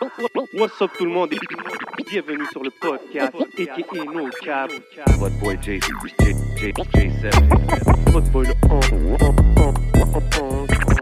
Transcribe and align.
What's 0.00 0.80
up 0.80 0.90
tout 0.96 1.04
le 1.04 1.10
monde? 1.10 1.30
Et 1.34 2.02
bienvenue 2.10 2.46
sur 2.52 2.62
le 2.62 2.70
podcast 2.70 3.34
aka 3.36 4.04
No 4.14 4.30
Cap. 4.42 4.70
What 5.18 5.28
boy 5.42 5.58
J, 5.60 5.78
J, 5.78 6.34
J, 6.56 6.72
J7. 6.72 8.10
Votre 8.10 8.30
boy 8.30 8.46
le 8.46 8.54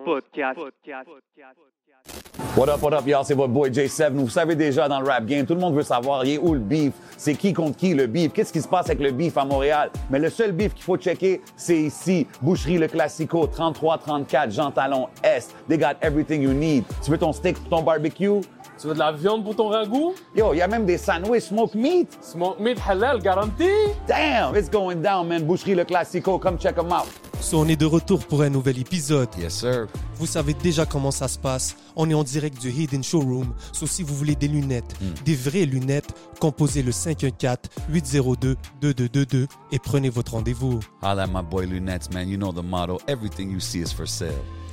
podcast. 0.05 0.59
What 2.57 2.69
up, 2.71 2.83
what 2.83 2.93
up, 2.95 3.07
y'all? 3.07 3.25
C'est 3.25 3.35
votre 3.35 3.53
boy 3.53 3.71
J7. 3.71 4.15
Vous 4.15 4.29
savez 4.29 4.57
déjà 4.57 4.89
dans 4.89 5.01
le 5.01 5.07
rap 5.07 5.27
game, 5.27 5.47
tout 5.47 5.55
le 5.55 5.61
monde 5.61 5.77
veut 5.77 5.83
savoir, 5.83 6.25
il 6.25 6.35
est 6.35 6.39
où 6.39 6.55
le 6.55 6.61
beef? 6.61 6.93
C'est 7.17 7.35
qui 7.35 7.53
contre 7.53 7.77
qui 7.77 7.95
le 7.95 8.09
beef? 8.09 8.33
Qu'est-ce 8.33 8.53
qui 8.53 8.61
se 8.61 8.69
passe 8.69 8.87
avec 8.87 8.99
le 9.01 9.13
beef 9.13 9.37
à 9.37 9.45
Montréal? 9.45 9.91
Mais 10.11 10.19
le 10.19 10.29
seul 10.29 10.51
beef 10.51 10.75
qu'il 10.75 10.83
faut 10.83 10.97
checker, 10.97 11.41
c'est 11.57 11.79
ici. 11.79 12.27
Boucherie 12.43 12.79
Le 12.79 12.89
Classico, 12.89 13.47
3334 13.47 14.51
Jean 14.51 14.73
Talon 14.73 15.09
Est. 15.23 15.55
They 15.69 15.79
got 15.79 15.95
everything 16.03 16.43
you 16.43 16.53
need. 16.53 16.83
Tu 17.05 17.13
veux 17.13 17.19
ton 17.19 17.33
steak 17.33 17.59
pour 17.61 17.69
ton 17.69 17.83
barbecue? 17.83 18.41
Tu 18.81 18.87
veux 18.87 18.95
de 18.95 19.01
la 19.01 19.11
viande 19.11 19.43
pour 19.43 19.57
ton 19.57 19.71
ragoût? 19.71 20.15
Yo, 20.37 20.55
il 20.55 20.59
y 20.59 20.63
a 20.63 20.69
même 20.69 20.87
des 20.87 20.99
sandwichs 20.99 21.49
smoke 21.49 21.77
meat. 21.77 22.17
Smoke 22.23 22.63
meat 22.63 22.79
halal 22.79 23.21
garanti? 23.21 23.69
Damn, 24.07 24.55
it's 24.55 24.71
going 24.71 25.03
down, 25.03 25.27
man. 25.27 25.45
Boucherie 25.45 25.75
Le 25.75 25.85
Classico, 25.85 26.39
come 26.39 26.57
check 26.59 26.77
them 26.77 26.93
out. 26.93 27.09
So, 27.41 27.59
on 27.59 27.67
est 27.67 27.75
de 27.75 27.87
retour 27.87 28.21
pour 28.21 28.43
un 28.43 28.51
nouvel 28.51 28.79
épisode. 28.79 29.31
Yes, 29.37 29.55
sir. 29.55 29.89
Vous 30.15 30.27
savez 30.27 30.55
déjà 30.55 30.87
comment 30.87 31.11
ça 31.11 31.27
se 31.27 31.39
passe. 31.39 31.75
On 31.97 32.09
est 32.09 32.15
en 32.15 32.23
direct 32.23 32.61
du 32.61 32.71
Hidden 32.71 33.03
Showroom. 33.03 33.53
So, 33.73 33.89
si 33.89 34.05
vous 34.05 34.15
voulez 34.15 34.37
des 34.37 34.49
lunettes, 34.49 34.95
des 35.25 35.35
vraies 35.35 35.67
lunettes, 35.67 36.15
composez 36.39 36.83
le 36.83 36.93
514-802-2222 36.93 39.49
et 39.73 39.79
prenez 39.81 40.09
votre 40.09 40.31
rendez-vous. 40.33 40.79
Holla 41.03 41.27
my 41.27 41.43
boy 41.43 41.67
Lunettes, 41.67 42.15
man. 42.15 42.29
You 42.29 42.37
know 42.37 42.53
the 42.53 42.63
motto. 42.63 43.01
Everything 43.09 43.51
you 43.51 43.59
see 43.59 43.81
is 43.81 43.93
for 43.93 44.07
sale. 44.07 44.31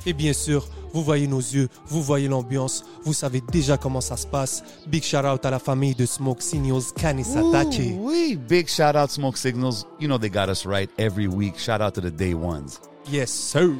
Et 0.08 0.12
bien 0.12 0.32
sûr, 0.32 0.68
vous 0.92 1.02
voyez 1.02 1.26
nos 1.26 1.40
yeux, 1.40 1.68
vous 1.88 2.00
voyez 2.00 2.28
l'ambiance, 2.28 2.84
vous 3.04 3.12
savez 3.12 3.42
déjà 3.50 3.76
comment 3.76 4.00
ça 4.00 4.16
se 4.16 4.24
passe. 4.24 4.62
Big 4.86 5.02
shout 5.02 5.26
out 5.26 5.44
à 5.44 5.50
la 5.50 5.58
famille 5.58 5.96
de 5.96 6.06
Smoke 6.06 6.40
Signals 6.40 6.92
Kanisatake. 6.96 7.96
Oui, 7.98 8.38
big 8.48 8.68
shout 8.68 8.96
out 8.96 9.10
Smoke 9.10 9.36
Signals. 9.36 9.84
You 10.00 10.06
know 10.06 10.16
they 10.16 10.30
got 10.30 10.48
us 10.48 10.64
right 10.64 10.88
every 10.96 11.26
week. 11.26 11.58
Shout 11.58 11.80
out 11.80 11.94
to 11.94 12.00
the 12.00 12.12
day 12.12 12.34
ones. 12.34 12.80
Yes, 13.10 13.30
sir. 13.30 13.72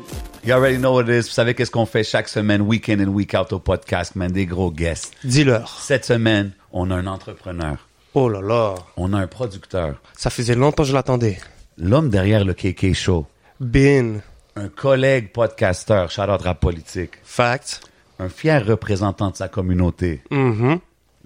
You 0.44 0.52
already 0.52 0.78
know 0.78 0.92
what 0.94 1.04
it 1.04 1.10
is. 1.10 1.28
Vous 1.28 1.34
savez 1.34 1.54
qu'est-ce 1.54 1.70
qu'on 1.70 1.86
fait 1.86 2.02
chaque 2.02 2.28
semaine, 2.28 2.62
week 2.62 2.88
in 2.88 2.98
and 3.00 3.12
week 3.12 3.32
out 3.34 3.52
au 3.52 3.60
podcast, 3.60 4.16
man? 4.16 4.32
Des 4.32 4.46
gros 4.46 4.72
guests. 4.72 5.14
Dis-leur. 5.22 5.80
Cette 5.80 6.04
semaine, 6.04 6.52
on 6.72 6.90
a 6.90 6.96
un 6.96 7.06
entrepreneur. 7.06 7.76
Oh 8.14 8.28
là 8.28 8.40
là. 8.40 8.74
On 8.96 9.12
a 9.12 9.18
un 9.18 9.26
producteur. 9.28 10.00
Ça 10.16 10.30
faisait 10.30 10.56
longtemps 10.56 10.82
que 10.82 10.88
je 10.88 10.94
l'attendais. 10.94 11.38
L'homme 11.78 12.10
derrière 12.10 12.44
le 12.44 12.54
KK 12.54 12.94
Show. 12.94 13.26
Bin. 13.60 14.20
Un 14.56 14.68
collègue 14.68 15.32
podcasteur, 15.32 16.10
shout 16.10 16.22
out 16.22 16.40
rap 16.42 16.60
politique. 16.60 17.12
Fact. 17.24 17.80
Un 18.18 18.30
fier 18.30 18.64
représentant 18.64 19.30
de 19.30 19.36
sa 19.36 19.48
communauté. 19.48 20.22
Mhm. 20.30 20.78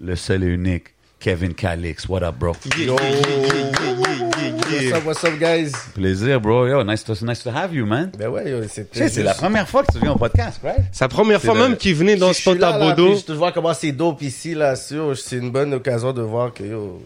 Le 0.03 0.15
seul 0.17 0.43
et 0.43 0.47
unique, 0.47 0.87
Kevin 1.21 1.53
Calix. 1.53 2.09
What 2.09 2.23
up, 2.23 2.35
bro? 2.37 2.53
Yo. 2.77 2.95
What's 2.95 4.93
up, 4.93 5.05
what's 5.05 5.23
up, 5.23 5.39
guys? 5.39 5.71
Plaisir, 5.93 6.41
bro. 6.41 6.67
Yo, 6.67 6.83
nice 6.83 7.03
to, 7.05 7.13
nice 7.25 7.41
to 7.43 7.49
have 7.51 7.73
you, 7.73 7.85
man. 7.85 8.11
Ben 8.17 8.27
ouais, 8.27 8.49
yo, 8.51 8.63
c'est 8.67 8.93
c'est 9.09 9.23
la 9.23 9.33
première 9.33 9.67
fois 9.69 9.83
que 9.83 9.93
tu 9.93 9.99
viens 9.99 10.11
au 10.11 10.17
podcast, 10.17 10.59
right? 10.63 10.81
C'est 10.91 11.05
la 11.05 11.09
première 11.09 11.41
fois 11.41 11.53
le- 11.53 11.59
même 11.61 11.77
qu'il 11.77 11.95
venait 11.95 12.17
dans 12.17 12.33
ce 12.33 12.49
là, 12.49 12.75
à 12.75 12.79
Bodo. 12.95 13.15
Je 13.15 13.21
te 13.23 13.31
vois 13.31 13.53
comment 13.53 13.73
c'est 13.73 13.91
dope 13.93 14.21
ici, 14.23 14.53
là, 14.55 14.75
sûr. 14.75 15.17
C'est 15.17 15.37
une 15.37 15.51
bonne 15.51 15.73
occasion 15.73 16.11
de 16.11 16.21
voir 16.21 16.53
que, 16.53 16.63
yo, 16.63 17.01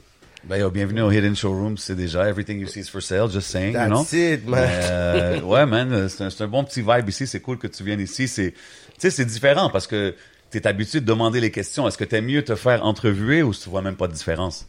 Ben, 0.48 0.58
yo, 0.60 0.70
bienvenue 0.70 1.02
au 1.02 1.12
Hidden 1.12 1.36
Showroom. 1.36 1.76
C'est 1.76 1.96
déjà 1.96 2.30
Everything 2.30 2.60
You 2.60 2.68
See 2.68 2.82
is 2.82 2.88
for 2.88 3.02
Sale, 3.02 3.28
just 3.32 3.50
saying, 3.50 3.74
you 3.74 3.88
know? 3.88 4.04
that's 4.04 4.14
it, 4.14 4.46
man. 4.48 4.70
Euh, 4.70 5.42
ouais, 5.42 5.66
man, 5.66 6.08
c'est 6.08 6.42
un, 6.42 6.48
bon 6.48 6.64
petit 6.64 6.82
vibe 6.82 7.10
ici. 7.10 7.26
C'est 7.26 7.40
cool 7.40 7.58
que 7.58 7.66
tu 7.66 7.84
viennes 7.84 8.00
ici. 8.00 8.28
C'est, 8.28 8.52
tu 8.52 8.60
sais, 9.00 9.10
c'est 9.10 9.26
différent 9.26 9.72
parce 9.72 9.88
que 9.88 10.14
t'es 10.52 10.68
habitué 10.68 11.00
de 11.02 11.06
demander 11.06 11.40
les 11.42 11.50
questions. 11.50 11.88
Est-ce 11.88 11.98
que 11.98 12.04
t'aimes 12.04 12.28
mieux 12.28 12.44
te 12.44 12.56
faire 12.56 12.86
entrevuer 12.86 13.42
ou 13.42 13.56
tu 13.56 13.70
vois 13.70 13.82
même 13.82 13.96
pas 13.96 14.08
de 14.08 14.14
différence? 14.14 14.68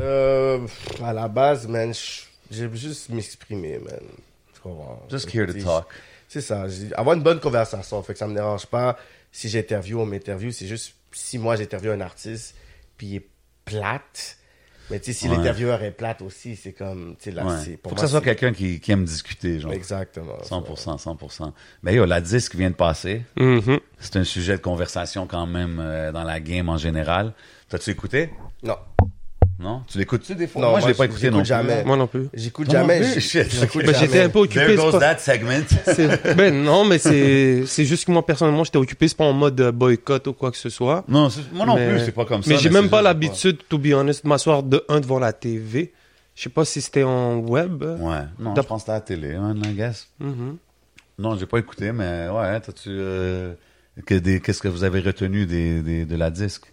Euh, 0.00 0.66
à 1.00 1.12
la 1.12 1.28
base, 1.28 1.68
man, 1.68 1.94
je- 1.94 2.22
j'aime 2.50 2.74
juste 2.74 3.08
m'exprimer, 3.10 3.78
man. 3.78 4.00
Tu 4.52 4.60
comprends? 4.60 5.06
Just 5.08 5.32
here 5.32 5.46
to 5.46 5.52
talk. 5.52 5.86
C'est 6.26 6.40
ça. 6.40 6.66
Avoir 6.96 7.14
une 7.16 7.22
bonne 7.22 7.38
conversation. 7.38 8.02
Fait 8.02 8.14
que 8.14 8.18
ça 8.18 8.26
me 8.26 8.34
dérange 8.34 8.66
pas 8.66 8.98
si 9.30 9.48
j'interviewe 9.48 9.98
ou 9.98 10.00
on 10.00 10.06
m'interviewe. 10.06 10.50
C'est 10.50 10.66
juste 10.66 10.94
si 11.12 11.38
moi 11.38 11.54
j'interviewe 11.54 11.92
un 11.92 12.00
artiste, 12.00 12.56
puis 12.96 13.06
il 13.06 13.16
est 13.16 13.26
plate. 13.64 14.37
Mais 14.90 14.98
tu 15.00 15.06
sais, 15.06 15.12
si 15.12 15.28
Ouais. 15.28 15.36
l'intervieweur 15.36 15.82
est 15.82 15.90
plate 15.90 16.22
aussi, 16.22 16.56
c'est 16.56 16.72
comme, 16.72 17.14
tu 17.18 17.24
sais, 17.24 17.30
là, 17.30 17.44
Ouais. 17.46 17.54
c'est, 17.64 17.76
pour 17.76 17.90
Faut 17.90 17.94
que 17.96 18.00
ça 18.00 18.08
soit 18.08 18.20
quelqu'un 18.22 18.52
qui, 18.52 18.80
qui 18.80 18.90
aime 18.92 19.04
discuter, 19.04 19.60
genre. 19.60 19.72
Exactement. 19.72 20.38
100%, 20.42 20.96
100%. 20.98 21.52
Ben 21.82 21.92
yo, 21.92 22.04
la 22.06 22.20
disque 22.20 22.54
vient 22.54 22.70
de 22.70 22.74
passer. 22.74 23.22
Mhm. 23.36 23.80
C'est 23.98 24.16
un 24.16 24.24
sujet 24.24 24.56
de 24.56 24.62
conversation 24.62 25.26
quand 25.26 25.46
même 25.46 25.78
euh, 25.80 26.10
dans 26.12 26.24
la 26.24 26.40
game 26.40 26.68
en 26.68 26.78
général. 26.78 27.34
T'as-tu 27.68 27.90
écouté? 27.90 28.30
Non. 28.62 28.76
Non? 29.60 29.82
Tu 29.88 29.98
l'écoutes-tu 29.98 30.34
des 30.36 30.46
fois? 30.46 30.62
Non, 30.62 30.70
moi, 30.70 30.80
je 30.80 30.86
l'ai 30.86 30.94
pas 30.94 31.06
écouté 31.06 31.30
non 31.30 31.38
plus. 31.38 31.46
jamais. 31.46 31.82
Moi 31.84 31.96
non 31.96 32.06
plus. 32.06 32.28
J'écoute 32.32 32.68
non 32.68 32.72
jamais. 32.74 33.00
plus, 33.00 33.14
j'ai- 33.14 33.20
shit. 33.20 33.50
j'écoute 33.50 33.84
Ben, 33.84 33.94
j'étais 33.94 34.12
jamais. 34.12 34.24
un 34.26 34.28
peu 34.28 34.38
occupé. 34.38 34.60
There 34.66 34.76
c'est 34.76 34.76
goes 34.84 34.92
pas- 34.92 35.00
that 35.00 35.18
segment. 35.18 35.64
c'est- 35.84 36.36
Ben 36.36 36.62
non, 36.62 36.84
mais 36.84 36.98
c'est 36.98 37.64
c'est 37.66 37.84
juste 37.84 38.04
que 38.04 38.12
moi 38.12 38.24
personnellement 38.24 38.62
j'étais 38.62 38.78
occupé, 38.78 39.08
c'est 39.08 39.16
pas 39.16 39.24
en 39.24 39.32
mode 39.32 39.60
euh, 39.60 39.72
boycott 39.72 40.26
ou 40.28 40.32
quoi 40.32 40.52
que 40.52 40.56
ce 40.56 40.70
soit. 40.70 41.04
non, 41.08 41.28
c'est- 41.28 41.40
moi 41.52 41.66
non 41.66 41.74
Mais- 41.74 41.88
plus, 41.90 42.04
c'est 42.04 42.12
pas 42.12 42.24
comme 42.24 42.42
ça. 42.44 42.50
Mais 42.50 42.56
j'ai 42.56 42.68
c'est 42.68 42.70
même 42.70 42.88
pas 42.88 42.98
juste- 42.98 43.04
l'habitude, 43.04 43.58
to 43.68 43.78
be 43.78 43.92
honest, 43.94 44.22
de 44.22 44.28
m'asseoir 44.28 44.62
de 44.62 44.84
un 44.88 45.00
devant 45.00 45.18
la 45.18 45.32
TV. 45.32 45.92
Je 46.36 46.44
sais 46.44 46.50
pas 46.50 46.64
si 46.64 46.80
c'était 46.80 47.02
en 47.02 47.38
web. 47.38 47.82
Ouais, 47.82 48.18
non, 48.38 48.54
T'as- 48.54 48.62
je 48.62 48.66
pense 48.68 48.82
que 48.82 48.86
c'était 48.86 48.92
à 48.92 48.94
la 48.94 49.00
télé, 49.00 49.34
man, 49.38 49.60
I 49.66 49.74
guess. 49.74 50.06
Mhm. 50.20 50.56
Non, 51.18 51.36
j'ai 51.36 51.46
pas 51.46 51.58
écouté, 51.58 51.90
mais 51.90 52.28
ouais, 52.28 52.60
t'as-tu... 52.60 52.90
euh, 52.90 53.54
que 54.06 54.14
des- 54.14 54.38
Qu'est-ce 54.40 54.62
que 54.62 54.68
vous 54.68 54.84
avez 54.84 55.00
retenu 55.00 55.46
des, 55.46 55.82
des- 55.82 56.04
de 56.04 56.16
la 56.16 56.30
disque? 56.30 56.72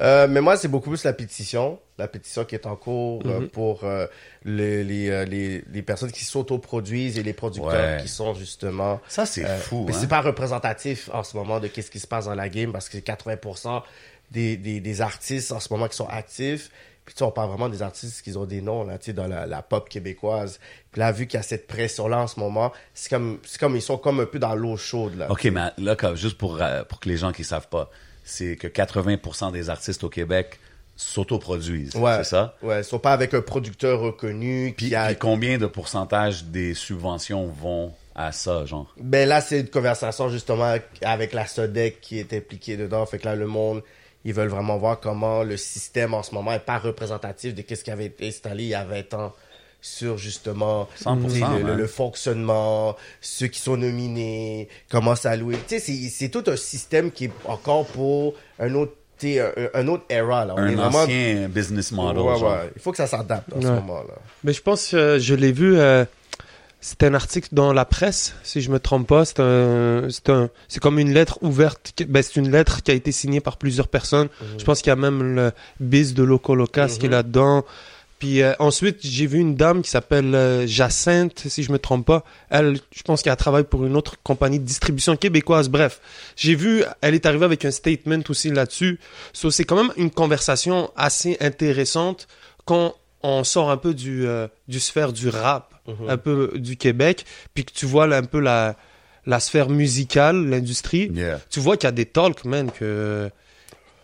Euh, 0.00 0.26
mais 0.26 0.40
moi, 0.40 0.56
c'est 0.56 0.68
beaucoup 0.68 0.88
plus 0.88 1.04
la 1.04 1.12
pétition. 1.12 1.78
La 1.98 2.08
pétition 2.08 2.44
qui 2.44 2.54
est 2.54 2.66
en 2.66 2.76
cours 2.76 3.22
euh, 3.26 3.40
Mhm. 3.40 3.48
pour 3.50 3.84
euh, 3.84 4.06
les, 4.44 4.82
les, 4.82 5.10
euh, 5.10 5.24
les, 5.26 5.62
les 5.70 5.82
personnes 5.82 6.10
qui 6.10 6.24
s'autoproduisent 6.24 7.18
et 7.18 7.22
les 7.22 7.34
producteurs 7.34 7.70
Ouais. 7.96 7.98
qui 8.02 8.08
sont 8.08 8.32
justement... 8.34 9.00
Ça, 9.08 9.26
c'est 9.26 9.44
fou, 9.58 9.84
Mais 9.86 9.94
hein? 9.94 9.98
c'est 10.00 10.08
pas 10.08 10.22
représentatif 10.22 11.10
en 11.12 11.22
ce 11.22 11.36
moment 11.36 11.60
de 11.60 11.68
qu'est-ce 11.68 11.90
qui 11.90 12.00
se 12.00 12.06
passe 12.06 12.24
dans 12.24 12.34
la 12.34 12.48
game 12.48 12.72
parce 12.72 12.88
que 12.88 12.96
c'est 12.98 13.06
80% 13.06 13.82
des, 14.30 14.56
des, 14.56 14.80
des 14.80 15.00
artistes 15.02 15.52
en 15.52 15.60
ce 15.60 15.70
moment 15.72 15.86
qui 15.88 15.96
sont 15.96 16.08
actifs. 16.08 16.70
Puis 17.04 17.14
tu 17.14 17.18
sais, 17.18 17.24
on 17.24 17.30
parle 17.32 17.48
vraiment 17.50 17.68
des 17.68 17.82
artistes 17.82 18.22
qui 18.22 18.34
ont 18.36 18.44
des 18.46 18.62
noms 18.62 18.84
là, 18.84 18.96
tu 18.96 19.06
sais, 19.06 19.12
dans 19.12 19.26
la, 19.26 19.44
la 19.46 19.60
pop 19.60 19.88
québécoise. 19.88 20.58
Puis 20.90 21.00
là, 21.00 21.12
vu 21.12 21.26
qu'il 21.26 21.36
y 21.36 21.40
a 21.40 21.42
cette 21.42 21.66
pression-là 21.66 22.20
en 22.20 22.26
ce 22.28 22.40
moment, 22.40 22.72
c'est 22.94 23.10
comme, 23.10 23.40
comme 23.60 23.76
ils 23.76 23.82
sont 23.82 23.98
comme 23.98 24.20
un 24.20 24.26
peu 24.26 24.38
dans 24.38 24.54
l'eau 24.54 24.76
chaude 24.78 25.16
là. 25.18 25.30
OK, 25.30 25.44
mais 25.44 25.68
là, 25.78 25.96
comme- 25.96 26.16
juste 26.16 26.38
pour, 26.38 26.60
pour 26.88 27.00
que 27.00 27.08
les 27.08 27.16
gens 27.18 27.32
qui 27.32 27.44
savent 27.44 27.68
pas, 27.68 27.90
c'est 28.24 28.56
que 28.56 28.66
80% 28.68 29.52
des 29.52 29.70
artistes 29.70 30.04
au 30.04 30.08
Québec 30.08 30.58
s'autoproduisent, 30.96 31.94
Ouais. 31.96 32.16
c'est 32.18 32.24
ça? 32.24 32.56
Ouais, 32.62 32.80
ils 32.80 32.84
sont 32.84 32.98
pas 32.98 33.12
avec 33.12 33.34
un 33.34 33.40
producteur 33.40 34.00
reconnu 34.00 34.74
Puis, 34.76 34.94
a 34.94 35.14
combien 35.14 35.58
de 35.58 35.66
pourcentage 35.66 36.44
des 36.44 36.74
subventions 36.74 37.46
vont 37.48 37.92
à 38.14 38.30
ça, 38.32 38.64
genre? 38.66 38.92
Ben 38.98 39.28
là, 39.28 39.40
c'est 39.40 39.60
une 39.60 39.68
conversation 39.70 40.28
justement 40.28 40.76
avec 41.02 41.32
la 41.32 41.46
SODEC 41.46 42.00
qui 42.00 42.18
est 42.18 42.32
impliquée 42.34 42.76
dedans. 42.76 43.04
Fait 43.06 43.18
que 43.18 43.24
là, 43.24 43.34
le 43.34 43.46
monde, 43.46 43.82
ils 44.24 44.34
veulent 44.34 44.48
vraiment 44.48 44.76
voir 44.76 45.00
comment 45.00 45.42
le 45.42 45.56
système 45.56 46.12
en 46.14 46.22
ce 46.22 46.34
moment 46.34 46.52
est 46.52 46.60
pas 46.64 46.78
représentatif 46.78 47.54
de 47.54 47.64
ce 47.74 47.82
qui 47.82 47.90
avait 47.90 48.06
été 48.06 48.28
installé 48.28 48.64
il 48.64 48.68
y 48.70 48.74
a 48.74 48.84
20 48.84 49.14
ans 49.14 49.32
sur 49.82 50.16
justement 50.16 50.88
100%, 51.04 51.24
tu 51.24 51.30
sais, 51.30 51.40
le, 51.40 51.58
le- 51.58 51.64
ouais. 51.72 51.76
le 51.76 51.86
fonctionnement, 51.88 52.96
ceux 53.20 53.48
qui 53.48 53.60
sont 53.60 53.76
nominés, 53.76 54.68
comment 54.88 55.16
ça 55.16 55.36
louer. 55.36 55.56
Tu 55.68 55.74
sais, 55.74 55.80
c'est- 55.80 56.08
c'est 56.08 56.28
tout 56.28 56.44
un 56.46 56.56
système 56.56 57.10
qui 57.10 57.24
est 57.26 57.32
encore 57.44 57.84
pour 57.86 58.34
un 58.60 58.72
autre, 58.74 58.92
tu 59.18 59.34
sais, 59.34 59.40
un, 59.40 59.50
un 59.74 59.88
autre 59.88 60.04
era. 60.08 60.44
Là. 60.44 60.54
On 60.56 60.66
est 60.66 60.72
Un 60.72 60.76
vraiment... 60.76 60.98
ancien 61.02 61.48
business 61.48 61.90
model, 61.92 62.22
Ouais, 62.22 62.38
genre. 62.38 62.52
ouais. 62.52 62.70
Il 62.76 62.80
faut 62.80 62.92
que 62.92 62.96
ça 62.96 63.06
s'adapte 63.08 63.52
en 63.52 63.60
ce 63.60 63.66
Ouais. 63.66 63.72
moment-là. 63.74 64.14
Mais 64.44 64.52
je 64.52 64.62
pense 64.62 64.86
que 64.88 65.18
je 65.18 65.34
l'ai 65.34 65.52
vu. 65.52 65.76
euh, 65.78 66.04
c'était 66.84 67.06
un 67.06 67.14
article 67.14 67.48
dans 67.52 67.72
la 67.72 67.84
presse, 67.84 68.34
si 68.42 68.60
je 68.60 68.68
me 68.68 68.80
trompe 68.80 69.06
pas. 69.06 69.24
C'est 69.24 69.38
un, 69.38 70.08
c'est 70.10 70.28
un, 70.30 70.50
c'est 70.66 70.80
comme 70.80 70.98
une 70.98 71.12
lettre 71.12 71.38
ouverte. 71.42 71.92
Ben, 72.08 72.22
c'est 72.24 72.34
une 72.40 72.50
lettre 72.50 72.82
qui 72.82 72.90
a 72.90 72.94
été 72.94 73.12
signée 73.12 73.40
par 73.40 73.56
plusieurs 73.56 73.86
personnes. 73.86 74.28
Je 74.58 74.64
pense 74.64 74.80
qu'il 74.82 74.88
y 74.88 74.92
a 74.92 74.96
même 74.96 75.34
le 75.36 75.52
biz 75.78 76.12
de 76.14 76.24
Loco 76.24 76.56
Locas 76.56 76.88
qui 76.98 77.06
est 77.06 77.08
Mhm. 77.08 77.10
là-dedans. 77.12 77.64
Puis 78.22 78.40
euh, 78.40 78.52
ensuite, 78.60 78.98
j'ai 79.02 79.26
vu 79.26 79.40
une 79.40 79.56
dame 79.56 79.82
qui 79.82 79.90
s'appelle 79.90 80.32
euh, 80.36 80.64
Jacinthe, 80.64 81.42
si 81.48 81.64
je 81.64 81.72
me 81.72 81.80
trompe 81.80 82.06
pas. 82.06 82.22
Elle, 82.50 82.78
je 82.94 83.02
pense 83.02 83.20
qu'elle 83.20 83.34
travaille 83.34 83.64
pour 83.64 83.84
une 83.84 83.96
autre 83.96 84.14
compagnie 84.22 84.60
de 84.60 84.64
distribution 84.64 85.16
québécoise. 85.16 85.68
Bref, 85.68 86.00
j'ai 86.36 86.54
vu, 86.54 86.84
elle 87.00 87.16
est 87.16 87.26
arrivée 87.26 87.46
avec 87.46 87.64
un 87.64 87.72
statement 87.72 88.20
aussi 88.28 88.50
là-dessus. 88.50 89.00
So, 89.32 89.50
c'est 89.50 89.64
quand 89.64 89.74
même 89.74 89.92
une 89.96 90.12
conversation 90.12 90.92
assez 90.94 91.36
intéressante 91.40 92.28
quand 92.64 92.94
on 93.24 93.42
sort 93.42 93.72
un 93.72 93.76
peu 93.76 93.92
du, 93.92 94.24
euh, 94.28 94.46
du 94.68 94.78
sphère 94.78 95.12
du 95.12 95.28
rap, 95.28 95.74
Mhm. 95.88 96.08
un 96.08 96.16
peu 96.16 96.52
du 96.54 96.76
Québec, 96.76 97.24
puis 97.54 97.64
que 97.64 97.72
tu 97.72 97.86
vois 97.86 98.06
là, 98.06 98.18
un 98.18 98.22
peu 98.22 98.38
la, 98.38 98.76
la 99.26 99.40
sphère 99.40 99.68
musicale, 99.68 100.48
l'industrie. 100.48 101.10
Yeah. 101.12 101.40
Tu 101.50 101.58
vois 101.58 101.76
qu'il 101.76 101.88
y 101.88 101.92
a 101.92 101.92
des 101.92 102.06
talks, 102.06 102.44
man, 102.44 102.70
que... 102.70 103.28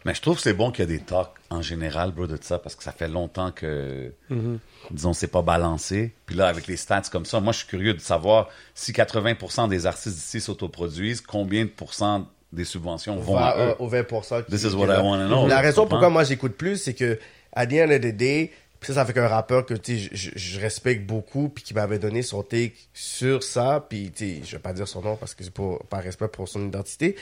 Mais 0.09 0.15
je 0.15 0.23
trouve 0.23 0.37
que 0.37 0.43
c'est 0.43 0.55
bon 0.55 0.71
qu'il 0.71 0.81
y 0.87 0.89
a 0.89 0.91
des 0.91 1.01
talks 1.05 1.29
en 1.51 1.61
général, 1.61 2.13
bro, 2.13 2.27
de 2.27 2.39
ça, 2.41 2.59
parce 2.59 2.75
que 2.75 2.83
ça 2.83 2.93
fait 2.93 3.09
longtemps 3.09 3.51
que, 3.53 4.11
Mhm. 4.31 4.59
disons, 4.91 5.13
c'est 5.13 5.27
pas 5.29 5.43
balancé. 5.43 6.15
Puis 6.25 6.35
là, 6.35 6.49
avec 6.49 6.67
les 6.67 6.79
stats 6.79 7.03
comme 7.13 7.27
ça, 7.27 7.41
moi, 7.41 7.53
je 7.53 7.59
suis 7.59 7.67
curieux 7.67 7.93
de 7.93 8.01
savoir 8.01 8.49
si 8.75 8.95
80% 8.95 9.69
des 9.69 9.85
artistes 9.85 10.15
d'ici 10.17 10.41
s'autoproduisent, 10.41 11.21
combien 11.21 11.65
de 11.67 11.71
pourcents 11.71 12.27
des 12.55 12.65
subventions 12.65 13.17
vont 13.19 13.35
va, 13.35 13.47
à 13.49 13.59
eux? 13.59 13.69
euh, 13.69 13.75
au 13.81 13.87
20%. 13.89 14.41
qui- 14.43 14.51
This 14.51 14.63
is 14.63 14.75
what. 14.75 14.87
I 14.87 15.03
wanna 15.03 15.27
know. 15.27 15.47
La 15.47 15.61
raison 15.61 15.87
pourquoi 15.87 16.09
moi 16.09 16.25
j'écoute 16.25 16.57
plus, 16.57 16.79
c'est 16.79 16.95
que, 16.95 17.19
à 17.53 17.67
the 17.67 17.75
end 17.75 17.91
of 17.91 18.01
the 18.01 18.17
day, 18.17 18.51
puis 18.81 18.87
ça, 18.87 18.95
ça 18.95 19.05
fait 19.05 19.13
qu'un 19.13 19.29
rappeur 19.29 19.67
que, 19.67 19.75
je, 19.75 20.09
je- 20.13 20.31
je 20.35 20.59
respecte 20.61 21.07
beaucoup, 21.07 21.51
puis 21.51 21.63
qui 21.65 21.75
m'avait 21.75 21.99
donné 21.99 22.23
son 22.23 22.43
take 22.43 22.77
sur 22.95 23.43
ça, 23.43 23.85
puis, 23.91 24.11
je 24.19 24.53
vais 24.53 24.59
pas 24.59 24.73
dire 24.73 24.89
son 24.89 25.03
nom 25.03 25.17
parce 25.17 25.35
que 25.35 25.45
c'est 25.45 25.53
pas, 25.53 25.79
par 25.91 26.03
respect 26.03 26.29
pour 26.29 26.49
son 26.49 26.67
identité, 26.67 27.15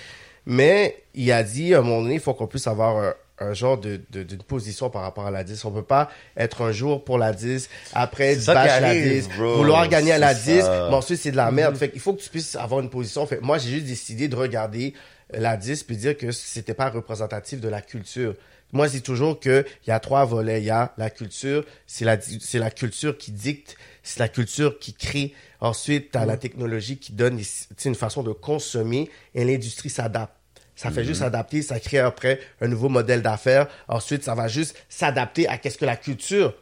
mais 0.47 1.03
il 1.15 1.31
a 1.33 1.43
dit, 1.43 1.75
à 1.75 1.79
un 1.79 1.83
moment 1.83 2.03
donné, 2.03 2.15
il 2.15 2.21
faut 2.21 2.35
qu'on 2.35 2.47
puisse 2.47 2.67
avoir 2.67 2.97
un, 2.99 3.15
un 3.39 3.53
genre 3.53 3.77
de, 3.79 4.01
de- 4.11 4.23
d'une 4.23 4.43
position 4.43 4.89
par 4.91 5.03
rapport 5.03 5.27
à 5.27 5.31
la 5.31 5.45
10. 5.45 5.65
On 5.65 5.71
peut 5.73 5.83
pas 5.83 6.09
être 6.37 6.63
un 6.63 6.73
jour 6.73 7.05
pour 7.05 7.19
la 7.19 7.33
10, 7.33 7.69
après 7.93 8.37
qui 8.37 8.47
la 8.47 8.61
arrive, 8.87 9.13
10, 9.29 9.29
bro. 9.37 9.57
vouloir 9.57 9.89
gagner 9.89 10.13
à 10.13 10.19
la 10.19 10.35
C'est 10.35 10.55
10, 10.57 10.61
ça. 10.63 10.87
mais 10.89 10.95
ensuite 10.97 11.19
c'est 11.21 11.33
de 11.33 11.37
la 11.37 11.51
merde. 11.51 11.77
Fait 11.77 11.91
qu'il 11.91 12.01
faut 12.01 12.15
que 12.15 12.23
tu 12.23 12.31
puisses 12.31 12.55
avoir 12.57 12.81
une 12.81 12.91
position. 12.91 13.27
Fait 13.27 13.41
moi, 13.41 13.59
j'ai 13.59 13.71
juste 13.71 13.87
décidé 13.87 14.29
de 14.29 14.37
regarder 14.37 14.95
la 15.33 15.57
10 15.57 15.83
puis 15.83 15.97
dire 15.97 16.17
que 16.17 16.31
c'était 16.33 16.75
pas 16.75 16.89
représentatif 16.91 17.61
de 17.61 17.69
la 17.69 17.83
culture. 17.83 18.35
Moi, 18.73 18.87
je 18.89 18.93
dis 18.93 19.03
toujours 19.03 19.39
que 19.39 19.65
il 19.87 19.91
y 19.91 19.93
a 19.93 20.01
trois 20.01 20.25
volets. 20.25 20.61
Il 20.61 20.65
y 20.65 20.71
a 20.71 20.93
la 20.99 21.09
culture, 21.11 21.65
c'est 21.87 22.05
la, 22.05 22.17
c'est 22.21 22.59
la 22.59 22.71
culture 22.71 23.17
qui 23.17 23.31
dicte, 23.33 23.77
c'est 24.07 24.21
la 24.21 24.29
culture 24.29 24.79
qui 24.79 24.95
crée. 24.95 25.35
Ensuite, 25.61 26.13
tu 26.13 26.19
as 26.19 26.27
la 26.27 26.37
technologie 26.37 26.99
qui 26.99 27.13
donne 27.13 27.41
une 27.85 27.95
façon 27.95 28.23
de 28.23 28.33
consommer 28.33 29.11
et 29.35 29.45
l'industrie 29.45 29.91
s'adapte. 29.91 30.33
Ça 30.75 30.91
fait 30.91 31.05
juste 31.05 31.21
s'adapter, 31.21 31.63
ça 31.63 31.81
crée 31.81 31.99
après 32.01 32.39
un 32.61 32.69
nouveau 32.69 32.89
modèle 32.91 33.23
d'affaires. 33.23 33.67
Ensuite, 33.89 34.23
ça 34.23 34.35
va 34.35 34.47
juste 34.47 34.77
s'adapter 34.91 35.49
à 35.49 35.57
qu'est-ce 35.57 35.79
que 35.79 35.87
la 35.87 35.97
culture 35.97 36.55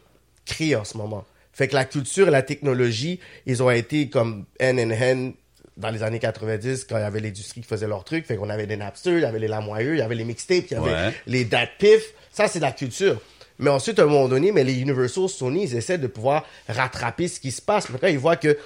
crée 0.47 0.77
en 0.77 0.85
ce 0.85 0.97
moment. 0.97 1.25
Fait 1.53 1.67
que 1.69 1.75
la 1.75 1.85
culture 1.85 2.29
et 2.29 2.31
la 2.31 2.43
technologie, 2.43 3.19
ils 3.47 3.63
ont 3.63 3.71
été 3.71 4.09
comme 4.09 4.45
hand 4.63 4.79
in 4.79 4.91
hand 4.93 5.33
dans 5.77 5.91
les 5.91 6.05
années 6.05 6.21
90 6.21 6.85
quand 6.85 6.97
il 6.97 7.01
y 7.01 7.05
avait 7.05 7.19
l'industrie 7.19 7.61
qui 7.61 7.67
faisait 7.67 7.89
leur 7.89 8.05
truc. 8.05 8.25
Fait 8.27 8.37
qu'on 8.37 8.51
avait 8.51 8.67
des 8.69 8.77
Napster, 8.77 9.15
il 9.15 9.21
y 9.23 9.25
avait 9.25 9.41
les 9.41 9.49
Lamoyeux, 9.49 9.95
il 9.95 9.99
y 9.99 10.03
avait 10.03 10.15
les 10.15 10.25
mixtapes, 10.25 10.67
il 10.71 10.75
y 10.75 10.77
avait 10.77 10.93
Ouais. 10.93 11.13
les 11.27 11.45
Dat 11.45 11.67
Piff. 11.81 12.03
Ça, 12.33 12.47
c'est 12.47 12.61
de 12.61 12.65
la 12.65 12.73
culture. 12.73 13.21
Mais 13.59 13.71
ensuite, 13.71 13.99
à 13.99 14.03
un 14.03 14.07
moment 14.07 14.29
donné, 14.29 14.53
mais 14.53 14.65
les 14.65 14.81
Universal, 14.81 15.29
Sony, 15.29 15.65
ils 15.65 15.77
essaient 15.77 15.99
de 15.99 16.07
pouvoir 16.07 16.45
rattraper 16.69 17.29
ce 17.29 17.39
qui 17.39 17.53
se 17.53 17.63
passe. 17.63 17.89
Mais 17.91 17.99
quand 17.99 18.09
ils 18.09 18.19
voient 18.19 18.37
que 18.37 18.57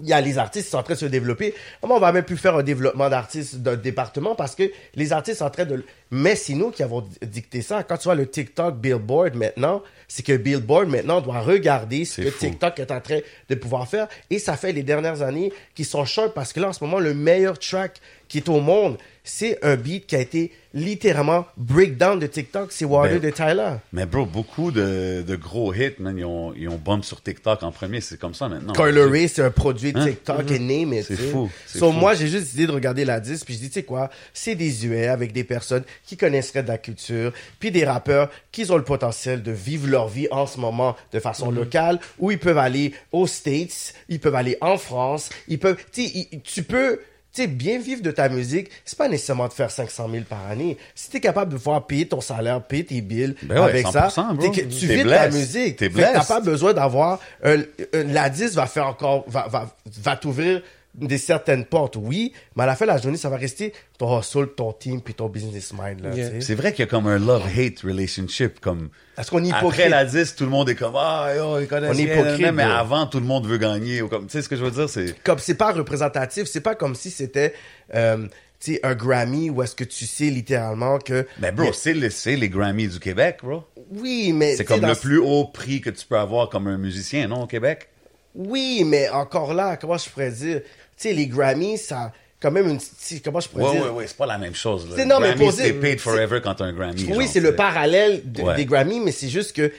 il 0.00 0.08
y 0.08 0.12
a 0.12 0.20
les 0.20 0.38
artistes 0.38 0.66
qui 0.66 0.70
sont 0.70 0.78
en 0.78 0.82
train 0.82 0.94
de 0.94 0.98
se 0.98 1.06
développer. 1.06 1.54
Comment 1.80 1.96
on 1.96 2.00
va 2.00 2.12
même 2.12 2.24
plus 2.24 2.36
faire 2.36 2.56
un 2.56 2.62
développement 2.62 3.08
d'artistes 3.08 3.56
d'un 3.56 3.76
département 3.76 4.34
parce 4.34 4.54
que 4.54 4.70
les 4.94 5.12
artistes 5.12 5.38
sont 5.38 5.44
en 5.44 5.50
train 5.50 5.64
de... 5.64 5.84
Mais 6.10 6.36
c'est 6.36 6.54
nous 6.54 6.70
qui 6.70 6.82
avons 6.82 7.06
dicté 7.22 7.62
ça. 7.62 7.82
Quand 7.82 7.96
tu 7.96 8.04
vois 8.04 8.14
le 8.14 8.28
TikTok 8.28 8.76
Billboard 8.76 9.34
maintenant, 9.34 9.82
c'est 10.06 10.24
que 10.24 10.36
Billboard 10.36 10.88
maintenant 10.88 11.20
doit 11.20 11.40
regarder 11.40 12.04
ce 12.04 12.22
que 12.22 12.30
fou. 12.30 12.38
TikTok 12.38 12.78
est 12.78 12.90
en 12.90 13.00
train 13.00 13.18
de 13.48 13.54
pouvoir 13.54 13.88
faire. 13.88 14.08
Et 14.30 14.38
ça 14.38 14.56
fait 14.56 14.72
les 14.72 14.82
dernières 14.82 15.22
années 15.22 15.52
qui 15.74 15.84
sont 15.84 16.04
sharp 16.04 16.32
parce 16.34 16.52
que 16.52 16.60
là, 16.60 16.68
en 16.68 16.72
ce 16.72 16.82
moment, 16.82 16.98
le 16.98 17.14
meilleur 17.14 17.58
track 17.58 18.00
qui 18.28 18.38
est 18.38 18.48
au 18.48 18.60
monde, 18.60 18.98
c'est 19.24 19.62
un 19.64 19.76
beat 19.76 20.06
qui 20.06 20.16
a 20.16 20.20
été 20.20 20.52
littéralement 20.72 21.46
breakdown 21.56 22.18
de 22.18 22.26
TikTok. 22.26 22.72
C'est 22.72 22.84
Water 22.84 23.18
Ben, 23.20 23.30
de 23.30 23.30
Tyler. 23.30 23.72
Mais 23.92 24.06
bro, 24.06 24.24
beaucoup 24.24 24.70
de, 24.70 25.22
de 25.26 25.36
gros 25.36 25.74
hits, 25.74 25.94
man, 25.98 26.16
ils 26.16 26.24
ont, 26.24 26.54
ils 26.56 26.68
ont 26.68 26.76
bump 26.76 27.04
sur 27.04 27.22
TikTok 27.22 27.62
en 27.62 27.70
premier. 27.72 28.00
C'est 28.00 28.18
comme 28.18 28.32
ça 28.34 28.48
maintenant. 28.48 28.72
Ray, 28.74 29.28
c'est 29.28 29.42
un 29.42 29.50
produit 29.50 29.92
de 29.92 29.98
Hein? 29.98 30.06
TikTok 30.06 30.50
et 30.50 30.58
name 30.58 30.94
C'est 31.02 31.16
fou, 31.16 31.50
So, 31.66 31.90
fou. 31.90 31.98
moi, 31.98 32.14
j'ai 32.14 32.26
juste 32.28 32.44
décidé 32.44 32.66
de 32.66 32.72
regarder 32.72 33.04
la 33.04 33.20
10, 33.20 33.44
puis 33.44 33.54
je 33.54 33.58
dis, 33.60 33.68
tu 33.68 33.74
sais 33.74 33.82
quoi, 33.82 34.08
c'est 34.32 34.54
des 34.54 34.70
huets 34.82 35.08
avec 35.08 35.32
des 35.32 35.44
personnes 35.44 35.84
qui 36.06 36.16
connaisseraient 36.16 36.62
de 36.62 36.68
la 36.68 36.78
culture, 36.78 37.32
puis 37.60 37.70
des 37.70 37.84
rappeurs 37.84 38.30
qui 38.52 38.70
ont 38.70 38.76
le 38.76 38.84
potentiel 38.84 39.42
de 39.42 39.52
vivre 39.52 39.88
leur 39.88 40.08
vie 40.08 40.28
en 40.30 40.46
ce 40.46 40.58
moment 40.60 40.96
de 41.12 41.20
façon 41.20 41.50
locale, 41.50 41.98
où 42.18 42.30
ils 42.30 42.38
peuvent 42.38 42.58
aller 42.58 42.92
aux 43.12 43.26
States, 43.26 43.94
ils 44.08 44.20
peuvent 44.20 44.34
aller 44.34 44.56
en 44.60 44.78
France, 44.78 45.28
ils 45.48 45.58
peuvent, 45.58 45.76
tu 45.92 46.04
tu 46.44 46.62
peux, 46.62 47.00
sais, 47.42 47.46
bien 47.46 47.78
vivre 47.78 48.02
de 48.02 48.10
ta 48.10 48.28
musique, 48.28 48.70
c'est 48.84 48.96
pas 48.98 49.08
nécessairement 49.08 49.48
de 49.48 49.52
faire 49.52 49.70
500 49.70 50.08
000 50.10 50.24
par 50.28 50.46
année. 50.50 50.76
Si 50.94 51.10
t'es 51.10 51.20
capable 51.20 51.52
de 51.52 51.56
pouvoir 51.58 51.86
payer 51.86 52.06
ton 52.06 52.20
salaire, 52.20 52.62
payer 52.62 52.84
tes 52.84 53.00
bills 53.00 53.34
Ben 53.42 53.56
ouais, 53.56 53.64
avec 53.70 53.86
ça, 53.88 54.08
100%, 54.08 54.34
bro. 54.34 54.48
t'es 54.48 54.62
que- 54.62 54.66
tu 54.68 54.86
T'es 54.86 54.96
vis 54.96 55.04
de 55.04 55.08
ta 55.10 55.28
musique. 55.30 55.76
T'es 55.76 55.90
T'as 55.90 56.24
pas 56.24 56.40
besoin 56.40 56.72
d'avoir 56.72 57.18
un, 57.42 57.58
un- 57.58 58.04
la 58.04 58.28
10 58.30 58.54
va 58.54 58.66
faire 58.66 58.86
encore 58.86 59.24
va 59.28 59.46
va 59.48 59.74
va 60.02 60.16
t'ouvrir 60.16 60.62
des 60.94 61.18
certaines 61.18 61.64
portes 61.64 61.96
oui 61.96 62.32
mais 62.56 62.64
à 62.64 62.66
la 62.66 62.74
fin 62.74 62.84
de 62.84 62.90
la 62.90 62.98
journée 62.98 63.18
ça 63.18 63.28
va 63.28 63.36
rester 63.36 63.72
ton 63.98 64.18
hustle 64.18 64.48
ton 64.56 64.72
team 64.72 65.00
puis 65.00 65.14
ton 65.14 65.28
business 65.28 65.72
mind 65.72 66.00
là 66.02 66.14
Yeah. 66.14 66.40
C'est 66.40 66.54
vrai 66.54 66.72
qu'il 66.72 66.80
y 66.84 66.88
a 66.88 66.90
comme 66.90 67.06
un 67.06 67.18
love-hate 67.18 67.80
relationship. 67.84 68.58
Comme 68.60 68.88
est-ce 69.16 69.30
qu'on 69.30 69.44
est 69.44 69.50
après 69.52 69.66
hypocrite 69.66 69.88
la 69.90 70.04
10, 70.04 70.34
tout 70.34 70.44
le 70.44 70.50
monde 70.50 70.68
est 70.70 70.74
comme 70.74 70.94
Ah, 70.96 71.32
yo, 71.36 71.60
ils 71.60 71.68
connaissent 71.68 71.94
On 71.94 71.98
est 71.98 72.02
hypocrite, 72.04 72.52
mais 72.52 72.62
avant, 72.64 73.06
tout 73.06 73.20
le 73.20 73.26
monde 73.26 73.46
veut 73.46 73.58
gagner. 73.58 74.02
Ou 74.02 74.08
comme, 74.08 74.26
tu 74.26 74.32
sais 74.32 74.42
ce 74.42 74.48
que 74.48 74.56
je 74.56 74.64
veux 74.64 74.70
dire? 74.70 74.88
C'est. 74.88 75.14
comme 75.22 75.38
c'est 75.38 75.54
pas 75.54 75.72
représentatif 75.72 76.44
c'est 76.46 76.60
pas 76.62 76.74
comme 76.74 76.94
si 76.94 77.10
c'était 77.10 77.54
euh, 77.94 78.26
tu 78.60 78.72
sais 78.74 78.80
un 78.82 78.94
Grammy 78.94 79.50
où 79.50 79.62
est-ce 79.62 79.76
que 79.76 79.84
tu 79.84 80.06
sais 80.06 80.30
littéralement 80.30 80.98
que 80.98 81.26
Ben, 81.38 81.54
bro, 81.54 81.72
c'est 81.72 81.94
le- 81.94 82.10
c'est 82.10 82.34
les 82.36 82.48
Grammys 82.48 82.88
du 82.88 82.98
Québec, 82.98 83.38
bro. 83.42 83.62
oui 83.92 84.32
mais 84.34 84.56
C'est 84.56 84.64
comme 84.64 84.80
dans 84.80 84.88
le 84.88 84.94
ce- 84.94 85.00
plus 85.00 85.18
haut 85.18 85.44
prix 85.44 85.80
que 85.80 85.90
tu 85.90 86.04
peux 86.06 86.18
avoir 86.18 86.48
comme 86.48 86.66
un 86.66 86.78
musicien, 86.78 87.28
non, 87.28 87.42
au 87.42 87.46
Québec? 87.46 87.88
Oui 88.34 88.84
mais 88.84 89.08
encore 89.08 89.54
là 89.54 89.76
comment 89.76 89.98
je 89.98 90.08
pourrais 90.10 90.30
dire? 90.30 90.60
Tu 90.62 90.68
sais 90.96 91.12
les 91.12 91.26
Grammys 91.26 91.78
ça 91.78 92.12
quand 92.40 92.50
même 92.52 92.68
une 92.68 92.78
comment 93.24 93.40
je 93.40 93.48
pourrais 93.48 93.64
Ouais, 93.64 93.72
dire? 93.72 93.82
ouais, 93.84 93.90
ouais, 93.90 94.06
c'est 94.06 94.16
pas 94.16 94.26
la 94.26 94.38
même 94.38 94.54
chose. 94.54 94.88
Là. 94.88 94.94
C'est- 94.96 95.04
non, 95.04 95.18
mais 95.18 95.30
Grammy, 95.34 95.46
posé- 95.50 95.62
c'est 95.64 95.72
paid 95.72 95.98
forever 95.98 96.40
quand 96.42 96.54
t'as 96.54 96.66
un 96.66 96.72
Grammy. 96.72 97.04
Oui, 97.16 97.26
c'est 97.26 97.40
le 97.40 97.56
parallèle 97.56 98.22
de- 98.30 98.42
Ouais. 98.42 98.54
des 98.54 98.64
Grammys, 98.64 99.00
mais 99.00 99.10
c'est 99.10 99.28
juste 99.28 99.56
que 99.56 99.72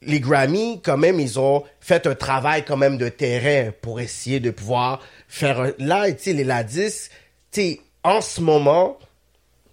les 0.00 0.18
Grammys, 0.18 0.80
quand 0.82 0.96
même, 0.96 1.20
ils 1.20 1.38
ont 1.38 1.64
fait 1.80 2.06
un 2.06 2.14
travail 2.14 2.64
quand 2.64 2.78
même 2.78 2.96
de 2.96 3.10
terrain 3.10 3.72
pour 3.82 4.00
essayer 4.00 4.40
de 4.40 4.50
pouvoir 4.50 5.02
faire 5.28 5.60
un... 5.60 5.72
Là, 5.78 6.10
tu 6.12 6.16
sais, 6.22 6.32
les 6.32 6.44
Ladis, 6.44 7.10
tu 7.50 7.60
sais, 7.60 7.80
en 8.04 8.22
ce 8.22 8.40
moment, 8.40 8.98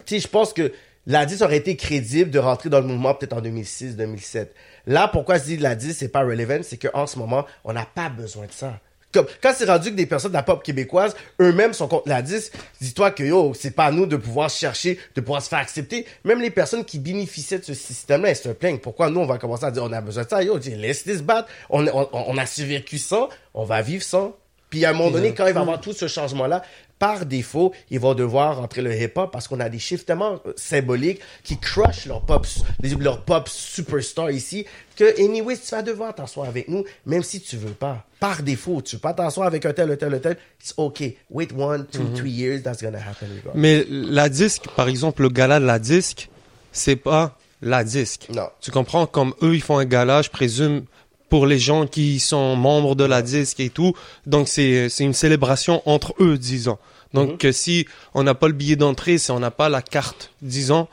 tu 0.05 0.15
sais, 0.15 0.19
je 0.19 0.27
pense 0.27 0.51
que 0.51 0.73
Ladis 1.07 1.41
aurait 1.41 1.57
été 1.57 1.77
crédible 1.77 2.31
de 2.31 2.39
rentrer 2.39 2.69
dans 2.69 2.79
le 2.81 2.87
mouvement 2.87 3.13
peut-être 3.13 3.33
en 3.33 3.39
2006, 3.41 3.95
2007. 3.95 4.53
Là, 4.87 5.07
pourquoi 5.07 5.37
je 5.37 5.43
dis 5.43 5.57
Ladis, 5.57 5.93
c'est 5.93 6.09
pas 6.09 6.23
relevant, 6.23 6.59
c'est 6.63 6.77
qu'en 6.77 7.07
ce 7.07 7.17
moment, 7.17 7.45
on 7.63 7.73
n'a 7.73 7.85
pas 7.85 8.09
besoin 8.09 8.45
de 8.45 8.51
ça. 8.51 8.79
Comme, 9.11 9.27
quand 9.41 9.53
c'est 9.55 9.65
rendu 9.65 9.91
que 9.91 9.95
des 9.95 10.05
personnes 10.05 10.31
de 10.31 10.35
la 10.35 10.43
pop 10.43 10.61
québécoise, 10.61 11.15
eux-mêmes 11.39 11.71
sont 11.71 11.87
contre 11.87 12.09
la 12.09 12.21
10, 12.21 12.51
dis-toi 12.81 13.11
que 13.11 13.23
yo, 13.23 13.53
c'est 13.53 13.71
pas 13.71 13.85
à 13.85 13.91
nous 13.91 14.05
de 14.05 14.17
pouvoir 14.17 14.49
chercher, 14.49 14.99
de 15.15 15.21
pouvoir 15.21 15.41
se 15.41 15.47
faire 15.47 15.59
accepter. 15.59 16.05
Même 16.25 16.41
les 16.41 16.51
personnes 16.51 16.83
qui 16.83 16.99
bénéficiaient 16.99 17.59
de 17.59 17.63
ce 17.63 17.73
système-là, 17.73 18.31
elles 18.31 18.35
se 18.35 18.49
plaignent. 18.49 18.79
Pourquoi 18.79 19.09
nous, 19.09 19.21
on 19.21 19.25
va 19.25 19.37
commencer 19.37 19.63
à 19.63 19.71
dire, 19.71 19.83
on 19.83 19.93
a 19.93 20.01
besoin 20.01 20.25
de 20.25 20.29
ça, 20.29 20.43
yo, 20.43 20.57
laisse-les 20.57 21.19
se 21.19 21.23
battre. 21.23 21.47
On 21.69 22.37
a 22.37 22.45
survécu 22.45 22.97
sans, 22.97 23.29
on 23.53 23.63
va 23.63 23.81
vivre 23.81 24.03
sans. 24.03 24.35
Puis 24.69 24.85
à 24.85 24.89
un 24.89 24.93
moment 24.93 25.11
donné, 25.11 25.33
quand 25.33 25.47
il 25.47 25.53
va 25.53 25.61
avoir 25.61 25.79
tout 25.79 25.93
ce 25.93 26.07
changement-là, 26.07 26.63
par 26.99 27.25
défaut, 27.25 27.73
ils 27.89 27.99
vont 27.99 28.13
devoir 28.13 28.57
rentrer 28.57 28.81
le 28.81 28.93
hip-hop 28.95 29.29
parce 29.31 29.47
qu'on 29.47 29.59
a 29.59 29.67
des 29.67 29.79
chiffres 29.79 30.05
tellement 30.05 30.39
euh, 30.45 30.53
symboliques 30.55 31.19
qui 31.43 31.57
crushent 31.57 32.05
leur 32.05 32.21
pop, 32.21 32.47
leur 32.99 33.21
pop 33.21 33.49
superstar 33.49 34.31
ici, 34.31 34.65
que 34.95 35.21
anyway, 35.21 35.57
tu 35.57 35.71
vas 35.71 35.81
devoir 35.81 36.15
t'asseoir 36.15 36.47
avec 36.47 36.69
nous, 36.69 36.85
même 37.05 37.23
si 37.23 37.41
tu 37.41 37.57
veux 37.57 37.73
pas. 37.73 38.05
Par 38.19 38.43
défaut, 38.43 38.81
tu 38.81 38.95
veux 38.95 39.01
pas 39.01 39.13
t'asseoir 39.13 39.45
avec 39.45 39.65
un 39.65 39.73
tel, 39.73 39.91
un 39.91 39.95
tel, 39.97 40.13
un 40.13 40.19
tel, 40.19 40.37
it's 40.61 40.73
okay. 40.77 41.17
Wait 41.29 41.49
one, 41.53 41.85
two, 41.87 42.05
three 42.15 42.31
years, 42.31 42.63
that's 42.63 42.81
gonna 42.81 42.97
happen. 42.97 43.27
regardless. 43.27 43.55
Mais 43.55 43.85
la 43.89 44.29
disque, 44.29 44.63
par 44.75 44.87
exemple, 44.87 45.21
le 45.21 45.29
gala 45.29 45.59
de 45.59 45.65
la 45.65 45.79
disque, 45.79 46.29
c'est 46.71 46.95
pas 46.95 47.37
la 47.61 47.83
disque. 47.83 48.27
Non. 48.33 48.47
Tu 48.61 48.71
comprends? 48.71 49.05
Comme 49.05 49.33
eux, 49.41 49.55
ils 49.55 49.61
font 49.61 49.77
un 49.77 49.85
gala, 49.85 50.21
je 50.21 50.29
présume, 50.29 50.85
pour 51.29 51.45
les 51.47 51.59
gens 51.59 51.87
qui 51.87 52.19
sont 52.19 52.55
membres 52.55 52.95
de 52.95 53.03
la 53.03 53.21
disque 53.21 53.59
et 53.59 53.69
tout. 53.69 53.93
Donc, 54.25 54.47
c'est, 54.47 54.89
c'est 54.89 55.03
une 55.03 55.13
célébration 55.13 55.81
entre 55.85 56.13
eux, 56.19 56.37
disons. 56.37 56.77
Donc, 57.13 57.43
Mhm. 57.43 57.51
si 57.53 57.87
on 58.13 58.23
n'a 58.23 58.35
pas 58.35 58.47
le 58.47 58.53
billet 58.53 58.75
d'entrée, 58.75 59.17
si 59.17 59.31
on 59.31 59.39
n'a 59.39 59.51
pas 59.51 59.69
la 59.69 59.81
carte, 59.81 60.31
disons, 60.41 60.87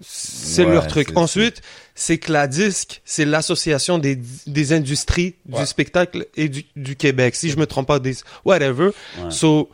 c'est 0.00 0.64
Ouais, 0.64 0.72
leur 0.72 0.86
truc. 0.86 1.10
Ensuite, 1.16 1.60
c'est 1.94 2.18
que 2.18 2.32
la 2.32 2.46
disque, 2.46 3.02
c'est 3.04 3.24
l'association 3.24 3.98
des, 3.98 4.18
des 4.46 4.72
industries 4.72 5.34
Ouais. 5.48 5.60
du 5.60 5.66
spectacle 5.66 6.26
et 6.36 6.48
du, 6.48 6.64
du 6.76 6.94
Québec. 6.94 7.34
Si 7.34 7.50
je 7.50 7.56
me 7.56 7.66
trompe 7.66 7.88
pas, 7.88 7.98
des, 7.98 8.14
whatever. 8.44 8.90
Ouais. 9.18 9.30
So, 9.30 9.68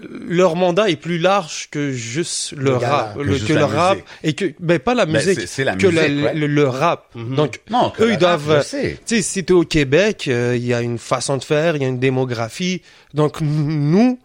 leur 0.00 0.54
mandat 0.54 0.90
est 0.90 0.96
plus 0.96 1.18
large 1.18 1.68
que 1.70 1.90
juste 1.92 2.52
le, 2.52 2.64
Le 2.64 2.78
gala. 2.78 2.88
rap, 2.88 3.14
Que 3.16 3.20
le- 3.22 3.32
juste 3.32 3.46
que 3.48 3.52
la 3.54 3.58
le 3.60 3.64
rap 3.66 3.92
musique. 3.96 4.08
et 4.22 4.32
que 4.34 4.44
ben 4.60 4.78
pas 4.78 4.94
la 4.94 5.06
Ben, 5.06 5.12
musique, 5.14 5.40
c'est- 5.40 5.46
c'est 5.46 5.64
la 5.64 5.76
que 5.76 5.86
musique, 5.86 6.08
le, 6.08 6.22
ouais. 6.24 6.34
le, 6.34 6.46
le 6.46 6.68
rap. 6.68 7.06
Mhm. 7.14 7.34
Donc 7.34 7.60
Non, 7.70 7.92
eux 8.00 8.12
ils 8.12 8.18
doivent, 8.18 8.64
tu 8.70 8.96
sais, 9.04 9.22
si 9.22 9.44
t'es 9.44 9.52
au 9.52 9.64
Québec, 9.64 10.26
euh, 10.28 10.54
il 10.56 10.64
y 10.64 10.72
a 10.74 10.82
une 10.82 10.98
façon 10.98 11.36
de 11.36 11.42
faire, 11.44 11.74
il 11.74 11.82
y 11.82 11.84
a 11.84 11.88
une 11.88 11.98
démographie. 11.98 12.82
Donc 13.14 13.40
nous, 13.40 14.20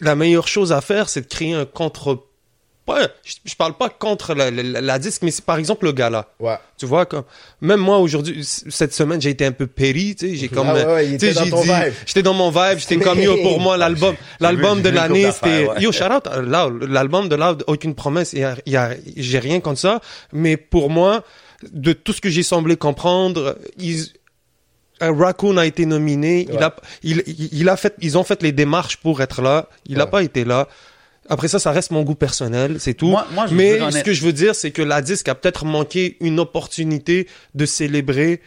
la 0.00 0.14
meilleure 0.14 0.46
chose 0.46 0.72
à 0.72 0.80
faire, 0.80 1.08
c'est 1.08 1.22
de 1.22 1.26
créer 1.26 1.54
un 1.54 1.64
contre. 1.64 2.26
Pas, 2.84 3.08
je, 3.24 3.34
je 3.44 3.54
parle 3.54 3.74
pas 3.74 3.88
contre 3.88 4.34
la, 4.34 4.50
la- 4.50 4.80
la 4.80 4.98
disque, 4.98 5.22
mais 5.22 5.30
c'est 5.30 5.44
par 5.44 5.56
exemple 5.56 5.84
le 5.84 5.92
gala. 5.92 6.26
Ouais. 6.40 6.56
Tu 6.76 6.84
vois, 6.84 7.06
comme, 7.06 7.22
même 7.60 7.78
moi 7.78 7.98
aujourd'hui, 7.98 8.42
cette 8.44 8.92
semaine, 8.92 9.20
j'ai 9.22 9.30
été 9.30 9.46
un 9.46 9.52
peu 9.52 9.68
péri, 9.68 10.16
tu 10.16 10.30
sais, 10.30 10.34
j'ai 10.36 10.48
comme, 10.48 10.66
Ah 10.68 10.74
ouais, 10.94 11.16
tu 11.16 11.20
sais, 11.20 11.32
j'ai 11.32 11.50
dit- 11.50 11.62
vibe. 11.62 11.92
j'étais 12.06 12.22
dans 12.24 12.34
mon 12.34 12.50
vibe, 12.50 12.78
j'étais 12.78 12.96
comme, 12.98 13.20
yo, 13.20 13.36
pour 13.36 13.60
moi, 13.60 13.76
l'album, 13.78 14.14
J'ai 14.18 14.36
l'album 14.44 14.78
vu- 14.78 14.82
de 14.82 14.88
l'année, 14.88 15.30
c'était, 15.30 15.68
ouais. 15.68 15.80
yo, 15.80 15.92
shout 15.92 16.04
out, 16.12 16.26
Loud, 16.42 16.82
l'album 16.90 17.28
de 17.28 17.36
Loud, 17.36 17.62
aucune 17.68 17.94
promesse, 17.94 18.32
il 18.32 18.40
y 18.40 18.44
a, 18.44 18.56
y 18.66 18.74
a, 18.76 18.90
j'ai 19.16 19.38
rien 19.38 19.60
contre 19.60 19.78
ça, 19.78 20.00
mais 20.32 20.56
pour 20.56 20.90
moi, 20.90 21.22
de 21.72 21.92
tout 21.92 22.12
ce 22.12 22.20
que 22.20 22.30
j'ai 22.30 22.42
semblé 22.42 22.76
comprendre, 22.76 23.56
ils, 23.78 24.06
euh, 25.04 25.12
Raccoon 25.12 25.56
a 25.56 25.66
été 25.66 25.86
nominé, 25.86 26.48
il 26.52 26.58
a, 26.60 26.74
il, 27.04 27.22
il, 27.52 27.68
a 27.68 27.76
fait, 27.76 27.94
ils 28.00 28.18
ont 28.18 28.24
fait 28.24 28.42
les 28.42 28.50
démarches 28.50 28.96
pour 28.96 29.22
être 29.22 29.40
là, 29.40 29.68
il 29.86 29.98
n'a 29.98 30.06
pas 30.06 30.24
été 30.24 30.44
là. 30.44 30.66
Après 31.32 31.48
ça, 31.48 31.58
ça 31.58 31.72
reste 31.72 31.92
mon 31.92 32.02
goût 32.02 32.14
personnel, 32.14 32.76
c'est 32.78 32.92
tout. 32.92 33.06
Moi- 33.08 33.26
moi, 33.32 33.46
je 33.46 33.54
Mais 33.54 33.90
ce 33.90 34.02
que 34.02 34.12
je 34.12 34.22
veux 34.22 34.34
dire, 34.34 34.54
c'est 34.54 34.70
que 34.70 34.82
la 34.82 35.00
disque 35.00 35.28
a 35.28 35.34
peut-être 35.34 35.64
manqué 35.64 36.18
une 36.20 36.38
opportunité 36.38 37.26
de 37.54 37.64
célébrer 37.64 38.42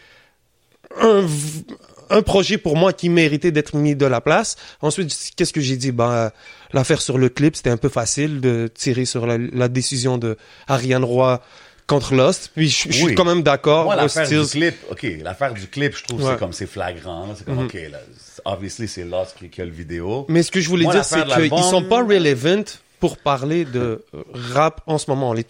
un, 1.01 2.21
projet 2.21 2.59
pour 2.59 2.77
moi 2.77 2.93
qui 2.93 3.09
méritait 3.09 3.51
d'être 3.51 3.75
mis 3.75 3.95
de 3.95 4.05
la 4.05 4.21
place. 4.21 4.55
Ensuite, 4.81 5.11
qu'est-ce 5.35 5.51
que 5.51 5.61
j'ai 5.61 5.77
dit? 5.77 5.91
Ben, 5.91 6.31
l'affaire 6.73 7.01
sur 7.01 7.17
le 7.17 7.27
clip, 7.29 7.55
c'était 7.55 7.71
un 7.71 7.77
peu 7.77 7.89
facile 7.89 8.39
de 8.39 8.69
tirer 8.71 9.05
sur 9.05 9.25
la, 9.25 9.39
la 9.39 9.67
décision 9.67 10.19
de 10.19 10.37
Ariane 10.67 11.03
Roy 11.03 11.41
contre 11.87 12.13
Lost. 12.13 12.51
Puis 12.55 12.69
je, 12.69 12.91
je 12.91 12.97
suis 12.97 13.15
quand 13.15 13.25
même 13.25 13.41
d'accord. 13.41 13.85
Moi, 13.85 13.95
l'affaire 13.95 14.29
du 14.29 14.45
clip, 14.47 14.75
OK, 14.91 15.07
l'affaire 15.23 15.55
du 15.55 15.67
clip, 15.67 15.97
je 15.97 16.03
trouve, 16.03 16.23
Ouais. 16.23 16.33
c'est 16.33 16.39
comme 16.39 16.53
c'est 16.53 16.67
flagrant. 16.67 17.33
C'est 17.35 17.45
comme, 17.45 17.65
OK, 17.65 17.73
là, 17.73 17.97
obviously, 18.45 18.87
c'est 18.87 19.03
Lost 19.03 19.35
qui, 19.37 19.49
qui 19.49 19.61
a 19.61 19.65
le 19.65 19.71
vidéo. 19.71 20.25
Mais 20.29 20.43
ce 20.43 20.51
que 20.51 20.59
je 20.61 20.69
voulais 20.69 20.83
Moi, 20.85 20.93
dire, 20.93 21.03
c'est 21.05 21.23
qu'ils 21.49 21.63
sont 21.63 21.83
pas 21.83 22.03
relevant 22.03 22.63
pour 22.99 23.17
parler 23.17 23.65
de 23.65 24.03
rap 24.33 24.81
en 24.87 24.97
ce 24.97 25.09
moment. 25.11 25.33
Les, 25.33 25.45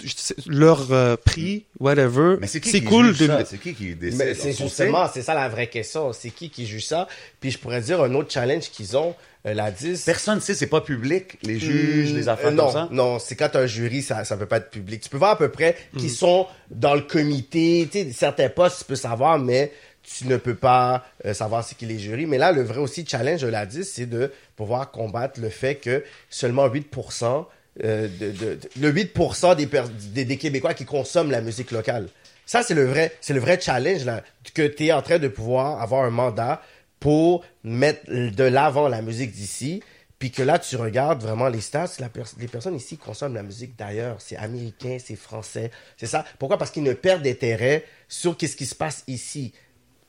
leur 0.47 0.91
euh, 0.91 1.15
prix, 1.15 1.65
whatever, 1.79 2.37
Mais 2.41 2.47
c'est 2.47 2.59
qui 2.59 2.69
c'est 2.69 2.79
qui 2.81 2.85
cool 2.87 3.07
juge 3.13 3.19
de. 3.19 3.27
ça? 3.27 3.45
C'est 3.45 3.59
qui 3.59 3.73
qui 3.75 3.95
décide? 3.95 4.17
Mais 4.19 4.33
c'est 4.33 4.51
justement, 4.51 5.07
c'est 5.13 5.21
ça 5.21 5.33
la 5.35 5.47
vraie 5.47 5.67
question. 5.67 6.11
C'est 6.11 6.31
qui 6.31 6.49
qui 6.49 6.65
juge 6.65 6.85
ça? 6.85 7.07
Puis 7.39 7.51
je 7.51 7.59
pourrais 7.59 7.81
dire 7.81 8.01
un 8.01 8.13
autre 8.15 8.31
challenge 8.31 8.71
qu'ils 8.71 8.97
ont, 8.97 9.15
euh, 9.45 9.53
la 9.53 9.69
10. 9.71 10.03
Personne 10.05 10.35
ne 10.37 10.41
sait, 10.41 10.55
c'est 10.55 10.65
pas 10.67 10.81
public, 10.81 11.37
les 11.43 11.59
juges, 11.59 12.13
les 12.13 12.27
affaires 12.29 12.47
Euh, 12.47 12.51
non, 12.51 12.63
comme 12.63 12.73
ça? 12.73 12.87
Non, 12.91 13.19
c'est 13.19 13.35
quand 13.35 13.55
un 13.55 13.67
jury, 13.67 14.01
ça, 14.01 14.25
ça 14.25 14.35
peut 14.37 14.47
pas 14.47 14.57
être 14.57 14.71
public. 14.71 15.01
Tu 15.01 15.09
peux 15.09 15.17
voir 15.17 15.31
à 15.31 15.37
peu 15.37 15.49
près 15.49 15.77
qui 15.97 16.07
Mm. 16.07 16.09
sont 16.09 16.47
dans 16.71 16.95
le 16.95 17.01
comité, 17.01 17.87
tu 17.91 17.99
sais, 18.05 18.11
certains 18.11 18.49
postes, 18.49 18.79
tu 18.79 18.85
peux 18.85 18.95
savoir, 18.95 19.37
mais 19.37 19.71
tu 20.05 20.27
ne 20.27 20.37
peux 20.37 20.55
pas 20.55 21.05
euh, 21.25 21.33
savoir 21.33 21.63
c'est 21.63 21.75
qui 21.75 21.85
les 21.85 21.99
jurys. 21.99 22.25
Mais 22.25 22.37
là, 22.37 22.51
le 22.51 22.61
vrai 22.61 22.77
aussi 22.79 23.05
challenge 23.05 23.41
de 23.41 23.47
la 23.47 23.65
10, 23.65 23.83
c'est 23.83 24.05
de 24.05 24.31
pouvoir 24.55 24.91
combattre 24.91 25.39
le 25.39 25.49
fait 25.49 25.75
que 25.75 26.03
seulement 26.29 26.67
8%, 26.67 27.45
euh, 27.83 28.07
de, 28.07 28.31
de- 28.31 28.55
de- 28.55 28.59
le 28.79 28.91
8% 28.93 29.55
des, 29.55 30.25
des, 30.25 30.37
Québécois 30.37 30.73
qui 30.73 30.85
consomment 30.85 31.31
la 31.31 31.41
musique 31.41 31.71
locale. 31.71 32.07
Ça, 32.45 32.61
c'est 32.63 32.75
le 32.75 32.85
vrai, 32.85 33.11
c'est 33.21 33.33
le 33.33 33.39
vrai 33.39 33.59
challenge, 33.59 34.05
là, 34.05 34.21
que 34.53 34.67
tu 34.67 34.85
es 34.85 34.91
en 34.91 35.01
train 35.01 35.19
de 35.19 35.27
pouvoir 35.27 35.81
avoir 35.81 36.03
un 36.05 36.11
mandat 36.11 36.61
pour 36.99 37.43
mettre 37.63 38.01
de 38.09 38.43
l'avant 38.43 38.87
la 38.87 39.01
musique 39.01 39.31
d'ici, 39.31 39.81
puis 40.19 40.31
que 40.31 40.41
là, 40.43 40.59
tu 40.59 40.75
regardes 40.77 41.21
vraiment 41.21 41.49
les 41.49 41.59
stats, 41.59 41.91
les 42.39 42.47
personnes 42.47 42.75
ici 42.75 42.97
consomment 42.97 43.35
la 43.35 43.43
musique 43.43 43.75
d'ailleurs. 43.77 44.15
C'est 44.19 44.37
américain, 44.37 44.97
c'est 45.03 45.15
français, 45.17 45.71
c'est 45.97 46.05
ça. 46.05 46.23
Pourquoi? 46.39 46.57
Parce 46.57 46.71
qu'ils 46.71 46.83
ne 46.83 46.93
perdent 46.93 47.23
d'intérêt 47.23 47.83
sur 48.07 48.37
qu'est-ce 48.37 48.55
qui 48.55 48.65
se 48.65 48.75
passe 48.75 49.03
ici. 49.07 49.53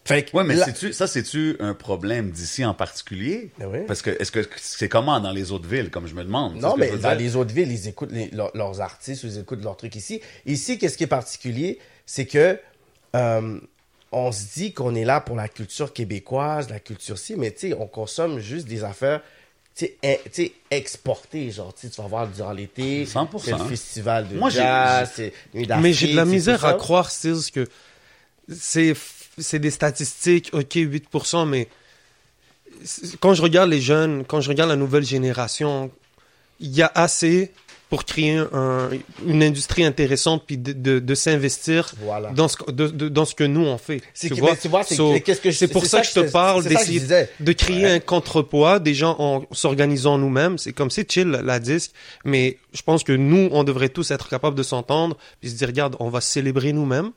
Fait 0.07 0.23
que 0.25 0.37
Ouais, 0.37 0.45
mais 0.45 0.55
là- 0.55 0.67
ça, 0.93 1.07
c'est-tu 1.07 1.57
un 1.61 1.75
problème 1.75 2.31
d'ici 2.31 2.65
en 2.65 2.75
particulier? 2.75 3.51
Ben 3.59 3.67
oui. 3.73 3.79
Parce 3.87 4.03
que, 4.03 4.11
est-ce 4.11 4.31
que 4.33 4.41
c'est 4.57 4.89
comment 4.89 5.19
dans 5.21 5.33
les 5.33 5.51
autres 5.53 5.69
villes, 5.69 5.91
comme 5.91 6.07
je 6.07 6.15
me 6.15 6.23
demande? 6.25 6.57
Non, 6.61 6.77
mais 6.77 6.91
dans 6.91 6.97
dire? 6.99 7.15
les 7.17 7.37
autres 7.37 7.53
villes, 7.53 7.73
ils 7.73 7.89
écoutent 7.89 8.13
les- 8.13 8.31
leurs- 8.31 8.57
leurs 8.57 8.81
artistes, 8.81 9.25
ou 9.25 9.27
ils 9.27 9.39
écoutent 9.39 9.63
leurs 9.63 9.77
trucs 9.77 9.97
ici. 9.97 10.21
Ici, 10.47 10.79
qu'est-ce 10.79 10.97
qui 10.97 11.05
est 11.05 11.09
particulier, 11.09 11.79
c'est 12.07 12.27
que 12.27 12.59
euh, 13.15 13.61
on 14.13 14.31
se 14.33 14.45
dit 14.55 14.73
qu'on 14.73 14.95
est 14.95 15.05
là 15.05 15.21
pour 15.21 15.37
la 15.37 15.49
culture 15.49 15.93
québécoise, 15.93 16.71
la 16.71 16.81
culture 16.81 17.19
ci, 17.19 17.35
mais 17.37 17.51
tu 17.51 17.69
sais, 17.71 17.75
on 17.75 17.87
consomme 17.87 18.39
juste 18.39 18.67
des 18.69 18.85
affaires 18.85 19.23
tu 19.75 19.89
sais, 20.33 20.53
exportées, 20.71 21.51
genre, 21.51 21.75
tu 21.75 21.83
sais, 21.87 21.91
tu 21.93 22.01
vas 22.01 22.09
voir 22.09 22.27
durant 22.29 22.53
l'été, 22.53 23.05
100%. 23.05 23.39
c'est 23.45 23.53
le 23.53 23.59
festival 23.69 24.27
de 24.29 24.39
Moi, 24.39 24.49
j'ai- 24.49 24.61
jazz, 24.61 25.11
c'est 25.15 25.33
Mais 25.53 25.93
j'ai 25.93 26.07
de 26.13 26.17
la 26.17 26.25
misère 26.25 26.65
à 26.65 26.71
ça. 26.73 26.79
croire, 26.79 27.11
Stills, 27.11 27.51
que 27.53 27.67
c'est 28.49 28.95
c'est 29.38 29.59
des 29.59 29.71
statistiques, 29.71 30.50
ok, 30.52 30.75
8%, 30.76 31.47
mais 31.49 31.69
quand 33.21 33.35
je 33.35 33.43
regarde 33.43 33.71
les 33.71 33.81
jeunes, 33.81 34.25
quand 34.26 34.40
je 34.40 34.49
regarde 34.49 34.71
la 34.71 34.76
nouvelle 34.76 35.05
génération, 35.05 35.90
il 36.61 36.71
y 36.75 36.83
a 36.83 36.90
assez 36.95 37.52
pour 37.88 38.05
créer 38.05 38.37
un- 38.52 38.90
une 39.25 39.43
industrie 39.45 39.85
intéressante 39.85 40.43
puis 40.45 40.57
de, 40.59 40.73
de, 40.73 40.99
de 40.99 41.14
s'investir 41.14 41.93
Voilà. 42.02 42.31
dans, 42.33 42.49
ce, 42.49 42.57
que- 42.57 42.71
de, 42.73 42.88
de- 42.88 43.09
dans 43.09 43.25
ce 43.25 43.35
que 43.37 43.45
nous 43.45 43.61
on 43.64 43.78
fait. 43.78 44.02
C'est 44.12 44.28
tu 44.28 44.35
vois, 44.40 44.52
mais 44.52 44.57
tu 44.57 44.66
vois, 44.69 44.83
c'est- 44.83 44.97
So, 44.97 45.14
pour 45.71 45.87
ça 45.87 46.00
que 46.00 46.07
je 46.09 46.12
te 46.14 46.31
parle 46.31 46.64
d'essayer 46.64 47.00
de 47.38 47.52
créer 47.52 47.85
Ouais. 47.85 47.90
un 47.93 48.00
contrepoids, 48.00 48.81
des 48.81 48.95
gens 48.95 49.14
en 49.21 49.45
s'organisant 49.52 50.19
nous-mêmes. 50.19 50.59
C'est 50.59 50.73
comme 50.73 50.90
c'est 50.90 51.11
chill 51.11 51.28
la 51.28 51.61
disque, 51.61 51.93
mais 52.25 52.59
je 52.73 52.83
pense 52.83 53.05
que 53.05 53.12
nous, 53.12 53.49
on 53.52 53.62
devrait 53.62 53.90
tous 53.90 54.11
être 54.11 54.28
capables 54.28 54.57
de 54.57 54.64
s'entendre 54.64 55.16
puis 55.40 55.50
se 55.50 55.55
dire, 55.55 55.69
regarde, 55.69 55.95
on 56.00 56.09
va 56.09 56.21
célébrer 56.21 56.73
nous-mêmes. 56.73 57.12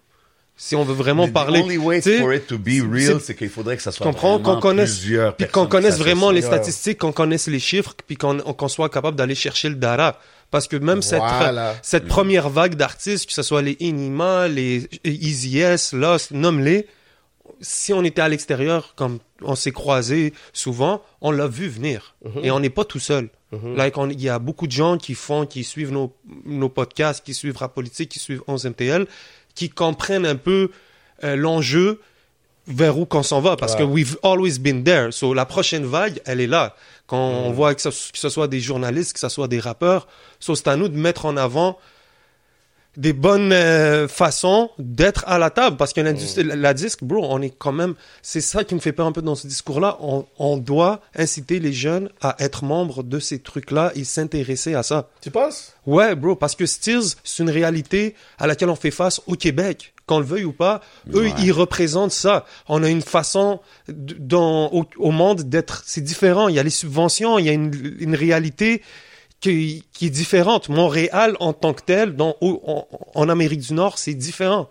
Si 0.62 0.76
on 0.76 0.84
veut 0.84 0.94
vraiment 0.94 1.26
The 1.26 1.32
parler, 1.32 1.62
only 1.62 1.78
way 1.78 2.02
for 2.02 2.34
it 2.34 2.46
to 2.48 2.58
be 2.58 2.72
c'est- 2.72 2.82
real, 2.82 3.20
c'est- 3.20 3.28
c'est 3.28 3.36
qu'il 3.36 3.48
faudrait 3.48 3.78
que 3.78 3.82
ça 3.82 3.94
soit 3.94 4.06
comprends 4.06 4.40
qu'on 4.40 4.60
connaisse, 4.60 5.00
puis 5.38 5.48
qu'on 5.48 5.68
connaisse 5.68 5.98
vraiment 5.98 6.32
les 6.32 6.42
statistiques, 6.42 6.98
qu'on 6.98 7.14
connaisse 7.14 7.48
les 7.48 7.60
chiffres, 7.60 7.94
puis 8.06 8.18
qu'on 8.18 8.68
soit 8.68 8.90
capable 8.90 9.16
d'aller 9.16 9.36
chercher 9.36 9.70
le 9.70 9.76
data. 9.76 10.20
Parce 10.52 10.68
que 10.68 10.76
même 10.76 11.02
cette, 11.02 12.08
première 12.08 12.50
vague 12.50 12.76
d'artistes, 12.76 13.28
que 13.28 13.34
ce 13.34 13.42
soit 13.42 13.62
les 13.62 13.78
Inima, 13.80 14.50
les 14.50 14.90
Easy 15.06 15.60
S, 15.60 15.94
Lost, 15.94 16.32
nomme-les, 16.32 16.88
si 17.62 17.94
on 17.94 18.04
était 18.04 18.22
à 18.22 18.28
l'extérieur, 18.28 18.94
comme 18.98 19.20
on 19.42 19.56
s'est 19.56 19.72
croisés 19.72 20.34
souvent, 20.52 21.02
on 21.22 21.32
l'a 21.32 21.48
vu 21.48 21.70
venir. 21.70 22.16
Et 22.44 22.52
on 22.52 22.60
n'est 22.60 22.70
pas 22.70 22.84
tout 22.84 23.00
seul. 23.00 23.30
Like, 23.78 23.98
on- 23.98 24.10
il 24.10 24.22
y 24.22 24.28
a 24.30 24.40
beaucoup 24.40 24.68
de 24.68 24.72
gens 24.74 24.98
qui 24.98 25.16
font, 25.16 25.46
qui 25.46 25.64
suivent 25.64 25.92
nos, 25.92 26.14
nos 26.46 26.70
podcasts, 26.70 27.26
qui 27.26 27.34
suivent 27.34 27.56
Rap 27.58 27.74
Politique, 27.74 28.10
qui 28.10 28.20
suivent 28.20 28.42
11 28.48 28.66
MTL, 28.66 29.08
qui 29.60 29.70
comprennent 29.70 30.26
un 30.26 30.38
peu 30.38 30.72
euh, 31.26 31.36
l'enjeu 31.36 32.00
vers 32.68 32.98
où 32.98 33.06
qu'on 33.06 33.24
s'en 33.24 33.42
va 33.42 33.58
parce 33.58 33.76
que 33.76 33.84
we've 33.84 34.18
always 34.24 34.58
been 34.58 34.86
there. 34.86 35.12
So 35.12 35.34
la 35.34 35.46
prochaine 35.46 35.86
vague, 35.86 36.22
elle 36.26 36.40
est 36.40 36.48
là. 36.48 36.76
Quand 37.08 37.18
on 37.18 37.52
voit 37.52 37.76
que 37.76 37.82
ce, 37.82 37.90
que 37.90 38.18
ce 38.18 38.30
soit 38.30 38.48
des 38.48 38.62
journalistes, 38.62 39.12
que 39.12 39.20
ce 39.20 39.28
soit 39.28 39.50
des 39.50 39.60
rappeurs, 39.60 40.08
so 40.40 40.56
c'est 40.56 40.70
à 40.70 40.78
nous 40.78 40.88
de 40.88 40.96
mettre 40.96 41.26
en 41.26 41.36
avant 41.36 41.78
des 43.00 43.14
bonnes 43.14 43.54
euh, 43.54 44.08
façons 44.10 44.70
d'être 44.78 45.24
à 45.26 45.40
la 45.40 45.50
table 45.50 45.78
parce 45.78 45.94
que 45.94 46.02
l'industrie, 46.02 46.44
la, 46.44 46.56
la 46.58 46.74
disque, 46.74 47.04
bro, 47.04 47.26
on 47.30 47.42
est 47.42 47.50
quand 47.58 47.72
même, 47.72 47.96
c'est 48.22 48.42
ça 48.42 48.64
qui 48.66 48.76
me 48.76 48.80
fait 48.82 48.92
peur 48.92 49.08
un 49.08 49.12
peu 49.14 49.22
dans 49.22 49.36
ce 49.36 49.48
discours-là. 49.48 49.98
On, 50.02 50.26
on 50.38 50.58
doit 50.58 51.00
inciter 51.16 51.60
les 51.60 51.72
jeunes 51.74 52.10
à 52.22 52.36
être 52.40 52.66
membres 52.66 53.02
de 53.02 53.20
ces 53.20 53.40
trucs-là 53.40 53.92
et 53.96 54.04
s'intéresser 54.04 54.76
à 54.76 54.84
ça. 54.84 55.10
Tu 55.22 55.32
penses? 55.32 55.74
Ouais, 55.88 56.14
bro, 56.14 56.36
parce 56.36 56.56
que 56.56 56.66
Stills, 56.66 57.16
c'est 57.24 57.42
une 57.42 57.50
réalité 57.50 58.16
à 58.38 58.48
laquelle 58.48 58.70
on 58.70 58.76
fait 58.76 58.92
face 58.92 59.22
au 59.28 59.34
Québec. 59.36 59.94
Qu'on 60.06 60.20
le 60.20 60.26
veuille 60.26 60.44
ou 60.44 60.54
pas, 60.54 60.82
eux, 61.14 61.26
Ouais. 61.26 61.34
ils 61.40 61.52
représentent 61.52 62.12
ça. 62.12 62.46
On 62.68 62.84
a 62.84 62.90
une 62.90 63.04
façon 63.04 63.60
dans, 63.88 64.68
au, 64.74 64.86
au 64.98 65.12
monde 65.12 65.44
d'être... 65.44 65.84
C'est 65.86 66.02
différent. 66.02 66.48
Il 66.48 66.56
y 66.56 66.60
a 66.60 66.64
les 66.64 66.70
subventions, 66.72 67.38
il 67.40 67.46
y 67.46 67.50
a 67.50 67.54
une, 67.54 67.72
une 68.00 68.16
réalité 68.16 68.82
qui, 69.40 69.84
qui 69.94 70.08
est 70.08 70.10
différente. 70.10 70.70
Montréal, 70.70 71.36
en 71.40 71.54
tant 71.54 71.74
que 71.74 71.82
tel, 71.84 72.16
dans, 72.16 72.36
en, 72.42 72.88
en 73.16 73.30
Amérique 73.30 73.62
du 73.62 73.74
Nord, 73.74 73.98
c'est 73.98 74.14
différent. 74.14 74.70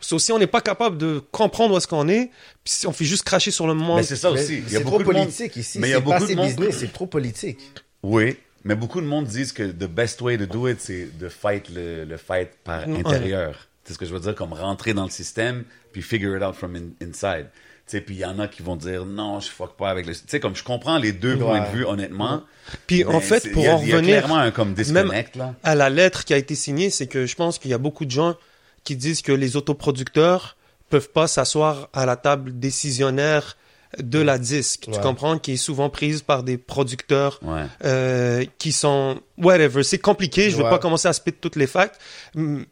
So, 0.00 0.18
si 0.18 0.30
on 0.32 0.38
n'est 0.38 0.46
pas 0.46 0.60
capable 0.60 0.98
de 0.98 1.22
comprendre 1.32 1.74
où 1.74 1.78
est-ce 1.78 1.88
qu'on 1.88 2.06
est, 2.08 2.30
puis 2.62 2.74
si 2.74 2.86
on 2.86 2.92
fait 2.92 3.06
juste 3.06 3.24
cracher 3.24 3.50
sur 3.50 3.66
le 3.66 3.72
monde... 3.74 3.96
Mais 3.98 4.02
c'est 4.02 4.16
ça 4.16 4.30
aussi. 4.30 4.58
Il 4.58 4.72
y 4.72 4.76
a 4.76 4.78
C'est 4.78 4.84
beaucoup 4.84 5.02
trop 5.02 5.12
de 5.12 5.18
monde- 5.18 5.24
politique 5.28 5.56
ici. 5.56 5.78
Mais 5.78 5.88
il 5.88 5.92
y 5.92 5.94
a 5.94 6.00
beaucoup 6.00 6.26
de 6.26 6.34
monde. 6.34 6.46
business, 6.46 6.76
c'est 6.80 6.92
trop 6.92 7.06
politique. 7.06 7.58
Oui, 8.02 8.36
mais 8.64 8.74
beaucoup 8.74 9.00
de 9.00 9.06
monde 9.06 9.24
disent 9.24 9.52
que 9.52 9.62
the 9.62 9.88
best 9.88 10.20
way 10.20 10.36
to 10.36 10.44
do 10.44 10.68
it, 10.68 10.80
c'est 10.80 11.16
de 11.18 11.28
fight 11.30 11.70
le, 11.74 12.04
le 12.04 12.16
fight 12.18 12.50
par 12.62 12.86
Ouais. 12.86 12.98
intérieur. 12.98 13.68
C'est 13.84 13.94
ce 13.94 13.98
que 13.98 14.04
je 14.04 14.12
veux 14.12 14.20
dire, 14.20 14.34
comme 14.34 14.52
rentrer 14.52 14.92
dans 14.92 15.04
le 15.04 15.10
système, 15.10 15.64
puis 15.92 16.02
figure 16.02 16.36
it 16.36 16.42
out 16.42 16.54
from 16.54 16.76
in- 16.76 16.90
inside. 17.06 17.46
Tu 17.88 17.92
sais, 17.92 18.00
puis 18.00 18.16
il 18.16 18.18
y 18.18 18.24
en 18.24 18.38
a 18.40 18.48
qui 18.48 18.62
vont 18.62 18.74
dire 18.74 19.04
non, 19.06 19.38
je 19.38 19.48
fuck 19.48 19.76
pas 19.76 19.90
avec 19.90 20.06
le. 20.06 20.12
Tu 20.14 20.22
sais, 20.26 20.40
comme 20.40 20.56
je 20.56 20.64
comprends 20.64 20.98
les 20.98 21.12
deux 21.12 21.38
points 21.38 21.60
de 21.60 21.76
vue, 21.76 21.84
honnêtement. 21.84 22.42
Puis 22.88 23.04
en 23.04 23.20
fait, 23.20 23.52
pour 23.52 23.62
il 23.62 23.66
y 23.66 23.68
a- 23.68 23.76
en 23.76 23.80
il 23.80 23.88
y 23.88 23.92
a 23.92 23.96
revenir, 23.96 24.16
clairement 24.18 24.38
un 24.38 24.50
comme 24.50 24.74
disconnect 24.74 25.36
là. 25.36 25.54
à 25.62 25.74
la 25.76 25.88
lettre 25.88 26.24
qui 26.24 26.34
a 26.34 26.36
été 26.36 26.56
signée, 26.56 26.90
c'est 26.90 27.06
que 27.06 27.26
je 27.26 27.36
pense 27.36 27.58
qu'il 27.60 27.70
y 27.70 27.74
a 27.74 27.78
beaucoup 27.78 28.04
de 28.04 28.10
gens 28.10 28.34
qui 28.82 28.96
disent 28.96 29.22
que 29.22 29.30
les 29.30 29.56
autoproducteurs 29.56 30.56
peuvent 30.90 31.10
pas 31.10 31.28
s'asseoir 31.28 31.88
à 31.92 32.06
la 32.06 32.16
table 32.16 32.58
décisionnaire 32.58 33.56
de 33.98 34.18
la 34.18 34.38
disque. 34.38 34.88
Tu 34.92 35.00
comprends? 35.00 35.38
Qui 35.38 35.52
est 35.52 35.56
souvent 35.56 35.88
prise 35.88 36.22
par 36.22 36.42
des 36.42 36.58
producteurs 36.58 37.38
Ouais. 37.42 37.62
euh, 37.84 38.44
qui 38.58 38.72
sont 38.72 39.20
whatever. 39.38 39.84
C'est 39.84 39.98
compliqué. 39.98 40.50
Je 40.50 40.56
veux 40.56 40.64
Ouais. 40.64 40.70
pas 40.70 40.78
commencer 40.80 41.06
à 41.06 41.12
spit 41.12 41.32
toutes 41.32 41.54
les 41.56 41.68
facts 41.68 42.00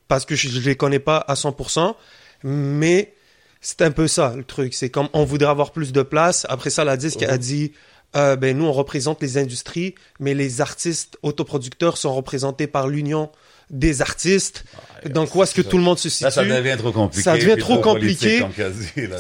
parce 0.09 0.25
que 0.25 0.35
je, 0.35 0.49
je 0.49 0.59
les 0.61 0.75
connais 0.77 0.99
pas 0.99 1.19
à 1.19 1.35
100%. 1.37 1.95
Mais 2.43 3.15
c'est 3.67 3.83
un 3.83 3.91
peu 3.91 4.07
ça 4.07 4.35
le 4.37 4.45
truc. 4.45 4.75
C'est 4.75 4.91
comme 4.91 5.09
on 5.15 5.25
voudrait 5.25 5.49
avoir 5.49 5.73
plus 5.73 5.93
de 5.93 6.03
place. 6.03 6.47
Après 6.49 6.71
ça, 6.71 6.85
la 6.85 6.97
disque 6.97 7.23
a 7.23 7.39
dit. 7.39 7.73
euh, 8.17 8.37
ben 8.37 8.57
nous 8.57 8.67
on 8.67 8.73
représente 8.73 9.21
les 9.23 9.39
industries, 9.39 9.95
mais 10.21 10.35
les 10.35 10.61
artistes 10.61 11.19
autoproducteurs 11.23 11.97
sont 11.97 12.15
représentés 12.15 12.69
par 12.69 12.87
l'union 12.87 13.31
des 13.71 14.03
artistes. 14.03 14.65
Donc 15.07 15.35
où 15.35 15.43
est-ce 15.43 15.55
que 15.55 15.63
tout 15.63 15.79
le 15.79 15.83
monde 15.83 15.99
se 15.99 16.09
situe 16.09 16.25
Là, 16.25 16.31
ça 16.31 16.45
devient 16.45 16.77
trop 16.79 16.93
compliqué. 16.93 17.23
Ça 17.25 17.37
devient 17.37 17.57
trop 17.59 17.79
compliqué. 17.81 18.45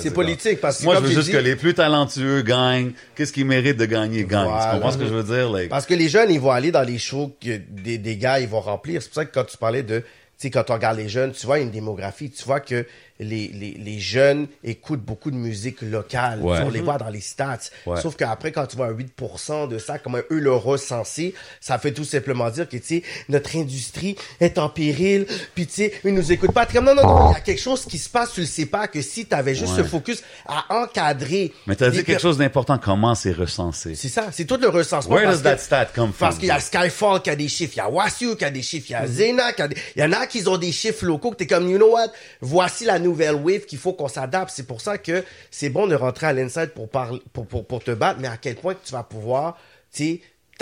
C'est 0.01 0.11
politique 0.13 0.61
parce 0.61 0.79
que 0.79 0.85
Moi, 0.85 0.97
je 0.97 1.01
veux 1.01 1.09
juste 1.09 1.27
dit- 1.27 1.33
que 1.33 1.39
les 1.39 1.57
plus 1.57 1.75
talentueux 1.75 2.43
gagnent. 2.43 2.93
Qu'est-ce 3.17 3.33
qu'ils 3.33 3.47
méritent 3.47 3.79
de 3.79 3.87
gagner, 3.87 4.25
gagnent? 4.25 4.45
Voilà. 4.49 4.67
Tu 4.67 4.75
comprends 4.75 4.93
ce 4.93 4.99
que 4.99 5.07
je 5.07 5.15
veux 5.15 5.23
dire? 5.25 5.51
Like, 5.51 5.71
Parce 5.71 5.87
que 5.87 5.95
les 5.95 6.09
jeunes, 6.09 6.31
ils 6.31 6.39
vont 6.41 6.51
aller 6.51 6.71
dans 6.71 6.83
les 6.83 6.99
shows 6.99 7.35
que 7.43 7.57
des, 7.69 7.99
des 7.99 8.17
gars, 8.17 8.39
ils 8.39 8.49
vont 8.49 8.61
remplir. 8.61 9.03
C'est 9.03 9.09
pour 9.09 9.17
ça 9.17 9.25
que 9.25 9.33
quand 9.35 9.45
tu 9.45 9.57
parlais 9.57 9.83
de, 9.83 10.01
tu 10.01 10.05
sais, 10.37 10.51
quand 10.51 10.71
on 10.71 10.75
regarde 10.75 10.99
les 10.99 11.09
jeunes, 11.09 11.33
tu 11.33 11.47
vois 11.47 11.59
une 11.59 11.71
démographie, 11.71 12.31
tu 12.31 12.45
vois 12.45 12.61
que 12.61 12.87
les, 13.21 13.49
les, 13.49 13.73
les 13.78 14.00
jeunes 14.00 14.49
écoutent 14.64 15.00
beaucoup 15.04 15.30
de 15.30 15.37
musique 15.37 15.83
locale. 15.83 16.40
Ouais. 16.42 16.59
On 16.64 16.68
les 16.71 16.80
voit 16.80 16.99
dans 16.99 17.09
les 17.11 17.21
stats. 17.21 17.59
Ouais. 17.87 18.00
Sauf 18.00 18.16
qu'après, 18.16 18.50
quand 18.52 18.66
tu 18.66 18.76
vois 18.76 18.88
un 18.88 18.92
8% 18.92 19.68
de 19.68 19.78
ça, 19.78 19.99
comment 19.99 20.18
eux 20.30 20.38
le 20.40 20.52
recensent, 20.52 21.21
ça 21.61 21.78
fait 21.78 21.92
tout 21.92 22.04
simplement 22.04 22.50
dire 22.50 22.68
que, 22.68 22.76
tu 22.76 22.87
sais, 22.87 23.02
notre 23.28 23.56
industrie 23.56 24.16
est 24.40 24.59
en 24.59 24.68
péril, 24.68 25.26
puis 25.54 25.66
tu 25.66 25.75
sais, 25.75 25.92
ils 26.04 26.12
nous 26.14 26.33
écoutent 26.33 26.52
pas. 26.52 26.66
Comme, 26.66 26.87
non, 26.87 26.94
non, 26.94 27.02
non, 27.06 27.30
il 27.30 27.35
y 27.35 27.37
a 27.37 27.40
quelque 27.40 27.61
chose 27.61 27.85
qui 27.85 27.99
se 27.99 28.09
passe, 28.09 28.33
tu 28.33 28.40
le 28.40 28.47
sais 28.47 28.66
pas, 28.66 28.88
que 28.88 29.00
si 29.00 29.26
t'avais 29.26 29.54
juste 29.54 29.73
Ouais. 29.76 29.83
ce 29.83 29.88
focus 29.88 30.23
à 30.47 30.64
encadrer. 30.83 31.52
Mais 31.66 31.76
t'as 31.76 31.87
les 31.87 31.92
dit 31.92 32.04
quelque 32.04 32.16
per- 32.16 32.23
chose 32.23 32.38
d'important, 32.38 32.78
comment 32.78 33.14
c'est 33.14 33.33
recensé? 33.33 33.94
C'est 33.94 34.09
ça, 34.09 34.26
c'est 34.33 34.44
tout 34.44 34.56
le 34.56 34.68
recensement. 34.68 35.14
Where 35.14 35.25
parce 35.26 35.38
does 35.38 35.42
that 35.44 35.56
que- 35.56 35.61
stat 35.62 35.85
come 35.94 36.12
from? 36.12 36.28
Parce 36.28 36.38
qu'il 36.38 36.49
y 36.49 36.50
a 36.50 36.61
Skyfall 36.61 37.23
qui 37.23 37.30
a 37.30 37.37
des 37.37 37.49
chiffres, 37.49 37.75
il 37.76 37.78
y 37.78 37.80
a 37.80 37.88
Wasu 37.88 38.37
qui 38.37 38.44
a 38.44 38.50
des 38.50 38.62
chiffres, 38.62 38.87
il 38.90 38.92
y 38.92 38.97
a 38.97 39.06
Zena 39.06 39.52
qui 39.52 39.62
a 39.62 39.68
des... 39.68 39.76
Il 39.97 40.02
y 40.02 40.04
en 40.04 40.12
a 40.12 40.26
qui 40.26 40.47
ont 40.49 40.59
des 40.59 40.73
chiffres 40.73 41.04
locaux 41.06 41.30
que 41.30 41.37
t'es 41.37 41.47
comme, 41.47 41.68
you 41.71 41.76
know 41.78 41.92
what? 41.92 42.09
Voici 42.40 42.85
la 42.85 42.99
nouvelle 43.05 43.37
wave 43.37 43.67
qu'il 43.67 43.79
faut 43.79 43.93
qu'on 43.93 44.09
s'adapte. 44.09 44.51
C'est 44.55 44.67
pour 44.67 44.81
ça 44.81 44.99
que 44.99 45.25
c'est 45.51 45.71
bon 45.71 45.87
de 45.87 45.95
rentrer 45.95 46.27
à 46.27 46.33
l'inside 46.33 46.73
pour, 46.75 46.89
parler, 46.89 47.23
pour, 47.33 47.47
pour, 47.47 47.67
pour 47.67 47.85
te 47.85 47.93
battre, 47.93 48.21
mais 48.21 48.29
à 48.29 48.37
quel 48.37 48.57
point 48.57 48.75
tu 48.85 48.93
vas 48.93 49.05
pouvoir, 49.05 49.57
tu 49.93 50.05
sais, 50.05 50.21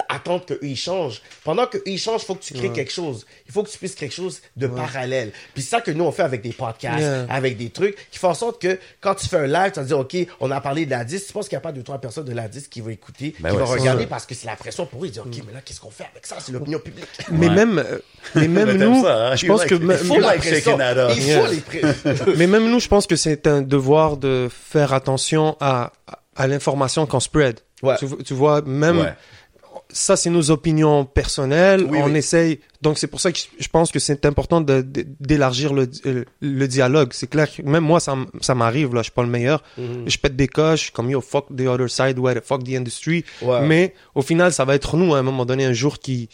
attendre 0.09 0.45
qu'eux 0.47 0.59
ils 0.63 0.77
changent. 0.77 1.21
Pendant 1.45 1.67
qu'eux 1.67 1.83
ils 1.87 1.99
changent, 1.99 2.23
il 2.23 2.27
faut 2.27 2.35
que 2.35 2.43
tu 2.43 2.55
crées 2.55 2.71
quelque 2.73 2.93
chose. 2.93 3.27
Il 3.47 3.53
faut 3.53 3.63
que 3.63 3.69
tu 3.71 3.79
puisses 3.79 3.95
quelque 3.95 4.15
chose 4.15 4.41
de 4.57 4.67
parallèle. 4.67 5.33
Puis 5.55 5.63
c'est 5.63 5.71
ça 5.71 5.81
que 5.81 5.91
nous 5.91 6.05
on 6.05 6.13
fait 6.13 6.23
avec 6.23 6.43
des 6.43 6.53
podcasts, 6.53 6.99
Yeah. 7.01 7.27
avec 7.29 7.57
des 7.57 7.71
trucs 7.71 7.97
qui 8.11 8.19
font 8.19 8.29
en 8.31 8.35
sorte 8.35 8.61
que 8.61 8.79
quand 9.01 9.15
tu 9.15 9.27
fais 9.29 9.37
un 9.39 9.47
live, 9.47 9.73
tu 9.73 9.81
vas 9.81 9.85
dire, 9.87 9.99
OK, 9.99 10.17
on 10.41 10.51
a 10.51 10.61
parlé 10.61 10.87
de 10.87 10.91
la 10.91 11.05
10, 11.05 11.27
tu 11.27 11.33
penses 11.33 11.49
qu'il 11.49 11.57
n'y 11.57 11.61
a 11.61 11.63
pas 11.63 11.73
deux, 11.73 11.83
trois 11.83 11.99
personnes 11.99 12.25
de 12.25 12.33
la 12.33 12.49
10 12.49 12.69
qui 12.69 12.81
vont 12.81 12.91
écouter, 12.91 13.35
Ben 13.41 13.51
qui 13.51 13.57
ouais, 13.57 13.63
vont 13.63 13.69
regarder 13.71 14.05
ça. 14.05 14.09
parce 14.09 14.27
que 14.27 14.35
c'est 14.35 14.47
la 14.47 14.57
pression 14.57 14.87
pour 14.87 15.03
eux. 15.03 15.07
Ils 15.09 15.11
disent, 15.11 15.21
OK, 15.21 15.35
mais 15.47 15.53
là, 15.53 15.61
qu'est-ce 15.65 15.81
qu'on 15.81 15.91
fait 15.91 16.07
avec 16.11 16.25
ça? 16.27 16.37
C'est 16.41 16.53
l'opinion 16.53 16.79
publique. 16.79 17.07
Mais 17.31 17.49
Ouais. 17.49 17.55
même, 17.55 17.79
euh, 17.79 17.99
mais 18.35 18.49
même 18.49 18.67
Mais 18.73 18.79
t'aimes 18.79 18.91
nous, 18.95 19.03
ça, 19.03 19.27
hein? 19.29 19.37
je 19.37 19.47
pense 19.47 19.61
like 19.61 19.69
que 19.71 19.75
Il 19.75 20.07
faut 20.07 20.21
la 20.21 20.33
pression. 20.35 20.79
Il 21.15 21.23
faut 22.17 22.31
les 22.31 22.37
mais 22.37 22.47
même 22.47 22.71
nous, 22.71 22.81
je 22.81 22.89
pense 22.89 23.07
que 23.07 23.17
c'est 23.17 23.47
un 23.47 23.63
devoir 23.63 24.17
de 24.17 24.49
faire 24.51 24.93
attention 24.93 25.57
à, 25.61 25.93
à 26.37 26.47
l'information 26.47 27.07
qu'on 27.07 27.21
spread. 27.21 27.61
Ouais. 27.83 27.97
Tu, 27.99 28.07
tu 28.25 28.35
vois, 28.35 28.63
même 28.63 28.99
Ouais. 29.01 29.15
Ça, 29.93 30.17
c'est 30.17 30.31
nos 30.31 30.51
opinions 30.51 31.05
personnelles. 31.05 31.87
Oui, 31.89 31.99
on 32.03 32.07
oui. 32.07 32.17
essaye. 32.17 32.61
Donc, 32.81 32.99
c'est 32.99 33.07
pour 33.07 33.21
ça 33.21 33.31
que 33.31 33.39
je- 33.59 33.69
pense 33.69 33.93
que 33.93 33.99
c'est 33.99 34.25
important 34.27 34.61
d'élargir 34.61 35.73
le, 35.73 35.89
euh, 36.07 36.25
le 36.41 36.67
dialogue. 36.69 37.11
C'est 37.13 37.29
clair 37.29 37.49
que 37.55 37.63
même 37.63 37.85
moi, 37.85 38.01
ça, 38.01 38.17
m'arrive, 38.55 38.95
là. 38.95 39.01
Je 39.01 39.05
suis 39.05 39.13
pas 39.13 39.23
le 39.23 39.29
meilleur. 39.29 39.63
Mhm. 39.79 40.05
Je 40.09 40.19
pète 40.19 40.35
des 40.37 40.49
coches, 40.49 40.91
comme 40.91 41.11
yo, 41.11 41.21
fuck 41.21 41.47
the 41.57 41.63
other 41.67 41.89
side, 41.91 42.19
ouais, 42.19 42.41
fuck 42.43 42.65
the 42.65 42.75
industry. 42.75 43.25
Ouais. 43.43 43.67
Mais 43.67 43.95
au 44.15 44.23
final, 44.23 44.53
ça 44.53 44.65
va 44.65 44.75
être 44.75 44.97
nous, 44.97 45.15
à 45.15 45.19
un 45.19 45.23
moment 45.23 45.45
donné, 45.47 45.65
un 45.65 45.73
jour 45.73 45.99
qui, 45.99 46.29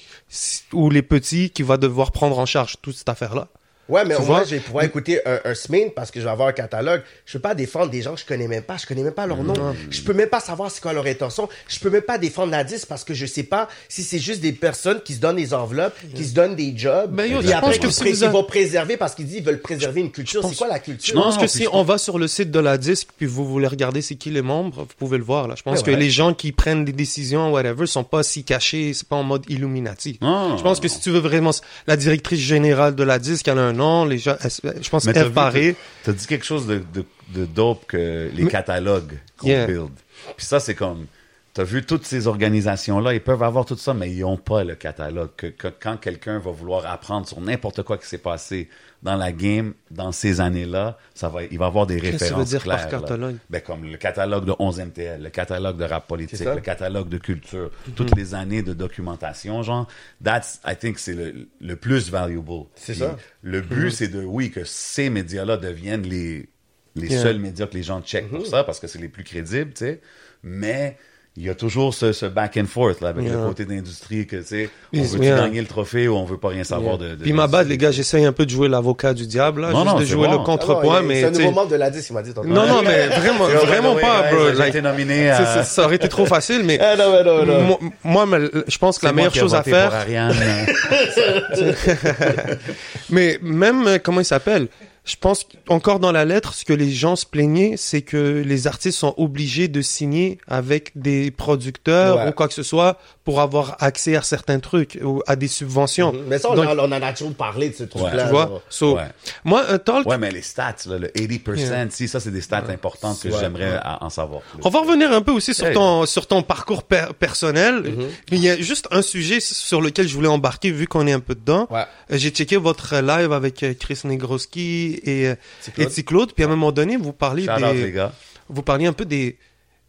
ou 0.73 0.89
les 0.91 1.03
petits, 1.03 1.51
qui 1.51 1.63
va 1.63 1.77
devoir 1.77 2.13
prendre 2.13 2.39
en 2.39 2.47
charge 2.47 2.77
toute 2.81 2.97
cette 2.97 3.09
affaire-là. 3.09 3.49
Ouais, 3.89 4.05
mais 4.05 4.15
Tu 4.17 4.23
au 4.23 4.25
moins, 4.25 4.45
je 4.45 4.51
vais 4.51 4.61
pouvoir 4.61 4.85
écouter 4.85 5.21
un, 5.27 5.39
un 5.45 5.55
semaine 5.55 5.91
parce 5.95 6.11
que 6.11 6.21
je 6.21 6.25
vais 6.25 6.31
avoir 6.31 6.49
un 6.49 6.53
catalogue. 6.53 7.03
Je 7.25 7.33
peux 7.35 7.39
pas 7.41 7.55
défendre 7.55 7.91
des 7.91 8.03
gens 8.03 8.15
que 8.15 8.21
je 8.21 8.27
connais 8.27 8.47
même 8.49 8.63
pas. 8.63 8.77
Je 8.77 8.87
connais 8.87 9.03
même 9.03 9.13
pas 9.15 9.27
leur 9.27 9.43
nom. 9.43 9.55
Je 9.91 10.03
peux 10.03 10.13
même 10.13 10.29
pas 10.29 10.41
savoir 10.41 10.71
c'est 10.71 10.81
quoi 10.83 10.93
leur 10.93 11.07
intention. 11.07 11.49
Je 11.69 11.79
peux 11.79 11.91
même 11.91 12.03
pas 12.03 12.19
défendre 12.19 12.51
la 12.53 12.65
10 12.65 12.87
parce 12.87 13.05
que 13.05 13.15
je 13.15 13.25
sais 13.27 13.43
pas 13.45 13.69
si 13.89 14.03
c'est 14.03 14.19
juste 14.19 14.41
des 14.41 14.53
personnes 14.53 15.01
qui 15.05 15.15
se 15.15 15.21
donnent 15.21 15.37
des 15.37 15.55
enveloppes, 15.55 15.95
qui 16.15 16.25
se 16.25 16.35
donnent 16.35 16.55
des 16.57 16.73
jobs. 16.77 17.11
Ben, 17.15 17.25
yo, 17.31 17.39
puis 17.39 17.49
je 17.49 17.53
après, 17.53 17.71
pense 17.71 17.79
que 17.79 17.91
si 17.91 18.11
vous 18.11 18.23
avez- 18.25 18.33
vont 18.33 18.45
préserver 18.45 18.97
parce 18.97 19.15
qu'ils 19.15 19.27
disent 19.27 19.37
ils 19.39 19.45
veulent 19.45 19.61
préserver 19.61 20.01
une 20.01 20.11
culture. 20.11 20.43
C'est 20.43 20.49
pense- 20.49 20.59
quoi 20.59 20.69
la 20.69 20.77
Je 20.77 20.83
culture? 20.83 21.15
pense 21.15 21.37
Non, 21.37 21.41
que 21.41 21.47
si 21.47 21.65
je 21.65 21.69
on 21.73 21.83
va 21.83 21.99
sur 21.99 22.19
le 22.19 22.29
site 22.29 22.51
de 22.51 22.61
la 22.61 22.77
disque 22.79 23.09
puis 23.17 23.27
vous 23.27 23.47
voulez 23.47 23.67
regarder 23.69 24.03
c'est 24.03 24.17
qui 24.17 24.31
les 24.31 24.43
membres, 24.43 24.81
vous 24.83 24.95
pouvez 24.99 25.19
le 25.19 25.25
voir 25.25 25.49
là. 25.49 25.55
Je 25.57 25.63
pense 25.63 25.79
Ouais, 25.79 25.85
que 25.85 25.91
ouais. 25.93 25.97
les 25.97 26.11
gens 26.11 26.35
qui 26.35 26.53
prennent 26.53 26.85
des 26.85 26.93
décisions 26.93 27.53
whatever 27.53 27.87
sont 27.87 28.05
pas 28.05 28.23
si 28.23 28.45
cachés, 28.45 28.93
c'est 28.93 29.09
pas 29.09 29.17
en 29.17 29.23
mode 29.23 29.45
Illuminati. 29.49 30.19
Non. 30.21 30.57
Je 30.59 30.63
pense 30.63 30.81
que 30.81 30.89
si 30.89 31.01
tu 31.01 31.11
veux 31.11 31.19
vraiment 31.21 31.53
la 31.87 31.97
directrice 31.97 32.41
générale 32.41 32.95
de 32.95 33.03
la 33.03 33.19
disque, 33.19 33.49
elle 33.49 33.59
a 33.59 33.63
un 33.63 33.78
nom, 33.79 34.05
les 34.05 34.19
gens 34.19 34.37
je 34.43 34.89
pense 34.91 35.07
Eve 35.07 35.33
Paré. 35.33 35.75
T'as 36.05 36.13
dit 36.13 36.27
quelque 36.27 36.45
chose 36.45 36.67
de, 36.67 36.83
de, 36.93 37.05
de 37.31 37.45
dope 37.47 37.87
que 37.87 38.31
les 38.35 38.45
Mais- 38.45 38.51
catalogues 38.51 39.19
qu'on 39.39 39.47
Yeah. 39.49 39.67
build. 39.67 39.91
Puis 40.37 40.45
ça, 40.47 40.61
c'est 40.61 40.75
comme, 40.75 41.07
t'as 41.55 41.65
vu 41.65 41.85
toutes 41.85 42.05
ces 42.05 42.27
organisations-là, 42.27 43.15
ils 43.15 43.21
peuvent 43.23 43.43
avoir 43.43 43.65
tout 43.65 43.77
ça, 43.77 43.95
mais 43.95 44.11
ils 44.13 44.25
ont 44.25 44.37
pas 44.37 44.65
le 44.65 44.75
catalogue. 44.75 45.31
Que, 45.37 45.47
que 45.47 45.69
quand 45.69 45.97
quelqu'un 45.97 46.39
va 46.39 46.51
vouloir 46.51 46.85
apprendre 46.87 47.27
sur 47.27 47.41
n'importe 47.41 47.83
quoi 47.83 47.97
qui 47.99 48.07
s'est 48.07 48.19
passé 48.19 48.69
dans 49.03 49.15
la 49.17 49.31
game, 49.33 49.75
dans 49.91 50.11
ces 50.11 50.41
années-là, 50.41 50.99
ça 51.15 51.29
va, 51.29 51.45
il 51.45 51.57
va 51.59 51.67
avoir 51.67 51.87
des 51.87 52.01
Qu'est-ce 52.01 52.13
que 52.13 52.17
tu 52.19 52.23
références 52.25 52.41
veux 52.53 52.59
dire 52.59 52.65
par 52.69 52.79
claires. 52.89 52.93
là. 53.01 53.01
catalogue? 53.07 53.37
Ben, 53.49 53.61
comme 53.61 53.85
le 53.85 53.97
catalogue 53.97 54.45
de 54.45 54.55
11 54.59 54.81
MTL, 54.81 55.23
le 55.23 55.31
catalogue 55.31 55.77
de 55.77 55.85
rap 55.85 56.07
politique, 56.09 56.41
le 56.45 56.61
catalogue 56.61 57.09
de 57.09 57.19
culture, 57.19 57.71
Mhm. 57.87 57.95
toutes 57.95 58.17
les 58.17 58.35
années 58.35 58.63
de 58.63 58.73
documentation, 58.73 59.63
genre, 59.63 59.87
that's, 60.25 60.61
I 60.67 60.75
think, 60.77 60.99
c'est 60.99 61.15
le, 61.15 61.49
le 61.61 61.77
plus 61.77 62.11
valuable. 62.11 62.65
C'est 62.75 62.95
ça? 62.95 63.17
Le 63.43 63.61
but, 63.61 63.91
c'est 63.93 64.09
de, 64.09 64.23
oui, 64.25 64.51
que 64.51 64.65
ces 64.65 65.11
médias-là 65.11 65.57
deviennent 65.59 66.03
les, 66.03 66.49
les 66.97 67.07
Yeah. 67.09 67.23
seuls 67.23 67.39
médias 67.39 67.67
que 67.69 67.75
les 67.75 67.85
gens 67.85 68.03
checkent 68.03 68.29
pour 68.31 68.47
ça, 68.47 68.65
parce 68.65 68.81
que 68.81 68.89
c'est 68.89 68.99
les 68.99 69.09
plus 69.09 69.23
crédibles, 69.23 69.73
tu 69.73 69.85
sais. 69.85 70.01
Mais 70.43 70.99
il 71.39 71.47
y 71.47 71.51
a 71.51 71.55
toujours 71.55 71.95
ce, 71.95 72.13
ce 72.13 72.27
back 72.27 72.57
and 72.57 72.67
forth, 72.67 73.01
là, 73.01 73.09
avec 73.11 73.25
Yeah. 73.25 73.37
le 73.37 73.47
côté 73.47 73.65
d'industrie, 73.65 74.27
que, 74.27 74.37
tu 74.37 74.45
sais, 74.45 74.71
on 74.95 75.23
yeah. 75.23 75.37
gagner 75.39 75.61
le 75.61 75.67
trophée 75.67 76.09
ou 76.09 76.17
on 76.17 76.25
veut 76.25 76.37
pas 76.37 76.49
rien 76.49 76.65
savoir 76.65 76.99
de, 76.99 77.11
de... 77.11 77.23
Puis 77.23 77.33
ma 77.33 77.47
bad 77.47 77.69
les 77.69 77.79
gars, 77.79 77.93
j'essaye 77.93 78.25
un 78.25 78.33
peu 78.33 78.45
de 78.45 78.51
jouer 78.51 78.69
l'avocat 78.69 79.15
du 79.15 79.27
diable 79.27 79.61
là, 79.61 79.71
Non, 79.71 79.83
juste 79.83 79.93
non, 79.95 80.01
de 80.01 80.05
jouer 80.05 80.27
bon. 80.27 80.33
le 80.35 80.39
Ah 80.41 80.45
contrepoint 80.45 81.01
il- 81.03 81.07
mais 81.07 81.21
C'est 81.21 81.27
un 81.27 81.31
nouveau 81.31 81.51
membre 81.53 81.71
de 81.71 81.77
la 81.77 81.91
10 81.91 82.07
qui 82.07 82.13
m'a 82.13 82.23
dit. 82.23 82.33
Non 82.45 82.67
non 82.67 82.83
mais 82.83 83.07
vraiment 83.09 83.45
vraiment 83.45 83.95
pas 83.97 84.31
bro, 84.33 84.39
J'ai 84.57 84.69
été 84.69 84.83
nominé 84.83 85.31
à... 85.31 85.63
ça 85.63 85.85
aurait 85.85 85.97
été 85.97 86.09
trop 86.09 86.27
facile 86.27 86.63
mais 86.65 86.79
Ah 86.81 86.97
non, 86.97 87.13
mais 87.13 87.25
non, 87.25 87.45
non. 87.47 87.79
moi, 88.05 88.27
je 88.67 88.79
pense 88.79 88.99
que 88.99 89.07
la 89.07 89.13
meilleure 89.13 89.35
chose 89.35 89.55
à 89.55 89.63
faire. 89.63 89.93
Mais 93.11 93.39
même, 93.43 93.87
euh, 93.87 93.99
comment 94.03 94.21
il 94.21 94.25
s'appelle? 94.25 94.69
Je 95.09 95.17
pense 95.19 95.47
encore 95.69 96.01
dans 96.01 96.13
la 96.13 96.27
lettre, 96.27 96.53
ce 96.53 96.67
que 96.67 96.75
les 96.75 96.91
gens 96.91 97.17
se 97.17 97.25
plaignaient, 97.25 97.77
c'est 97.79 98.03
que 98.03 98.43
les 98.45 98.67
artistes 98.67 98.99
sont 98.99 99.15
obligés 99.17 99.67
de 99.67 99.81
signer 99.81 100.37
avec 100.47 100.93
des 100.97 101.31
producteurs 101.31 102.17
Ouais. 102.19 102.29
ou 102.29 102.33
quoi 102.33 102.47
que 102.47 102.53
ce 102.53 102.63
soit 102.63 102.99
pour 103.25 103.41
avoir 103.41 103.77
accès 103.81 104.17
à 104.17 104.23
certains 104.23 104.59
trucs 104.61 104.99
ou 105.03 105.23
à 105.27 105.35
des 105.37 105.49
subventions. 105.49 106.13
Mais 106.29 106.39
ça, 106.39 106.51
on, 106.51 106.57
Donc, 106.57 106.67
en- 106.67 106.79
on 106.79 106.93
en 106.93 107.03
a 107.03 107.13
toujours 107.15 107.33
parlé 107.35 107.71
de 107.71 107.75
ce 107.75 107.85
truc-là. 107.85 108.25
tu 108.25 108.31
vois? 108.31 108.63
So, 108.69 108.97
Ouais. 108.97 109.05
Moi, 109.45 109.65
un 109.71 109.79
talk, 109.79 110.07
Ouais, 110.07 110.19
mais 110.19 110.31
les 110.31 110.43
stats, 110.43 110.75
là, 110.87 110.99
le 110.99 111.09
80%, 111.09 111.57
Yeah. 111.73 111.91
si, 111.91 112.07
ça, 112.07 112.21
c'est 112.21 112.31
des 112.31 112.41
stats 112.43 112.65
importantes 112.69 113.21
que 113.23 113.29
Ouais. 113.29 113.35
j'aimerais 113.41 113.81
en 114.01 114.11
savoir 114.11 114.43
plus. 114.43 114.61
On 114.65 114.69
va 114.71 114.81
revenir 114.81 115.11
un 115.13 115.23
peu 115.23 115.33
aussi 115.33 115.55
sur 115.55 115.73
ton 115.73 116.05
sur 116.07 116.27
ton 116.27 116.43
parcours 116.43 116.83
per- 116.83 117.09
personnel. 117.19 117.83
Mm-hmm. 117.83 118.07
Il 118.33 118.41
y 118.41 118.51
a 118.51 118.57
juste 118.57 118.89
un 118.91 119.03
sujet 119.03 119.41
sur 119.41 119.81
lequel 119.81 120.07
je 120.07 120.15
voulais 120.15 120.29
embarquer 120.29 120.71
vu 120.71 120.87
qu'on 120.87 121.07
est 121.07 121.13
un 121.13 121.21
peu 121.21 121.35
dedans. 121.35 121.67
Ouais. 121.71 121.85
Euh, 122.13 122.17
J'ai 122.19 122.31
checké 122.31 122.57
votre 122.57 122.97
live 123.01 123.33
avec 123.33 123.63
euh, 123.63 123.73
Chris 123.79 124.01
Negroski 124.05 124.98
et 125.05 125.35
Claude. 125.75 125.93
et 125.99 126.03
Claude. 126.05 126.33
Puis 126.35 126.45
à 126.45 126.47
un 126.47 126.51
moment 126.51 126.73
donné, 126.73 126.97
vous 126.97 127.13
parliez 127.13 127.45
Shout 127.45 127.53
out, 127.65 127.73
des 127.75 127.85
les 127.85 127.93
gars. 127.93 128.13
vous 128.49 128.63
parliez 128.63 128.87
un 128.87 128.93
peu 128.93 129.05
des 129.05 129.39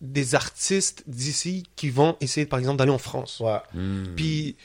des 0.02 0.34
artistes 0.36 1.04
d'ici 1.08 1.64
qui 1.76 1.90
vont 1.90 2.16
essayer 2.22 2.46
par 2.46 2.58
exemple 2.60 2.78
d'aller 2.78 2.92
en 2.92 2.98
France. 2.98 3.42
Ouais. 3.42 3.60
Puis 4.16 4.56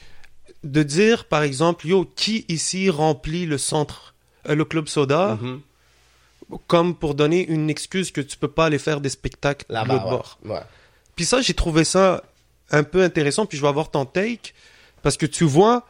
de 0.63 0.81
dire 0.83 1.25
par 1.25 1.43
exemple 1.43 1.85
yo 1.87 2.05
qui 2.15 2.45
ici 2.47 2.89
remplit 2.89 3.45
le 3.45 3.57
centre 3.57 4.13
euh, 4.49 4.55
le 4.55 4.63
club 4.65 4.87
soda? 4.87 5.37
Mhm. 5.41 5.59
comme 6.67 6.95
pour 6.95 7.15
donner 7.15 7.45
une 7.47 7.69
excuse 7.69 8.11
que 8.11 8.21
tu 8.21 8.37
peux 8.37 8.47
pas 8.47 8.65
aller 8.67 8.77
faire 8.77 9.01
des 9.01 9.09
spectacles 9.09 9.65
de 9.67 9.73
Là-bas, 9.73 9.97
bord. 9.99 10.39
ouais. 10.45 10.51
ouais. 10.51 10.61
Puis 11.15 11.25
ça, 11.25 11.41
j'ai 11.41 11.53
trouvé 11.55 11.83
ça 11.83 12.23
un 12.71 12.83
peu 12.83 13.01
intéressant, 13.03 13.45
puis 13.45 13.57
je 13.57 13.61
vais 13.63 13.67
avoir 13.67 13.89
ton 13.89 14.05
take, 14.05 14.53
parce 15.01 15.17
que 15.17 15.25
tu 15.25 15.43
vois, 15.43 15.87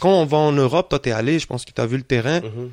quand 0.00 0.08
on 0.10 0.24
va 0.24 0.38
en 0.38 0.52
Europe, 0.52 0.88
toi 0.88 0.98
t'es 0.98 1.10
allé, 1.10 1.38
je 1.38 1.46
pense 1.46 1.64
que 1.64 1.72
t'as 1.72 1.84
vu 1.86 1.96
le 1.98 2.02
terrain, 2.04 2.40
Mhm. 2.40 2.70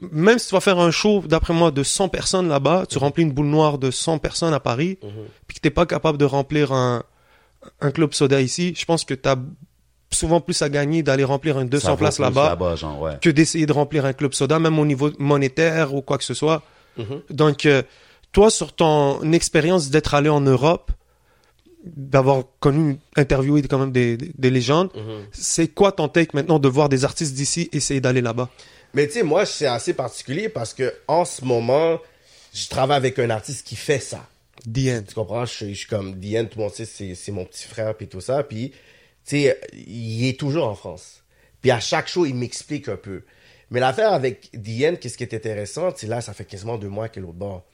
Même 0.00 0.38
si 0.38 0.48
tu 0.48 0.54
vas 0.54 0.60
faire 0.60 0.78
un 0.78 0.90
show, 0.90 1.22
d'après 1.26 1.52
moi, 1.54 1.70
de 1.70 1.82
100 1.82 2.08
personnes 2.08 2.48
là-bas, 2.48 2.84
tu 2.88 2.98
remplis 2.98 3.22
une 3.24 3.32
boule 3.32 3.46
noire 3.46 3.78
de 3.78 3.90
100 3.90 4.18
personnes 4.18 4.54
à 4.54 4.60
Paris, 4.60 4.98
Mhm. 5.02 5.10
puis 5.46 5.56
que 5.56 5.60
t'es 5.60 5.70
pas 5.70 5.86
capable 5.86 6.18
de 6.18 6.24
remplir 6.24 6.72
un, 6.72 7.02
un 7.80 7.90
club 7.90 8.14
soda 8.14 8.40
ici, 8.40 8.74
je 8.76 8.84
pense 8.84 9.04
que 9.04 9.14
t'as 9.14 9.36
souvent 10.10 10.40
plus 10.40 10.62
à 10.62 10.68
gagner 10.68 11.02
d'aller 11.02 11.24
remplir 11.24 11.58
un 11.58 11.64
200 11.66 11.84
Ça 11.86 11.90
vaut 11.92 11.96
places 11.98 12.18
là-bas 12.18 12.56
ouais. 13.00 13.18
que 13.20 13.28
d'essayer 13.30 13.66
de 13.66 13.72
remplir 13.72 14.04
un 14.06 14.12
club 14.14 14.32
soda, 14.32 14.58
même 14.58 14.78
au 14.78 14.86
niveau 14.86 15.10
monétaire 15.18 15.92
ou 15.94 16.00
quoi 16.02 16.16
que 16.18 16.24
ce 16.24 16.34
soit. 16.34 16.62
Mhm. 16.96 17.20
Donc, 17.30 17.66
euh, 17.66 17.82
toi, 18.32 18.50
sur 18.50 18.72
ton 18.74 19.32
expérience 19.32 19.90
d'être 19.90 20.14
allé 20.14 20.28
en 20.30 20.40
Europe, 20.40 20.92
d'avoir 21.84 22.44
connu, 22.60 22.98
interviewé 23.16 23.62
quand 23.62 23.78
même 23.78 23.92
des, 23.92 24.16
des, 24.16 24.30
des 24.36 24.50
légendes, 24.50 24.90
Mhm. 24.94 25.26
c'est 25.32 25.68
quoi 25.68 25.92
ton 25.92 26.08
take 26.08 26.30
maintenant 26.34 26.58
de 26.58 26.68
voir 26.68 26.88
des 26.88 27.04
artistes 27.04 27.34
d'ici 27.34 27.68
essayer 27.72 28.00
d'aller 28.00 28.20
là-bas? 28.20 28.48
Mais 28.94 29.06
tu 29.06 29.14
sais, 29.14 29.22
moi, 29.22 29.44
c'est 29.46 29.66
assez 29.66 29.94
particulier 29.94 30.48
parce 30.48 30.74
que 30.74 30.94
en 31.06 31.24
ce 31.24 31.44
moment, 31.44 31.98
je 32.54 32.68
travaille 32.68 32.96
avec 32.96 33.18
un 33.18 33.30
artiste 33.30 33.66
qui 33.66 33.76
fait 33.76 34.00
ça. 34.00 34.26
End. 34.66 35.02
Tu 35.06 35.14
comprends? 35.14 35.44
Je, 35.46 35.52
suis- 35.52 35.74
je 35.74 35.78
suis 35.80 35.88
comme 35.88 36.14
Diane, 36.16 36.48
tout 36.48 36.58
le 36.58 36.64
monde 36.64 36.74
sait, 36.74 36.84
c'est, 37.14 37.32
mon 37.32 37.44
petit 37.44 37.66
frère, 37.68 37.94
puis 37.94 38.08
tout 38.08 38.20
ça. 38.20 38.42
Puis, 38.42 38.70
tu 38.70 38.76
sais, 39.42 39.60
il 39.74 40.26
est 40.26 40.38
toujours 40.38 40.66
en 40.66 40.74
France. 40.74 41.22
Puis 41.60 41.70
à 41.70 41.80
chaque 41.80 42.08
show, 42.08 42.26
il 42.26 42.34
m'explique 42.34 42.88
un 42.88 42.96
peu. 42.96 43.22
Mais 43.70 43.80
l'affaire 43.80 44.12
avec 44.12 44.48
Diane, 44.54 44.96
qu'est-ce 44.96 45.16
qui 45.18 45.24
est 45.24 45.34
intéressant, 45.34 45.90
c'est 45.94 46.06
là, 46.06 46.20
ça 46.20 46.32
fait 46.32 46.44
quasiment 46.44 46.78
deux 46.78 46.88
mois 46.88 47.08
qu'il 47.08 47.22
est 47.22 47.26
l'autre 47.26 47.38
bord. 47.38 47.64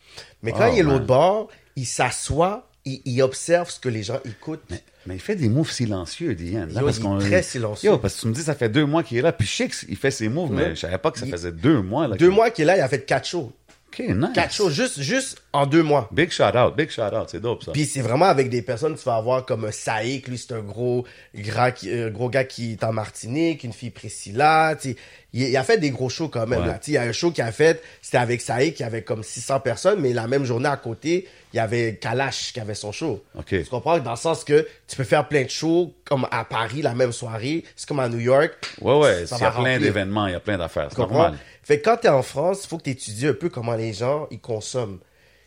Mais 0.42 0.52
quand 0.52 0.68
Oh, 0.68 0.72
il 0.74 0.80
est 0.80 0.82
l'autre 0.82 1.06
bord, 1.06 1.48
il 1.76 1.86
s'assoit 1.86 2.68
il, 2.84 3.00
il 3.04 3.22
observe 3.22 3.70
ce 3.70 3.80
que 3.80 3.88
les 3.88 4.02
gens 4.02 4.20
écoutent. 4.24 4.62
Mais, 4.70 4.82
mais 5.06 5.14
il 5.16 5.20
fait 5.20 5.36
des 5.36 5.48
moves 5.48 5.70
silencieux, 5.70 6.34
Diane. 6.34 6.72
Là, 6.72 6.80
Yo, 6.80 6.86
parce 6.86 6.98
il 6.98 7.04
est 7.26 7.30
très 7.30 7.42
silencieux. 7.42 7.90
Yo, 7.90 7.98
parce 7.98 8.16
que 8.16 8.20
tu 8.22 8.28
me 8.28 8.32
dis, 8.34 8.42
ça 8.42 8.54
fait 8.54 8.68
deux 8.68 8.84
mois 8.86 9.02
qu'il 9.02 9.18
est 9.18 9.22
là, 9.22 9.32
puis 9.32 9.46
sais 9.46 9.68
qu'il 9.68 9.96
fait 9.96 10.10
ses 10.10 10.28
moves, 10.28 10.50
Ouais. 10.50 10.68
mais 10.70 10.74
je 10.74 10.80
savais 10.80 10.98
pas 10.98 11.10
que 11.10 11.18
ça 11.18 11.26
Il- 11.26 11.32
faisait 11.32 11.52
deux 11.52 11.80
mois. 11.82 12.08
Là, 12.08 12.16
Deux 12.16 12.30
mois 12.30 12.50
qu'il 12.50 12.62
est 12.62 12.66
là, 12.66 12.76
il 12.76 12.80
a 12.80 12.88
fait 12.88 13.04
quatre 13.04 13.26
shows. 13.26 13.52
OK, 13.98 14.08
nice. 14.08 14.30
Quatre 14.34 14.52
shows, 14.52 14.70
juste, 14.70 15.00
juste 15.00 15.42
en 15.52 15.66
deux 15.66 15.82
mois. 15.82 16.08
Big 16.10 16.30
shout 16.30 16.56
out, 16.56 16.74
big 16.76 16.90
shout 16.90 17.02
out, 17.02 17.28
c'est 17.28 17.40
dope 17.40 17.62
ça. 17.62 17.72
Puis 17.72 17.86
c'est 17.86 18.00
vraiment 18.00 18.26
avec 18.26 18.50
des 18.50 18.62
personnes, 18.62 18.96
tu 18.96 19.04
vas 19.04 19.16
avoir 19.16 19.46
comme 19.46 19.70
Saïk, 19.70 20.28
lui 20.28 20.38
c'est 20.38 20.52
un 20.52 20.60
gros, 20.60 21.04
gras 21.34 21.72
euh, 21.84 22.10
gros 22.10 22.28
gars 22.28 22.44
qui 22.44 22.72
est 22.72 22.84
en 22.84 22.92
Martinique, 22.92 23.64
une 23.64 23.72
fille 23.72 23.90
Priscilla, 23.90 24.74
tu 24.80 24.96
il, 25.32 25.48
il 25.48 25.56
a 25.56 25.64
fait 25.64 25.78
des 25.78 25.90
gros 25.90 26.08
shows 26.08 26.28
quand 26.28 26.46
même. 26.46 26.60
Ouais. 26.60 26.66
là. 26.66 26.80
Il 26.86 26.92
y 26.92 26.96
a 26.96 27.02
un 27.02 27.12
show 27.12 27.30
qu'il 27.30 27.44
a 27.44 27.52
fait, 27.52 27.82
c'était 28.00 28.18
avec 28.18 28.40
Saïk, 28.40 28.78
il 28.80 28.82
y 28.82 28.86
avait 28.86 29.02
comme 29.02 29.22
600 29.22 29.60
personnes, 29.60 30.00
mais 30.00 30.12
la 30.12 30.26
même 30.26 30.44
journée 30.44 30.68
à 30.68 30.76
côté, 30.76 31.28
il 31.52 31.56
y 31.56 31.60
avait 31.60 31.96
Kalash 32.00 32.52
qui 32.52 32.60
avait 32.60 32.74
son 32.74 32.92
show. 32.92 33.22
OK. 33.36 33.46
Tu 33.46 33.64
comprends? 33.64 33.98
Dans 33.98 34.12
le 34.12 34.16
sens 34.16 34.44
que 34.44 34.66
tu 34.88 34.96
peux 34.96 35.04
faire 35.04 35.28
plein 35.28 35.44
de 35.44 35.50
shows 35.50 35.92
comme 36.04 36.26
à 36.30 36.44
Paris 36.44 36.82
la 36.82 36.94
même 36.94 37.12
soirée, 37.12 37.64
c'est 37.76 37.88
comme 37.88 38.00
à 38.00 38.08
New 38.08 38.18
York. 38.18 38.52
Ouais, 38.80 38.98
ouais, 38.98 39.24
il 39.24 39.38
y 39.38 39.44
a 39.44 39.50
plein 39.50 39.78
d'événements, 39.78 40.26
il 40.26 40.32
y 40.32 40.36
a 40.36 40.40
plein 40.40 40.58
d'affaires, 40.58 40.88
c'est 40.90 40.98
normal. 40.98 41.34
Fait 41.64 41.80
que 41.80 41.84
quand 41.84 41.96
t'es 41.96 42.08
en 42.08 42.22
France, 42.22 42.64
il 42.64 42.68
faut 42.68 42.78
que 42.78 42.84
tu 42.84 42.90
étudies 42.90 43.26
un 43.26 43.34
peu 43.34 43.48
comment 43.48 43.74
les 43.74 43.92
gens 43.92 44.28
ils 44.30 44.40
consomment. 44.40 45.00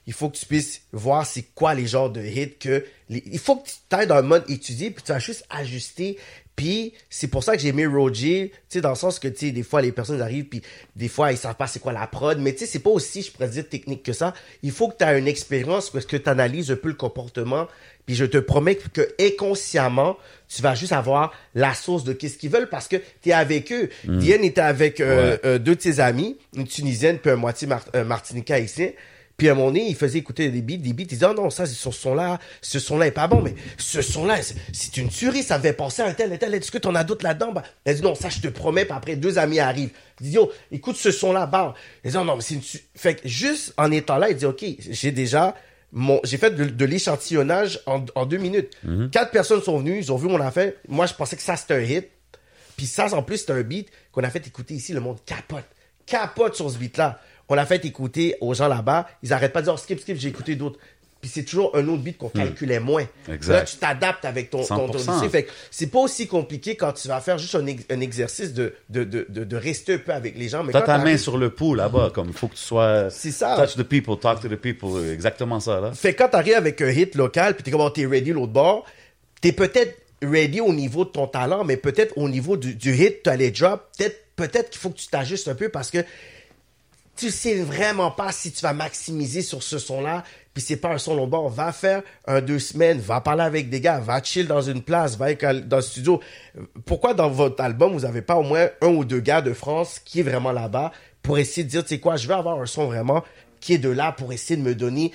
Il 0.07 0.13
faut 0.13 0.29
que 0.29 0.37
tu 0.37 0.45
puisses 0.45 0.81
voir 0.91 1.25
c'est 1.25 1.43
quoi 1.53 1.73
les 1.73 1.85
genres 1.85 2.09
de 2.09 2.21
hits 2.21 2.57
que 2.59 2.85
il 3.09 3.39
faut 3.39 3.57
que 3.57 3.67
tu 3.67 3.95
ailles 3.95 4.07
dans 4.07 4.15
le 4.15 4.23
mode 4.23 4.49
étudier 4.49 4.89
puis 4.89 5.03
tu 5.03 5.11
vas 5.11 5.19
juste 5.19 5.45
ajuster 5.49 6.17
puis 6.57 6.93
c'est 7.09 7.27
pour 7.27 7.43
ça 7.43 7.55
que 7.55 7.61
j'ai 7.61 7.69
aimé 7.69 7.85
Roger, 7.85 8.51
tu 8.51 8.59
sais 8.67 8.81
dans 8.81 8.89
le 8.89 8.95
sens 8.95 9.19
que 9.19 9.27
tu 9.29 9.45
sais 9.47 9.51
des 9.51 9.63
fois 9.63 9.81
les 9.81 9.91
personnes 9.93 10.21
arrivent 10.21 10.45
puis 10.49 10.61
des 10.95 11.07
fois 11.07 11.31
ils 11.31 11.37
savent 11.37 11.55
pas 11.55 11.67
c'est 11.67 11.79
quoi 11.79 11.93
la 11.93 12.07
prod 12.07 12.37
mais 12.39 12.51
tu 12.51 12.59
sais 12.59 12.65
c'est 12.65 12.79
pas 12.79 12.89
aussi 12.89 13.21
je 13.21 13.31
pourrais 13.31 13.47
dire 13.47 13.69
technique 13.69 14.03
que 14.03 14.11
ça. 14.11 14.33
Il 14.63 14.71
faut 14.71 14.89
que 14.89 14.97
tu 14.97 15.05
aies 15.05 15.17
une 15.19 15.27
expérience 15.29 15.89
parce 15.91 16.05
que 16.05 16.17
tu 16.17 16.27
analyses 16.29 16.69
un 16.71 16.75
peu 16.75 16.89
le 16.89 16.95
comportement 16.95 17.67
puis 18.05 18.15
je 18.15 18.25
te 18.25 18.37
promets 18.37 18.75
que 18.75 19.07
inconsciemment 19.19 20.17
tu 20.47 20.61
vas 20.61 20.75
juste 20.75 20.93
avoir 20.93 21.33
la 21.55 21.73
source 21.73 22.03
de 22.03 22.13
qu'est-ce 22.13 22.37
qu'ils 22.37 22.49
veulent 22.49 22.69
parce 22.69 22.87
que 22.87 22.95
tu 23.21 23.29
es 23.29 23.33
avec 23.33 23.71
eux. 23.71 23.89
Diane 24.05 24.43
était 24.43 24.61
avec 24.61 24.99
euh, 25.01 25.33
Ouais. 25.33 25.39
euh, 25.45 25.57
deux 25.59 25.75
de 25.75 25.81
ses 25.81 25.99
amis, 25.99 26.37
une 26.55 26.65
Tunisienne 26.67 27.19
puis 27.19 27.31
un 27.31 27.35
moitié 27.35 27.67
Mar- 27.67 27.85
un 27.93 28.03
Martiniquais 28.05 28.63
ici. 28.63 28.91
Puis 29.37 29.47
à 29.49 29.51
un 29.51 29.55
moment 29.55 29.67
donné, 29.67 29.87
il 29.87 29.95
faisait 29.95 30.17
écouter 30.17 30.49
des 30.49 30.63
beats, 30.63 30.77
des 30.77 30.93
beats. 30.93 31.03
Il 31.03 31.07
disait, 31.07 31.27
oh 31.29 31.33
non, 31.35 31.51
ça, 31.51 31.67
ce 31.67 31.91
son-là, 31.91 32.39
ce 32.59 32.79
son-là 32.79 33.05
est 33.05 33.11
pas 33.11 33.27
bon, 33.27 33.41
mais 33.43 33.53
ce 33.77 34.01
son-là, 34.01 34.41
c'est- 34.41 34.55
c'est 34.73 34.97
une 34.97 35.09
tuerie, 35.09 35.43
ça 35.43 35.59
me 35.59 35.61
fait 35.63 35.73
penser 35.73 36.01
à 36.01 36.07
un 36.07 36.13
tel 36.13 36.33
et 36.33 36.39
tel. 36.39 36.55
Est-ce 36.55 36.71
que 36.71 36.79
t'en 36.79 36.95
as 36.95 37.03
d'autres 37.03 37.23
là-dedans? 37.23 37.51
Bah, 37.51 37.61
elle 37.85 37.95
dit, 37.97 38.01
non, 38.01 38.15
ça, 38.15 38.29
je 38.29 38.39
te 38.39 38.47
promets. 38.47 38.85
Puis 38.85 38.95
après, 38.97 39.15
deux 39.15 39.37
amis 39.37 39.59
arrivent. 39.59 39.91
Il 40.21 40.27
dit, 40.27 40.33
yo, 40.33 40.51
écoute 40.71 40.95
ce 40.95 41.11
son-là, 41.11 41.45
bah. 41.45 41.75
Il 42.03 42.09
dit, 42.09 42.17
oh 42.17 42.23
non, 42.23 42.35
mais 42.35 42.41
c'est 42.41 42.55
une 42.55 42.61
tu- 42.61 42.79
Fait 42.95 43.13
que 43.13 43.27
juste 43.27 43.75
en 43.77 43.91
étant 43.91 44.17
là, 44.17 44.31
il 44.31 44.35
dit, 44.37 44.45
OK, 44.45 44.65
j'ai 44.79 45.11
déjà, 45.11 45.53
mon, 45.91 46.19
j'ai 46.23 46.37
fait 46.37 46.49
de, 46.51 46.65
de 46.65 46.85
l'échantillonnage 46.85 47.79
en, 47.85 48.03
en 48.15 48.25
deux 48.25 48.37
minutes. 48.37 48.75
Quatre 49.11 49.29
personnes 49.29 49.61
sont 49.61 49.77
venues, 49.77 49.99
ils 49.99 50.11
ont 50.11 50.17
vu 50.17 50.27
mon 50.29 50.41
affaire. 50.41 50.73
Moi, 50.87 51.05
je 51.05 51.13
pensais 51.13 51.35
que 51.35 51.43
ça, 51.43 51.55
c'était 51.55 51.75
un 51.75 51.81
hit. 51.81 52.09
Puis 52.75 52.87
ça, 52.87 53.13
en 53.13 53.21
plus, 53.21 53.37
c'est 53.37 53.51
un 53.51 53.61
beat 53.61 53.89
qu'on 54.11 54.23
a 54.23 54.31
fait 54.31 54.45
écouter 54.47 54.73
ici. 54.73 54.93
Le 54.93 54.99
monde 54.99 55.17
capote. 55.27 55.63
Capote 56.07 56.55
sur 56.55 56.69
ce 56.71 56.77
beat-là. 56.77 57.19
On 57.49 57.55
l'a 57.55 57.65
fait 57.65 57.83
écouter 57.85 58.35
aux 58.41 58.53
gens 58.53 58.67
là-bas. 58.67 59.07
Ils 59.23 59.33
arrêtent 59.33 59.53
pas 59.53 59.61
de 59.61 59.65
dire 59.65 59.73
oh, 59.73 59.77
skip, 59.77 59.99
skip, 59.99 60.17
j'ai 60.17 60.29
écouté 60.29 60.55
d'autres. 60.55 60.79
Puis 61.19 61.31
c'est 61.33 61.43
toujours 61.45 61.75
un 61.75 61.87
autre 61.87 62.03
beat 62.03 62.17
qu'on 62.19 62.29
calculait 62.29 62.79
moins. 62.79 63.07
Hmm. 63.27 63.31
Exact. 63.33 63.53
Là, 63.53 63.63
tu 63.63 63.77
t'adaptes 63.77 64.25
avec 64.25 64.51
ton, 64.51 64.63
ton, 64.63 64.87
ton 64.87 64.99
100%. 64.99 65.13
lycée. 65.15 65.29
Fait 65.29 65.43
que 65.43 65.51
c'est 65.71 65.87
pas 65.87 65.97
aussi 65.99 66.27
compliqué 66.27 66.75
quand 66.75 66.91
tu 66.91 67.07
vas 67.07 67.19
faire 67.21 67.39
juste 67.39 67.55
un, 67.55 67.65
ex- 67.65 67.85
un 67.89 68.01
exercice 68.01 68.53
de, 68.53 68.75
de, 68.89 69.03
de, 69.03 69.25
de, 69.27 69.43
de 69.43 69.57
rester 69.57 69.95
un 69.95 69.97
peu 69.97 70.13
avec 70.13 70.37
les 70.37 70.47
gens. 70.49 70.63
Mais 70.63 70.73
T'as 70.73 70.81
ta 70.81 70.99
main 70.99 71.17
sur 71.17 71.39
le 71.39 71.49
pouls 71.49 71.73
là-bas, 71.73 72.11
comme 72.13 72.27
il 72.27 72.33
faut 72.33 72.47
que 72.47 72.55
tu 72.55 72.61
sois. 72.61 73.09
C'est 73.09 73.31
ça. 73.31 73.55
Touch 73.57 73.75
the 73.75 73.87
people, 73.87 74.15
talk 74.19 74.41
to 74.41 74.47
the 74.47 74.55
people, 74.57 74.89
exactement 75.11 75.59
ça 75.59 75.79
là. 75.81 75.91
Fait 75.93 76.13
que 76.13 76.19
quand 76.19 76.29
t'arrives 76.29 76.53
avec 76.55 76.79
un 76.81 76.89
hit 76.89 77.15
local, 77.15 77.55
puis 77.55 77.63
t'es 77.63 77.71
comme, 77.71 77.81
oh, 77.81 77.89
t'es 77.89 78.05
ready 78.05 78.31
l'autre 78.31 78.53
bord, 78.53 78.85
t'es 79.41 79.53
peut-être 79.53 79.97
ready 80.21 80.61
au 80.61 80.71
niveau 80.73 81.03
de 81.03 81.09
ton 81.09 81.25
talent, 81.25 81.63
mais 81.63 81.77
peut-être 81.77 82.13
au 82.17 82.29
niveau 82.29 82.57
du, 82.57 82.75
du 82.75 82.93
hit, 82.95 83.23
tu 83.23 83.35
les 83.37 83.49
drop, 83.49 83.89
peut-être 83.97 84.23
peut-être 84.35 84.69
qu'il 84.69 84.79
faut 84.79 84.91
que 84.91 84.97
tu 84.97 85.07
t'ajustes 85.07 85.47
un 85.47 85.55
peu 85.55 85.69
parce 85.69 85.89
que 85.89 85.97
tu 87.17 87.31
sais 87.31 87.55
vraiment 87.55 88.11
pas 88.11 88.31
si 88.31 88.51
tu 88.51 88.61
vas 88.61 88.73
maximiser 88.73 89.41
sur 89.41 89.63
ce 89.63 89.79
son-là, 89.79 90.23
puis 90.53 90.63
c'est 90.63 90.77
pas 90.77 90.89
un 90.89 90.97
son 90.97 91.15
long 91.15 91.27
bord. 91.27 91.49
Va 91.49 91.71
faire 91.71 92.01
un 92.25 92.41
deux 92.41 92.59
semaines, 92.59 92.99
va 92.99 93.21
parler 93.21 93.43
avec 93.43 93.69
des 93.69 93.81
gars, 93.81 93.99
va 93.99 94.21
chill 94.23 94.47
dans 94.47 94.61
une 94.61 94.81
place, 94.81 95.17
va 95.17 95.25
avec- 95.25 95.43
dans 95.67 95.77
le 95.77 95.81
studio. 95.81 96.21
Pourquoi 96.85 97.13
dans 97.13 97.29
votre 97.29 97.61
album, 97.63 97.93
vous 97.93 98.05
avez 98.05 98.21
pas 98.21 98.35
au 98.35 98.43
moins 98.43 98.67
un 98.81 98.87
ou 98.87 99.03
deux 99.03 99.19
gars 99.19 99.41
de 99.41 99.53
France 99.53 99.99
qui 100.03 100.21
est 100.21 100.23
vraiment 100.23 100.51
là-bas 100.51 100.91
pour 101.21 101.37
essayer 101.37 101.63
de 101.63 101.69
dire, 101.69 101.83
tu 101.83 101.89
sais 101.89 101.99
quoi, 101.99 102.15
je 102.15 102.27
veux 102.27 102.35
avoir 102.35 102.61
un 102.61 102.65
son 102.65 102.85
vraiment 102.85 103.23
qui 103.59 103.73
est 103.73 103.77
de 103.77 103.89
là 103.89 104.11
pour 104.11 104.31
essayer 104.33 104.55
de 104.57 104.61
me 104.65 104.75
donner, 104.75 105.11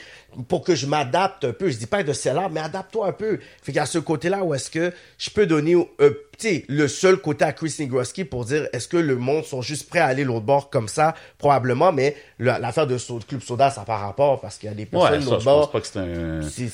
pour 0.48 0.62
que 0.64 0.74
je 0.74 0.87
m'adapte 0.87 1.44
un 1.44 1.52
peu. 1.52 1.70
Je 1.70 1.76
dis 1.76 1.87
pas 1.87 2.02
de 2.02 2.12
celle-là, 2.12 2.48
mais 2.50 2.61
adapte-toi 2.61 3.09
un 3.09 3.12
peu. 3.12 3.38
Fait 3.62 3.76
a 3.78 3.87
ce 3.87 3.98
côté-là 3.98 4.42
où 4.44 4.55
est-ce 4.55 4.70
que 4.70 4.92
je 5.18 5.31
peux 5.31 5.46
donner, 5.46 5.74
euh, 6.00 6.11
tu 6.38 6.64
le 6.68 6.88
seul 6.88 7.18
côté 7.18 7.44
à 7.44 7.52
Chris 7.52 7.74
Negroski 7.78 8.24
pour 8.24 8.44
dire 8.44 8.68
est-ce 8.72 8.88
que 8.88 8.96
le 8.96 9.16
monde 9.16 9.44
sont 9.44 9.62
juste 9.62 9.88
prêts 9.88 10.00
à 10.00 10.07
aller 10.07 10.24
l'autre 10.24 10.44
bord 10.46 10.70
comme 10.70 10.88
ça, 10.88 11.14
probablement, 11.38 11.92
mais 11.92 12.16
l'affaire 12.38 12.87
de 12.87 12.98
So- 12.98 13.20
Club 13.26 13.42
Soda, 13.42 13.70
ça 13.70 13.83
n'a 13.83 13.85
pas 13.87 13.98
rapport 13.98 14.40
parce 14.40 14.59
qu'il 14.59 14.68
y 14.68 14.72
a 14.72 14.74
des 14.74 14.87
personnes 14.87 15.12
Ouais, 15.18 15.20
ça, 15.24 15.31
l'autre 15.31 15.44
bord. 15.44 15.72
c'est 15.85 15.96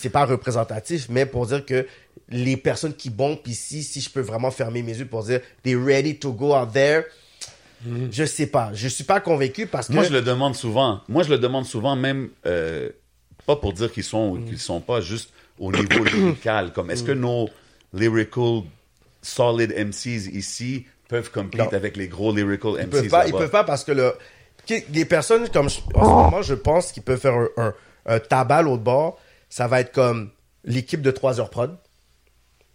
un. 0.07 0.11
Pas 0.11 0.25
représentatif, 0.25 1.07
mais 1.11 1.27
pour 1.27 1.47
dire 1.47 1.65
que 1.67 1.87
les 2.31 2.57
personnes 2.57 2.95
qui 2.95 3.11
bombent 3.11 3.39
ici, 3.47 3.83
si 3.83 4.01
je 4.01 4.11
peux 4.11 4.21
vraiment 4.21 4.51
fermer 4.51 4.83
mes 4.83 4.97
yeux 4.99 5.07
pour 5.07 5.23
dire 5.25 5.41
they 5.63 5.75
ready 5.77 6.17
to 6.19 6.33
go 6.33 6.55
out 6.55 6.73
there, 6.73 7.05
je 8.11 8.25
sais 8.25 8.47
pas. 8.47 8.71
Je 8.75 8.89
suis 8.89 9.05
pas 9.05 9.21
convaincu 9.21 9.67
parce 9.67 9.89
que 9.89 9.93
Moi, 9.93 10.05
je 10.05 10.13
le 10.13 10.23
demande 10.23 10.55
souvent. 10.57 11.01
Moi, 11.09 11.23
je 11.23 11.31
le 11.31 11.39
demande 11.39 11.65
souvent, 11.67 11.95
même 11.97 12.31
euh, 12.47 12.89
pas 13.47 13.57
pour 13.57 13.73
dire 13.73 13.93
qu'ils 13.93 14.05
sont 14.05 14.31
ou 14.31 14.39
qu'ils 14.45 14.59
sont 14.59 14.81
pas, 14.81 15.01
juste 15.01 15.33
au 15.59 15.71
niveau 15.73 16.05
lyrical. 16.05 16.73
Comme 16.73 16.91
est-ce 16.91 17.05
que 17.05 17.13
nos 17.13 17.49
lyrical 17.93 18.63
solid 19.23 19.73
MCs 19.77 20.29
ici 20.33 20.87
peuvent 21.09 21.31
compete 21.31 21.61
avec 21.75 21.97
les 21.97 22.09
gros 22.09 22.35
lyrical 22.35 22.73
MCs 22.73 22.81
Ils 22.83 22.89
peuvent 22.91 23.09
pas, 23.09 23.27
ils 23.27 23.33
peuvent 23.33 23.51
pas 23.51 23.65
parce 23.65 23.85
que 23.85 23.93
le, 23.93 24.13
des 24.89 25.05
personnes 25.05 25.49
comme 25.49 25.69
je- 25.71 25.81
en 25.95 26.05
ce 26.05 26.09
moment, 26.11 26.43
je 26.43 26.55
pense 26.55 26.93
qu'ils 26.93 27.03
peuvent 27.03 27.19
faire 27.21 27.35
un, 27.35 27.49
un, 27.57 27.75
un 28.07 28.19
tabac 28.21 28.63
l'autre 28.63 28.83
bord. 28.83 29.19
Ça 29.49 29.67
va 29.67 29.81
être 29.81 29.93
comme 29.93 30.31
l'équipe 30.65 31.01
de 31.01 31.11
3 31.11 31.41
heures 31.41 31.49
prod 31.51 31.77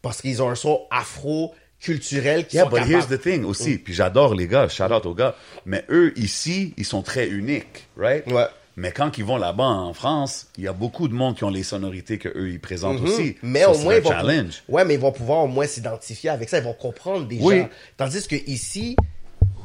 parce 0.01 0.21
qu'ils 0.21 0.41
ont 0.41 0.49
un 0.49 0.55
son 0.55 0.81
afro 0.91 1.53
culturel 1.84 2.48
qui 2.48 2.56
Yeah, 2.56 2.63
sont 2.65 2.69
but 2.72 2.80
here's 2.80 3.04
capables. 3.06 3.17
the 3.19 3.22
thing 3.22 3.43
aussi. 3.46 3.78
Puis 3.78 3.93
j'adore 3.93 4.34
les 4.36 4.48
gars, 4.48 4.67
shout 4.69 4.84
out 4.91 5.06
aux 5.06 5.13
gars. 5.13 5.36
Mais 5.65 5.84
eux, 5.89 6.13
ici, 6.17 6.74
ils 6.78 6.86
sont 6.86 7.02
très 7.04 7.28
uniques, 7.28 7.88
right? 7.98 8.26
Ouais. 8.32 8.46
Mais 8.76 8.91
quand 8.91 9.17
ils 9.19 9.24
vont 9.24 9.38
là-bas 9.38 9.65
en 9.65 9.93
France, 9.93 10.48
il 10.58 10.63
y 10.63 10.67
a 10.67 10.74
beaucoup 10.74 11.08
de 11.08 11.13
monde 11.13 11.36
qui 11.38 11.43
ont 11.43 11.50
les 11.52 11.62
sonorités 11.62 12.17
que 12.17 12.30
eux 12.30 12.50
ils 12.50 12.60
présentent 12.60 13.00
Mhm. 13.02 13.06
aussi. 13.08 13.36
Mais 13.43 13.62
Ça, 13.62 13.72
au 13.72 13.78
moins, 13.80 13.93
un 13.93 13.98
ils 13.98 14.02
vont, 14.04 14.10
challenge. 14.10 14.63
ouais, 14.67 14.84
mais 14.86 14.96
ils 14.96 15.00
vont 15.00 15.12
pouvoir 15.12 15.43
au 15.43 15.48
moins 15.48 15.67
s'identifier 15.67 16.32
avec 16.32 16.50
ça. 16.50 16.58
Ils 16.58 16.63
vont 16.63 16.74
comprendre 16.74 17.28
déjà. 17.28 17.43
Oui. 17.46 17.63
Tandis 17.98 18.28
que 18.28 18.36
ici, 18.50 18.96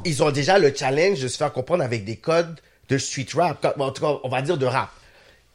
ils 0.05 0.21
ont 0.21 0.29
déjà 0.31 0.59
le 0.59 0.71
challenge 0.75 1.21
de 1.21 1.27
se 1.27 1.37
faire 1.37 1.51
comprendre 1.51 1.83
avec 1.83 2.05
des 2.05 2.17
codes 2.17 2.59
de 2.89 2.97
street 2.99 3.25
rap. 3.33 3.75
En 3.79 3.91
tout 3.91 4.01
cas, 4.03 4.19
on 4.23 4.29
va 4.29 4.41
dire 4.43 4.57
de 4.59 4.65
rap. 4.67 4.89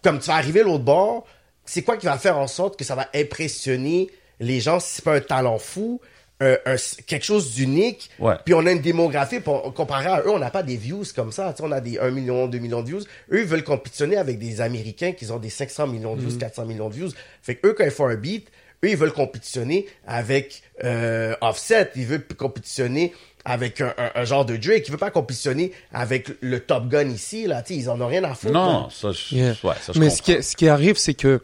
Comme 0.02 0.18
tu 0.18 0.26
vas 0.26 0.34
arriver 0.34 0.62
l'autre 0.64 0.82
bord, 0.84 1.24
c'est 1.64 1.82
quoi 1.82 1.96
qui 1.96 2.06
va 2.06 2.18
faire 2.18 2.36
en 2.38 2.48
sorte 2.48 2.76
que 2.76 2.84
ça 2.84 2.94
va 2.96 3.08
impressionner 3.14 4.10
les 4.40 4.60
gens 4.60 4.80
si 4.80 4.96
c'est 4.96 5.04
pas 5.04 5.14
un 5.14 5.20
talent 5.20 5.58
fou, 5.58 6.00
un- 6.44 6.72
un- 6.72 6.76
quelque 7.06 7.24
chose 7.24 7.54
d'unique. 7.54 8.10
Ouais. 8.18 8.34
Puis 8.44 8.54
on 8.54 8.64
a 8.66 8.72
une 8.72 8.80
démographie, 8.80 9.40
pour- 9.40 9.72
comparé 9.74 10.06
à 10.06 10.20
eux, 10.22 10.30
on 10.30 10.38
n'a 10.38 10.50
pas 10.50 10.62
des 10.62 10.76
views 10.76 11.04
comme 11.16 11.32
ça. 11.32 11.52
Tu 11.52 11.58
sais, 11.62 11.68
on 11.68 11.72
a 11.72 11.80
des 11.80 11.98
1 11.98 12.10
million, 12.10 12.46
2 12.46 12.58
millions 12.58 12.82
de 12.82 12.88
views. 12.88 13.00
Eux, 13.32 13.40
ils 13.40 13.46
veulent 13.46 13.64
compétitionner 13.64 14.16
avec 14.16 14.38
des 14.38 14.60
Américains 14.60 15.12
qui 15.12 15.30
ont 15.30 15.38
des 15.38 15.50
500 15.50 15.86
millions 15.86 16.16
de 16.16 16.20
views, 16.20 16.38
400 16.38 16.64
millions 16.66 16.88
de 16.88 16.94
views. 16.94 17.10
Fait 17.42 17.54
que 17.56 17.68
eux, 17.68 17.74
quand 17.76 17.84
ils 17.84 17.90
font 17.90 18.06
un 18.08 18.16
beat, 18.16 18.48
eux, 18.84 18.90
ils 18.90 18.96
veulent 18.96 19.12
compétitionner 19.12 19.86
avec 20.06 20.62
euh, 20.84 21.34
Offset. 21.40 21.90
Ils 21.96 22.06
veulent 22.06 22.26
compétitionner 22.36 23.12
avec 23.46 23.80
un, 23.82 23.92
un- 23.98 24.10
un 24.14 24.24
genre 24.24 24.44
de 24.44 24.56
Drake. 24.56 24.84
Ils 24.86 24.90
veulent 24.90 24.98
pas 24.98 25.10
compétitionner 25.10 25.72
avec 25.92 26.28
le 26.40 26.60
Top 26.60 26.88
Gun 26.88 27.08
ici. 27.10 27.46
Là. 27.46 27.62
Ils 27.70 27.88
en 27.90 28.00
ont 28.00 28.06
rien 28.06 28.24
à 28.24 28.34
foutre. 28.34 28.52
Non, 28.54 28.88
ça, 28.90 29.12
je, 29.12 29.34
Yeah. 29.34 29.54
ouais, 29.64 29.74
ça, 29.82 29.92
je 29.92 29.98
Mais 30.00 30.08
comprends. 30.08 30.16
ce 30.16 30.22
qui, 30.22 30.42
ce 30.42 30.56
qui 30.56 30.68
arrive, 30.68 30.96
c'est 30.96 31.14
que 31.14 31.40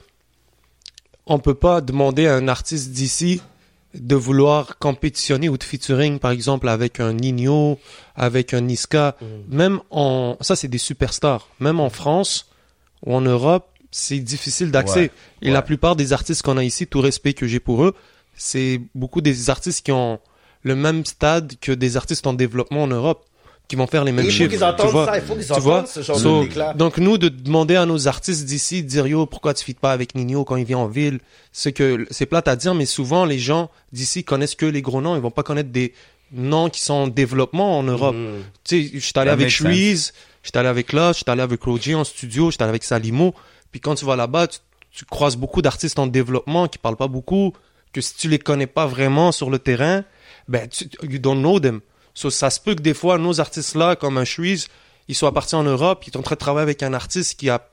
on 1.26 1.38
peut 1.38 1.54
pas 1.54 1.80
demander 1.80 2.26
à 2.26 2.34
un 2.34 2.48
artiste 2.48 2.90
d'ici 2.90 3.40
de 3.94 4.14
vouloir 4.14 4.78
compétitionner 4.78 5.48
ou 5.48 5.58
de 5.58 5.64
featuring, 5.64 6.18
par 6.18 6.30
exemple, 6.30 6.68
avec 6.68 7.00
un 7.00 7.12
Nino, 7.12 7.78
avec 8.14 8.54
un 8.54 8.60
Niska. 8.60 9.16
Mm. 9.20 9.56
Même 9.56 9.80
en, 9.90 10.36
ça, 10.40 10.56
c'est 10.56 10.68
des 10.68 10.78
superstars. 10.78 11.48
Même 11.58 11.80
en 11.80 11.90
France 11.90 12.50
ou 13.04 13.14
en 13.14 13.20
Europe, 13.20 13.68
c'est 13.90 14.20
difficile 14.20 14.70
d'accès. 14.70 15.00
Ouais, 15.00 15.10
Et 15.42 15.46
ouais. 15.46 15.52
la 15.52 15.62
plupart 15.62 15.96
des 15.96 16.12
artistes 16.12 16.42
qu'on 16.42 16.56
a 16.56 16.64
ici, 16.64 16.86
tout 16.86 17.00
respect 17.00 17.34
que 17.34 17.46
j'ai 17.46 17.60
pour 17.60 17.84
eux, 17.84 17.94
c'est 18.36 18.80
beaucoup 18.94 19.20
des 19.20 19.50
artistes 19.50 19.84
qui 19.84 19.92
ont 19.92 20.20
le 20.62 20.76
même 20.76 21.04
stade 21.04 21.54
que 21.60 21.72
des 21.72 21.96
artistes 21.96 22.26
en 22.26 22.32
développement 22.32 22.84
en 22.84 22.86
Europe, 22.86 23.24
qui 23.70 23.76
vont 23.76 23.86
faire 23.86 24.02
les 24.04 24.10
mêmes 24.12 24.24
il 24.26 24.30
faut 24.32 24.36
chiffres. 24.36 24.50
qu'ils 24.50 24.58
tu 24.58 24.64
entendent 24.64 24.90
vois. 24.90 25.06
ça. 25.06 25.16
Il 25.18 25.22
faut 25.22 25.34
qu'ils 25.36 25.46
Tu 25.46 25.52
entendent 25.52 25.62
vois? 25.62 25.86
ce 25.86 26.02
genre 26.02 26.18
So, 26.18 26.40
de 26.42 26.48
déclat. 26.48 26.74
donc 26.74 26.98
nous 26.98 27.16
de 27.18 27.28
demander 27.28 27.76
à 27.76 27.86
nos 27.86 28.08
artistes 28.08 28.44
d'ici 28.44 28.82
de 28.82 28.88
dire 28.88 29.06
yo 29.06 29.26
pourquoi 29.26 29.54
tu 29.54 29.64
fites 29.64 29.78
pas 29.78 29.92
avec 29.92 30.14
Nino 30.16 30.44
quand 30.44 30.56
il 30.56 30.64
vient 30.64 30.78
en 30.78 30.88
ville? 30.88 31.20
C'est 31.52 31.72
que 31.72 32.06
c'est 32.10 32.26
plate 32.26 32.48
à 32.48 32.56
dire 32.56 32.74
mais 32.74 32.84
souvent 32.84 33.24
les 33.24 33.38
gens 33.38 33.70
d'ici 33.92 34.24
connaissent 34.24 34.56
que 34.56 34.66
les 34.66 34.82
gros 34.82 35.00
noms 35.00 35.14
ils 35.14 35.22
vont 35.22 35.30
pas 35.30 35.44
connaître 35.44 35.70
des 35.70 35.94
noms 36.32 36.68
qui 36.68 36.80
sont 36.80 36.94
en 36.94 37.06
développement 37.08 37.78
en 37.78 37.82
Europe 37.84 38.16
Mhm. 38.16 38.42
tu 38.64 38.82
sais 38.84 38.90
je 38.92 38.98
suis 38.98 39.12
allé 39.16 39.30
avec. 39.30 39.48
Shreeze 39.50 40.12
je 40.42 40.48
suis 40.48 40.58
allé 40.58 40.68
avec 40.68 40.92
Lush 40.92 41.08
je 41.18 41.22
suis 41.22 41.24
allé 41.28 41.42
avec 41.42 41.62
Roger 41.62 41.94
en 41.94 42.04
studio 42.04 42.46
je 42.50 42.56
suis 42.56 42.62
allé 42.62 42.70
avec 42.70 42.82
Salimo 42.84 43.34
puis 43.70 43.80
quand 43.80 43.94
tu 43.94 44.04
vas 44.04 44.16
là-bas 44.16 44.48
tu- 44.48 44.58
tu 44.92 45.04
croises 45.04 45.36
beaucoup 45.36 45.62
d'artistes 45.62 46.00
en 46.00 46.08
développement 46.08 46.66
qui 46.66 46.76
parlent 46.78 46.96
pas 46.96 47.06
beaucoup, 47.06 47.52
que 47.92 48.00
si 48.00 48.16
tu 48.16 48.28
les 48.28 48.40
connais 48.40 48.66
pas 48.66 48.86
vraiment 48.88 49.30
sur 49.30 49.48
le 49.48 49.60
terrain, 49.60 50.02
ben, 50.48 50.68
tu, 50.68 50.90
you 51.08 51.20
don't 51.20 51.38
know 51.38 51.60
them. 51.60 51.78
So, 52.14 52.30
ça 52.30 52.50
se 52.50 52.60
peut 52.60 52.74
que 52.74 52.82
des 52.82 52.94
fois, 52.94 53.18
nos 53.18 53.40
artistes-là, 53.40 53.96
comme 53.96 54.18
un 54.18 54.24
Shreeze, 54.24 54.68
ils 55.08 55.14
soient 55.14 55.32
partis 55.32 55.54
en 55.54 55.62
Europe, 55.62 56.04
ils 56.06 56.12
sont 56.12 56.20
en 56.20 56.22
train 56.22 56.34
de 56.34 56.40
travailler 56.40 56.62
avec 56.64 56.82
un 56.82 56.92
artiste 56.92 57.38
qui 57.38 57.48
a, 57.50 57.68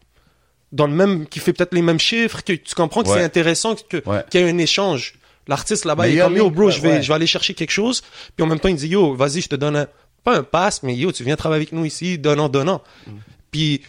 dans 0.72 0.88
le 0.88 0.94
même, 0.94 1.28
qui 1.28 1.40
fait 1.40 1.54
peut-être 1.54 1.74
les 1.74 1.82
mêmes 1.82 2.00
chiffres, 2.00 2.44
que 2.44 2.54
tu 2.54 2.76
comprends 2.76 3.04
que 3.04 3.10
Ouais. 3.10 3.18
c'est 3.18 3.24
intéressant 3.24 3.76
que, 3.90 3.98
Ouais. 4.06 4.24
qu'il 4.30 4.42
y 4.42 4.44
ait 4.44 4.50
un 4.50 4.58
échange. 4.58 5.16
L'artiste 5.48 5.86
là-bas, 5.86 6.08
il 6.08 6.18
est 6.18 6.22
comme, 6.22 6.36
yo, 6.36 6.50
bro, 6.50 6.70
je 6.70 6.82
vais, 6.82 6.90
ouais. 6.90 7.02
je 7.02 7.08
vais 7.08 7.14
aller 7.14 7.28
chercher 7.28 7.54
quelque 7.54 7.72
chose. 7.72 8.02
Puis 8.36 8.44
en 8.44 8.48
même 8.48 8.60
temps, 8.60 8.68
il 8.70 8.76
dit, 8.76 8.88
yo, 8.90 9.16
vas-y, 9.16 9.42
je 9.42 9.48
te 9.50 9.56
donne 9.56 9.76
un, 9.78 9.88
pas 10.24 10.36
un 10.38 10.44
pass, 10.44 10.84
mais 10.84 10.94
yo, 10.96 11.12
tu 11.12 11.24
viens 11.24 11.36
travailler 11.38 11.62
avec 11.62 11.72
nous 11.72 11.86
ici, 11.86 12.18
donnant, 12.20 12.50
donnant. 12.50 12.82
Mm. 13.06 13.12
Puis, 13.52 13.82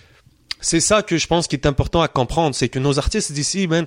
c'est 0.60 0.80
ça 0.80 1.02
que 1.02 1.16
je 1.16 1.26
pense 1.26 1.48
qui 1.48 1.56
est 1.56 1.66
important 1.66 2.00
à 2.00 2.08
comprendre, 2.08 2.54
c'est 2.54 2.68
que 2.68 2.78
nos 2.78 2.98
artistes 2.98 3.32
d'ici, 3.32 3.66
Ouais. 3.66 3.84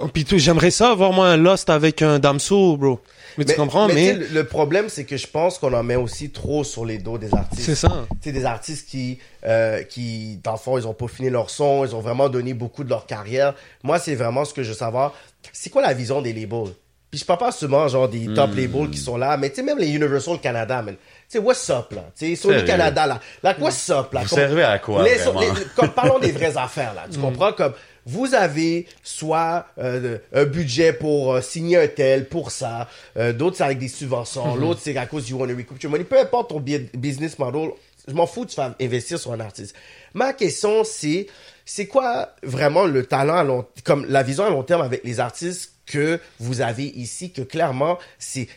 Oh, 0.00 0.08
puis 0.08 0.24
tout, 0.24 0.38
j'aimerais 0.38 0.70
ça 0.70 0.90
avoir 0.90 1.12
moi 1.12 1.28
un 1.28 1.36
Lost 1.36 1.70
avec 1.70 2.02
un 2.02 2.18
Damso, 2.18 2.76
bro. 2.76 3.00
Mais, 3.36 3.44
tu 3.44 3.54
comprends, 3.54 3.86
mais, 3.86 4.14
le, 4.14 4.26
le 4.32 4.44
problème, 4.44 4.88
c'est 4.88 5.04
que 5.04 5.16
je 5.16 5.26
pense 5.28 5.58
qu'on 5.58 5.72
en 5.72 5.82
met 5.84 5.94
aussi 5.94 6.30
trop 6.30 6.64
sur 6.64 6.84
les 6.84 6.98
dos 6.98 7.18
des 7.18 7.32
artistes. 7.32 7.62
c'est 7.66 7.74
ça. 7.76 8.06
Tu 8.20 8.30
sais, 8.30 8.32
des 8.32 8.44
artistes 8.44 8.88
qui, 8.88 9.18
euh, 9.46 9.82
qui, 9.84 10.40
dans 10.42 10.52
le 10.52 10.58
fond, 10.58 10.76
ils 10.76 10.88
ont 10.88 10.94
peaufiné 10.94 11.30
leur 11.30 11.48
son, 11.48 11.84
ils 11.84 11.94
ont 11.94 12.00
vraiment 12.00 12.28
donné 12.28 12.52
beaucoup 12.52 12.82
de 12.82 12.90
leur 12.90 13.06
carrière. 13.06 13.54
Moi, 13.84 14.00
c'est 14.00 14.16
vraiment 14.16 14.44
ce 14.44 14.52
que 14.52 14.64
je 14.64 14.70
veux 14.70 14.74
savoir. 14.76 15.14
C'est 15.52 15.70
quoi 15.70 15.82
la 15.82 15.94
vision 15.94 16.20
des 16.20 16.32
labels? 16.32 16.72
Puis 17.10 17.20
je 17.20 17.24
parle 17.24 17.38
pas 17.38 17.52
seulement, 17.52 17.86
genre, 17.88 18.08
des 18.08 18.26
top 18.34 18.50
Hmm. 18.50 18.56
labels 18.58 18.90
qui 18.90 18.98
sont 18.98 19.16
là, 19.16 19.36
mais 19.36 19.48
tu 19.50 19.56
sais, 19.56 19.62
même 19.62 19.78
les 19.78 19.88
Universal 19.88 20.40
Canada, 20.40 20.82
man. 20.82 20.94
Tu 20.96 21.00
sais, 21.28 21.38
what's 21.38 21.70
up, 21.70 21.92
là? 21.92 22.04
Tu 22.18 22.34
sais, 22.34 22.36
Sony? 22.36 22.64
Canada, 22.64 23.06
là. 23.06 23.20
Là, 23.42 23.54
what's 23.60 23.88
up, 23.90 24.12
là? 24.12 24.22
Vous 24.22 24.28
Comme- 24.30 24.38
servez 24.38 24.62
à 24.64 24.78
quoi, 24.78 25.04
les- 25.04 25.14
vraiment? 25.14 25.40
les- 25.40 25.48
comme, 25.76 25.90
parlons 25.90 26.18
des 26.18 26.32
vraies 26.32 26.56
affaires, 26.56 26.92
là. 26.94 27.04
Tu 27.10 27.18
comprends? 27.18 27.52
Comme, 27.52 27.72
vous 28.08 28.34
avez 28.34 28.86
soit 29.02 29.66
euh, 29.76 30.16
un 30.32 30.44
budget 30.46 30.94
pour 30.94 31.34
euh, 31.34 31.40
signer 31.42 31.76
un 31.76 31.88
tel, 31.88 32.26
pour 32.26 32.50
ça. 32.50 32.88
Euh, 33.18 33.34
D'autres, 33.34 33.58
c'est 33.58 33.64
avec 33.64 33.78
des 33.78 33.88
subventions. 33.88 34.56
Mm-hmm. 34.56 34.60
L'autre, 34.60 34.80
c'est 34.82 34.96
à 34.96 35.04
cause 35.04 35.28
you 35.28 35.36
want 35.38 35.48
to 35.48 35.54
recoup 35.54 35.76
your 35.82 35.92
money. 35.92 36.04
Peu 36.04 36.18
importe 36.18 36.48
ton 36.48 36.64
business 36.94 37.38
model, 37.38 37.70
je 38.06 38.14
m'en 38.14 38.26
fous, 38.26 38.46
tu 38.46 38.56
vas 38.56 38.74
investir 38.80 39.18
sur 39.18 39.32
un 39.32 39.40
artiste. 39.40 39.76
Ma 40.14 40.32
question, 40.32 40.84
c'est, 40.84 41.26
c'est 41.66 41.86
quoi 41.86 42.34
vraiment 42.42 42.86
le 42.86 43.04
talent 43.04 43.36
à 43.36 43.44
long, 43.44 43.66
comme 43.84 44.06
la 44.06 44.22
vision 44.22 44.44
à 44.44 44.50
long 44.50 44.62
terme 44.62 44.80
avec 44.80 45.04
les 45.04 45.20
artistes 45.20 45.74
que 45.90 46.20
vous 46.38 46.60
avez 46.60 46.84
ici, 46.84 47.32
que 47.32 47.42
clairement, 47.42 47.98
c'est, 48.18 48.48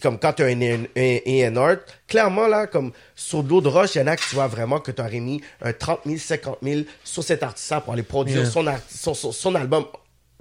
comme 0.00 0.18
quand 0.18 0.32
tu 0.34 0.42
as 0.42 0.46
un, 0.46 0.60
un, 0.62 0.84
un 0.96 1.56
A&R, 1.56 1.76
clairement, 2.06 2.46
là, 2.46 2.66
comme 2.66 2.92
sur 3.14 3.42
de 3.42 3.48
l'eau 3.48 3.60
de 3.60 3.68
roche, 3.68 3.94
il 3.94 3.98
y 3.98 4.02
en 4.02 4.06
a 4.06 4.16
que 4.16 4.22
tu 4.28 4.34
vois 4.34 4.46
vraiment 4.48 4.80
que 4.80 4.90
tu 4.92 5.02
aurais 5.02 5.20
mis 5.20 5.40
un 5.62 5.72
30 5.72 6.00
000, 6.06 6.16
50 6.18 6.58
000 6.62 6.80
sur 7.04 7.22
cet 7.24 7.42
artiste-là 7.42 7.80
pour 7.80 7.92
aller 7.92 8.02
produire 8.02 8.38
Yeah. 8.42 8.50
son, 8.50 8.66
art- 8.66 8.80
son, 8.88 9.14
son, 9.14 9.32
son 9.32 9.54
album 9.54 9.84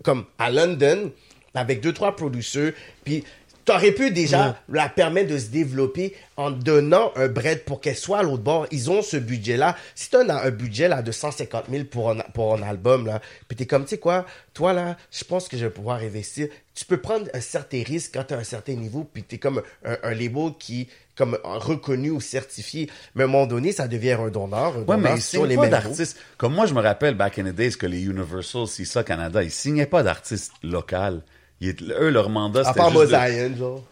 comme 0.04 0.26
à 0.38 0.52
London, 0.52 1.12
avec 1.54 1.82
deux, 1.82 1.94
trois 1.94 2.16
producteurs, 2.16 2.72
puis 3.04 3.24
t'aurais 3.68 3.92
pu 3.92 4.12
déjà 4.12 4.58
la 4.70 4.88
permettre 4.88 5.30
de 5.32 5.38
se 5.38 5.48
développer 5.48 6.16
en 6.38 6.52
donnant 6.52 7.12
un 7.16 7.28
bread 7.28 7.66
pour 7.66 7.82
qu'elle 7.82 7.98
soit 7.98 8.20
à 8.20 8.24
l'autre 8.24 8.42
bord. 8.42 8.66
Ils 8.72 8.90
ont 8.90 9.02
ce 9.02 9.18
budget-là. 9.18 9.76
Si 9.94 10.10
t'as 10.10 10.24
un, 10.24 10.30
un 10.30 10.50
budget 10.52 10.88
là 10.88 11.02
de 11.02 11.12
150 11.12 11.66
000 11.70 11.84
pour 11.84 12.12
un, 12.12 12.20
pour 12.34 12.56
un 12.56 12.64
album, 12.64 13.06
là, 13.06 13.22
puis 13.48 13.58
t'es 13.58 13.66
comme, 13.66 13.84
tu 13.84 13.90
sais 13.90 13.98
quoi, 13.98 14.26
toi 14.54 14.72
là, 14.72 14.96
je 15.12 15.24
pense 15.26 15.50
que 15.50 15.58
je 15.58 15.66
vais 15.66 15.70
pouvoir 15.70 15.98
investir. 15.98 16.48
Tu 16.74 16.86
peux 16.86 16.98
prendre 16.98 17.28
un 17.34 17.42
certain 17.42 17.84
risque 17.84 18.12
quand 18.14 18.24
t'as 18.24 18.38
un 18.38 18.44
certain 18.46 18.74
niveau, 18.74 19.06
puis 19.12 19.24
t'es 19.24 19.38
comme 19.38 19.62
un, 19.84 19.98
un 20.02 20.14
label 20.14 20.52
qui 20.58 20.88
comme 21.18 21.38
reconnu 21.44 22.12
ou 22.12 22.22
certifié. 22.22 22.90
Mais 23.16 23.24
à 23.24 23.26
un 23.26 23.30
moment 23.30 23.48
donné, 23.48 23.72
ça 23.74 23.88
devient 23.88 24.12
un 24.12 24.30
donneur. 24.30 24.78
Un 24.78 24.80
Ouais, 24.82 24.86
donneur 24.86 25.16
mais 25.16 25.20
sur 25.20 25.46
les 25.46 25.58
mêmes 25.58 25.72
d'artistes. 25.72 26.18
Comme 26.38 26.54
moi, 26.54 26.68
je 26.68 26.74
me 26.74 26.82
rappelle, 26.82 27.16
back 27.16 27.40
in 27.40 27.46
the 27.46 27.56
days, 27.56 27.72
que 27.76 27.88
les 27.88 28.04
Universal, 28.04 28.68
ça, 28.68 29.04
Canada, 29.04 29.44
ils 29.44 29.52
signaient 29.52 29.88
pas 29.88 30.04
d'artistes 30.04 30.54
locaux. 30.64 31.22
Ils 31.62 31.76
eux, 32.00 32.10
leur 32.10 32.30
mandat, 32.30 32.62
À 32.62 32.64
c'était 32.66 32.78
part 32.80 32.90
juste 32.92 33.02
de- 33.02 33.06
Mosaïen, 33.06 33.56
genre. 33.58 33.84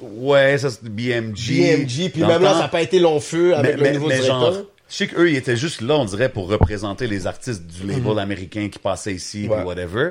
Ouais, 0.00 0.58
ça, 0.58 0.70
c'est 0.70 0.84
BMG. 0.84 1.34
BMG, 1.48 2.10
puis 2.10 2.22
même 2.22 2.42
là, 2.42 2.52
ça 2.54 2.58
n'a 2.60 2.68
pas 2.68 2.82
été 2.82 2.98
long 2.98 3.20
feu 3.20 3.54
avec 3.54 3.72
mais, 3.72 3.76
le 3.76 3.82
mais- 3.82 3.92
nouveau 3.92 4.08
mais 4.08 4.14
directeur. 4.16 4.52
genre, 4.54 4.62
je 4.88 4.94
sais 4.96 5.06
qu'eux, 5.06 5.30
ils 5.30 5.36
étaient 5.36 5.56
juste 5.56 5.80
là, 5.80 5.94
on 5.96 6.04
dirait, 6.04 6.28
pour 6.28 6.48
représenter 6.48 7.06
les 7.06 7.26
artistes 7.26 7.62
du 7.66 7.86
label 7.86 8.18
américain 8.18 8.68
qui 8.70 8.78
passaient 8.78 9.14
ici, 9.14 9.44
Mhm. 9.44 9.50
Ouais. 9.50 9.56
puis 9.58 9.66
whatever. 9.66 10.10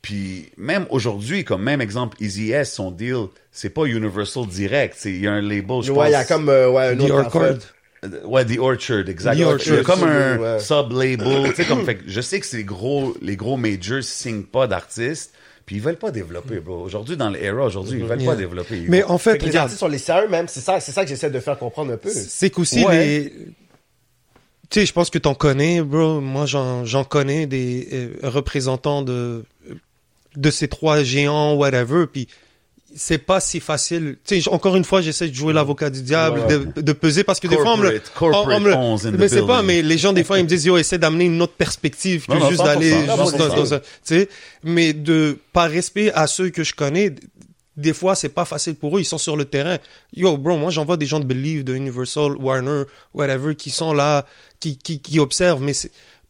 Puis 0.00 0.50
même 0.56 0.86
aujourd'hui, 0.90 1.44
comme 1.44 1.62
même 1.62 1.80
exemple, 1.80 2.16
Easy 2.20 2.50
S, 2.52 2.72
son 2.74 2.90
deal, 2.90 3.26
c'est 3.52 3.70
pas 3.70 3.84
Universal 3.84 4.46
direct. 4.46 4.94
c'est- 4.98 5.10
Il 5.10 5.20
y 5.20 5.26
a 5.28 5.32
un 5.32 5.40
label, 5.40 5.82
je 5.82 5.92
Ouais, 5.92 6.08
il 6.08 6.12
y 6.12 6.14
a 6.14 6.24
comme 6.24 6.48
euh, 6.48 6.70
ouais, 6.70 6.86
un 6.88 6.96
The 6.96 7.00
autre 7.02 7.14
Orchard. 7.14 7.42
affaire. 7.42 7.56
Euh, 8.04 8.08
Ouais, 8.24 8.44
The 8.44 8.58
Orchard, 8.58 9.08
exact. 9.08 9.34
The 9.34 9.36
Il 9.36 9.40
y 9.40 9.44
a 9.44 9.48
Orchard. 9.48 9.82
comme 9.84 10.02
un 10.02 10.38
Ouais. 10.38 10.58
sub-label. 10.58 11.50
tu 11.50 11.54
sais, 11.54 11.64
comme, 11.64 11.84
fait 11.84 11.96
que 11.96 12.02
je 12.08 12.20
sais 12.20 12.40
que 12.40 12.46
c'est 12.46 12.56
les 12.56 12.64
gros, 12.64 13.14
les 13.22 13.36
gros 13.36 13.56
majors 13.56 14.02
signent 14.02 14.42
pas 14.42 14.66
d'artistes, 14.66 15.32
puis 15.64 15.76
ils 15.76 15.82
veulent 15.82 15.98
pas 15.98 16.10
développer, 16.10 16.60
bro. 16.60 16.82
Aujourd'hui, 16.82 17.16
dans 17.16 17.30
l'era, 17.30 17.66
aujourd'hui, 17.66 17.98
ils 18.00 18.04
veulent 18.04 18.20
Yeah. 18.20 18.30
pas 18.32 18.36
développer. 18.36 18.78
Ils 18.78 18.90
Mais 18.90 19.02
vont- 19.02 19.10
en 19.12 19.18
Fait 19.18 19.32
fait, 19.32 19.38
les 19.38 19.46
regarde, 19.48 19.64
artistes 19.66 19.80
sont 19.80 19.88
les 19.88 19.98
sérieux 19.98 20.28
même, 20.28 20.48
c'est 20.48 20.60
ça, 20.60 20.80
c'est 20.80 20.92
ça 20.92 21.02
que 21.04 21.08
j'essaie 21.08 21.30
de 21.30 21.40
faire 21.40 21.58
comprendre 21.58 21.92
un 21.92 21.96
peu. 21.96 22.10
c'est 22.10 22.50
qu'aussi 22.50 22.84
Ouais. 22.84 23.04
les... 23.06 23.32
Tu 24.70 24.80
sais, 24.80 24.86
je 24.86 24.92
pense 24.92 25.10
que 25.10 25.18
t'en 25.18 25.34
connais, 25.34 25.82
bro. 25.82 26.20
Moi, 26.22 26.46
j'en 26.46 26.84
j'en 26.86 27.04
connais 27.04 27.46
des 27.46 27.88
euh, 27.92 28.08
représentants 28.22 29.02
de 29.02 29.44
de 30.36 30.50
ces 30.50 30.66
trois 30.66 31.02
géants, 31.02 31.54
whatever. 31.56 32.06
Puis 32.10 32.26
c'est 32.94 33.18
pas 33.18 33.40
si 33.40 33.60
facile. 33.60 34.16
Tu 34.24 34.40
sais, 34.42 34.48
encore 34.50 34.76
une 34.76 34.84
fois, 34.84 35.00
j'essaie 35.00 35.28
de 35.28 35.34
jouer 35.34 35.52
l'avocat 35.52 35.90
du 35.90 36.02
diable, 36.02 36.46
de, 36.46 36.80
de 36.80 36.92
peser 36.92 37.24
parce 37.24 37.40
que 37.40 37.48
des 37.48 37.56
fois, 37.56 37.74
on 37.74 37.76
me 37.78 37.90
le, 37.90 38.00
Corporate- 38.00 38.12
corporate 38.14 38.76
on- 38.76 38.94
on 38.94 38.98
me 39.12 39.16
mais 39.18 39.28
c'est 39.28 39.46
pas. 39.46 39.62
Mais 39.62 39.82
les 39.82 39.98
gens 39.98 40.12
des 40.12 40.24
fois, 40.24 40.38
ils 40.38 40.44
me 40.44 40.48
disent, 40.48 40.64
yo, 40.64 40.76
essaie 40.76 40.98
d'amener 40.98 41.24
une 41.26 41.40
autre 41.42 41.54
perspective 41.54 42.26
que 42.26 42.32
Non, 42.32 42.40
non, 42.40 42.48
juste 42.50 42.62
100%, 42.62 42.64
d'aller 42.64 42.92
100%. 42.92 43.24
juste 43.24 43.36
dans, 43.38 43.48
dans 43.56 43.74
un, 43.74 43.78
tu 43.78 43.84
sais. 44.04 44.28
Mais 44.64 44.92
de 44.92 45.38
par 45.52 45.70
respect 45.70 46.12
à 46.12 46.26
ceux 46.26 46.50
que 46.50 46.64
je 46.64 46.74
connais. 46.74 47.14
Des 47.74 47.94
fois, 47.94 48.14
c'est 48.14 48.28
pas 48.28 48.44
facile 48.44 48.74
pour 48.74 48.98
eux. 48.98 49.00
Ils 49.00 49.06
sont 49.06 49.16
sur 49.16 49.34
le 49.34 49.46
terrain. 49.46 49.78
Yo, 50.14 50.36
bro, 50.36 50.58
moi, 50.58 50.70
j'en 50.70 50.84
vois 50.84 50.98
des 50.98 51.06
gens 51.06 51.20
de 51.20 51.24
Believe, 51.24 51.64
de 51.64 51.74
Universal, 51.74 52.36
Warner, 52.36 52.82
whatever, 53.14 53.54
qui 53.54 53.70
sont 53.70 53.94
là, 53.94 54.26
qui, 54.60 54.76
qui, 54.76 55.00
qui 55.00 55.18
observent. 55.18 55.62
Mais 55.62 55.72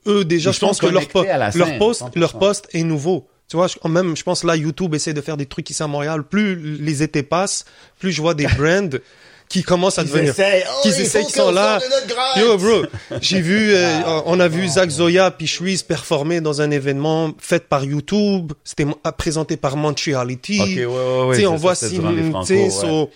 eux, 0.07 0.25
déjà, 0.25 0.51
Ils 0.51 0.53
je 0.55 0.61
pense 0.61 0.79
que 0.79 0.87
leur, 0.87 1.09
po- 1.09 1.25
leur 1.25 1.79
poste, 1.79 2.03
100%. 2.03 2.11
leur 2.21 2.39
poste 2.39 2.69
est 2.73 2.85
nouveau. 2.85 3.27
Tu 3.53 3.59
vois, 3.59 3.67
même, 3.87 4.17
je 4.17 4.23
pense 4.23 4.45
là, 4.45 4.57
YouTube 4.57 4.95
essaie 4.95 5.13
de 5.13 5.21
faire 5.21 5.37
des 5.37 5.45
trucs 5.45 5.69
ici 5.69 5.83
à 5.83 5.87
Montréal. 5.87 6.25
Plus 6.25 6.79
les 6.79 7.03
étés 7.03 7.23
passent, 7.23 7.67
plus 7.99 8.11
je 8.11 8.23
vois 8.23 8.33
des 8.33 8.47
brands 8.59 8.89
qui 9.47 9.63
commencent 9.63 9.99
à 9.99 10.05
Ils 10.05 10.09
devenir, 10.09 10.31
essayent, 10.31 10.65
oh, 10.67 10.81
qui 10.81 10.89
essayent, 10.89 11.27
qui 11.27 11.33
sont 11.33 11.51
là. 11.51 11.79
Yo, 12.39 12.57
bro, 12.57 12.85
j'ai 13.21 13.43
vu, 13.43 13.75
euh, 13.75 14.01
on 14.25 14.41
a 14.41 14.49
vu 14.49 14.67
Zach 14.67 14.89
Zoya 14.89 15.31
puis 15.31 15.47
Shreeze 15.47 15.83
performer 15.83 16.41
dans 16.41 16.63
un 16.63 16.71
événement 16.71 17.35
fait 17.37 17.69
par 17.69 17.85
YouTube. 17.85 18.55
C'était 18.65 18.87
présenté 19.19 19.59
par 19.59 19.77
Montreality. 19.77 20.59
Ok, 20.59 20.69
ouais, 20.69 20.87
ouais, 20.87 21.25
ouais. 21.27 21.29
Tu 21.29 21.35
sais, 21.35 21.41
c'est 21.43 21.47
on 21.49 21.51
ça, 21.53 21.57
voit 21.59 21.75
si, 21.75 22.01
tu 22.01 22.47
sais, 22.47 22.71
so, 22.71 23.11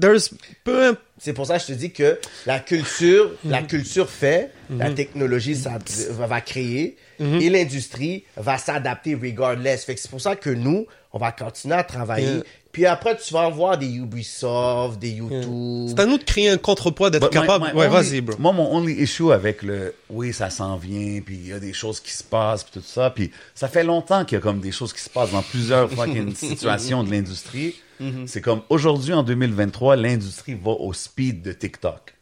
there's, 0.00 0.30
peu 0.64 0.86
imp- 0.86 0.98
C'est 1.18 1.32
pour 1.32 1.46
ça 1.46 1.56
que 1.58 1.62
je 1.62 1.66
te 1.68 1.72
dis 1.72 1.90
que 1.92 2.18
la 2.46 2.60
culture, 2.60 3.32
Mhm. 3.44 3.50
la 3.50 3.62
culture 3.62 4.08
fait, 4.10 4.52
la 4.70 4.90
technologie 4.90 5.56
ça 5.56 5.78
va 6.26 6.40
créer 6.40 6.96
Mhm. 7.18 7.40
et 7.40 7.50
l'industrie 7.50 8.24
va 8.36 8.58
s'adapter 8.58 9.14
regardless. 9.14 9.84
Fait 9.84 9.94
que 9.94 10.00
c'est 10.00 10.10
pour 10.10 10.20
ça 10.20 10.36
que 10.36 10.50
nous, 10.50 10.86
on 11.12 11.18
va 11.18 11.32
continuer 11.32 11.74
à 11.74 11.82
travailler. 11.84 12.42
Puis 12.78 12.86
après, 12.86 13.16
tu 13.16 13.34
vas 13.34 13.48
voir 13.48 13.76
des 13.76 13.88
Ubisoft, 13.92 15.00
des 15.00 15.10
YouTube. 15.10 15.88
c'est 15.88 15.98
à 15.98 16.06
nous 16.06 16.16
de 16.16 16.22
créer 16.22 16.48
un 16.48 16.58
contrepoids, 16.58 17.10
d'être 17.10 17.24
my- 17.24 17.30
capable. 17.30 17.64
my 17.64 17.72
ouais, 17.72 17.88
vas-y, 17.88 18.20
bro. 18.20 18.36
Moi, 18.38 18.52
mon 18.52 18.72
only 18.72 18.92
issue 18.92 19.32
avec 19.32 19.64
le 19.64 19.96
oui, 20.08 20.32
ça 20.32 20.48
s'en 20.48 20.76
vient, 20.76 21.20
puis 21.20 21.34
il 21.34 21.48
y 21.48 21.52
a 21.52 21.58
des 21.58 21.72
choses 21.72 21.98
qui 21.98 22.12
se 22.12 22.22
passent, 22.22 22.62
puis 22.62 22.80
tout 22.80 22.86
ça, 22.86 23.10
puis 23.10 23.32
ça 23.52 23.66
fait 23.66 23.82
longtemps 23.82 24.24
qu'il 24.24 24.36
y 24.36 24.38
a 24.38 24.40
comme 24.40 24.60
des 24.60 24.70
choses 24.70 24.92
qui 24.92 25.00
se 25.00 25.10
passent 25.10 25.32
dans 25.32 25.42
plusieurs 25.42 25.90
fucking 25.90 26.36
situations 26.36 27.02
de 27.02 27.10
l'industrie. 27.10 27.74
Mm-hmm. 28.00 28.28
C'est 28.28 28.42
comme 28.42 28.62
aujourd'hui, 28.68 29.12
en 29.12 29.24
2023, 29.24 29.96
l'industrie 29.96 30.54
va 30.54 30.70
au 30.70 30.92
speed 30.92 31.42
de 31.42 31.50
TikTok. 31.50 32.14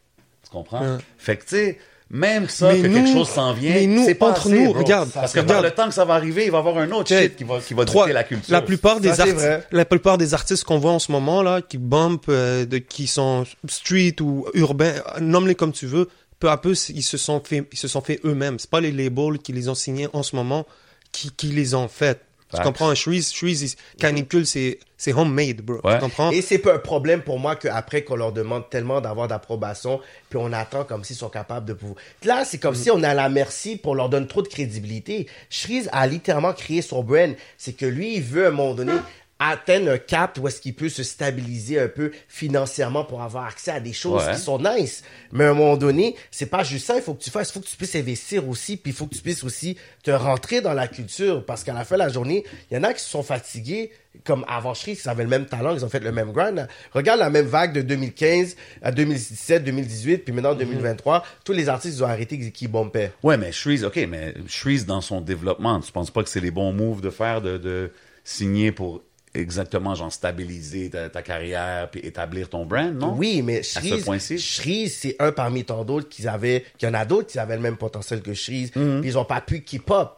Tu 0.43 0.51
comprends? 0.51 0.81
Ouais. 0.81 0.99
Fait 1.19 1.37
que, 1.37 1.43
tu 1.43 1.49
sais, 1.51 1.79
même 2.11 2.49
ça, 2.49 2.73
Mais 2.73 2.83
que 2.83 2.87
nous- 2.87 2.95
quelque 2.95 3.13
chose 3.13 3.29
s'en 3.29 3.53
vient, 3.53 3.75
mais 3.75 3.87
nous, 3.87 4.05
c'est 4.05 4.15
pas 4.15 4.31
entre 4.31 4.47
assez, 4.49 4.51
nous, 4.59 4.73
bro. 4.73 4.79
regarde, 4.83 5.11
Parce 5.13 5.33
que 5.33 5.41
par 5.41 5.49
regarde. 5.49 5.65
le 5.65 5.71
temps 5.73 5.89
que 5.89 5.95
ça 5.95 6.05
va 6.05 6.15
arriver, 6.15 6.45
il 6.45 6.51
va 6.53 6.59
y 6.59 6.61
avoir 6.61 6.79
un 6.79 6.91
autre 6.93 7.09
shit 7.09 7.35
qui 7.37 7.45
va, 7.45 7.59
qui 7.61 7.75
va 7.75 7.85
Trois- 7.85 8.05
dicter 8.05 8.15
la 8.15 8.25
culture. 8.25 8.53
La 8.53 8.63
plupart 8.63 9.01
des 9.01 9.09
artistes, 9.21 9.37
vrai. 9.37 9.67
la 9.73 9.85
plupart 9.85 10.17
des 10.19 10.33
artistes 10.33 10.65
qu'on 10.65 10.79
voit 10.79 10.93
en 10.93 10.99
ce 11.01 11.11
moment 11.11 11.43
là, 11.43 11.63
qui 11.63 11.79
bump, 11.79 12.27
euh, 12.29 12.65
de, 12.65 12.79
qui 12.79 13.07
sont 13.09 13.45
street 13.69 14.17
ou 14.21 14.47
urbains, 14.55 14.95
nomme-les 15.21 15.55
comme 15.57 15.73
tu 15.73 15.87
veux. 15.87 16.09
Peu 16.39 16.51
à 16.51 16.59
peu, 16.59 16.75
ils 16.91 17.03
se 17.03 17.17
sont 17.17 17.41
fait, 17.45 17.67
ils 17.73 17.79
se 17.79 17.89
sont 17.89 18.03
fait 18.03 18.21
eux-mêmes. 18.25 18.59
C'est 18.59 18.69
pas 18.71 18.81
les 18.81 18.93
labels 18.93 19.39
qui 19.43 19.53
les 19.53 19.69
ont 19.71 19.75
signés 19.75 20.07
en 20.13 20.23
ce 20.23 20.37
moment 20.37 20.67
qui, 21.11 21.31
qui 21.31 21.47
les 21.49 21.75
ont 21.75 21.89
fait. 21.89 22.21
Tu 22.55 22.63
comprends? 22.63 22.95
Shreeze, 22.95 23.33
Shreeze, 23.33 23.77
Canicule, 23.99 24.47
c'est, 24.47 24.79
c'est 24.97 25.13
homemade, 25.13 25.63
bro. 25.63 25.81
Ouais. 25.83 25.95
Tu 25.95 26.01
comprends? 26.01 26.31
Et 26.31 26.43
c'est 26.43 26.59
pas 26.59 26.75
un 26.75 26.79
problème 26.79 27.23
pour 27.23 27.39
moi 27.39 27.57
qu'après 27.57 28.03
qu'on 28.03 28.17
leur 28.17 28.33
demande 28.33 28.71
tellement 28.71 29.01
d'avoir 29.01 29.27
d'approbation, 29.27 30.01
puis 30.29 30.39
on 30.41 30.53
attend 30.53 30.85
comme 30.85 31.03
s'ils 31.03 31.17
sont 31.17 31.29
capables 31.29 31.67
de 31.67 31.73
pouvoir. 31.73 31.99
Là, 32.25 32.45
c'est 32.45 32.59
comme 32.59 32.75
si 32.75 32.91
on 32.91 33.03
est 33.03 33.07
à 33.07 33.15
la 33.15 33.29
merci 33.29 33.77
pour 33.77 33.95
leur 33.95 34.09
donner 34.09 34.29
trop 34.29 34.43
de 34.43 34.49
crédibilité. 34.49 35.27
Shreeze 35.51 35.89
a 35.93 36.07
littéralement 36.07 36.53
créé 36.53 36.83
son 36.83 37.03
brand. 37.03 37.35
C'est 37.59 37.73
que 37.73 37.87
lui, 37.87 38.17
il 38.17 38.23
veut 38.23 38.47
à 38.47 38.49
un 38.49 38.53
moment 38.53 38.75
donné 38.75 38.93
atteindre 39.39 39.91
un 39.91 39.99
cap 39.99 40.39
où 40.39 40.49
est-ce 40.49 40.61
qu'il 40.63 40.75
peut 40.75 40.89
se 40.89 41.03
stabiliser 41.03 41.79
un 41.79 41.89
peu 41.89 42.11
financièrement 42.27 43.05
pour 43.05 43.21
avoir 43.23 43.45
accès 43.45 43.71
à 43.71 43.81
des 43.81 43.93
choses 43.93 44.25
Ouais. 44.25 44.33
qui 44.35 44.41
sont 44.41 44.59
nice. 44.59 45.03
Mais 45.33 45.45
à 45.45 45.51
un 45.51 45.55
moment 45.55 45.77
donné, 45.77 46.17
c'est 46.31 46.47
pas 46.47 46.65
juste 46.65 46.87
ça, 46.87 46.97
il 46.97 47.03
faut 47.03 47.13
que 47.15 47.23
tu 47.23 47.31
fasses, 47.31 47.51
il 47.51 47.53
faut 47.53 47.61
que 47.61 47.67
tu 47.67 47.77
puisses 47.77 47.97
investir 47.97 48.49
aussi, 48.49 48.77
puis 48.79 48.93
il 48.93 48.95
faut 48.97 49.07
que 49.07 49.15
tu 49.15 49.21
puisses 49.21 49.45
aussi 49.45 49.77
te 50.03 50.11
rentrer 50.11 50.61
dans 50.63 50.73
la 50.73 50.89
culture, 50.89 51.45
parce 51.45 51.65
qu'à 51.65 51.75
la 51.75 51.85
fin 51.85 51.97
de 51.97 52.01
la 52.01 52.09
journée, 52.09 52.45
il 52.71 52.75
y 52.77 52.81
en 52.81 52.83
a 52.85 52.95
qui 52.95 53.03
se 53.03 53.11
sont 53.11 53.23
fatigués, 53.23 53.91
comme 54.25 54.45
avant 54.49 54.73
Shreeze, 54.73 55.03
qui 55.03 55.09
avaient 55.11 55.25
le 55.25 55.29
même 55.29 55.45
talent, 55.45 55.75
ils 55.75 55.85
ont 55.85 55.89
fait 55.91 56.01
le 56.01 56.13
même 56.13 56.33
grind. 56.33 56.67
Regarde 56.95 57.21
la 57.21 57.29
même 57.29 57.45
vague 57.47 57.75
de 57.75 57.83
2015 57.83 58.57
à 58.81 58.91
2017, 58.91 59.65
2018, 59.65 60.19
puis 60.25 60.33
maintenant 60.33 60.55
2023, 60.55 61.23
tous 61.45 61.53
les 61.53 61.69
artistes 61.69 61.97
ils 61.99 62.03
ont 62.05 62.07
arrêté 62.09 62.39
qui- 62.51 62.69
bumpaient. 62.69 63.13
Ouais, 63.23 63.37
mais 63.37 63.53
Shreeze, 63.53 63.85
OK, 63.85 63.97
mais 64.09 64.33
Shreeze, 64.49 64.87
dans 64.87 65.03
son 65.03 65.21
développement, 65.21 65.79
tu 65.81 65.93
penses 65.93 66.11
pas 66.11 66.23
que 66.23 66.31
c'est 66.31 66.41
les 66.41 66.51
bons 66.51 66.73
moves 66.73 67.03
de 67.03 67.11
faire, 67.11 67.43
de, 67.43 67.59
de 67.59 67.93
signer 68.25 68.73
pour 68.73 69.03
exactement, 69.41 69.95
genre, 69.95 70.13
stabiliser 70.13 70.91
ta, 70.91 71.09
ta 71.09 71.23
carrière 71.23 71.89
puis 71.91 72.01
établir 72.05 72.49
ton 72.49 72.65
brand, 72.67 72.95
non? 72.95 73.15
Oui, 73.17 73.43
mais 73.43 73.63
Shreeze, 73.63 74.93
c'est 74.99 75.17
un 75.19 75.33
parmi 75.33 75.65
tant 75.65 75.85
d'autres 75.85 76.09
qui 76.09 76.27
avaient, 76.27 76.65
qu'il 76.79 76.89
y 76.89 76.91
en 76.91 76.95
a 76.95 77.05
d'autres 77.05 77.29
qui 77.29 77.39
avaient 77.39 77.57
le 77.57 77.63
même 77.63 77.77
potentiel 77.77 78.23
que 78.23 78.35
Shreeze, 78.35 78.71
Mhm. 78.75 79.01
puis 79.01 79.11
ils 79.11 79.19
ont 79.19 79.25
pas 79.25 79.41
pu 79.41 79.61
keep 79.63 79.91
up. 79.91 80.11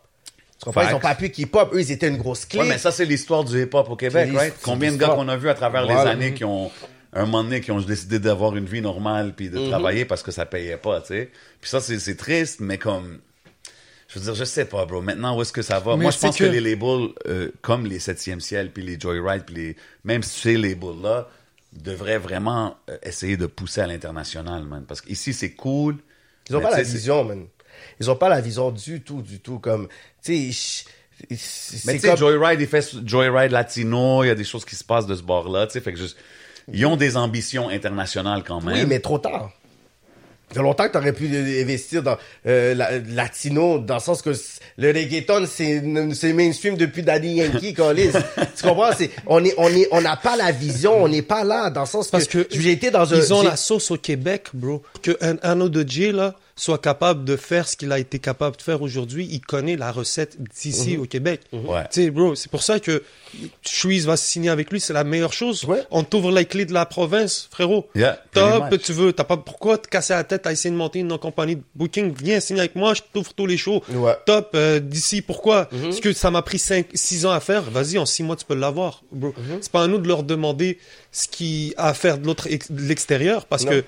Tu 0.58 0.64
comprends? 0.64 0.82
Ils 0.82 0.86
ont 0.94 1.00
Facts. 1.00 1.02
pas 1.02 1.14
pu 1.14 1.30
keep 1.30 1.54
up. 1.56 1.68
Eux, 1.72 1.80
ils 1.80 1.92
étaient 1.92 2.08
une 2.08 2.16
grosse 2.16 2.44
clé. 2.44 2.60
Ouais, 2.60 2.68
mais 2.68 2.78
ça, 2.78 2.90
c'est 2.90 3.04
l'histoire 3.04 3.44
du 3.44 3.62
hip-hop 3.62 3.88
au 3.90 3.96
Québec, 3.96 4.30
right? 4.34 4.54
Combien 4.62 4.90
de 4.90 4.96
gars 4.96 5.08
qu'on 5.10 5.28
a 5.28 5.36
vu 5.36 5.48
à 5.48 5.54
travers 5.54 5.84
les 5.86 5.94
années 5.94 6.34
qui 6.34 6.44
ont, 6.44 6.70
un 7.12 7.26
moment 7.26 7.44
donné, 7.44 7.60
qui 7.60 7.70
ont 7.70 7.80
décidé 7.80 8.18
d'avoir 8.18 8.56
une 8.56 8.66
vie 8.66 8.80
normale 8.80 9.34
puis 9.36 9.50
de 9.50 9.68
travailler 9.68 10.04
parce 10.04 10.22
que 10.22 10.30
ça 10.32 10.46
payait 10.46 10.76
pas, 10.76 11.00
tu 11.00 11.08
sais? 11.08 11.30
Puis 11.60 11.70
ça, 11.70 11.80
c'est 11.80 12.16
triste, 12.16 12.58
mais 12.60 12.76
comme... 12.78 13.18
Je 14.08 14.18
veux 14.18 14.24
dire, 14.24 14.34
je 14.34 14.44
sais 14.44 14.64
pas, 14.64 14.86
bro. 14.86 15.02
Maintenant, 15.02 15.36
où 15.36 15.42
est-ce 15.42 15.52
que 15.52 15.62
ça 15.62 15.80
va? 15.80 15.96
Mais 15.96 16.04
Moi, 16.04 16.10
je 16.12 16.18
pense 16.18 16.36
que... 16.36 16.44
que- 16.44 16.48
les 16.48 16.60
labels, 16.60 17.10
euh, 17.26 17.50
comme 17.60 17.86
les 17.86 17.98
7e 17.98 18.40
ciel, 18.40 18.70
puis 18.72 18.82
les 18.82 18.98
Joyride, 18.98 19.44
puis 19.44 19.54
les... 19.54 19.76
même 20.04 20.22
ces 20.22 20.56
labels-là, 20.56 21.28
devraient 21.74 22.18
vraiment 22.18 22.78
euh, 22.88 22.96
essayer 23.02 23.36
de 23.36 23.46
pousser 23.46 23.82
à 23.82 23.86
l'international, 23.86 24.64
man. 24.64 24.84
Parce 24.88 25.02
qu'ici, 25.02 25.34
c'est 25.34 25.52
cool. 25.52 25.96
Ils 26.48 26.56
ont 26.56 26.60
pas 26.60 26.70
la 26.70 26.82
vision, 26.82 27.22
man. 27.24 27.46
Ils 28.00 28.10
ont 28.10 28.16
pas 28.16 28.30
la 28.30 28.40
vision 28.40 28.70
du 28.70 29.02
tout, 29.02 29.20
du 29.20 29.40
tout. 29.40 29.58
Comme, 29.58 29.88
tu 30.24 30.52
sais, 30.52 30.84
Mais 31.30 31.36
tu 31.36 31.36
sais, 31.36 32.08
comme... 32.08 32.16
Joyride, 32.16 32.60
il 32.60 32.66
fait 32.66 32.96
Joyride 33.04 33.52
latino, 33.52 34.24
il 34.24 34.28
y 34.28 34.30
a 34.30 34.34
des 34.34 34.44
choses 34.44 34.64
qui 34.64 34.74
se 34.74 34.84
passent 34.84 35.06
de 35.06 35.14
ce 35.14 35.22
bord-là, 35.22 35.66
tu 35.66 35.74
sais, 35.74 35.80
fait 35.80 35.92
que 35.92 36.00
ils 36.72 36.84
ont 36.86 36.96
des 36.96 37.16
ambitions 37.16 37.68
internationales 37.68 38.42
quand 38.44 38.60
même. 38.60 38.74
Oui, 38.74 38.86
mais 38.86 39.00
trop 39.00 39.18
tard. 39.18 39.50
Ça 40.54 40.62
longtemps 40.62 40.86
que 40.88 40.92
t'aurais 40.92 41.12
pu 41.12 41.26
investir 41.60 42.02
dans 42.02 42.16
euh, 42.46 42.74
la- 42.74 42.98
latino, 42.98 43.78
dans 43.78 43.94
le 43.96 44.00
sens 44.00 44.22
que 44.22 44.30
le 44.78 44.88
reggaeton, 44.88 45.44
c'est 45.46 46.32
mainstream 46.32 46.76
depuis 46.76 47.02
Daddy 47.02 47.34
Yankee, 47.34 47.74
Collis. 47.74 48.10
tu 48.56 48.62
comprends? 48.62 48.90
C'est, 48.96 49.10
on 49.26 49.44
est, 49.44 49.54
on 49.58 49.68
est, 49.68 49.88
on 49.90 50.00
n'a 50.00 50.16
pas 50.16 50.36
la 50.36 50.52
vision, 50.52 51.02
on 51.02 51.08
n'est 51.08 51.22
pas 51.22 51.44
là, 51.44 51.68
dans 51.70 51.82
le 51.82 51.86
sens 51.86 52.08
Parce 52.08 52.26
que, 52.26 52.38
que 52.38 52.60
j'ai 52.60 52.72
été 52.72 52.90
dans 52.90 53.12
un... 53.12 53.16
ils 53.18 53.34
ont 53.34 53.42
la 53.42 53.56
sauce 53.56 53.90
au 53.90 53.96
Québec, 53.98 54.46
bro. 54.54 54.82
Que 55.02 55.16
un 55.20 55.36
Anno 55.42 55.68
de 55.68 55.86
J 55.86 56.12
là 56.12 56.34
soit 56.58 56.78
capable 56.78 57.24
de 57.24 57.36
faire 57.36 57.68
ce 57.68 57.76
qu'il 57.76 57.92
a 57.92 57.98
été 57.98 58.18
capable 58.18 58.56
de 58.56 58.62
faire 58.62 58.82
aujourd'hui, 58.82 59.28
il 59.30 59.40
connaît 59.40 59.76
la 59.76 59.92
recette 59.92 60.36
d'ici 60.60 60.96
Mhm. 60.96 61.02
au 61.02 61.06
Québec. 61.06 61.40
Ouais. 61.52 61.84
Tu 61.92 62.02
sais, 62.04 62.10
bro, 62.10 62.34
c'est 62.34 62.50
pour 62.50 62.62
ça 62.62 62.80
que 62.80 63.02
Shreeze 63.62 64.06
va 64.06 64.16
signer 64.16 64.50
avec 64.50 64.70
lui, 64.72 64.80
c'est 64.80 64.92
la 64.92 65.04
meilleure 65.04 65.32
chose. 65.32 65.64
Ouais. 65.64 65.82
On 65.90 66.02
t'ouvre 66.02 66.32
les 66.32 66.44
clés 66.46 66.64
de 66.64 66.72
la 66.72 66.84
province, 66.86 67.48
frérot. 67.50 67.88
Yeah, 67.94 68.18
Top, 68.32 68.76
tu 68.82 68.92
veux, 68.92 69.12
t'as 69.12 69.24
pas 69.24 69.36
pourquoi 69.36 69.78
te 69.78 69.88
casser 69.88 70.14
la 70.14 70.24
tête 70.24 70.46
à 70.46 70.52
essayer 70.52 70.70
de 70.70 70.76
monter 70.76 70.98
une 71.00 71.16
compagnie 71.18 71.56
de 71.56 71.62
booking? 71.74 72.12
Viens 72.20 72.40
signer 72.40 72.60
avec 72.60 72.74
moi, 72.74 72.94
je 72.94 73.02
t'ouvre 73.12 73.32
tous 73.34 73.46
les 73.46 73.56
shows. 73.56 73.82
Ouais. 73.90 74.10
Mhm. 74.12 74.16
Top, 74.26 74.50
euh, 74.54 74.80
d'ici, 74.80 75.22
pourquoi? 75.22 75.66
Parce 75.66 76.00
que 76.00 76.12
ça 76.12 76.30
m'a 76.30 76.42
pris 76.42 76.58
5, 76.58 76.86
6 76.94 77.24
ans 77.26 77.30
à 77.32 77.40
faire. 77.40 77.62
Vas-y, 77.70 77.98
en 77.98 78.06
6 78.06 78.22
mois, 78.24 78.36
tu 78.36 78.44
peux 78.44 78.54
l'avoir, 78.54 79.02
bro. 79.12 79.28
Mhm. 79.36 79.58
C'est 79.60 79.70
pas 79.72 79.84
à 79.84 79.86
nous 79.86 79.98
de 79.98 80.08
leur 80.08 80.22
demander 80.24 80.78
ce 81.12 81.28
qui 81.28 81.74
a 81.76 81.88
à 81.88 81.94
faire 81.94 82.18
de 82.18 82.26
l'autre, 82.26 82.48
de 82.48 82.82
l'extérieur, 82.82 83.46
parce 83.46 83.64
Non. 83.64 83.70
que 83.70 83.84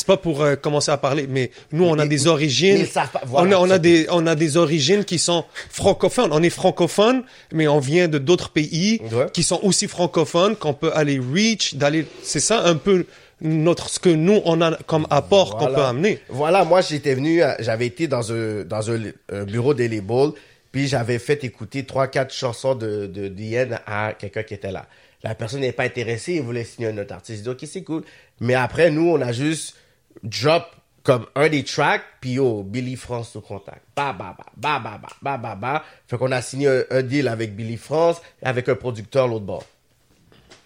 c'est 0.00 0.06
pas 0.06 0.16
pour 0.16 0.42
euh, 0.42 0.56
commencer 0.56 0.90
à 0.90 0.96
parler, 0.96 1.26
mais 1.28 1.50
nous, 1.72 1.84
on 1.84 1.98
a 1.98 2.06
des 2.06 2.26
origines. 2.26 2.86
pas- 2.86 3.10
voilà, 3.26 3.60
on, 3.60 3.62
a, 3.64 3.66
on, 3.66 3.70
a 3.70 3.74
c'est- 3.74 3.78
des, 3.80 4.06
on 4.10 4.26
a 4.26 4.34
des 4.34 4.56
origines 4.56 5.04
qui 5.04 5.18
sont 5.18 5.44
francophones. 5.70 6.30
On 6.32 6.42
est 6.42 6.50
francophone, 6.50 7.22
mais 7.52 7.68
on 7.68 7.78
vient 7.80 8.08
de 8.08 8.18
d'autres 8.18 8.50
pays 8.50 9.00
Ouais. 9.12 9.26
qui 9.32 9.42
sont 9.42 9.60
aussi 9.62 9.86
francophones, 9.88 10.56
qu'on 10.56 10.74
peut 10.74 10.90
aller 10.94 11.18
reach, 11.20 11.74
d'aller. 11.74 12.06
C'est 12.22 12.40
ça 12.40 12.62
un 12.64 12.76
peu 12.76 13.04
notre, 13.42 13.88
ce 13.90 13.98
que 13.98 14.08
nous, 14.10 14.40
on 14.44 14.60
a 14.60 14.76
comme 14.86 15.06
apport 15.10 15.56
qu'on 15.58 15.66
peut 15.74 15.82
amener. 15.82 16.20
Voilà, 16.28 16.64
moi 16.64 16.80
j'étais 16.80 17.14
venu, 17.14 17.42
à- 17.42 17.56
j'avais 17.60 17.86
été 17.86 18.08
dans 18.08 18.32
un 18.32 18.64
dans 18.64 18.90
un, 18.90 19.00
un 19.32 19.44
bureau 19.44 19.74
des 19.74 19.88
labels, 19.88 20.32
puis 20.72 20.88
j'avais 20.88 21.18
fait 21.18 21.42
écouter 21.44 21.84
trois 21.84 22.06
quatre 22.06 22.32
chansons 22.34 22.74
de 22.74 23.06
de 23.06 23.28
d'Ian 23.28 23.78
à 23.86 24.12
quelqu'un 24.18 24.42
qui 24.44 24.54
était 24.54 24.72
là. 24.72 24.86
La 25.22 25.34
personne 25.34 25.60
n'est 25.60 25.72
pas 25.72 25.82
intéressée, 25.84 26.34
il 26.34 26.42
voulait 26.42 26.64
signer 26.64 26.88
un 26.88 26.96
autre 26.98 27.12
artiste. 27.12 27.40
Il 27.40 27.42
dit 27.42 27.48
ok 27.50 27.58
c'est 27.70 27.82
cool, 27.82 28.02
mais 28.40 28.54
après 28.54 28.90
nous 28.90 29.08
on 29.10 29.20
a 29.20 29.32
juste 29.32 29.74
drop 30.22 30.64
comme 31.02 31.26
un 31.34 31.48
des 31.48 31.64
tracks, 31.64 32.02
puis 32.20 32.32
yo, 32.32 32.62
Billy 32.62 32.96
France 32.96 33.34
nous 33.34 33.40
contacte. 33.40 33.82
Bah, 33.96 34.14
bah, 34.16 34.36
bah, 34.36 34.44
bah, 34.56 34.80
bah, 35.00 35.10
bah, 35.22 35.38
bah, 35.38 35.54
bah, 35.54 35.84
Fait 36.06 36.18
qu'on 36.18 36.30
a 36.30 36.42
signé 36.42 36.68
un, 36.68 36.82
un, 36.90 37.02
deal 37.02 37.26
avec 37.28 37.56
Billy 37.56 37.76
France, 37.76 38.20
avec 38.42 38.68
un 38.68 38.74
producteur 38.74 39.26
l'autre 39.26 39.46
bord. 39.46 39.64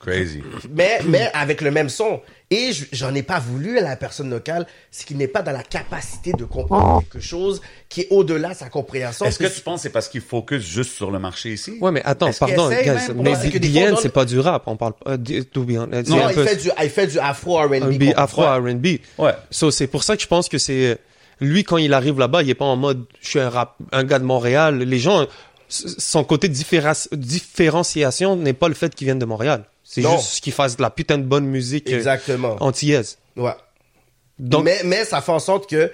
Crazy. 0.00 0.42
Mais, 0.70 1.00
mais 1.07 1.30
avec 1.33 1.61
le 1.61 1.70
même 1.70 1.88
son. 1.88 2.20
Et 2.57 2.73
je- 2.73 2.85
j'en 2.93 3.12
ai 3.17 3.23
pas 3.25 3.40
voulu 3.40 3.79
à 3.79 3.81
la 3.83 3.97
personne 3.97 4.31
locale, 4.31 4.64
c'est 4.93 5.05
qu'il 5.07 5.17
n'est 5.17 5.27
pas 5.27 5.43
dans 5.43 5.51
la 5.51 5.64
capacité 5.64 6.33
de 6.33 6.45
comprendre 6.45 7.03
quelque 7.11 7.21
chose 7.21 7.61
qui 7.88 8.03
est 8.03 8.07
au-delà 8.11 8.51
de 8.51 8.55
sa 8.55 8.69
compréhension. 8.69 9.27
Est-ce 9.27 9.38
que 9.40 9.47
tu 9.53 9.61
penses 9.61 9.81
que 9.81 9.83
c'est 9.85 9.90
parce 9.90 10.09
qu'ils 10.09 10.21
focus 10.21 10.62
juste 10.62 10.93
sur 10.93 11.11
le 11.11 11.19
marché 11.19 11.53
ici? 11.55 11.79
Ouais, 11.81 11.90
mais 11.90 12.03
attends, 12.05 12.31
qu'il 12.31 12.38
pardon, 12.38 12.69
mais 12.69 12.85
moi, 13.14 13.37
c'est 14.01 14.09
pas 14.12 14.25
du 14.25 14.38
rap, 14.38 14.62
on 14.67 14.77
parle 14.77 14.93
pas, 14.93 15.17
de- 15.17 15.40
to 15.43 15.64
be 15.64 15.73
honest. 15.79 16.09
Non, 16.09 16.29
il 16.29 16.35
peu- 16.37 16.45
fait, 16.45 16.57
du, 16.57 16.71
il 16.83 16.90
fait 16.90 17.07
du 17.09 17.19
afro 17.19 17.59
R&B. 17.59 17.73
un 17.83 17.90
B 17.90 18.05
qu'on- 18.12 18.21
afro 18.21 18.43
ouais. 18.43 18.73
R&B. 18.73 18.87
Ouais. 19.19 19.33
So, 19.51 19.71
c'est 19.73 19.88
pour 19.88 20.05
ça 20.05 20.14
que 20.17 20.23
je 20.23 20.29
pense 20.29 20.49
que 20.49 20.59
c'est 20.59 20.99
lui 21.40 21.64
quand 21.64 21.79
il 21.79 21.93
arrive 21.93 22.19
là-bas, 22.21 22.43
il 22.45 22.51
est 22.51 22.55
pas 22.55 22.64
en 22.67 22.77
mode 22.77 23.05
je 23.21 23.29
suis 23.31 23.40
un 23.40 23.51
rap, 23.51 23.75
un 23.90 24.05
gars 24.05 24.21
de 24.21 24.25
Montréal. 24.25 24.79
Les 24.79 24.99
gens, 25.01 25.27
son 25.69 26.23
côté 26.23 26.49
différenciation 26.49 28.37
n'est 28.37 28.53
pas 28.53 28.69
le 28.69 28.75
fait 28.75 28.95
qu'il 28.95 29.07
vienne 29.07 29.19
de 29.19 29.25
Montréal. 29.25 29.64
C'est 29.85 30.03
juste 30.03 30.40
qu'il 30.42 30.53
fasse 30.53 30.77
de 30.77 30.83
la 30.83 30.90
putain 30.90 31.18
de 31.18 31.25
bonne 31.25 31.47
musique 31.47 31.90
euh, 31.90 31.97
Exactement. 31.97 32.57
antillaise. 32.61 33.18
Ouais. 33.37 33.53
Donc, 34.38 34.64
mais, 34.64 34.81
mais 34.85 35.05
ça 35.05 35.20
fait 35.20 35.31
en 35.31 35.38
sorte 35.38 35.68
que, 35.68 35.87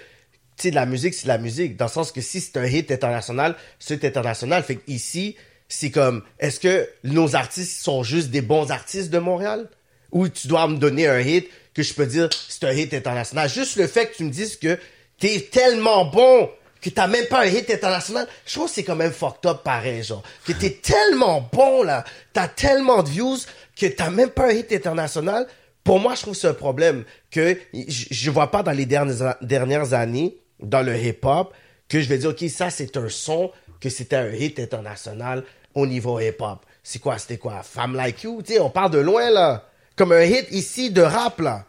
tu 0.57 0.63
sais, 0.63 0.71
de 0.71 0.77
la 0.77 0.87
musique, 0.87 1.13
c'est 1.13 1.25
de 1.25 1.29
la 1.29 1.39
musique. 1.39 1.77
Dans 1.77 1.87
le 1.87 1.91
sens 1.91 2.13
que 2.13 2.21
si 2.21 2.41
c'est 2.41 2.57
un 2.57 2.65
hit 2.65 2.91
international, 2.91 3.57
c'est 3.79 4.05
international. 4.05 4.63
Fait 4.63 4.77
que 4.77 4.91
ici, 4.91 5.37
c'est 5.69 5.91
comme, 5.91 6.23
est-ce 6.39 6.61
que 6.61 6.89
nos 7.05 7.35
artistes 7.35 7.83
sont 7.83 8.03
juste 8.03 8.31
des 8.31 8.43
bons 8.43 8.71
artistes 8.71 9.11
de 9.11 9.19
Montréal? 9.19 9.69
Ou 10.13 10.29
tu 10.29 10.49
dois 10.49 10.67
me 10.69 10.77
donner 10.77 11.07
un 11.09 11.21
hit 11.21 11.49
que 11.75 11.83
je 11.83 11.93
peux 11.93 12.07
dire, 12.07 12.29
c'est 12.49 12.65
un 12.65 12.73
hit 12.73 12.95
international. 12.95 13.49
Juste 13.51 13.77
le 13.77 13.87
fait 13.87 14.07
que 14.07 14.17
tu 14.17 14.25
me 14.25 14.31
dises 14.31 14.57
que 14.57 14.79
t'es 15.19 15.49
tellement 15.51 16.05
bon 16.05 16.49
que 16.81 16.91
t'as 16.91 17.07
même 17.07 17.27
pas 17.27 17.43
un 17.43 17.47
hit 17.47 17.71
international, 17.71 18.27
je 18.47 18.55
trouve 18.55 18.67
que 18.67 18.73
c'est 18.75 18.85
quand 18.85 18.97
même 18.97 19.13
fucked 19.13 19.45
up 19.47 19.63
pareil, 19.63 20.03
genre. 20.03 20.23
Que 20.47 20.53
t'es 20.53 20.71
tellement 20.71 21.49
bon, 21.53 21.83
là, 21.83 22.05
t'as 22.33 22.49
tellement 22.49 23.03
de 23.03 23.09
views 23.09 23.39
que 23.81 23.87
t'as 23.87 24.11
même 24.11 24.31
pas 24.31 24.49
un 24.49 24.53
hit 24.53 24.73
international. 24.73 25.47
Pour 25.83 25.99
moi, 25.99 26.15
je 26.15 26.23
trouve 26.23 26.35
que 26.35 26.41
c'est 26.41 26.49
un 26.49 26.55
problème 26.55 27.05
que 27.31 27.57
je, 27.73 28.07
je 28.11 28.31
vois 28.31 28.51
pas 28.51 28.63
dans 28.63 28.73
les 28.73 28.85
dernières, 28.85 29.95
années, 29.95 30.37
dans 30.61 30.83
le 30.83 30.97
hip-hop, 30.97 31.55
que 31.89 32.01
je 32.01 32.09
vais 32.09 32.19
dire, 32.19 32.31
OK, 32.31 32.45
ça, 32.51 32.69
c'est 32.69 32.97
un 32.97 33.09
son, 33.09 33.51
que 33.81 33.89
c'était 33.89 34.17
un 34.17 34.31
hit 34.31 34.61
international 34.61 35.45
au 35.75 35.87
niveau 35.87 36.21
hip-hop. 36.21 36.67
C'est 36.83 36.99
quoi, 36.99 37.17
c'était 37.19 37.39
quoi? 37.39 37.63
Femme 37.63 37.95
Like 37.95 38.23
You? 38.23 38.43
Tu 38.43 38.55
sais, 38.55 38.61
on 38.61 38.71
part 38.71 38.91
de 38.91 38.99
loin, 38.99 39.31
là. 39.31 39.67
Comme 39.97 40.13
un 40.13 40.23
hit 40.23 40.47
ici 40.51 40.91
de 40.91 41.03
rap, 41.03 41.41
là. 41.41 41.65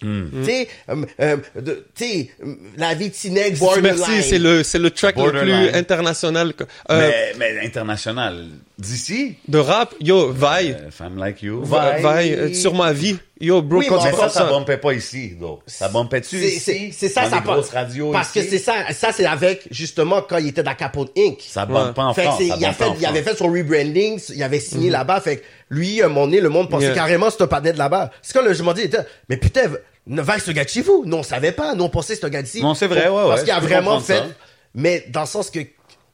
Tu 0.00 0.44
sais, 0.44 0.68
euh, 0.90 0.96
euh, 1.20 1.36
de- 1.58 1.86
tu 1.94 2.04
sais, 2.04 2.30
euh, 2.44 2.54
la 2.76 2.94
vie 2.94 3.08
de 3.08 3.14
Sinex, 3.14 3.58
Borderline. 3.58 3.94
merci, 3.98 4.22
c'est 4.28 4.38
le, 4.38 4.62
c'est 4.62 4.78
le 4.78 4.90
track 4.90 5.16
le 5.16 5.22
Borderline. 5.22 5.68
plus 5.70 5.78
international 5.78 6.52
que- 6.52 6.64
euh, 6.90 7.10
mais, 7.38 7.54
mais 7.54 7.66
international. 7.66 8.44
D'ici? 8.78 9.36
de 9.48 9.58
rap. 9.58 9.94
Yo, 10.00 10.30
Vaille, 10.32 10.76
Euh, 10.78 10.90
Femme 10.90 11.16
like 11.18 11.42
you. 11.42 11.64
Va- 11.64 11.98
Vaille, 11.98 12.34
euh, 12.34 12.52
sur 12.52 12.74
ma 12.74 12.92
vie. 12.92 13.16
Yo, 13.38 13.60
bro, 13.60 13.80
Oui, 13.80 13.86
quand 13.86 13.96
mais 14.02 14.10
tu 14.10 14.16
Mais 14.16 14.22
ça, 14.22 14.28
ça 14.30 14.40
ça, 14.40 14.50
bumpait 14.50 14.78
pas 14.78 14.94
ici, 14.94 15.36
donc. 15.38 15.60
Ça 15.66 15.88
bumpait-tu 15.88 16.38
C'est- 16.40 16.48
ici? 16.48 16.60
c'est 16.60 16.90
c'est 16.92 17.08
ça, 17.10 17.24
dans 17.24 17.30
ça 17.30 17.36
les 17.36 17.42
grosses 17.42 17.66
passe. 17.66 17.74
radios 17.74 18.10
Parce 18.10 18.30
que 18.32 18.42
c'est 18.42 18.58
ça, 18.58 18.74
ça 18.92 19.12
c'est 19.12 19.26
avec, 19.26 19.68
justement, 19.70 20.22
quand 20.22 20.38
il 20.38 20.48
était 20.48 20.62
dans 20.62 20.74
Capote 20.74 21.12
Inc. 21.18 21.38
Ça 21.46 21.66
bumpe 21.66 21.88
Ouais. 21.88 21.92
pas 21.92 22.04
en 22.04 22.14
Fait 22.14 22.22
que 22.22 22.28
France. 22.28 22.38
c'est- 22.38 22.46
il, 22.58 22.64
a 22.64 22.72
fait, 22.72 22.84
il 22.98 23.04
avait 23.04 23.22
fait 23.22 23.36
son 23.36 23.48
rebranding, 23.52 24.18
il 24.34 24.42
avait 24.42 24.58
signé 24.60 24.88
là-bas. 24.88 25.20
Fait 25.20 25.36
que 25.36 25.44
lui, 25.68 26.00
à 26.00 26.06
un 26.06 26.08
moment 26.08 26.24
donné, 26.26 26.40
le 26.40 26.48
monde 26.48 26.70
pensait 26.70 26.86
Yeah. 26.86 26.94
carrément 26.94 27.26
que 27.26 27.32
c'était 27.32 27.44
un 27.44 27.48
panel 27.48 27.74
de 27.74 27.78
là-bas. 27.78 28.10
C'est 28.22 28.32
quand 28.32 28.42
le 28.44 28.54
je 28.54 28.62
m'en 28.62 28.72
dis, 28.72 28.88
mais 29.28 29.36
putain, 29.36 29.70
ne 30.06 30.22
va 30.22 30.38
ce 30.38 30.50
gars 30.52 30.64
de 30.64 30.68
chez 30.70 30.80
vous. 30.80 31.02
Nous, 31.04 31.16
on 31.18 31.22
savait 31.22 31.52
pas. 31.52 31.74
Nous, 31.74 31.84
on 31.84 31.88
pensait 31.90 32.14
que 32.14 32.14
c'était 32.14 32.26
un 32.28 32.30
gars 32.30 32.42
d'ici. 32.42 32.62
Non, 32.62 32.72
c'est 32.74 32.86
vrai, 32.86 33.08
ouais, 33.08 33.22
Parce 33.26 33.40
ouais, 33.40 33.44
qu'il 33.44 33.52
a 33.54 33.60
vraiment 33.60 34.00
fait. 34.00 34.16
ça. 34.16 34.26
Mais 34.74 35.04
dans 35.10 35.20
le 35.22 35.26
sens 35.26 35.50
que, 35.50 35.58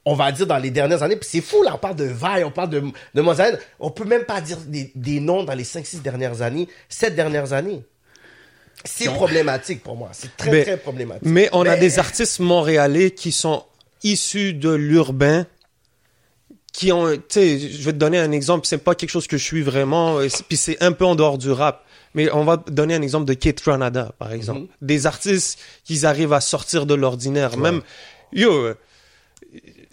on 0.05 0.15
va 0.15 0.33
dire 0.33 0.47
dans 0.47 0.59
les 0.59 0.71
dernières 0.71 1.03
années, 1.03 1.17
puis 1.17 1.29
c'est 1.31 1.41
fou, 1.41 1.63
là, 1.63 1.75
on 1.75 1.79
parle 1.79 1.97
de 1.97 2.05
Vaille, 2.05 2.45
on 2.45 2.51
parle 2.51 2.71
de, 2.71 2.81
de. 2.81 3.59
On 3.79 3.91
peut 3.91 4.05
même 4.05 4.25
pas 4.25 4.41
dire 4.41 4.59
des, 4.67 4.91
des 4.95 5.21
noms 5.21 5.45
dans 5.45 5.55
les 5.55 5.65
5-6 5.65 6.03
dernières 6.03 6.43
années, 6.43 6.69
7 6.89 7.15
dernières 7.15 7.53
années. 7.53 7.85
C'est 8.85 9.11
problématique 9.11 9.83
pour 9.83 9.97
moi. 9.97 10.11
C'est 10.13 10.37
très, 10.37 10.51
Mais- 10.51 10.63
très 10.65 10.77
problématique. 10.77 11.23
Mais 11.25 11.49
on 11.53 11.65
a 11.67 11.77
des 11.77 11.99
artistes 11.99 12.41
montréalais 12.41 13.13
qui 13.13 13.31
sont 13.31 13.65
issus 14.03 14.55
de 14.55 14.71
l'urbain, 14.71 15.47
qui 16.73 16.91
ont, 16.91 17.09
tu 17.15 17.21
sais, 17.29 17.59
je 17.59 17.83
vais 17.85 17.93
te 17.93 17.99
donner 17.99 18.19
un 18.19 18.33
exemple, 18.33 18.67
c'est 18.67 18.79
pas 18.79 18.95
quelque 18.95 19.11
chose 19.11 19.27
que 19.29 19.37
je 19.37 19.45
suis 19.45 19.63
vraiment, 19.63 20.19
puis 20.49 20.57
c'est 20.57 20.83
un 20.83 20.93
peu 20.93 21.05
en 21.05 21.15
dehors 21.15 21.39
du 21.39 21.51
rap. 21.51 21.85
Mais 22.15 22.31
on 22.33 22.45
va 22.45 22.57
donner 22.57 22.95
un 22.95 23.03
exemple 23.03 23.25
de 23.27 23.35
Kate 23.35 23.61
Ranada, 23.61 24.13
par 24.19 24.33
exemple. 24.33 24.61
Mhm. 24.61 24.69
Des 24.83 25.07
artistes 25.07 25.59
qui 25.85 26.05
arrivent 26.05 26.33
à 26.33 26.41
sortir 26.41 26.85
de 26.87 26.95
l'ordinaire. 26.95 27.57
Même, 27.57 27.81
yo, 28.33 28.75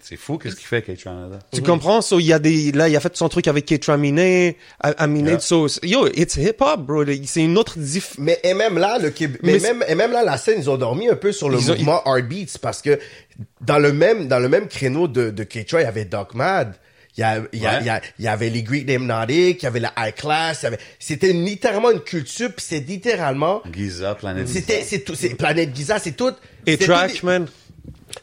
C'est 0.10 0.18
fou, 0.18 0.39
qu'est-ce 0.39 0.55
qu'il 0.55 0.66
fait, 0.66 0.82
Kate 0.82 0.97
Canada? 1.03 1.38
tu 1.53 1.62
comprends? 1.62 2.01
So, 2.01 2.20
il 2.20 2.26
y 2.26 2.34
a 2.34 2.39
des, 2.39 2.72
là, 2.72 2.89
il 2.89 2.95
a 2.95 2.99
fait 2.99 3.16
son 3.16 3.30
truc 3.30 3.47
avec 3.47 3.66
Kate 3.66 3.88
Aminé, 3.89 4.57
Aminé, 4.80 5.30
Yeah. 5.32 5.39
so, 5.39 5.68
yo, 5.84 6.07
it's 6.16 6.36
hip-hop, 6.36 6.80
bro. 6.82 7.03
C'est 7.26 7.43
une 7.43 7.55
autre 7.60 7.78
diff, 7.78 8.16
Mais 8.18 8.39
et 8.43 8.55
même 8.55 8.80
là, 8.80 8.97
le 8.97 9.12
Québec, 9.12 9.39
mais, 9.43 9.53
Mais 9.53 9.60
même 9.60 9.84
et 9.88 9.93
même 9.93 10.12
là, 10.12 10.24
la 10.24 10.38
scène, 10.38 10.55
ils 10.57 10.68
ont 10.68 10.78
dormi 10.78 11.10
un 11.10 11.16
peu 11.16 11.32
sur 11.32 11.47
le 11.47 11.60
Ils 11.60 11.72
ont- 11.72 11.76
mouvement 11.76 12.01
Heartbeats 12.07 12.57
parce 12.60 12.82
que 12.82 12.99
dans 13.62 13.78
le 13.78 13.93
même 13.93 14.28
dans 14.28 14.39
le 14.39 14.49
même 14.49 14.68
créneau 14.68 15.07
de 15.07 15.30
de 15.30 15.43
K-Troy, 15.43 15.82
il 15.82 15.84
y 15.84 15.88
avait 15.88 16.05
Doc 16.05 16.34
Mad. 16.34 16.74
Il 17.18 17.22
y, 17.22 17.24
a, 17.24 17.41
il, 17.51 17.60
y 17.62 17.66
a, 17.68 17.72
Ouais. 17.72 17.78
il, 17.82 17.86
y 17.86 17.89
a, 17.89 18.01
il 18.20 18.26
y 18.26 18.28
avait 18.30 18.49
les 18.49 18.64
Greek 18.64 18.89
Hypnotic, 18.89 19.62
il 19.62 19.64
y 19.64 19.68
avait 19.68 19.80
la 19.82 19.91
High 19.97 20.16
Class, 20.16 20.60
il 20.62 20.66
y 20.66 20.68
avait, 20.68 20.80
c'était 20.99 21.34
littéralement 21.34 21.91
une 21.91 21.99
culture, 21.99 22.47
puis 22.55 22.66
c'est 22.66 22.80
littéralement, 22.80 23.62
Giza, 23.74 24.16
Planet 24.16 24.47
c'était, 24.47 24.84
c'est 24.84 24.99
tout, 24.99 25.16
c'est 25.16 25.30
Planète 25.36 25.76
Giza, 25.76 25.99
c'est 25.99 26.14
tout. 26.14 26.32
et 26.66 26.72
c'était 26.74 26.86
track, 26.86 27.12
tout 27.16 27.22
des- 27.22 27.26
man. 27.26 27.47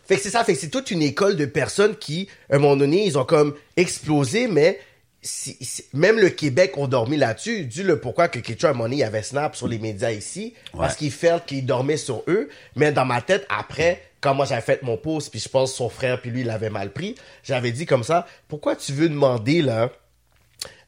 Fait 0.07 0.17
que 0.17 0.23
c'est 0.23 0.31
ça, 0.31 0.45
fait 0.45 0.55
que 0.55 0.59
c'est 0.61 0.71
toute 0.71 0.91
une 0.91 1.03
école 1.03 1.37
de 1.37 1.47
personnes 1.47 1.97
qui, 1.97 2.29
à 2.51 2.57
un 2.57 2.59
moment 2.59 2.77
donné, 2.77 3.05
ils 3.07 3.19
ont 3.19 3.25
comme 3.25 3.55
explosé, 3.77 4.49
mais 4.49 4.79
si- 5.23 5.57
si- 5.61 5.85
même 5.93 6.19
le 6.19 6.29
Québec 6.29 6.77
ont 6.77 6.87
dormi 6.89 7.17
là-dessus, 7.17 7.65
dû 7.65 7.83
le 7.83 7.99
pourquoi 8.01 8.29
que 8.29 8.39
Ketchup, 8.39 8.65
à 8.65 8.69
un 8.69 8.73
moment 8.73 8.85
donné, 8.85 8.97
il 8.97 9.01
y 9.01 9.05
avait 9.05 9.23
Snap 9.23 9.57
sur 9.57 9.69
les 9.69 9.79
médias 9.79 10.13
ici, 10.13 10.55
parce 10.77 10.97
qu'ils 10.97 11.11
felt 11.13 11.45
qu'ils 11.47 11.67
dormaient 11.67 11.97
sur 11.97 12.23
eux, 12.29 12.49
mais 12.77 12.93
dans 12.93 13.05
ma 13.05 13.21
tête, 13.21 13.47
après, 13.49 14.03
quand 14.21 14.35
moi 14.35 14.45
j'avais 14.47 14.61
fait 14.63 14.83
mon 14.83 14.97
post, 14.97 15.31
puis 15.31 15.41
je 15.41 15.49
pense 15.49 15.75
son 15.75 15.89
frère, 15.89 16.21
puis 16.21 16.31
lui, 16.31 16.41
il 16.43 16.51
avait 16.51 16.71
mal 16.71 16.91
pris, 16.93 17.15
j'avais 17.43 17.73
dit 17.73 17.87
comme 17.87 18.05
ça, 18.05 18.27
pourquoi 18.49 18.77
tu 18.77 18.93
veux 18.93 19.09
demander, 19.09 19.63
là, 19.63 19.91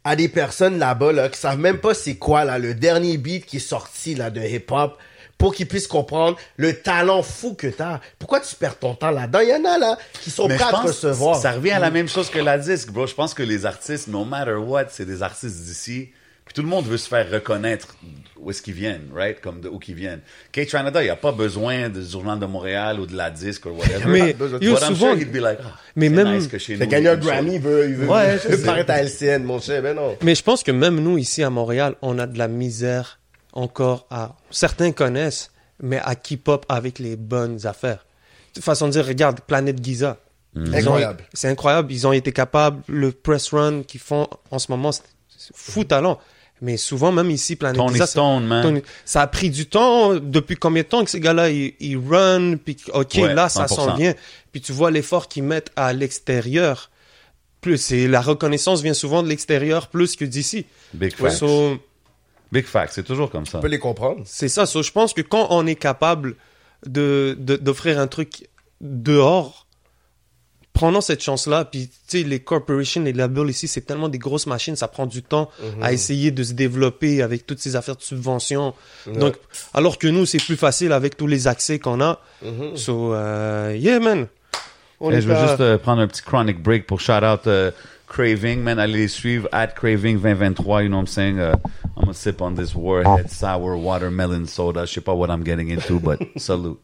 à 0.05 0.16
des 0.16 0.28
personnes 0.28 0.78
là-bas, 0.78 1.12
là, 1.12 1.28
qui 1.28 1.38
savent 1.38 1.59
même 1.59 1.78
pas 1.78 1.92
c'est 1.94 2.14
quoi, 2.16 2.44
là, 2.44 2.59
le 2.59 2.74
dernier 2.74 3.16
beat 3.18 3.44
qui 3.44 3.57
est 3.57 3.61
sorti, 3.61 4.14
là, 4.14 4.30
de 4.30 4.40
hip-hop, 4.40 4.96
pour 5.39 5.55
qu'ils 5.55 5.68
puissent 5.68 5.86
comprendre 5.86 6.36
le 6.57 6.74
talent 6.74 7.22
fou 7.22 7.55
que 7.55 7.68
t'as. 7.68 8.01
Pourquoi 8.18 8.41
tu 8.41 8.55
perds 8.57 8.78
ton 8.78 8.95
temps 8.95 9.11
là-dedans? 9.12 9.41
Il 9.41 9.49
y 9.49 9.55
en 9.55 9.64
a, 9.64 9.78
là, 9.78 9.97
qui 10.20 10.30
sont 10.30 10.49
Mais 10.49 10.57
prêts 10.57 10.64
à 10.74 10.80
recevoir. 10.80 11.36
ça 11.41 11.53
revient 11.53 11.70
à 11.70 11.78
la 11.78 11.91
même 11.91 12.09
chose 12.09 12.28
que 12.28 12.39
la 12.41 12.59
disque, 12.59 12.91
bro. 12.91 13.07
Je 13.07 13.14
pense 13.14 13.34
que 13.34 13.43
les 13.45 13.64
artistes, 13.64 14.09
no 14.09 14.24
matter 14.24 14.55
what, 14.55 14.86
c'est 14.91 15.07
des 15.07 15.22
artistes 15.22 15.62
d'ici. 15.62 16.11
Puis 16.45 16.55
tout 16.55 16.62
le 16.62 16.68
monde 16.68 16.86
veut 16.86 16.97
se 16.97 17.07
faire 17.07 17.30
reconnaître 17.30 17.95
où 18.39 18.51
est-ce 18.51 18.62
qu'ils 18.62 18.72
viennent, 18.72 19.11
right? 19.14 19.39
Comme 19.39 19.61
de 19.61 19.68
où 19.68 19.78
qu'ils 19.78 19.95
viennent. 19.97 20.22
Kate 20.51 20.68
Canada, 20.70 21.03
il 21.03 21.05
n'y 21.05 21.11
a 21.11 21.16
pas 21.16 21.30
besoin 21.30 21.91
du 21.91 22.03
Journal 22.03 22.39
de 22.39 22.47
Montréal 22.47 22.99
ou 23.01 23.07
de 23.07 23.14
la 23.14 23.30
disque 23.30 23.66
ou 23.66 23.72
whatever. 23.72 24.07
Mais, 24.07 24.30
yo, 24.30 24.74
But 24.74 24.80
I'm 24.82 24.95
souvent, 24.95 25.12
sure 25.12 25.18
he'd 25.20 25.30
be 25.30 25.41
like, 25.43 25.59
ah, 25.62 25.76
Mais 25.95 26.09
même- 26.09 26.34
nice 26.34 26.47
que 26.49 26.57
chez 26.57 26.78
nous, 26.78 26.86
gagner 26.86 27.11
un 27.11 27.16
Grammy, 27.16 27.57
il 27.57 27.61
veut, 27.61 27.91
il 27.91 27.97
veut, 27.97 28.07
Ouais, 28.09 28.39
il 28.49 28.57
veut 28.57 28.64
paraître 28.64 28.91
à 28.91 29.03
LCN, 29.03 29.45
mon 29.45 29.61
cher, 29.61 29.82
ben 29.82 29.95
non. 29.95 30.16
Mais 30.22 30.34
je 30.34 30.43
pense 30.43 30.62
que 30.62 30.72
même 30.72 30.99
nous, 31.01 31.18
ici 31.18 31.43
à 31.43 31.51
Montréal, 31.51 31.97
on 32.01 32.18
a 32.18 32.26
de 32.26 32.39
la 32.39 32.49
misère 32.49 33.20
encore 33.59 34.07
à... 34.11 34.37
Certains 34.51 34.93
connaissent, 34.93 35.51
mais 35.83 35.99
à 36.05 36.15
keep-up 36.15 36.65
avec 36.69 36.99
les 36.99 37.17
bonnes 37.17 37.67
affaires. 37.67 38.07
De 38.55 38.61
façon 38.61 38.87
de 38.87 38.93
dire, 38.93 39.07
regarde, 39.07 39.41
Planète 39.41 39.83
Giza. 39.85 40.17
Ont- 40.57 40.73
Incroyable. 40.73 41.25
C'est 41.35 41.49
incroyable. 41.49 41.93
Ils 41.93 42.07
ont 42.07 42.13
été 42.13 42.33
capables, 42.33 42.83
le 42.89 43.13
press 43.13 43.53
run 43.53 43.83
qu'ils 43.83 44.01
font 44.01 44.27
en 44.51 44.59
ce 44.59 44.71
moment, 44.71 44.91
c'est 44.93 45.03
fou 45.55 45.85
talent. 45.85 46.19
Mais 46.61 46.77
souvent, 46.77 47.13
même 47.13 47.31
ici, 47.31 47.55
Planète 47.55 47.77
Tony 47.77 47.93
Giza, 47.93 48.07
Stone, 48.09 48.45
man. 48.47 48.63
Tony- 48.65 48.83
ça 49.05 49.23
a 49.23 49.27
pris 49.29 49.49
du 49.51 49.67
temps. 49.67 50.17
Depuis 50.17 50.57
combien 50.57 50.83
de 50.83 50.89
temps 50.89 51.05
que 51.05 51.11
ces 51.11 51.21
gars-là, 51.21 51.51
ils, 51.51 51.75
ils 51.79 51.97
run, 51.97 52.57
puis 52.57 52.77
OK, 52.93 53.13
Ouais, 53.19 53.33
là, 53.35 53.49
ça 53.49 53.67
100%. 53.67 53.75
s'en 53.75 53.95
vient. 53.95 54.15
Puis 54.51 54.61
tu 54.61 54.73
vois 54.73 54.91
l'effort 54.91 55.29
qu'ils 55.29 55.45
mettent 55.45 55.71
à 55.77 55.93
l'extérieur. 55.93 56.91
Plus, 57.61 57.77
c'est 57.79 58.09
la 58.09 58.21
reconnaissance 58.21 58.83
vient 58.83 58.95
souvent 58.95 59.23
de 59.23 59.29
l'extérieur 59.29 59.87
plus 59.89 60.17
que 60.17 60.25
d'ici. 60.25 60.67
Big 60.95 61.13
Ouais, 61.21 61.29
facts. 61.31 61.39
so, 61.39 61.79
Big 62.53 62.64
facts, 62.66 62.92
c'est 62.94 63.03
toujours 63.03 63.30
comme 63.30 63.46
ça. 63.46 63.59
On 63.59 63.61
peut 63.61 63.68
les 63.68 63.78
comprendre. 63.78 64.22
c'est 64.24 64.49
ça. 64.49 64.64
So, 64.66 64.82
je 64.82 64.90
pense 64.92 65.12
que 65.12 65.20
quand 65.22 65.49
on 65.51 65.66
est 65.66 65.74
capable 65.74 66.36
de, 66.86 67.36
de- 67.38 67.57
d'offrir 67.57 67.99
un 67.99 68.07
truc 68.07 68.49
dehors, 68.80 69.66
prenons 70.72 71.01
cette 71.01 71.22
chance-là. 71.22 71.64
Puis, 71.64 71.88
tu 72.09 72.20
sais, 72.20 72.22
les 72.24 72.40
corporations, 72.40 73.03
les 73.03 73.12
labels 73.12 73.51
ici, 73.51 73.66
c'est 73.68 73.80
tellement 73.80 74.09
des 74.09 74.18
grosses 74.18 74.46
machines, 74.46 74.76
ça 74.76 74.86
prend 74.88 75.07
du 75.07 75.22
temps 75.22 75.51
à 75.82 75.92
essayer 75.92 76.30
de 76.30 76.42
se 76.44 76.53
développer 76.53 77.20
avec 77.22 77.46
toutes 77.46 77.59
ces 77.59 77.74
affaires 77.76 77.96
de 77.96 78.03
subventions. 78.03 78.74
Donc, 79.07 79.34
alors 79.74 79.99
que 79.99 80.07
nous, 80.07 80.24
c'est 80.24 80.38
plus 80.38 80.57
facile 80.57 80.92
avec 80.92 81.16
tous 81.16 81.26
les 81.26 81.49
accès 81.49 81.78
qu'on 81.78 82.01
a. 82.01 82.20
So, 82.76 83.12
euh, 83.14 83.76
yeah, 83.76 83.99
man. 84.01 84.28
On 85.01 85.11
Et 85.12 85.16
est 85.16 85.20
je 85.20 85.28
veux 85.28 85.34
à- 85.36 85.46
juste 85.49 85.61
euh, 85.61 85.78
prendre 85.78 86.01
un 86.03 86.09
petit 86.09 86.22
chronic 86.22 86.61
break 86.62 86.86
pour 86.86 87.01
shout 87.01 87.12
out 87.24 87.46
euh, 87.46 87.70
Craving, 88.09 88.61
man. 88.63 88.79
Allez 88.79 88.99
les 88.99 89.09
suivre 89.09 89.49
at 89.53 89.69
Craving 89.69 90.17
2023. 90.21 90.83
You 90.83 90.89
know 90.89 90.97
what 90.97 91.03
I'm 91.03 91.07
saying? 91.07 91.39
Uh, 91.39 91.57
I'm 91.97 92.03
gonna 92.05 92.15
sip 92.15 92.41
on 92.41 92.55
this 92.55 92.75
Warhead 92.75 93.31
Sour 93.31 93.77
Watermelon 93.77 94.47
Soda. 94.47 94.87
Je 94.87 94.95
sais 94.95 95.01
pas 95.01 95.15
what 95.15 95.29
I'm 95.29 95.45
getting 95.45 95.69
into, 95.71 95.99
but 96.01 96.19
salute. 96.37 96.79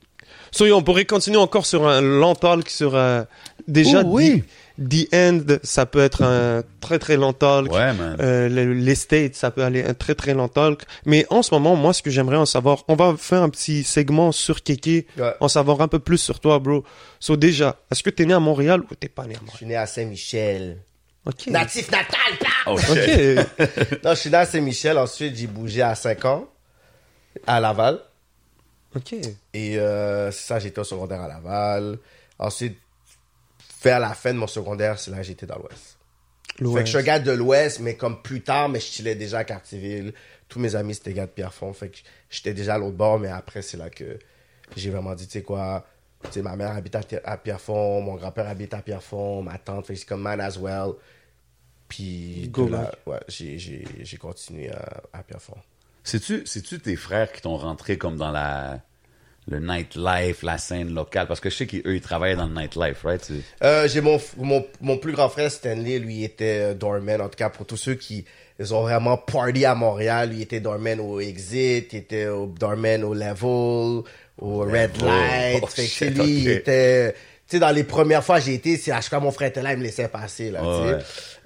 So, 0.51 0.64
on 0.72 0.83
pourrait 0.83 1.05
continuer 1.05 1.39
encore 1.39 1.66
sur 1.66 1.89
un 1.89 2.01
long 2.01 2.35
talk 2.37 2.68
sur 2.68 2.95
euh, 2.95 3.25
déjà 3.66 4.03
Oh, 4.05 4.11
oui. 4.11 4.45
the, 4.79 5.09
the 5.09 5.14
End, 5.14 5.41
ça 5.64 5.85
peut 5.85 5.99
être 5.99 6.22
un 6.22 6.62
très 6.81 7.01
très 7.01 7.16
long 7.16 7.33
talk. 7.33 7.72
Ouais, 7.72 7.93
man. 7.93 8.16
Euh, 8.20 8.49
le- 8.49 8.72
les 8.72 8.95
States, 8.95 9.35
ça 9.35 9.51
peut 9.51 9.64
aller 9.64 9.83
un 9.83 9.95
très 9.95 10.14
très 10.14 10.33
long 10.33 10.47
talk. 10.47 10.83
Mais 11.07 11.27
en 11.31 11.43
ce 11.43 11.53
moment, 11.53 11.75
moi, 11.75 11.93
ce 11.93 12.03
que 12.03 12.11
j'aimerais 12.11 12.37
en 12.37 12.47
savoir, 12.47 12.85
on 12.87 12.95
va 12.95 13.16
faire 13.18 13.43
un 13.43 13.49
petit 13.49 13.83
segment 13.83 14.31
sur 14.31 14.62
Kéké, 14.62 15.09
Ouais. 15.18 15.35
en 15.41 15.49
savoir 15.49 15.81
un 15.81 15.89
peu 15.89 15.99
plus 15.99 16.18
sur 16.18 16.39
toi, 16.39 16.61
bro. 16.61 16.85
So 17.18 17.37
déjà, 17.37 17.77
est-ce 17.91 18.05
que 18.05 18.11
t'es 18.11 18.25
né 18.25 18.35
à 18.35 18.41
Montréal 18.41 18.83
ou 18.89 18.95
t'es 18.95 19.09
pas 19.09 19.27
né 19.27 19.35
à 19.35 19.39
Je 19.39 19.41
Montréal? 19.41 19.57
suis 19.57 19.66
né 19.66 19.75
à 19.77 19.87
Saint-Michel. 19.87 20.79
Ok. 21.27 21.47
Natif 21.47 21.91
natal, 21.91 22.39
paf! 22.39 22.66
Oh 22.66 22.79
shit. 22.79 23.39
Ok. 23.59 24.05
Non, 24.05 24.11
je 24.14 24.20
suis 24.20 24.31
né 24.31 24.37
à 24.37 24.47
Saint-Michel. 24.47 24.99
Ensuite, 24.99 25.35
j'ai 25.37 25.47
bougé 25.47 25.83
à 25.83 25.95
5 25.95 26.25
ans 26.27 26.49
à 27.47 27.61
Laval. 27.61 27.99
ok. 28.95 29.14
Et 29.55 29.79
euh, 29.79 30.31
c'est 30.31 30.47
ça, 30.47 30.59
j'étais 30.59 30.79
au 30.81 30.85
secondaire 30.85 31.22
à 31.22 31.29
Laval. 31.29 31.99
Ensuite, 32.39 32.79
vers 33.83 34.01
la 34.01 34.14
fin 34.14 34.33
de 34.33 34.39
mon 34.39 34.47
secondaire, 34.47 34.99
c'est 34.99 35.11
là 35.11 35.18
que 35.18 35.22
j'étais 35.25 35.47
dans 35.47 35.57
l'Ouest. 35.59 35.97
Fait 36.57 36.64
que 36.64 36.81
je 36.81 36.91
suis 36.91 36.99
un 36.99 37.03
gars 37.03 37.18
de 37.18 37.33
l'Ouest, 37.33 37.81
mais 37.81 37.97
comme 37.97 38.22
plus 38.22 38.43
tard, 38.43 38.68
mais 38.68 38.79
je 38.79 38.87
chillais 38.87 39.14
déjà 39.14 39.39
à 39.39 39.45
Cartierville. 39.45 40.12
Tous 40.49 40.61
mes 40.61 40.77
amis, 40.77 40.95
c'était 40.95 41.12
gars 41.12 41.27
de 41.27 41.31
Pierrefonds. 41.33 41.72
Fait 41.72 41.89
que 41.89 41.99
j'étais 42.31 42.55
déjà 42.55 42.75
à 42.75 42.79
l'autre 42.79 42.97
bord, 42.97 43.18
mais 43.18 43.29
après, 43.29 43.62
c'est 43.62 43.77
là 43.77 43.91
que 43.91 44.18
j'ai 44.77 44.91
vraiment 44.91 45.14
dit, 45.14 45.27
tu 45.27 45.33
sais 45.33 45.43
quoi, 45.43 45.85
tu 46.25 46.31
sais, 46.33 46.43
ma 46.43 46.55
mère 46.55 46.70
habite 46.77 46.95
à, 46.95 47.01
à 47.25 47.37
Pierrefonds, 47.37 48.03
mon 48.03 48.14
grand-père 48.14 48.49
habite 48.49 48.72
à 48.72 48.83
Pierrefonds, 48.83 49.43
ma 49.43 49.59
tante, 49.59 49.87
fait 49.87 49.95
que 49.95 49.99
c'est 50.01 50.07
comme 50.07 50.22
man 50.22 50.41
as 50.41 50.57
well. 50.59 50.93
Puis, 51.95 52.49
Go 52.51 52.66
de 52.66 52.72
là, 52.72 52.92
ouais, 53.07 53.20
j'ai, 53.28 53.59
j'ai, 53.59 53.84
j'ai 54.03 54.16
continué 54.16 54.70
à, 54.70 55.03
à 55.12 55.22
Pierrefonds. 55.22 55.57
C'est-tu, 56.03 56.42
c'est-tu 56.45 56.80
tes 56.80 56.97
frères 56.97 57.30
qui 57.32 57.40
t'ont 57.40 57.57
rentré 57.57 57.97
comme 57.99 58.16
dans 58.16 58.30
la, 58.30 58.80
le 59.49 59.61
nightlife, 59.61 60.42
la 60.42 60.59
scène 60.59 60.92
locale? 60.92 61.26
Parce 61.26 61.40
que 61.40 61.51
je 61.51 61.57
sais 61.57 61.66
qu'eux, 61.66 61.95
ils 61.95 62.01
travaillaient 62.01 62.36
dans 62.36 62.49
le 62.49 62.55
nightlife, 62.55 63.05
right? 63.05 63.32
Euh, 63.62 63.88
j'ai 63.88 64.01
mon, 64.01 64.20
mon, 64.38 64.66
mon 64.80 64.99
plus 64.99 65.12
grand 65.12 65.28
frère 65.28 65.51
Stanley, 65.51 65.99
lui 65.99 66.24
était 66.24 66.72
euh, 66.72 66.74
doorman. 66.74 67.20
En 67.20 67.28
tout 67.28 67.36
cas, 67.36 67.49
pour 67.49 67.64
tous 67.64 67.76
ceux 67.76 67.95
qui 67.95 68.24
ils 68.59 68.72
ont 68.74 68.82
vraiment 68.82 69.16
party 69.16 69.64
à 69.64 69.74
Montréal, 69.74 70.30
lui 70.30 70.42
était 70.42 70.61
doorman 70.61 71.01
au 71.01 71.20
Exit, 71.20 71.92
il 71.92 71.99
était 71.99 72.26
au 72.26 72.47
doorman 72.47 73.03
au 73.03 73.14
Level, 73.14 74.03
au 74.38 74.59
Red 74.61 74.97
Level. 74.97 75.07
Light. 75.07 75.61
Oh, 75.62 75.66
fait 75.68 75.86
shit, 75.86 76.11
lui, 76.11 76.40
il 76.40 76.51
était, 76.51 77.12
tu 77.12 77.18
sais, 77.47 77.59
dans 77.59 77.70
les 77.72 77.82
premières 77.82 78.22
fois 78.22 78.38
j'ai 78.38 78.55
été, 78.55 78.76
c'est 78.76 78.92
à 78.92 79.01
chaque 79.01 79.11
fois 79.11 79.20
mon 79.20 79.32
frère 79.32 79.49
était 79.49 79.62
là, 79.62 79.72
il 79.72 79.78
me 79.78 79.82
laissait 79.82 80.09
passer, 80.09 80.51
là, 80.51 80.61
tu 80.61 80.66
sais. 80.66 80.95
Ouais. 80.95 81.03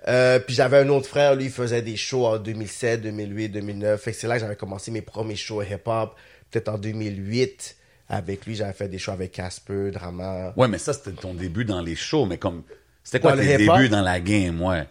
Euh, 0.09 0.39
puis 0.41 0.55
j'avais 0.55 0.79
un 0.79 0.89
autre 0.89 1.07
frère, 1.07 1.35
lui, 1.35 1.45
il 1.47 1.51
faisait 1.51 1.83
des 1.83 1.97
shows 1.97 2.27
en 2.27 2.39
2007, 2.39 3.03
2008, 3.03 3.49
2009. 3.51 4.01
Fait 4.01 4.13
que 4.13 4.17
c'est 4.17 4.27
là 4.27 4.35
que 4.37 4.41
j'avais 4.41 4.57
commencé 4.57 4.91
mes 4.91 5.03
premiers 5.03 5.37
shows 5.37 5.63
hip-hop. 5.63 6.15
Peut-être 6.51 6.69
en 6.69 6.79
2008. 6.79 7.77
Avec 8.09 8.47
lui, 8.47 8.55
j'avais 8.55 8.73
fait 8.73 8.89
des 8.89 8.99
shows 8.99 9.13
avec 9.13 9.33
Casper, 9.33 9.91
Drama. 9.91 10.55
Ouais, 10.57 10.67
mais 10.67 10.79
ça, 10.79 10.95
c'était 10.95 11.13
ton 11.13 11.35
début 11.35 11.67
dans 11.67 11.83
les 11.83 11.95
shows, 11.95 12.25
mais 12.25 12.39
comme, 12.39 12.63
c'était 13.05 13.21
quoi 13.21 13.33
Dans 13.33 13.37
le 13.37 13.43
tes 13.47 13.57
débuts 13.59 13.91
dans 13.91 14.01
la 14.01 14.19
game, 14.19 14.63
ouais? 14.63 14.87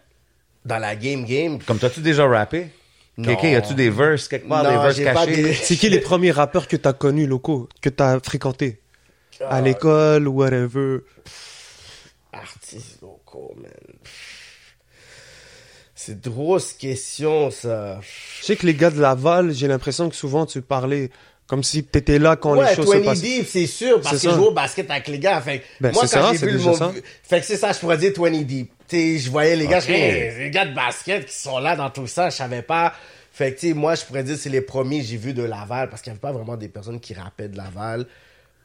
Dans 0.64 0.78
la 0.78 0.96
game 0.96 1.26
game, 1.26 1.58
Comme, 1.64 1.80
t'as-tu 1.80 2.02
déjà 2.02 2.28
rappé? 2.28 2.68
Y 3.18 3.56
a-tu 3.56 3.74
des 3.74 3.90
verses 3.90 4.28
quelque 4.28 4.48
part, 4.48 4.64
Non, 4.64 4.70
des 4.70 4.78
verses 4.78 5.00
cachés? 5.00 5.42
des- 5.42 5.54
C'est 5.56 5.76
qui 5.78 5.90
les 5.90 6.00
premiers 6.00 6.30
rappeurs 6.30 6.68
que 6.68 6.76
t'as 6.76 6.94
connus 6.94 7.26
locaux, 7.26 7.68
que 7.82 7.90
t'as 7.90 8.20
fréquentés? 8.20 8.80
À 9.50 9.62
l'école 9.62 10.28
ou 10.28 10.34
whatever. 10.34 11.00
Artistes 12.34 13.02
locaux, 13.02 13.56
man. 13.60 13.72
C'est 16.08 16.14
une 16.14 16.32
grosse 16.32 16.72
question, 16.72 17.52
ça. 17.52 18.00
Je 18.40 18.46
sais 18.46 18.56
que 18.56 18.66
les 18.66 18.76
gars 18.76 18.90
de 18.90 19.02
Laval, 19.02 19.54
j'ai 19.54 19.68
l'impression 19.68 20.10
que 20.10 20.16
souvent 20.16 20.46
tu 20.46 20.62
parlais 20.62 21.10
comme 21.48 21.64
si 21.64 21.84
t'étais 21.84 22.18
là 22.18 22.38
quand 22.38 22.56
ouais, 22.56 22.70
les 22.70 22.76
choses 22.78 22.90
se 22.90 22.98
20 22.98 23.04
passent. 23.04 23.22
Deep, 23.22 23.46
c'est 23.46 23.68
sûr, 23.68 24.00
parce 24.00 24.22
que 24.22 24.30
je 24.30 24.34
joue 24.34 24.46
au 24.46 24.54
basket 24.54 24.90
avec 24.90 25.10
les 25.10 25.20
gars. 25.20 25.42
Fait 25.42 25.60
que 25.60 25.66
Ben, 25.82 25.92
moi, 25.92 26.08
c'est 26.08 26.18
quand 26.18 26.28
ça, 26.28 26.32
j'ai 26.32 26.46
vu 26.46 26.54
le 26.54 26.58
déjà 26.60 26.70
mot... 26.70 26.78
ça. 26.78 26.94
Fait 27.24 27.42
que 27.42 27.46
c'est 27.46 27.58
ça, 27.58 27.74
je 27.74 27.80
pourrais 27.80 27.98
dire 27.98 28.14
20 28.16 28.42
Deep. 28.44 28.72
Je 28.90 29.30
voyais 29.30 29.58
les 29.58 29.68
gars, 29.68 29.82
je 29.82 29.90
les 29.90 30.50
gars 30.50 30.66
de 30.66 30.74
basket 30.74 31.26
qui 31.26 31.36
sont 31.36 31.60
là 31.60 31.76
dans 31.76 31.90
tout 31.90 32.08
ça, 32.08 32.30
je 32.30 32.38
savais 32.38 32.62
pas. 32.62 32.94
Fait 33.34 33.54
que, 33.54 33.60
tu 33.60 33.68
sais, 33.68 33.74
moi, 33.74 33.96
je 33.96 34.06
pourrais 34.06 34.24
dire 34.24 34.38
c'est 34.38 34.50
les 34.50 34.62
premiers 34.62 35.02
que 35.02 35.08
j'ai 35.08 35.18
vus 35.18 35.34
de 35.34 35.44
Laval, 35.44 35.90
parce 35.90 36.02
qu'il 36.02 36.12
n'y 36.12 36.16
avait 36.16 36.22
pas 36.22 36.32
vraiment 36.32 36.56
des 36.56 36.70
personnes 36.70 37.02
qui 37.02 37.16
rappaient 37.16 37.50
de 37.50 37.58
Laval. 37.58 38.06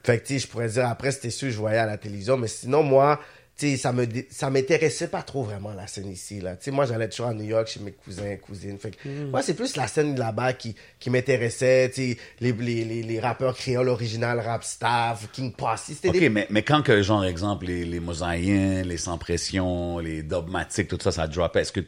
Fait 0.05 0.19
que, 0.19 0.27
tu 0.29 0.35
sais, 0.35 0.39
je 0.39 0.47
pourrais 0.47 0.69
dire, 0.69 0.87
après, 0.87 1.11
c'était 1.11 1.31
sûr, 1.31 1.51
je 1.51 1.59
voyais 1.59 1.79
à 1.79 1.87
la 1.87 1.99
télévision. 1.99 2.37
Mais 2.37 2.47
sinon, 2.47 2.85
moi, 2.85 3.19
ça 3.57 3.93
me 3.93 4.07
ça 4.31 4.51
m'intéressait 4.51 5.07
pas 5.09 5.23
trop 5.23 5.45
vraiment 5.45 5.73
la 5.73 5.87
scène 5.87 6.11
ici 6.11 6.41
là. 6.41 6.57
Tu 6.57 6.65
sais, 6.65 6.71
moi 6.73 6.85
j'allais 6.87 7.09
toujours 7.09 7.27
à 7.27 7.35
New 7.35 7.45
York 7.45 7.69
chez 7.69 7.81
mes 7.81 7.93
cousins, 7.93 8.37
cousines. 8.37 8.79
Fait 8.79 8.91
que 8.91 9.09
Mm. 9.09 9.31
moi 9.31 9.43
c'est 9.43 9.55
plus 9.55 9.77
la 9.77 9.87
scène 9.87 10.19
là-bas 10.19 10.55
qui 10.55 10.75
qui 10.99 11.11
m'intéressait, 11.11 11.91
les, 11.97 12.17
les, 12.41 12.53
les, 12.85 13.03
les 13.03 13.21
rappeurs 13.21 13.57
créoles 13.57 13.89
original, 13.89 14.41
rap 14.41 14.65
staff, 14.65 15.29
King 15.33 15.53
Posse, 15.53 15.91
OK, 16.05 16.13
des 16.13 16.29
mais, 16.29 16.47
mais 16.51 16.63
quand 16.63 16.83
que, 16.83 17.03
genre, 17.03 17.25
exemple, 17.25 17.67
les, 17.67 17.85
les 17.85 18.01
mosaïens, 18.01 18.87
les 18.87 18.97
sans 18.97 19.19
pression, 19.19 19.99
les 19.99 20.23
dogmatiques, 20.23 20.89
tout 20.89 20.99
ça, 21.01 21.13
ça 21.13 21.27
dropait, 21.27 21.61
est-ce 21.63 21.73
que 21.73 21.81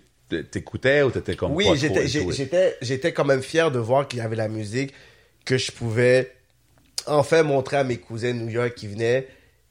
t'écoutais 0.42 1.02
ou 1.02 1.10
t'étais 1.10 1.36
comme 1.36 1.52
Oui, 1.54 1.66
j'étais, 1.76 2.06
j'étais, 2.08 2.76
j'étais 2.82 3.12
quand 3.12 3.24
même 3.24 3.42
fier 3.42 3.70
de 3.70 3.78
voir 3.78 4.06
qu'il 4.08 4.18
y 4.20 4.22
avait 4.22 4.36
la 4.36 4.48
musique 4.48 4.92
que 5.44 5.58
je 5.58 5.70
pouvais 5.72 6.32
enfin 7.06 7.42
montrer 7.42 7.76
à 7.76 7.84
mes 7.84 7.98
cousins 7.98 8.32
New 8.32 8.48
York 8.48 8.74
qui 8.74 8.86
venaient, 8.88 9.26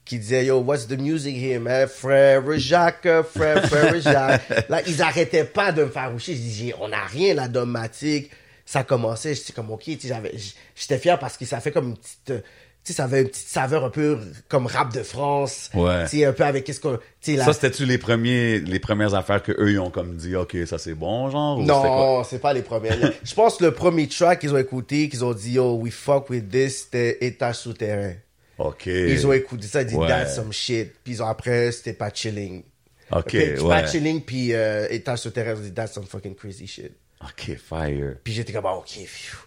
qui 0.05 0.19
disaient 0.19 0.45
Yo, 0.45 0.59
what's 0.59 0.87
the 0.87 0.99
music 0.99 1.35
here, 1.35 1.59
man? 1.59 1.87
Frère 1.87 2.43
Jacques, 2.57 3.07
frère, 3.33 3.65
frère 3.67 4.01
Jacques. 4.01 4.67
Là, 4.69 4.81
ils 4.87 5.01
arrêtaient 5.01 5.45
pas 5.45 5.71
de 5.71 5.83
me 5.83 5.89
faire 5.89 6.11
boucher. 6.11 6.33
Je 6.35 6.39
dis, 6.41 6.53
J'ai- 6.53 6.75
on 6.79 6.89
n'a 6.89 7.05
rien 7.05 7.33
là 7.33 7.47
dogmatique. 7.47 8.31
Ça 8.65 8.83
commençait, 8.83 9.35
j'étais 9.35 9.51
comme, 9.51 9.71
ok, 9.71 9.83
j'étais 9.85 10.97
fier 10.97 11.19
parce 11.19 11.35
que 11.37 11.43
ça 11.45 11.59
fait 11.59 11.71
comme 11.71 11.89
une 11.89 11.97
petite, 11.97 12.29
euh, 12.31 12.39
tu 12.85 12.91
sais, 12.91 12.93
ça 12.97 13.03
avait 13.05 13.21
une 13.21 13.27
petite 13.27 13.47
saveur 13.47 13.83
un 13.83 13.89
peu 13.89 14.17
comme 14.47 14.67
rap 14.67 14.93
de 14.93 15.03
France. 15.03 15.69
Ouais. 15.73 16.03
Tu 16.05 16.19
sais, 16.19 16.25
un 16.25 16.31
peu 16.31 16.43
avec 16.45 16.63
qu'est-ce 16.63 16.79
qu'on, 16.79 16.97
la- 17.27 17.43
Ça, 17.45 17.51
c'était-tu 17.53 17.85
les 17.85 17.97
premiers, 17.97 18.59
les 18.59 18.79
premières 18.79 19.15
affaires 19.15 19.43
que 19.43 19.51
eux 19.51 19.71
ils 19.71 19.79
ont 19.79 19.89
comme 19.89 20.15
dit, 20.15 20.35
OK, 20.37 20.55
ça 20.65 20.77
c'est 20.77 20.93
bon, 20.93 21.29
genre? 21.29 21.59
ou? 21.59 21.63
Non, 21.63 22.23
c'est 22.23 22.39
pas 22.39 22.53
les 22.53 22.61
premières. 22.61 22.97
Je 23.23 23.33
pense 23.33 23.57
que 23.57 23.65
le 23.65 23.71
premier 23.71 24.07
track 24.07 24.39
qu'ils 24.39 24.53
ont 24.53 24.57
écouté, 24.57 25.09
qu'ils 25.09 25.25
ont 25.25 25.33
dit 25.33 25.51
Yo, 25.53 25.75
we 25.75 25.93
fuck 25.93 26.29
with 26.29 26.49
this, 26.49 26.83
c'était 26.83 27.17
Étage 27.25 27.55
souterrain. 27.57 28.13
OK. 28.57 28.85
Ils 28.85 29.25
ont 29.27 29.33
écouté 29.33 29.67
ça, 29.67 29.81
ils 29.81 29.87
dit 29.87 29.95
Ouais. 29.95 30.07
That's 30.07 30.35
some 30.35 30.51
shit. 30.53 30.93
Puis 31.03 31.13
ils 31.13 31.23
ont 31.23 31.27
après, 31.27 31.71
c'était 31.71 31.93
pas 31.93 32.11
chilling. 32.13 32.63
OK, 33.11 33.33
ouais. 33.33 33.55
Pas 33.57 33.87
chilling, 33.87 34.21
puis 34.21 34.53
euh, 34.53 34.87
Étage 34.89 35.19
souterrain, 35.19 35.51
ils 35.53 35.57
ont 35.57 35.61
dit 35.61 35.73
That's 35.73 35.93
some 35.93 36.05
fucking 36.05 36.35
crazy 36.35 36.67
shit. 36.67 36.91
OK, 37.23 37.57
fire. 37.57 38.15
Puis 38.23 38.33
j'étais 38.33 38.53
comme, 38.53 38.65
ah, 38.65 38.75
ok, 38.75 38.89
phew. 39.05 39.37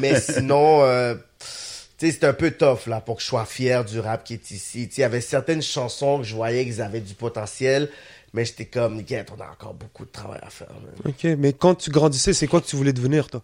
Mais 0.00 0.20
sinon, 0.20 0.82
euh, 0.82 1.14
tu 1.14 2.06
sais, 2.06 2.12
c'était 2.12 2.26
un 2.26 2.32
peu 2.32 2.50
tough, 2.50 2.86
là, 2.86 3.00
pour 3.00 3.16
que 3.16 3.22
je 3.22 3.26
sois 3.26 3.44
fier 3.44 3.84
du 3.84 4.00
rap 4.00 4.24
qui 4.24 4.34
est 4.34 4.50
ici. 4.50 4.88
Tu 4.88 4.94
sais, 4.94 5.00
il 5.00 5.02
y 5.02 5.04
avait 5.04 5.20
certaines 5.20 5.62
chansons 5.62 6.18
que 6.18 6.24
je 6.24 6.34
voyais 6.34 6.64
qu'ils 6.64 6.82
avaient 6.82 7.00
du 7.00 7.14
potentiel, 7.14 7.88
mais 8.32 8.44
j'étais 8.44 8.66
comme, 8.66 8.96
Nickel, 8.96 9.24
on 9.36 9.40
a 9.40 9.50
encore 9.50 9.74
beaucoup 9.74 10.04
de 10.04 10.10
travail 10.10 10.40
à 10.42 10.50
faire. 10.50 10.68
man. 10.68 10.92
Ok, 11.04 11.24
mais 11.38 11.52
quand 11.52 11.74
tu 11.74 11.90
grandissais, 11.90 12.32
c'est 12.32 12.46
quoi 12.46 12.60
que 12.60 12.66
tu 12.66 12.76
voulais 12.76 12.92
devenir, 12.92 13.28
toi? 13.28 13.42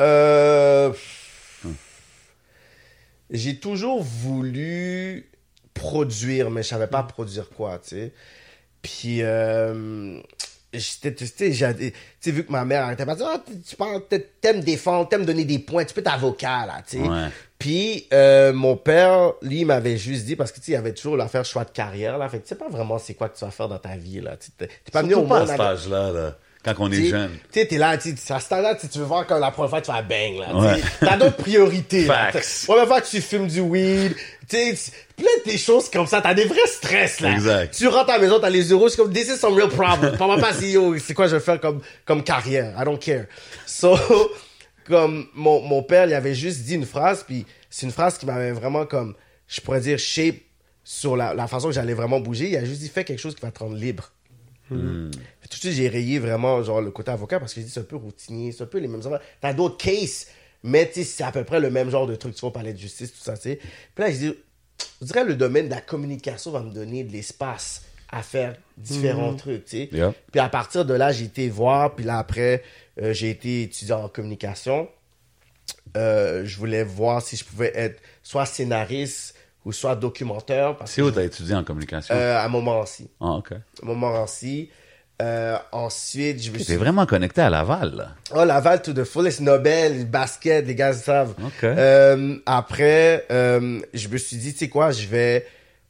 Euh, 0.00 0.92
J'ai 3.30 3.56
toujours 3.56 4.02
voulu 4.02 5.30
produire, 5.74 6.50
mais 6.50 6.62
je 6.62 6.68
savais 6.68 6.86
pas 6.88 7.02
produire 7.02 7.48
quoi, 7.50 7.78
tu 7.78 7.90
sais. 7.90 8.12
Puis, 8.82 9.22
euh, 9.22 10.20
j'étais, 10.72 11.14
tu 11.14 11.26
sais, 11.26 12.30
vu 12.30 12.44
que 12.44 12.52
ma 12.52 12.64
mère 12.64 12.84
arrêtait 12.84 13.06
pas 13.06 13.14
de 13.14 13.18
dire, 13.20 13.28
Ah, 13.32 13.42
tu 13.68 13.76
parles, 13.76 14.02
t'aimes 14.40 14.60
défendre, 14.60 15.08
t'aimes 15.08 15.24
donner 15.24 15.44
des 15.44 15.58
points, 15.58 15.84
tu 15.84 15.94
peux 15.94 16.00
être 16.00 16.12
avocat, 16.12 16.66
là, 16.66 16.82
tu 16.86 16.98
sais. 16.98 17.08
Ouais. 17.08 17.28
Puis, 17.58 18.06
euh, 18.12 18.52
mon 18.52 18.76
père, 18.76 19.34
lui, 19.42 19.60
il 19.60 19.66
m'avait 19.66 19.96
juste 19.98 20.24
dit, 20.24 20.34
parce 20.34 20.50
que, 20.50 20.56
tu 20.56 20.66
sais, 20.66 20.72
il 20.72 20.74
y 20.74 20.78
avait 20.78 20.94
toujours 20.94 21.16
l'affaire 21.16 21.44
choix 21.44 21.64
de 21.64 21.70
carrière, 21.70 22.18
là. 22.18 22.28
Fait 22.28 22.38
que 22.38 22.42
tu 22.44 22.48
sais 22.48 22.54
pas 22.56 22.68
vraiment 22.68 22.98
c'est 22.98 23.14
quoi 23.14 23.28
que 23.28 23.38
tu 23.38 23.44
vas 23.44 23.50
faire 23.50 23.68
dans 23.68 23.78
ta 23.78 23.96
vie, 23.96 24.20
là. 24.20 24.36
Tu 24.36 24.50
T'es 24.52 24.68
pas 24.92 25.02
venu 25.02 25.14
au 25.14 25.22
pas 25.26 25.42
à 25.42 25.46
cet 25.46 25.60
âge-là, 25.60 26.10
là, 26.10 26.36
quand 26.64 26.74
on 26.78 26.92
est 26.92 27.06
jeune. 27.06 27.30
Tu 27.52 27.60
sais, 27.60 27.66
t'es 27.66 27.78
là, 27.78 27.96
tu 27.96 28.14
à 28.28 28.40
ce 28.40 28.48
temps-là, 28.48 28.74
tu 28.74 28.98
veux 28.98 29.04
voir 29.04 29.26
quand 29.26 29.38
la 29.38 29.50
première 29.50 29.70
fois 29.70 29.80
tu 29.80 29.90
vas 29.90 30.02
bang, 30.02 30.38
là. 30.38 30.54
Ouais. 30.54 30.80
T'as 31.00 31.16
d'autres 31.16 31.36
priorités, 31.36 32.04
là. 32.04 32.30
Première 32.66 32.86
fois 32.86 33.00
que 33.00 33.08
tu 33.08 33.20
fumes 33.20 33.46
du 33.48 33.60
weed, 33.60 34.14
tu 34.48 34.56
plein 35.16 35.52
de 35.52 35.56
choses 35.56 35.90
comme 35.90 36.06
ça. 36.06 36.20
T'as 36.20 36.34
des 36.34 36.44
vrais 36.44 36.66
stress, 36.66 37.20
là. 37.20 37.32
Exact. 37.32 37.74
Tu 37.74 37.88
rentres 37.88 38.10
à 38.10 38.16
la 38.16 38.22
maison, 38.22 38.38
t'as 38.40 38.50
les 38.50 38.70
euros, 38.70 38.88
c'est 38.88 38.96
comme, 38.96 39.12
this 39.12 39.28
is 39.28 39.38
some 39.38 39.54
real 39.54 39.68
problem. 39.68 40.16
Pas 40.16 40.52
si, 40.52 40.72
yo, 40.72 40.98
c'est 40.98 41.14
quoi 41.14 41.28
je 41.28 41.36
vais 41.36 41.42
faire 41.42 41.60
comme, 41.60 41.80
comme 42.04 42.22
carrière? 42.22 42.74
I 42.78 42.84
don't 42.84 42.98
care. 42.98 43.24
So, 43.66 43.96
comme, 44.86 45.26
mon, 45.34 45.62
mon 45.62 45.82
père, 45.82 46.06
il 46.06 46.14
avait 46.14 46.34
juste 46.34 46.60
dit 46.62 46.74
une 46.74 46.86
phrase, 46.86 47.24
puis 47.26 47.46
c'est 47.70 47.86
une 47.86 47.92
phrase 47.92 48.18
qui 48.18 48.26
m'avait 48.26 48.52
vraiment 48.52 48.84
comme, 48.84 49.14
je 49.48 49.60
pourrais 49.60 49.80
dire, 49.80 49.98
shape 49.98 50.36
sur 50.84 51.16
la, 51.16 51.32
la 51.32 51.46
façon 51.46 51.68
que 51.68 51.74
j'allais 51.74 51.94
vraiment 51.94 52.20
bouger. 52.20 52.50
Il 52.50 52.56
a 52.56 52.64
juste 52.64 52.80
dit, 52.80 52.88
fais 52.88 53.04
quelque 53.04 53.20
chose 53.20 53.34
qui 53.34 53.42
va 53.42 53.50
te 53.50 53.60
rendre 53.60 53.76
libre. 53.76 54.12
Fait 54.70 55.39
Tout 55.50 55.56
de 55.56 55.60
suite, 55.62 55.72
j'ai 55.74 55.88
rayé 55.88 56.18
vraiment 56.18 56.62
genre 56.62 56.80
le 56.80 56.90
côté 56.92 57.10
avocat 57.10 57.38
parce 57.40 57.52
que 57.52 57.60
c'est 57.60 57.80
un 57.80 57.84
peu 57.84 57.96
routinier, 57.96 58.52
c'est 58.52 58.62
un 58.62 58.66
peu 58.66 58.78
les 58.78 58.88
mêmes 58.88 59.00
affaires. 59.04 59.20
T'as 59.40 59.52
d'autres 59.52 59.76
cases, 59.76 60.28
mais 60.62 60.88
tu 60.90 61.02
c'est 61.04 61.24
à 61.24 61.32
peu 61.32 61.42
près 61.44 61.58
le 61.60 61.70
même 61.70 61.90
genre 61.90 62.06
de 62.06 62.14
truc. 62.14 62.34
Tu 62.34 62.40
vas 62.44 62.52
parler 62.52 62.72
de 62.72 62.78
justice, 62.78 63.12
tout 63.12 63.18
ça, 63.22 63.34
tu 63.36 63.42
sais. 63.42 63.56
Puis 63.56 64.04
là, 64.04 64.10
j'ai 64.10 64.18
dit, 64.30 64.34
je 65.02 65.06
dirais 65.06 65.24
le 65.24 65.34
domaine 65.34 65.66
de 65.66 65.70
la 65.74 65.80
communication 65.80 66.52
va 66.52 66.60
me 66.60 66.70
donner 66.72 67.02
de 67.04 67.12
l'espace 67.12 67.82
à 68.12 68.22
faire 68.22 68.54
différents 68.76 69.34
trucs, 69.34 69.64
tu 69.64 69.70
sais. 69.76 69.88
Yeah. 69.92 70.14
Puis 70.30 70.40
à 70.40 70.48
partir 70.48 70.84
de 70.84 70.94
là, 70.94 71.10
j'ai 71.12 71.24
été 71.26 71.48
voir, 71.48 71.94
puis 71.96 72.04
là 72.04 72.18
après, 72.18 72.62
euh, 73.02 73.12
j'ai 73.12 73.30
été 73.30 73.62
étudiant 73.62 74.04
en 74.04 74.08
communication. 74.08 74.88
Euh, 75.96 76.44
je 76.44 76.56
voulais 76.56 76.84
voir 76.84 77.20
si 77.22 77.36
je 77.36 77.44
pouvais 77.44 77.72
être 77.74 78.00
soit 78.22 78.46
scénariste 78.46 79.34
ou 79.64 79.72
soit 79.72 79.96
documentaire. 79.96 80.76
C'est 80.86 81.02
où 81.02 81.08
je- 81.08 81.14
t'as 81.14 81.24
étudié 81.24 81.54
en 81.56 81.64
communication? 81.64 82.14
euh, 82.14 82.38
à 82.38 82.48
Montmorency. 82.48 83.08
Ah, 83.20 83.32
OK. 83.32 83.50
Montmorency. 83.82 84.70
Euh, 85.20 85.58
ensuite, 85.72 86.42
je 86.42 86.50
me 86.50 86.56
T'es 86.56 86.64
suis... 86.64 86.76
vraiment 86.76 87.04
connecté 87.04 87.42
à 87.42 87.50
Laval, 87.50 87.94
là. 87.94 88.08
Oh, 88.34 88.44
Laval 88.44 88.80
to 88.80 88.92
the 88.94 89.04
fullest, 89.04 89.40
Nobel, 89.40 90.06
basket, 90.06 90.66
les 90.66 90.74
gars 90.74 90.94
savent. 90.94 91.34
Ok. 91.44 91.64
Euh, 91.64 92.36
après, 92.46 93.26
euh, 93.30 93.80
je 93.92 94.08
me 94.08 94.16
suis 94.16 94.38
dit, 94.38 94.52
tu 94.52 94.60
sais 94.60 94.68
quoi, 94.68 94.92
je 94.92 95.06
vais 95.06 95.46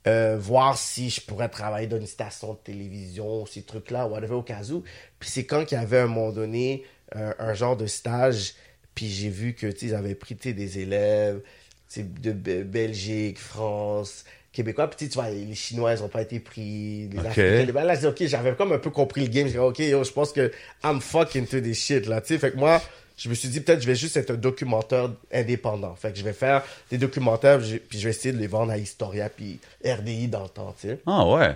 euh, 0.08 0.36
voir 0.38 0.76
si 0.76 1.10
je 1.10 1.20
pourrais 1.20 1.48
travailler 1.48 1.86
dans 1.86 1.98
une 1.98 2.06
station 2.08 2.54
de 2.54 2.58
télévision, 2.58 3.46
ces 3.46 3.62
trucs-là, 3.62 4.06
whatever, 4.06 4.34
au 4.34 4.42
cas 4.42 4.62
où. 4.72 4.82
Puis 5.20 5.30
c'est 5.30 5.44
quand 5.44 5.64
qu'il 5.64 5.78
y 5.78 5.80
avait 5.80 5.98
à 5.98 6.04
un 6.04 6.06
moment 6.08 6.32
donné 6.32 6.84
euh, 7.14 7.32
un 7.38 7.54
genre 7.54 7.76
de 7.76 7.86
stage, 7.86 8.54
puis 8.96 9.08
j'ai 9.08 9.28
vu 9.28 9.54
que, 9.54 9.68
tu 9.68 9.78
sais, 9.78 9.86
ils 9.86 9.94
avaient 9.94 10.16
pris, 10.16 10.34
des 10.34 10.78
élèves, 10.80 11.40
tu 11.88 12.00
sais, 12.00 12.02
de 12.02 12.32
Be- 12.32 12.64
Belgique, 12.64 13.38
France, 13.38 14.24
Québécois, 14.52 14.88
puis 14.90 15.08
tu 15.08 15.14
vois, 15.14 15.30
les 15.30 15.54
Chinois, 15.54 15.92
ils 15.94 16.02
ont 16.02 16.08
pas 16.08 16.22
été 16.22 16.40
pris, 16.40 17.08
les 17.08 17.18
Ok. 17.20 17.26
Africains, 17.26 17.64
les- 17.66 17.72
ben 17.72 17.84
là, 17.84 17.94
j'ai 17.94 18.00
dit, 18.00 18.06
ok, 18.06 18.22
j'avais 18.26 18.52
comme 18.54 18.72
un 18.72 18.78
peu 18.78 18.90
compris 18.90 19.20
le 19.22 19.28
game, 19.28 19.46
j'ai 19.46 19.52
dit, 19.52 19.58
ok, 19.58 19.78
yo, 19.78 20.02
je 20.02 20.10
pense 20.10 20.32
que 20.32 20.50
I'm 20.84 21.00
fucking 21.00 21.46
to 21.46 21.60
this 21.60 21.78
shit, 21.78 22.06
là, 22.06 22.20
tu 22.20 22.28
sais, 22.34 22.38
fait 22.38 22.50
que 22.50 22.56
moi, 22.56 22.82
je 23.16 23.28
me 23.28 23.34
suis 23.34 23.48
dit, 23.48 23.60
peut-être, 23.60 23.80
je 23.82 23.86
vais 23.86 23.94
juste 23.94 24.16
être 24.16 24.30
un 24.32 24.36
documentaire 24.36 25.10
indépendant, 25.32 25.94
fait 25.94 26.10
que 26.10 26.18
je 26.18 26.24
vais 26.24 26.32
faire 26.32 26.64
des 26.90 26.98
documentaires, 26.98 27.60
je- 27.60 27.76
puis 27.76 27.98
je 28.00 28.04
vais 28.04 28.10
essayer 28.10 28.32
de 28.34 28.38
les 28.38 28.48
vendre 28.48 28.72
à 28.72 28.78
Historia, 28.78 29.28
puis 29.28 29.60
RDI 29.84 30.26
dans 30.26 30.42
le 30.42 30.48
temps, 30.48 30.74
tu 30.80 30.88
sais. 30.88 30.98
Ah, 31.06 31.24
ouais. 31.26 31.54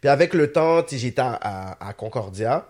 Puis 0.00 0.08
avec 0.10 0.34
le 0.34 0.50
temps, 0.50 0.82
tu 0.82 0.96
sais, 0.96 0.98
j'étais 0.98 1.20
à, 1.22 1.34
à- 1.40 1.88
à 1.88 1.92
Concordia. 1.92 2.66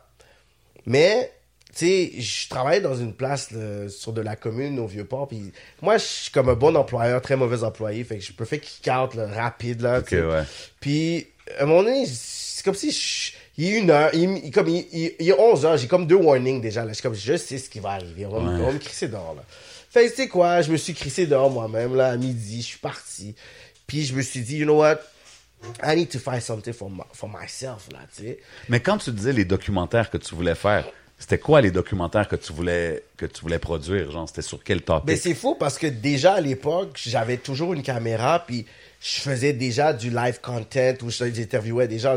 Mais, 0.87 1.33
tu 1.75 1.87
sais, 1.87 2.13
je 2.21 2.49
travaillais 2.49 2.81
dans 2.81 2.95
une 2.95 3.15
place 3.15 3.51
là, 3.51 3.89
sur 3.89 4.13
de 4.13 4.21
la 4.21 4.37
commune 4.37 4.79
au 4.79 4.87
Vieux-Port. 4.87 5.29
Puis 5.29 5.53
moi, 5.81 5.97
je 5.99 6.05
suis 6.05 6.31
comme 6.31 6.49
un 6.49 6.55
bon 6.55 6.77
employeur, 6.77 7.21
très 7.23 7.37
mauvais 7.37 7.63
employé. 7.65 8.05
Fait 8.05 8.19
que 8.19 8.25
je 8.25 8.33
peux 8.33 8.45
faire 8.45 8.61
kick 8.61 8.89
out 8.93 9.15
là, 9.15 9.27
rapide. 9.27 9.81
Là, 9.81 9.99
OK, 10.01 10.07
tu 10.07 10.17
sais. 10.17 10.23
ouais. 10.23 10.43
Puis, 10.81 11.27
à 11.59 11.63
un 11.63 11.67
moment 11.67 11.83
donné, 11.83 12.05
c'est 12.07 12.65
comme 12.65 12.75
si 12.75 12.91
je- 12.93 13.33
il 13.59 13.67
est 13.67 13.79
une 13.79 13.91
heure, 13.91 14.11
il, 14.15 14.51
comme, 14.51 14.69
il, 14.69 14.87
il- 14.93 15.15
il 15.19 15.29
est 15.31 15.39
11 15.39 15.65
heures, 15.65 15.77
j'ai 15.77 15.89
comme 15.89 16.07
deux 16.07 16.17
warnings 16.17 16.61
déjà. 16.61 16.83
Là. 16.83 16.89
Je 16.89 16.95
suis 16.95 17.03
comme, 17.03 17.15
je 17.15 17.37
sais 17.37 17.59
ce 17.59 17.69
qui 17.71 17.81
va 17.81 17.91
arriver. 17.93 18.27
On 18.27 18.31
va, 18.31 18.41
me- 18.41 18.57
Ouais. 18.57 18.63
on 18.63 18.67
va 18.67 18.73
me 18.73 18.79
crisser 18.79 19.09
dehors. 19.09 19.35
Là. 19.35 19.43
Fait 19.91 20.05
que, 20.07 20.11
tu 20.11 20.17
sais 20.23 20.29
quoi, 20.29 20.63
je 20.63 20.71
me 20.73 20.77
suis 20.77 20.95
crissé 20.95 21.27
dehors 21.27 21.51
moi-même, 21.51 21.95
là, 21.97 22.09
à 22.09 22.17
midi, 22.17 22.63
je 22.63 22.67
suis 22.67 22.79
parti. 22.79 23.35
Puis 23.87 24.05
je 24.07 24.15
me 24.15 24.23
suis 24.23 24.41
dit, 24.41 24.57
you 24.59 24.65
know 24.65 24.79
what, 24.79 25.01
I 25.83 25.95
need 25.97 26.09
to 26.09 26.19
find 26.19 26.41
something 26.41 26.73
for, 26.73 26.89
my- 26.91 27.03
for 27.13 27.29
myself, 27.29 27.89
là, 27.93 27.99
tu 28.17 28.23
sais. 28.25 28.39
Mais 28.69 28.81
quand 28.81 28.99
tu 28.99 29.11
disais 29.13 29.33
les 29.33 29.45
documentaires 29.45 30.11
que 30.11 30.17
tu 30.19 30.35
voulais 30.35 30.55
faire, 30.55 30.87
c'était 31.23 31.39
quoi 31.39 31.61
les 31.61 31.71
documentaires 31.71 32.27
que 32.27 32.35
tu 32.35 32.53
voulais, 32.53 33.05
que 33.17 33.27
tu 33.27 33.43
voulais 33.43 33.61
produire? 33.61 34.11
Genre, 34.11 34.29
c'était 34.29 34.43
sur 34.43 34.65
quel 34.65 34.83
topic? 34.83 35.07
Ben, 35.07 35.17
c'est 35.17 35.35
fou 35.35 35.55
parce 35.55 35.79
que 35.79 35.87
déjà 35.87 36.35
à 36.35 36.41
l'époque, 36.41 37.01
j'avais 37.01 37.37
toujours 37.37 37.75
une 37.75 37.85
caméra, 37.85 38.45
puis 38.45 38.67
je 39.01 39.21
faisais 39.21 39.53
déjà 39.53 39.93
du 39.93 40.11
live 40.11 40.41
content 40.41 40.95
où 41.01 41.11
j'interviewais 41.11 41.87
des 41.87 42.01
gens. 42.01 42.17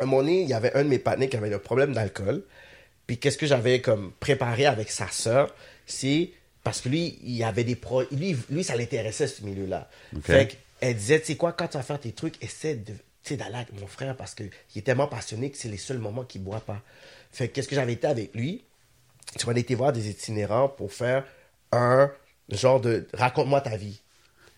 Un 0.00 0.04
moment 0.04 0.22
donné, 0.22 0.42
il 0.42 0.48
y 0.48 0.52
avait 0.52 0.74
un 0.74 0.82
de 0.82 0.88
mes 0.88 0.98
partenaires 0.98 1.30
qui 1.30 1.36
avait 1.36 1.54
un 1.54 1.60
problème 1.60 1.92
d'alcool. 1.92 2.42
Puis 3.06 3.18
qu'est-ce 3.18 3.38
que 3.38 3.46
j'avais 3.46 3.80
comme 3.80 4.10
préparé 4.18 4.66
avec 4.66 4.90
sa 4.90 5.06
sœur, 5.06 5.54
c'est 5.86 6.30
parce 6.64 6.80
que 6.80 6.88
lui, 6.88 7.20
il 7.22 7.40
avait 7.44 7.62
des 7.62 7.76
pro... 7.76 8.02
lui, 8.10 8.36
lui 8.50 8.64
ça 8.64 8.74
l'intéressait 8.74 9.28
ce 9.28 9.44
milieu-là. 9.44 9.88
Ok. 10.16 10.24
Fait 10.24 10.58
qu'elle 10.80 10.96
disait, 10.96 11.20
tu 11.20 11.26
sais 11.26 11.36
quoi, 11.36 11.52
quand 11.52 11.68
tu 11.68 11.76
vas 11.76 11.84
faire 11.84 12.00
tes 12.00 12.10
trucs, 12.10 12.42
essaie 12.42 12.74
de 12.74 12.94
d'aller 13.36 13.56
avec 13.56 13.78
mon 13.78 13.86
frère 13.86 14.16
parce 14.16 14.34
qu'il 14.34 14.50
est 14.76 14.82
tellement 14.82 15.06
passionné 15.06 15.50
que 15.50 15.58
c'est 15.58 15.68
les 15.68 15.76
seuls 15.76 15.98
moments 15.98 16.24
qu'il 16.24 16.42
boit 16.42 16.60
pas. 16.60 16.80
Fait 17.32 17.48
que 17.48 17.54
qu'est-ce 17.54 17.68
que 17.68 17.74
j'avais 17.74 17.92
été 17.92 18.06
avec 18.06 18.34
lui? 18.34 18.64
tu 19.36 19.48
aller 19.50 19.60
été 19.60 19.74
voir 19.74 19.92
des 19.92 20.08
itinérants 20.08 20.68
pour 20.68 20.92
faire 20.92 21.24
un 21.72 22.10
genre 22.48 22.80
de 22.80 23.06
raconte-moi 23.12 23.60
ta 23.60 23.76
vie. 23.76 24.00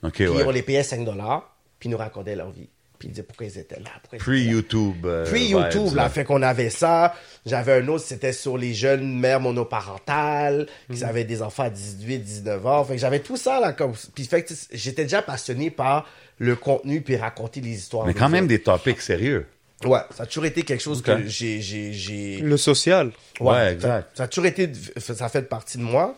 OK, 0.02 0.12
Puis 0.14 0.28
ouais. 0.28 0.44
on 0.44 0.50
les 0.50 0.62
payait 0.62 0.82
5 0.82 1.04
dollars, 1.04 1.56
puis 1.78 1.88
ils 1.88 1.92
nous 1.92 1.98
racontaient 1.98 2.36
leur 2.36 2.50
vie. 2.50 2.68
Puis 2.98 3.08
ils 3.08 3.16
là? 3.16 3.22
pourquoi 3.26 3.46
ils 3.46 3.58
étaient 3.58 3.80
là? 3.80 3.90
Pre-YouTube. 4.18 5.06
euh, 5.06 5.24
Pre-YouTube, 5.24 5.94
là, 5.94 6.08
fait 6.10 6.24
qu'on 6.24 6.42
avait 6.42 6.70
ça. 6.70 7.14
J'avais 7.46 7.80
un 7.80 7.88
autre, 7.88 8.04
c'était 8.04 8.32
sur 8.32 8.58
les 8.58 8.74
jeunes 8.74 9.18
mères 9.18 9.40
monoparentales, 9.40 10.66
qui 10.92 11.02
avaient 11.02 11.24
des 11.24 11.40
enfants 11.42 11.64
à 11.64 11.70
18, 11.70 12.18
19 12.18 12.66
ans. 12.66 12.84
Fait 12.84 12.94
que 12.94 13.00
j'avais 13.00 13.20
tout 13.20 13.36
ça, 13.38 13.58
là, 13.58 13.72
comme, 13.72 13.94
puis 14.14 14.24
fait 14.26 14.42
que 14.44 14.52
j'étais 14.72 15.04
déjà 15.04 15.22
passionné 15.22 15.70
par 15.70 16.06
le 16.38 16.56
contenu 16.56 17.00
puis 17.00 17.16
raconter 17.16 17.60
les 17.60 17.70
histoires. 17.70 18.06
Mais 18.06 18.14
quand 18.14 18.28
même 18.28 18.44
autres. 18.44 18.48
des 18.48 18.62
topics 18.62 19.00
sérieux. 19.00 19.46
Ouais, 19.84 20.00
ça 20.14 20.24
a 20.24 20.26
toujours 20.26 20.44
été 20.44 20.62
quelque 20.62 20.82
chose 20.82 21.00
que 21.02 21.26
j'ai, 21.26 21.60
j'ai, 21.62 21.92
j'ai, 21.92 22.36
Le 22.40 22.56
social. 22.56 23.12
Ouais, 23.40 23.72
exact. 23.72 24.10
ça, 24.12 24.16
ça 24.16 24.22
a 24.24 24.28
toujours 24.28 24.46
été, 24.46 24.70
ça 24.98 25.28
fait 25.28 25.42
partie 25.42 25.78
de 25.78 25.82
moi. 25.82 26.16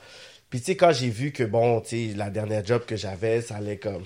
Puis 0.51 0.61
tu 0.61 0.67
sais, 0.67 0.77
quand 0.77 0.93
j'ai 0.93 1.09
vu 1.09 1.31
que 1.33 1.45
bon, 1.45 1.81
tu 1.81 2.11
sais, 2.11 2.15
la 2.17 2.29
dernière 2.31 2.65
job 2.67 2.83
que 2.87 2.97
j'avais, 2.97 3.41
ça 3.41 3.57
allait 3.57 3.77
comme 3.79 4.03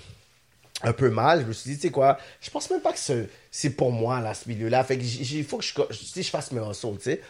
un 0.83 0.93
peu 0.93 1.09
mal, 1.11 1.41
je 1.41 1.47
me 1.47 1.53
suis 1.55 1.71
dit, 1.71 1.77
tu 1.77 1.83
sais 1.87 1.91
quoi, 1.91 2.19
je 2.41 2.51
pense 2.51 2.69
même 2.71 2.83
pas 2.83 2.93
que 2.93 2.99
ce- 2.99 3.25
c'est 3.51 3.71
pour 3.71 3.91
moi, 3.93 4.21
là, 4.21 4.35
ce 4.35 4.47
milieu-là. 4.49 4.85
Fait 4.85 4.99
que 4.99 5.03
il 5.03 5.45
faut 5.45 5.57
que 5.59 5.65
je, 5.65 5.73
je 6.23 6.29
fasse 6.29 6.53
mes 6.53 6.61
hustles, 6.61 6.99
tu 6.99 7.03
sais. 7.05 7.21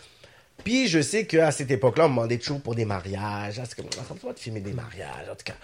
Puis 0.64 0.88
je 0.88 1.00
sais 1.00 1.26
qu'à 1.26 1.52
cette 1.52 1.70
époque-là, 1.70 2.06
on 2.06 2.08
me 2.08 2.14
demandait 2.14 2.38
toujours 2.38 2.60
pour 2.60 2.74
des 2.74 2.84
mariages. 2.84 3.60
C'est 3.64 3.76
comme, 3.76 3.86
pas 4.18 4.32
de 4.32 4.38
filmer 4.38 4.60
des 4.60 4.72
mariages, 4.72 5.28
en 5.30 5.34
tout 5.34 5.44
cas? 5.44 5.54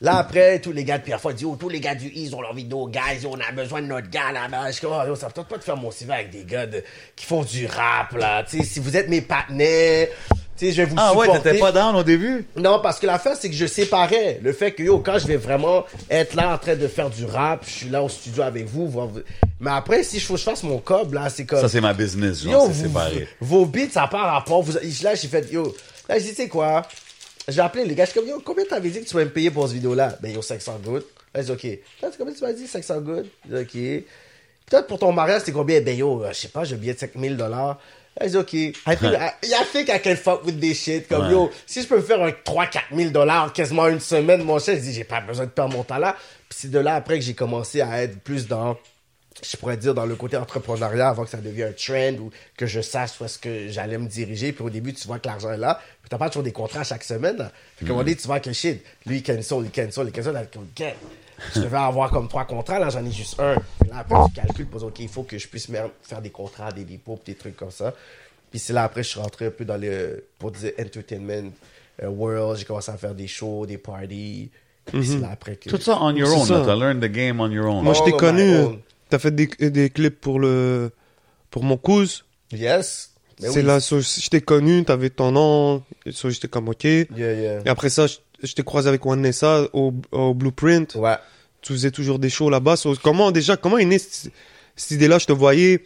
Là, 0.00 0.18
après, 0.18 0.60
tous 0.60 0.70
les 0.72 0.84
gars 0.84 0.98
de 0.98 1.02
Pierrefonds 1.04 1.32
disent, 1.32 1.46
oh, 1.46 1.56
tous 1.58 1.68
les 1.68 1.80
gars 1.80 1.94
du 1.94 2.06
I, 2.08 2.24
ils 2.26 2.36
ont 2.36 2.40
leur 2.40 2.54
vidéo, 2.54 2.86
guys, 2.88 3.26
on 3.26 3.38
a 3.40 3.50
besoin 3.52 3.82
de 3.82 3.86
notre 3.86 4.10
gars 4.10 4.32
là-bas. 4.32 4.68
Je 4.68 4.72
suis 4.72 4.86
comme, 4.86 4.92
oh, 4.92 5.14
ça 5.16 5.28
me 5.28 5.42
pas 5.42 5.58
de 5.58 5.64
faire 5.64 5.76
mon 5.76 5.90
CV 5.90 6.12
avec 6.12 6.30
des 6.30 6.44
gars 6.44 6.66
de- 6.66 6.84
qui 7.16 7.26
font 7.26 7.42
du 7.42 7.66
rap, 7.66 8.12
là. 8.12 8.44
Tu 8.44 8.58
sais, 8.58 8.64
si 8.64 8.80
vous 8.80 8.96
êtes 8.96 9.08
mes 9.08 9.22
partenaires, 9.22 10.08
je 10.60 10.66
vais 10.70 10.84
vous 10.84 10.94
Ah 10.98 11.14
ouais, 11.14 11.28
t'étais 11.30 11.58
pas 11.58 11.72
down 11.72 11.96
au 11.96 12.02
début? 12.02 12.46
Non, 12.56 12.80
parce 12.80 12.98
que 12.98 13.06
l'affaire, 13.06 13.36
c'est 13.38 13.48
que 13.48 13.56
je 13.56 13.66
séparais 13.66 14.40
le 14.42 14.52
fait 14.52 14.72
que, 14.72 14.82
yo, 14.82 14.98
quand 14.98 15.18
je 15.18 15.26
vais 15.26 15.36
vraiment 15.36 15.84
être 16.10 16.34
là 16.34 16.54
en 16.54 16.58
train 16.58 16.76
de 16.76 16.88
faire 16.88 17.10
du 17.10 17.24
rap, 17.24 17.64
je 17.66 17.70
suis 17.70 17.88
là 17.88 18.02
au 18.02 18.08
studio 18.08 18.42
avec 18.42 18.66
vous. 18.66 18.90
Mais 19.60 19.70
après, 19.70 20.02
si 20.02 20.18
je 20.18 20.26
faut 20.26 20.34
que 20.34 20.40
je 20.40 20.44
fasse 20.44 20.62
mon 20.62 20.78
cob, 20.78 21.14
là, 21.14 21.28
c'est 21.30 21.44
comme. 21.44 21.60
Ça, 21.60 21.68
c'est 21.68 21.80
ma 21.80 21.94
business, 21.94 22.42
genre, 22.42 22.68
c'est 22.68 22.84
séparé. 22.84 23.28
vos 23.40 23.66
beats, 23.66 23.90
ça 23.90 24.06
pas 24.06 24.22
rapport. 24.22 24.62
Vous, 24.62 24.72
là, 24.72 25.14
j'ai 25.14 25.28
fait, 25.28 25.50
yo, 25.50 25.74
là, 26.08 26.18
j'ai 26.18 26.24
dit, 26.24 26.30
tu 26.30 26.34
sais 26.36 26.48
quoi, 26.48 26.82
j'ai 27.48 27.60
appelé 27.60 27.84
les 27.84 27.94
gars, 27.94 28.04
je 28.04 28.10
suis 28.10 28.20
comme, 28.20 28.28
yo, 28.28 28.40
combien 28.44 28.64
t'avais 28.64 28.90
dit 28.90 29.00
que 29.00 29.08
tu 29.08 29.14
vas 29.14 29.24
me 29.24 29.30
payer 29.30 29.50
pour 29.50 29.66
cette 29.66 29.74
vidéo-là? 29.74 30.16
Ben, 30.20 30.32
yo, 30.32 30.42
500 30.42 30.80
good. 30.84 31.04
Là, 31.34 31.42
j'ai 31.42 31.46
dit, 31.46 31.52
ok. 31.52 31.78
Là, 32.02 32.08
combien 32.16 32.34
tu 32.34 32.42
m'as 32.42 32.52
dit? 32.52 32.66
500 32.66 33.00
good? 33.00 33.26
J'ai 33.50 33.64
dit, 33.64 34.00
ok. 34.00 34.04
Peut-être 34.66 34.86
pour 34.86 34.98
ton 34.98 35.12
mariage, 35.12 35.40
c'était 35.40 35.52
combien? 35.52 35.80
Ben, 35.80 35.96
yo, 35.96 36.22
euh, 36.22 36.28
je 36.32 36.38
sais 36.40 36.48
pas, 36.48 36.64
j'ai 36.64 36.76
billet 36.76 36.94
de 36.94 36.98
5000 36.98 37.36
dollars. 37.36 37.78
J'ai 38.20 38.28
dit, 38.30 38.36
ok. 38.36 38.52
I 38.52 38.72
think, 38.96 39.02
I, 39.02 39.30
I 39.46 39.64
think 39.72 39.88
I 39.88 39.98
can 40.00 40.14
fuck 40.16 40.44
with 40.44 40.60
this 40.60 40.82
shit. 40.82 41.08
Comme, 41.08 41.26
Ouais. 41.26 41.32
yo, 41.32 41.50
si 41.66 41.82
je 41.82 41.88
peux 41.88 41.96
me 41.96 42.02
faire 42.02 42.22
un 42.22 42.30
3-4 42.30 42.80
000 42.94 43.10
dollars 43.10 43.52
quasiment 43.52 43.88
une 43.88 44.00
semaine, 44.00 44.42
mon 44.44 44.58
cher, 44.58 44.76
je 44.76 44.80
dis, 44.82 44.92
j'ai 44.92 45.04
pas 45.04 45.20
besoin 45.20 45.46
de 45.46 45.50
perdre 45.50 45.74
mon 45.76 45.82
temps 45.82 45.98
là. 45.98 46.14
Puis 46.48 46.58
c'est 46.62 46.70
de 46.70 46.78
là 46.78 46.94
après 46.94 47.18
que 47.18 47.24
j'ai 47.24 47.34
commencé 47.34 47.80
à 47.80 48.02
être 48.02 48.20
plus 48.20 48.46
dans 48.46 48.76
je 49.42 49.56
pourrais 49.56 49.76
dire 49.76 49.94
dans 49.94 50.06
le 50.06 50.14
côté 50.14 50.36
entrepreneuriat 50.36 51.08
avant 51.08 51.24
que 51.24 51.30
ça 51.30 51.38
devienne 51.38 51.70
un 51.70 51.72
trend 51.72 52.16
ou 52.22 52.30
que 52.56 52.66
je 52.66 52.80
sache 52.80 53.20
où 53.20 53.24
est-ce 53.24 53.36
que 53.38 53.66
j'allais 53.68 53.98
me 53.98 54.06
diriger. 54.06 54.52
Puis 54.52 54.62
au 54.64 54.70
début, 54.70 54.94
tu 54.94 55.06
vois 55.08 55.18
que 55.18 55.26
l'argent 55.26 55.50
est 55.52 55.58
là. 55.58 55.80
Puis 56.00 56.08
t'as 56.08 56.18
pas 56.18 56.28
toujours 56.28 56.44
des 56.44 56.52
contrats 56.52 56.84
chaque 56.84 57.02
semaine. 57.02 57.36
Là. 57.38 57.50
Fait 57.76 57.84
qu'à 57.84 57.90
un 57.90 57.94
moment 57.94 58.04
donné, 58.04 58.14
tu 58.14 58.26
vois 58.28 58.38
que 58.38 58.52
shit, 58.52 58.80
lui, 59.06 59.16
il 59.16 59.22
cancel, 59.24 59.58
il 59.64 59.70
cancel, 59.72 60.06
il 60.06 60.12
cancel. 60.12 60.48
Comme, 60.52 60.68
Get. 60.76 60.94
Je 61.54 61.60
devais 61.60 61.76
avoir 61.76 62.10
comme 62.10 62.28
trois 62.28 62.44
contrats, 62.44 62.78
là, 62.78 62.90
j'en 62.90 63.04
ai 63.04 63.10
juste 63.10 63.38
un. 63.40 63.56
Puis 63.80 63.88
là, 63.88 63.98
après, 63.98 64.16
tu 64.26 64.40
calcules, 64.40 64.66
pour 64.66 64.80
dire, 64.80 64.88
OK, 64.88 64.98
il 65.00 65.08
faut 65.08 65.22
que 65.22 65.38
je 65.38 65.48
puisse 65.48 65.68
faire 66.02 66.22
des 66.22 66.30
contrats, 66.30 66.72
des 66.72 66.84
dépôts, 66.84 67.18
des 67.24 67.34
trucs 67.34 67.56
comme 67.56 67.70
ça. 67.70 67.94
Puis 68.50 68.58
c'est 68.60 68.72
là, 68.72 68.84
après, 68.84 69.02
je 69.02 69.08
suis 69.08 69.20
rentré 69.20 69.46
un 69.46 69.50
peu 69.50 69.64
dans 69.64 69.76
le, 69.76 70.24
pour 70.38 70.50
dire, 70.52 70.72
entertainment 70.78 71.50
euh, 72.02 72.08
world. 72.08 72.58
J'ai 72.58 72.64
commencé 72.64 72.90
à 72.90 72.96
faire 72.96 73.14
des 73.14 73.26
shows, 73.26 73.66
des 73.66 73.78
parties. 73.78 74.50
Puis 74.86 75.06
c'est 75.06 75.18
là, 75.18 75.30
après 75.32 75.56
que... 75.56 75.70
Tout 75.70 75.80
ça 75.80 75.98
on 76.00 76.14
your 76.14 76.32
own. 76.32 76.46
T'as 76.46 76.76
learned 76.76 77.02
the 77.02 77.10
game 77.10 77.40
on 77.40 77.50
your 77.50 77.66
own. 77.66 77.82
Moi, 77.82 77.94
je 77.94 78.02
t'ai 78.04 78.12
connu. 78.12 78.42
my 78.42 78.54
euh, 78.54 78.66
own. 78.66 78.78
T'as 79.08 79.18
fait 79.18 79.34
des, 79.34 79.46
des 79.46 79.90
clips 79.90 80.20
pour 80.20 80.38
le, 80.38 80.90
pour 81.50 81.64
mon 81.64 81.76
cousin. 81.76 82.22
Yes. 82.52 83.10
C'est 83.38 83.48
oui. 83.56 83.62
là, 83.62 83.80
so, 83.80 84.00
je 84.00 84.28
t'ai 84.28 84.40
connu, 84.40 84.84
t'avais 84.84 85.10
ton 85.10 85.32
nom. 85.32 85.82
So, 86.10 86.30
j'étais 86.30 86.48
comme, 86.48 86.68
ok. 86.68 86.84
Et 86.84 87.08
Yeah, 87.16 87.32
yeah. 87.32 87.62
après 87.66 87.90
ça, 87.90 88.06
je, 88.06 88.16
je 88.44 88.54
t'ai 88.54 88.62
croisé 88.62 88.88
avec 88.88 89.04
Vanessa 89.04 89.68
au, 89.72 89.92
au 90.12 90.34
Blueprint. 90.34 90.94
Ouais. 90.96 91.16
Tu 91.62 91.72
faisais 91.72 91.90
toujours 91.90 92.18
des 92.18 92.30
shows 92.30 92.50
là-bas. 92.50 92.76
So, 92.76 92.94
comment, 93.02 93.30
déjà, 93.30 93.56
comment 93.56 93.78
est 93.78 93.84
née 93.84 93.98
cette, 93.98 94.32
cette 94.76 94.90
idée-là? 94.90 95.18
Je 95.18 95.26
te 95.26 95.32
voyais 95.32 95.84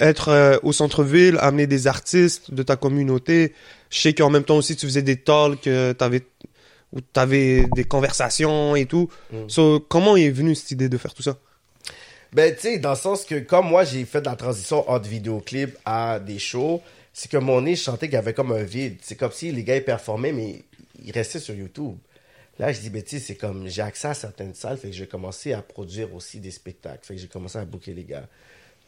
être 0.00 0.28
euh, 0.28 0.58
au 0.62 0.72
centre-ville, 0.72 1.36
amener 1.40 1.66
des 1.66 1.86
artistes 1.86 2.54
de 2.54 2.62
ta 2.62 2.76
communauté. 2.76 3.52
Je 3.90 3.98
sais 4.00 4.14
qu'en 4.14 4.30
même 4.30 4.44
temps 4.44 4.56
aussi, 4.56 4.74
tu 4.76 4.86
faisais 4.86 5.02
des 5.02 5.16
talks, 5.16 5.66
euh, 5.66 5.92
t'avais, 5.92 6.22
où 6.92 7.00
t'avais 7.00 7.66
des 7.74 7.84
conversations 7.84 8.74
et 8.74 8.86
tout. 8.86 9.10
Mm. 9.32 9.48
So, 9.48 9.80
comment 9.80 10.16
est 10.16 10.30
venue 10.30 10.54
cette 10.54 10.70
idée 10.70 10.88
de 10.88 10.96
faire 10.96 11.12
tout 11.12 11.22
ça? 11.22 11.36
Ben, 12.32 12.54
tu 12.54 12.60
sais, 12.60 12.78
dans 12.78 12.90
le 12.90 12.96
sens 12.96 13.24
que 13.24 13.38
comme 13.40 13.68
moi, 13.68 13.84
j'ai 13.84 14.04
fait 14.04 14.24
la 14.24 14.36
transition 14.36 14.88
entre 14.90 15.08
vidéoclip 15.08 15.76
à 15.84 16.20
des 16.20 16.38
shows, 16.38 16.82
c'est 17.12 17.30
que 17.30 17.38
mon 17.38 17.62
nez, 17.62 17.74
je 17.74 17.82
sentais 17.82 18.06
qu'il 18.06 18.14
y 18.14 18.18
avait 18.18 18.34
comme 18.34 18.52
un 18.52 18.62
vide. 18.62 18.98
C'est 19.02 19.16
comme 19.16 19.32
si 19.32 19.50
les 19.50 19.64
gars, 19.64 19.76
ils 19.76 19.84
performaient, 19.84 20.32
mais 20.32 20.62
ils 21.04 21.12
restaient 21.12 21.38
sur 21.38 21.54
YouTube. 21.54 21.96
Là, 22.58 22.72
je 22.72 22.80
dis, 22.80 22.90
ben, 22.90 23.02
c'est 23.06 23.36
comme, 23.36 23.68
j'ai 23.68 23.82
accès 23.82 24.08
à 24.08 24.14
certaines 24.14 24.54
salles, 24.54 24.78
fait 24.78 24.88
que 24.88 24.94
j'ai 24.94 25.06
commencé 25.06 25.52
à 25.52 25.62
produire 25.62 26.12
aussi 26.14 26.40
des 26.40 26.50
spectacles. 26.50 27.04
Fait 27.04 27.14
que 27.14 27.20
j'ai 27.20 27.28
commencé 27.28 27.58
à 27.58 27.64
booker 27.64 27.94
les 27.94 28.04
gars 28.04 28.26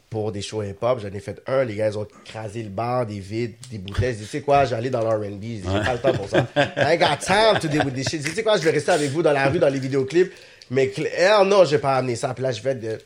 pour 0.09 0.33
des 0.33 0.41
shows 0.41 0.61
hip-hop. 0.61 0.99
J'en 0.99 1.07
ai 1.07 1.21
fait 1.21 1.41
un, 1.47 1.63
les 1.63 1.75
gars, 1.75 1.87
ils 1.87 1.97
ont 1.97 2.05
crasé 2.25 2.63
le 2.63 2.69
bar, 2.69 3.05
des 3.05 3.19
vides, 3.19 3.55
des 3.71 3.77
bouteilles. 3.77 4.13
Je 4.13 4.19
dis, 4.19 4.25
tu 4.25 4.29
sais 4.29 4.41
quoi, 4.41 4.65
j'allais 4.65 4.89
dans 4.89 4.99
l'R&B. 4.99 5.41
J'ai 5.41 5.61
pas 5.61 5.93
le 5.93 5.99
temps 5.99 6.13
pour 6.13 6.27
ça. 6.27 6.45
I 6.55 6.97
got 6.97 7.17
time 7.25 7.59
to 7.61 7.69
deal 7.69 7.85
with 7.85 7.95
this 7.95 8.09
shit. 8.09 8.19
Je 8.19 8.25
dis, 8.25 8.29
tu 8.31 8.35
sais 8.35 8.43
quoi, 8.43 8.57
je 8.57 8.63
vais 8.63 8.71
rester 8.71 8.91
avec 8.91 9.09
vous 9.09 9.23
dans 9.23 9.31
la 9.31 9.47
rue, 9.47 9.57
dans 9.57 9.69
les 9.69 9.79
vidéoclips. 9.79 10.33
Mais, 10.69 10.91
eh, 10.97 11.45
non, 11.45 11.63
j'ai 11.63 11.77
pas 11.77 11.95
amené 11.95 12.17
ça. 12.17 12.33
Puis 12.33 12.43
là, 12.43 12.51
je 12.51 12.61
vais 12.61 12.75
de, 12.75 12.99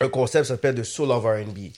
un 0.00 0.08
concept 0.08 0.44
qui 0.44 0.48
s'appelle 0.48 0.74
The 0.74 0.82
Soul 0.82 1.12
of 1.12 1.24
R&B. 1.24 1.54
Puis 1.54 1.72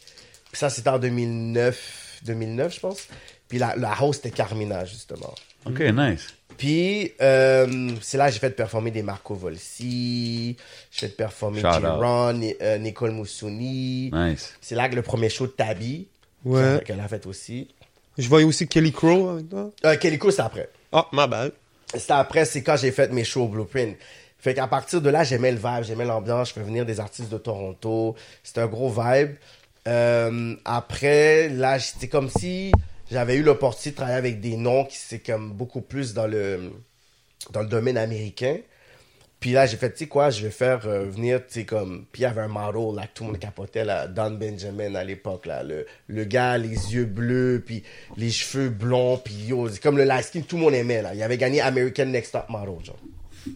ça, 0.55 0.71
c'était 0.71 0.89
en 0.89 0.99
2009, 0.99 2.21
2009, 2.25 2.75
je 2.75 2.81
pense. 2.81 3.09
Puis 3.49 3.59
la, 3.59 3.77
la 3.77 4.03
host 4.03 4.25
était 4.25 4.35
Carmina, 4.35 4.87
justement. 4.87 5.35
OK, 5.67 5.81
nice. 5.81 6.36
Puis, 6.57 7.13
euh, 7.21 7.91
c'est 8.01 8.17
là 8.19 8.29
que 8.29 8.33
j'ai 8.35 8.39
fait 8.41 8.51
performer 8.51 8.91
des 8.91 9.03
Marco 9.03 9.35
Volsi, 9.35 10.57
j'ai 10.91 11.09
fait 11.09 11.17
performer 11.17 11.61
Shout 11.61 12.33
Ni- 12.35 12.55
euh, 12.63 12.79
Nicole 12.79 13.11
Moussouni. 13.13 14.11
Nice. 14.13 14.55
C'est 14.61 14.75
là 14.75 14.89
que 14.89 14.95
le 14.95 15.03
premier 15.03 15.29
show 15.29 15.47
de 15.47 15.53
Tabi, 15.53 16.07
Ouais. 16.45 16.81
qu'elle 16.85 17.01
a 17.01 17.09
fait 17.09 17.27
aussi. 17.27 17.69
Je 18.19 18.29
voyais 18.29 18.47
aussi 18.47 18.67
Kelly 18.67 18.93
Crow 18.93 19.29
avec 19.29 19.49
toi. 19.51 19.71
Euh, 19.85 19.97
Kellyco, 19.97 20.31
c'est 20.31 20.41
après. 20.43 20.71
Ah, 20.93 21.07
ma 21.13 21.27
bad. 21.27 21.53
C'était 21.93 22.13
après, 22.13 22.45
c'est 22.47 22.63
quand 22.63 22.77
j'ai 22.77 22.91
fait 22.93 23.13
mes 23.13 23.25
shows 23.25 23.43
au 23.43 23.49
Blueprint. 23.49 23.97
Fait 24.39 24.55
qu'à 24.55 24.67
partir 24.67 25.01
de 25.03 25.11
là, 25.11 25.25
j'aimais 25.25 25.51
le 25.53 25.59
vibe, 25.59 25.83
j'aimais 25.83 26.05
l'ambiance. 26.05 26.49
Je 26.49 26.55
fais 26.55 26.63
venir 26.63 26.87
des 26.87 27.01
artistes 27.01 27.31
de 27.31 27.39
Toronto. 27.39 28.15
C'était 28.43 28.61
un 28.61 28.67
gros 28.67 28.89
vibe. 28.91 29.33
Euh, 29.89 30.55
après, 30.65 31.49
là, 31.49 31.79
c'était 31.79 32.09
comme 32.09 32.29
si 32.31 32.73
j'avais 33.11 33.37
eu 33.37 33.43
l'opportunité 33.43 33.91
de 33.91 33.97
travailler 33.97 34.19
avec 34.19 34.41
des 34.41 34.57
noms 34.57 34.85
qui 34.85 34.97
c'est 34.97 35.21
comme 35.21 35.53
beaucoup 35.53 35.81
plus 35.81 36.15
dans 36.15 36.27
le 36.27 36.73
dans 37.53 37.61
le 37.63 37.69
domaine 37.69 37.99
américain. 37.99 38.59
Puis 39.39 39.53
là, 39.53 39.67
j'ai 39.67 39.77
fait, 39.77 39.93
tu 39.93 39.99
sais 39.99 40.07
quoi, 40.07 40.31
je 40.31 40.43
vais 40.43 40.51
faire 40.51 40.87
euh, 40.87 41.05
venir, 41.05 41.41
tu 41.47 41.61
sais, 41.61 41.65
comme... 41.65 42.07
Puis 42.11 42.23
il 42.23 42.25
y 42.25 42.27
avait 42.27 42.41
un 42.41 42.49
model, 42.49 42.97
là, 42.97 43.03
que 43.03 43.13
tout 43.15 43.25
le 43.25 43.31
monde 43.31 43.39
capotait, 43.39 43.85
là, 43.85 44.09
Don 44.09 44.31
Benjamin, 44.31 44.95
à 44.95 45.05
l'époque, 45.05 45.45
là. 45.45 45.63
Le, 45.63 45.87
le 46.09 46.25
gars, 46.25 46.57
les 46.57 46.71
yeux 46.95 47.05
bleus, 47.05 47.63
puis 47.65 47.83
les 48.17 48.31
cheveux 48.31 48.71
blonds, 48.71 49.19
puis 49.19 49.35
yo, 49.35 49.69
c'est 49.69 49.81
comme 49.81 49.99
le 49.99 50.05
light 50.05 50.25
skin, 50.25 50.41
tout 50.41 50.57
le 50.57 50.63
monde 50.63 50.75
aimait, 50.75 51.03
là. 51.03 51.15
Il 51.15 51.23
avait 51.23 51.37
gagné 51.37 51.61
American 51.61 52.07
Next 52.07 52.33
Top 52.33 52.49
Model, 52.49 52.83
genre. 52.83 52.99
Puis 53.45 53.55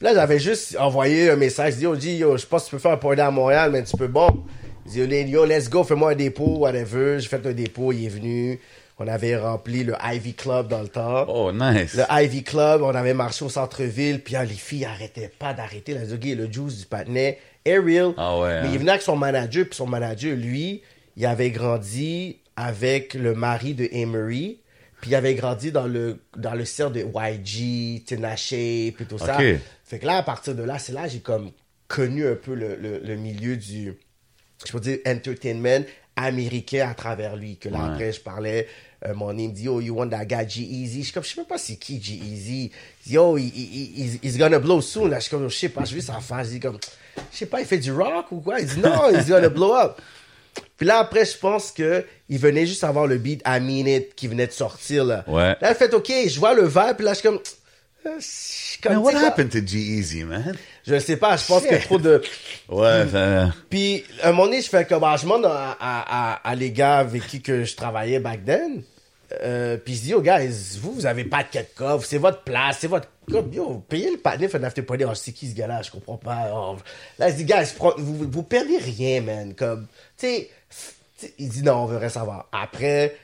là, 0.00 0.14
j'avais 0.14 0.38
juste 0.38 0.74
envoyé 0.78 1.28
un 1.28 1.36
message, 1.36 1.76
dit, 1.76 1.82
yo, 1.82 1.94
dis, 1.96 2.16
yo, 2.16 2.38
je 2.38 2.46
pense 2.46 2.64
que 2.64 2.70
tu 2.70 2.76
peux 2.76 2.80
faire 2.80 2.92
un 2.92 2.96
party 2.96 3.20
à 3.20 3.30
Montréal, 3.30 3.70
mais 3.72 3.84
tu 3.84 3.94
peux, 3.98 4.08
bon. 4.08 4.42
Il 4.86 5.06
dit, 5.06 5.30
yo, 5.30 5.44
let's 5.44 5.68
go, 5.68 5.84
fais-moi 5.84 6.12
un 6.12 6.16
dépôt, 6.16 6.56
whatever. 6.60 7.20
J'ai 7.20 7.28
fait 7.28 7.46
un 7.46 7.52
dépôt, 7.52 7.92
il 7.92 8.06
est 8.06 8.08
venu. 8.08 8.58
On 9.02 9.08
avait 9.08 9.34
rempli 9.34 9.82
le 9.82 9.94
Ivy 10.04 10.34
Club 10.34 10.68
dans 10.68 10.82
le 10.82 10.88
temps. 10.88 11.24
Oh, 11.26 11.52
nice. 11.52 11.94
Le 11.94 12.04
Ivy 12.10 12.44
Club, 12.44 12.82
on 12.82 12.94
avait 12.94 13.14
marché 13.14 13.44
au 13.46 13.48
centre-ville, 13.48 14.20
puis 14.22 14.36
ah, 14.36 14.44
les 14.44 14.52
filles 14.54 14.84
arrêtaient 14.84 15.30
pas 15.38 15.54
d'arrêter. 15.54 15.94
La 15.94 16.04
Zoggy, 16.04 16.34
le 16.34 16.52
juice 16.52 16.80
du 16.80 16.84
patinet, 16.84 17.38
Ariel. 17.66 18.12
Ah 18.18 18.38
ouais, 18.38 18.60
Mais 18.60 18.68
hein. 18.68 18.70
il 18.74 18.78
venait 18.78 18.90
avec 18.90 19.02
son 19.02 19.16
manager, 19.16 19.64
puis 19.64 19.74
son 19.74 19.86
manager, 19.86 20.36
lui, 20.36 20.82
il 21.16 21.24
avait 21.24 21.50
grandi 21.50 22.36
avec 22.56 23.14
le 23.14 23.34
mari 23.34 23.72
de 23.72 23.88
Emery, 23.90 24.60
puis 25.00 25.12
il 25.12 25.14
avait 25.14 25.34
grandi 25.34 25.72
dans 25.72 25.86
le, 25.86 26.20
dans 26.36 26.52
le 26.54 26.66
cercle 26.66 26.92
de 26.92 27.00
YG, 27.00 28.04
Tinashe, 28.04 28.50
puis 28.94 29.06
tout 29.08 29.16
ça. 29.16 29.36
Ok. 29.38 29.44
Fait 29.82 29.98
que 29.98 30.04
là, 30.04 30.18
à 30.18 30.22
partir 30.22 30.54
de 30.54 30.62
là, 30.62 30.78
c'est 30.78 30.92
là 30.92 31.04
que 31.04 31.12
j'ai 31.12 31.20
comme 31.20 31.52
connu 31.88 32.26
un 32.26 32.34
peu 32.34 32.52
le, 32.54 32.76
le, 32.76 32.98
le 33.02 33.16
milieu 33.16 33.56
du, 33.56 33.94
je 34.66 34.70
peux 34.72 34.78
dire, 34.80 34.98
entertainment 35.06 35.84
américain 36.16 36.86
à 36.90 36.94
travers 36.94 37.34
lui. 37.36 37.56
Que 37.56 37.70
là, 37.70 37.78
Ouais. 37.78 37.84
après, 37.92 38.12
je 38.12 38.20
parlais, 38.20 38.66
euh, 39.06 39.14
mon 39.14 39.28
ami 39.30 39.48
me 39.48 39.52
dit, 39.52 39.68
oh, 39.68 39.80
you 39.80 39.94
want 39.94 40.08
that 40.10 40.24
guy 40.26 40.48
G-Eazy? 40.48 40.98
Je 41.00 41.04
suis 41.04 41.12
comme, 41.12 41.22
je 41.24 41.28
sais 41.30 41.36
même 41.40 41.46
pas 41.46 41.58
c'est 41.58 41.76
qui 41.76 42.00
G-Eazy. 42.02 42.70
Dit, 43.06 43.18
oh, 43.18 43.36
he- 43.38 43.42
he- 43.54 43.92
he's, 43.96 44.18
he's 44.22 44.38
gonna 44.38 44.58
blow 44.58 44.80
soon. 44.80 45.08
Là, 45.08 45.18
je 45.18 45.22
suis 45.22 45.30
comme, 45.30 45.48
je 45.48 45.56
sais 45.56 45.68
pas, 45.70 45.84
je 45.84 45.94
vu 45.94 46.00
sa 46.00 46.20
face. 46.20 46.48
Je 46.48 46.52
dis 46.54 46.60
comme, 46.60 46.78
je 47.32 47.36
sais 47.38 47.46
pas, 47.46 47.60
il 47.60 47.66
fait 47.66 47.78
du 47.78 47.92
rock 47.92 48.26
ou 48.32 48.40
quoi? 48.40 48.60
Il 48.60 48.66
dit, 48.66 48.78
non, 48.80 49.10
he's 49.10 49.28
gonna 49.28 49.48
blow 49.48 49.74
up. 49.74 49.98
Puis 50.76 50.86
là, 50.86 50.98
après, 50.98 51.24
je 51.24 51.36
pense 51.36 51.70
que 51.72 52.04
il 52.28 52.38
venait 52.38 52.66
juste 52.66 52.84
avoir 52.84 53.06
le 53.06 53.18
beat 53.18 53.40
I 53.46 53.60
Mean 53.60 53.86
It 53.86 54.14
qui 54.14 54.28
venait 54.28 54.46
de 54.46 54.52
sortir, 54.52 55.04
là. 55.04 55.24
Ouais. 55.28 55.56
Là, 55.60 55.74
fait, 55.74 55.92
OK, 55.94 56.10
je 56.26 56.38
vois 56.38 56.54
le 56.54 56.66
vibe, 56.66 56.96
puis 56.96 57.04
là, 57.04 57.12
je 57.14 57.18
suis 57.20 57.28
comme, 57.28 57.38
Euh, 57.38 57.40
Comme, 58.82 58.94
Man, 58.94 59.02
what 59.02 59.14
happened 59.14 59.50
to 59.50 59.58
G-Eazy, 59.58 60.24
man? 60.24 60.56
Je 60.86 60.98
sais 60.98 61.16
pas, 61.16 61.36
je 61.36 61.46
pense 61.46 61.62
que 61.64 61.74
trop 61.84 61.98
de... 61.98 62.22
Ouais, 62.68 63.06
ça- 63.10 63.50
Puis, 63.68 64.04
à 64.22 64.28
un 64.28 64.32
moment 64.32 64.44
donné, 64.46 64.62
je 64.62 64.68
fais 64.68 64.84
comme, 64.86 65.04
ah, 65.04 65.16
je 65.16 65.22
demande 65.22 65.44
à, 65.46 65.76
à, 65.78 66.32
à, 66.32 66.48
à 66.50 66.54
les 66.54 66.72
gars 66.72 66.98
avec 66.98 67.26
qui 67.26 67.42
que 67.42 67.64
je 67.64 67.76
travaillais 67.76 68.18
back 68.20 68.44
then. 68.44 68.82
Euh, 69.42 69.76
puis 69.76 69.94
je 69.94 70.00
dis, 70.00 70.08
yo, 70.10 70.20
guys, 70.22 70.78
vous, 70.80 70.92
vous 70.92 71.06
avez 71.06 71.24
pas 71.24 71.44
de 71.44 71.48
quête 71.50 71.72
coffre, 71.74 72.04
c'est 72.04 72.18
votre 72.18 72.42
place, 72.42 72.78
c'est 72.80 72.88
votre. 72.88 73.06
Comme, 73.30 73.52
yo, 73.52 73.84
payez 73.88 74.10
le 74.10 74.16
panier, 74.16 74.48
fait 74.48 74.58
un 74.58 74.64
after 74.64 74.82
party. 74.82 75.04
Oh, 75.04 75.14
c'est 75.14 75.30
qui 75.32 75.48
ce 75.48 75.54
gars-là? 75.54 75.82
Je 75.82 75.90
comprends 75.92 76.16
pas. 76.16 76.50
Oh. 76.52 76.76
Là, 77.18 77.30
je 77.30 77.34
dis, 77.36 77.44
guys, 77.44 77.72
vous, 77.98 78.28
vous 78.28 78.42
perdez 78.42 78.78
rien, 78.78 79.20
man. 79.20 79.54
Comme, 79.54 79.86
tu 80.18 80.26
sais, 80.26 80.50
f- 80.72 80.92
tu 81.18 81.26
sais, 81.26 81.34
il 81.38 81.48
dit, 81.48 81.62
non, 81.62 81.74
on 81.82 81.86
veut 81.86 81.98
rien 81.98 82.08
savoir. 82.08 82.48
Après, 82.50 83.14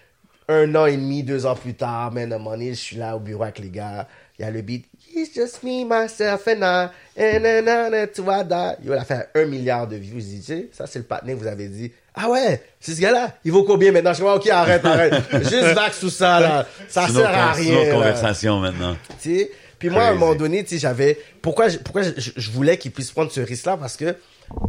un 0.48 0.72
an 0.76 0.86
et 0.86 0.96
demi, 0.96 1.24
deux 1.24 1.44
ans 1.44 1.56
plus 1.56 1.74
tard, 1.74 2.12
man, 2.12 2.32
à 2.32 2.36
un 2.36 2.38
moment 2.38 2.52
donné, 2.52 2.70
je 2.74 2.80
suis 2.80 2.96
là 2.96 3.16
au 3.16 3.18
bureau 3.20 3.42
avec 3.42 3.58
les 3.58 3.70
gars. 3.70 4.06
Il 4.38 4.42
y 4.44 4.44
a 4.44 4.50
le 4.50 4.60
beat. 4.62 4.84
It's 5.14 5.34
just 5.34 5.62
me, 5.62 5.84
myself 5.84 6.46
and 6.46 6.62
I. 6.62 6.88
And 7.18 7.40
then 7.42 7.66
I 7.68 8.06
to 8.14 8.22
I 8.30 8.44
die. 8.44 8.76
Yo, 8.84 8.92
il 8.92 8.98
a 8.98 9.04
fait 9.04 9.28
un 9.34 9.46
milliard 9.46 9.86
de 9.86 9.96
views. 9.96 10.20
Tu 10.20 10.42
sais, 10.42 10.68
ça, 10.72 10.86
c'est 10.86 10.98
le 10.98 11.04
partenaire 11.06 11.36
que 11.36 11.40
vous 11.40 11.46
avez 11.46 11.68
dit. 11.68 11.90
Ah 12.14 12.28
ouais, 12.28 12.62
c'est 12.80 12.92
ce 12.94 13.00
gars-là. 13.00 13.34
Il 13.44 13.52
vaut 13.52 13.64
combien 13.64 13.92
maintenant? 13.92 14.12
Je 14.12 14.18
dis, 14.18 14.22
ok, 14.28 14.48
arrête, 14.50 14.84
arrête. 14.84 15.14
Juste 15.32 15.74
vax 15.74 16.00
tout 16.00 16.10
ça, 16.10 16.40
là. 16.40 16.66
Ça 16.88 17.08
sert 17.08 17.28
à 17.28 17.52
con- 17.52 17.58
c'est 17.62 17.68
une 17.68 17.76
rien. 17.78 17.92
conversation 17.92 18.58
maintenant. 18.60 18.96
Tu 19.22 19.36
sais. 19.38 19.50
Puis 19.78 19.90
moi, 19.90 20.02
à 20.02 20.06
un 20.06 20.08
Crazy. 20.08 20.20
moment 20.20 20.34
donné, 20.34 20.64
tu 20.64 20.70
sais, 20.70 20.78
j'avais... 20.78 21.18
Pourquoi, 21.42 21.68
je, 21.68 21.76
pourquoi 21.78 22.02
je, 22.02 22.12
je- 22.34 22.50
voulais 22.50 22.78
qu'il 22.78 22.92
puisse 22.92 23.10
prendre 23.10 23.30
ce 23.30 23.40
risque-là? 23.42 23.76
Parce 23.76 23.96
que, 23.98 24.16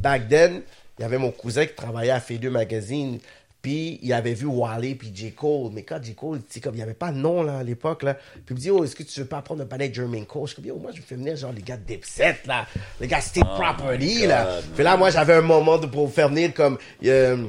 back 0.01 0.27
then, 0.27 0.61
il 0.99 1.01
y 1.01 1.05
avait 1.05 1.17
mon 1.17 1.31
cousin 1.31 1.65
qui 1.65 1.73
travaillait 1.75 2.11
à 2.11 2.19
Fade 2.19 2.43
Magazine, 2.45 3.19
puis 3.67 3.99
il 4.01 4.13
avait 4.13 4.33
vu 4.33 4.45
Wally 4.45 4.95
puis 4.95 5.11
J. 5.13 5.33
Cole. 5.33 5.71
Mais 5.73 5.83
quand 5.83 6.01
J. 6.01 6.15
Cole, 6.15 6.39
comme 6.63 6.73
il 6.73 6.77
n'y 6.77 6.83
avait 6.83 6.93
pas 6.93 7.11
de 7.11 7.17
nom, 7.17 7.43
là, 7.43 7.57
à 7.57 7.63
l'époque, 7.63 8.03
là, 8.03 8.13
puis 8.13 8.41
il 8.51 8.55
me 8.55 8.59
dit, 8.61 8.71
oh, 8.71 8.81
est-ce 8.85 8.95
que 8.95 9.03
tu 9.03 9.19
veux 9.19 9.25
pas 9.25 9.39
apprendre 9.39 9.61
un 9.61 9.65
panel 9.65 9.89
de 9.89 9.95
Jermaine 9.95 10.25
Cole? 10.25 10.43
Je 10.43 10.53
suis 10.53 10.55
comme, 10.55 10.65
yo, 10.67 10.77
moi, 10.77 10.91
je 10.95 11.01
fais 11.01 11.15
venir, 11.15 11.35
genre, 11.35 11.51
les 11.51 11.61
gars 11.61 11.75
de 11.75 11.83
Dipset, 11.83 12.37
là, 12.45 12.65
les 13.01 13.07
gars 13.07 13.19
State 13.19 13.43
Property, 13.43 14.21
God, 14.21 14.29
là. 14.29 14.45
man. 14.45 14.63
Puis 14.73 14.83
là, 14.85 14.95
moi, 14.95 15.09
j'avais 15.09 15.33
un 15.33 15.41
moment 15.41 15.77
de, 15.77 15.87
pour 15.87 16.09
faire 16.13 16.29
venir, 16.29 16.53
comme... 16.53 16.77
euh, 17.03 17.43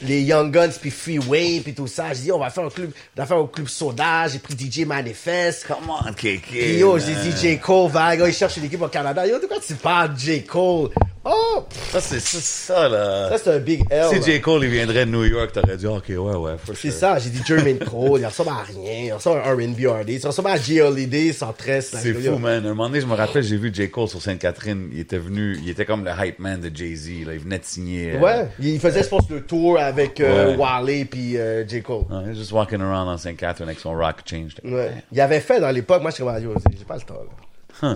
les 0.00 0.22
Young 0.22 0.50
Guns 0.50 0.70
puis 0.80 0.90
Freeway 0.90 1.60
puis 1.62 1.74
tout 1.74 1.86
ça. 1.86 2.14
J'ai 2.14 2.22
dit, 2.22 2.32
on 2.32 2.38
va 2.38 2.48
faire 2.48 2.64
un 2.64 2.70
club, 2.70 2.92
on 3.14 3.20
va 3.20 3.26
faire 3.26 3.36
un 3.36 3.46
club 3.46 3.68
soda. 3.68 4.26
J'ai 4.26 4.38
pris 4.38 4.54
DJ 4.58 4.86
Manifest. 4.86 5.66
Come 5.66 5.90
on, 5.90 6.10
KK. 6.14 6.40
Puis 6.48 6.78
yo, 6.78 6.98
j'ai 6.98 7.14
dit 7.14 7.36
J. 7.38 7.58
Cole, 7.58 7.90
vague. 7.90 8.24
Il 8.26 8.32
cherche 8.32 8.56
une 8.56 8.64
équipe 8.64 8.80
au 8.80 8.88
Canada. 8.88 9.26
Yo, 9.26 9.38
de 9.38 9.44
quoi 9.44 9.58
tu 9.60 9.74
parles, 9.74 10.18
J. 10.18 10.44
Cole? 10.44 10.88
Oh, 11.24 11.62
Ça, 11.92 12.00
c'est 12.00 12.18
ça, 12.20 12.88
là. 12.88 13.28
ça, 13.30 13.38
c'est 13.38 13.50
un 13.50 13.58
big 13.60 13.84
L. 13.90 14.06
si. 14.12 14.22
J. 14.32 14.40
Cole, 14.40 14.64
il 14.64 14.70
viendrait 14.70 15.06
de 15.06 15.10
New 15.12 15.22
York, 15.24 15.52
t'aurais 15.52 15.76
dit, 15.76 15.86
OK, 15.86 16.04
ouais, 16.08 16.16
ouais, 16.16 16.52
C'est 16.66 16.90
sure. 16.90 16.92
ça, 16.92 17.18
j'ai 17.18 17.30
dit 17.30 17.40
Jermaine 17.46 17.78
Cole. 17.78 18.18
Il 18.20 18.26
ressemble 18.26 18.48
à 18.50 18.62
rien. 18.64 19.04
Il 19.06 19.12
ressemble 19.12 19.38
à 19.40 19.48
un 19.50 19.54
R&B 19.54 19.86
R&D. 19.86 20.14
Il 20.20 20.26
ressemble 20.26 20.48
à 20.48 20.56
J. 20.56 20.80
Holiday 20.80 21.32
sans 21.32 21.52
tresse. 21.52 21.94
C'est 21.96 22.12
fou, 22.12 22.38
man. 22.38 22.66
Un 22.66 22.70
moment 22.70 22.88
donné, 22.88 23.00
je 23.00 23.06
me 23.06 23.14
rappelle, 23.14 23.44
j'ai 23.44 23.56
vu 23.56 23.70
J. 23.72 23.88
Cole 23.88 24.08
sur 24.08 24.20
Sainte-Catherine. 24.20 24.88
Il 24.92 24.98
était 24.98 25.18
venu, 25.18 25.56
il 25.62 25.70
était 25.70 25.84
comme 25.84 26.04
le 26.04 26.10
hype 26.18 26.40
man 26.40 26.60
de 26.60 26.74
Jay-Z. 26.74 27.24
Là. 27.26 27.34
Il 27.34 27.38
venait 27.40 27.58
de 27.60 27.64
signer. 27.64 28.14
euh, 28.16 28.18
Ouais, 28.18 28.48
il 28.60 28.80
faisait, 28.80 29.04
je 29.04 29.08
pense, 29.08 29.30
le 29.30 29.42
tour 29.42 29.78
avec 29.78 30.18
euh, 30.20 30.50
Ouais. 30.50 30.56
Wale 30.56 31.06
puis 31.08 31.36
euh, 31.36 31.64
J. 31.68 31.82
Cole. 31.82 32.02
Ouais, 32.10 32.34
just 32.34 32.50
walking 32.50 32.80
around 32.80 33.08
on 33.08 33.16
Sainte-Catherine 33.16 33.68
avec 33.68 33.78
son 33.78 33.92
rock 33.94 34.16
change. 34.28 34.52
Ouais. 34.64 34.90
Il 35.12 35.20
avait 35.20 35.38
fait 35.40 35.60
dans 35.60 35.70
l'époque, 35.70 36.02
moi 36.02 36.10
je 36.10 36.16
suis 36.16 36.24
comme, 36.24 36.34
j'ai 36.76 36.84
pas 36.84 36.96
le 36.96 37.00
temps, 37.02 37.14
là. 37.14 37.30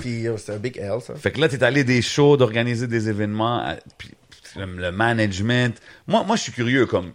Puis 0.01 0.20
yo, 0.22 0.37
c'était 0.37 0.53
un 0.53 0.59
big 0.59 0.78
L, 0.78 1.01
ça. 1.01 1.14
Fait 1.14 1.30
que 1.30 1.41
là, 1.41 1.49
t'es 1.49 1.62
allé 1.62 1.84
des 1.84 2.03
shows, 2.03 2.37
d'organiser 2.37 2.87
des 2.87 3.09
événements, 3.09 3.59
à- 3.59 3.76
puis 3.99 4.11
le, 4.57 4.66
le 4.66 4.91
management. 4.93 5.80
Moi, 6.07 6.24
moi, 6.24 6.37
je 6.37 6.43
suis 6.43 6.53
curieux, 6.53 6.87
comme, 6.87 7.12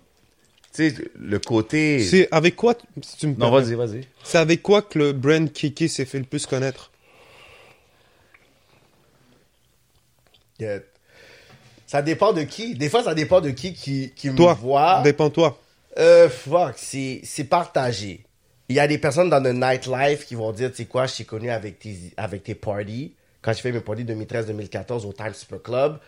tu 0.74 0.90
sais, 0.90 0.96
le 1.20 1.40
côté. 1.40 2.02
C'est 2.04 2.28
avec 2.32 2.56
quoi, 2.56 2.76
si 3.02 3.18
tu 3.18 3.28
me 3.28 3.36
Non, 3.36 3.52
vas-y, 3.52 3.76
vas-y. 3.76 4.08
c'est 4.24 4.38
avec 4.38 4.62
quoi 4.62 4.82
que 4.82 4.98
le 5.00 5.12
brand 5.14 5.52
Kiki 5.52 5.90
s'est 5.90 6.06
fait 6.06 6.20
le 6.20 6.26
plus 6.26 6.46
connaître? 6.46 6.92
Yeah. 10.60 10.80
Ça 11.88 12.02
dépend 12.02 12.32
de 12.34 12.44
qui. 12.44 12.76
Des 12.76 12.88
fois, 12.90 13.04
ça 13.04 13.14
dépend 13.16 13.42
de 13.42 13.50
qui 13.50 13.74
qui, 13.74 14.14
qui 14.16 14.34
Toi, 14.34 14.54
me 14.56 14.60
voit. 14.62 15.02
dépend-toi. 15.04 15.60
Euh, 15.98 16.30
fuck, 16.30 16.76
c'est, 16.78 17.20
c'est 17.24 17.44
partagé. 17.44 18.24
Il 18.72 18.76
y 18.76 18.80
a 18.80 18.88
des 18.88 18.98
personnes 18.98 19.30
dans 19.30 19.44
le 19.44 19.52
nightlife 19.52 20.26
qui 20.26 20.36
vont 20.36 20.54
dire, 20.54 20.70
tu 20.72 20.78
sais 20.78 20.86
quoi, 20.86 21.06
je 21.06 21.18
t'ai 21.18 21.24
connu 21.26 21.50
avec 21.50 21.78
tes, 21.78 21.98
avec 22.16 22.44
tes 22.46 22.56
parties. 22.56 23.14
Quand 23.42 23.52
je 23.52 23.60
fais 23.60 23.74
mes 23.74 23.82
parties 23.82 24.06
2013-2014 24.06 25.06
au 25.06 25.12
Times 25.12 25.34
Super 25.34 25.62
Club, 25.62 26.00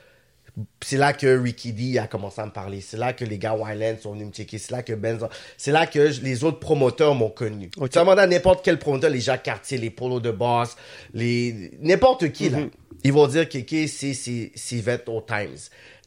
c'est 0.81 0.95
là 0.95 1.11
que 1.11 1.27
Ricky 1.41 1.73
D 1.73 1.97
a 1.97 2.07
commencé 2.07 2.39
à 2.39 2.45
me 2.45 2.51
parler. 2.51 2.79
C'est 2.79 2.95
là 2.95 3.11
que 3.11 3.25
les 3.25 3.37
gars 3.37 3.53
Wildland 3.53 3.99
sont 3.99 4.13
venus 4.13 4.27
me 4.27 4.31
checker. 4.31 4.59
C'est 4.59 4.71
là 4.71 4.81
que 4.81 4.93
Benz, 4.93 5.25
c'est 5.57 5.71
là 5.71 5.87
que 5.87 6.09
je- 6.09 6.21
les 6.21 6.45
autres 6.45 6.59
promoteurs 6.59 7.15
m'ont 7.15 7.31
connu. 7.31 7.69
Ok. 7.75 7.89
Tu 7.89 7.99
demandes 7.99 8.19
à 8.19 8.27
n'importe 8.27 8.63
quel 8.63 8.79
promoteur, 8.79 9.09
les 9.09 9.19
Jacques 9.19 9.43
Cartier, 9.43 9.77
les 9.77 9.89
Polo 9.89 10.21
de 10.21 10.31
Boss, 10.31 10.77
les, 11.13 11.71
n'importe 11.81 12.31
qui, 12.31 12.47
là. 12.49 12.59
Ils 13.03 13.11
vont 13.11 13.27
dire 13.27 13.49
que 13.49 13.57
c'est, 13.87 14.13
c'est, 14.13 14.51
c'est 14.55 15.09
au 15.09 15.19
Times. 15.21 15.57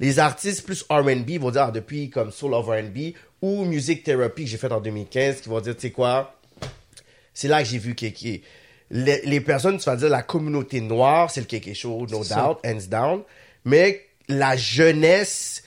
Les 0.00 0.18
artistes 0.18 0.64
plus 0.64 0.82
R&B 0.88 1.32
vont 1.38 1.50
dire, 1.50 1.64
ah, 1.64 1.70
depuis 1.70 2.08
comme 2.08 2.30
Soul 2.30 2.54
of 2.54 2.66
R&B 2.68 3.12
ou 3.42 3.66
Music 3.66 4.02
Therapy 4.02 4.44
que 4.44 4.50
j'ai 4.50 4.56
fait 4.56 4.72
en 4.72 4.80
2015, 4.80 5.42
qui 5.42 5.50
vont 5.50 5.60
dire, 5.60 5.74
tu 5.74 5.82
sais 5.82 5.90
quoi, 5.90 6.35
c'est 7.36 7.48
là 7.48 7.62
que 7.62 7.68
j'ai 7.68 7.76
vu 7.76 7.94
Kéké. 7.94 8.42
Les, 8.90 9.20
les 9.24 9.40
personnes, 9.42 9.76
tu 9.76 9.84
vas 9.84 9.96
dire 9.96 10.08
la 10.08 10.22
communauté 10.22 10.80
noire, 10.80 11.30
c'est 11.30 11.40
le 11.40 11.46
Kéké 11.46 11.74
Show, 11.74 12.06
no 12.10 12.24
ça. 12.24 12.36
doubt, 12.36 12.58
hands 12.64 12.88
down. 12.88 13.22
Mais 13.66 14.06
la 14.26 14.56
jeunesse, 14.56 15.62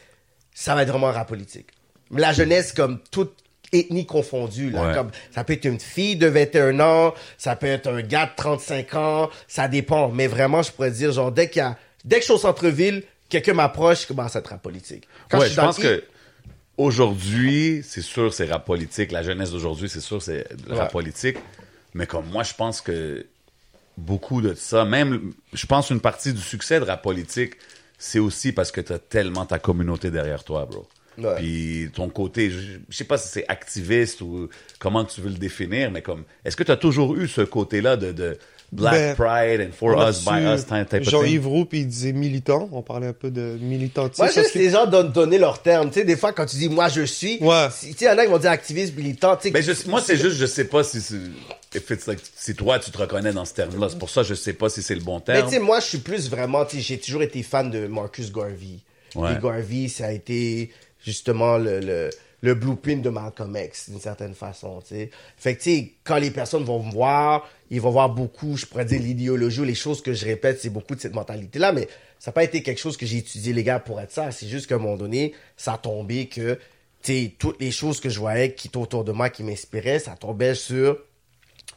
ça 0.51 0.73
va 0.73 0.81
être 0.81 0.89
vraiment 0.89 1.11
rap 1.11 1.27
politique. 1.27 1.67
Mais 2.09 2.21
la 2.21 2.33
jeunesse, 2.33 2.73
comme 2.73 2.99
toute 3.11 3.35
ethnie 3.71 4.07
confondue, 4.07 4.71
là. 4.71 4.87
Ouais. 4.87 4.93
Comme, 4.95 5.11
ça 5.29 5.43
peut 5.43 5.53
être 5.53 5.65
une 5.65 5.79
fille 5.79 6.15
de 6.15 6.25
21 6.25 6.79
ans, 6.79 7.13
ça 7.37 7.55
peut 7.55 7.67
être 7.67 7.87
un 7.87 8.01
gars 8.01 8.25
de 8.25 8.31
35 8.35 8.95
ans, 8.95 9.29
ça 9.47 9.67
dépend. 9.67 10.09
Mais 10.09 10.25
vraiment, 10.25 10.63
je 10.63 10.71
pourrais 10.71 10.89
dire, 10.89 11.11
genre, 11.11 11.31
dès 11.31 11.49
qu'il 11.51 11.59
y 11.59 11.65
a, 11.65 11.77
dès 12.03 12.15
que 12.15 12.21
je 12.21 12.25
suis 12.25 12.33
au 12.33 12.39
centre-ville, 12.39 13.03
quelqu'un 13.29 13.53
m'approche, 13.53 14.03
je 14.03 14.07
commence 14.07 14.35
à 14.35 14.39
être 14.39 14.47
rap 14.47 14.63
politique. 14.63 15.07
Quand 15.29 15.37
ouais, 15.37 15.49
je 15.49 15.55
pense 15.55 15.77
que 15.77 16.03
aujourd'hui, 16.83 17.81
c'est 17.83 18.01
sûr, 18.01 18.33
c'est 18.33 18.49
rap 18.49 18.65
politique. 18.65 19.11
La 19.11 19.21
jeunesse 19.21 19.51
d'aujourd'hui, 19.51 19.89
c'est 19.89 19.99
sûr, 19.99 20.21
c'est 20.21 20.47
rap 20.69 20.79
Ouais. 20.87 20.91
politique. 20.91 21.37
Mais 21.93 22.07
comme 22.07 22.25
moi, 22.27 22.43
je 22.43 22.53
pense 22.53 22.81
que 22.81 23.25
beaucoup 23.97 24.41
de 24.41 24.53
ça, 24.53 24.85
même, 24.85 25.33
je 25.53 25.65
pense 25.65 25.89
une 25.89 25.99
partie 25.99 26.33
du 26.33 26.41
succès 26.41 26.79
de 26.79 26.85
rap 26.85 27.01
politique, 27.03 27.53
c'est 27.97 28.19
aussi 28.19 28.53
parce 28.53 28.71
que 28.71 28.79
tu 28.81 28.93
as 28.93 28.99
tellement 28.99 29.45
ta 29.45 29.59
communauté 29.59 30.09
derrière 30.09 30.43
toi, 30.43 30.65
bro. 30.65 30.87
Ouais. 31.17 31.35
Puis 31.35 31.89
ton 31.93 32.07
côté, 32.07 32.49
je, 32.49 32.59
je 32.87 32.95
sais 32.95 33.03
pas 33.03 33.17
si 33.17 33.27
c'est 33.27 33.45
activiste 33.49 34.21
ou 34.21 34.47
comment 34.79 35.03
tu 35.03 35.19
veux 35.19 35.29
le 35.29 35.35
définir, 35.37 35.91
mais 35.91 36.01
comme, 36.01 36.23
est-ce 36.45 36.55
que 36.55 36.63
tu 36.63 36.71
as 36.71 36.77
toujours 36.77 37.15
eu 37.17 37.27
ce 37.27 37.41
côté-là 37.41 37.97
de, 37.97 38.13
de 38.13 38.37
Black 38.71 38.93
Ben, 38.93 39.15
Pride 39.15 39.61
and 39.67 39.73
For 39.75 39.97
Us, 40.09 40.23
By 40.23 40.43
Us, 40.45 40.65
type 40.65 40.73
of 40.81 40.89
thing? 40.89 41.03
Jean-Yves 41.03 41.47
Roux, 41.47 41.65
puis 41.65 41.79
il 41.79 41.87
disait 41.87 42.11
militant. 42.13 42.69
On 42.71 42.81
parlait 42.83 43.07
un 43.07 43.13
peu 43.13 43.31
de 43.31 43.57
militantisme. 43.59 44.23
Moi, 44.23 44.31
sais 44.31 44.43
que- 44.43 44.57
les 44.59 44.69
gens 44.69 44.85
donnent 44.85 45.11
donner 45.11 45.37
leur 45.39 45.61
terme. 45.61 45.89
Tu 45.89 45.99
sais, 45.99 46.05
des 46.05 46.15
fois, 46.15 46.33
quand 46.33 46.45
tu 46.45 46.57
dis 46.57 46.69
moi 46.69 46.87
je 46.89 47.01
suis, 47.01 47.39
Ouais. 47.41 47.67
tu 47.69 47.87
sais, 47.93 47.95
il 48.01 48.03
y 48.05 48.09
en 48.09 48.17
a 48.17 48.25
qui 48.25 48.31
vont 48.31 48.37
dire 48.37 48.51
activiste, 48.51 48.95
militant. 48.95 49.35
Tu 49.37 49.43
sais, 49.47 49.51
Ben, 49.51 49.63
je- 49.63 49.89
moi, 49.89 50.01
c'est 50.05 50.17
juste, 50.17 50.37
je 50.37 50.45
sais 50.45 50.65
pas 50.65 50.83
si, 50.83 50.99
like- 52.07 52.19
si 52.35 52.55
toi, 52.55 52.79
tu 52.79 52.91
te 52.91 52.97
reconnais 52.97 53.33
dans 53.33 53.45
ce 53.45 53.53
terme-là. 53.53 53.87
C'est 53.89 53.97
pour 53.99 54.09
ça 54.09 54.21
que 54.21 54.27
je 54.27 54.33
sais 54.35 54.53
pas 54.53 54.69
si 54.69 54.81
c'est 54.83 54.95
le 54.95 55.01
bon 55.01 55.17
Mais 55.27 55.33
terme. 55.35 55.47
tu 55.49 55.55
sais, 55.55 55.59
moi, 55.59 55.79
je 55.79 55.85
suis 55.85 55.97
plus 55.99 56.29
vraiment, 56.29 56.65
tu 56.65 56.77
sais, 56.77 56.81
j'ai 56.83 56.97
toujours 56.99 57.23
été 57.23 57.43
fan 57.43 57.69
de 57.71 57.87
Marcus 57.87 58.31
Garvey. 58.31 58.79
Ouais. 59.15 59.33
Et 59.33 59.41
Garvey, 59.41 59.87
ça 59.87 60.05
a 60.07 60.11
été 60.11 60.71
justement 61.03 61.57
le, 61.57 61.79
le, 61.79 62.09
le 62.41 62.53
blueprint 62.53 63.01
de 63.01 63.09
Malcolm 63.09 63.57
X, 63.57 63.89
d'une 63.89 63.99
certaine 63.99 64.33
façon, 64.33 64.81
tu 64.81 64.95
sais. 64.95 65.09
Fait 65.37 65.55
que, 65.55 65.61
tu 65.61 65.71
sais, 65.71 65.93
quand 66.03 66.17
les 66.17 66.31
personnes 66.31 66.63
vont 66.63 66.83
me 66.83 66.91
voir, 66.91 67.49
ils 67.69 67.81
vont 67.81 67.91
voir 67.91 68.09
beaucoup, 68.09 68.55
je 68.55 68.65
pourrais 68.65 68.85
dire 68.85 69.01
l'idéologie 69.01 69.65
les 69.65 69.75
choses 69.75 70.01
que 70.01 70.13
je 70.13 70.25
répète, 70.25 70.59
c'est 70.61 70.69
beaucoup 70.69 70.95
de 70.95 71.01
cette 71.01 71.15
mentalité-là, 71.15 71.71
mais 71.71 71.87
ça 72.17 72.31
n'a 72.31 72.33
pas 72.33 72.43
été 72.43 72.63
quelque 72.63 72.79
chose 72.79 72.97
que 72.97 73.05
j'ai 73.05 73.17
étudié, 73.17 73.53
les 73.53 73.63
gars, 73.63 73.79
pour 73.79 73.99
être 73.99 74.11
ça. 74.11 74.31
C'est 74.31 74.47
juste 74.47 74.67
qu'à 74.67 74.75
un 74.75 74.79
moment 74.79 74.97
donné, 74.97 75.33
ça 75.57 75.73
a 75.73 75.77
tombé 75.77 76.27
que, 76.27 76.55
tu 77.01 77.13
sais, 77.13 77.35
toutes 77.37 77.59
les 77.59 77.71
choses 77.71 77.99
que 77.99 78.09
je 78.09 78.19
voyais 78.19 78.53
qui 78.53 78.67
étaient 78.67 78.77
autour 78.77 79.03
de 79.03 79.11
moi, 79.11 79.29
qui 79.29 79.43
m'inspiraient, 79.43 79.99
ça 79.99 80.15
tombait 80.15 80.55
sur 80.55 80.97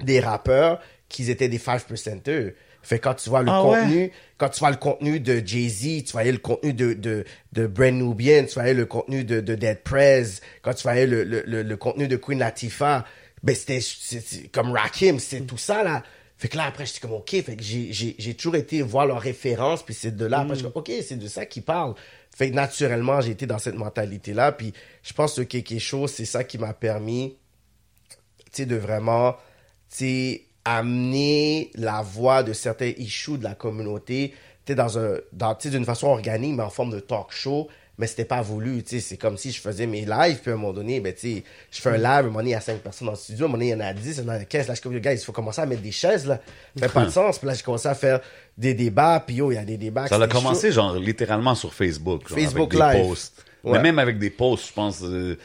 des 0.01 0.21
rappeurs 0.21 0.81
qui 1.09 1.31
étaient 1.31 1.49
des 1.49 1.59
5%eux. 1.59 2.55
Fait 2.83 2.99
que 2.99 3.05
quand 3.05 3.15
tu 3.15 3.29
vois 3.31 3.43
le 3.43 3.51
Ah 3.51 3.63
ouais? 3.65 3.79
contenu, 3.79 4.13
quand 4.39 4.49
tu 4.49 4.59
vois 4.61 4.71
le 4.71 4.77
contenu 4.77 5.21
de 5.21 5.41
Jay-Z, 5.45 6.05
tu 6.05 6.13
voyais 6.13 6.33
le 6.33 6.39
contenu 6.39 6.73
de, 6.73 6.95
de, 6.95 7.25
de 7.53 7.67
Brand 7.67 7.95
Nubian, 7.95 8.45
tu 8.47 8.55
voyais 8.55 8.75
le 8.75 8.87
contenu 8.87 9.25
de, 9.25 9.41
de 9.41 9.55
Dead 9.55 9.83
Prez, 9.83 10.25
quand 10.63 10.75
tu 10.75 10.83
voyais 10.83 11.07
le, 11.07 11.23
le, 11.25 11.43
le, 11.47 11.63
le 11.63 11.77
contenu 11.77 12.09
de 12.09 12.17
Queen 12.17 12.39
Latifah, 12.41 13.05
ben 13.43 13.55
c'était 13.55 13.81
comme 14.53 14.73
Rakim, 14.73 15.19
c'est 15.19 15.41
tout 15.43 15.59
ça 15.59 15.83
là. 15.85 16.03
Fait 16.39 16.49
que 16.49 16.57
là 16.57 16.65
après 16.65 16.87
j'étais 16.87 16.99
comme 17.01 17.13
ok, 17.13 17.31
fait 17.31 17.55
que 17.57 17.63
j'ai 17.63 17.93
j'ai 17.93 18.17
j'ai 18.19 18.35
toujours 18.35 18.57
été 18.57 18.83
voir 18.83 19.07
leurs 19.07 19.21
références 19.21 19.85
puis 19.85 19.95
c'est 19.95 20.17
de 20.17 20.27
là 20.27 20.41
après 20.41 20.55
je 20.55 20.61
suis 20.61 20.73
comme 20.73 20.81
ok, 20.83 20.91
c'est 21.07 21.17
de 21.17 21.29
ça 21.29 21.47
qu'ils 21.47 21.63
parlent. 21.63 21.95
Fait 22.37 22.51
que 22.51 22.55
naturellement, 22.57 23.21
j'ai 23.21 23.31
été 23.33 23.47
dans 23.47 23.59
cette 23.59 23.77
mentalité 23.77 24.33
là 24.35 24.51
puis 24.51 24.73
je 25.05 25.13
pense 25.13 25.37
que 25.37 25.43
quelque 25.43 25.79
chose 25.79 26.11
c'est 26.13 26.25
ça 26.25 26.43
qui 26.43 26.59
m'a 26.59 26.73
permis 26.75 27.37
tu 28.47 28.63
sais, 28.63 28.67
de 28.67 28.77
vraiment, 28.77 29.33
tu 29.33 29.39
sais, 29.99 30.43
amener 30.65 31.71
la 31.75 32.03
voix 32.03 32.43
de 32.43 32.53
certains 32.53 32.93
issues 32.97 33.39
de 33.39 33.45
la 33.45 33.55
communauté, 33.55 34.35
dans 34.69 34.99
un, 34.99 35.17
dans, 35.33 35.57
d'une 35.65 35.85
façon 35.85 36.09
organique, 36.09 36.57
mais 36.57 36.63
en 36.63 36.71
forme 36.71 36.93
de 36.93 37.01
talk 37.01 37.31
show, 37.31 37.69
mais 37.99 38.07
c'était 38.07 38.25
pas 38.25 38.41
voulu, 38.41 38.83
c'est 38.87 39.17
comme 39.17 39.37
si 39.37 39.53
je 39.53 39.61
faisais 39.61 39.87
mes 39.87 40.05
lives, 40.05 40.39
puis 40.41 40.51
à 40.51 40.55
un 40.55 40.57
moment 40.57 40.73
donné, 40.73 41.01
ben, 41.01 41.13
tu 41.13 41.43
je 41.71 41.81
fais 41.81 41.91
un 41.91 41.97
live, 41.97 42.07
à 42.07 42.19
un 42.19 42.23
moment 42.23 42.39
donné, 42.39 42.51
il 42.51 42.55
y 42.55 42.57
a 42.57 42.61
5 42.61 42.79
personnes 42.79 43.07
dans 43.07 43.13
le 43.13 43.19
studio, 43.19 43.45
à 43.45 43.49
un 43.49 43.49
moment 43.49 43.59
donné, 43.59 43.71
il 43.71 43.73
y 43.73 43.75
en 43.75 43.81
a 43.81 43.93
10, 43.93 44.19
il 44.19 44.25
y 44.25 44.27
en 44.27 44.29
a 44.31 44.45
15, 44.45 44.69
là, 44.69 44.75
je 44.75 44.81
suis 44.81 44.89
comme, 44.89 44.99
gars, 44.99 45.13
il 45.13 45.19
faut 45.19 45.33
commencer 45.33 45.61
à 45.61 45.67
mettre 45.67 45.83
des 45.83 45.93
chaises, 45.93 46.27
là, 46.27 46.41
ça 46.79 46.89
fait 46.89 46.93
pas 46.93 47.05
de 47.05 47.11
sens, 47.11 47.39
puis 47.39 47.49
là, 47.49 47.55
j'ai 47.55 47.63
commencé 47.63 47.89
à 47.89 47.95
faire 47.95 48.21
des 48.57 48.75
débats, 48.75 49.23
puis 49.27 49.37
yo, 49.37 49.53
il 49.53 49.57
y 49.57 49.59
a 49.59 49.65
des 49.65 49.77
débats. 49.77 50.07
Ça 50.07 50.17
a 50.17 50.29
commencé, 50.29 50.69
chaud. 50.69 50.75
genre, 50.75 50.97
littéralement 50.97 51.55
sur 51.55 51.75
Facebook. 51.75 52.29
genre, 52.29 52.39
Facebook 52.39 52.75
avec 52.75 52.93
des 52.93 52.99
Live. 52.99 53.09
posts. 53.09 53.45
Ouais. 53.65 53.73
Mais 53.73 53.83
même 53.83 53.99
avec 53.99 54.19
des 54.19 54.31
posts, 54.31 54.69
je 54.69 54.73
pense, 54.73 55.03
euh, 55.03 55.37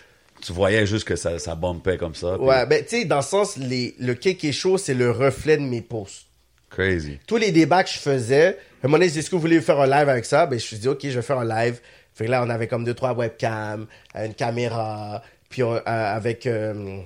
tu 0.41 0.53
voyais 0.53 0.85
juste 0.85 1.07
que 1.07 1.15
ça, 1.15 1.39
ça 1.39 1.55
bumpait 1.55 1.97
comme 1.97 2.15
ça. 2.15 2.35
puis 2.38 2.45
Ouais, 2.47 2.65
ben, 2.65 2.83
tu 2.83 2.89
sais, 3.01 3.05
dans 3.05 3.17
le 3.17 3.21
sens, 3.21 3.57
les, 3.57 3.95
le 3.99 4.13
cake 4.13 4.43
est 4.43 4.51
chaud, 4.51 4.77
c'est 4.77 4.93
le 4.93 5.11
reflet 5.11 5.57
de 5.57 5.63
mes 5.63 5.81
posts. 5.81 6.23
Crazy. 6.69 7.17
tous 7.25 7.38
les 7.38 7.51
débats 7.51 7.83
que 7.83 7.89
je 7.89 7.97
faisais, 7.97 8.47
à 8.47 8.49
un 8.83 8.88
moment 8.89 8.97
donné, 8.97 9.05
est-ce 9.05 9.29
que 9.29 9.35
vous 9.35 9.41
voulez 9.41 9.61
faire 9.61 9.79
un 9.79 9.88
live 9.88 10.09
avec 10.09 10.25
ça? 10.25 10.45
Ben, 10.45 10.59
je 10.59 10.63
me 10.65 10.67
suis 10.67 10.77
dit, 10.77 10.88
OK, 10.89 10.99
je 11.03 11.09
vais 11.09 11.21
faire 11.21 11.39
un 11.39 11.45
live. 11.63 11.79
Fait 12.13 12.25
que 12.25 12.31
là, 12.31 12.43
on 12.45 12.49
avait 12.49 12.67
comme 12.67 12.83
deux, 12.83 12.93
trois 12.93 13.13
webcams, 13.13 13.88
une 14.15 14.33
caméra, 14.33 15.23
puis 15.49 15.63
on- 15.63 15.75
euh, 15.75 15.81
avec, 15.85 16.45
euh, 16.45 16.99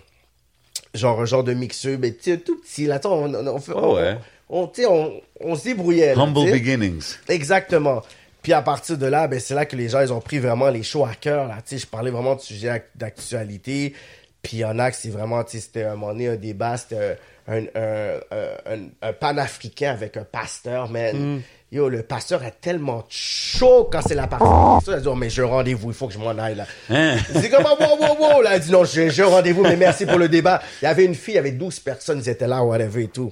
genre, 0.94 1.22
un 1.22 1.26
genre 1.26 1.44
de 1.44 1.54
mixeur, 1.54 1.98
mais 2.00 2.12
tu 2.14 2.32
sais, 2.32 2.38
tout 2.38 2.60
petit, 2.60 2.86
là, 2.88 2.98
tu 3.00 3.04
sais, 3.08 3.14
on, 3.14 3.26
on, 3.34 3.48
on, 3.48 3.60
fait- 3.60 3.72
Oh, 3.76 3.96
ouais. 3.98 4.18
on, 4.50 4.68
tu 4.68 4.82
sais, 4.82 4.88
on, 4.90 5.22
on 5.40 5.56
se 5.56 5.64
débrouillait. 5.66 6.16
là, 6.16 6.22
Humble 6.22 6.40
tu 6.46 6.46
sais. 6.52 6.60
beginnings. 6.60 7.04
Exactement. 7.30 8.02
Puis 8.42 8.54
à 8.54 8.62
partir 8.62 8.98
de 8.98 9.06
là, 9.06 9.28
ben, 9.28 9.40
c'est 9.40 9.54
là 9.54 9.66
que 9.66 9.76
les 9.76 9.90
gens, 9.90 10.02
ils 10.02 10.12
ont 10.12 10.22
pris 10.22 10.40
vraiment 10.40 10.70
les 10.70 10.84
shows 10.84 11.06
à 11.06 11.14
cœur. 11.14 11.48
Là. 11.48 11.58
Je 11.70 11.86
parlais 11.86 12.12
vraiment 12.12 12.36
de 12.36 12.42
sujets 12.42 12.70
ac- 12.70 12.84
d'actualité. 12.96 13.94
Puis 14.42 14.58
il 14.58 14.60
y 14.62 14.66
en 14.66 14.80
a 14.80 14.90
que 14.90 14.98
c'est 14.98 15.10
vraiment, 15.10 15.44
c'était 15.48 15.84
un 15.84 15.92
moment 15.96 16.14
donné, 16.14 16.30
un 16.30 16.36
débat, 16.36 16.76
c'était 16.76 17.18
un, 17.48 17.58
un, 17.76 18.20
un, 18.32 18.80
un, 19.04 19.14
panafricain 19.14 19.92
avec 19.92 20.18
un 20.18 20.24
pasteur, 20.24 20.90
man. 20.90 21.42
Yo, 21.72 21.88
le 21.88 22.02
pasteur 22.04 22.44
est 22.44 22.60
tellement 22.60 23.06
chaud 23.08 23.88
quand 23.90 24.02
c'est 24.02 24.16
la 24.16 24.28
partie. 24.28 24.46
Il 24.88 24.94
a 24.94 25.00
dit, 25.00 25.08
oh, 25.08 25.16
mais 25.16 25.30
j'ai 25.30 25.44
un 25.44 25.46
rendez-vous, 25.46 25.92
il 25.92 25.94
faut 25.94 26.08
que 26.08 26.14
je 26.14 26.20
m'en 26.20 26.32
aille, 26.32 26.56
là. 26.56 26.66
Hein? 26.90 27.16
C'est 27.34 27.50
comme, 27.50 27.64
oh, 27.66 27.76
wow, 27.80 27.98
wow, 27.98 28.18
wow. 28.20 28.42
Là, 28.42 28.54
il 28.54 28.56
a 28.56 28.60
dit, 28.60 28.72
non, 28.72 28.84
j'ai 28.84 29.10
j'ai 29.10 29.22
un 29.24 29.28
rendez-vous, 29.28 29.62
mais 29.64 29.78
merci 29.78 30.06
pour 30.06 30.18
le 30.18 30.28
débat. 30.28 30.62
Il 30.82 30.86
y 30.86 30.88
avait 30.88 31.06
une 31.06 31.16
fille, 31.16 31.36
il 31.36 31.38
y 31.38 31.40
avait 31.40 31.52
12 31.52 31.80
personnes, 31.80 32.20
ils 32.20 32.28
étaient 32.30 32.48
là, 32.48 32.64
whatever 32.64 33.04
et 33.04 33.08
tout 33.08 33.32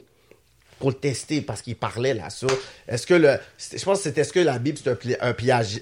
pour 0.79 0.89
le 0.89 0.95
tester 0.95 1.41
parce 1.41 1.61
qu'il 1.61 1.75
parlait 1.75 2.13
là 2.13 2.29
sur 2.29 2.49
est-ce 2.87 3.05
que 3.05 3.13
le 3.13 3.37
je 3.57 3.83
pense 3.83 3.99
que 3.99 4.03
c'était 4.05 4.21
est-ce 4.21 4.33
que 4.33 4.39
la 4.39 4.57
Bible 4.57 4.77
c'est 4.81 4.89
un, 4.89 5.29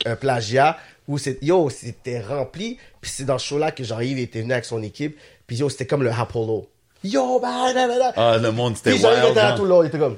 un, 0.05 0.15
plagiat 0.15 0.77
ou 1.07 1.17
c'est 1.17 1.37
yo 1.41 1.69
c'était 1.69 2.19
rempli 2.19 2.77
puis 2.99 3.11
c'est 3.11 3.23
dans 3.23 3.37
ce 3.37 3.47
show 3.47 3.57
là 3.57 3.71
que 3.71 3.83
Jean-Yves 3.83 4.19
était 4.19 4.41
venu 4.41 4.53
avec 4.53 4.65
son 4.65 4.81
équipe 4.81 5.17
puis 5.45 5.57
yo 5.57 5.69
c'était 5.69 5.85
comme 5.85 6.03
le 6.03 6.11
Apollo 6.11 6.67
yo 7.03 7.39
bah, 7.39 7.71
bah, 7.73 7.87
bah, 7.87 7.95
bah. 7.99 8.13
Ah, 8.15 8.37
le 8.37 8.51
monde, 8.51 8.75
c'était 8.75 8.91
puis 8.91 9.03
wild. 9.05 9.17
était 9.17 9.33
là 9.35 9.53
hein. 9.53 9.55
tout 9.55 9.63
le 9.63 9.69
long 9.69 9.83
il 9.83 9.87
était 9.87 9.99
comme 9.99 10.17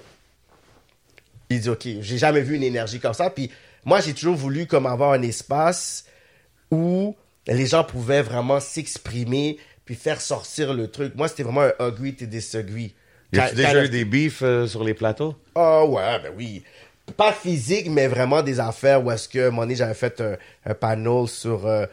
il 1.49 1.59
dit 1.59 1.69
ok 1.69 1.87
j'ai 1.99 2.17
jamais 2.17 2.41
vu 2.41 2.55
une 2.55 2.63
énergie 2.63 2.99
comme 2.99 3.13
ça 3.13 3.29
puis 3.29 3.51
moi 3.83 3.99
j'ai 3.99 4.13
toujours 4.13 4.35
voulu 4.35 4.65
comme 4.65 4.85
avoir 4.85 5.11
un 5.11 5.21
espace 5.21 6.05
où 6.71 7.15
les 7.47 7.65
gens 7.65 7.83
pouvaient 7.83 8.21
vraiment 8.21 8.59
s'exprimer 8.59 9.57
puis 9.83 9.95
faire 9.95 10.21
sortir 10.21 10.73
le 10.73 10.89
truc 10.89 11.15
moi 11.15 11.27
c'était 11.27 11.43
vraiment 11.43 11.61
un 11.61 11.85
agree 11.85 12.15
to 12.15 12.25
disagree 12.25 12.93
Y 13.33 13.37
Kind- 13.37 13.53
déjà 13.55 13.83
eu 13.85 13.89
des 13.89 14.05
beefs 14.05 14.41
euh, 14.41 14.65
sur 14.67 14.83
les 14.83 14.93
plateaux? 14.93 15.35
ah 15.55 15.85
ouais, 15.85 16.19
ben 16.23 16.31
oui. 16.35 16.63
Pas 17.17 17.31
physique, 17.33 17.87
mais 17.89 18.07
vraiment 18.07 18.41
des 18.43 18.59
affaires 18.59 19.03
où 19.03 19.11
est-ce 19.11 19.27
que, 19.27 19.39
à 19.39 19.47
un 19.47 19.49
moment 19.49 19.63
donné, 19.63 19.75
j'avais 19.75 19.93
fait 19.95 20.21
un, 20.21 20.35
un 20.65 20.73
panel 20.75 21.27
sur 21.27 21.65
euh, 21.65 21.85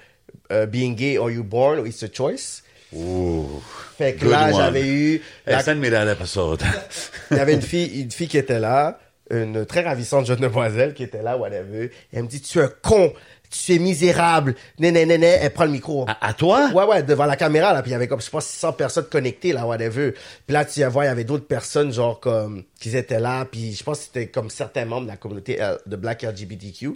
euh, 0.53 0.66
Being 0.66 0.95
Gay, 0.95 1.16
Are 1.18 1.30
You 1.30 1.43
Born, 1.43 1.78
or 1.80 1.87
It's 1.87 2.03
a 2.03 2.09
Choice. 2.12 2.62
Ouh. 2.93 3.62
Fait 3.99 4.14
que 4.14 4.20
Good 4.20 4.30
là, 4.30 4.53
j'avais 4.53 4.87
eu... 4.87 5.22
La- 5.47 5.61
episode. 6.12 6.62
Il 7.30 7.37
y 7.37 7.41
avait 7.41 7.55
une 7.55 7.62
fille, 7.62 8.03
une 8.03 8.11
fille 8.11 8.28
qui 8.28 8.39
était 8.39 8.61
là, 8.61 8.99
une 9.30 9.64
très 9.66 9.82
ravissante 9.82 10.26
jeune 10.26 10.39
demoiselle 10.41 10.95
qui 10.95 11.03
était 11.03 11.22
là, 11.22 11.37
whatever. 11.37 11.87
Et 11.87 11.91
elle 12.12 12.22
me 12.24 12.28
dit, 12.28 12.41
tu 12.41 12.59
es 12.59 12.62
un 12.62 12.70
con, 12.82 13.12
tu 13.64 13.74
es 13.74 13.78
misérable, 13.78 14.54
nénénéné. 14.78 15.26
Elle 15.40 15.52
prend 15.52 15.64
le 15.64 15.70
micro. 15.70 16.04
à, 16.09 16.26
à 16.28 16.32
toi? 16.34 16.70
Ouais, 16.74 16.84
ouais, 16.84 17.02
devant 17.02 17.26
la 17.26 17.36
caméra, 17.36 17.72
là. 17.72 17.82
Puis 17.82 17.90
il 17.90 17.92
y 17.92 17.96
avait 17.96 18.09
comme, 18.09 18.20
je 18.20 18.28
pense, 18.30 18.46
600 18.46 18.72
personnes 18.74 19.07
connectées, 19.11 19.52
là, 19.52 19.66
whatever. 19.66 20.12
Puis 20.12 20.52
là, 20.54 20.64
tu 20.64 20.80
vas 20.80 20.88
voir, 20.88 21.04
il 21.04 21.09
y 21.09 21.11
avait 21.11 21.24
d'autres 21.24 21.46
personnes, 21.46 21.92
genre, 21.92 22.20
comme, 22.20 22.64
qui 22.80 22.96
étaient 22.96 23.20
là. 23.20 23.44
Puis 23.44 23.74
je 23.74 23.82
pense 23.84 23.98
que 23.98 24.04
c'était 24.04 24.26
comme 24.28 24.50
certains 24.50 24.84
membres 24.84 25.07
de 25.07 25.11
la 25.11 25.16
communauté 25.16 25.57
L- 25.59 25.78
de 25.86 25.96
Black 25.96 26.22
LGBTQ. 26.22 26.90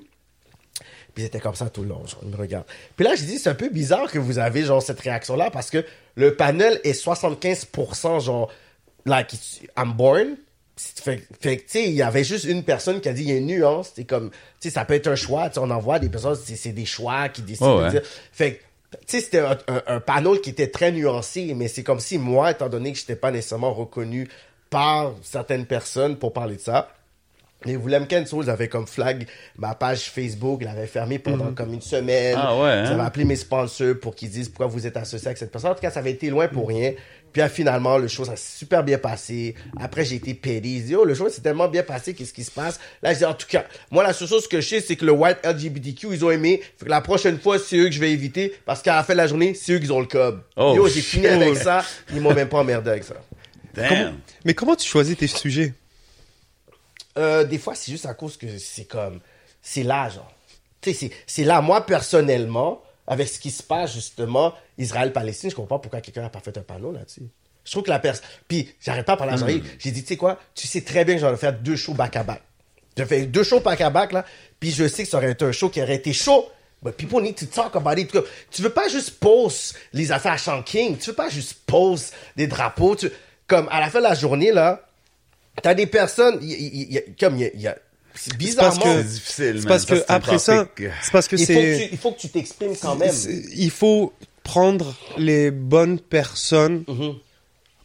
Puis 1.15 1.25
ils 1.25 1.27
étaient 1.27 1.41
comme 1.41 1.57
ça 1.57 1.69
tout 1.71 1.83
le 1.83 1.89
long, 1.89 2.07
genre, 2.07 2.21
ils 2.23 2.29
me 2.31 2.37
regardent. 2.37 2.67
Puis 2.97 3.05
là, 3.05 3.15
j'ai 3.17 3.27
dit, 3.27 3.39
c'est 3.39 3.51
un 3.51 3.55
peu 3.55 3.69
bizarre 3.69 4.11
que 4.11 4.19
vous 4.19 4.39
avez, 4.39 4.63
genre, 4.63 4.81
cette 4.83 5.01
réaction-là, 5.01 5.51
parce 5.51 5.69
que 5.71 5.85
le 6.15 6.35
panel 6.37 6.81
est 6.85 6.93
75%, 6.93 8.21
genre, 8.21 8.49
like, 9.07 9.33
it's- 9.33 9.61
I'm 9.77 9.93
born. 9.93 10.37
Fait, 11.03 11.23
fait 11.41 11.57
que, 11.59 11.63
tu 11.63 11.69
sais, 11.69 11.85
il 11.85 11.95
y 11.95 12.03
avait 12.03 12.25
juste 12.25 12.45
une 12.45 12.63
personne 12.63 13.01
qui 13.01 13.09
a 13.09 13.13
dit, 13.13 13.23
il 13.23 13.29
y 13.31 13.33
a 13.33 13.37
une 13.37 13.47
nuance, 13.47 13.93
c'est 13.95 14.05
comme, 14.05 14.31
tu 14.31 14.37
sais, 14.61 14.71
ça 14.71 14.85
peut 14.85 14.95
être 14.95 15.09
un 15.09 15.17
choix, 15.17 15.49
tu 15.49 15.55
sais, 15.55 15.61
on 15.61 15.71
en 15.71 15.79
voit 15.79 15.99
des 15.99 16.09
personnes, 16.09 16.37
c'est 16.37 16.73
des 16.73 16.85
choix 16.87 17.29
qui 17.29 17.43
décident 17.43 17.79
Oh, 17.79 17.85
de 17.85 17.91
dire. 17.91 18.03
Fait 18.33 18.55
que, 18.55 18.61
tu 18.93 18.99
sais, 19.07 19.21
c'était 19.21 19.39
un, 19.39 19.59
un, 19.69 19.83
un 19.87 20.01
panel 20.01 20.41
qui 20.41 20.51
était 20.51 20.69
très 20.69 20.93
nuancé, 20.93 21.55
mais 21.55 21.69
c'est 21.69 21.83
comme 21.83 22.01
si 22.01 22.19
moi, 22.19 22.51
étant 22.51 22.69
donné 22.69 22.93
que 22.93 22.99
j'étais 22.99 23.17
pas 23.17 23.31
nécessairement 23.31 23.73
reconnu 23.73 24.29
par 24.69 25.15
certaines 25.23 25.67
personnes 25.67 26.17
pour 26.17 26.33
parler 26.33 26.57
de 26.57 26.61
ça, 26.61 26.89
les 27.67 27.77
Willem 27.77 28.07
Souls 28.27 28.49
avait 28.49 28.69
comme 28.69 28.87
flag 28.87 29.27
ma 29.59 29.75
page 29.75 30.11
Facebook, 30.11 30.63
l'avait 30.63 30.87
fermée 30.87 31.19
pendant 31.19 31.53
comme 31.53 31.75
une 31.75 31.83
semaine. 31.83 32.37
Ah 32.41 32.57
ouais, 32.57 32.71
hein? 32.71 32.85
J'avais 32.87 33.03
appelé 33.03 33.25
mes 33.27 33.37
sponsors 33.37 33.97
pour 34.01 34.15
qu'ils 34.15 34.31
disent 34.31 34.49
pourquoi 34.49 34.67
vous 34.67 34.87
êtes 34.87 34.97
associé 34.97 35.27
avec 35.27 35.37
cette 35.37 35.53
personne. 35.53 35.73
En 35.73 35.75
tout 35.75 35.83
cas, 35.83 35.91
ça 35.91 36.01
avait 36.01 36.13
été 36.13 36.31
loin 36.31 36.49
pour 36.49 36.69
rien. 36.69 36.93
Puis 37.33 37.41
là, 37.41 37.49
finalement, 37.49 37.97
le 37.99 38.09
show, 38.09 38.25
ça 38.25 38.35
s'est 38.37 38.59
super 38.59 38.83
bien 38.83 38.99
passé. 38.99 39.55
Après, 39.81 40.05
j'ai 40.05 40.17
été 40.17 40.35
pédé. 40.35 40.95
Oh, 40.97 41.05
le 41.05 41.15
show 41.15 41.29
s'est 41.29 41.41
tellement 41.43 41.69
bien 41.69 41.83
passé, 41.83 42.13
qu'est-ce 42.15 42.33
qui 42.33 42.43
se 42.45 42.51
passe? 42.51 42.81
Là, 43.03 43.13
je 43.13 43.19
dis, 43.19 43.25
en 43.25 43.35
tout 43.35 43.47
cas, 43.49 43.65
moi, 43.91 44.03
la 44.03 44.13
seule 44.13 44.27
chose 44.29 44.49
que 44.49 44.61
je 44.61 44.69
sais, 44.69 44.81
c'est 44.81 44.97
que 44.97 45.05
le 45.05 45.13
white 45.13 45.39
LGBTQ, 45.45 46.09
ils 46.13 46.25
ont 46.25 46.31
aimé. 46.31 46.61
Fait 46.79 46.87
que 46.87 46.91
la 46.91 47.01
prochaine 47.01 47.39
fois, 47.39 47.59
c'est 47.59 47.77
eux 47.77 47.87
que 47.87 47.93
je 47.93 48.01
vais 48.01 48.11
éviter. 48.11 48.55
Parce 48.67 48.83
qu'à 48.83 48.97
la 48.97 49.05
fin 49.05 49.13
de 49.13 49.19
la 49.19 49.27
journée, 49.29 49.55
c'est 49.55 49.73
eux 49.75 49.79
qui 49.79 49.91
ont 49.93 50.01
le 50.01 50.07
cob. 50.07 50.43
Oh, 50.57 50.75
Yo, 50.77 50.89
j'ai 50.89 51.01
fini 51.03 51.27
avec 51.29 51.57
ça. 51.57 51.85
Ils 52.13 52.21
m'ont 52.21 52.35
même 52.35 52.49
pas 52.49 52.59
emmerdé 52.59 52.91
avec 52.91 53.05
ça. 53.05 53.15
Damn. 53.75 54.19
Mais 54.45 54.55
comment 54.55 54.75
tu 54.75 54.89
choisis 54.89 55.17
tes 55.17 55.27
sujets? 55.29 55.73
Euh, 57.19 57.45
des 57.45 57.59
fois, 57.59 57.75
c'est 57.75 57.91
juste 57.93 58.07
à 58.07 58.15
cause 58.15 58.37
que 58.37 58.47
c'est 58.59 58.85
comme. 58.85 59.21
C'est 59.63 59.83
là, 59.83 60.09
genre. 60.09 60.33
Tu 60.81 60.93
sais, 60.93 60.97
c'est- 60.99 61.11
c'est 61.27 61.45
là. 61.45 61.61
Moi, 61.61 61.85
personnellement, 61.85 62.83
avec 63.07 63.29
ce 63.29 63.39
qui 63.39 63.51
se 63.51 63.63
passe, 63.63 63.93
justement, 63.95 64.55
Israël-Palestine, 64.81 65.51
je 65.51 65.55
comprends 65.57 65.79
pas 65.79 65.83
pourquoi 65.83 66.01
quelqu'un 66.01 66.23
n'a 66.23 66.29
pas 66.31 66.41
fait 66.41 66.57
un 66.57 66.63
panneau 66.63 66.93
là-dessus. 66.93 67.23
Je 67.65 67.71
trouve 67.71 67.83
que 67.85 67.91
la 67.91 67.99
personne. 67.99 68.25
Puis, 68.49 68.75
j'arrête 68.81 69.07
pas 69.07 69.13
à 69.13 69.17
parler 69.17 69.35
à 69.35 69.37
Jean-Yves. 69.37 69.65
J'ai 69.79 69.91
dit, 69.91 70.03
tu 70.03 70.09
sais 70.09 70.17
quoi, 70.17 70.39
tu 70.55 70.67
sais 70.67 70.81
très 70.81 71.05
bien 71.05 71.19
que 71.19 71.35
ai 71.35 71.37
fait 71.37 71.63
deux 71.63 71.77
shows 71.77 71.95
back-à-back. 71.95 72.43
J'ai 72.97 73.05
fait 73.05 73.27
deux 73.27 73.45
shows 73.45 73.61
back-à-back, 73.61 74.13
là. 74.13 74.25
Puis, 74.59 74.71
je 74.71 74.89
sais 74.89 75.05
que 75.05 75.09
ça 75.09 75.19
aurait 75.19 75.33
été 75.33 75.45
un 75.45 75.53
show 75.53 75.69
qui 75.69 75.81
aurait 75.83 75.97
été 75.97 76.13
chaud. 76.13 76.47
But 76.83 76.93
people 76.97 77.23
need 77.23 77.37
to 77.37 77.47
talk 77.47 77.77
about 77.77 78.01
it. 78.01 78.11
Tu 78.51 78.63
veux 78.63 78.71
pas 78.71 78.89
juste 78.89 79.19
post 79.21 79.75
les 79.93 80.11
affaires 80.13 80.33
à 80.33 80.39
Sean 80.39 80.63
King. 80.63 80.97
Tu 80.97 81.11
veux 81.11 81.17
pas 81.17 81.29
juste 81.29 81.55
post 81.67 82.15
des 82.37 82.47
drapeaux. 82.47 82.97
Tu... 82.97 83.11
Comme 83.47 83.69
à 83.71 83.81
la 83.81 83.91
fin 83.91 83.99
de 83.99 84.05
la 84.05 84.15
journée, 84.15 84.51
là, 84.53 84.87
T'as 85.63 85.75
des 85.75 85.87
personnes, 85.87 86.39
y, 86.43 86.53
y 86.55 87.03
comme 87.19 87.37
il 87.37 87.43
y 87.43 87.45
a, 87.45 87.51
il 87.55 87.61
y 87.61 87.67
a- 87.69 87.77
c'est 88.15 88.37
bizarrement, 88.37 88.81
parce 88.81 88.97
que- 88.97 89.03
difficile, 89.03 89.47
C'est 89.47 89.53
man. 89.55 89.65
parce 89.69 89.85
que 89.85 90.05
après 90.09 90.39
ça, 90.39 90.69
c'est 91.03 91.13
parce 91.13 91.29
que 91.29 91.37
il 91.37 91.47
faut 91.47 91.53
que 91.53 91.55
c'est, 91.55 91.89
tu, 91.89 91.93
il 91.93 91.99
faut 91.99 92.13
que 92.13 92.21
tu 92.21 92.29
t'exprimes 92.29 92.77
quand 92.81 92.97
même. 92.97 93.15
il 93.55 93.71
faut 93.71 94.13
prendre 94.43 94.95
les 95.19 95.51
bonnes 95.51 95.99
personnes 95.99 96.85
Mhm. 96.89 97.15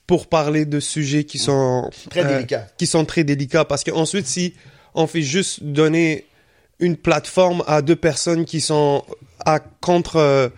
pour 0.07 0.27
parler 0.27 0.65
de 0.65 0.79
sujets 0.79 1.23
qui 1.23 1.37
sont 1.39 1.89
Très 2.09 2.23
euh, 2.25 2.35
délicats. 2.35 2.67
qui 2.77 2.87
sont 2.87 3.05
très 3.05 3.23
délicats. 3.23 3.65
Parce 3.65 3.83
que 3.83 3.91
ensuite, 3.91 4.27
si 4.27 4.53
on 4.93 5.07
fait 5.07 5.21
juste 5.21 5.63
donner 5.63 6.25
une 6.79 6.95
plateforme 6.97 7.63
à 7.67 7.81
deux 7.81 7.95
personnes 7.95 8.45
qui 8.45 8.61
sont 8.61 9.03
à 9.45 9.59
contre 9.59 10.17
euh, 10.17 10.49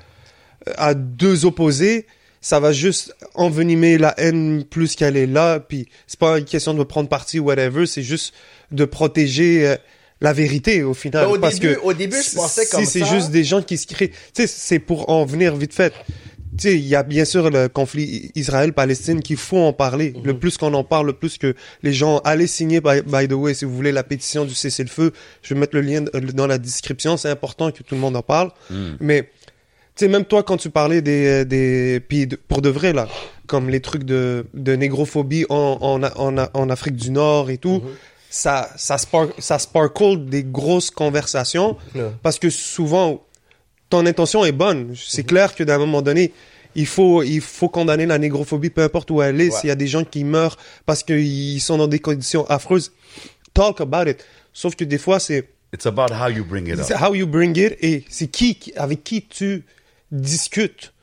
à 0.77 0.93
deux 0.93 1.45
opposés, 1.45 2.05
ça 2.41 2.59
va 2.59 2.71
juste 2.73 3.15
envenimer 3.35 3.97
la 3.97 4.13
haine 4.19 4.63
plus 4.63 4.95
qu'elle 4.95 5.15
est 5.17 5.27
là. 5.27 5.59
Puis 5.59 5.87
c'est 6.07 6.19
pas 6.19 6.39
une 6.39 6.45
question 6.45 6.73
de 6.73 6.83
prendre 6.83 7.07
parti 7.09 7.39
ou 7.39 7.45
whatever, 7.45 7.85
c'est 7.85 8.03
juste 8.03 8.33
de 8.71 8.85
protéger 8.85 9.67
euh, 9.67 9.75
la 10.21 10.33
vérité 10.33 10.83
au 10.83 10.93
final. 10.93 11.27
Au 11.27 11.37
parce 11.39 11.59
début- 11.59 11.75
que 11.75 11.79
au 11.81 11.93
début, 11.93 12.17
je 12.23 12.35
pensais 12.35 12.65
si 12.65 12.71
comme 12.71 12.85
c'est 12.85 12.99
ça. 13.01 13.05
juste 13.05 13.31
des 13.31 13.43
gens 13.43 13.61
qui 13.61 13.77
se 13.77 13.85
créent, 13.87 14.09
tu 14.09 14.15
sais, 14.33 14.47
c'est 14.47 14.79
pour 14.79 15.09
en 15.09 15.25
venir 15.25 15.55
vite 15.55 15.73
fait. 15.73 15.93
Tu 16.57 16.69
sais, 16.69 16.75
il 16.75 16.87
y 16.87 16.95
a 16.95 17.03
bien 17.03 17.23
sûr 17.23 17.51
le 17.51 17.67
conflit 17.67 18.31
Israël-Palestine 18.33 19.21
qu'il 19.21 19.37
faut 19.37 19.59
en 19.59 19.73
parler. 19.73 20.13
Mhm. 20.15 20.21
Le 20.25 20.39
plus 20.39 20.57
qu'on 20.57 20.73
en 20.73 20.83
parle, 20.83 21.05
le 21.07 21.13
plus 21.13 21.37
que 21.37 21.53
les 21.83 21.93
gens 21.93 22.17
allez 22.23 22.47
signer, 22.47 22.81
by, 22.81 23.01
by 23.05 23.27
the 23.27 23.33
way, 23.33 23.53
si 23.53 23.65
vous 23.65 23.75
voulez 23.75 23.91
la 23.91 24.03
pétition 24.03 24.43
du 24.43 24.55
cessez-le-feu, 24.55 25.13
je 25.43 25.53
vais 25.53 25.59
mettre 25.59 25.75
le 25.75 25.81
lien 25.81 26.01
dans 26.33 26.47
la 26.47 26.57
description. 26.57 27.15
C'est 27.15 27.29
important 27.29 27.69
que 27.71 27.83
tout 27.83 27.93
le 27.93 28.01
monde 28.01 28.15
en 28.15 28.23
parle. 28.23 28.49
Mais, 28.99 29.23
tu 29.95 30.05
sais, 30.05 30.07
même 30.07 30.25
toi, 30.25 30.41
quand 30.41 30.57
tu 30.57 30.71
parlais 30.71 31.01
des, 31.03 31.45
des, 31.45 31.99
puis 31.99 32.25
de- 32.25 32.37
pour 32.37 32.63
de 32.63 32.69
vrai, 32.69 32.91
là, 32.91 33.07
comme 33.45 33.69
les 33.69 33.79
trucs 33.81 34.03
de, 34.03 34.47
de 34.55 34.75
négrophobie 34.75 35.45
en, 35.49 35.77
en, 35.79 36.03
en, 36.03 36.47
en 36.53 36.69
Afrique 36.71 36.95
du 36.95 37.11
Nord 37.11 37.51
et 37.51 37.57
tout, 37.59 37.83
ça, 38.37 38.69
ça, 38.77 38.97
spar 38.97 39.27
ça 39.39 39.57
sparkle 39.59 40.25
des 40.25 40.43
grosses 40.43 40.91
conversations 40.91 41.75
parce 42.23 42.37
que 42.39 42.49
souvent, 42.49 43.23
ton 43.89 44.05
intention 44.05 44.45
est 44.45 44.51
bonne. 44.51 44.93
C'est 44.95 45.23
clair 45.23 45.55
que 45.55 45.63
d'un 45.63 45.77
moment 45.79 46.01
donné, 46.01 46.31
il 46.75 46.85
faut, 46.85 47.23
il 47.23 47.41
faut 47.41 47.69
condamner 47.69 48.05
la 48.05 48.19
négrophobie, 48.19 48.69
peu 48.69 48.83
importe 48.83 49.09
où 49.11 49.21
elle 49.21 49.41
est. 49.41 49.45
Ouais. 49.51 49.59
S'il 49.59 49.69
y 49.69 49.71
a 49.71 49.75
des 49.75 49.87
gens 49.87 50.03
qui 50.03 50.23
meurent 50.23 50.57
parce 50.85 51.01
qu'ils 51.03 51.59
sont 51.61 51.77
dans 51.77 51.87
des 51.87 51.99
conditions 51.99 52.45
affreuses, 52.47 52.91
talk 53.53 53.81
about 53.81 54.07
it. 54.09 54.23
Sauf 54.53 54.75
que 54.75 54.83
des 54.83 54.97
fois, 54.99 55.19
c'est, 55.19 55.49
It's 55.73 55.85
about 55.85 56.13
how 56.13 56.29
you 56.29 56.45
bring 56.45 56.67
it 56.67 56.81
C'est 56.83 56.93
up. 56.95 57.01
how 57.01 57.13
you 57.15 57.25
bring 57.27 57.57
it 57.57 57.75
et 57.81 58.05
c'est 58.09 58.27
qui, 58.27 58.55
qui- 58.55 58.73
avec 58.75 59.03
qui 59.03 59.23
tu 59.23 59.65
discutes. 60.11 60.93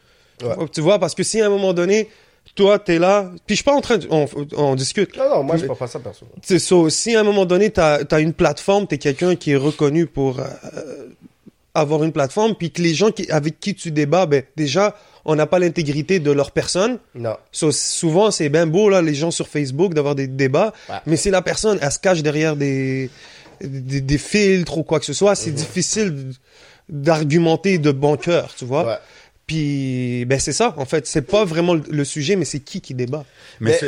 Ouais. 0.43 0.55
Tu 0.73 0.81
vois, 0.81 0.99
parce 0.99 1.15
que 1.15 1.23
si 1.23 1.41
à 1.41 1.47
un 1.47 1.51
moment 1.51 1.73
donné, 1.73 2.09
toi, 2.55 2.79
t'es 2.79 2.99
là, 2.99 3.31
puis 3.47 3.55
je 3.57 3.63
suis 3.63 3.65
pas 3.65 3.75
en 3.75 3.81
train 3.81 3.99
de, 3.99 4.07
on, 4.11 4.27
on 4.57 4.75
discute. 4.77 5.17
Non, 5.17 5.29
non, 5.29 5.43
moi, 5.43 5.57
je 5.57 5.67
pas 5.67 5.87
ça, 5.87 5.99
perso. 5.99 6.25
C'est 6.43 6.59
ça. 6.59 6.77
Si 6.89 7.15
à 7.17 7.21
un 7.21 7.25
moment 7.25 7.47
donné, 7.47 7.71
t'as 7.71 8.01
as 8.11 8.21
une 8.21 8.33
plateforme, 8.33 8.87
t'es 8.87 8.99
quelqu'un 8.99 9.35
qui 9.37 9.53
est 9.53 9.57
reconnu 9.57 10.07
pour 10.07 10.39
euh, 10.39 10.45
avoir 11.75 12.05
une 12.05 12.13
plateforme, 12.13 12.55
puis 12.55 12.71
que 12.71 12.81
les 12.83 12.95
gens 12.95 13.11
qui, 13.11 13.29
avec 13.31 13.59
qui 13.59 13.75
tu 13.75 13.91
débats, 13.91 14.27
ben, 14.27 14.45
déjà, 14.57 14.97
on 15.25 15.35
n'a 15.35 15.47
pas 15.47 15.59
l'intégrité 15.59 16.21
de 16.21 16.31
leur 16.31 16.53
personne. 16.53 16.99
Non. 17.15 17.37
So, 17.51 17.73
souvent, 17.73 18.31
c'est 18.31 18.49
bien 18.49 18.67
beau, 18.67 18.89
là, 18.89 19.03
les 19.03 19.15
gens 19.15 19.31
sur 19.33 19.49
Facebook, 19.49 19.93
d'avoir 19.95 20.15
des 20.15 20.27
débats, 20.29 20.73
Ouais. 20.89 20.97
mais 21.07 21.17
si 21.17 21.31
la 21.31 21.43
personne, 21.43 21.79
elle 21.83 21.91
se 21.91 21.99
cache 21.99 22.23
derrière 22.23 22.55
des, 22.57 23.11
des, 23.63 24.01
des 24.01 24.19
filtres 24.19 24.79
ou 24.79 24.83
quoi 24.85 25.01
que 25.01 25.07
ce 25.07 25.13
soit, 25.15 25.35
c'est 25.35 25.51
difficile 25.51 26.33
d'argumenter 26.89 27.79
de 27.79 27.91
bon 27.93 28.17
cœur, 28.17 28.55
tu 28.57 28.65
vois. 28.65 28.87
Ouais. 28.87 28.97
Puis, 29.47 30.25
ben, 30.25 30.39
c'est 30.39 30.53
ça, 30.53 30.75
en 30.79 30.85
fait. 30.87 31.07
C'est 31.07 31.23
pas 31.23 31.45
vraiment 31.45 31.75
le- 31.75 32.05
sujet, 32.05 32.37
mais 32.37 32.45
c'est 32.47 32.61
qui 32.61 32.81
qui 32.81 32.95
débat. 32.95 33.25
Mais, 33.61 33.79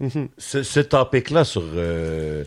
Mais- 0.00 0.28
ce, 0.38 0.62
ce, 0.62 0.80
topic-là 0.80 1.44
sur 1.44 1.62
euh, 1.64 2.44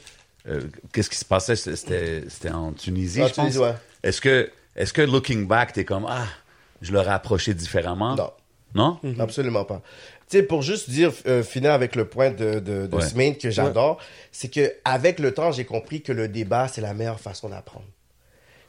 euh, 0.48 0.62
qu'est-ce 0.94 1.10
qui 1.10 1.18
se 1.18 1.26
passait, 1.26 1.56
c'était 1.56 2.50
en 2.52 2.72
Tunisie, 2.74 3.20
je 3.20 3.24
pense. 3.26 3.34
Tunisie, 3.34 3.58
ouais. 3.58 3.74
Est-ce 4.04 4.22
que, 4.22 4.52
est-ce 4.76 4.94
que 4.94 5.02
looking 5.02 5.48
back, 5.48 5.74
t'es 5.74 5.84
comme 5.84 6.06
ah, 6.08 6.28
je 6.82 6.94
l'aurais 6.94 7.12
approché 7.12 7.54
différemment? 7.56 8.16
Non. 8.16 8.32
Non? 8.76 9.00
Absolument 9.20 9.66
pas. 9.66 9.82
Tu 10.30 10.38
sais, 10.38 10.44
pour 10.44 10.62
juste 10.62 10.92
dire, 10.92 11.12
euh, 11.26 11.42
finir 11.42 11.72
avec 11.72 11.96
le 11.96 12.06
point 12.06 12.30
de, 12.30 12.60
de, 12.60 12.86
de 12.86 12.96
Ouais. 12.96 13.02
Smain 13.02 13.34
que 13.34 13.50
j'adore, 13.50 13.98
c'est 14.32 14.50
que 14.54 14.72
avec 14.86 15.18
le 15.18 15.34
temps, 15.34 15.52
j'ai 15.52 15.66
compris 15.66 16.04
que 16.04 16.12
le 16.12 16.28
débat, 16.28 16.68
c'est 16.68 16.82
la 16.82 16.94
meilleure 16.94 17.20
façon 17.20 17.50
d'apprendre. 17.50 17.88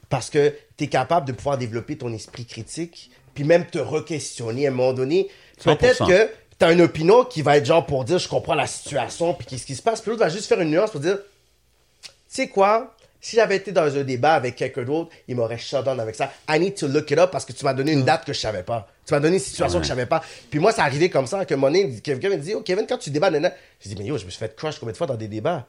Parce 0.09 0.31
que 0.31 0.55
tu 0.75 0.85
es 0.85 0.87
capable 0.87 1.27
de 1.27 1.33
pouvoir 1.33 1.59
développer 1.59 1.97
ton 1.97 2.11
esprit 2.13 2.45
critique, 2.45 3.11
puis 3.33 3.43
même 3.43 3.65
te 3.65 3.79
re-questionner 3.79 4.67
à 4.67 4.69
un 4.69 4.73
moment 4.73 4.93
donné. 4.93 5.29
Peut-être 5.63 6.03
100%. 6.03 6.07
que 6.07 6.29
tu 6.59 6.65
as 6.65 6.71
une 6.71 6.81
opinion 6.81 7.23
qui 7.25 7.41
va 7.41 7.57
être 7.57 7.65
genre 7.65 7.85
pour 7.85 8.05
dire 8.05 8.19
je 8.19 8.27
comprends 8.27 8.55
la 8.55 8.67
situation, 8.67 9.33
puis 9.33 9.47
qu'est-ce 9.47 9.65
qui 9.65 9.75
se 9.75 9.81
passe, 9.81 10.01
puis 10.01 10.11
l'autre 10.11 10.23
va 10.23 10.29
juste 10.29 10.47
faire 10.47 10.61
une 10.61 10.71
nuance 10.71 10.91
pour 10.91 10.99
dire 10.99 11.17
tu 12.03 12.09
sais 12.27 12.47
quoi, 12.47 12.95
si 13.21 13.35
j'avais 13.35 13.57
été 13.57 13.71
dans 13.71 13.95
un 13.95 14.03
débat 14.03 14.33
avec 14.33 14.55
quelqu'un 14.55 14.83
d'autre, 14.83 15.11
il 15.27 15.35
m'aurait 15.35 15.57
shut 15.57 15.83
down 15.83 15.99
avec 15.99 16.15
ça. 16.15 16.31
I 16.49 16.59
need 16.59 16.75
to 16.75 16.87
look 16.87 17.11
it 17.11 17.19
up 17.19 17.29
parce 17.29 17.45
que 17.45 17.53
tu 17.53 17.63
m'as 17.63 17.73
donné 17.73 17.91
une 17.91 18.03
date 18.03 18.25
que 18.25 18.33
je 18.33 18.39
savais 18.39 18.63
pas. 18.63 18.87
Tu 19.05 19.13
m'as 19.13 19.19
donné 19.19 19.35
une 19.35 19.43
situation 19.43 19.79
que 19.79 19.83
je 19.83 19.89
savais 19.89 20.07
pas. 20.07 20.23
Puis 20.49 20.59
moi, 20.59 20.71
ça 20.71 20.83
arrivé 20.83 21.09
comme 21.09 21.27
ça, 21.27 21.45
que 21.45 21.53
mon 21.53 21.69
nez, 21.69 21.99
quelqu'un 22.01 22.29
me 22.29 22.37
dit, 22.37 22.55
oh, 22.55 22.61
Kevin, 22.61 22.85
quand 22.87 22.97
tu 22.97 23.11
débats, 23.11 23.29
nana, 23.29 23.53
je 23.79 23.89
dis, 23.89 23.95
mais 23.95 24.05
yo, 24.05 24.17
je 24.17 24.25
me 24.25 24.31
suis 24.31 24.39
fait 24.39 24.55
crush 24.55 24.79
combien 24.79 24.93
de 24.93 24.97
fois 24.97 25.07
dans 25.07 25.15
des 25.15 25.27
débats? 25.27 25.67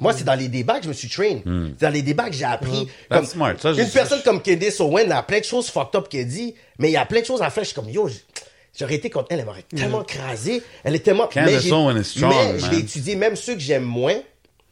Moi, 0.00 0.12
c'est 0.12 0.24
dans 0.24 0.34
les 0.34 0.48
débats 0.48 0.78
que 0.78 0.84
je 0.84 0.88
me 0.88 0.94
suis 0.94 1.08
train. 1.08 1.40
C'est 1.78 1.84
dans 1.86 1.92
les 1.92 2.02
débats 2.02 2.28
que 2.28 2.34
j'ai 2.34 2.44
appris. 2.44 2.86
That's 3.08 3.18
Comme, 3.20 3.26
smart. 3.26 3.54
Ça, 3.60 3.70
une 3.70 3.88
personne 3.88 4.20
comme 4.22 4.42
Candice 4.42 4.80
Owen, 4.80 5.12
a 5.12 5.22
plein 5.22 5.38
de 5.38 5.44
choses 5.44 5.68
fucked 5.70 5.94
up 5.94 6.08
qu'elle 6.08 6.26
dit, 6.26 6.54
mais 6.78 6.88
il 6.88 6.92
y 6.92 6.96
a 6.96 7.06
plein 7.06 7.20
de 7.20 7.26
choses 7.26 7.40
à 7.42 7.50
faire. 7.50 7.62
Je 7.62 7.68
suis 7.68 7.74
comme, 7.76 7.88
yo, 7.88 8.08
j'aurais 8.76 8.94
été 8.96 9.10
contre 9.10 9.28
elle, 9.30 9.40
elle 9.40 9.44
m'aurait 9.46 9.62
tellement 9.76 10.02
crasé. 10.02 10.60
Elle 10.82 10.96
est 10.96 11.00
tellement... 11.04 11.28
Mais 11.36 11.52
j'ai- 11.60 11.68
strong, 11.68 11.94
mais 11.94 12.58
je 12.58 12.70
l'ai 12.70 12.78
étudié, 12.78 13.14
même 13.14 13.36
ceux 13.36 13.54
que 13.54 13.60
j'aime 13.60 13.84
moins, 13.84 14.16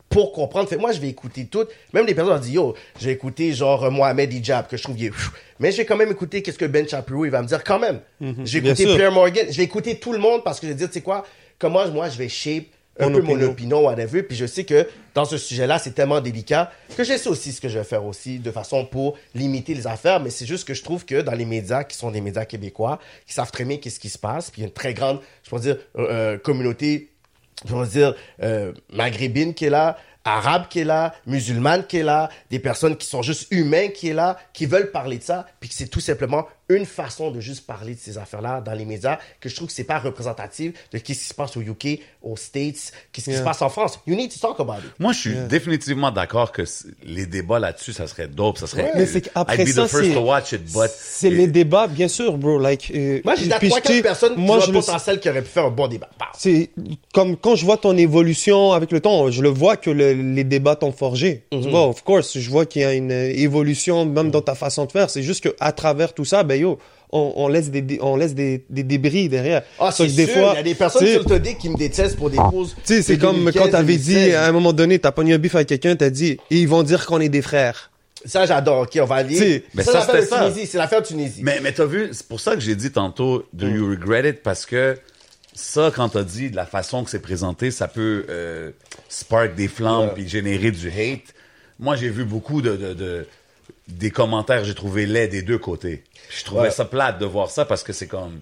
pour 0.09 0.33
comprendre. 0.33 0.69
Fait 0.69 0.77
moi, 0.79 0.91
je 0.91 0.99
vais 1.01 1.09
écouter 1.09 1.47
toutes. 1.47 1.69
Même 1.93 2.07
les 2.07 2.15
personnes 2.15 2.35
ont 2.35 2.39
dit, 2.41 2.53
yo, 2.55 2.75
je 2.99 3.07
vais 3.07 3.13
écouter 3.13 3.53
genre 3.53 3.85
euh, 3.85 3.91
Mohamed 3.91 4.33
Hijab, 4.33 4.67
que 4.67 4.77
je 4.77 4.83
trouve, 4.83 5.01
est- 5.01 5.13
mais 5.61 5.71
je 5.71 5.77
vais 5.77 5.85
quand 5.85 5.97
même 5.97 6.11
écouter 6.11 6.43
qu'est-ce 6.43 6.59
que 6.59 6.65
Ben 6.65 6.89
Shapiro, 6.89 7.25
il 7.27 7.31
va 7.31 7.41
me 7.43 7.47
dire 7.47 7.63
quand 7.63 7.79
même. 7.79 8.01
Je 8.21 8.27
vais 8.27 8.61
Bien 8.63 8.73
écouter 8.73 8.87
sûr. 8.89 8.97
Pierre 8.97 9.13
Morgan, 9.13 9.47
je 9.49 9.57
vais 9.57 9.63
écouter 9.63 10.01
tout 10.01 10.13
le 10.13 10.19
monde 10.19 10.43
parce 10.43 10.59
que 10.59 10.67
je 10.67 10.73
vais 10.73 10.77
dire, 10.77 10.89
tu 10.89 10.95
sais 10.95 11.01
quoi, 11.03 11.25
comment 11.61 11.87
moi, 11.91 12.09
je 12.09 12.19
vais 12.19 12.29
shape 12.29 12.65
un 13.01 13.11
peu 13.11 13.21
mon 13.23 13.33
opinion. 13.33 13.51
opinion, 13.51 13.85
whatever. 13.85 14.23
Puis 14.23 14.37
je 14.37 14.47
sais 14.47 14.65
que 14.65 14.89
dans 15.15 15.25
ce 15.25 15.39
sujet-là, 15.39 15.79
c'est 15.79 15.93
tellement 15.93 16.21
délicat 16.21 16.71
que 16.97 17.05
je 17.05 17.17
sais 17.17 17.29
aussi 17.29 17.53
ce 17.53 17.61
que 17.61 17.69
je 17.69 17.79
vais 17.79 17.85
faire 17.85 18.05
aussi 18.05 18.39
de 18.39 18.51
façon 18.51 18.85
pour 18.85 19.17
limiter 19.35 19.75
les 19.75 19.87
affaires. 19.87 20.21
Mais 20.21 20.31
c'est 20.31 20.47
juste 20.47 20.67
que 20.67 20.75
je 20.75 20.83
trouve 20.83 21.05
que 21.05 21.21
dans 21.21 21.33
les 21.33 21.45
médias 21.45 21.85
qui 21.85 21.97
sont 21.97 22.11
des 22.11 22.21
médias 22.21 22.45
québécois, 22.45 22.99
qui 23.27 23.35
savent 23.35 23.51
très 23.51 23.65
bien 23.65 23.79
qu'est-ce 23.79 24.01
qui 24.01 24.11
se 24.11 24.19
passe, 24.19 24.51
puis 24.51 24.61
il 24.61 24.65
y 24.65 24.67
a 24.67 24.69
une 24.69 24.75
très 24.75 24.95
grande, 24.95 25.21
je 25.43 25.49
pourrais 25.49 25.63
dire, 25.63 25.77
euh, 25.97 26.07
euh, 26.11 26.39
communauté 26.39 27.11
je 27.69 27.75
veux 27.75 27.87
dire, 27.87 28.15
euh, 28.43 28.73
maghrébine 28.93 29.55
qui 29.55 29.67
est 29.67 29.71
là, 29.71 29.99
arabe 30.25 30.67
qui 30.69 30.81
est 30.81 30.85
là, 30.85 31.15
musulmane 31.27 31.87
qui 31.87 31.99
est 31.99 32.03
là, 32.03 32.29
des 32.51 32.59
personnes 32.59 32.97
qui 32.97 33.07
sont 33.07 33.23
juste 33.23 33.49
humains 33.51 33.89
qui 33.89 34.09
est 34.09 34.15
là, 34.15 34.39
qui 34.53 34.67
veulent 34.67 34.91
parler 34.91 35.19
de 35.19 35.23
ça, 35.23 35.47
puis 35.61 35.69
que 35.69 35.75
c'est 35.75 35.89
tout 35.89 36.01
simplement 36.01 36.47
une 36.71 36.87
façon 36.87 37.31
de 37.31 37.41
juste 37.41 37.67
parler 37.67 37.95
de 37.95 37.99
ces 38.01 38.17
affaires-là 38.19 38.61
dans 38.61 38.73
les 38.73 38.85
médias, 38.85 39.19
que 39.41 39.49
je 39.49 39.57
trouve 39.57 39.69
que 39.69 39.75
c'est 39.75 39.85
pas 39.85 39.99
représentatif 39.99 40.73
de 40.93 40.99
ce 40.99 41.03
qui 41.03 41.15
se 41.15 41.35
passe 41.35 41.57
au 41.57 41.61
UK, 41.61 42.01
aux 42.23 42.37
States, 42.37 42.93
qu'est-ce 43.13 43.25
qui 43.27 43.31
Yeah. 43.31 43.41
se 43.41 43.45
passe 43.45 43.63
en 43.63 43.69
France. 43.69 43.99
You 44.07 44.15
need 44.17 44.33
to 44.33 44.39
talk 44.39 44.59
about 44.61 44.79
it. 44.85 44.91
Moi, 44.99 45.13
je 45.13 45.19
suis 45.19 45.35
définitivement 45.49 46.11
d'accord 46.11 46.53
que 46.53 46.63
les 47.05 47.27
débats 47.27 47.59
là-dessus, 47.59 47.93
ça 47.93 48.07
serait 48.07 48.29
dope, 48.29 48.59
ça 48.59 48.67
serait. 48.67 48.93
Mais 48.95 49.07
c'est 49.07 49.21
qu'après 49.23 49.63
I'd 49.63 49.69
be 49.69 49.73
ça, 49.73 49.85
the 49.85 49.89
first 49.89 50.09
c'est- 50.09 50.15
to 50.15 50.21
watch 50.21 50.53
it, 50.53 50.63
but 50.73 50.91
C'est 50.97 51.31
les 51.31 51.47
débats, 51.47 51.87
bien 51.87 52.09
sûr, 52.09 52.37
bro. 52.39 52.59
Like, 52.59 52.91
euh, 52.95 53.21
Moi, 53.25 53.35
j'ai 53.37 53.49
trois, 53.49 53.59
je 53.61 53.75
quatre 53.83 54.03
personnes 54.03 54.35
qui 54.35 54.41
moi, 54.41 54.57
ont 54.57 54.61
je 54.61 54.67
le 54.69 54.73
le- 54.75 54.81
potentiel 54.81 55.21
qui 55.21 55.29
auraient 55.29 55.43
pu 55.43 55.49
faire 55.51 55.67
un 55.67 55.71
bon 55.71 55.89
débat. 55.89 56.09
Bah. 56.19 56.27
c'est 56.37 56.71
comme 57.13 57.37
quand 57.37 57.55
je 57.57 57.65
vois 57.65 57.77
ton 57.77 57.97
évolution 57.97 58.73
avec 58.73 58.93
le 58.93 59.01
temps, 59.01 59.31
je 59.31 59.43
le 59.43 59.49
vois 59.49 59.77
que 59.77 59.91
le- 59.91 60.13
les 60.13 60.45
débats 60.45 60.77
t'ont 60.77 60.93
forgé. 60.93 61.45
Tu 61.51 61.69
vois, 61.71 61.87
of 61.87 62.03
course, 62.03 62.39
je 62.39 62.51
vois 62.51 62.67
qu'il 62.67 62.83
y 62.83 62.85
a 62.85 62.93
une 62.95 63.11
euh, 63.13 63.31
évolution 63.35 64.05
même 64.07 64.31
dans 64.31 64.41
ta 64.43 64.55
façon 64.55 64.85
de 64.85 64.93
faire. 64.93 65.11
C'est 65.11 65.23
juste 65.23 65.43
que 65.45 65.55
à 65.61 65.73
travers 65.73 66.13
tout 66.15 66.25
ça, 66.25 66.43
ben 66.43 66.60
yo, 66.61 66.79
on, 67.13 67.33
on 67.37 67.49
laisse 67.49 67.71
des, 67.71 67.99
on 68.01 68.17
laisse 68.17 68.35
des, 68.35 68.65
des 68.71 68.85
débris 68.85 69.29
derrière. 69.29 69.63
Ah, 69.79 69.91
c'est 69.91 70.07
que 70.07 70.13
des 70.13 70.27
sûr, 70.27 70.35
fois, 70.35 70.51
il 70.53 70.57
y 70.57 70.61
a 70.61 70.63
des 70.63 70.75
personnes 70.75 71.07
sur 71.07 71.21
le 71.21 71.25
TD 71.25 71.57
qui 71.57 71.69
me 71.69 71.77
détestent 71.77 72.17
pour 72.17 72.31
des 72.31 72.37
causes. 72.37 72.77
Tu 72.87 72.95
sais, 72.95 73.03
c'est 73.03 73.19
comme 73.19 73.37
2015, 73.37 73.63
quand 73.63 73.71
t'avais 73.71 73.97
dit, 73.97 74.15
2016. 74.15 74.35
à 74.37 74.47
un 74.47 74.53
moment 74.53 74.73
donné, 74.73 74.99
t'as 74.99 75.11
pogné 75.13 75.35
un 75.35 75.39
bif 75.39 75.55
avec 75.57 75.69
quelqu'un, 75.69 75.97
t'as 75.97 76.11
dit, 76.11 76.39
et 76.51 76.57
ils 76.57 76.69
vont 76.69 76.83
dire 76.85 77.05
qu'on 77.07 77.21
est 77.21 77.29
des 77.29 77.43
frères. 77.43 77.91
Ça, 78.25 78.45
j'adore. 78.47 78.83
OK, 78.83 78.99
on 79.01 79.07
va 79.07 79.15
aller. 79.17 79.35
T'sais, 79.35 79.65
mais 79.75 79.83
ça, 79.83 79.93
ça, 79.93 79.99
l'affaire 80.01 80.15
de 80.17 80.21
c'était 80.21 80.35
ça. 80.37 80.45
Tunisie. 80.51 80.67
C'est 80.67 80.79
l'affaire 80.79 81.01
de 81.03 81.07
Tunisie. 81.07 81.41
Mais, 81.43 81.59
mais 81.63 81.73
t'as 81.73 81.87
vu, 81.87 82.11
c'est 82.13 82.29
pour 82.29 82.39
ça 82.39 82.55
que 82.55 82.61
j'ai 82.61 82.77
dit 82.77 82.93
tantôt, 82.93 83.45
do 83.55 83.67
you 83.67 83.89
regret 83.91 84.29
it? 84.29 84.43
Parce 84.43 84.67
que 84.67 84.99
ça, 85.55 85.91
quand 85.95 86.11
t'as 86.11 86.23
dit 86.23 86.51
de 86.51 86.57
la 86.57 86.67
façon 86.67 87.03
que 87.03 87.11
c'est 87.11 87.19
présenté, 87.23 87.71
ça 87.71 87.89
peut 87.89 88.27
euh, 88.29 88.71
spark 89.09 89.55
des 89.55 89.69
flammes 89.69 90.11
puis 90.15 90.29
générer 90.29 90.71
du 90.71 90.89
hate. 90.89 91.35
Moi, 91.79 91.97
j'ai 91.97 92.11
vu 92.11 92.25
beaucoup 92.25 92.61
de, 92.61 92.77
de, 92.77 92.93
de- 92.95 93.27
des 93.89 94.11
commentaires, 94.11 94.65
j'ai 94.65 94.75
trouvé 94.75 95.07
laids 95.07 95.29
des 95.29 95.43
deux 95.43 95.59
côtés. 95.59 96.05
Je 96.37 96.45
trouvais 96.45 96.63
Ouais. 96.63 96.71
ça 96.71 96.85
plate 96.85 97.19
de 97.19 97.27
voir 97.27 97.51
ça 97.51 97.65
parce 97.65 97.83
que 97.83 97.93
c'est 97.93 98.07
comme, 98.07 98.41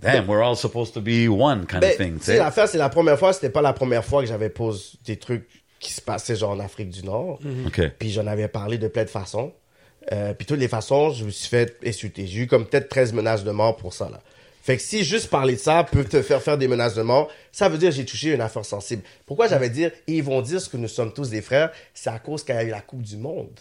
damn, 0.00 0.28
we're 0.28 0.42
all 0.42 0.56
supposed 0.56 0.92
to 0.94 1.00
be 1.00 1.28
one 1.28 1.66
kind 1.66 1.80
Ben, 1.80 1.90
of 1.92 1.96
thing, 1.96 2.18
tu 2.18 2.24
sais, 2.24 2.38
l'affaire, 2.38 2.68
c'est 2.68 2.78
la 2.78 2.88
première 2.88 3.18
fois, 3.18 3.32
c'était 3.32 3.50
pas 3.50 3.62
la 3.62 3.72
première 3.72 4.04
fois 4.04 4.22
que 4.22 4.28
j'avais 4.28 4.50
posé 4.50 4.92
des 5.04 5.16
trucs 5.16 5.48
qui 5.78 5.92
se 5.92 6.00
passaient 6.00 6.36
genre 6.36 6.50
en 6.50 6.60
Afrique 6.60 6.90
du 6.90 7.04
Nord. 7.04 7.38
OK. 7.66 7.80
Puis 7.98 8.10
j'en 8.10 8.26
avais 8.26 8.48
parlé 8.48 8.76
de 8.78 8.88
plein 8.88 9.04
de 9.04 9.10
façons. 9.10 9.52
Euh, 10.12 10.34
puis 10.34 10.46
toutes 10.46 10.58
les 10.58 10.68
façons, 10.68 11.10
je 11.10 11.24
me 11.24 11.30
suis 11.30 11.48
fait 11.48 11.76
insulter. 11.86 12.26
J'ai 12.26 12.40
eu 12.40 12.46
comme 12.46 12.66
peut-être 12.66 12.88
13 12.88 13.12
menaces 13.12 13.44
de 13.44 13.50
mort 13.50 13.76
pour 13.76 13.92
ça, 13.94 14.08
là. 14.10 14.20
Fait 14.62 14.76
que 14.76 14.82
si 14.82 15.04
juste 15.04 15.30
parler 15.30 15.54
de 15.54 15.58
ça 15.60 15.84
peut 15.90 16.04
te 16.04 16.20
faire 16.20 16.42
faire 16.42 16.58
des 16.58 16.68
menaces 16.68 16.94
de 16.94 17.00
mort, 17.00 17.28
ça 17.50 17.70
veut 17.70 17.78
dire 17.78 17.88
que 17.90 17.96
j'ai 17.96 18.04
touché 18.04 18.34
une 18.34 18.42
affaire 18.42 18.64
sensible. 18.64 19.02
Pourquoi 19.24 19.48
j'avais 19.48 19.70
dire, 19.70 19.90
ils 20.06 20.22
vont 20.22 20.42
dire 20.42 20.60
ce 20.60 20.68
que 20.68 20.76
nous 20.76 20.86
sommes 20.86 21.14
tous 21.14 21.30
des 21.30 21.40
frères, 21.40 21.70
c'est 21.94 22.10
à 22.10 22.18
cause 22.18 22.44
qu'il 22.44 22.54
y 22.54 22.58
a 22.58 22.62
eu 22.64 22.68
la 22.68 22.82
Coupe 22.82 23.00
du 23.00 23.16
Monde. 23.16 23.58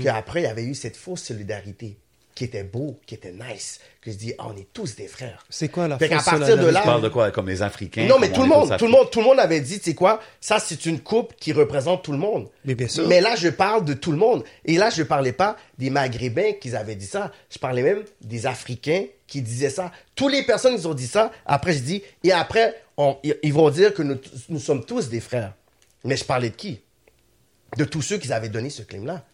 Qu'après, 0.00 0.40
il 0.40 0.44
y 0.44 0.46
avait 0.46 0.64
eu 0.64 0.74
cette 0.74 0.96
fausse 0.96 1.22
solidarité 1.22 1.96
qui 2.34 2.44
était 2.44 2.62
beau, 2.64 2.98
qui 3.04 3.14
était 3.14 3.32
nice, 3.32 3.78
que 4.00 4.10
je 4.10 4.16
dis, 4.16 4.32
ah, 4.38 4.46
on 4.48 4.56
est 4.56 4.66
tous 4.72 4.96
des 4.96 5.06
frères. 5.06 5.44
C'est 5.50 5.68
quoi 5.68 5.86
la 5.86 5.98
Fait 5.98 6.08
fausse 6.08 6.24
partir 6.24 6.38
de 6.40 6.44
solidarité? 6.46 6.72
là, 6.72 6.80
Tu 6.80 6.86
parles 6.86 7.02
de 7.02 7.08
quoi? 7.10 7.30
Comme 7.30 7.46
les 7.48 7.60
Africains? 7.60 8.06
non, 8.06 8.18
mais 8.18 8.32
tout 8.32 8.40
le 8.42 8.48
monde, 8.48 8.74
tout 8.78 8.86
le 8.86 8.90
monde, 8.90 9.10
tout 9.10 9.18
le 9.20 9.26
monde 9.26 9.38
avait 9.38 9.60
dit, 9.60 9.78
tu 9.80 9.90
sais 9.90 9.94
quoi, 9.94 10.18
ça 10.40 10.58
c'est 10.58 10.86
une 10.86 11.00
coupe 11.00 11.34
qui 11.36 11.52
représente 11.52 12.02
tout 12.04 12.12
le 12.12 12.16
monde. 12.18 12.48
Mais 12.64 12.74
bien 12.74 12.88
sûr. 12.88 13.06
Mais 13.06 13.20
là, 13.20 13.34
je 13.36 13.48
parle 13.48 13.84
de 13.84 13.92
tout 13.92 14.12
le 14.12 14.16
monde. 14.16 14.44
Et 14.64 14.78
là, 14.78 14.88
je 14.88 15.02
parlais 15.02 15.32
pas 15.32 15.58
des 15.78 15.90
Maghrébins 15.90 16.52
qui 16.58 16.74
avaient 16.74 16.96
dit 16.96 17.04
ça. 17.06 17.32
Je 17.50 17.58
parlais 17.58 17.82
même 17.82 18.02
des 18.22 18.46
Africains 18.46 19.04
qui 19.26 19.42
disaient 19.42 19.68
ça. 19.70 19.92
Toutes 20.14 20.32
les 20.32 20.42
personnes 20.44 20.78
qui 20.80 20.86
ont 20.86 20.94
dit 20.94 21.06
ça, 21.06 21.32
après 21.44 21.74
je 21.74 21.80
dis, 21.80 22.02
et 22.24 22.32
après, 22.32 22.80
on- 22.96 23.18
ils 23.24 23.36
ils 23.42 23.52
vont 23.52 23.68
dire 23.68 23.92
que 23.92 24.02
nous, 24.02 24.16
nous 24.48 24.58
sommes 24.60 24.86
tous 24.86 25.10
des 25.10 25.20
frères. 25.20 25.52
Mais 26.04 26.16
je 26.16 26.24
parlais 26.24 26.48
de 26.50 26.56
qui? 26.56 26.80
De 27.76 27.84
tous 27.84 28.00
ceux 28.02 28.16
qui 28.18 28.32
avaient 28.32 28.48
donné 28.48 28.70
ce 28.70 28.82
claim-là. 28.82 29.24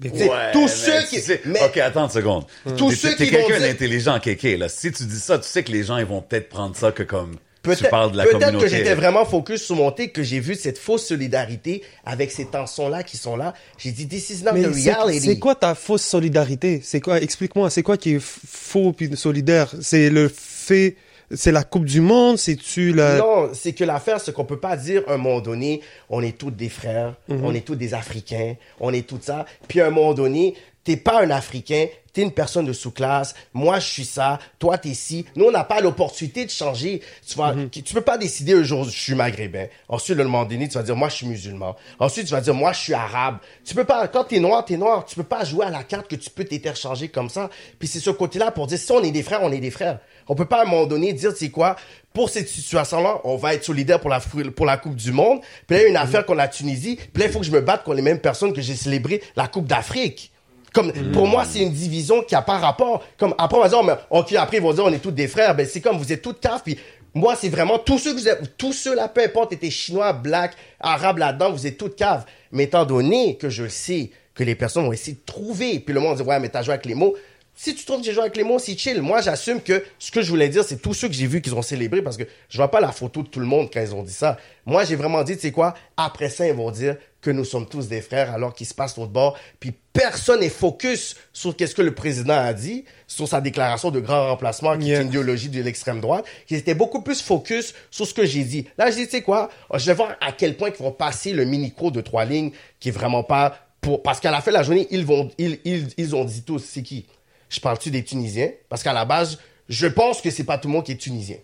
Mais 0.00 0.10
C'est 0.14 0.28
Ouais, 0.28 0.52
tous 0.52 0.60
mais 0.62 0.68
ceux 0.68 1.06
qui- 1.06 1.40
mais- 1.46 1.62
Ok, 1.64 1.76
attends 1.78 2.04
une 2.04 2.10
seconde. 2.10 2.44
Tous 2.76 2.90
T'es- 2.90 2.96
ceux 2.96 3.16
T'es 3.16 3.24
qui 3.26 3.30
vont 3.30 3.38
quelqu'un 3.38 3.58
dire- 3.60 3.68
d'intelligent, 3.68 4.20
Kéké, 4.20 4.56
là. 4.58 4.68
Si 4.68 4.92
tu 4.92 5.04
dis 5.04 5.18
ça, 5.18 5.38
tu 5.38 5.48
sais 5.48 5.62
que 5.64 5.72
les 5.72 5.84
gens, 5.84 5.96
ils 5.96 6.04
vont 6.04 6.20
peut-être 6.20 6.48
prendre 6.50 6.76
ça 6.76 6.92
que 6.92 7.02
comme 7.02 7.32
tu 7.36 7.70
Peut-être 7.72 7.90
parles 7.90 8.12
de 8.12 8.18
la 8.18 8.24
peut-être 8.24 8.38
communauté. 8.40 8.64
que 8.64 8.70
j'étais 8.70 8.94
vraiment 8.94 9.24
focus 9.24 9.60
sur 9.62 9.74
mon 9.74 9.90
thé, 9.90 10.10
que 10.10 10.22
j'ai 10.22 10.38
vu 10.38 10.54
cette 10.54 10.78
fausse 10.78 11.04
solidarité 11.06 11.82
avec 12.04 12.30
ces 12.30 12.44
tensions-là 12.44 13.02
qui 13.02 13.16
sont 13.16 13.36
là. 13.36 13.54
J'ai 13.78 13.90
dit, 13.90 14.06
this 14.06 14.30
is 14.30 14.44
not 14.44 14.52
Mais 14.52 14.62
the 14.62 14.72
c'est- 14.74 14.92
reality. 14.92 15.20
c'est 15.26 15.38
quoi 15.40 15.54
ta 15.56 15.74
fausse 15.74 16.02
solidarité? 16.04 16.80
C'est 16.84 17.00
quoi 17.00 17.20
Explique-moi, 17.20 17.68
c'est 17.70 17.82
quoi 17.82 17.96
qui 17.96 18.16
est 18.16 18.20
faux 18.22 18.92
puis 18.92 19.10
solidaire? 19.16 19.74
C'est 19.80 20.10
le 20.10 20.28
fait, 20.28 20.94
c'est 21.32 21.52
la 21.52 21.64
Coupe 21.64 21.84
du 21.84 22.00
Monde, 22.00 22.38
c'est 22.38 22.56
tu 22.56 22.92
la 22.92 23.18
Non, 23.18 23.50
c'est 23.52 23.72
que 23.72 23.84
l'affaire, 23.84 24.20
c'est 24.20 24.32
qu'on 24.32 24.44
peut 24.44 24.58
pas 24.60 24.76
dire 24.76 25.02
à 25.08 25.14
un 25.14 25.16
moment 25.16 25.40
donné, 25.40 25.80
on 26.08 26.22
est 26.22 26.36
tous 26.36 26.50
des 26.50 26.68
frères, 26.68 27.14
Mhm. 27.28 27.44
on 27.44 27.54
est 27.54 27.64
tous 27.66 27.74
des 27.76 27.94
Africains, 27.94 28.54
on 28.80 28.92
est 28.92 29.06
tout 29.06 29.18
ça. 29.20 29.44
Puis 29.68 29.80
à 29.80 29.86
un 29.86 29.90
moment 29.90 30.14
donné, 30.14 30.54
t'es 30.86 30.96
pas 30.96 31.20
un 31.20 31.30
Africain, 31.30 31.88
t'es 32.12 32.22
une 32.22 32.30
personne 32.30 32.64
de 32.64 32.72
sous-classe, 32.72 33.34
moi 33.52 33.80
je 33.80 33.88
suis 33.88 34.04
ça, 34.04 34.38
toi 34.60 34.78
t'es 34.78 34.94
ci. 34.94 35.26
Nous, 35.34 35.46
on 35.46 35.50
n'a 35.50 35.64
pas 35.64 35.80
l'opportunité 35.80 36.46
de 36.46 36.50
changer. 36.50 37.02
Tu 37.26 37.34
vois, 37.34 37.54
tu 37.70 37.82
peux 37.92 38.00
pas 38.00 38.16
décider 38.16 38.54
un 38.54 38.62
jour, 38.62 38.84
je 38.84 38.90
suis 38.90 39.16
maghrébin. 39.16 39.66
Ensuite, 39.88 40.16
le 40.16 40.24
moment 40.24 40.44
donné, 40.44 40.68
tu 40.68 40.74
vas 40.74 40.84
dire, 40.84 40.94
moi 40.94 41.08
je 41.08 41.16
suis 41.16 41.26
musulman. 41.26 41.74
Ensuite, 41.98 42.26
tu 42.26 42.32
vas 42.32 42.40
dire, 42.40 42.54
moi 42.54 42.72
je 42.72 42.78
suis 42.78 42.94
arabe. 42.94 43.38
Tu 43.64 43.74
peux 43.74 43.84
pas, 43.84 44.06
quand 44.06 44.24
t'es 44.24 44.38
noir, 44.38 44.64
t'es 44.64 44.76
noir. 44.76 45.04
Tu 45.04 45.16
peux 45.16 45.24
pas 45.24 45.42
jouer 45.44 45.66
à 45.66 45.70
la 45.70 45.82
carte 45.82 46.08
que 46.08 46.14
tu 46.14 46.30
peux 46.30 46.44
t'interchanger 46.44 47.08
comme 47.08 47.28
ça. 47.28 47.50
Puis 47.80 47.88
c'est 47.88 48.00
ce 48.00 48.10
côté-là 48.10 48.52
pour 48.52 48.68
dire, 48.68 48.78
si 48.78 48.92
on 48.92 49.02
est 49.02 49.10
des 49.10 49.24
frères, 49.24 49.42
on 49.42 49.50
est 49.50 49.58
des 49.58 49.72
frères. 49.72 49.98
On 50.28 50.36
peut 50.36 50.46
pas 50.46 50.60
à 50.60 50.62
un 50.62 50.66
moment 50.66 50.86
donné 50.86 51.12
dire, 51.12 51.32
tu 51.32 51.40
sais 51.40 51.50
quoi, 51.50 51.74
pour 52.14 52.30
cette 52.30 52.48
situation-là, 52.48 53.20
on 53.24 53.36
va 53.36 53.54
être 53.54 53.64
solidaire 53.64 53.98
pour 53.98 54.10
la, 54.10 54.20
pour 54.20 54.66
la 54.66 54.76
Coupe 54.76 54.94
du 54.94 55.10
Monde. 55.10 55.40
Puis 55.66 55.76
là, 55.76 55.82
il 55.82 55.82
y 55.82 55.86
a 55.86 55.88
une 55.90 55.96
affaire 55.96 56.24
qu'on 56.24 56.38
a 56.38 56.46
Tunisie. 56.46 56.96
Puis 56.96 57.22
là, 57.22 57.28
il 57.28 57.32
faut 57.32 57.40
que 57.40 57.44
je 57.44 57.50
me 57.50 57.60
batte 57.60 57.82
contre 57.82 57.96
les 57.96 58.02
mêmes 58.02 58.20
personnes 58.20 58.52
que 58.52 58.62
j'ai 58.62 58.76
célébré 58.76 59.20
la 59.34 59.48
Coupe 59.48 59.66
d'Afrique. 59.66 60.30
Comme, 60.72 60.92
pour 61.12 61.26
moi, 61.26 61.44
c'est 61.44 61.60
une 61.60 61.72
division 61.72 62.22
qui 62.22 62.34
a 62.34 62.42
pas 62.42 62.58
rapport. 62.58 63.02
Comme, 63.18 63.34
après, 63.38 63.58
on 63.58 63.62
va 63.62 63.68
dire, 63.68 63.82
mais, 63.82 63.94
ok, 64.10 64.32
après, 64.34 64.58
ils 64.58 64.62
vont 64.62 64.72
dire, 64.72 64.84
on 64.84 64.92
est 64.92 64.98
tous 64.98 65.10
des 65.10 65.28
frères. 65.28 65.54
Ben, 65.54 65.66
c'est 65.66 65.80
comme, 65.80 65.96
vous 65.96 66.12
êtes 66.12 66.22
tous 66.22 66.34
caf. 66.34 66.62
Puis, 66.62 66.78
moi, 67.14 67.34
c'est 67.34 67.48
vraiment, 67.48 67.78
tous 67.78 67.98
ceux 67.98 68.12
que 68.12 68.18
vous 68.18 68.28
êtes, 68.28 68.56
tous 68.58 68.74
ceux 68.74 68.94
là, 68.94 69.08
peu 69.08 69.22
importe, 69.22 69.52
étaient 69.52 69.70
chinois, 69.70 70.12
black, 70.12 70.52
arabes 70.80 71.18
là-dedans, 71.18 71.50
vous 71.50 71.66
êtes 71.66 71.78
tous 71.78 71.88
caves. 71.88 72.26
Mais 72.52 72.64
étant 72.64 72.84
donné 72.84 73.36
que 73.38 73.48
je 73.48 73.62
le 73.62 73.68
sais, 73.70 74.10
que 74.34 74.44
les 74.44 74.54
personnes 74.54 74.84
vont 74.84 74.92
essayer 74.92 75.16
de 75.16 75.24
trouver, 75.24 75.80
puis 75.80 75.94
le 75.94 76.00
monde 76.00 76.18
dit, 76.18 76.22
ouais, 76.22 76.38
mais 76.38 76.50
t'as 76.50 76.62
joué 76.62 76.74
avec 76.74 76.84
les 76.84 76.94
mots. 76.94 77.14
Si 77.58 77.74
tu 77.74 77.86
trouves 77.86 78.00
que 78.00 78.04
j'ai 78.04 78.12
joué 78.12 78.20
avec 78.20 78.36
les 78.36 78.44
mots, 78.44 78.58
c'est 78.58 78.76
chill. 78.76 79.00
Moi, 79.00 79.22
j'assume 79.22 79.62
que 79.62 79.82
ce 79.98 80.10
que 80.10 80.20
je 80.20 80.28
voulais 80.28 80.50
dire, 80.50 80.62
c'est 80.62 80.76
tous 80.76 80.92
ceux 80.92 81.08
que 81.08 81.14
j'ai 81.14 81.26
vus 81.26 81.40
qu'ils 81.40 81.54
ont 81.54 81.62
célébré 81.62 82.02
parce 82.02 82.18
que 82.18 82.24
je 82.50 82.56
vois 82.58 82.70
pas 82.70 82.80
la 82.80 82.92
photo 82.92 83.22
de 83.22 83.28
tout 83.28 83.40
le 83.40 83.46
monde 83.46 83.70
quand 83.72 83.80
ils 83.80 83.94
ont 83.94 84.02
dit 84.02 84.12
ça. 84.12 84.36
Moi, 84.66 84.84
j'ai 84.84 84.94
vraiment 84.94 85.22
dit, 85.24 85.36
tu 85.36 85.40
sais 85.40 85.52
quoi, 85.52 85.72
après 85.96 86.28
ça, 86.28 86.46
ils 86.46 86.52
vont 86.52 86.70
dire 86.70 86.96
que 87.22 87.30
nous 87.30 87.46
sommes 87.46 87.66
tous 87.66 87.88
des 87.88 88.02
frères 88.02 88.30
alors 88.30 88.54
qu'il 88.54 88.66
se 88.66 88.74
passe 88.74 88.98
l'autre 88.98 89.10
bord. 89.10 89.38
Puis 89.58 89.72
personne 89.94 90.40
n'est 90.40 90.50
focus 90.50 91.16
sur 91.32 91.56
qu'est-ce 91.56 91.74
que 91.74 91.80
le 91.80 91.94
président 91.94 92.34
a 92.34 92.52
dit, 92.52 92.84
sur 93.06 93.26
sa 93.26 93.40
déclaration 93.40 93.90
de 93.90 94.00
grand 94.00 94.28
remplacement 94.28 94.76
qui 94.76 94.88
Yeah. 94.88 94.98
est 94.98 95.02
une 95.02 95.08
idéologie 95.08 95.48
de 95.48 95.62
l'extrême 95.62 96.00
droite, 96.00 96.26
qui 96.46 96.56
était 96.56 96.74
beaucoup 96.74 97.00
plus 97.00 97.22
focus 97.22 97.72
sur 97.90 98.06
ce 98.06 98.12
que 98.12 98.26
j'ai 98.26 98.44
dit. 98.44 98.66
Là, 98.76 98.90
j'ai 98.90 98.98
dit, 98.98 99.04
tu 99.06 99.12
sais 99.12 99.22
quoi, 99.22 99.48
je 99.72 99.86
vais 99.86 99.94
voir 99.94 100.14
à 100.20 100.30
quel 100.32 100.58
point 100.58 100.68
ils 100.68 100.76
vont 100.82 100.92
passer 100.92 101.32
le 101.32 101.46
mini-cours 101.46 101.90
de 101.90 102.02
trois 102.02 102.26
lignes 102.26 102.50
qui 102.80 102.90
est 102.90 102.92
vraiment 102.92 103.22
pas 103.22 103.58
pour, 103.80 104.02
parce 104.02 104.20
qu'à 104.20 104.30
la 104.30 104.42
fin 104.42 104.50
de 104.50 104.56
la 104.56 104.62
journée, 104.62 104.86
ils 104.90 105.06
vont, 105.06 105.30
ils, 105.38 105.58
ils, 105.64 105.88
ils 105.96 106.14
ont 106.14 106.24
dit 106.24 106.42
tous, 106.42 106.58
c'est 106.62 106.82
qui? 106.82 107.06
Je 107.48 107.60
parle-tu 107.60 107.90
des 107.90 108.02
Tunisiens? 108.02 108.50
Parce 108.68 108.82
qu'à 108.82 108.92
la 108.92 109.04
base, 109.04 109.38
je 109.68 109.86
pense 109.86 110.20
que 110.20 110.30
c'est 110.30 110.44
pas 110.44 110.58
tout 110.58 110.68
le 110.68 110.74
monde 110.74 110.84
qui 110.84 110.92
est 110.92 110.96
Tunisien. 110.96 111.36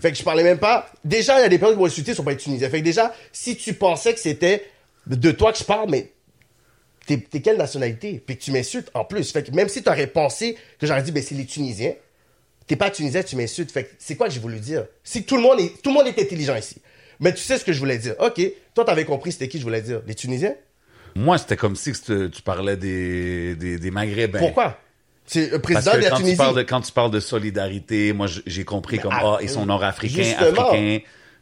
Fait 0.00 0.10
que 0.10 0.18
je 0.18 0.22
parlais 0.22 0.42
même 0.42 0.58
pas. 0.58 0.90
Déjà, 1.04 1.38
il 1.38 1.42
y 1.42 1.44
a 1.44 1.48
des 1.48 1.58
personnes 1.58 1.76
qui 1.76 1.80
vont 1.80 1.86
insulter, 1.86 2.14
sont 2.14 2.24
pas 2.24 2.34
tunisiens. 2.34 2.68
Fait 2.68 2.80
que 2.80 2.84
déjà, 2.84 3.14
si 3.32 3.56
tu 3.56 3.72
pensais 3.74 4.12
que 4.14 4.20
c'était 4.20 4.64
de 5.06 5.30
toi 5.30 5.52
que 5.52 5.58
je 5.58 5.64
parle, 5.64 5.88
mais 5.88 6.10
t'es, 7.06 7.18
t'es 7.18 7.40
quelle 7.40 7.56
nationalité? 7.56 8.20
Puis 8.24 8.36
que 8.36 8.42
tu 8.42 8.50
m'insultes 8.50 8.90
en 8.94 9.04
plus. 9.04 9.30
Fait 9.30 9.44
que 9.44 9.52
même 9.52 9.68
si 9.68 9.84
tu 9.84 9.88
aurais 9.88 10.08
pensé 10.08 10.56
que 10.80 10.86
j'aurais 10.88 11.04
dit, 11.04 11.12
ben, 11.12 11.22
c'est 11.22 11.36
les 11.36 11.46
Tunisiens, 11.46 11.94
t'es 12.66 12.74
pas 12.74 12.90
Tunisien, 12.90 13.22
tu 13.22 13.36
m'insultes. 13.36 13.70
Fait 13.70 13.84
que 13.84 13.90
c'est 13.98 14.16
quoi 14.16 14.26
que 14.26 14.34
j'ai 14.34 14.40
voulu 14.40 14.58
dire? 14.58 14.86
Que 15.04 15.18
tout 15.20 15.36
le 15.36 15.42
monde 15.42 15.60
est, 15.60 15.80
tout 15.80 15.90
le 15.90 15.94
monde 15.94 16.08
est 16.08 16.20
intelligent 16.20 16.56
ici. 16.56 16.82
Mais 17.20 17.32
tu 17.32 17.40
sais 17.40 17.56
ce 17.56 17.64
que 17.64 17.72
je 17.72 17.78
voulais 17.78 17.98
dire. 17.98 18.16
Ok, 18.18 18.40
toi, 18.74 18.84
t'avais 18.84 19.04
compris 19.04 19.30
c'était 19.30 19.46
qui 19.46 19.58
je 19.58 19.62
voulais 19.62 19.82
dire? 19.82 20.02
Les 20.06 20.16
Tunisiens? 20.16 20.56
Moi, 21.14 21.38
c'était 21.38 21.56
comme 21.56 21.76
si 21.76 21.92
tu 21.92 22.28
tu 22.30 22.42
parlais 22.42 22.76
des, 22.76 23.54
des, 23.54 23.78
des 23.78 23.90
Maghrébins. 23.92 24.40
Pourquoi? 24.40 24.78
C'est 25.26 25.50
le 25.50 25.58
Ben, 25.58 25.60
Parce 25.60 25.62
président 25.62 25.90
que 25.92 25.96
de 25.96 26.02
la 26.02 26.10
quand 26.10 26.16
tu, 26.16 26.22
Tunisie. 26.22 26.36
parles 26.36 26.56
de, 26.56 26.62
quand 26.62 26.80
tu 26.80 26.92
parles 26.92 27.10
de 27.10 27.20
solidarité, 27.20 28.12
moi, 28.12 28.26
j'ai 28.46 28.64
compris 28.64 28.98
comme, 28.98 29.12
ah, 29.14 29.36
ah, 29.36 29.38
ils 29.42 29.48
sont 29.48 29.66
nord-africains, 29.66 30.34
africains. 30.38 31.00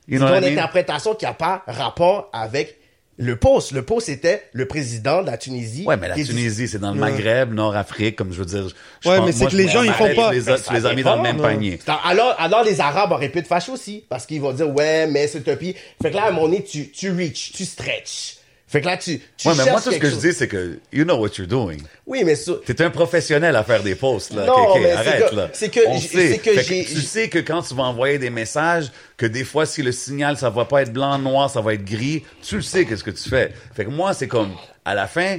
You 0.08 0.18
know 0.18 0.28
I 0.28 0.40
mean? 0.40 0.52
interprétation 0.52 1.14
qui 1.14 1.24
a 1.26 1.32
pas 1.32 1.62
rapport 1.66 2.28
avec 2.32 2.78
le 3.16 3.36
poste. 3.36 3.70
Le 3.72 3.82
poste 3.82 4.06
c'était 4.06 4.42
le 4.52 4.66
président 4.66 5.22
de 5.22 5.26
la 5.26 5.38
Tunisie. 5.38 5.84
Ouais, 5.86 5.96
mais 5.96 6.08
la 6.08 6.14
dit- 6.14 6.24
Tunisie, 6.24 6.66
c'est 6.68 6.78
dans 6.78 6.92
le 6.92 6.98
Maghreb, 7.00 7.54
Nord-Afrique, 7.54 8.16
comme 8.16 8.32
je 8.32 8.38
veux 8.40 8.44
dire. 8.44 8.68
je 9.00 9.08
Ouais, 9.08 9.16
pense- 9.18 9.26
mais 9.26 9.32
c'est 9.32 9.46
que 9.46 9.56
les 9.56 9.68
gens, 9.68 9.82
ils 9.82 9.92
font 9.92 10.14
pas- 10.14 10.30
Tu 10.30 10.34
les 10.36 10.48
as, 10.50 10.58
tu 10.58 10.72
les 10.74 10.84
as 10.84 10.92
mis 10.94 11.02
dans 11.02 11.16
le 11.16 11.22
même 11.22 11.36
Non. 11.36 11.42
panier. 11.44 11.78
Alors, 12.04 12.34
alors 12.38 12.64
les 12.64 12.80
Arabes 12.80 13.12
auraient 13.12 13.28
pu 13.30 13.42
te 13.42 13.46
fâcher 13.48 13.70
aussi, 13.72 14.04
parce 14.08 14.26
qu'ils 14.26 14.40
vont 14.40 14.52
dire, 14.52 14.68
ouais, 14.68 15.06
mais 15.06 15.26
c'est 15.28 15.38
utopie. 15.38 15.74
Fait 16.02 16.10
que 16.10 16.16
là, 16.16 16.24
à 16.24 16.28
un 16.28 16.32
moment 16.32 16.48
donné, 16.48 16.64
tu, 16.64 16.90
tu 16.90 17.10
reach, 17.12 17.52
tu 17.52 17.64
stretch. 17.64 18.38
Fait 18.74 18.80
que 18.80 18.86
là, 18.86 18.96
tu, 18.96 19.20
tu 19.36 19.46
Ouais, 19.46 19.54
mais 19.56 19.70
moi, 19.70 19.80
tout 19.80 19.92
ce 19.92 19.98
que 19.98 20.10
je 20.10 20.16
dis, 20.16 20.32
c'est 20.32 20.48
que 20.48 20.80
you 20.92 21.04
know 21.04 21.14
what 21.16 21.28
you're 21.38 21.46
doing. 21.46 21.76
Oui, 22.08 22.24
mais 22.24 22.34
ça- 22.34 22.54
T'es 22.66 22.82
un 22.82 22.90
professionnel 22.90 23.54
à 23.54 23.62
faire 23.62 23.84
des 23.84 23.94
posts, 23.94 24.34
là. 24.34 24.46
Non, 24.46 24.72
Kéké, 24.72 24.80
mais 24.84 24.90
arrête, 24.90 25.30
que- 25.30 25.36
là. 25.36 25.48
c'est 25.52 25.68
que 25.68 25.80
On 25.86 26.00
sait. 26.00 26.38
que 26.38 26.84
tu 26.92 27.00
sais 27.00 27.28
que 27.28 27.38
quand 27.38 27.62
tu 27.62 27.72
vas 27.72 27.84
envoyer 27.84 28.18
des 28.18 28.30
messages, 28.30 28.90
que 29.16 29.26
des 29.26 29.44
fois, 29.44 29.64
si 29.64 29.80
le 29.84 29.92
signal, 29.92 30.36
ça 30.36 30.50
va 30.50 30.64
pas 30.64 30.82
être 30.82 30.92
blanc, 30.92 31.16
noir, 31.20 31.48
ça 31.48 31.60
va 31.60 31.74
être 31.74 31.84
gris, 31.84 32.24
tu 32.42 32.56
le 32.56 32.62
sais 32.62 32.84
qu'est-ce 32.84 33.04
que 33.04 33.12
tu 33.12 33.28
fais. 33.28 33.52
Fait 33.74 33.84
que 33.84 33.90
moi, 33.90 34.12
c'est 34.12 34.26
comme, 34.26 34.50
à 34.84 34.96
la 34.96 35.06
fin, 35.06 35.38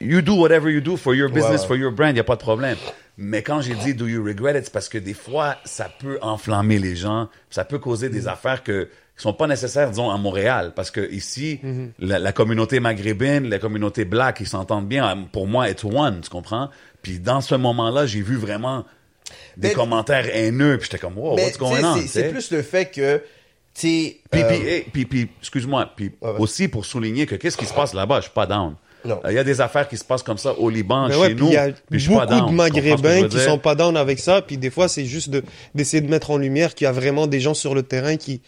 you 0.00 0.22
do 0.22 0.36
whatever 0.36 0.70
you 0.72 0.80
do 0.80 0.96
for 0.96 1.14
your 1.14 1.28
business, 1.28 1.60
ouais. 1.60 1.66
for 1.66 1.76
your 1.76 1.92
brand, 1.92 2.16
y 2.16 2.20
a 2.20 2.24
pas 2.24 2.36
de 2.36 2.40
problème. 2.40 2.78
Mais 3.18 3.42
quand 3.42 3.60
j'ai 3.60 3.74
dit 3.74 3.92
do 3.92 4.06
you 4.06 4.24
regret 4.24 4.58
it, 4.58 4.64
c'est 4.64 4.72
parce 4.72 4.88
que 4.88 4.98
des 4.98 5.12
fois, 5.14 5.56
ça 5.66 5.90
peut 6.00 6.18
enflammer 6.22 6.78
les 6.78 6.96
gens, 6.96 7.28
ça 7.50 7.64
peut 7.64 7.78
causer 7.78 8.08
Mm. 8.08 8.12
des 8.12 8.28
affaires 8.28 8.62
que 8.62 8.88
qui 9.16 9.22
sont 9.22 9.32
pas 9.32 9.46
nécessaires, 9.46 9.88
disons, 9.90 10.10
à 10.10 10.16
Montréal. 10.18 10.72
Parce 10.76 10.90
que 10.90 11.10
ici, 11.10 11.58
Mm-hmm. 11.64 11.88
la, 12.00 12.18
la 12.18 12.32
communauté 12.32 12.80
maghrébine, 12.80 13.48
la 13.48 13.58
communauté 13.58 14.04
black, 14.04 14.38
ils 14.40 14.46
s'entendent 14.46 14.86
bien. 14.88 15.26
Pour 15.32 15.46
moi, 15.46 15.70
it's 15.70 15.84
one, 15.84 16.20
tu 16.22 16.28
comprends? 16.30 16.68
Puis 17.02 17.18
dans 17.18 17.40
ce 17.40 17.54
moment-là, 17.54 18.04
j'ai 18.06 18.20
vu 18.20 18.36
vraiment 18.36 18.84
des 19.56 19.68
Mais- 19.68 19.74
commentaires 19.74 20.26
haineux, 20.34 20.76
puis 20.78 20.88
j'étais 20.90 20.98
comme, 20.98 21.16
wow, 21.18 21.34
mais 21.36 21.44
what's 21.46 21.56
going 21.58 21.82
on? 21.82 21.96
c'est- 22.06 22.28
plus 22.30 22.50
le 22.50 22.62
fait 22.62 22.86
que, 22.86 23.22
tu 23.74 24.16
euh, 24.34 24.80
puis, 24.92 25.28
excuse-moi, 25.40 25.90
puis 25.96 26.12
Ouais, 26.20 26.30
ouais. 26.30 26.36
aussi 26.38 26.68
pour 26.68 26.84
souligner 26.86 27.26
que 27.26 27.34
qu'est-ce 27.34 27.56
qui 27.56 27.66
se 27.66 27.74
passe 27.74 27.92
là-bas, 27.94 28.16
je 28.18 28.22
suis 28.24 28.32
pas 28.32 28.46
down. 28.46 28.74
Non. 29.04 29.20
Euh, 29.24 29.30
Il 29.32 29.34
y 29.34 29.38
a 29.38 29.44
des 29.44 29.60
affaires 29.60 29.86
qui 29.88 29.96
se 29.96 30.04
passent 30.04 30.22
comme 30.22 30.38
ça 30.38 30.52
au 30.58 30.68
Liban, 30.70 31.08
Mais 31.08 31.14
chez 31.14 31.34
nous, 31.34 31.46
il 31.48 31.52
y 31.52 31.56
a 31.56 31.68
beaucoup 31.68 32.26
down. 32.26 32.46
de 32.50 32.52
Maghrébins 32.54 33.28
qui 33.28 33.38
sont 33.38 33.58
pas 33.58 33.74
down 33.74 33.96
avec 33.96 34.18
ça, 34.18 34.42
puis 34.42 34.56
des 34.58 34.70
fois 34.70 34.88
c'est 34.88 35.04
juste 35.04 35.30
de 35.30 35.42
d'essayer 35.74 36.00
de 36.00 36.08
mettre 36.10 36.30
en 36.30 36.38
lumière 36.38 36.74
qu'il 36.74 36.86
y 36.86 36.88
a 36.88 36.92
vraiment 36.92 37.26
des 37.26 37.38
gens 37.40 37.54
sur 37.54 37.74
le 37.74 37.82
terrain 37.82 38.16
qui 38.16 38.40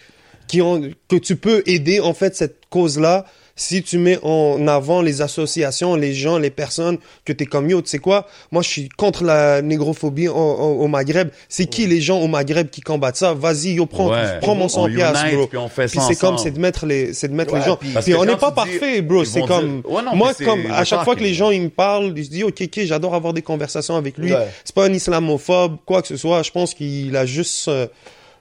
qui 0.49 0.61
ont 0.63 0.81
que 1.09 1.17
tu 1.17 1.37
peux 1.37 1.63
aider 1.67 2.01
en 2.01 2.15
fait 2.15 2.35
cette 2.35 2.57
cause-là 2.71 3.25
si 3.61 3.83
tu 3.83 3.99
mets 3.99 4.21
en 4.23 4.69
avant 4.69 5.03
les 5.03 5.21
associations, 5.21 5.97
les 5.97 6.15
gens, 6.15 6.39
les 6.39 6.49
personnes 6.51 6.97
que 7.25 7.33
t'es 7.33 7.45
comme 7.45 7.69
yo, 7.69 7.83
tu 7.83 7.89
sais 7.89 7.99
quoi? 7.99 8.29
Moi, 8.53 8.63
je 8.63 8.69
suis 8.69 8.89
contre 8.89 9.25
la 9.25 9.63
négrophobie 9.63 10.29
au, 10.29 10.33
au- 10.37 10.83
au 10.85 10.87
Maghreb. 10.87 11.31
C'est 11.49 11.67
qui 11.67 11.89
les 11.89 12.01
gens 12.01 12.21
au 12.21 12.29
Maghreb 12.29 12.71
qui 12.71 12.83
combattent 12.83 13.17
ça? 13.17 13.35
Vas-y, 13.35 13.71
yo, 13.73 13.87
prends, 13.87 14.11
Ouais. 14.13 14.39
prends 14.41 14.55
mon 14.55 14.67
On 14.67 14.69
100 14.69 14.87
piastres, 14.91 15.33
bro. 15.35 15.47
puis 15.49 15.59
on 15.59 15.69
fait 15.69 15.89
ça 15.89 16.03
c'est 16.07 16.15
comme, 16.21 16.39
c'est 16.39 16.53
de 16.53 16.61
mettre 16.61 16.87
les, 16.87 17.13
c'est 17.15 17.27
de 17.27 17.35
mettre 17.35 17.53
Ouais, 17.53 17.59
les 17.59 17.65
gens. 17.67 17.77
puis- 17.77 18.15
on 18.15 18.25
n'est 18.25 18.37
pas 18.37 18.53
parfait, 18.53 19.03
bro. 19.03 19.25
ils 19.25 19.27
C'est 19.27 19.41
comme, 19.43 19.81
dire- 19.83 19.91
Ouais, 19.91 20.03
non, 20.05 20.15
moi, 20.15 20.35
comme 20.35 20.71
à 20.71 20.85
chaque 20.85 21.03
fois 21.03 21.17
que 21.17 21.25
les 21.25 21.35
gens 21.35 21.51
ils 21.51 21.63
me 21.63 21.69
parlent, 21.69 22.13
je 22.17 22.29
dis 22.29 22.45
ok, 22.45 22.61
ok, 22.63 22.81
j'adore 22.85 23.17
avoir 23.17 23.33
des 23.33 23.43
conversations 23.43 23.97
avec 23.97 24.19
lui. 24.19 24.33
Ouais. 24.33 24.47
C'est 24.65 24.73
pas 24.75 24.85
un 24.87 24.93
islamophobe, 24.93 25.79
quoi 25.85 26.01
que 26.01 26.07
ce 26.07 26.17
soit. 26.17 26.45
Je 26.45 26.53
pense 26.53 26.75
qu'il 26.75 27.17
a 27.17 27.27
juste 27.27 27.67
euh, 27.67 27.89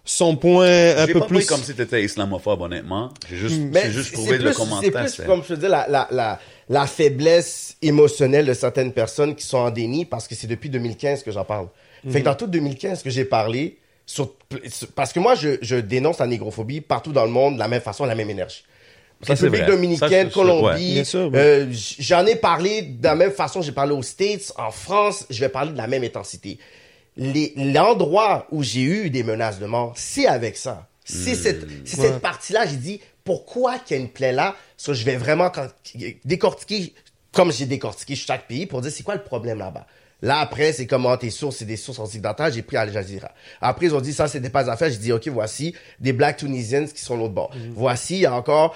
son 0.10 0.36
point 0.38 0.96
un 0.98 1.06
peu 1.06 1.20
pas 1.20 1.26
plus. 1.28 1.38
pris 1.40 1.46
comme 1.46 1.62
si 1.62 1.76
t'étais 1.76 2.04
islamophobe, 2.04 2.62
honnêtement. 2.62 3.12
J'ai 3.30 3.36
juste, 3.38 3.62
j'ai 3.74 3.92
juste 3.92 4.10
c'est 4.10 4.14
trouvé 4.14 4.38
plus, 4.38 4.46
le 4.46 4.52
c'est 4.54 4.58
commentaire. 4.58 4.92
plus 5.04 5.10
c'est- 5.14 5.26
comme 5.26 5.44
je 5.44 5.50
te 5.54 5.60
dis, 5.60 5.68
la, 5.68 5.86
la, 5.90 6.08
la, 6.12 6.40
la 6.70 6.88
faiblesse 6.88 7.76
émotionnelle 7.82 8.46
de 8.46 8.54
certaines 8.54 8.94
personnes 8.94 9.36
qui 9.36 9.46
sont 9.46 9.58
en 9.58 9.70
déni 9.70 10.06
parce 10.06 10.28
que 10.28 10.34
c'est 10.36 10.48
depuis 10.48 10.70
2015 10.70 11.24
que 11.24 11.32
j'en 11.32 11.44
parle. 11.46 11.68
Fait 12.10 12.22
que 12.22 12.26
dans 12.26 12.36
tout 12.36 12.48
2015 12.48 13.04
que 13.04 13.10
j'ai 13.10 13.26
parlé, 13.26 13.78
sur, 14.06 14.34
parce 14.96 15.12
que 15.12 15.20
moi, 15.20 15.36
je, 15.36 15.58
je 15.62 15.76
dénonce 15.76 16.20
la 16.20 16.28
négrophobie 16.28 16.80
partout 16.80 17.12
dans 17.12 17.26
le 17.26 17.32
monde 17.32 17.56
de 17.56 17.60
la 17.60 17.68
même 17.68 17.82
façon, 17.82 18.06
la 18.06 18.16
même 18.16 18.30
énergie. 18.30 18.64
Ça, 19.24 19.36
c'est 19.36 19.46
République 19.46 19.64
vrai. 19.66 19.72
dominicaine, 19.76 20.10
Ça, 20.10 20.18
c'est 20.26 20.32
sûr, 20.32 20.44
ouais. 20.64 21.02
Colombie. 21.02 21.04
Euh, 21.36 21.66
J'en 22.00 22.26
ai 22.26 22.36
parlé 22.36 22.84
de 22.84 23.04
la 23.04 23.16
même 23.16 23.32
façon, 23.32 23.62
j'ai 23.62 23.72
parlé 23.74 23.92
aux 23.94 24.04
States, 24.04 24.54
en 24.58 24.72
France, 24.72 25.26
je 25.30 25.40
vais 25.42 25.50
parler 25.50 25.72
de 25.72 25.78
la 25.78 25.88
même 25.88 26.04
intensité. 26.04 26.60
Les- 27.18 27.54
L'endroit 27.58 28.48
où 28.52 28.64
j'ai 28.64 28.82
eu 28.82 29.10
des 29.10 29.24
menaces 29.24 29.60
de 29.60 29.66
mort, 29.66 29.94
c'est 29.96 30.28
avec 30.28 30.56
ça. 30.58 30.88
C'est 31.04 31.36
cette, 31.36 31.66
c'est 31.86 31.98
cette 32.02 32.20
partie-là, 32.20 32.66
j'ai 32.66 32.76
dit, 32.76 33.02
pourquoi 33.24 33.80
qu'il 33.80 33.98
y 33.98 34.00
a 34.00 34.04
une 34.04 34.10
plaie 34.10 34.32
là? 34.34 34.56
So, 34.78 34.94
je 34.94 35.04
vais 35.04 35.16
vraiment 35.16 35.50
quand- 35.50 35.70
décortiquer, 36.26 36.94
comme 37.32 37.52
j'ai 37.52 37.66
décortiqué 37.66 38.16
chaque 38.16 38.48
pays, 38.48 38.66
pour 38.66 38.82
dire 38.82 38.92
c'est 38.92 39.04
quoi 39.04 39.16
le 39.16 39.24
problème 39.24 39.58
là-bas? 39.60 39.86
Là, 40.22 40.40
après, 40.40 40.74
c'est 40.74 40.88
comment 40.88 41.16
tes 41.16 41.30
sources, 41.30 41.58
c'est 41.58 41.66
des 41.66 41.78
sources 41.78 42.00
occidentales, 42.00 42.52
j'ai 42.52 42.64
pris 42.64 42.76
Al 42.76 42.92
Jazeera. 42.92 43.32
Après, 43.62 43.86
ils 43.86 43.94
ont 43.96 44.02
dit, 44.02 44.14
ça, 44.14 44.28
c'était 44.28 44.50
pas 44.50 44.70
affaire. 44.70 44.90
J'ai 44.90 44.98
dit, 44.98 45.12
OK, 45.14 45.28
voici 45.28 45.76
des 46.00 46.12
Black 46.12 46.38
Tunisians 46.38 46.86
qui 46.86 47.02
sont 47.02 47.16
l'autre 47.16 47.34
bord. 47.36 47.52
Voici, 47.74 48.16
il 48.16 48.22
y 48.22 48.26
a 48.26 48.34
encore 48.34 48.76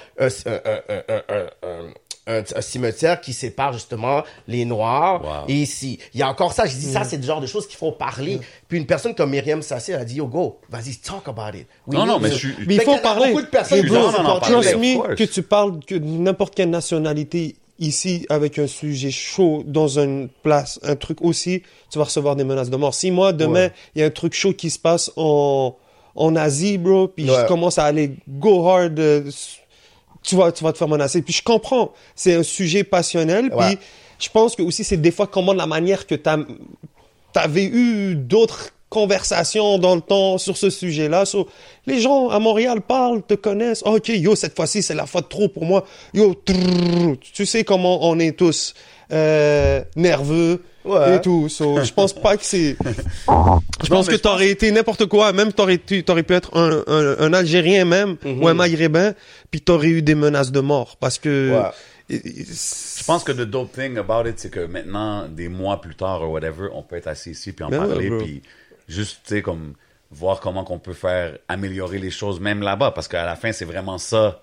un, 2.31 2.61
cimetière 2.61 3.19
qui 3.21 3.33
sépare 3.33 3.73
justement 3.73 4.23
les 4.47 4.65
Noirs. 4.65 5.21
Wow. 5.23 5.49
Et 5.49 5.55
ici, 5.55 5.99
il 6.13 6.19
y 6.19 6.23
a 6.23 6.29
encore 6.29 6.53
ça. 6.53 6.65
J'ai 6.65 6.75
dit, 6.77 6.91
ça, 6.91 7.03
c'est 7.03 7.17
le 7.17 7.23
genre 7.23 7.41
de 7.41 7.47
choses 7.47 7.67
qu'il 7.67 7.77
faut 7.77 7.91
parler. 7.91 8.39
Puis 8.67 8.77
une 8.77 8.85
personne 8.85 9.13
comme 9.15 9.31
Myriam 9.31 9.61
Sassi, 9.61 9.91
elle 9.91 10.01
a 10.01 10.05
dit, 10.05 10.15
yo, 10.15 10.27
go, 10.27 10.59
vas-y, 10.69 10.95
talk 10.95 11.27
about 11.27 11.57
it. 11.57 11.67
We 11.87 11.97
Non, 11.97 12.05
non, 12.05 12.19
mais 12.19 12.31
je 12.31 12.47
Mais 12.67 12.75
il 12.75 12.81
faut 12.81 12.97
parler. 12.97 13.29
beaucoup 13.29 13.41
de 13.41 13.47
personnes 13.47 13.79
Et 13.79 13.81
qui 13.83 13.89
me 13.91 15.15
que 15.15 15.23
tu 15.23 15.43
parles 15.43 15.79
que 15.85 15.95
de 15.95 16.05
n'importe 16.05 16.55
quelle 16.55 16.69
nationalité 16.69 17.55
ici 17.79 18.25
avec 18.29 18.59
un 18.59 18.67
sujet 18.67 19.11
chaud 19.11 19.63
dans 19.65 19.99
une 19.99 20.29
place, 20.43 20.79
un 20.83 20.95
truc 20.95 21.21
aussi, 21.21 21.63
tu 21.89 21.97
vas 21.97 22.05
recevoir 22.05 22.35
des 22.35 22.43
menaces 22.43 22.69
de 22.69 22.77
mort. 22.77 22.93
Si 22.93 23.11
moi 23.11 23.33
demain 23.33 23.65
Ouais. 23.65 23.71
il 23.95 24.01
y 24.01 24.03
a 24.03 24.07
un 24.07 24.11
truc 24.11 24.33
chaud 24.33 24.53
qui 24.53 24.69
se 24.69 24.79
passe 24.79 25.11
en 25.15 25.75
en 26.13 26.35
Asie, 26.35 26.77
bro, 26.77 27.07
puis 27.07 27.29
Ouais. 27.29 27.37
je 27.41 27.47
commence 27.47 27.77
à 27.77 27.85
aller 27.85 28.11
go 28.27 28.67
hard, 28.67 28.99
euh, 28.99 29.23
tu 30.23 30.35
vas 30.35 30.51
tu 30.51 30.63
vas 30.63 30.71
te 30.73 30.77
faire 30.77 30.87
menacer. 30.87 31.21
Puis 31.21 31.33
je 31.33 31.43
comprends, 31.43 31.93
c'est 32.15 32.35
un 32.35 32.43
sujet 32.43 32.83
passionnel, 32.83 33.51
Ouais. 33.53 33.75
puis 33.75 33.77
je 34.19 34.29
pense 34.29 34.55
que 34.55 34.61
aussi 34.61 34.83
c'est 34.83 34.97
des 34.97 35.11
fois 35.11 35.27
comment 35.27 35.53
la 35.53 35.65
manière 35.67 36.05
que 36.07 36.15
t'as 36.15 36.37
t'avais 37.33 37.65
eu 37.65 38.15
d'autres 38.15 38.69
conversations 38.89 39.77
dans 39.77 39.95
le 39.95 40.01
temps 40.01 40.37
sur 40.37 40.57
ce 40.57 40.69
sujet-là. 40.69 41.25
So, 41.25 41.47
les 41.85 42.01
gens 42.01 42.27
à 42.27 42.39
Montréal 42.39 42.81
parlent, 42.81 43.23
te 43.23 43.35
connaissent. 43.35 43.83
ok, 43.85 44.09
yo, 44.09 44.35
cette 44.35 44.53
fois-ci, 44.55 44.83
c'est 44.83 44.95
la 44.95 45.05
fois 45.05 45.21
de 45.21 45.27
trop 45.27 45.47
pour 45.47 45.63
moi. 45.63 45.85
Yo, 46.13 46.33
trrr, 46.33 47.15
tu 47.21 47.45
sais 47.45 47.63
comment 47.63 48.05
on 48.05 48.19
est 48.19 48.37
tous 48.37 48.73
euh, 49.13 49.81
nerveux 49.95 50.61
Ouais. 50.83 51.17
et 51.17 51.21
tout. 51.21 51.49
So, 51.49 51.83
je 51.83 51.93
pense 51.93 52.13
pas 52.13 52.37
que 52.37 52.43
c'est... 52.43 52.75
Je 53.83 53.89
pense 53.89 54.07
que 54.07 54.13
je 54.13 54.21
t'aurais 54.21 54.49
été 54.49 54.71
n'importe 54.71 55.07
quoi. 55.07 55.33
Même 55.33 55.51
t'aurais, 55.51 55.79
tu 55.79 56.03
t'aurais 56.03 56.23
pu 56.23 56.33
être 56.33 56.55
un, 56.55 56.83
un, 56.87 57.17
un 57.19 57.33
Algérien 57.33 57.83
même 57.83 58.15
ou 58.23 58.47
un 58.47 58.53
Maghrébin, 58.53 59.13
puis 59.49 59.59
t'aurais 59.59 59.87
eu 59.87 60.01
des 60.01 60.15
menaces 60.15 60.51
de 60.51 60.59
mort 60.59 60.97
parce 60.97 61.17
que... 61.17 61.59
Ouais. 61.59 61.69
Je 62.09 63.03
pense 63.05 63.23
que 63.23 63.31
the 63.31 63.41
dope 63.41 63.71
thing 63.71 63.97
about 63.97 64.27
it, 64.27 64.37
c'est 64.37 64.49
que 64.51 64.65
maintenant, 64.65 65.27
des 65.27 65.47
mois 65.47 65.79
plus 65.81 65.95
tard 65.95 66.23
ou 66.23 66.33
whatever, 66.33 66.67
on 66.73 66.83
peut 66.83 66.97
être 66.97 67.07
assis 67.07 67.31
ici 67.31 67.53
puis 67.53 67.63
en 67.63 67.69
Ben 67.69 67.81
ouais, 67.81 67.87
parler, 67.87 68.11
puis 68.19 68.41
juste, 68.87 69.21
tu 69.25 69.35
sais, 69.35 69.41
comme 69.41 69.73
voir 70.11 70.41
comment 70.41 70.63
qu'on 70.63 70.79
peut 70.79 70.93
faire 70.93 71.37
améliorer 71.47 71.99
les 71.99 72.11
choses 72.11 72.39
même 72.39 72.61
là-bas, 72.61 72.91
parce 72.91 73.07
qu'à 73.07 73.25
la 73.25 73.35
fin, 73.35 73.51
c'est 73.51 73.65
vraiment 73.65 73.97
ça 73.97 74.41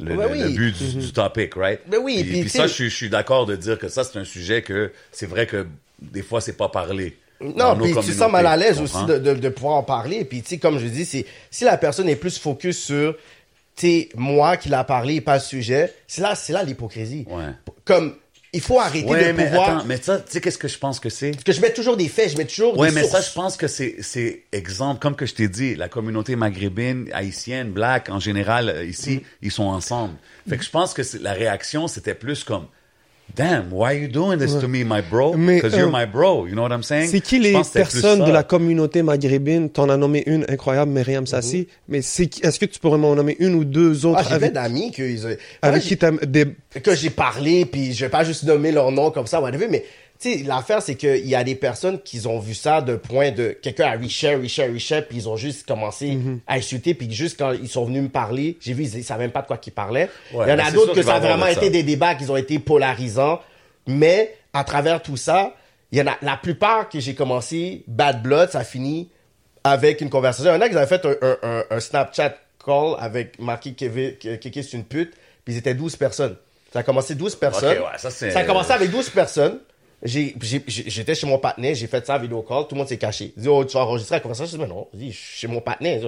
le, 0.00 0.16
Ben 0.16 0.26
le- 0.26 0.32
oui. 0.32 0.38
le 0.42 0.48
but 0.50 0.76
du, 0.76 0.94
du 0.98 1.12
topic, 1.12 1.54
right? 1.54 1.80
Ben 1.86 1.98
oui, 2.02 2.22
puis, 2.24 2.40
puis 2.42 2.50
ça, 2.50 2.66
je, 2.66 2.72
suis- 2.72 2.90
je 2.90 2.94
suis 2.96 3.10
d'accord 3.10 3.46
de 3.46 3.56
dire 3.56 3.78
que 3.78 3.88
ça, 3.88 4.04
c'est 4.04 4.18
un 4.18 4.24
sujet 4.24 4.62
que 4.62 4.92
c'est 5.12 5.26
vrai 5.26 5.46
que 5.46 5.66
des 6.00 6.22
fois, 6.22 6.40
c'est 6.40 6.56
pas 6.56 6.68
parlé. 6.68 7.16
Non, 7.40 7.74
puis 7.76 7.94
tu 8.04 8.12
sens 8.12 8.30
mal 8.30 8.46
à 8.46 8.56
l'aise 8.56 8.80
aussi 8.80 9.02
de, 9.06 9.18
de, 9.18 9.32
de 9.34 9.48
pouvoir 9.48 9.76
en 9.76 9.82
parler. 9.82 10.24
Puis 10.26 10.42
tu 10.42 10.48
sais, 10.50 10.58
comme 10.58 10.78
je 10.78 10.86
dis, 10.86 11.04
c'est 11.06 11.24
si 11.50 11.64
la 11.64 11.78
personne 11.78 12.08
est 12.08 12.16
plus 12.16 12.38
focus 12.38 12.78
sur 12.78 13.16
sais, 13.76 14.10
moi 14.14 14.58
qui 14.58 14.68
l'a 14.68 14.84
parlé 14.84 15.14
et 15.16 15.20
pas 15.22 15.34
le 15.36 15.40
sujet, 15.40 15.94
c'est 16.06 16.20
là, 16.20 16.34
c'est 16.34 16.52
là 16.52 16.62
l'hypocrisie. 16.64 17.24
Ouais. 17.30 17.44
Comme 17.86 18.14
il 18.52 18.60
faut 18.60 18.80
arrêter 18.80 19.06
Ouais, 19.08 19.28
de 19.28 19.32
mais 19.32 19.46
pouvoir. 19.46 19.76
attends, 19.78 19.86
mais 19.86 19.96
ça, 20.00 20.18
tu 20.18 20.32
sais, 20.32 20.40
qu'est-ce 20.40 20.58
que 20.58 20.68
je 20.68 20.78
pense 20.78 20.98
que 21.00 21.08
c'est? 21.08 21.30
Parce 21.32 21.44
que 21.44 21.52
je 21.52 21.60
mets 21.60 21.72
toujours 21.72 21.96
des 21.96 22.08
faits, 22.08 22.32
je 22.32 22.36
mets 22.36 22.44
toujours 22.46 22.76
Ouais, 22.78 22.88
des 22.88 22.94
mais 22.94 23.04
ça, 23.04 23.20
je 23.20 23.32
pense 23.32 23.56
que 23.56 23.68
c'est, 23.68 23.96
c'est 24.00 24.42
exemple, 24.52 25.00
comme 25.00 25.14
que 25.16 25.26
je 25.26 25.34
t'ai 25.34 25.48
dit, 25.48 25.74
la 25.76 25.88
communauté 25.88 26.34
maghrébine, 26.36 27.08
haïtienne, 27.12 27.70
black, 27.70 28.08
en 28.10 28.18
général, 28.20 28.68
euh, 28.68 28.84
ici, 28.84 29.16
Mm. 29.18 29.20
ils 29.42 29.50
sont 29.52 29.64
ensemble. 29.64 30.14
Fait 30.48 30.56
que 30.58 30.64
je 30.64 30.70
pense 30.70 30.94
que 30.94 31.02
la 31.20 31.32
réaction, 31.32 31.86
c'était 31.88 32.14
plus 32.14 32.42
comme, 32.44 32.66
damn, 33.34 33.70
why 33.72 33.94
are 33.94 33.98
you 34.00 34.08
doing 34.08 34.38
this 34.38 34.54
to 34.58 34.68
me, 34.68 34.84
my 34.84 35.00
bro? 35.00 35.32
Because 35.34 35.74
you're 35.76 35.88
euh, 35.88 35.90
my 35.90 36.06
bro, 36.06 36.46
you 36.46 36.52
know 36.54 36.62
what 36.62 36.72
I'm 36.72 36.82
saying? 36.82 37.08
C'est 37.08 37.20
qui 37.20 37.38
les 37.38 37.52
personnes 37.52 38.24
de 38.24 38.30
la 38.32 38.42
communauté 38.42 39.02
maghrébine? 39.02 39.70
T'en 39.70 39.88
as 39.88 39.96
nommé 39.96 40.22
une 40.26 40.44
incroyable, 40.48 40.90
Myriam 40.92 41.26
Sassi. 41.26 41.68
Mais 41.88 42.02
c'est 42.02 42.26
qui- 42.26 42.42
est-ce 42.42 42.58
que 42.58 42.66
tu 42.66 42.78
pourrais 42.80 42.98
m'en 42.98 43.14
nommer 43.14 43.36
une 43.40 43.54
ou 43.54 43.64
deux 43.64 44.06
autres 44.06 44.18
Ah, 44.20 44.22
j'ai 44.22 44.28
plein 44.28 44.36
avec, 44.36 44.52
d'amis 44.52 44.90
que, 44.92 45.02
ils- 45.02 45.36
avec 45.62 45.82
qui 45.82 45.96
des... 46.26 46.46
que 46.82 46.94
j'ai 46.94 47.10
parlé, 47.10 47.64
puis 47.64 47.92
je 47.92 48.04
vais 48.04 48.10
pas 48.10 48.24
juste 48.24 48.44
nommer 48.44 48.72
leur 48.72 48.90
nom 48.92 49.10
comme 49.10 49.26
ça, 49.26 49.40
whatever, 49.40 49.68
mais 49.68 49.84
tu 50.20 50.38
sais, 50.38 50.44
l'affaire, 50.44 50.82
c'est 50.82 50.96
qu'il 50.96 51.26
y 51.26 51.34
a 51.34 51.42
des 51.44 51.54
personnes 51.54 51.98
qui 52.00 52.26
ont 52.26 52.38
vu 52.38 52.54
ça 52.54 52.80
de 52.82 52.96
point 52.96 53.30
de 53.30 53.56
quelqu'un 53.62 53.86
a 53.86 53.96
reshare, 53.96 54.40
reshare, 54.40 54.72
reshare, 54.72 55.04
puis 55.06 55.16
ils 55.18 55.28
ont 55.28 55.36
juste 55.36 55.66
commencé 55.66 56.12
Mhm. 56.12 56.40
à 56.46 56.54
insulter, 56.56 56.94
puis 56.94 57.10
juste 57.10 57.38
quand 57.38 57.52
ils 57.52 57.68
sont 57.68 57.84
venus 57.86 58.02
me 58.02 58.08
parler, 58.08 58.56
j'ai 58.60 58.72
vu, 58.74 58.84
ils, 58.84 58.98
ils 58.98 59.04
savaient 59.04 59.24
même 59.24 59.30
pas 59.32 59.42
de 59.42 59.46
quoi 59.46 59.56
qu'ils 59.56 59.72
parlaient. 59.72 60.10
Ouais, 60.34 60.44
Il 60.46 60.50
y 60.50 60.52
en 60.52 60.56
mais 60.56 60.62
a 60.62 60.70
d'autres 60.70 60.94
que 60.94 61.02
ça 61.02 61.14
a 61.16 61.20
vraiment 61.20 61.46
été 61.46 61.66
ça. 61.66 61.70
des 61.70 61.82
débats 61.82 62.14
qui 62.14 62.28
ont 62.30 62.36
été 62.36 62.58
polarisants, 62.58 63.40
mais 63.86 64.34
à 64.52 64.64
travers 64.64 65.02
tout 65.02 65.16
ça, 65.16 65.54
il 65.92 65.98
y 65.98 66.02
en 66.02 66.06
a, 66.06 66.16
la 66.22 66.36
plupart 66.36 66.88
que 66.88 67.00
j'ai 67.00 67.14
commencé, 67.14 67.82
Bad 67.88 68.22
Blood, 68.22 68.50
ça 68.50 68.62
finit 68.62 69.08
avec 69.64 70.00
une 70.00 70.10
conversation. 70.10 70.52
Il 70.52 70.54
y 70.54 70.58
en 70.58 70.60
a 70.60 70.68
qui 70.68 70.76
avaient 70.76 70.86
fait 70.86 71.04
un, 71.04 71.14
un, 71.22 71.36
un, 71.42 71.64
un 71.70 71.80
Snapchat 71.80 72.36
call 72.64 72.94
avec 72.98 73.38
marqué 73.38 73.72
Kevin- 73.72 74.16
Kéké 74.18 74.62
c'est 74.62 74.76
une 74.76 74.84
pute, 74.84 75.12
puis 75.44 75.54
ils 75.54 75.58
étaient 75.58 75.74
12 75.74 75.96
personnes. 75.96 76.36
Ça 76.72 76.80
a 76.80 76.82
commencé 76.82 77.14
12 77.14 77.34
personnes. 77.36 77.78
ouais, 77.78 78.10
ça, 78.10 78.38
a 78.38 78.44
commencé 78.44 78.70
avec 78.72 78.90
12 78.90 79.10
personnes. 79.10 79.58
J'étais 80.02 81.14
chez 81.14 81.26
mon 81.26 81.38
partenaire, 81.38 81.74
j'ai 81.74 81.86
fait 81.86 82.06
ça 82.06 82.16
vidéo 82.18 82.42
call, 82.42 82.64
tout 82.66 82.74
le 82.74 82.78
monde 82.78 82.88
s'est 82.88 82.96
caché. 82.96 83.32
Il 83.36 83.48
oh, 83.48 83.64
tu 83.64 83.74
vas 83.74 83.80
enregistrer 83.80 84.16
la 84.16 84.20
conversation? 84.20 84.56
Je 84.56 84.62
dis, 84.62 84.68
mais 84.68 84.74
non, 84.74 84.88
je 84.94 84.98
dis, 84.98 85.12
chez 85.12 85.46
mon 85.46 85.60
partenaire. 85.60 86.00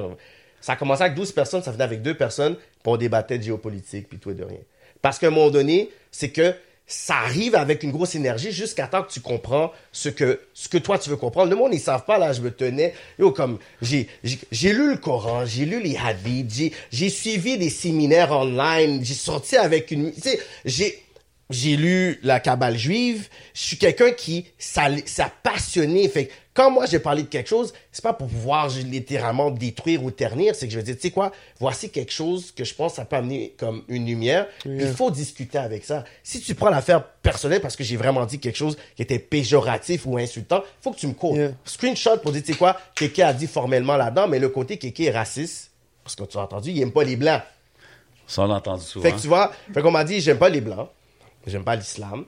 Ça 0.61 0.75
a 0.75 0.77
commencé 0.77 1.03
avec 1.03 1.15
12 1.15 1.33
personnes, 1.33 1.63
ça 1.63 1.73
venait 1.73 1.85
avec 1.85 2.03
deux 2.03 2.15
personnes, 2.15 2.55
puis 2.55 2.63
on 2.87 2.97
débattait 2.97 3.39
de 3.39 3.43
géopolitique, 3.43 4.09
puis 4.09 4.19
tout 4.19 4.31
et 4.31 4.35
de 4.35 4.45
rien. 4.45 4.61
Parce 5.03 5.19
qu'à 5.19 5.27
un 5.27 5.31
moment 5.31 5.51
donné, 5.51 5.91
c'est 6.11 6.31
que 6.31 6.55
ça 6.87 7.17
arrive 7.17 7.55
avec 7.55 7.83
une 7.83 7.91
grosse 7.91 8.15
énergie 8.15 8.53
jusqu'à 8.53 8.87
temps 8.87 9.03
que 9.03 9.11
tu 9.11 9.21
comprends 9.21 9.73
ce 9.93 10.09
que, 10.09 10.41
ce 10.53 10.69
que 10.69 10.79
toi 10.79 10.99
tu 10.99 11.11
veux 11.11 11.17
comprendre. 11.17 11.51
Le 11.51 11.57
monde, 11.57 11.73
ils 11.73 11.81
savent 11.81 12.05
pas, 12.05 12.19
là, 12.19 12.33
je 12.33 12.41
me 12.41 12.51
tenais, 12.51 12.95
yo, 13.19 13.33
comme, 13.33 13.59
j'ai, 13.81 14.09
j'ai, 14.23 14.39
j'ai 14.51 14.73
lu 14.73 14.91
le 14.91 14.97
Coran, 14.99 15.45
j'ai 15.47 15.65
lu 15.65 15.81
les 15.83 15.97
hadiths, 15.97 16.53
j'ai, 16.55 16.73
j'ai 16.91 17.09
suivi 17.09 17.59
des 17.59 17.71
séminaires 17.71 18.33
online, 18.33 19.05
j'ai 19.05 19.15
sorti 19.15 19.57
avec 19.57 19.91
une, 19.91 20.13
tu 20.13 20.21
sais, 20.21 20.41
j'ai, 20.65 21.03
j'ai 21.53 21.77
lu 21.77 22.19
la 22.23 22.41
Kabbale 22.41 22.77
juive. 22.77 23.29
Je 23.55 23.61
suis 23.61 23.79
quelqu'un 23.79 24.11
qui, 24.13 24.47
ça, 24.59 24.89
ça 25.07 25.31
passionné. 25.43 26.09
Fait 26.09 26.27
que 26.27 26.33
quand 26.55 26.71
moi 26.71 26.87
j'ai 26.87 26.99
parlé 26.99 27.23
de 27.23 27.29
quelque 27.29 27.49
chose, 27.49 27.73
c'est 27.91 28.03
pas 28.03 28.13
pour 28.13 28.29
pouvoir 28.29 28.69
littéralement 28.69 29.51
détruire 29.51 30.03
ou 30.05 30.11
ternir. 30.11 30.55
C'est 30.55 30.67
que 30.67 30.73
je 30.73 30.79
veux 30.79 30.85
dire, 30.85 30.97
tu 30.97 31.03
sais 31.03 31.11
quoi, 31.11 31.33
voici 31.59 31.91
quelque 31.91 32.13
chose 32.13 32.53
que 32.53 32.65
je 32.65 32.75
pense 32.75 32.95
ça 32.95 33.05
peut 33.05 33.17
amener 33.17 33.55
comme 33.57 33.83
une 33.89 34.07
lumière. 34.07 34.47
Il 34.65 34.89
faut 34.89 35.11
discuter 35.11 35.59
avec 35.59 35.85
ça. 35.85 36.05
Si 36.23 36.41
tu 36.41 36.55
prends 36.55 36.71
l'affaire 36.71 37.05
personnelle 37.05 37.61
parce 37.61 37.77
que 37.77 37.85
j'ai 37.85 37.97
vraiment 37.97 38.27
dit 38.27 38.39
quelque 38.39 38.59
chose 38.59 38.77
qui 38.97 39.03
était 39.03 39.19
péjoratif 39.19 40.07
ou 40.07 40.19
insultant, 40.19 40.63
faut 40.81 40.91
que 40.91 40.99
tu 40.99 41.07
me 41.07 41.15
cours. 41.15 41.37
Yeah. 41.37 41.53
Screenshot 41.65 42.19
pour 42.19 42.33
dire, 42.33 42.43
tu 42.43 42.53
sais 42.53 42.59
quoi, 42.59 42.79
Kéké 42.95 43.23
a 43.23 43.33
dit 43.33 43.47
formellement 43.47 43.97
là-dedans, 43.97 44.29
mais 44.29 44.39
le 44.39 44.49
côté 44.49 44.77
Kéké 44.77 45.05
est 45.05 45.11
raciste. 45.11 45.71
Parce 46.05 46.17
que 46.17 46.25
tu 46.25 46.37
as 46.37 46.41
entendu, 46.41 46.71
il 46.71 46.83
aime 46.83 46.93
pas 46.93 47.05
les 47.05 47.17
blancs. 47.17 47.43
Ça, 48.27 48.43
on 48.43 48.47
l'a 48.47 48.55
entendu 48.55 48.83
souvent. 48.83 49.05
Fait 49.05 49.13
que 49.13 49.21
tu 49.21 49.29
vois, 49.29 49.53
fait 49.73 49.83
qu'on 49.83 49.91
m'a 49.91 50.05
dit, 50.05 50.21
j'aime 50.21 50.39
pas 50.39 50.49
les 50.49 50.61
blancs, 50.61 50.89
j'aime 51.47 51.65
pas 51.65 51.77
l'islam, 51.77 52.25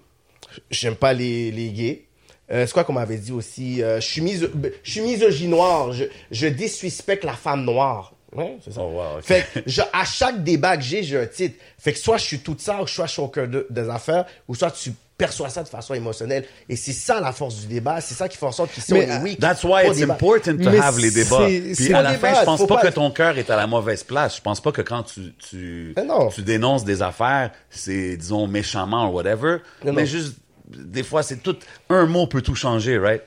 j'aime 0.70 0.96
pas 0.96 1.12
les, 1.12 1.50
les 1.50 1.70
gays. 1.70 2.04
Euh, 2.50 2.66
c'est 2.66 2.72
quoi 2.74 2.84
qu'on 2.84 2.92
m'avait 2.92 3.16
dit 3.16 3.32
aussi? 3.32 3.82
Euh, 3.82 4.00
je 4.00 4.06
suis 4.06 4.20
miso- 4.20 4.50
je 4.82 4.90
suis 4.90 5.00
misogynoir, 5.00 5.92
je, 5.92 6.04
je 6.30 6.46
disrespecte 6.46 7.24
la 7.24 7.32
femme 7.32 7.64
noire. 7.64 8.12
Ouais, 8.34 8.58
c'est 8.64 8.72
ça. 8.72 8.80
Oh, 8.82 8.90
wow. 8.98 9.22
Fait 9.22 9.46
que 9.54 9.60
je- 9.66 9.80
à 9.92 10.04
chaque 10.04 10.42
débat 10.44 10.76
que 10.76 10.82
j'ai, 10.82 11.02
j'ai 11.02 11.18
un 11.18 11.26
titre. 11.26 11.56
Fait 11.78 11.92
que 11.92 11.98
soit 11.98 12.18
je 12.18 12.24
suis 12.24 12.38
tout 12.40 12.56
ça, 12.58 12.82
ou 12.82 12.86
soit 12.86 13.06
je 13.06 13.12
suis 13.12 13.22
au 13.22 13.28
cœur 13.28 13.48
de- 13.48 13.66
des 13.70 13.88
affaires, 13.88 14.26
ou 14.48 14.54
soit 14.54 14.72
tu 14.72 14.92
perçois 15.16 15.48
ça 15.48 15.62
de 15.62 15.68
façon 15.68 15.94
émotionnelle. 15.94 16.44
Et 16.68 16.76
c'est 16.76 16.92
ça 16.92 17.20
la 17.20 17.32
force 17.32 17.56
du 17.60 17.66
débat, 17.66 18.00
c'est 18.00 18.14
ça 18.14 18.28
qui 18.28 18.36
fait 18.36 18.46
en 18.46 18.52
sorte 18.52 18.70
Mais, 18.90 19.00
est 19.04 19.18
weak. 19.22 19.40
That's 19.40 19.62
why 19.64 19.86
it's 19.86 19.96
débattre. 19.98 20.22
important 20.24 20.56
to 20.56 20.70
Mais 20.70 20.78
have 20.78 20.98
les 20.98 21.10
débats. 21.10 21.46
c'est- 21.48 21.84
Puis 21.84 21.94
à 21.94 22.02
la 22.02 22.10
fin, 22.14 22.16
débattre, 22.28 22.40
je 22.40 22.44
pense 22.46 22.66
pas, 22.66 22.76
pas- 22.76 22.82
que 22.82 22.94
ton 22.94 23.10
cœur 23.10 23.38
est 23.38 23.48
à 23.50 23.56
la 23.56 23.66
mauvaise 23.66 24.02
place. 24.02 24.36
Je 24.36 24.40
pense 24.42 24.60
pas 24.60 24.72
que 24.72 24.82
quand 24.82 25.02
tu 25.04 25.32
tu, 25.50 25.94
tu 26.34 26.42
dénonces 26.42 26.84
des 26.84 27.02
affaires, 27.02 27.50
c'est 27.70 28.16
disons 28.16 28.46
méchamment 28.48 29.08
ou 29.10 29.14
whatever, 29.14 29.58
Non, 29.84 29.92
mais 29.92 30.02
non. 30.02 30.06
juste 30.06 30.34
des 30.68 31.02
fois 31.02 31.22
c'est 31.22 31.36
tout 31.42 31.56
un 31.90 32.06
mot 32.06 32.26
peut 32.26 32.42
tout 32.42 32.54
changer, 32.54 32.98
right? 32.98 33.22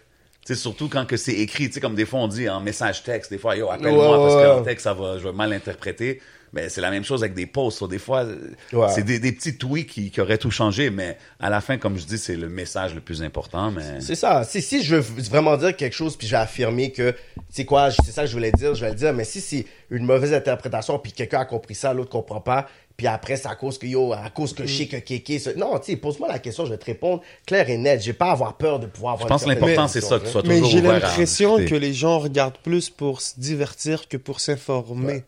Tu 0.46 0.56
sais, 0.56 0.60
surtout 0.62 0.88
quand 0.88 1.06
que 1.06 1.18
c'est 1.18 1.34
écrit, 1.34 1.68
tu 1.68 1.74
sais, 1.74 1.80
comme 1.82 1.96
des 1.96 2.06
fois 2.06 2.22
on 2.22 2.28
dit 2.30 2.48
en 2.50 2.62
message 2.62 3.04
texte, 3.04 3.32
des 3.32 3.38
fois, 3.38 3.58
yo, 3.58 3.70
appelle-moi 3.70 4.10
Ouais, 4.12 4.18
parce 4.24 4.36
ouais, 4.36 4.44
qu'en 4.50 4.58
ouais. 4.60 4.64
texte, 4.64 4.86
ça 4.86 4.94
va, 4.94 5.18
je 5.18 5.24
vais 5.28 5.34
mal 5.34 5.52
interpréter. 5.52 6.22
Mais 6.54 6.70
c'est 6.70 6.82
la 6.82 6.90
même 6.92 7.04
chose 7.04 7.24
avec 7.24 7.34
des 7.36 7.46
posts. 7.46 7.80
So, 7.80 7.88
des 7.88 8.00
fois, 8.00 8.26
Ouais. 8.74 8.88
c'est 8.94 9.04
des, 9.04 9.20
des 9.20 9.32
petits 9.32 9.58
tweets 9.58 9.88
qui, 9.90 10.12
qui 10.12 10.22
auraient 10.22 10.38
tout 10.38 10.52
changé, 10.52 10.90
mais 10.90 11.18
à 11.40 11.50
la 11.50 11.62
fin, 11.62 11.78
comme 11.78 11.98
je 11.98 12.06
dis, 12.06 12.18
c'est 12.18 12.36
le 12.36 12.50
message 12.50 12.96
le 12.96 13.02
plus 13.02 13.22
important. 13.22 13.70
Mais 13.72 14.00
C'est 14.02 14.16
ça. 14.16 14.44
Si, 14.44 14.62
si 14.62 14.84
je 14.84 14.96
veux 14.96 15.02
vraiment 15.30 15.58
dire 15.58 15.76
quelque 15.76 15.94
chose, 15.96 16.16
puis 16.16 16.28
je 16.28 16.32
vais 16.32 16.38
affirmer 16.42 16.92
que, 16.92 17.14
c'est 17.50 17.66
quoi, 17.66 17.92
c'est 17.92 18.12
ça 18.12 18.22
que 18.24 18.28
je 18.28 18.34
voulais 18.34 18.52
dire, 18.52 18.74
je 18.76 18.82
vais 18.82 18.90
le 18.92 18.96
dire, 18.96 19.14
mais 19.14 19.24
si 19.26 19.42
c'est 19.42 19.66
une 19.90 20.06
mauvaise 20.06 20.34
interprétation, 20.34 20.98
puis 21.00 21.12
quelqu'un 21.12 21.40
a 21.42 21.46
compris 21.46 21.76
ça, 21.76 21.94
l'autre 21.94 22.10
comprend 22.10 22.42
pas, 22.42 22.68
puis 22.96 23.06
après, 23.06 23.36
c'est 23.36 23.48
à 23.48 23.54
cause 23.56 23.78
que, 23.78 23.86
yo, 23.86 24.12
à 24.12 24.30
cause 24.32 24.54
que 24.54 24.66
je 24.66 24.76
sais 24.76 24.88
que 24.88 24.98
Kéké, 24.98 25.38
ça- 25.38 25.54
non, 25.54 25.78
tu 25.78 25.92
sais, 25.92 25.98
pose-moi 25.98 26.28
la 26.30 26.40
question, 26.40 26.66
je 26.66 26.72
vais 26.72 26.80
te 26.80 26.86
répondre 26.86 27.22
clair 27.46 27.70
et 27.70 27.78
net. 27.78 28.02
J'ai 28.02 28.14
pas 28.14 28.30
à 28.30 28.32
avoir 28.32 28.58
peur 28.58 28.80
de 28.80 28.88
pouvoir 28.88 29.14
avoir 29.14 29.28
je 29.28 29.34
pense 29.34 29.44
que 29.44 29.50
l'important, 29.50 29.88
c'est 29.88 30.02
ça, 30.02 30.18
que 30.18 30.26
tu 30.26 30.32
sois 30.32 30.42
Mais 30.46 30.56
toujours 30.56 30.72
j'ai 30.72 30.80
ouvert 30.80 30.92
à 30.96 31.00
l'impression 31.00 31.58
que 31.64 31.76
les 31.76 31.94
gens 31.94 32.18
regardent 32.18 32.58
plus 32.64 32.90
pour 32.90 33.22
se 33.22 33.40
divertir 33.40 34.08
que 34.08 34.18
pour 34.18 34.40
s'informer. 34.40 35.06
Ouais, 35.14 35.26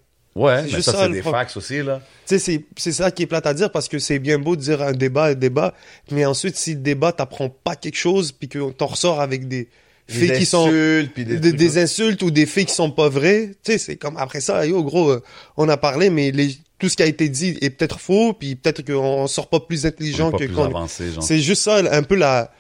C'est 0.48 0.64
mais 0.64 0.70
juste 0.70 0.82
ça, 0.84 0.92
ça, 0.94 1.06
c'est 1.06 1.12
des 1.12 1.22
facts 1.22 1.58
aussi, 1.58 1.84
là. 1.84 2.02
Tu 2.28 2.40
sais, 2.40 2.64
c'est, 2.78 2.92
ça 2.92 3.12
qui 3.12 3.24
est 3.24 3.26
plate 3.28 3.46
à 3.46 3.54
dire 3.54 3.72
parce 3.72 3.88
que 3.88 4.00
c'est 4.00 4.20
bien 4.20 4.40
beau 4.40 4.56
de 4.56 4.62
dire 4.62 4.82
un 4.82 4.92
débat, 4.92 5.26
un 5.26 5.34
débat, 5.34 5.74
mais 6.12 6.26
ensuite, 6.26 6.56
si 6.56 6.74
le 6.74 6.80
débat 6.80 7.12
t'apprend 7.12 7.50
pas 7.50 7.76
quelque 7.76 7.98
chose 7.98 8.32
puis 8.32 8.48
qu'on 8.48 8.72
t'en 8.72 8.88
ressort 8.88 9.22
avec 9.22 9.48
des 9.48 9.68
faits 10.08 10.38
qui 10.38 10.46
sont, 10.46 10.70
puis 11.14 11.26
des 11.26 11.38
des, 11.38 11.78
insultes 11.78 12.22
ou 12.24 12.32
des 12.32 12.46
faits 12.46 12.68
qui 12.68 12.74
sont 12.74 12.92
pas 12.92 13.10
vrais, 13.10 13.52
tu 13.64 13.72
sais, 13.72 13.78
c'est 13.78 13.96
comme 13.96 14.18
après 14.18 14.42
ça, 14.42 14.66
yo, 14.66 14.84
gros, 14.84 15.10
euh, 15.10 15.24
on 15.58 15.68
a 15.70 15.78
parlé, 15.78 16.10
mais 16.10 16.32
les, 16.32 16.56
tout 16.80 16.90
ce 16.90 16.96
qui 16.96 17.04
a 17.04 17.06
été 17.06 17.30
dit 17.30 17.58
est 17.62 17.70
peut-être 17.70 18.00
faux 18.00 18.34
puis 18.34 18.56
peut-être 18.56 18.84
qu'on 18.86 19.28
sort 19.28 19.50
pas 19.50 19.60
plus 19.60 19.86
intelligent 19.86 20.32
pas 20.32 20.38
que 20.38 20.46
plus 20.46 20.56
genre. 20.56 20.90
C'est 21.22 21.40
juste 21.40 21.64
ça, 21.64 21.78
un 21.78 22.04
peu 22.04 22.16
la, 22.16 22.52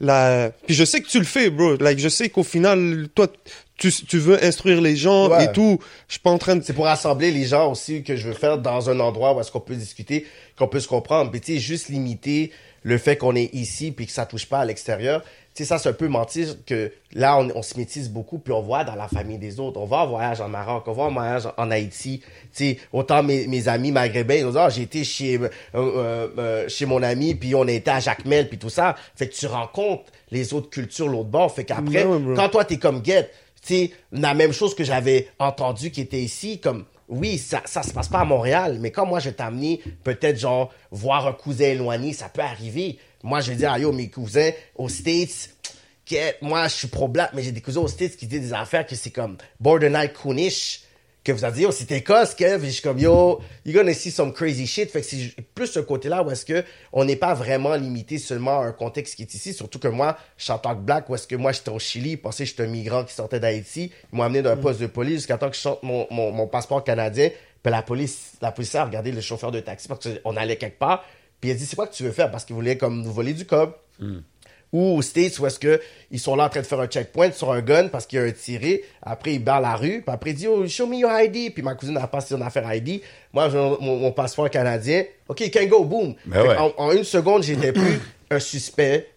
la, 0.00 0.50
puis 0.66 0.74
je 0.74 0.84
sais 0.84 1.00
que 1.00 1.08
tu 1.08 1.18
le 1.18 1.24
fais, 1.24 1.50
bro. 1.50 1.76
Like, 1.76 1.98
je 1.98 2.08
sais 2.08 2.30
qu'au 2.30 2.42
final, 2.42 3.08
toi, 3.14 3.28
tu, 3.80 3.90
tu 3.90 4.18
veux 4.18 4.42
instruire 4.44 4.80
les 4.80 4.94
gens 4.94 5.28
Ouais. 5.30 5.46
et 5.46 5.52
tout. 5.52 5.78
Je 6.06 6.12
suis 6.14 6.20
pas 6.20 6.30
en 6.30 6.38
train 6.38 6.56
de, 6.56 6.62
C'est 6.62 6.74
pour 6.74 6.84
rassembler 6.84 7.30
les 7.32 7.44
gens 7.46 7.72
aussi 7.72 8.02
que 8.04 8.14
je 8.14 8.28
veux 8.28 8.34
faire 8.34 8.58
dans 8.58 8.90
un 8.90 9.00
endroit 9.00 9.34
où 9.34 9.40
est-ce 9.40 9.50
qu'on 9.50 9.60
peut 9.60 9.74
discuter, 9.74 10.26
qu'on 10.58 10.68
peut 10.68 10.80
se 10.80 10.88
comprendre. 10.88 11.30
Puis 11.30 11.40
tu 11.40 11.54
sais, 11.54 11.58
juste 11.58 11.88
limiter 11.88 12.52
le 12.82 12.98
fait 12.98 13.16
qu'on 13.16 13.34
est 13.34 13.52
ici 13.54 13.90
puis 13.90 14.06
que 14.06 14.12
ça 14.12 14.26
touche 14.26 14.46
pas 14.46 14.60
à 14.60 14.64
l'extérieur. 14.64 15.22
Tu 15.54 15.64
sais, 15.64 15.68
ça, 15.68 15.78
c'est 15.78 15.88
un 15.88 15.94
peu 15.94 16.06
mentir 16.08 16.54
que 16.64 16.92
là, 17.12 17.36
on, 17.38 17.50
on 17.56 17.62
se 17.62 17.76
métisse 17.76 18.08
beaucoup, 18.08 18.38
puis 18.38 18.52
on 18.52 18.62
voit 18.62 18.84
dans 18.84 18.94
la 18.94 19.08
famille 19.08 19.36
des 19.38 19.58
autres. 19.58 19.80
On 19.80 19.84
va 19.84 19.98
en 19.98 20.06
voyage 20.06 20.40
en 20.40 20.48
Maroc, 20.48 20.84
on 20.86 20.92
va 20.92 21.02
en 21.04 21.12
voyage 21.12 21.48
en, 21.56 21.70
Haïti. 21.72 22.20
Tu 22.20 22.28
sais, 22.52 22.78
autant 22.92 23.22
mes, 23.24 23.48
mes 23.48 23.66
amis 23.66 23.90
maghrébins, 23.90 24.36
ils 24.36 24.44
ont 24.46 24.52
dit, 24.52 24.58
ah, 24.58 24.68
j'ai 24.68 24.82
été 24.82 25.02
chez, 25.02 25.38
euh, 25.38 25.48
euh, 25.74 26.28
euh, 26.38 26.68
chez 26.68 26.86
mon 26.86 27.02
ami, 27.02 27.34
puis 27.34 27.54
on 27.56 27.66
a 27.66 27.72
été 27.72 27.90
à 27.90 27.98
Jacmel, 27.98 28.48
puis 28.48 28.58
tout 28.58 28.70
ça. 28.70 28.94
Fait 29.16 29.28
que 29.28 29.34
tu 29.34 29.46
rencontres 29.46 30.04
les 30.30 30.54
autres 30.54 30.70
cultures, 30.70 31.08
l'autre 31.08 31.28
bord. 31.30 31.52
Fait 31.52 31.64
qu'après, 31.64 32.06
quand 32.36 32.48
toi, 32.48 32.64
t'es 32.64 32.76
comme 32.78 33.04
Get, 33.04 33.24
tu 33.24 33.30
sais, 33.68 33.90
la 34.12 34.34
même 34.34 34.52
chose 34.52 34.74
que 34.74 34.84
j'avais 34.84 35.28
entendu 35.38 35.90
qui 35.90 36.00
était 36.00 36.20
ici, 36.20 36.60
comme, 36.60 36.84
oui, 37.08 37.38
ça, 37.38 37.62
ça 37.64 37.82
se 37.82 37.92
passe 37.92 38.08
pas 38.08 38.20
à 38.20 38.24
Montréal, 38.24 38.78
mais 38.80 38.90
quand 38.90 39.06
moi, 39.06 39.18
je 39.18 39.30
vais 39.30 39.34
t'amener, 39.34 39.80
peut-être, 40.04 40.38
genre, 40.38 40.72
voir 40.90 41.26
un 41.26 41.32
cousin 41.32 41.66
éloigné, 41.66 42.12
ça 42.12 42.28
peut 42.28 42.42
arriver. 42.42 42.98
Moi, 43.22 43.40
je 43.40 43.50
vais 43.50 43.56
dire, 43.56 43.72
ah, 43.72 43.78
yo, 43.78 43.92
mes 43.92 44.08
cousins 44.08 44.50
aux 44.76 44.88
States, 44.88 45.50
moi, 46.40 46.68
je 46.68 46.74
suis 46.74 46.88
pro-black, 46.88 47.30
mais 47.34 47.42
j'ai 47.42 47.52
des 47.52 47.60
cousins 47.60 47.80
aux 47.80 47.88
States 47.88 48.16
qui 48.16 48.26
disent 48.26 48.40
des 48.40 48.52
affaires 48.52 48.86
que 48.86 48.96
c'est 48.96 49.10
comme 49.10 49.36
borderline 49.60 50.10
coonish, 50.10 50.82
que 51.22 51.32
vous 51.32 51.44
avez 51.44 51.56
dit, 51.56 51.62
yo, 51.62 51.70
c'est 51.70 51.90
Écosse, 51.92 52.34
Kev, 52.34 52.64
et 52.64 52.68
je 52.68 52.72
suis 52.72 52.82
comme, 52.82 52.98
yo, 52.98 53.40
you're 53.66 53.82
gonna 53.82 53.92
see 53.92 54.10
some 54.10 54.32
crazy 54.32 54.66
shit. 54.66 54.90
Fait 54.90 55.00
que 55.00 55.06
c'est 55.06 55.34
plus 55.54 55.66
ce 55.66 55.80
côté-là 55.80 56.22
où 56.22 56.30
est-ce 56.30 56.46
que 56.46 56.64
on 56.92 57.04
n'est 57.04 57.16
pas 57.16 57.34
vraiment 57.34 57.74
limité 57.74 58.18
seulement 58.18 58.60
à 58.60 58.66
un 58.66 58.72
contexte 58.72 59.16
qui 59.16 59.22
est 59.22 59.34
ici, 59.34 59.52
surtout 59.52 59.78
que 59.78 59.88
moi, 59.88 60.16
je 60.38 60.44
suis 60.44 60.52
en 60.52 60.58
tant 60.58 60.74
que 60.74 60.80
black, 60.80 61.08
où 61.10 61.14
est-ce 61.14 61.26
que 61.26 61.36
moi, 61.36 61.52
j'étais 61.52 61.70
au 61.70 61.78
Chili, 61.78 62.16
pensais 62.16 62.44
que 62.44 62.50
j'étais 62.50 62.62
un 62.62 62.68
migrant 62.68 63.04
qui 63.04 63.14
sortait 63.14 63.40
d'Haïti, 63.40 63.92
ils 64.12 64.16
m'ont 64.16 64.22
amené 64.22 64.42
d'un 64.42 64.56
poste 64.56 64.80
de 64.80 64.86
police 64.86 65.16
jusqu'à 65.16 65.36
temps 65.36 65.50
que 65.50 65.56
je 65.56 65.60
sorte 65.60 65.82
mon, 65.82 66.06
mon, 66.10 66.32
mon 66.32 66.46
passeport 66.46 66.82
canadien, 66.82 67.30
puis 67.62 67.70
la 67.70 67.82
police, 67.82 68.32
la 68.40 68.52
police 68.52 68.74
a 68.74 68.84
regardé 68.84 69.12
le 69.12 69.20
chauffeur 69.20 69.50
de 69.50 69.60
taxi 69.60 69.88
parce 69.88 70.08
qu'on 70.08 70.36
allait 70.36 70.56
quelque 70.56 70.78
part, 70.78 71.04
puis 71.40 71.50
il 71.50 71.52
a 71.52 71.56
dit, 71.56 71.66
c'est 71.66 71.76
quoi 71.76 71.86
que 71.86 71.94
tu 71.94 72.02
veux 72.02 72.12
faire? 72.12 72.30
Parce 72.30 72.44
qu'il 72.44 72.54
voulait 72.54 72.76
comme 72.76 73.02
nous 73.02 73.12
voler 73.12 73.34
du 73.34 73.46
cob 73.46 73.74
ou 74.72 74.96
aux 74.98 75.02
States 75.02 75.38
où 75.38 75.46
est-ce 75.46 75.58
que 75.58 75.80
ils 76.10 76.20
sont 76.20 76.36
là 76.36 76.44
en 76.44 76.48
train 76.48 76.60
de 76.60 76.66
faire 76.66 76.80
un 76.80 76.86
checkpoint 76.86 77.32
sur 77.32 77.50
un 77.50 77.60
gun 77.60 77.88
parce 77.88 78.06
qu'il 78.06 78.18
y 78.18 78.22
a 78.22 78.24
un 78.24 78.30
tiré. 78.30 78.84
Après, 79.02 79.34
ils 79.34 79.42
barrent 79.42 79.60
la 79.60 79.74
rue. 79.76 80.02
Puis 80.02 80.14
après, 80.14 80.30
il 80.30 80.36
dit, 80.36 80.46
oh, 80.46 80.66
show 80.68 80.86
me 80.86 80.96
your 80.96 81.10
ID. 81.12 81.52
Puis 81.52 81.62
ma 81.62 81.74
cousine 81.74 81.96
a 81.96 82.06
passé 82.06 82.34
son 82.34 82.40
affaire 82.40 82.72
ID. 82.74 83.00
Moi, 83.32 83.48
j'ai 83.48 83.56
mon, 83.58 83.80
mon 83.80 84.12
passeport 84.12 84.48
canadien. 84.50 85.04
OK, 85.28 85.40
you 85.40 85.50
can 85.52 85.66
go, 85.66 85.84
boom. 85.84 86.14
Ben 86.26 86.42
ouais. 86.46 86.56
en, 86.56 86.72
en 86.76 86.92
une 86.92 87.04
seconde, 87.04 87.42
j'étais 87.42 87.72
plus 87.72 88.00
un 88.30 88.38
suspect 88.38 89.08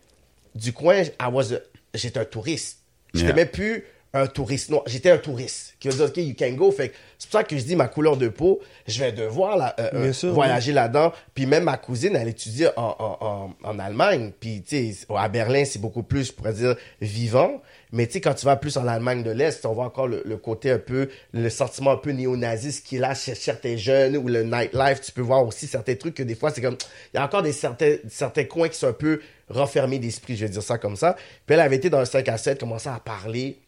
du 0.56 0.74
coin. 0.74 1.02
I 1.04 1.12
was 1.32 1.54
a- 1.54 1.60
J'étais 1.94 2.20
un 2.20 2.26
touriste. 2.26 2.80
J'étais 3.14 3.28
Yeah. 3.28 3.36
même 3.36 3.48
plus 3.50 3.84
un 4.14 4.28
touriste 4.28 4.70
noir. 4.70 4.84
J'étais 4.86 5.10
un 5.10 5.18
touriste 5.18 5.76
qui 5.80 5.88
va 5.88 5.96
dire, 5.96 6.06
OK, 6.06 6.18
you 6.18 6.36
can 6.38 6.52
go. 6.52 6.72
Fait 6.72 6.92
c'est 7.18 7.30
pour 7.30 7.40
ça 7.40 7.44
que 7.44 7.58
je 7.58 7.64
dis 7.64 7.76
ma 7.76 7.88
couleur 7.88 8.16
de 8.16 8.28
peau, 8.28 8.60
je 8.86 9.00
vais 9.00 9.12
devoir 9.12 9.58
la, 9.58 9.76
euh, 9.80 9.90
euh, 9.94 10.14
sûr, 10.14 10.34
voyager 10.34 10.72
là-dedans. 10.72 11.14
Puis 11.34 11.46
même 11.46 11.64
ma 11.64 11.78
cousine, 11.78 12.16
elle 12.16 12.28
étudie 12.28 12.68
en, 12.76 12.96
en, 13.00 13.18
en, 13.22 13.54
en 13.64 13.80
Allemagne. 13.80 14.32
Puis, 14.40 14.62
tu 14.62 14.92
sais, 14.94 15.08
à 15.16 15.30
Berlin, 15.30 15.66
c'est 15.66 15.80
beaucoup 15.80 16.04
plus, 16.04 16.28
je 16.28 16.34
pourrais 16.34 16.54
dire, 16.54 16.76
vivant. 17.02 17.62
Mais 17.92 18.06
tu 18.06 18.14
sais, 18.14 18.22
quand 18.22 18.34
tu 18.34 18.46
vas 18.46 18.56
plus 18.56 18.78
en 18.78 18.88
Allemagne 18.88 19.24
de 19.24 19.32
l'Est, 19.32 19.66
on 19.66 19.74
voit 19.74 19.86
encore 19.86 20.08
le, 20.08 20.22
le 20.26 20.38
côté 20.38 20.70
un 20.70 20.80
peu, 20.80 21.10
le 21.32 21.50
sentiment 21.50 21.92
un 21.92 21.98
peu 21.98 22.12
néo-naziste 22.12 22.86
qu'il 22.86 23.04
a 23.04 23.16
chez 23.16 23.36
certains 23.36 23.78
jeunes 23.78 24.18
ou 24.18 24.28
le 24.28 24.44
nightlife. 24.44 25.02
Tu 25.02 25.12
peux 25.12 25.22
voir 25.22 25.46
aussi 25.46 25.66
certains 25.66 25.96
trucs 25.96 26.16
que 26.16 26.24
des 26.24 26.36
fois, 26.36 26.52
c'est 26.52 26.62
comme, 26.62 26.78
il 27.14 27.18
y 27.18 27.20
a 27.20 27.26
encore 27.26 27.42
des 27.42 27.52
certains, 27.52 27.96
certains 28.10 28.44
coins 28.44 28.68
qui 28.68 28.78
sont 28.78 28.88
un 28.88 28.94
peu 28.94 29.22
renfermés 29.50 30.00
d'esprit, 30.00 30.36
je 30.36 30.46
vais 30.46 30.52
dire 30.52 30.64
ça 30.64 30.78
comme 30.78 30.96
ça. 30.96 31.16
Puis 31.46 31.54
elle 31.54 31.60
avait 31.60 31.76
été 31.78 31.90
dans 31.90 32.00
un 32.00 32.06
5 32.06 32.28
à 32.30 32.38
7, 32.38 32.60
commençait 32.60 32.90
à 32.90 33.00
parler. 33.00 33.60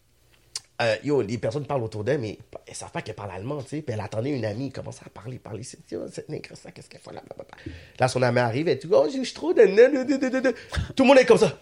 Euh, 0.82 0.94
yo, 1.02 1.22
les 1.22 1.38
personnes 1.38 1.64
parlent 1.64 1.82
autour 1.82 2.04
d'elle, 2.04 2.20
mais 2.20 2.38
elles 2.66 2.74
savent 2.74 2.90
pas 2.90 3.00
qu'elle 3.00 3.14
parle 3.14 3.30
allemand, 3.30 3.62
tu 3.62 3.68
sais. 3.68 3.82
Puis 3.82 3.94
elle 3.94 4.00
attendait 4.00 4.30
une 4.30 4.44
amie, 4.44 4.66
elle 4.66 4.72
commençait 4.72 5.04
à 5.06 5.08
parler, 5.08 5.38
parler. 5.38 5.62
C'est, 5.62 5.78
cette 6.12 6.28
nègre, 6.28 6.50
ça, 6.54 6.70
qu'est-ce 6.70 6.90
qu'elle 6.90 7.00
fait 7.00 7.14
là. 7.14 7.22
Là, 7.98 8.08
son 8.08 8.20
amie 8.20 8.40
arrive, 8.40 8.68
elle 8.68 8.78
dit, 8.78 8.86
oh, 8.92 9.06
j'ai 9.10 9.22
trop 9.32 9.54
de... 9.54 9.64
Tout 10.92 11.02
le 11.04 11.08
monde 11.08 11.18
est 11.18 11.24
comme 11.24 11.38
ça. 11.38 11.58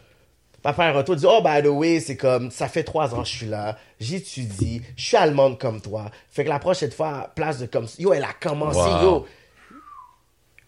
Papa 0.63 0.87
un 0.87 0.93
retour, 0.93 1.15
dit, 1.15 1.27
oh, 1.29 1.41
by 1.45 1.63
the 1.63 1.67
way, 1.67 2.01
c'est 2.01 2.17
comme, 2.17 2.51
ça 2.51 2.69
fait 2.69 2.83
trois 2.85 3.15
ans 3.15 3.23
que 3.23 3.29
je 3.29 3.37
suis 3.37 3.47
là, 3.47 3.79
j'étudie, 4.01 4.81
je 4.97 5.05
suis 5.05 5.17
allemande 5.17 5.61
comme 5.61 5.81
toi. 5.81 6.11
Fait 6.31 6.43
que 6.43 6.49
la 6.49 6.59
prochaine 6.59 6.91
fois, 6.91 7.31
place 7.37 7.59
de 7.59 7.67
comme, 7.67 7.87
yo, 7.99 8.13
elle 8.15 8.25
a 8.25 8.33
commencé, 8.41 8.79
Wow. 8.79 9.03
yo. 9.03 9.27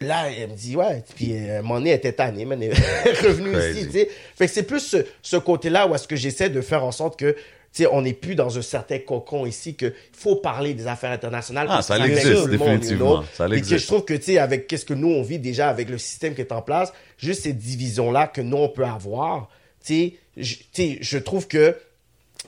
Là, 0.01 0.31
elle 0.31 0.51
me 0.51 0.55
dit, 0.55 0.77
ouais, 0.77 1.03
puis 1.17 1.33
euh, 1.33 1.63
mon 1.63 1.81
nez 1.81 1.93
était 1.93 2.13
tanné, 2.13 2.45
man, 2.45 2.63
elle 2.63 2.73
est 2.73 3.21
revenue 3.27 3.57
ici, 3.59 3.87
tu 3.87 3.93
sais. 3.93 4.11
Fait 4.37 4.47
que 4.47 4.53
c'est 4.53 4.65
plus 4.65 4.81
ce, 4.81 4.99
ce 5.23 5.39
côté-là 5.39 5.87
où 5.89 5.95
est-ce 5.95 6.07
que 6.07 6.17
j'essaie 6.17 6.51
de 6.51 6.61
faire 6.61 6.85
en 6.85 6.93
sorte 6.93 7.19
que, 7.19 7.35
on 7.93 8.03
n'est 8.03 8.13
plus 8.15 8.35
dans 8.35 8.57
un 8.57 8.63
certain 8.63 8.99
cocon 9.01 9.45
ici, 9.45 9.75
qu'il 9.75 9.93
faut 10.13 10.37
parler 10.37 10.73
des 10.73 10.87
affaires 10.87 11.11
internationales. 11.13 11.67
Ah, 11.71 11.83
ça 11.83 11.99
que 11.99 12.05
existe, 12.05 12.41
monde, 12.41 12.51
définitivement. 12.51 13.17
know? 13.19 13.25
Ça 13.35 13.47
Et 13.47 13.51
que 13.51 13.55
existe. 13.57 13.79
je 13.83 13.87
trouve 13.87 14.05
que, 14.05 14.15
tu 14.15 14.23
sais, 14.23 14.39
avec 14.39 14.67
qu'est-ce 14.67 14.85
que 14.87 14.95
nous, 14.95 15.09
on 15.09 15.23
vit 15.23 15.39
déjà 15.39 15.69
avec 15.69 15.91
le 15.91 15.99
système 15.99 16.35
qui 16.35 16.41
est 16.41 16.53
en 16.53 16.63
place, 16.63 16.93
juste 17.19 17.43
ces 17.43 17.53
divisions-là 17.53 18.29
que 18.29 18.41
nous, 18.41 18.57
on 18.57 18.69
peut 18.69 18.85
avoir, 18.85 19.49
tu 19.85 19.95
sais, 19.95 20.15
je- 20.37 20.57
trouve 21.19 21.47
que 21.49 21.77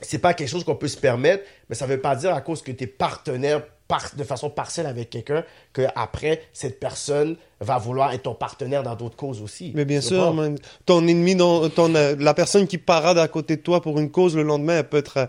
c'est 0.01 0.19
pas 0.19 0.33
quelque 0.33 0.49
chose 0.49 0.63
qu'on 0.63 0.75
peut 0.75 0.87
se 0.87 0.97
permettre, 0.97 1.43
mais 1.69 1.75
ça 1.75 1.85
veut 1.85 1.99
pas 1.99 2.15
dire 2.15 2.33
à 2.33 2.41
cause 2.41 2.61
que 2.61 2.71
tu 2.71 2.85
es 2.85 2.87
partenaire 2.87 3.61
par- 3.89 4.11
de 4.15 4.23
façon 4.23 4.49
partielle 4.49 4.85
avec 4.85 5.09
quelqu'un 5.09 5.43
que 5.73 5.81
après 5.95 6.43
cette 6.53 6.79
personne 6.79 7.35
va 7.59 7.77
vouloir 7.77 8.13
être 8.13 8.23
ton 8.23 8.35
partenaire 8.35 8.83
dans 8.83 8.95
d'autres 8.95 9.17
causes 9.17 9.41
aussi. 9.41 9.73
Mais 9.75 9.83
bien 9.83 9.99
sûr, 9.99 10.33
ton 10.85 11.05
ennemi, 11.07 11.35
dans, 11.35 11.67
ton, 11.69 11.93
euh, 11.95 12.15
la 12.17 12.33
personne 12.33 12.67
qui 12.67 12.77
parade 12.77 13.17
à 13.17 13.27
côté 13.27 13.57
de 13.57 13.61
toi 13.61 13.81
pour 13.81 13.99
une 13.99 14.11
cause 14.11 14.37
le 14.37 14.43
lendemain, 14.43 14.77
elle 14.77 14.87
peut 14.87 14.97
être 14.97 15.17
euh, 15.17 15.25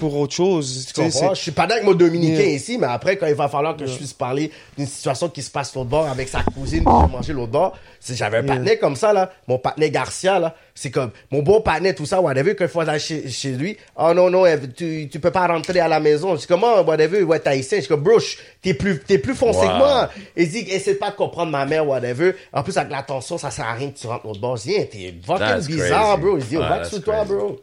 pour 0.00 0.16
autre 0.16 0.34
chose. 0.34 0.86
Tu 0.92 1.00
comprends? 1.00 1.34
Je 1.34 1.40
suis 1.40 1.50
pas 1.52 1.62
d'accord 1.68 1.70
avec 1.76 1.84
mon 1.86 1.94
dominicain 1.94 2.40
Yeah. 2.42 2.54
ici, 2.56 2.78
mais 2.78 2.86
après, 2.88 3.16
quand 3.16 3.26
il 3.26 3.34
va 3.34 3.48
falloir 3.48 3.76
que 3.76 3.86
je 3.86 3.96
puisse 3.96 4.12
parler 4.12 4.50
d'une 4.76 4.86
situation 4.86 5.28
qui 5.28 5.42
se 5.42 5.50
passe 5.50 5.74
l'autre 5.74 5.88
bord 5.90 6.08
avec 6.08 6.28
sa 6.28 6.42
cousine 6.42 6.80
qui 6.84 7.12
manger 7.12 7.32
l'autre 7.32 7.52
bord, 7.52 7.76
c'est- 8.00 8.14
j'avais 8.16 8.38
un 8.38 8.64
Yeah. 8.64 8.76
comme 8.76 8.96
ça, 8.96 9.12
là. 9.12 9.30
Mon 9.46 9.58
partenaire 9.58 9.90
Garcia, 9.90 10.38
là. 10.40 10.56
C'est 10.74 10.90
comme, 10.90 11.10
mon 11.30 11.42
bon 11.42 11.60
partenaire, 11.60 11.94
tout 11.94 12.06
ça, 12.06 12.20
whatever, 12.20 12.56
quand 12.56 12.64
il 12.64 12.70
faut 12.70 12.80
aller 12.80 12.98
chez, 12.98 13.28
chez 13.28 13.50
lui. 13.50 13.76
Oh 13.96 14.12
non, 14.14 14.30
non, 14.30 14.44
tu, 14.76 15.08
tu 15.12 15.20
peux 15.20 15.30
pas 15.30 15.46
rentrer 15.46 15.78
à 15.80 15.88
la 15.88 16.00
maison. 16.00 16.34
Je 16.36 16.40
dis, 16.40 16.46
comment, 16.46 16.80
whatever, 16.82 17.22
ouais, 17.22 17.38
t'as 17.38 17.50
haïtien. 17.50 17.78
Je 17.78 17.82
dis, 17.82 17.88
comme, 17.88 18.00
bro, 18.02 18.18
je- 18.18 18.36
t'es 18.62 18.72
plus, 18.74 18.98
t'es 19.00 19.18
plus 19.18 19.34
foncé 19.34 19.58
Wow. 19.60 19.66
que 19.72 19.76
moi. 19.78 20.10
Il 20.36 20.48
dit, 20.48 20.58
essaie 20.70 20.94
pas 20.94 21.10
de 21.10 21.16
comprendre 21.16 21.52
ma 21.52 21.66
mère, 21.66 21.86
whatever. 21.86 22.32
En 22.52 22.62
plus, 22.62 22.76
avec 22.78 22.90
l'attention, 22.90 23.36
ça 23.36 23.50
sert 23.50 23.66
à 23.66 23.74
rien 23.74 23.90
que 23.90 23.98
tu 23.98 24.06
rentres 24.06 24.26
l'autre 24.26 24.40
bord. 24.40 24.56
Je 24.56 24.62
dis, 24.62 24.74
t'es 24.88 25.14
fucking 25.26 25.66
bizarre, 25.66 26.14
crazy. 26.16 26.20
bro. 26.22 26.38
Il 26.38 26.44
dit, 26.46 26.56
Ouais, 26.56 26.62
va 26.68 26.78
that's 26.78 26.88
sur 26.90 27.02
toi, 27.02 27.24
bro. 27.24 27.60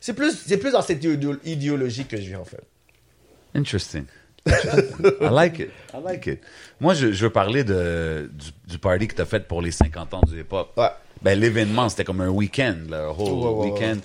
C'est- 0.00 0.12
plus, 0.14 0.36
c'est 0.46 0.58
plus 0.58 0.72
dans 0.72 0.82
cette 0.82 1.02
idéo- 1.02 1.38
idéologie 1.44 2.04
que 2.04 2.16
je 2.16 2.22
vis, 2.28 2.36
en 2.36 2.44
fait. 2.44 2.62
Interesting. 3.54 4.04
I 4.46 5.28
like 5.30 5.58
it. 5.58 5.70
I 5.92 5.98
like 6.04 6.26
it. 6.26 6.40
Moi, 6.80 6.94
je, 6.94 7.12
je 7.12 7.24
veux 7.24 7.32
parler 7.32 7.64
de, 7.64 8.30
du, 8.32 8.50
du 8.72 8.78
party 8.78 9.08
que 9.08 9.14
tu 9.14 9.22
as 9.22 9.26
fait 9.26 9.46
pour 9.46 9.60
les 9.62 9.70
50 9.72 10.14
ans 10.14 10.20
du 10.26 10.40
hip-hop. 10.40 10.72
Ouais. 10.76 10.88
Ben, 11.22 11.38
l'événement, 11.38 11.88
c'était 11.88 12.04
comme 12.04 12.20
un 12.20 12.28
week-end, 12.28 12.76
un 12.92 13.08
whole 13.08 13.66
week-end. 13.72 13.96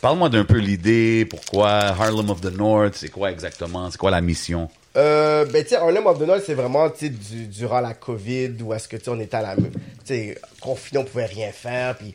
Parle-moi 0.00 0.28
d'un 0.28 0.44
peu 0.44 0.58
l'idée, 0.58 1.26
pourquoi 1.28 1.70
Harlem 1.70 2.30
of 2.30 2.40
the 2.40 2.56
North, 2.56 2.94
c'est 2.94 3.08
quoi 3.08 3.32
exactement, 3.32 3.90
c'est 3.90 3.98
quoi 3.98 4.12
la 4.12 4.20
mission? 4.20 4.68
Euh, 4.96 5.44
ben, 5.46 5.62
tu 5.64 5.70
sais, 5.70 5.76
Harlem 5.76 6.06
of 6.06 6.18
the 6.20 6.26
North, 6.26 6.42
c'est 6.46 6.54
vraiment, 6.54 6.88
tu 6.90 7.06
sais, 7.06 7.08
du- 7.08 7.46
durant 7.48 7.80
la 7.80 7.94
COVID, 7.94 8.52
où 8.62 8.72
est-ce 8.74 8.86
que, 8.86 8.96
tu 8.96 9.08
on 9.10 9.18
était 9.18 9.36
à 9.38 9.42
la, 9.42 9.56
tu 9.56 9.62
sais, 10.04 10.38
confiné, 10.60 11.00
on 11.00 11.04
pouvait 11.04 11.26
rien 11.26 11.50
faire, 11.50 11.96
puis, 11.96 12.14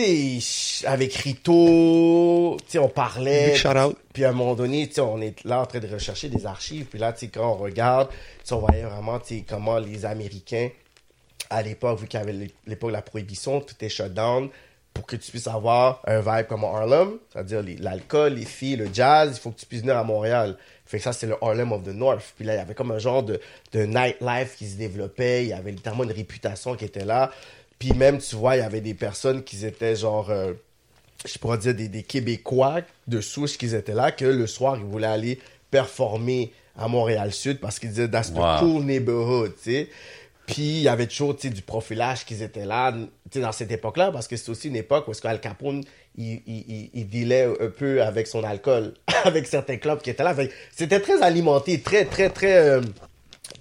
tu 0.00 0.04
sais, 0.04 0.40
ch- 0.40 0.84
avec 0.86 1.14
Rito, 1.14 2.56
tu 2.64 2.72
sais, 2.72 2.78
on 2.78 2.88
parlait. 2.88 3.48
Big 3.52 3.56
shout 3.56 3.68
out. 3.76 3.96
Puis 4.12 4.24
à 4.24 4.30
un 4.30 4.32
moment 4.32 4.54
donné, 4.54 4.86
tu 4.88 4.94
sais, 4.94 5.00
on 5.00 5.20
est 5.20 5.42
là 5.44 5.60
en 5.60 5.66
train 5.66 5.78
de 5.78 5.88
rechercher 5.88 6.28
des 6.28 6.46
archives, 6.46 6.86
puis 6.86 6.98
là, 6.98 7.12
tu 7.12 7.20
sais, 7.20 7.28
quand 7.28 7.52
on 7.52 7.56
regarde, 7.56 8.08
tu 8.44 8.52
on 8.54 8.58
voyait 8.58 8.82
vraiment, 8.82 9.18
tu 9.18 9.38
sais, 9.38 9.44
comment 9.48 9.78
les 9.78 10.04
Américains, 10.04 10.68
à 11.50 11.62
l'époque, 11.62 12.00
vu 12.00 12.06
qu'il 12.08 12.18
y 12.20 12.22
avait 12.22 12.32
l'é- 12.32 12.50
l'époque 12.66 12.90
de 12.90 12.94
la 12.96 13.02
prohibition, 13.02 13.60
tout 13.60 13.74
est 13.80 13.88
shut 13.88 14.12
down, 14.12 14.48
pour 14.92 15.04
que 15.06 15.16
tu 15.16 15.30
puisses 15.30 15.46
avoir 15.46 16.00
un 16.06 16.20
vibe 16.20 16.46
comme 16.46 16.64
Harlem, 16.64 17.18
c'est-à-dire 17.32 17.62
l'alcool, 17.80 18.34
les 18.34 18.46
filles, 18.46 18.76
le 18.76 18.88
jazz, 18.92 19.32
il 19.36 19.40
faut 19.40 19.50
que 19.50 19.60
tu 19.60 19.66
puisses 19.66 19.82
venir 19.82 19.96
à 19.98 20.04
Montréal. 20.04 20.56
Fait 20.86 20.96
que 20.98 21.04
ça, 21.04 21.12
c'est 21.12 21.26
le 21.26 21.36
Harlem 21.42 21.72
of 21.72 21.82
the 21.82 21.88
North. 21.88 22.32
Puis 22.36 22.46
là, 22.46 22.54
il 22.54 22.56
y 22.56 22.60
avait 22.60 22.74
comme 22.74 22.92
un 22.92 22.98
genre 22.98 23.22
de, 23.22 23.38
de 23.72 23.84
nightlife 23.84 24.56
qui 24.56 24.66
se 24.66 24.76
développait, 24.76 25.42
il 25.44 25.48
y 25.48 25.52
avait 25.52 25.72
littéralement 25.72 26.04
une 26.04 26.12
réputation 26.12 26.76
qui 26.76 26.84
était 26.86 27.04
là. 27.04 27.30
Puis 27.78 27.92
même, 27.92 28.18
tu 28.18 28.36
vois, 28.36 28.56
il 28.56 28.60
y 28.60 28.62
avait 28.62 28.80
des 28.80 28.94
personnes 28.94 29.42
qui 29.42 29.64
étaient 29.64 29.96
genre... 29.96 30.30
euh, 30.30 30.52
je 31.26 31.38
pourrais 31.38 31.58
dire 31.58 31.74
des, 31.74 31.88
des 31.88 32.02
Québécois 32.02 32.80
de 33.06 33.20
souche 33.20 33.56
qui 33.58 33.74
étaient 33.74 33.94
là, 33.94 34.12
que 34.12 34.24
le 34.24 34.46
soir, 34.46 34.76
ils 34.78 34.84
voulaient 34.84 35.06
aller 35.06 35.40
performer 35.70 36.52
à 36.78 36.88
Montréal-Sud 36.88 37.58
parce 37.58 37.78
qu'ils 37.78 37.90
disaient, 37.90 38.08
that's 38.08 38.32
the 38.32 38.36
Wow. 38.38 38.58
cool 38.60 38.84
neighborhood, 38.84 39.52
tu 39.62 39.70
sais. 39.70 39.88
Puis, 40.46 40.62
il 40.62 40.82
y 40.82 40.88
avait 40.88 41.06
toujours, 41.08 41.34
tu 41.34 41.48
sais, 41.48 41.54
du 41.54 41.62
profilage 41.62 42.24
qu'ils 42.24 42.42
étaient 42.42 42.66
là, 42.66 42.92
tu 42.92 43.08
sais, 43.32 43.40
dans 43.40 43.50
cette 43.50 43.72
époque-là, 43.72 44.12
parce 44.12 44.28
que 44.28 44.36
c'est 44.36 44.48
aussi 44.50 44.68
une 44.68 44.76
époque 44.76 45.08
où 45.08 45.10
est-ce 45.10 45.20
qu'Al 45.20 45.40
Capone, 45.40 45.82
il, 46.16 46.40
il, 46.46 46.90
il, 46.94 47.08
dealait 47.08 47.48
un 47.60 47.68
peu 47.68 48.00
avec 48.02 48.26
son 48.28 48.44
alcool, 48.44 48.94
avec 49.24 49.46
certains 49.46 49.76
clubs 49.78 50.00
qui 50.00 50.10
étaient 50.10 50.22
là. 50.22 50.36
C'était 50.74 51.00
très 51.00 51.20
alimenté, 51.22 51.80
très, 51.80 52.04
très, 52.04 52.30
très, 52.30 52.56
euh, 52.58 52.80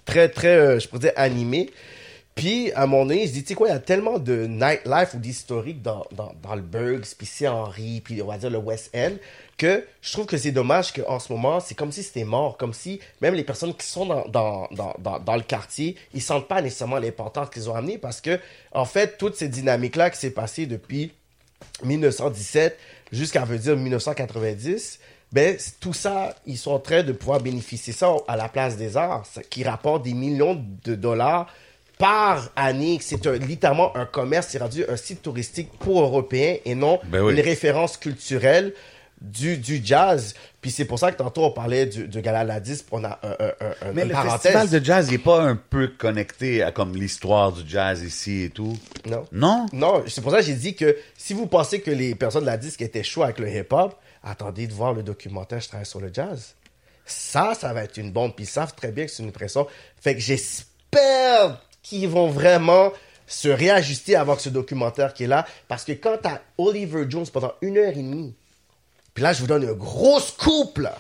très, 0.06 0.30
très, 0.30 0.56
euh, 0.56 0.80
je 0.80 0.88
pourrais 0.88 1.00
dire, 1.00 1.14
animé. 1.16 1.72
Puis, 2.36 2.74
à 2.74 2.86
donné, 2.86 3.24
il 3.24 3.30
se 3.30 3.34
dit, 3.34 3.44
tu 3.44 3.48
sais 3.50 3.56
quoi, 3.56 3.70
il 3.70 3.72
y 3.72 3.74
a 3.74 3.80
tellement 3.80 4.20
de 4.20 4.46
nightlife 4.46 5.14
ou 5.14 5.20
d'historique 5.20 5.82
dans, 5.82 6.06
dans, 6.12 6.34
dans 6.44 6.56
le 6.56 6.62
Burgs, 6.62 7.16
puis 7.18 7.26
Saint-Henri, 7.26 8.02
puis 8.02 8.22
on 8.22 8.28
va 8.28 8.38
dire 8.38 8.50
le 8.50 8.58
West 8.58 8.92
End, 8.94 9.14
que 9.58 9.86
je 10.02 10.12
trouve 10.12 10.26
que 10.26 10.36
c'est 10.36 10.52
dommage 10.52 10.92
qu'en 10.92 11.18
ce 11.20 11.32
moment, 11.32 11.62
c'est 11.62 11.76
comme 11.76 11.94
si 11.94 12.04
c'était 12.04 12.26
mort, 12.26 12.58
comme 12.58 12.74
si 12.74 13.00
même 13.22 13.36
les 13.36 13.46
personnes 13.46 13.74
qui 13.74 13.88
sont 13.88 14.06
dans, 14.06 14.28
dans, 14.28 14.68
dans, 14.72 15.20
dans, 15.20 15.36
le 15.38 15.44
quartier, 15.44 15.96
ils 16.14 16.22
sentent 16.22 16.50
pas 16.50 16.62
nécessairement 16.62 17.00
l'importance 17.00 17.50
qu'ils 17.50 17.70
ont 17.70 17.76
amené 17.76 17.98
parce 17.98 18.20
que, 18.20 18.38
en 18.74 18.84
fait, 18.84 19.18
toute 19.18 19.38
cette 19.38 19.52
dynamique-là 19.52 20.10
qui 20.10 20.20
s'est 20.20 20.32
passée 20.32 20.66
depuis 20.66 21.14
1917 21.86 22.78
jusqu'à 23.14 23.46
veut 23.46 23.60
dire 23.60 23.78
1990, 23.78 25.00
ben 25.32 25.58
tout 25.80 25.94
ça, 25.94 26.36
ils 26.46 26.58
sont 26.58 26.72
en 26.72 26.80
train 26.80 27.02
de 27.02 27.14
pouvoir 27.14 27.40
bénéficier 27.40 27.94
ça 27.94 28.14
à 28.28 28.36
la 28.36 28.50
place 28.50 28.76
des 28.76 28.98
arts, 28.98 29.26
qui 29.50 29.64
rapporte 29.64 30.04
des 30.04 30.14
millions 30.14 30.62
de 30.84 30.96
dollars 30.96 31.48
par 31.98 32.50
année. 32.56 33.00
C'est 33.02 33.26
un- 33.28 33.38
littéralement 33.38 33.96
un 33.96 34.06
commerce, 34.06 34.48
c'est 34.50 34.58
rendu 34.60 34.84
un 34.88 34.98
site 34.98 35.22
touristique 35.22 35.70
pour 35.80 36.02
Européens 36.02 36.58
et 36.66 36.76
non 36.76 37.00
Ben 37.06 37.22
oui. 37.22 37.34
une 37.34 37.40
référence 37.42 37.98
culturelle 37.98 38.74
du, 39.22 39.58
du 39.58 39.80
jazz. 39.84 40.34
Puis 40.62 40.72
c'est 40.72 40.86
pour 40.86 41.00
ça 41.00 41.12
que 41.12 41.18
tantôt 41.18 41.46
on 41.46 41.52
parlait 41.52 41.86
du, 41.86 42.08
de 42.08 42.20
Gala 42.20 42.44
la 42.44 42.60
Disque, 42.60 42.86
on 42.92 43.04
a 43.06 43.18
un, 43.24 43.46
un, 43.46 43.88
un, 43.88 43.92
Mais 43.94 44.02
une 44.02 44.10
le 44.10 44.14
parenthèse. 44.14 44.52
festival 44.52 44.70
de 44.70 44.86
jazz, 44.86 45.10
n'est 45.10 45.18
pas 45.18 45.42
un 45.42 45.56
peu 45.56 45.88
connecté 45.88 46.62
à 46.64 46.72
comme 46.72 46.96
l'histoire 46.96 47.52
du 47.54 47.62
jazz 47.68 48.04
ici 48.04 48.44
et 48.44 48.50
tout? 48.50 48.78
Non. 49.06 49.26
Non? 49.32 49.66
Non, 49.72 50.04
c'est 50.08 50.22
pour 50.22 50.32
ça 50.32 50.40
que 50.40 50.44
j'ai 50.46 50.54
dit 50.56 50.76
que 50.76 50.98
si 51.18 51.34
vous 51.34 51.48
pensez 51.48 51.80
que 51.82 51.92
les 51.92 52.14
personnes 52.14 52.42
de 52.42 52.48
la 52.48 52.58
disque 52.58 52.82
étaient 52.82 53.04
chauds 53.04 53.24
avec 53.24 53.40
le 53.40 53.48
hip-hop, 53.50 53.96
attendez 54.22 54.68
de 54.68 54.74
voir 54.74 54.94
le 54.94 55.02
documentaire 55.02 55.62
Je 55.62 55.70
travaille 55.70 55.86
sur 55.86 56.02
le 56.02 56.12
jazz. 56.14 56.56
Ça, 57.06 57.54
ça 57.58 57.72
va 57.72 57.84
être 57.84 57.98
une 57.98 58.12
bombe. 58.12 58.34
Puis 58.36 58.46
ils 58.46 58.50
savent 58.50 58.74
très 58.76 58.92
bien 58.92 59.06
que 59.06 59.12
c'est 59.12 59.24
une 59.24 59.32
pression. 59.32 59.66
Fait 60.02 60.14
que 60.16 60.20
j'espère 60.22 61.62
qu'ils 61.86 62.10
vont 62.10 62.28
vraiment 62.28 62.92
se 63.28 63.48
réajuster 63.48 64.16
avant 64.16 64.36
que 64.36 64.42
ce 64.42 64.50
documentaire 64.50 65.14
qui 65.14 65.26
est 65.26 65.28
là. 65.28 65.46
Parce 65.68 65.84
que 65.84 65.92
quand 65.92 66.18
t'as 66.22 66.40
Oliver 66.58 67.06
Jones 67.08 67.28
pendant 67.32 67.54
une 67.62 67.78
heure 67.78 67.92
et 67.92 68.02
demie, 68.02 68.34
puis 69.14 69.24
là, 69.24 69.34
je 69.34 69.42
vous 69.42 69.48
donne 69.48 69.64
un 69.64 69.74
gros 69.74 70.20
scoop, 70.20 70.80
là. 70.80 70.98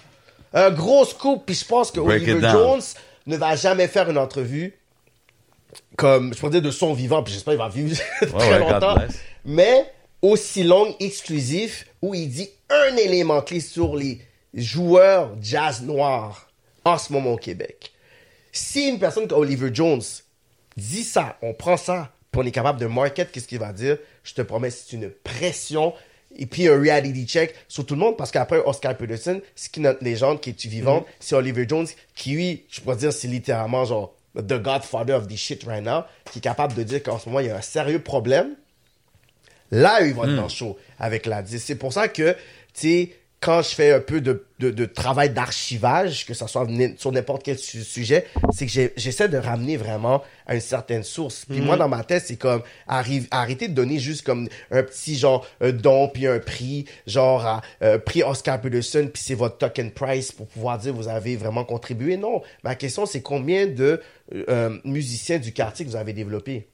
Un 0.54 0.70
gros 0.70 1.04
scoop. 1.06 1.44
Puis 1.46 1.56
je 1.56 1.66
pense 1.66 1.92
que 1.92 2.00
Break 2.00 2.24
Oliver. 2.24 2.50
Jones 2.52 2.82
ne 3.26 3.36
va 3.36 3.56
jamais 3.56 3.88
faire 3.88 4.10
une 4.10 4.18
entrevue 4.18 4.74
comme, 5.98 6.34
je 6.34 6.40
pourrais 6.40 6.52
dire 6.52 6.62
de 6.62 6.72
son 6.72 6.94
vivant, 6.94 7.24
puis 7.24 7.34
j'espère 7.34 7.54
qu'il 7.54 7.62
va 7.62 7.70
vivre 7.70 8.00
très 8.38 8.60
longtemps. 8.60 8.96
Mais 9.44 9.92
aussi 10.22 10.64
longue, 10.64 10.94
exclusif, 11.00 11.88
où 12.02 12.14
il 12.14 12.30
dit 12.30 12.50
un 12.70 12.96
élément 12.96 13.42
clé 13.42 13.60
sur 13.60 13.96
les 13.96 14.22
joueurs 14.54 15.32
jazz 15.42 15.82
noirs 15.82 16.48
en 16.86 16.98
ce 16.98 17.12
moment 17.12 17.34
au 17.34 17.38
Québec. 17.38 17.92
Si 18.52 18.88
une 18.88 19.00
personne 19.00 19.28
comme 19.28 19.40
Oliver 19.40 19.70
Jones 19.74 20.02
dit 20.78 21.04
ça, 21.04 21.38
on 21.42 21.54
prend 21.54 21.78
ça, 21.78 22.12
puis 22.32 22.42
on 22.42 22.46
est 22.46 22.52
capable 22.52 22.80
de 22.80 22.86
market, 22.86 23.32
qu'est-ce 23.32 23.48
qu'il 23.48 23.60
va 23.60 23.74
dire? 23.74 23.98
Je 24.24 24.34
te 24.34 24.42
promets, 24.42 24.70
c'est 24.70 24.96
une 24.96 25.10
pression 25.10 25.94
et 26.38 26.46
puis 26.46 26.68
un 26.68 26.78
reality 26.78 27.26
check 27.26 27.56
sur 27.68 27.86
tout 27.86 27.94
le 27.94 28.02
monde 28.02 28.18
parce 28.18 28.32
qu'après 28.32 28.58
Oscar 28.58 28.98
Peterson, 28.98 29.42
c'est 29.56 29.72
qui 29.72 29.80
notre 29.80 30.04
légende 30.04 30.42
qui 30.42 30.50
est 30.50 30.66
vivante, 30.66 31.06
c'est 31.20 31.36
Oliver 31.36 31.66
Jones 31.68 31.88
qui 32.14 32.32
lui, 32.32 32.66
je 32.70 32.82
pourrais 32.82 32.98
dire, 32.98 33.14
c'est 33.14 33.28
littéralement 33.28 33.86
genre 33.86 34.14
the 34.36 34.62
godfather 34.62 35.14
of 35.14 35.28
this 35.28 35.40
shit 35.40 35.64
right 35.64 35.84
now, 35.84 36.02
qui 36.32 36.40
est 36.40 36.42
capable 36.42 36.74
de 36.74 36.84
dire 36.84 37.02
qu'en 37.02 37.20
ce 37.20 37.30
moment 37.30 37.40
il 37.40 37.48
y 37.48 37.50
a 37.50 37.56
un 37.56 37.62
sérieux 37.62 38.00
problème. 38.00 38.56
Là, 39.72 40.02
ils 40.02 40.14
vont 40.14 40.26
être 40.26 40.36
dans 40.36 40.44
le 40.44 40.50
show 40.50 40.78
avec 41.00 41.26
la 41.26 41.42
10. 41.42 41.58
C'est 41.60 41.76
pour 41.76 41.92
ça 41.92 42.08
que, 42.08 42.34
tu 42.34 42.38
sais, 42.74 43.16
quand 43.46 43.62
je 43.62 43.76
fais 43.76 43.94
un 43.94 44.00
peu 44.00 44.22
de, 44.22 44.44
de, 44.58 44.72
de 44.72 44.86
travail 44.86 45.30
d'archivage, 45.30 46.26
que 46.26 46.34
ça 46.34 46.48
soit 46.48 46.68
sur 46.98 47.12
n'importe 47.12 47.44
quel 47.44 47.60
su- 47.60 47.84
sujet, 47.84 48.26
c'est 48.52 48.66
que 48.66 48.92
j'essaie 48.98 49.30
de 49.30 49.38
ramener 49.38 49.78
vraiment 49.78 50.24
à 50.48 50.56
une 50.56 50.62
certaine 50.62 51.04
source. 51.04 51.46
Puis 51.48 51.62
moi, 51.62 51.78
dans 51.78 51.88
ma 51.88 52.04
tête, 52.04 52.24
c'est 52.26 52.38
comme 52.38 52.64
arrive, 52.88 53.28
arrêter 53.30 53.68
de 53.68 53.74
donner 53.76 54.00
juste 54.00 54.24
comme 54.24 54.50
un 54.72 54.82
petit 54.82 55.16
genre 55.16 55.46
un 55.62 55.72
don 55.72 56.08
puis 56.08 56.26
un 56.26 56.40
prix, 56.40 56.86
genre 57.06 57.46
à, 57.46 57.62
euh, 57.84 58.00
prix 58.00 58.24
Oscar 58.24 58.60
Peterson, 58.60 59.08
puis 59.14 59.22
c'est 59.24 59.36
votre 59.36 59.60
token 59.60 59.92
price 59.92 60.32
pour 60.32 60.48
pouvoir 60.48 60.80
dire 60.80 60.96
vous 60.96 61.08
avez 61.08 61.36
vraiment 61.36 61.66
contribué. 61.66 62.18
Non, 62.18 62.42
ma 62.64 62.74
question 62.74 63.06
c'est 63.06 63.22
combien 63.22 63.68
de 63.68 64.02
euh, 64.34 64.76
musiciens 64.86 65.38
du 65.38 65.54
quartier 65.54 65.86
que 65.86 65.92
vous 65.92 65.98
avez 65.98 66.14
développé 66.14 66.68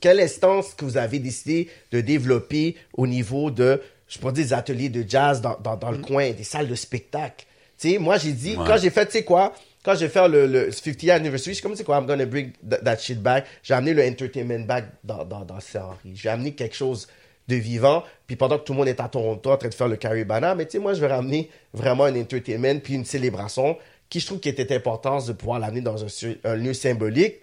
quelle 0.00 0.20
instance 0.20 0.74
que 0.74 0.84
vous 0.84 0.96
avez 0.96 1.18
décidé 1.18 1.68
de 1.92 2.00
développer 2.00 2.76
au 2.94 3.06
niveau 3.06 3.50
de, 3.50 3.80
je 4.12 4.18
dire, 4.18 4.32
des 4.32 4.52
ateliers 4.52 4.88
de 4.88 5.04
jazz 5.08 5.40
dans, 5.40 5.56
dans, 5.58 5.76
dans 5.76 5.90
le 5.90 5.98
coin, 5.98 6.30
des 6.32 6.44
salles 6.44 6.68
de 6.68 6.74
spectacle? 6.74 7.46
Tu 7.78 7.90
sais, 7.92 7.98
moi, 7.98 8.18
j'ai 8.18 8.32
dit, 8.32 8.56
Ouais. 8.56 8.64
quand 8.66 8.76
j'ai 8.76 8.90
fait, 8.90 9.06
tu 9.06 9.12
sais 9.12 9.24
quoi, 9.24 9.52
quand 9.82 9.94
j'ai 9.96 10.08
fait 10.08 10.28
le, 10.28 10.46
le 10.46 10.70
50th 10.70 11.10
anniversary, 11.10 11.50
je 11.50 11.54
suis 11.54 11.62
comme, 11.62 11.72
tu 11.72 11.78
sais 11.78 11.84
quoi, 11.84 11.98
I'm 11.98 12.06
gonna 12.06 12.26
bring 12.26 12.52
that, 12.68 12.78
that 12.78 12.98
shit 12.98 13.20
back. 13.20 13.46
J'ai 13.62 13.74
amené 13.74 13.94
le 13.94 14.04
entertainment 14.06 14.66
back 14.66 14.84
dans, 15.02 15.24
dans, 15.24 15.44
dans 15.44 15.58
Saint-Henri. 15.60 16.12
J'ai 16.14 16.28
amené 16.28 16.52
quelque 16.52 16.76
chose 16.76 17.08
de 17.48 17.56
vivant. 17.56 18.04
Puis 18.26 18.36
pendant 18.36 18.58
que 18.58 18.64
tout 18.64 18.72
le 18.72 18.78
monde 18.78 18.88
est 18.88 19.00
à 19.00 19.08
Toronto 19.08 19.50
en 19.50 19.56
train 19.56 19.68
de 19.68 19.74
faire 19.74 19.88
le 19.88 19.96
Caribana, 19.96 20.54
mais 20.54 20.66
tu 20.66 20.72
sais, 20.72 20.78
moi, 20.78 20.94
je 20.94 21.00
vais 21.00 21.08
ramener 21.08 21.50
vraiment 21.72 22.04
un 22.04 22.14
entertainment 22.20 22.78
puis 22.80 22.94
une 22.94 23.04
célébration 23.04 23.76
qui, 24.08 24.20
je 24.20 24.26
trouve, 24.26 24.40
qui 24.40 24.48
était 24.50 24.72
importante 24.74 25.26
de 25.26 25.32
pouvoir 25.32 25.58
l'amener 25.58 25.80
dans 25.80 26.04
un, 26.04 26.08
un 26.44 26.54
lieu 26.54 26.74
symbolique, 26.74 27.36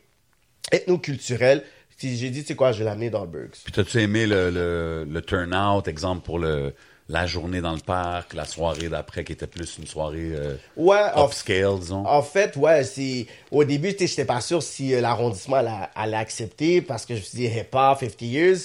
ethno-culturel. 0.72 1.64
J'ai 2.02 2.30
dit, 2.30 2.42
tu 2.42 2.48
sais 2.48 2.56
quoi, 2.56 2.72
je 2.72 2.80
vais 2.80 2.86
l'amener 2.86 3.10
dans 3.10 3.22
le 3.22 3.28
Burgs. 3.28 3.58
Puis 3.64 3.74
t'as-tu 3.74 4.00
aimé 4.02 4.26
le, 4.26 4.50
le, 4.50 5.06
le 5.10 5.22
turn-out, 5.22 5.88
exemple, 5.88 6.24
pour 6.24 6.40
le, 6.40 6.74
la 7.10 7.26
journée 7.28 7.60
dans 7.62 7.74
le 7.74 7.80
parc, 7.82 8.34
la 8.34 8.46
soirée 8.46 8.88
d'après 8.88 9.24
qui 9.24 9.34
était 9.34 9.48
plus 9.48 9.78
une 9.80 9.88
soirée 9.88 10.32
euh, 10.34 10.56
Ouais, 10.78 11.02
en, 11.16 11.26
upscale, 11.28 11.80
disons? 11.80 12.06
en 12.06 12.22
fait, 12.22 12.56
ouais, 12.56 12.84
c'est. 12.84 13.26
Au 13.52 13.64
début, 13.64 13.92
sais, 13.92 14.08
j'étais 14.08 14.26
pas 14.26 14.42
sûr 14.42 14.62
si 14.64 14.94
euh, 14.94 15.02
l'arrondissement 15.02 15.58
allait, 15.58 15.88
allait 15.96 16.18
accepter 16.18 16.82
parce 16.82 17.06
que 17.06 17.16
je 17.16 17.20
me 17.20 17.24
suis 17.26 17.38
dit, 17.38 17.46
hip-hop, 17.46 18.00
50 18.00 18.22
years. 18.22 18.58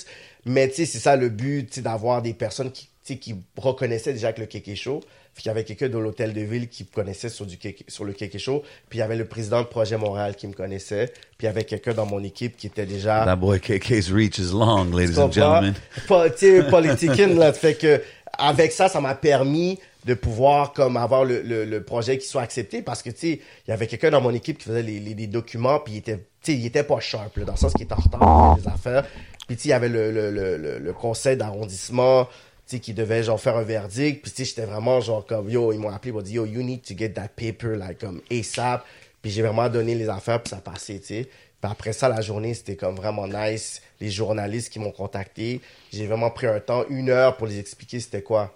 Mais 0.45 0.69
tu 0.69 0.75
sais, 0.77 0.87
c'est 0.87 0.99
ça 0.99 1.17
le 1.17 1.31
but, 1.31 1.71
tu 1.71 1.81
d'avoir 1.81 2.21
des 2.21 2.35
personnes 2.35 2.71
qui, 2.71 2.89
qui 3.19 3.35
reconnaissaient 3.57 4.13
déjà 4.13 4.33
que 4.33 4.41
le 4.41 4.47
Kéké 4.47 4.77
Show. 4.77 5.01
Puis 5.35 5.45
il 5.45 5.49
y 5.49 5.51
avait 5.51 5.65
quelqu'un 5.65 5.89
de 5.89 5.99
l'hôtel 5.99 6.33
de 6.33 6.41
ville 6.43 6.69
qui 6.69 6.85
me 6.85 6.95
connaissait 6.95 7.29
sur, 7.29 7.45
du 7.45 7.57
Kéké- 7.57 7.85
sur 7.89 8.05
le 8.05 8.13
Kéké 8.13 8.39
Show. 8.39 8.63
Puis 8.89 8.99
il 8.99 9.01
y 9.01 9.03
avait 9.03 9.17
le 9.17 9.25
président 9.25 9.61
de 9.63 9.67
Projet 9.67 9.97
Montréal 9.97 10.37
qui 10.37 10.47
me 10.47 10.53
connaissait. 10.53 11.13
Puis 11.37 11.43
il 11.43 11.47
y 11.47 11.49
avait 11.49 11.65
quelqu'un 11.65 11.93
dans 11.95 12.07
mon 12.07 12.23
équipe 12.23 12.57
qui 12.57 12.69
était 12.69 12.87
déjà. 12.87 13.25
That 13.25 13.37
boy 13.37 13.59
KK's 13.61 14.11
reach 14.13 14.39
is 14.39 14.53
long, 14.53 14.85
ladies 14.95 15.19
and 15.19 15.33
gentlemen. 15.33 15.75
Pa- 16.07 16.31
tu 16.31 16.39
sais, 16.39 16.63
politicking, 16.69 17.37
là. 17.37 17.53
Fait 17.53 17.75
que, 17.75 18.01
avec 18.39 18.71
ça, 18.73 18.89
ça 18.89 19.01
m'a 19.01 19.15
permis 19.15 19.79
de 20.05 20.15
pouvoir, 20.15 20.73
comme, 20.75 20.97
avoir 20.99 21.25
le, 21.25 21.41
le, 21.41 21.65
le 21.65 21.83
projet 21.83 22.19
qui 22.19 22.29
soit 22.29 22.43
accepté 22.43 22.83
parce 22.83 23.03
que, 23.03 23.09
tu 23.11 23.17
sais, 23.19 23.41
il 23.67 23.71
y 23.71 23.73
avait 23.73 23.87
quelqu'un 23.87 24.11
dans 24.11 24.21
mon 24.21 24.35
équipe 24.35 24.59
qui 24.59 24.65
faisait 24.67 24.83
les, 24.83 25.01
les, 25.01 25.15
les 25.15 25.27
documents 25.27 25.79
puis 25.81 25.95
il 25.95 25.97
était, 25.99 26.19
tu 26.19 26.53
sais, 26.53 26.55
il 26.55 26.67
était 26.67 26.83
pas 26.83 27.01
sharp, 27.01 27.35
là, 27.39 27.45
dans 27.47 27.53
le 27.55 27.59
sens 27.59 27.73
qu'il 27.73 27.85
était 27.85 27.95
en 27.95 28.03
retard 28.03 28.57
les 28.59 28.69
affaires. 28.69 29.05
Puis, 29.49 29.57
tu 29.57 29.63
sais, 29.63 29.69
il 29.69 29.71
y 29.71 29.75
avait 29.75 29.89
le, 29.89 30.11
le, 30.13 30.31
le, 30.31 30.57
le, 30.59 30.79
le 30.79 30.93
conseil 30.93 31.37
d'arrondissement, 31.39 32.29
sais, 32.67 32.81
qui 32.81 32.95
devait, 32.95 33.23
genre, 33.23 33.41
faire 33.41 33.57
un 33.57 33.63
verdict. 33.63 34.23
Puis, 34.23 34.31
tu 34.31 34.39
sais, 34.39 34.45
j'étais 34.45 34.67
vraiment, 34.67 35.01
genre, 35.01 35.25
comme, 35.25 35.51
yo, 35.51 35.73
ils 35.73 35.79
m'ont 35.79 35.91
appelé, 35.91 36.11
ils 36.11 36.15
m'ont 36.15 36.23
dit, 36.23 36.35
yo, 36.35 36.47
you 36.47 36.63
need 36.63 36.83
to 36.83 36.95
get 36.97 37.11
that 37.11 37.29
paper, 37.37 37.77
like, 37.77 37.99
comme, 37.99 38.21
ASAP. 38.31 38.85
Puis, 39.23 39.31
j'ai 39.31 39.43
vraiment 39.43 39.69
donné 39.69 39.95
les 39.95 40.09
affaires 40.09 40.43
puis 40.43 40.51
ça 40.51 40.59
passait, 40.59 41.01
tu 41.01 41.07
sais. 41.07 41.29
Puis 41.65 41.71
après 41.73 41.95
ça, 41.95 42.11
la 42.11 42.21
journée, 42.21 42.53
c'était 42.53 42.77
comme 42.77 42.95
vraiment 42.95 43.27
nice. 43.27 43.81
Les 43.99 44.11
journalistes 44.11 44.71
qui 44.71 44.79
m'ont 44.79 44.91
contacté, 44.91 45.63
j'ai 45.91 46.07
vraiment 46.07 46.31
pris 46.31 46.47
un 46.47 46.61
temps, 46.61 46.85
une 46.91 47.09
heure 47.09 47.39
pour 47.39 47.47
les 47.47 47.59
expliquer 47.59 48.01
c'était 48.01 48.21
quoi 48.21 48.55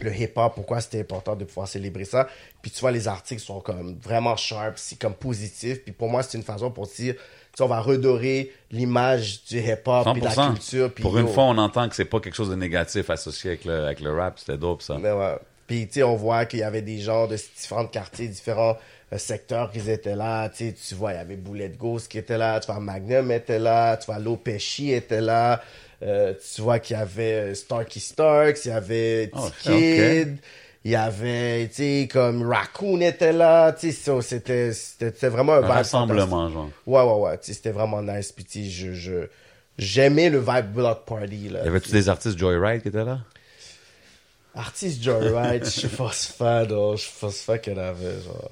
le 0.00 0.12
hip-hop, 0.12 0.52
pourquoi 0.56 0.80
c'était 0.80 1.00
important 1.00 1.36
de 1.36 1.44
pouvoir 1.44 1.68
célébrer 1.68 2.04
ça. 2.04 2.26
Puis 2.60 2.72
tu 2.72 2.80
vois, 2.80 2.90
les 2.90 3.06
articles 3.06 3.40
sont 3.40 3.60
comme 3.60 3.96
vraiment 3.98 4.36
sharp, 4.36 4.76
c'est 4.76 4.98
comme 4.98 5.14
positif. 5.14 5.84
Puis 5.84 5.92
pour 5.92 6.08
moi, 6.08 6.24
c'est 6.24 6.36
une 6.36 6.42
façon 6.42 6.72
pour 6.72 6.88
dire, 6.88 7.14
on 7.60 7.66
va 7.66 7.80
redorer 7.80 8.52
l'image 8.70 9.44
du 9.44 9.58
hip-hop 9.58 10.06
et 10.16 10.20
de 10.20 10.24
la 10.24 10.30
100%. 10.32 10.52
culture. 10.54 10.92
Puis 10.92 11.02
Pour 11.02 11.18
une 11.18 11.26
yo, 11.26 11.32
fois, 11.32 11.44
on 11.44 11.58
entend 11.58 11.88
que 11.88 11.94
c'est 11.94 12.04
pas 12.06 12.20
quelque 12.20 12.34
chose 12.34 12.50
de 12.50 12.54
négatif 12.54 13.10
associé 13.10 13.50
avec 13.50 13.64
le, 13.64 13.84
avec 13.84 14.00
le 14.00 14.12
rap. 14.14 14.38
C'était 14.38 14.56
dope, 14.58 14.82
ça. 14.82 14.96
mais 15.00 15.12
ouais. 15.12 15.36
Puis, 15.66 15.86
tu 15.86 15.94
sais, 15.94 16.02
on 16.02 16.16
voit 16.16 16.44
qu'il 16.46 16.58
y 16.60 16.62
avait 16.64 16.82
des 16.82 16.98
gens 16.98 17.26
de 17.26 17.36
différents 17.36 17.86
quartiers, 17.86 18.28
différents 18.28 18.76
euh, 19.12 19.18
secteurs 19.18 19.70
qui 19.70 19.78
étaient 19.90 20.16
là. 20.16 20.48
Tu 20.48 20.68
sais, 20.68 20.74
tu 20.88 20.94
vois, 20.94 21.12
il 21.12 21.16
y 21.16 21.18
avait 21.18 21.36
Boulette 21.36 21.76
Ghost 21.78 22.08
qui 22.10 22.18
était 22.18 22.36
là. 22.38 22.58
Tu 22.60 22.66
vois, 22.66 22.80
Magnum 22.80 23.30
était 23.30 23.58
là. 23.58 23.96
Tu 23.96 24.06
vois, 24.06 24.18
Lopechi 24.18 24.92
était 24.92 25.20
là. 25.20 25.62
Euh, 26.02 26.34
tu 26.54 26.62
vois 26.62 26.78
qu'il 26.80 26.96
y 26.96 27.00
avait 27.00 27.34
euh, 27.34 27.54
Starky 27.54 28.00
Starks. 28.00 28.64
Il 28.64 28.68
y 28.68 28.72
avait 28.72 29.30
Oh, 29.34 29.48
T-Kid. 29.64 30.38
Il 30.84 30.90
y 30.90 30.96
avait, 30.96 31.68
tu 31.68 31.74
sais, 31.74 32.08
comme 32.10 32.42
Raccoon 32.42 33.00
était 33.00 33.32
là. 33.32 33.72
Tu 33.72 33.92
sais, 33.92 34.20
c'était 34.20 34.72
c'était 34.72 35.28
vraiment 35.28 35.54
un 35.54 35.62
Un 35.62 35.68
rassemblement, 35.68 36.50
genre. 36.50 36.70
Ouais, 36.86 37.02
ouais, 37.02 37.30
ouais. 37.30 37.38
Tu 37.38 37.46
sais, 37.46 37.52
c'était 37.54 37.70
vraiment 37.70 38.02
nice. 38.02 38.32
Puis, 38.32 38.44
tu 38.44 38.64
sais, 38.64 38.70
je, 38.70 38.92
je, 38.92 39.28
j'aimais 39.78 40.28
le 40.28 40.40
vibe 40.40 40.72
block 40.74 41.04
party, 41.04 41.50
là. 41.50 41.64
Y 41.64 41.68
avait-tu 41.68 41.92
des 41.92 42.08
artistes 42.08 42.36
Joyride 42.36 42.82
qui 42.82 42.88
étaient 42.88 43.04
là? 43.04 43.20
Artiste 44.54 45.02
Joyride, 45.02 45.64
je 45.64 45.70
suis 45.70 45.88
pas 45.88 46.10
fan, 46.10 46.68
non. 46.68 46.96
Je 46.96 47.02
suis 47.02 47.20
pas 47.20 47.30
fan 47.30 47.60
qu'il 47.60 47.74
y 47.74 47.76
en 47.76 47.78
avait, 47.78 48.20
genre. 48.24 48.50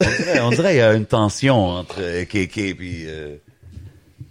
On 0.00 0.10
dirait, 0.10 0.40
on 0.40 0.50
dirait 0.50 0.68
qu'il 0.70 0.78
y 0.78 0.82
a 0.82 0.92
une 0.94 1.06
tension 1.06 1.66
entre 1.66 2.00
euh, 2.00 2.24
KK 2.24 2.58
et 2.58 2.76
euh, 3.06 3.36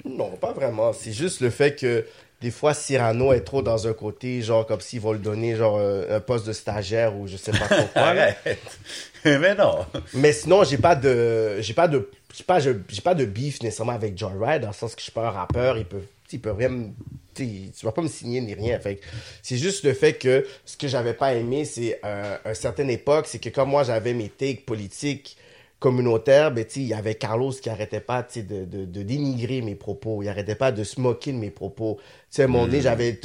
Non, 0.04 0.32
pas 0.32 0.52
vraiment. 0.52 0.92
C'est 0.92 1.14
juste 1.14 1.40
le 1.40 1.50
fait 1.50 1.80
que 1.80 2.06
des 2.44 2.52
fois, 2.52 2.74
Cyrano 2.76 3.34
est 3.34 3.42
trop 3.42 3.62
dans 3.64 3.88
un 3.88 3.94
côté, 3.94 4.42
genre 4.44 4.68
comme 4.68 4.82
s'ils 4.82 5.00
vont 5.02 5.14
le 5.14 5.18
donner 5.18 5.56
genre 5.56 5.80
un, 5.80 6.16
un 6.18 6.20
poste 6.20 6.46
de 6.46 6.54
stagiaire 6.54 7.16
ou 7.16 7.26
je 7.28 7.38
sais 7.38 7.52
pas 7.52 7.68
trop 7.68 7.88
quoi. 7.94 8.14
Mais 9.26 9.56
non! 9.56 9.86
Mais 10.14 10.34
sinon, 10.34 10.64
j'ai 10.64 10.78
pas 10.78 10.96
de, 10.96 11.62
j'ai 11.62 11.74
pas 11.74 11.88
de, 11.88 12.10
j'ai 12.36 12.44
pas, 12.44 12.60
je- 12.60 12.72
j'ai 12.90 13.02
pas 13.02 13.16
de 13.16 13.24
beef 13.26 13.62
nécessairement 13.64 13.94
avec 13.94 14.18
Joyride 14.18 14.62
dans 14.62 14.68
le 14.68 14.74
sens 14.74 14.94
que 14.94 15.00
je 15.00 15.04
suis 15.06 15.12
pas 15.14 15.28
un 15.28 15.32
rappeur. 15.32 15.78
Il 15.78 15.86
peut, 15.86 16.02
il 16.32 16.42
peut 16.42 16.52
rien, 16.52 16.70
me- 16.70 16.90
tu 17.34 17.72
vas 17.84 17.92
pas 17.94 18.02
me 18.02 18.08
signer 18.10 18.42
ni 18.42 18.54
rien. 18.54 18.78
Fait 18.80 19.00
c'est 19.42 19.58
juste 19.58 19.86
le 19.86 19.94
fait 19.94 20.14
que 20.14 20.46
ce 20.66 20.76
que 20.76 20.88
j'avais 20.90 21.14
pas 21.14 21.34
aimé, 21.34 21.64
c'est 21.66 22.00
euh, 22.04 22.38
une 22.46 22.54
certaine 22.56 22.90
époque, 22.90 23.26
c'est 23.28 23.40
que 23.40 23.50
comme 23.50 23.70
moi 23.70 23.84
j'avais 23.84 24.14
mes 24.14 24.28
takes 24.30 24.66
politiques 24.66 25.38
communautaire, 25.84 26.54
ben, 26.54 26.64
il 26.78 26.84
y 26.84 26.94
avait 26.94 27.16
Carlos 27.16 27.52
qui 27.52 27.70
arrêtait 27.70 28.00
pas, 28.00 28.26
de, 28.34 28.64
de, 28.64 28.86
de 28.86 29.04
dénigrer 29.04 29.62
mes 29.62 29.76
propos. 29.76 30.24
Il 30.24 30.30
arrêtait 30.30 30.56
pas 30.56 30.72
de 30.72 30.82
se 30.86 31.02
moquer 31.02 31.34
de 31.34 31.38
mes 31.38 31.50
propos. 31.50 31.98
Tu 32.00 32.38
sais, 32.38 32.44
un 32.44 32.48
moment 32.48 32.68
donné, 32.68 32.80
j'avais, 32.80 33.20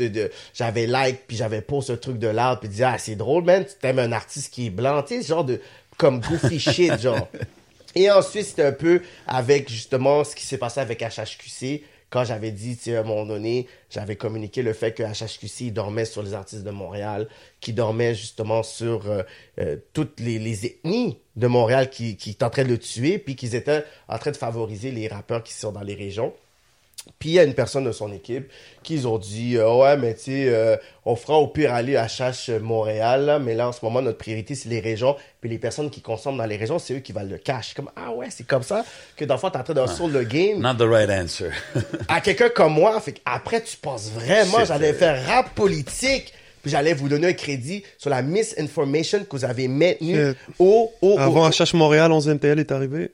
j'avais 0.52 0.88
like, 0.88 1.20
puis 1.28 1.36
j'avais 1.36 1.60
post 1.60 1.86
ce 1.86 1.92
truc 1.92 2.18
de 2.18 2.26
l'art, 2.26 2.58
puis 2.58 2.68
disais, 2.68 2.82
ah, 2.82 2.98
c'est 2.98 3.14
drôle, 3.14 3.44
man, 3.44 3.64
tu 3.64 3.74
t'aimes 3.80 4.00
un 4.00 4.10
artiste 4.10 4.52
qui 4.52 4.66
est 4.66 4.70
blanc, 4.70 5.04
tu 5.04 5.22
genre 5.22 5.44
de, 5.44 5.60
comme 5.98 6.18
goofy 6.18 6.58
shit, 6.74 7.00
genre. 7.00 7.28
Et 7.94 8.10
ensuite, 8.10 8.46
c'était 8.46 8.64
un 8.64 8.72
peu 8.72 9.02
avec 9.28 9.70
justement 9.70 10.24
ce 10.24 10.34
qui 10.34 10.44
s'est 10.44 10.58
passé 10.58 10.80
avec 10.80 11.00
HHQC. 11.00 11.84
Quand 12.10 12.24
j'avais 12.24 12.50
dit, 12.50 12.76
tu 12.76 12.84
sais, 12.84 12.96
à 12.96 13.00
un 13.00 13.04
moment 13.04 13.26
donné, 13.26 13.66
j'avais 13.90 14.16
communiqué 14.16 14.62
le 14.62 14.72
fait 14.72 14.92
que 14.92 15.02
HHQC 15.02 15.72
dormait 15.72 16.06
sur 16.06 16.22
les 16.22 16.32
artistes 16.32 16.64
de 16.64 16.70
Montréal, 16.70 17.28
qui 17.60 17.72
dormait 17.72 18.14
justement 18.14 18.62
sur 18.62 19.10
euh, 19.10 19.22
euh, 19.58 19.76
toutes 19.92 20.18
les, 20.20 20.66
ethnies 20.66 21.18
de 21.36 21.46
Montréal 21.46 21.90
qui, 21.90 22.16
qui 22.16 22.30
étaient 22.30 22.44
en 22.44 22.50
train 22.50 22.64
de 22.64 22.68
le 22.68 22.78
tuer, 22.78 23.18
puis 23.18 23.36
qu'ils 23.36 23.54
étaient 23.54 23.84
en 24.08 24.18
train 24.18 24.30
de 24.30 24.36
favoriser 24.36 24.90
les 24.90 25.06
rappeurs 25.08 25.42
qui 25.42 25.52
sont 25.52 25.72
dans 25.72 25.82
les 25.82 25.94
régions. 25.94 26.32
Puis 27.18 27.30
il 27.30 27.32
y 27.32 27.38
a 27.38 27.44
une 27.44 27.54
personne 27.54 27.84
de 27.84 27.90
son 27.92 28.12
équipe 28.12 28.48
qui 28.82 29.04
ont 29.06 29.18
dit 29.18 29.56
euh, 29.56 29.72
ouais 29.74 29.96
mais 29.96 30.14
tu 30.14 30.20
sais 30.24 30.44
euh, 30.48 30.76
on 31.04 31.16
fera 31.16 31.38
au 31.38 31.48
pire 31.48 31.74
aller 31.74 31.96
à 31.96 32.06
Chache 32.06 32.48
Montréal 32.48 33.24
là, 33.24 33.38
mais 33.38 33.54
là 33.54 33.68
en 33.68 33.72
ce 33.72 33.80
moment 33.84 34.00
notre 34.00 34.18
priorité 34.18 34.54
c'est 34.54 34.68
les 34.68 34.78
régions 34.80 35.16
puis 35.40 35.50
les 35.50 35.58
personnes 35.58 35.90
qui 35.90 36.00
consomment 36.00 36.38
dans 36.38 36.46
les 36.46 36.56
régions 36.56 36.78
c'est 36.78 36.94
eux 36.94 36.98
qui 37.00 37.12
valent 37.12 37.30
le 37.30 37.38
cash 37.38 37.74
comme 37.74 37.90
ah 37.96 38.12
ouais 38.12 38.28
c'est 38.30 38.46
comme 38.46 38.62
ça 38.62 38.84
que 39.16 39.24
dans 39.24 39.34
le 39.34 39.40
fond 39.40 39.50
t'es 39.50 39.58
en 39.58 39.62
train 39.64 39.74
de 39.74 39.86
sur 39.88 40.06
le 40.08 40.22
game 40.22 40.60
Not 40.60 40.74
the 40.74 40.88
right 40.88 41.10
answer. 41.10 41.50
à 42.08 42.20
quelqu'un 42.20 42.50
comme 42.50 42.74
moi 42.74 43.00
fait 43.00 43.20
après 43.24 43.62
tu 43.62 43.76
penses 43.76 44.10
vraiment 44.10 44.64
j'allais 44.64 44.90
euh. 44.92 44.94
faire 44.98 45.26
rap 45.26 45.54
politique 45.54 46.32
puis 46.62 46.70
j'allais 46.70 46.92
vous 46.94 47.08
donner 47.08 47.28
un 47.28 47.32
crédit 47.32 47.82
sur 47.98 48.10
la 48.10 48.22
misinformation 48.22 49.20
que 49.24 49.30
vous 49.36 49.44
avez 49.44 49.68
maintenue 49.68 50.34
au, 50.58 50.90
au, 51.00 51.14
au- 51.14 51.18
Avant 51.18 51.48
HH 51.48 51.74
Montréal, 51.74 52.10
11 52.10 52.28
MTL 52.28 52.58
est 52.58 52.72
arrivé. 52.72 53.12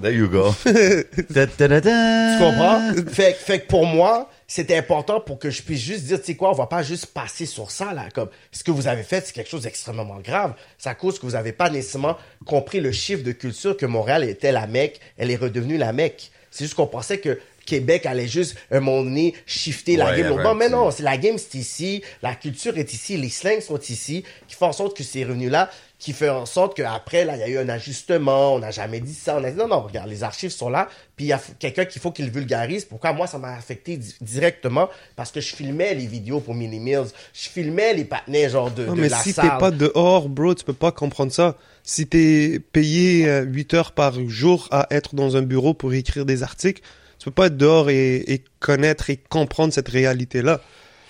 There 0.00 0.14
you 0.14 0.28
go. 0.28 0.54
Tu 0.64 2.42
comprends? 2.42 2.92
fait, 3.08 3.34
fait 3.34 3.60
que 3.60 3.66
pour 3.66 3.86
moi, 3.86 4.28
c'était 4.46 4.76
important 4.76 5.20
pour 5.20 5.38
que 5.38 5.50
je 5.50 5.62
puisse 5.62 5.80
juste 5.80 6.04
dire, 6.04 6.18
tu 6.20 6.26
sais 6.26 6.34
quoi, 6.34 6.50
on 6.50 6.54
va 6.54 6.66
pas 6.66 6.82
juste 6.82 7.06
passer 7.06 7.46
sur 7.46 7.70
ça, 7.70 7.92
là. 7.92 8.08
Comme, 8.14 8.28
ce 8.52 8.62
que 8.62 8.70
vous 8.70 8.86
avez 8.86 9.02
fait, 9.02 9.26
c'est 9.26 9.32
quelque 9.32 9.50
chose 9.50 9.62
d'extrêmement 9.62 10.20
grave. 10.22 10.54
C'est 10.78 10.88
à 10.88 10.94
cause 10.94 11.18
que 11.18 11.26
vous 11.26 11.34
avez 11.34 11.52
pas 11.52 11.70
nécessairement 11.70 12.16
compris 12.44 12.80
le 12.80 12.92
chiffre 12.92 13.22
de 13.22 13.32
culture 13.32 13.76
que 13.76 13.86
Montréal 13.86 14.24
était 14.24 14.52
la 14.52 14.66
Mecque. 14.66 15.00
Elle 15.16 15.30
est 15.30 15.36
redevenue 15.36 15.78
la 15.78 15.92
Mecque. 15.92 16.30
C'est 16.50 16.64
juste 16.64 16.74
qu'on 16.74 16.86
pensait 16.86 17.18
que 17.18 17.38
Québec 17.66 18.06
allait 18.06 18.28
juste, 18.28 18.56
un 18.70 18.80
moment 18.80 19.02
donné, 19.02 19.34
shifter 19.44 19.96
la 19.96 20.16
game. 20.16 20.28
Non, 20.28 20.38
un 20.38 20.54
mais 20.54 20.68
non, 20.68 20.88
la 21.00 21.18
game, 21.18 21.36
c'est 21.36 21.58
ici. 21.58 22.02
La 22.22 22.34
culture 22.34 22.78
est 22.78 22.94
ici. 22.94 23.16
Les 23.16 23.28
slangs 23.28 23.60
sont 23.60 23.78
ici. 23.78 24.24
Qui 24.48 24.54
font 24.54 24.66
en 24.66 24.72
sorte 24.72 24.96
que 24.96 25.02
ces 25.02 25.24
revenus-là, 25.24 25.68
qui 25.98 26.12
fait 26.12 26.28
en 26.28 26.44
sorte 26.44 26.76
qu'après, 26.76 27.24
là, 27.24 27.36
il 27.36 27.40
y 27.40 27.42
a 27.42 27.48
eu 27.48 27.56
un 27.58 27.68
ajustement. 27.70 28.54
On 28.54 28.58
n'a 28.58 28.70
jamais 28.70 29.00
dit 29.00 29.14
ça. 29.14 29.36
On 29.38 29.44
a 29.44 29.50
dit, 29.50 29.56
non, 29.56 29.66
non, 29.68 29.80
regarde, 29.80 30.10
les 30.10 30.22
archives 30.22 30.50
sont 30.50 30.68
là. 30.68 30.88
Puis 31.16 31.24
il 31.24 31.28
y 31.28 31.32
a 31.32 31.40
quelqu'un 31.58 31.86
qu'il 31.86 32.02
faut 32.02 32.10
qu'il 32.10 32.30
vulgarise. 32.30 32.84
Pourquoi 32.84 33.14
moi, 33.14 33.26
ça 33.26 33.38
m'a 33.38 33.54
affecté 33.54 33.96
di- 33.96 34.14
directement? 34.20 34.90
Parce 35.16 35.32
que 35.32 35.40
je 35.40 35.54
filmais 35.56 35.94
les 35.94 36.06
vidéos 36.06 36.40
pour 36.40 36.54
Mini 36.54 36.78
Mills. 36.80 37.06
Je 37.32 37.48
filmais 37.48 37.94
les 37.94 38.04
patinets, 38.04 38.50
genre, 38.50 38.70
de, 38.70 38.84
Non, 38.84 38.94
de 38.94 39.00
mais 39.00 39.08
la 39.08 39.16
si 39.18 39.32
t'es 39.32 39.40
pas 39.58 39.70
dehors, 39.70 40.28
bro, 40.28 40.54
tu 40.54 40.64
peux 40.64 40.74
pas 40.74 40.92
comprendre 40.92 41.32
ça. 41.32 41.56
Si 41.82 42.06
t'es 42.06 42.60
payé 42.72 43.26
euh, 43.26 43.42
8 43.44 43.74
heures 43.74 43.92
par 43.92 44.14
jour 44.28 44.68
à 44.70 44.86
être 44.90 45.14
dans 45.14 45.36
un 45.36 45.42
bureau 45.42 45.72
pour 45.72 45.94
écrire 45.94 46.26
des 46.26 46.42
articles, 46.42 46.82
tu 47.18 47.24
peux 47.24 47.30
pas 47.30 47.46
être 47.46 47.56
dehors 47.56 47.88
et, 47.88 48.16
et 48.16 48.44
connaître 48.60 49.08
et 49.08 49.16
comprendre 49.16 49.72
cette 49.72 49.88
réalité-là. 49.88 50.60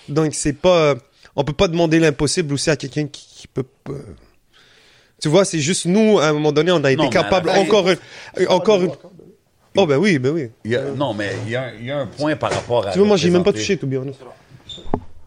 Donc 0.08 0.32
c'est 0.34 0.52
pas, 0.52 0.94
on 1.34 1.42
peut 1.42 1.52
pas 1.52 1.66
demander 1.66 1.98
l'impossible 1.98 2.54
aussi 2.54 2.70
à 2.70 2.76
quelqu'un 2.76 3.08
qui, 3.08 3.26
qui 3.34 3.48
peut. 3.48 3.64
pas- 3.82 3.92
Tu 5.20 5.28
vois, 5.28 5.44
c'est 5.44 5.60
juste 5.60 5.86
nous, 5.86 6.18
à 6.18 6.26
un 6.28 6.32
moment 6.32 6.52
donné, 6.52 6.70
on 6.72 6.84
a 6.84 6.90
été 6.92 7.02
la 7.02 7.08
capable 7.08 7.48
fin- 7.50 7.58
encore, 7.60 7.88
une- 7.88 7.96
euh, 8.40 8.46
encore 8.48 8.82
une. 8.82 8.90
Oh 9.78 9.86
ben 9.86 9.96
oui, 9.96 10.18
ben 10.18 10.30
oui. 10.32 10.50
Il 10.64 10.70
y 10.72 10.76
a- 10.76 10.82
non, 10.82 11.14
mais 11.14 11.32
il 11.46 11.52
y, 11.52 11.56
a, 11.56 11.62
un- 11.64 11.72
il 11.78 11.86
y 11.86 11.90
a 11.90 11.98
un 11.98 12.06
point 12.06 12.36
par 12.36 12.50
rapport 12.52 12.86
à. 12.86 12.92
Tu 12.92 12.98
vois, 12.98 13.08
moi 13.08 13.16
j'ai 13.16 13.30
même 13.30 13.44
pas 13.44 13.52
touché, 13.52 13.76
to 13.76 13.86
be 13.86 13.94
honest. 13.94 14.20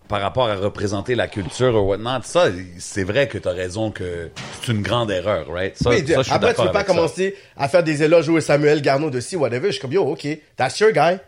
Par 0.07 0.21
rapport 0.21 0.47
à 0.49 0.55
représenter 0.55 1.13
la 1.13 1.27
culture 1.27 1.75
ou 1.75 1.89
whatnot, 1.89 2.21
ça, 2.23 2.47
c'est 2.79 3.03
vrai 3.03 3.27
que 3.27 3.37
t'as 3.37 3.51
raison 3.51 3.91
que 3.91 4.31
c'est 4.63 4.71
une 4.71 4.81
grande 4.81 5.11
erreur, 5.11 5.47
right? 5.51 5.77
Ça, 5.77 5.91
Oui, 5.91 5.97
ça, 6.07 6.17
je 6.17 6.23
suis 6.23 6.31
après, 6.33 6.55
tu 6.55 6.61
peux 6.63 6.71
pas 6.71 6.79
ça. 6.79 6.85
commencer 6.85 7.35
à 7.55 7.69
faire 7.69 7.83
des 7.83 8.01
éloges 8.01 8.27
au 8.27 8.39
Samuel 8.39 8.81
Garneau 8.81 9.11
de 9.11 9.19
ci, 9.19 9.35
whatever. 9.35 9.67
Je 9.67 9.73
suis 9.73 9.81
comme, 9.81 9.91
yo, 9.93 10.03
OK, 10.03 10.27
that's 10.57 10.79
your 10.79 10.91
guy. 10.91 11.19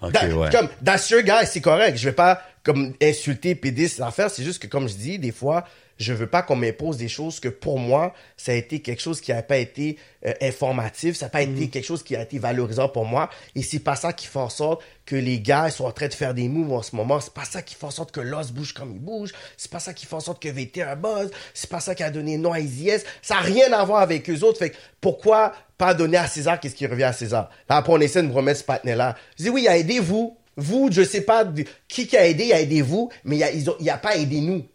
Ok, 0.00 0.12
Da- 0.12 0.26
ouais. 0.28 0.48
Comme, 0.50 0.68
that's 0.82 1.10
your 1.10 1.20
guy, 1.20 1.44
c'est 1.44 1.60
correct. 1.60 1.98
Je 1.98 2.06
vais 2.08 2.14
pas, 2.14 2.40
comme, 2.62 2.94
insulter, 3.02 3.54
péder 3.54 3.88
ces 3.88 4.00
affaires. 4.00 4.30
C'est 4.30 4.42
juste 4.42 4.62
que, 4.62 4.66
comme 4.66 4.88
je 4.88 4.94
dis, 4.94 5.18
des 5.18 5.32
fois, 5.32 5.64
je 6.00 6.14
veux 6.14 6.26
pas 6.26 6.42
qu'on 6.42 6.56
m'impose 6.56 6.96
des 6.96 7.08
choses 7.08 7.40
que, 7.40 7.48
pour 7.48 7.78
moi, 7.78 8.14
ça 8.38 8.52
a 8.52 8.54
été 8.54 8.80
quelque 8.80 9.02
chose 9.02 9.20
qui 9.20 9.32
a 9.32 9.42
pas 9.42 9.58
été 9.58 9.98
euh, 10.26 10.32
informatif. 10.40 11.14
Ça 11.14 11.26
a 11.26 11.28
pas 11.28 11.42
été 11.42 11.68
quelque 11.68 11.84
chose 11.84 12.02
qui 12.02 12.16
a 12.16 12.22
été 12.22 12.38
valorisant 12.38 12.88
pour 12.88 13.04
moi. 13.04 13.28
Et 13.54 13.62
c'est 13.62 13.80
pas 13.80 13.96
ça 13.96 14.14
qui 14.14 14.26
fait 14.26 14.38
en 14.38 14.48
sorte 14.48 14.82
que 15.04 15.14
les 15.14 15.40
gars 15.40 15.68
ils 15.68 15.72
sont 15.72 15.84
en 15.84 15.92
train 15.92 16.08
de 16.08 16.14
faire 16.14 16.32
des 16.32 16.48
moves 16.48 16.72
en 16.72 16.80
ce 16.80 16.96
moment. 16.96 17.20
C'est 17.20 17.34
pas 17.34 17.44
ça 17.44 17.60
qui 17.60 17.74
fait 17.74 17.84
en 17.84 17.90
sorte 17.90 18.12
que 18.12 18.20
Lost 18.20 18.52
bouge 18.52 18.72
comme 18.72 18.92
il 18.92 18.98
bouge. 18.98 19.32
C'est 19.58 19.70
pas 19.70 19.78
ça 19.78 19.92
qui 19.92 20.06
fait 20.06 20.16
en 20.16 20.20
sorte 20.20 20.42
que 20.42 20.48
VT 20.48 20.80
a 20.80 20.92
un 20.92 20.96
buzz. 20.96 21.30
C'est 21.52 21.68
pas 21.68 21.80
ça 21.80 21.94
qui 21.94 22.02
a 22.02 22.10
donné 22.10 22.38
nom 22.38 22.52
à 22.52 22.60
Easy 22.60 22.88
S. 22.88 23.04
Ça 23.20 23.36
a 23.36 23.40
rien 23.40 23.70
à 23.74 23.84
voir 23.84 24.00
avec 24.00 24.28
eux 24.30 24.42
autres. 24.42 24.58
Fait 24.58 24.70
que 24.70 24.76
pourquoi 25.02 25.52
pas 25.76 25.92
donner 25.92 26.16
à 26.16 26.26
César 26.26 26.60
qu'est-ce 26.60 26.74
qui 26.74 26.86
revient 26.86 27.04
à 27.04 27.12
César? 27.12 27.50
Là, 27.68 27.76
après, 27.76 27.92
on 27.92 28.00
essaie 28.00 28.22
de 28.22 28.28
me 28.28 28.32
remettre 28.32 28.60
ce 28.60 28.64
patinet-là. 28.64 29.16
Je 29.38 29.44
dis 29.44 29.50
oui, 29.50 29.62
il 29.64 29.68
a 29.68 29.76
aidé 29.76 30.00
vous. 30.00 30.38
Vous, 30.56 30.88
je 30.90 31.02
sais 31.02 31.22
pas 31.22 31.44
qui 31.88 32.06
qui 32.06 32.16
a 32.16 32.26
aidé, 32.26 32.44
il 32.46 32.52
a 32.54 32.60
aidé 32.60 32.80
vous, 32.80 33.10
mais 33.24 33.36
il 33.36 33.44
a, 33.44 33.50
ils 33.50 33.68
ont, 33.68 33.76
il 33.80 33.88
a 33.90 33.98
pas 33.98 34.16
aidé 34.16 34.40
nous. 34.40 34.66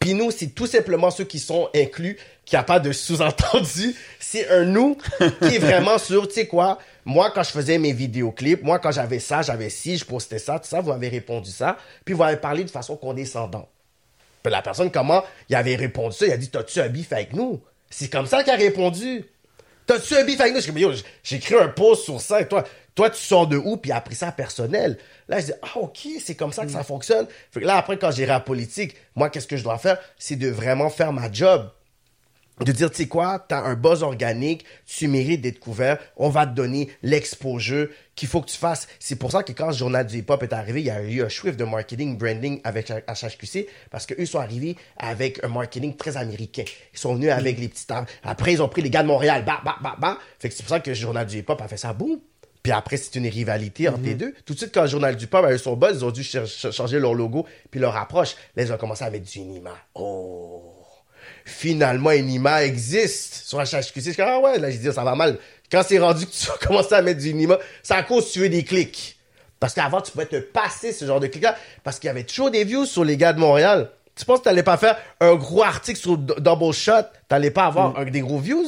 Puis 0.00 0.14
nous, 0.14 0.30
c'est 0.30 0.48
tout 0.48 0.66
simplement 0.66 1.10
ceux 1.10 1.24
qui 1.24 1.38
sont 1.38 1.68
inclus, 1.74 2.18
qui 2.46 2.56
a 2.56 2.62
pas 2.62 2.80
de 2.80 2.90
sous-entendu. 2.90 3.94
C'est 4.18 4.48
un 4.48 4.64
nous 4.64 4.96
qui 5.42 5.54
est 5.54 5.58
vraiment 5.58 5.98
sur, 5.98 6.26
tu 6.26 6.34
sais 6.34 6.46
quoi, 6.46 6.78
moi, 7.04 7.30
quand 7.34 7.42
je 7.42 7.50
faisais 7.50 7.76
mes 7.76 7.92
vidéoclips, 7.92 8.62
moi, 8.62 8.78
quand 8.78 8.92
j'avais 8.92 9.18
ça, 9.18 9.42
j'avais 9.42 9.68
ci, 9.68 9.98
je 9.98 10.06
postais 10.06 10.38
ça, 10.38 10.58
tout 10.58 10.66
ça, 10.66 10.80
vous 10.80 10.90
avez 10.90 11.08
répondu 11.08 11.50
ça. 11.50 11.76
Puis 12.04 12.14
vous 12.14 12.22
avez 12.22 12.38
parlé 12.38 12.64
de 12.64 12.70
façon 12.70 12.96
condescendante. 12.96 13.68
Puis 14.42 14.50
la 14.50 14.62
personne, 14.62 14.90
comment? 14.90 15.22
Il 15.50 15.54
avait 15.54 15.76
répondu 15.76 16.16
ça? 16.16 16.26
Il 16.26 16.32
a 16.32 16.38
dit, 16.38 16.48
t'as-tu 16.48 16.80
un 16.80 16.88
bif 16.88 17.12
avec 17.12 17.34
nous? 17.34 17.60
C'est 17.90 18.10
comme 18.10 18.26
ça 18.26 18.42
qu'il 18.42 18.54
a 18.54 18.56
répondu. 18.56 19.26
T'as-tu 19.84 20.16
un 20.16 20.24
bif 20.24 20.40
avec 20.40 20.54
nous? 20.54 20.92
J'ai 21.22 21.36
écrit 21.36 21.56
un 21.56 21.68
post 21.68 22.04
sur 22.04 22.20
ça 22.22 22.40
et 22.40 22.48
toi, 22.48 22.64
toi, 23.00 23.08
tu 23.08 23.22
sors 23.22 23.46
de 23.46 23.56
où? 23.56 23.78
Puis 23.78 23.88
il 23.88 23.94
a 23.94 24.00
pris 24.02 24.14
ça 24.14 24.30
personnel. 24.30 24.98
Là, 25.26 25.40
je 25.40 25.46
dis, 25.46 25.52
ah, 25.62 25.78
ok, 25.78 26.06
c'est 26.22 26.34
comme 26.34 26.52
ça 26.52 26.66
que 26.66 26.70
ça 26.70 26.84
fonctionne. 26.84 27.26
Fait 27.50 27.60
que 27.60 27.64
là, 27.64 27.78
après, 27.78 27.96
quand 27.96 28.10
j'irai 28.10 28.32
à 28.32 28.40
politique, 28.40 28.94
moi, 29.16 29.30
qu'est-ce 29.30 29.46
que 29.46 29.56
je 29.56 29.64
dois 29.64 29.78
faire? 29.78 29.96
C'est 30.18 30.36
de 30.36 30.48
vraiment 30.48 30.90
faire 30.90 31.10
ma 31.10 31.32
job 31.32 31.70
de 32.62 32.72
dire, 32.72 32.90
tu 32.90 32.98
sais 32.98 33.08
quoi, 33.08 33.42
t'as 33.48 33.62
un 33.62 33.74
buzz 33.74 34.02
organique, 34.02 34.66
tu 34.84 35.08
mérites 35.08 35.40
d'être 35.40 35.60
couvert, 35.60 35.96
on 36.18 36.28
va 36.28 36.46
te 36.46 36.54
donner 36.54 36.90
l'exposure 37.02 37.88
qu'il 38.14 38.28
faut 38.28 38.42
que 38.42 38.50
tu 38.50 38.58
fasses. 38.58 38.86
C'est 38.98 39.16
pour 39.16 39.32
ça 39.32 39.42
que 39.44 39.52
quand 39.52 39.68
le 39.68 39.72
journal 39.72 40.06
du 40.06 40.18
hip-hop 40.18 40.42
est 40.42 40.52
arrivé, 40.52 40.80
il 40.80 40.86
y 40.86 40.90
a 40.90 41.00
eu 41.02 41.22
un 41.22 41.28
shift 41.30 41.58
de 41.58 41.64
marketing, 41.64 42.18
branding 42.18 42.60
avec 42.64 42.90
HHQC, 42.90 43.66
parce 43.90 44.04
qu'eux 44.04 44.26
sont 44.26 44.40
arrivés 44.40 44.76
avec 44.98 45.42
un 45.42 45.48
marketing 45.48 45.96
très 45.96 46.18
américain. 46.18 46.64
Ils 46.92 46.98
sont 46.98 47.14
venus 47.14 47.30
avec 47.30 47.58
les 47.58 47.68
petites... 47.68 47.90
Après, 48.22 48.52
ils 48.52 48.62
ont 48.62 48.68
pris 48.68 48.82
les 48.82 48.90
gars 48.90 49.02
de 49.02 49.08
Montréal, 49.08 49.42
bah, 49.46 49.62
bah, 49.64 49.76
bah, 49.80 49.96
bah. 49.98 50.18
Fait 50.38 50.50
que 50.50 50.54
c'est 50.54 50.64
pour 50.64 50.68
ça 50.68 50.80
que 50.80 50.90
le 50.90 50.94
journal 50.94 51.26
du 51.26 51.38
hip-hop 51.38 51.58
a 51.62 51.66
fait 51.66 51.78
ça, 51.78 51.94
boum. 51.94 52.20
Puis 52.62 52.72
après, 52.72 52.96
c'est 52.98 53.14
une 53.16 53.26
rivalité 53.26 53.88
entre 53.88 54.02
les 54.02 54.14
deux. 54.14 54.34
Tout 54.44 54.52
de 54.52 54.58
suite, 54.58 54.70
quand 54.74 54.82
le 54.82 54.88
journal 54.88 55.16
du 55.16 55.26
pop 55.26 55.44
a 55.44 55.52
eu 55.54 55.58
son 55.58 55.76
buzz, 55.76 55.96
ils 56.00 56.04
ont 56.04 56.10
dû 56.10 56.22
ch- 56.22 56.44
ch- 56.46 56.74
changer 56.74 56.98
leur 56.98 57.14
logo 57.14 57.46
puis 57.70 57.80
leur 57.80 57.96
approche. 57.96 58.34
Là, 58.54 58.62
ils 58.64 58.72
ont 58.72 58.76
commencé 58.76 59.02
à 59.02 59.08
mettre 59.10 59.24
du 59.30 59.40
Nima. 59.40 59.74
Oh! 59.94 60.74
Finalement, 61.44 62.10
Nima 62.12 62.64
existe 62.64 63.46
sur 63.46 63.58
HHQC. 63.60 63.94
Je 63.96 64.10
dis, 64.10 64.16
ah 64.22 64.38
ouais, 64.40 64.58
là, 64.58 64.70
je 64.70 64.76
dis, 64.76 64.92
ça 64.92 65.04
va 65.04 65.14
mal. 65.14 65.38
Quand 65.72 65.82
c'est 65.86 65.98
rendu 65.98 66.26
que 66.26 66.32
tu 66.32 66.46
vas 66.46 66.56
commencer 66.66 66.94
à 66.94 67.02
mettre 67.02 67.20
du 67.20 67.32
Nima, 67.34 67.58
c'est 67.82 67.94
à 67.94 68.02
cause 68.02 68.26
que 68.28 68.32
tu 68.32 68.38
veux 68.40 68.48
des 68.48 68.62
clics. 68.64 69.18
Parce 69.58 69.74
qu'avant, 69.74 70.00
tu 70.00 70.12
pouvais 70.12 70.26
te 70.26 70.36
passer 70.36 70.92
ce 70.92 71.04
genre 71.04 71.20
de 71.20 71.26
clics-là. 71.26 71.56
Parce 71.82 71.98
qu'il 71.98 72.08
y 72.08 72.10
avait 72.10 72.24
toujours 72.24 72.50
des 72.50 72.64
views 72.64 72.86
sur 72.86 73.04
les 73.04 73.16
gars 73.16 73.32
de 73.32 73.40
Montréal. 73.40 73.90
Tu 74.16 74.24
penses 74.24 74.40
que 74.40 74.44
t'allais 74.44 74.62
pas 74.62 74.76
faire 74.76 74.96
un 75.20 75.34
gros 75.34 75.62
article 75.62 75.98
sur 75.98 76.18
Double 76.18 76.72
Shot? 76.74 76.92
T'allais 77.28 77.50
pas 77.50 77.64
avoir 77.66 77.98
un- 77.98 78.04
des 78.04 78.20
gros 78.20 78.38
views? 78.38 78.66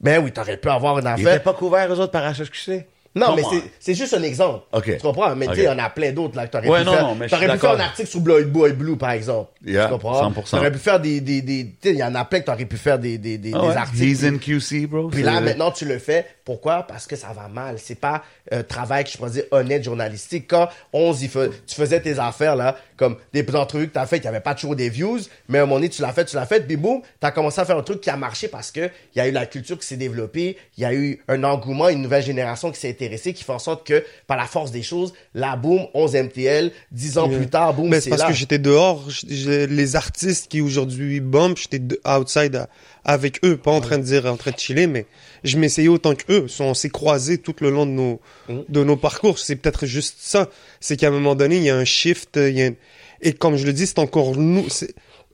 Ben 0.00 0.22
oui, 0.22 0.32
t'aurais 0.32 0.56
pu 0.56 0.68
avoir 0.68 0.98
une 0.98 1.04
Ils 1.04 1.08
affaire. 1.08 1.34
étaient 1.34 1.42
pas 1.44 1.54
couverts, 1.54 1.92
eux 1.92 1.98
autres, 1.98 2.12
par 2.12 2.24
HHQC? 2.32 2.84
Non, 3.14 3.36
mais 3.36 3.42
c'est- 3.48 3.62
c'est 3.78 3.94
juste 3.94 4.12
un 4.14 4.22
exemple. 4.22 4.64
Ok. 4.72 4.84
Tu 4.96 4.98
comprends? 4.98 5.34
Mais 5.36 5.46
tu 5.46 5.54
sais, 5.54 5.60
Ok. 5.68 5.72
il 5.72 5.78
y 5.78 5.80
en 5.80 5.84
a 5.84 5.90
plein 5.90 6.12
d'autres 6.12 6.36
là 6.36 6.46
que 6.46 6.52
t'aurais 6.52 6.68
Ouais, 6.68 6.80
pu 6.80 6.86
non, 6.86 6.92
faire. 6.92 7.02
non, 7.02 7.14
mais 7.14 7.26
je 7.26 7.30
T'aurais 7.30 7.46
suis 7.46 7.54
pu 7.54 7.58
faire 7.60 7.70
un 7.70 7.80
article 7.80 8.08
sur 8.08 8.20
Blood 8.20 8.46
Boy 8.50 8.72
Blue, 8.72 8.96
par 8.96 9.10
exemple. 9.12 9.52
Yeah, 9.64 9.86
tu 9.86 9.92
comprends? 9.92 10.20
100%. 10.32 10.56
T'aurais 10.56 10.72
pu 10.72 10.78
faire 10.78 10.98
des, 11.00 11.20
des, 11.20 11.40
des, 11.42 11.64
tu 11.80 11.88
sais, 11.88 11.94
il 11.94 11.98
y 11.98 12.02
en 12.04 12.14
a 12.14 12.24
plein 12.24 12.40
que 12.40 12.46
t'aurais 12.46 12.64
pu 12.64 12.76
faire 12.76 12.98
des, 12.98 13.18
des, 13.18 13.38
des, 13.38 13.52
Ah 13.54 13.60
des 13.60 13.66
ouais? 13.68 13.76
articles. 13.76 14.04
He's 14.04 14.24
in 14.24 14.38
QC, 14.38 14.86
bro. 14.86 15.08
Puis 15.08 15.22
là, 15.22 15.40
maintenant, 15.40 15.70
tu 15.70 15.84
le 15.84 15.98
fais. 15.98 16.26
Pourquoi? 16.44 16.82
Parce 16.82 17.06
que 17.06 17.16
ça 17.16 17.28
va 17.34 17.48
mal. 17.48 17.76
C'est 17.78 17.94
pas 17.94 18.22
un 18.52 18.62
travail 18.62 19.04
que 19.04 19.10
je 19.10 19.16
pourrais 19.16 19.30
dire 19.30 19.44
honnête 19.50 19.82
journalistique. 19.84 20.46
Quand 20.48 20.68
11, 20.92 21.22
il 21.22 21.30
tu 21.30 21.74
faisais 21.74 22.00
tes 22.00 22.18
affaires, 22.18 22.54
là, 22.56 22.76
comme 22.96 23.16
des 23.32 23.44
entrevues 23.56 23.88
que 23.88 23.94
t'as 23.94 24.06
fait, 24.06 24.18
il 24.18 24.24
y 24.24 24.28
avait 24.28 24.40
pas 24.40 24.54
toujours 24.54 24.76
des 24.76 24.88
views, 24.88 25.18
mais 25.48 25.58
à 25.58 25.62
un 25.62 25.64
moment 25.64 25.76
donné, 25.76 25.88
tu 25.88 26.02
l'as 26.02 26.12
fait, 26.12 26.24
tu 26.26 26.36
l'as 26.36 26.46
fait, 26.46 26.60
puis 26.66 26.76
boum, 26.76 27.00
t'as 27.18 27.30
commencé 27.30 27.60
à 27.60 27.64
faire 27.64 27.78
un 27.78 27.82
truc 27.82 28.00
qui 28.00 28.10
a 28.10 28.16
marché 28.16 28.48
parce 28.48 28.70
que 28.70 28.90
il 29.14 29.18
y 29.18 29.20
a 29.20 29.26
eu 29.28 29.30
la 29.32 29.46
culture 29.46 29.78
qui 29.78 29.86
s'est 29.86 29.96
développée, 29.96 30.56
il 30.76 30.82
y 30.82 30.84
a 30.84 30.92
eu 30.92 31.20
un 31.28 31.42
engouement, 31.44 31.88
une 31.88 32.02
nouvelle 32.02 32.22
génération 32.22 32.70
qui 32.70 32.78
s'est 32.78 32.88
intéressé 33.04 33.32
qui 33.34 33.44
fait 33.44 33.52
en 33.52 33.58
sorte 33.58 33.86
que, 33.86 34.04
par 34.26 34.36
la 34.36 34.46
force 34.46 34.70
des 34.70 34.82
choses, 34.82 35.12
la 35.34 35.56
boom, 35.56 35.86
11 35.94 36.14
MTL, 36.14 36.72
10 36.92 37.18
ans 37.18 37.28
Yeah. 37.28 37.38
plus 37.38 37.48
tard, 37.48 37.74
boom, 37.74 37.88
Mais 37.88 37.96
c'est 37.96 38.04
c'est 38.04 38.10
parce 38.10 38.22
là. 38.22 38.28
que 38.28 38.34
j'étais 38.34 38.58
dehors. 38.58 39.06
les 39.28 39.96
artistes 39.96 40.48
qui 40.50 40.60
aujourd'hui 40.60 41.20
bump, 41.20 41.56
j'étais 41.58 41.78
de- 41.78 42.00
outside 42.06 42.56
à- 42.56 42.68
avec 43.04 43.44
eux, 43.44 43.56
pas 43.56 43.70
en 43.72 43.80
train 43.80 43.98
de 43.98 44.02
dire, 44.04 44.26
en 44.26 44.36
train 44.36 44.50
de 44.52 44.58
chiller, 44.58 44.86
mais 44.86 45.06
je 45.44 45.58
m'essayais 45.58 45.88
autant 45.88 46.14
que 46.14 46.24
eux. 46.32 46.46
On 46.60 46.72
s'est 46.74 46.88
croisés 46.90 47.38
tout 47.38 47.54
le 47.60 47.70
long 47.70 47.84
de 47.86 47.90
nos, 47.92 48.20
Mhm. 48.48 48.64
de 48.68 48.84
nos 48.84 48.96
parcours. 48.96 49.38
C'est 49.38 49.56
peut-être 49.56 49.84
juste 49.86 50.16
ça. 50.20 50.48
C'est 50.80 50.96
qu'à 50.96 51.08
un 51.08 51.10
moment 51.10 51.34
donné, 51.34 51.56
il 51.56 51.62
y 51.64 51.70
a 51.70 51.76
un 51.76 51.84
shift, 51.84 52.30
il 52.36 52.58
y 52.58 52.62
a 52.62 52.66
un- 52.66 52.74
et 53.20 53.32
comme 53.32 53.56
je 53.56 53.66
le 53.66 53.72
dis, 53.72 53.86
c'est 53.86 53.98
encore 53.98 54.36
nous, 54.36 54.66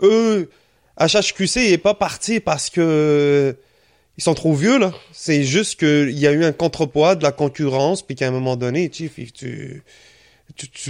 eux, 0.03 0.51
HHQC 0.99 1.73
est 1.73 1.79
pas 1.79 1.95
parti 1.95 2.41
parce 2.41 2.69
que 2.71 3.57
ils 4.21 4.23
sont 4.23 4.35
trop 4.35 4.53
vieux, 4.53 4.79
là. 4.79 4.93
C'est 5.13 5.45
juste 5.45 5.79
qu'il 5.81 6.19
y 6.19 6.27
a 6.27 6.33
eu 6.33 6.45
un 6.45 6.53
contrepoids 6.53 7.15
de 7.15 7.23
la 7.23 7.33
concurrence, 7.33 8.03
puis 8.03 8.17
qu'à 8.17 8.29
un 8.29 8.31
moment 8.31 8.55
donné, 8.55 8.91
tu, 8.91 9.09
tu, 9.09 9.83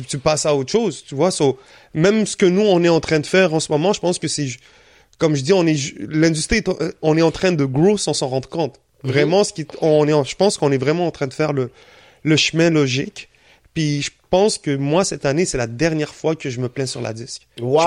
tu, 0.08 0.18
passes 0.18 0.46
à 0.46 0.56
autre 0.56 0.72
chose, 0.72 1.04
tu 1.06 1.14
vois. 1.14 1.30
So, 1.30 1.56
même 1.94 2.26
ce 2.26 2.36
que 2.36 2.44
nous, 2.46 2.62
on 2.62 2.82
est 2.82 2.88
en 2.88 2.98
train 2.98 3.20
de 3.20 3.26
faire 3.26 3.54
en 3.54 3.60
ce 3.60 3.70
moment, 3.70 3.92
je 3.92 4.00
pense 4.00 4.18
que 4.18 4.26
c'est, 4.26 4.48
comme 5.18 5.36
je 5.36 5.42
dis, 5.42 5.52
on 5.52 5.64
est, 5.64 5.76
ju- 5.76 6.08
l'industrie, 6.10 6.60
en- 6.66 6.74
on 7.02 7.16
est 7.16 7.22
en 7.22 7.30
train 7.30 7.52
de 7.52 7.64
grow 7.64 7.96
sans 7.96 8.14
s'en 8.14 8.26
rendre 8.26 8.48
compte. 8.48 8.80
Vraiment, 9.04 9.44
ce 9.44 9.52
qui, 9.52 9.64
on 9.80 10.08
est, 10.08 10.28
je 10.28 10.34
pense 10.34 10.58
qu'on 10.58 10.72
est 10.72 10.78
vraiment 10.78 11.06
en 11.06 11.12
train 11.12 11.28
de 11.28 11.32
faire 11.32 11.52
le, 11.52 11.70
le 12.24 12.36
chemin 12.36 12.68
logique. 12.68 13.28
Puis 13.74 14.02
je 14.02 14.10
pense 14.30 14.58
que 14.58 14.74
moi, 14.76 15.04
cette 15.04 15.24
année, 15.24 15.44
c'est 15.44 15.58
la 15.58 15.66
dernière 15.68 16.12
fois 16.14 16.34
que 16.34 16.50
je 16.50 16.60
me 16.60 16.68
plains 16.68 16.86
sur 16.86 17.00
la 17.00 17.12
disque. 17.12 17.46
Wow! 17.60 17.78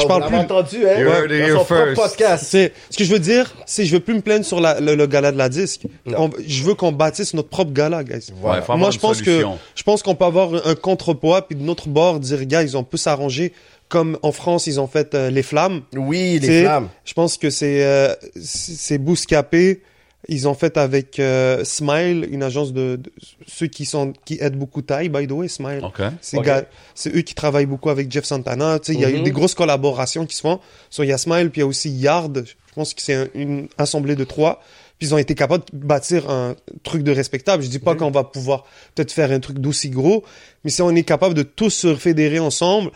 Je 0.00 0.06
parle 0.06 0.06
vous 0.06 0.18
l'avez 0.20 0.28
plus. 0.28 0.36
entendu, 0.54 0.76
hein? 0.88 1.00
You 1.00 1.08
heard 1.08 1.30
it 1.30 1.40
Dans 1.52 1.58
son 1.58 1.64
propre 1.64 1.84
first. 1.84 1.96
podcast. 2.02 2.44
C'est, 2.48 2.72
ce 2.90 2.96
que 2.98 3.04
je 3.04 3.12
veux 3.12 3.18
dire, 3.18 3.54
c'est 3.66 3.84
je 3.84 3.92
veux 3.94 4.00
plus 4.00 4.14
me 4.14 4.20
plaindre 4.22 4.44
sur 4.44 4.60
la, 4.60 4.80
le, 4.80 4.94
le 4.94 5.06
gala 5.06 5.30
de 5.32 5.36
la 5.38 5.48
disque. 5.50 5.82
On- 6.06 6.30
je 6.46 6.62
veux 6.64 6.74
qu'on 6.74 6.92
bâtisse 6.92 7.34
notre 7.34 7.48
propre 7.50 7.72
gala, 7.72 8.04
guys. 8.04 8.14
Ouais, 8.14 8.40
faut 8.42 8.48
avoir 8.52 8.78
Moi, 8.78 8.90
je 8.90 8.98
pense 8.98 9.18
solution. 9.18 9.52
que 9.54 9.58
je 9.74 9.82
pense 9.82 10.02
qu'on 10.02 10.14
peut 10.14 10.24
avoir 10.24 10.66
un 10.66 10.74
contrepoids 10.74 11.46
puis 11.46 11.56
de 11.56 11.62
notre 11.62 11.88
bord 11.88 12.20
dire 12.20 12.44
guys, 12.44 12.74
on 12.74 12.84
peut 12.84 12.96
s'arranger 12.98 13.52
comme 13.88 14.18
en 14.22 14.32
France 14.32 14.66
ils 14.66 14.80
ont 14.80 14.86
fait 14.86 15.14
euh, 15.14 15.30
les 15.30 15.42
flammes. 15.42 15.80
Oui, 15.94 16.38
les 16.40 16.62
flammes. 16.62 16.88
Je 17.06 17.14
pense 17.14 17.36
que 17.38 17.48
c'est 17.50 17.84
euh, 17.84 18.14
c'est 18.42 18.72
c'est 18.76 18.98
Bouscapé. 18.98 19.82
Ils 20.26 20.48
ont 20.48 20.54
fait 20.54 20.76
avec 20.76 21.20
euh, 21.20 21.64
Smile, 21.64 22.26
une 22.30 22.42
agence 22.42 22.72
de, 22.72 22.96
de- 22.96 23.12
ceux 23.46 23.68
qui 23.68 23.84
sont 23.86 24.12
qui 24.24 24.38
aident 24.40 24.56
beaucoup 24.58 24.82
Thaï, 24.82 25.08
by 25.08 25.26
the 25.28 25.32
way, 25.32 25.46
Smile. 25.48 25.80
C'est 26.20 26.40
gars- 26.40 26.64
eux 27.06 27.20
qui 27.22 27.34
travaillent 27.34 27.66
beaucoup 27.66 27.88
avec 27.88 28.10
Jeff 28.10 28.24
Santana. 28.24 28.78
Tu 28.80 28.92
sais, 28.92 28.98
il 28.98 29.00
y 29.00 29.04
a 29.04 29.10
eu 29.10 29.18
Mhm. 29.18 29.22
des 29.22 29.30
grosses 29.30 29.54
collaborations 29.54 30.26
qui 30.26 30.34
se 30.34 30.40
font. 30.40 30.58
So, 30.90 31.04
il 31.04 31.08
y 31.08 31.12
a 31.12 31.18
Smile, 31.18 31.50
puis 31.50 31.60
il 31.60 31.62
y 31.62 31.64
a 31.64 31.66
aussi 31.68 31.88
Yard. 31.90 32.44
Je 32.46 32.74
pense 32.74 32.94
que 32.94 33.00
c'est 33.02 33.14
un- 33.14 33.28
une 33.34 33.68
assemblée 33.78 34.16
de 34.16 34.24
trois. 34.24 34.60
Puis 34.98 35.06
ils 35.06 35.14
ont 35.14 35.18
été 35.18 35.36
capables 35.36 35.62
de 35.72 35.78
bâtir 35.86 36.28
un 36.28 36.56
truc 36.82 37.04
de 37.04 37.12
respectable. 37.12 37.62
Je 37.62 37.68
dis 37.68 37.78
pas 37.78 37.94
qu'on 37.94 38.10
va 38.10 38.24
pouvoir 38.24 38.64
peut-être 38.96 39.12
faire 39.12 39.30
un 39.30 39.38
truc 39.38 39.60
d'aussi 39.60 39.88
gros, 39.90 40.24
mais 40.64 40.70
si 40.70 40.82
on 40.82 40.90
est 40.90 41.04
capable 41.04 41.34
de 41.34 41.44
tous 41.44 41.70
se 41.70 41.94
fédérer 41.94 42.40
ensemble, 42.40 42.90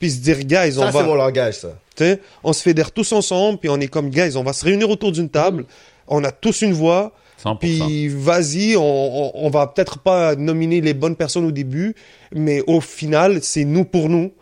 puis 0.00 0.10
se 0.10 0.18
dire, 0.18 0.40
guys, 0.40 0.76
on 0.76 0.80
Ça, 0.82 0.90
va... 0.90 1.00
c'est 1.00 1.06
mon 1.06 1.14
langage, 1.14 1.58
ça. 1.60 1.78
Tu 1.94 2.02
sais, 2.02 2.20
on 2.42 2.52
se 2.52 2.60
fédère 2.60 2.90
tous 2.90 3.12
ensemble, 3.12 3.58
puis 3.60 3.68
on 3.68 3.78
est 3.80 3.86
comme, 3.86 4.10
guys, 4.10 4.36
on 4.36 4.42
va 4.42 4.52
se 4.52 4.64
réunir 4.64 4.90
autour 4.90 5.12
d'une 5.12 5.28
table. 5.30 5.64
On 6.08 6.22
a 6.24 6.30
tous 6.32 6.62
une 6.62 6.72
voix. 6.72 7.12
100%. 7.44 7.58
Puis 7.58 8.08
vas-y, 8.08 8.76
on, 8.76 8.80
on, 8.82 9.32
on 9.46 9.50
va 9.50 9.66
peut-être 9.66 9.98
pas 9.98 10.34
nominer 10.34 10.80
les 10.80 10.94
bonnes 10.94 11.16
personnes 11.16 11.44
au 11.44 11.50
début, 11.50 11.94
mais 12.34 12.62
au 12.66 12.80
final, 12.80 13.40
c'est 13.42 13.64
nous 13.64 13.84
pour 13.84 14.08
nous. 14.08 14.32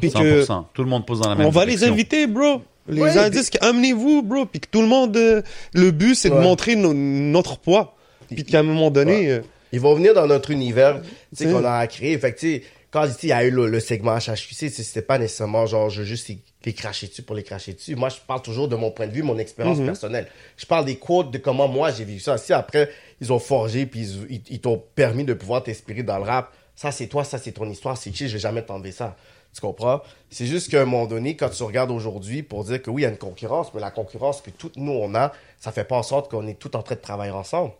Puis 0.00 0.10
que 0.12 0.44
100%. 0.44 0.64
Tout 0.72 0.82
le 0.84 0.88
monde 0.88 1.04
pose 1.06 1.20
dans 1.20 1.30
la 1.30 1.34
même 1.34 1.46
on 1.46 1.50
va 1.50 1.64
les 1.64 1.82
inviter, 1.84 2.26
bro. 2.26 2.62
Les 2.88 3.00
Ouais, 3.02 3.16
indices, 3.18 3.50
amenez-vous, 3.60 4.22
bro. 4.22 4.44
Puis 4.46 4.60
que 4.60 4.66
tout 4.70 4.80
le 4.80 4.88
monde, 4.88 5.16
euh, 5.16 5.42
le 5.72 5.90
but, 5.92 6.14
c'est 6.14 6.30
de 6.30 6.34
montrer 6.34 6.74
no- 6.76 6.92
notre 6.94 7.58
poids. 7.58 7.96
Puis 8.28 8.44
qu'à 8.44 8.60
un 8.60 8.64
moment 8.64 8.90
donné, 8.90 9.28
euh, 9.30 9.40
Ils 9.72 9.80
vont 9.80 9.94
venir 9.94 10.12
dans 10.14 10.26
notre 10.26 10.50
univers, 10.50 11.00
tu 11.00 11.08
sais, 11.32 11.44
C'est- 11.46 11.52
qu'on 11.52 11.64
a 11.64 11.86
créé. 11.86 12.18
Fait 12.18 12.32
que, 12.32 12.38
tu 12.38 12.46
sais, 12.56 12.62
quand 12.90 13.06
il 13.22 13.28
y 13.28 13.32
a 13.32 13.44
eu 13.44 13.50
le, 13.50 13.68
le 13.68 13.80
segment 13.80 14.16
HHQC, 14.18 14.68
c'est- 14.68 14.82
c'était 14.82 15.00
pas 15.02 15.18
nécessairement 15.18 15.64
genre, 15.66 15.88
je 15.90 16.00
veux 16.00 16.06
juste 16.06 16.28
les, 16.64 16.72
cracher 16.74 17.06
dessus 17.08 17.22
pour 17.22 17.34
les 17.36 17.42
cracher 17.42 17.72
dessus. 17.72 17.94
Moi, 17.96 18.08
je 18.08 18.16
parle 18.26 18.42
toujours 18.42 18.68
de 18.68 18.76
mon 18.76 18.90
point 18.90 19.06
de 19.06 19.12
vue, 19.12 19.22
mon 19.22 19.38
expérience 19.38 19.78
Mhm. 19.78 19.86
personnelle. 19.86 20.26
Je 20.56 20.66
parle 20.66 20.84
des 20.84 20.96
quotes, 20.96 21.30
de 21.30 21.38
comment 21.38 21.68
moi 21.68 21.90
j'ai 21.90 22.04
vécu 22.04 22.20
ça. 22.20 22.38
Si 22.38 22.52
après, 22.52 22.90
ils 23.20 23.32
ont 23.32 23.38
forgé, 23.38 23.86
puis 23.86 24.00
ils, 24.00 24.26
ils- 24.36 24.42
ils 24.50 24.60
t'ont 24.60 24.82
permis 24.94 25.24
de 25.24 25.34
pouvoir 25.34 25.62
t'inspirer 25.62 26.02
dans 26.02 26.18
le 26.18 26.24
rap, 26.24 26.52
ça 26.76 26.90
c'est 26.92 27.06
toi, 27.06 27.24
ça 27.24 27.38
c'est 27.38 27.52
ton 27.52 27.68
histoire, 27.70 27.96
c'est 27.96 28.14
chill, 28.14 28.28
je 28.28 28.34
vais 28.34 28.38
jamais 28.38 28.62
t'enlever 28.62 28.92
ça. 28.92 29.16
Tu 29.54 29.60
comprends? 29.60 30.00
C'est 30.30 30.46
juste 30.46 30.70
qu'à 30.70 30.80
un 30.80 30.86
moment 30.86 31.04
donné, 31.06 31.36
quand 31.36 31.50
tu 31.50 31.62
regardes 31.62 31.90
aujourd'hui 31.90 32.42
pour 32.42 32.64
dire 32.64 32.80
que 32.80 32.88
oui, 32.90 33.02
il 33.02 33.04
y 33.04 33.06
a 33.06 33.10
une 33.10 33.18
concurrence, 33.18 33.74
mais 33.74 33.80
la 33.82 33.90
concurrence 33.90 34.40
que 34.40 34.48
toutes 34.50 34.76
nous 34.78 34.92
on 34.92 35.14
a, 35.14 35.30
ça 35.60 35.72
fait 35.72 35.84
pas 35.84 35.96
en 35.96 36.02
sorte 36.02 36.30
qu'on 36.30 36.46
est 36.46 36.58
tout 36.58 36.74
en 36.74 36.82
train 36.82 36.94
de 36.94 37.00
travailler 37.00 37.32
ensemble. 37.32 37.72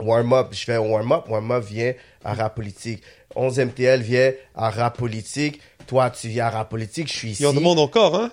Warm-up, 0.00 0.48
je 0.50 0.64
fais 0.64 0.74
un 0.74 0.80
warm-up. 0.80 1.28
Warm-up 1.28 1.64
vient 1.64 1.92
à 2.24 2.34
rap 2.34 2.56
politique. 2.56 3.00
11 3.36 3.60
MTL 3.60 4.02
vient 4.02 4.32
à 4.56 4.70
rap 4.70 4.96
politique. 4.98 5.60
Toi, 5.86 6.10
tu 6.10 6.28
viens 6.28 6.46
à 6.46 6.50
rap 6.50 6.70
politique. 6.70 7.08
Je 7.08 7.12
suis 7.16 7.30
ici 7.30 7.42
ils 7.42 7.46
en 7.46 7.52
demandent 7.52 7.78
encore, 7.78 8.14
hein. 8.16 8.30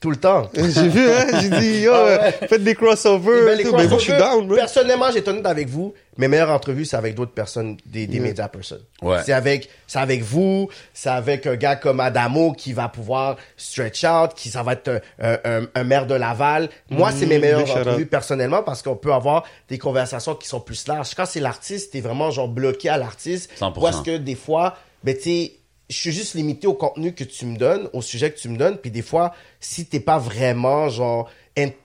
tout 0.00 0.10
le 0.10 0.16
temps. 0.16 0.50
J'ai 0.54 0.88
vu, 0.88 1.08
hein. 1.08 1.26
J'ai 1.40 1.48
dit, 1.50 1.80
yo, 1.82 1.92
Ah 1.94 2.04
ouais. 2.04 2.18
euh, 2.42 2.46
faites 2.48 2.64
des 2.64 2.74
crossovers. 2.74 3.44
Ben, 3.46 3.56
les 3.58 3.64
tout. 3.64 3.70
mais 3.76 3.86
moi, 3.86 3.96
je 3.98 4.02
suis 4.02 4.12
crossovers, 4.12 4.36
down, 4.38 4.46
bro. 4.46 4.56
Personnellement, 4.56 5.06
j'ai 5.12 5.26
honnête 5.28 5.46
avec 5.46 5.68
vous. 5.68 5.94
Mes 6.18 6.28
meilleures 6.28 6.50
entrevues, 6.50 6.86
c'est 6.86 6.96
avec 6.96 7.14
d'autres 7.14 7.32
personnes, 7.32 7.76
des, 7.84 8.06
des 8.06 8.20
médias 8.20 8.48
personnes. 8.48 8.80
Ouais. 9.02 9.18
C'est 9.24 9.32
avec, 9.34 9.68
c'est 9.86 9.98
avec 9.98 10.22
vous, 10.22 10.68
c'est 10.94 11.10
avec 11.10 11.46
un 11.46 11.56
gars 11.56 11.76
comme 11.76 12.00
Adamo 12.00 12.52
qui 12.52 12.72
va 12.72 12.88
pouvoir 12.88 13.36
stretch 13.58 14.02
out, 14.04 14.32
qui 14.34 14.48
ça 14.48 14.62
va 14.62 14.72
être 14.72 15.02
un, 15.20 15.66
un, 15.74 15.84
maire 15.84 16.06
de 16.06 16.14
Laval. 16.14 16.70
Moi, 16.88 17.10
c'est 17.12 17.26
mes 17.26 17.36
Mm, 17.36 17.40
meilleures 17.42 17.70
entrevues 17.76 18.06
personnellement 18.06 18.62
parce 18.62 18.80
qu'on 18.82 18.96
peut 18.96 19.12
avoir 19.12 19.44
des 19.68 19.76
conversations 19.78 20.34
qui 20.34 20.48
sont 20.48 20.60
plus 20.60 20.88
larges. 20.88 21.14
Quand 21.14 21.26
c'est 21.26 21.40
l'artiste, 21.40 21.92
t'es 21.92 22.00
vraiment 22.00 22.30
genre 22.30 22.48
bloqué 22.48 22.88
à 22.88 22.96
l'artiste. 22.96 23.50
100%. 23.60 23.80
Parce 23.80 24.00
que 24.00 24.16
des 24.16 24.34
fois, 24.36 24.76
ben 25.04 25.14
tu 25.14 25.22
sais, 25.22 25.52
je 25.88 25.96
suis 25.96 26.12
juste 26.12 26.34
limité 26.34 26.66
au 26.66 26.74
contenu 26.74 27.14
que 27.14 27.24
tu 27.24 27.46
me 27.46 27.56
donnes, 27.56 27.88
au 27.92 28.02
sujet 28.02 28.30
que 28.32 28.38
tu 28.38 28.48
me 28.48 28.56
donnes, 28.56 28.76
puis 28.78 28.90
des 28.90 29.02
fois, 29.02 29.32
si 29.60 29.86
t'es 29.86 30.00
pas 30.00 30.18
vraiment 30.18 30.88
genre, 30.88 31.30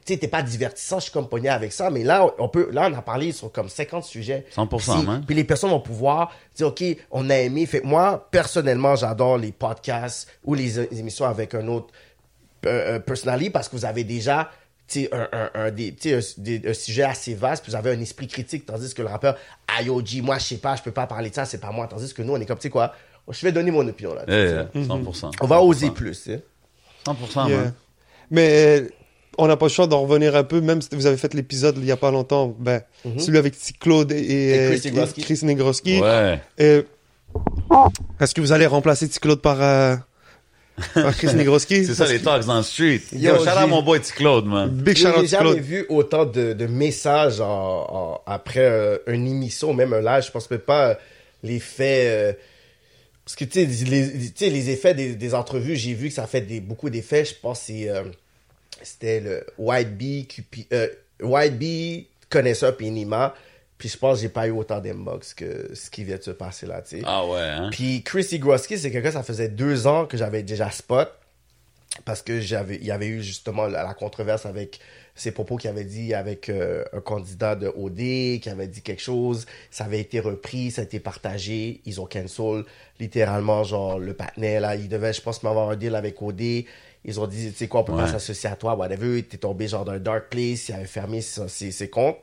t'es 0.05 0.17
pas 0.27 0.41
divertissant, 0.41 0.97
je 0.99 1.03
suis 1.03 1.11
comme 1.11 1.29
pogné 1.29 1.49
avec 1.49 1.71
ça, 1.71 1.89
mais 1.89 2.03
là, 2.03 2.27
on 2.39 2.49
peut, 2.49 2.69
là, 2.71 2.89
on 2.91 2.93
a 2.97 3.01
parlé 3.01 3.31
sur 3.31 3.51
comme 3.51 3.69
50 3.69 4.03
sujets. 4.03 4.45
100%, 4.55 4.95
Puis- 4.97 5.05
man. 5.05 5.23
Puis 5.25 5.35
les 5.35 5.43
personnes 5.43 5.69
vont 5.69 5.79
pouvoir 5.79 6.31
dire, 6.55 6.67
OK, 6.67 6.83
on 7.11 7.29
a 7.29 7.35
aimé. 7.37 7.65
Fait 7.65 7.81
moi, 7.83 8.27
personnellement, 8.31 8.95
j'adore 8.95 9.37
les 9.37 9.51
podcasts 9.51 10.27
ou 10.43 10.55
les, 10.55 10.87
les 10.91 10.99
émissions 10.99 11.25
avec 11.25 11.53
un 11.55 11.67
autre 11.67 11.87
euh, 12.65 12.95
euh, 12.95 12.99
personality 12.99 13.49
parce 13.49 13.69
que 13.69 13.75
vous 13.75 13.85
avez 13.85 14.03
déjà 14.03 14.49
tu 14.87 15.03
sais, 15.03 15.09
un, 15.13 15.49
un, 15.53 15.71
des, 15.71 15.95
un, 16.07 16.19
des- 16.37 16.61
un 16.69 16.73
sujet 16.73 17.03
assez 17.03 17.33
vaste, 17.33 17.63
puis 17.63 17.71
vous 17.71 17.77
avez 17.77 17.91
un 17.91 18.01
esprit 18.01 18.27
critique, 18.27 18.65
tandis 18.65 18.93
que 18.93 19.01
le 19.01 19.07
rappeur, 19.07 19.37
IOG, 19.81 20.21
moi, 20.21 20.37
je 20.37 20.43
sais 20.43 20.57
pas, 20.57 20.75
je 20.75 20.81
peux 20.81 20.91
pas 20.91 21.07
parler 21.07 21.29
de 21.29 21.35
ça, 21.35 21.45
c'est 21.45 21.59
pas 21.59 21.71
moi. 21.71 21.87
Tandis 21.87 22.13
que 22.13 22.21
nous, 22.23 22.33
on 22.33 22.41
est 22.41 22.45
comme, 22.45 22.57
tu 22.57 22.63
sais 22.63 22.69
quoi, 22.69 22.93
je 23.29 23.45
vais 23.45 23.51
donner 23.51 23.71
mon 23.71 23.87
opinion 23.87 24.13
là. 24.13 24.23
Yeah, 24.27 24.67
yeah, 24.75 24.83
100%. 24.83 25.31
On 25.41 25.47
va 25.47 25.61
oser 25.61 25.89
plus, 25.91 26.17
tu 26.23 26.31
sais. 26.31 26.43
100%, 27.05 27.47
Yeah. 27.49 27.57
man. 27.57 27.73
Mais 28.29 28.49
euh, 28.81 28.87
on 29.37 29.47
n'a 29.47 29.57
pas 29.57 29.65
le 29.65 29.71
choix 29.71 29.87
d'en 29.87 30.01
revenir 30.01 30.35
un 30.35 30.43
peu, 30.43 30.61
même 30.61 30.81
si 30.81 30.89
vous 30.93 31.05
avez 31.05 31.17
fait 31.17 31.33
l'épisode 31.33 31.75
il 31.77 31.85
y 31.85 31.91
a 31.91 31.97
pas 31.97 32.11
longtemps, 32.11 32.55
ben, 32.59 32.81
celui 33.17 33.37
avec 33.37 33.57
T- 33.57 33.73
Claude 33.79 34.11
et, 34.11 34.73
Et 34.73 34.77
Chris 34.79 34.91
Negroski. 34.91 35.21
Chris 35.21 35.39
Negroski. 35.43 35.99
Ouais. 36.01 36.39
Euh, 36.59 36.83
Est-ce 38.19 38.33
que 38.35 38.41
vous 38.41 38.51
allez 38.51 38.65
remplacer 38.65 39.07
T. 39.07 39.19
Claude 39.19 39.41
par, 39.41 39.61
euh, 39.61 39.95
par 40.93 41.15
Chris 41.15 41.27
Negroski? 41.35 41.85
C'est 41.85 41.93
ça, 41.95 42.05
les 42.07 42.21
talks 42.21 42.45
dans 42.45 42.57
le 42.57 42.63
street. 42.63 43.01
Yo, 43.13 43.19
Yo, 43.33 43.37
shout 43.37 43.43
j'ai- 43.57 43.63
out 43.63 43.69
mon 43.69 43.81
boy 43.81 43.99
T. 44.01 44.11
Claude, 44.13 44.45
man. 44.45 44.69
Big 44.69 44.97
shout 44.97 45.07
out 45.07 45.15
J'ai 45.21 45.27
jamais 45.27 45.59
vu 45.59 45.85
autant 45.89 46.25
de, 46.25 46.53
de 46.53 46.65
messages 46.67 47.39
en, 47.41 47.45
en- 47.89 48.21
après 48.25 48.59
euh, 48.65 48.97
une 49.07 49.27
émission, 49.27 49.73
même 49.73 49.93
un 49.93 50.01
live. 50.01 50.23
Je 50.25 50.31
pense 50.31 50.49
même 50.51 50.59
pas 50.59 50.97
les 51.43 51.59
faits. 51.59 52.07
euh, 52.07 52.33
parce 53.31 53.35
que 53.35 53.45
tu 53.45 53.65
sais, 53.65 53.85
les, 53.85 54.49
les 54.49 54.69
effets 54.69 54.93
des, 54.93 55.15
des 55.15 55.33
entrevues, 55.33 55.75
j'ai 55.75 55.93
vu 55.93 56.09
que 56.09 56.13
ça 56.13 56.27
fait 56.27 56.41
des, 56.41 56.59
beaucoup 56.59 56.89
d'effets. 56.89 57.23
Je 57.25 57.35
pense 57.35 57.67
que 57.67 57.87
euh, 57.87 58.03
c'était 58.81 59.19
le 59.21 59.45
White 59.57 59.95
Bee, 59.97 60.27
Cupi- 60.27 60.67
euh, 60.73 60.87
White 61.21 61.57
Bee, 61.57 62.07
connaisseur 62.29 62.75
puis 62.75 62.89
Nima. 62.91 63.33
Puis 63.77 63.89
je 63.89 63.97
pense 63.97 64.17
que 64.17 64.21
j'ai 64.23 64.29
pas 64.29 64.47
eu 64.47 64.51
autant 64.51 64.79
d'inbox 64.79 65.33
que 65.33 65.71
ce 65.73 65.89
qui 65.89 66.03
vient 66.03 66.17
de 66.17 66.21
se 66.23 66.31
passer 66.31 66.65
là, 66.67 66.81
tu 66.81 66.97
sais. 66.97 67.03
Ah 67.05 67.25
ouais, 67.25 67.39
hein? 67.39 67.69
Puis 67.71 68.03
Chris 68.03 68.27
Groski, 68.37 68.77
c'est 68.77 68.91
quelqu'un, 68.91 69.11
ça 69.11 69.23
faisait 69.23 69.49
deux 69.49 69.87
ans 69.87 70.05
que 70.05 70.17
j'avais 70.17 70.43
déjà 70.43 70.69
spot. 70.69 71.09
Parce 72.05 72.21
que 72.21 72.39
j'avais, 72.39 72.75
il 72.77 72.85
y 72.85 72.91
avait 72.91 73.07
eu 73.07 73.21
justement 73.21 73.67
la, 73.67 73.83
la 73.83 73.93
controverse 73.93 74.45
avec 74.45 74.79
ses 75.21 75.31
propos 75.31 75.55
qu'il 75.57 75.69
avait 75.69 75.83
dit 75.83 76.13
avec 76.13 76.49
euh, 76.49 76.83
un 76.93 76.99
candidat 77.01 77.55
de 77.55 77.67
OD, 77.67 78.39
qui 78.41 78.49
avait 78.49 78.67
dit 78.67 78.81
quelque 78.81 79.01
chose. 79.01 79.45
Ça 79.69 79.85
avait 79.85 79.99
été 79.99 80.19
repris, 80.19 80.71
ça 80.71 80.81
a 80.81 80.83
été 80.83 80.99
partagé. 80.99 81.81
Ils 81.85 82.01
ont 82.01 82.05
cancel 82.07 82.63
littéralement, 82.99 83.63
genre, 83.63 83.99
le 83.99 84.13
patinet, 84.13 84.59
là. 84.59 84.75
Il 84.75 84.89
devait, 84.89 85.13
je 85.13 85.21
pense, 85.21 85.43
m'avoir 85.43 85.69
un 85.69 85.75
deal 85.75 85.95
avec 85.95 86.21
OD. 86.21 86.41
Ils 87.03 87.19
ont 87.19 87.27
dit, 87.27 87.51
tu 87.51 87.57
sais 87.57 87.67
quoi, 87.67 87.81
on 87.81 87.83
peut 87.83 87.93
pas 87.95 88.05
Ouais. 88.05 88.11
s'associer 88.11 88.49
à 88.49 88.55
toi, 88.55 88.75
whatever. 88.75 89.21
T'es 89.23 89.37
tombé, 89.37 89.67
genre, 89.67 89.85
dans 89.85 89.93
un 89.93 89.99
dark 89.99 90.29
place. 90.29 90.69
Il 90.69 90.75
avait 90.75 90.85
fermé 90.85 91.21
ses, 91.21 91.71
ses- 91.71 91.89
comptes. 91.89 92.17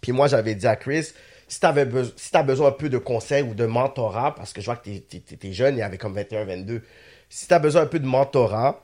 Puis 0.00 0.12
moi, 0.12 0.26
j'avais 0.28 0.54
dit 0.54 0.66
à 0.66 0.76
Chris, 0.76 1.08
si 1.48 1.60
t'avais 1.60 1.84
besoin, 1.84 2.12
si 2.16 2.30
t'as 2.30 2.42
besoin 2.42 2.68
un 2.68 2.72
peu 2.72 2.88
de 2.88 2.98
conseils 2.98 3.42
ou 3.42 3.54
de 3.54 3.66
mentorat, 3.66 4.34
parce 4.34 4.52
que 4.52 4.60
je 4.60 4.66
vois 4.66 4.76
que 4.76 4.88
t'es 4.90 5.52
jeune, 5.52 5.76
il 5.76 5.82
avait 5.82 5.98
comme 5.98 6.14
21, 6.14 6.44
22. 6.44 6.82
Si 7.28 7.46
t'as 7.48 7.58
besoin 7.58 7.82
un 7.82 7.86
peu 7.86 7.98
de 7.98 8.06
mentorat, 8.06 8.82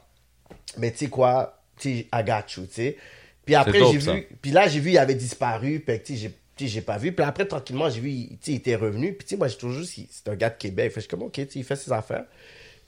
mais 0.79 0.91
tu 0.91 0.99
sais 0.99 1.09
quoi, 1.09 1.63
tu 1.79 1.91
I 1.91 2.09
got 2.25 2.43
you, 2.57 2.67
tu 2.67 2.73
sais. 2.73 2.97
Puis 3.51 3.55
après, 3.57 3.79
j'ai 3.93 3.99
vu, 3.99 4.29
puis 4.43 4.51
là, 4.51 4.69
j'ai 4.69 4.81
vu, 4.81 4.91
il 4.91 4.99
avait 4.99 5.15
disparu, 5.15 5.81
puis 5.81 6.01
tu 6.03 6.17
sais, 6.17 6.33
j'ai- 6.67 6.81
pas 6.83 6.99
vu. 6.99 7.13
Puis 7.13 7.25
après, 7.25 7.47
tranquillement, 7.47 7.89
j'ai 7.91 8.01
vu, 8.01 8.11
il- 8.11 8.29
tu 8.31 8.37
sais, 8.43 8.53
il 8.53 8.57
était 8.57 8.75
revenu. 8.77 9.13
Puis 9.15 9.25
tu 9.27 9.31
sais, 9.31 9.37
moi, 9.37 9.49
j'ai 9.49 9.57
toujours 9.57 9.83
il- 9.83 10.07
c'est 10.11 10.29
un 10.29 10.35
gars 10.37 10.51
de 10.51 10.57
Québec. 10.59 10.93
Fait 10.93 11.01
je 11.01 11.07
suis 11.07 11.09
comme, 11.09 11.23
ok, 11.23 11.33
tu 11.33 11.43
sais, 11.43 11.51
il 11.57 11.65
fait 11.65 11.77
ses 11.77 11.93
affaires. 11.93 12.25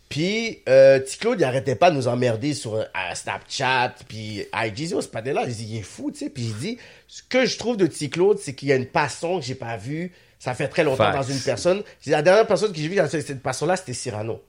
Puis, 0.08 0.58
euh, 0.68 1.00
Claude, 1.18 1.40
il 1.40 1.44
arrêtait 1.44 1.74
pas 1.74 1.90
de 1.90 1.96
nous 1.96 2.06
emmerder 2.06 2.52
sur 2.52 2.74
euh, 2.74 2.84
Snapchat, 3.14 3.94
puis 4.08 4.40
IG. 4.52 4.74
J'ai 4.76 4.86
dit, 4.88 4.94
oh, 4.94 5.00
ce 5.00 5.08
pas 5.08 5.22
là. 5.22 5.44
J'ai 5.46 5.54
dit, 5.54 5.66
il 5.70 5.76
est 5.78 5.82
fou, 5.82 6.10
tu 6.10 6.18
sais. 6.18 6.28
Puis 6.28 6.48
j'ai 6.48 6.68
dit, 6.74 6.78
ce 7.08 7.22
que 7.22 7.46
je 7.46 7.56
trouve 7.56 7.78
de 7.78 7.86
petit 7.86 8.10
Claude, 8.10 8.38
c'est 8.38 8.52
qu'il 8.52 8.68
y 8.68 8.72
a 8.72 8.76
une 8.76 8.86
passion 8.86 9.38
que 9.40 9.44
j'ai 9.46 9.54
pas 9.54 9.76
vue. 9.78 10.12
Ça 10.38 10.54
fait 10.54 10.68
très 10.68 10.84
longtemps 10.84 11.04
Facts. 11.04 11.16
dans 11.16 11.22
une 11.22 11.40
personne. 11.40 11.82
La 12.06 12.20
dernière 12.20 12.46
personne 12.46 12.72
que 12.72 12.78
j'ai 12.78 12.88
vue 12.88 12.96
dans 12.96 13.08
cette 13.08 13.40
passion-là, 13.42 13.76
c'était 13.76 13.94
Cyrano. 13.94 14.42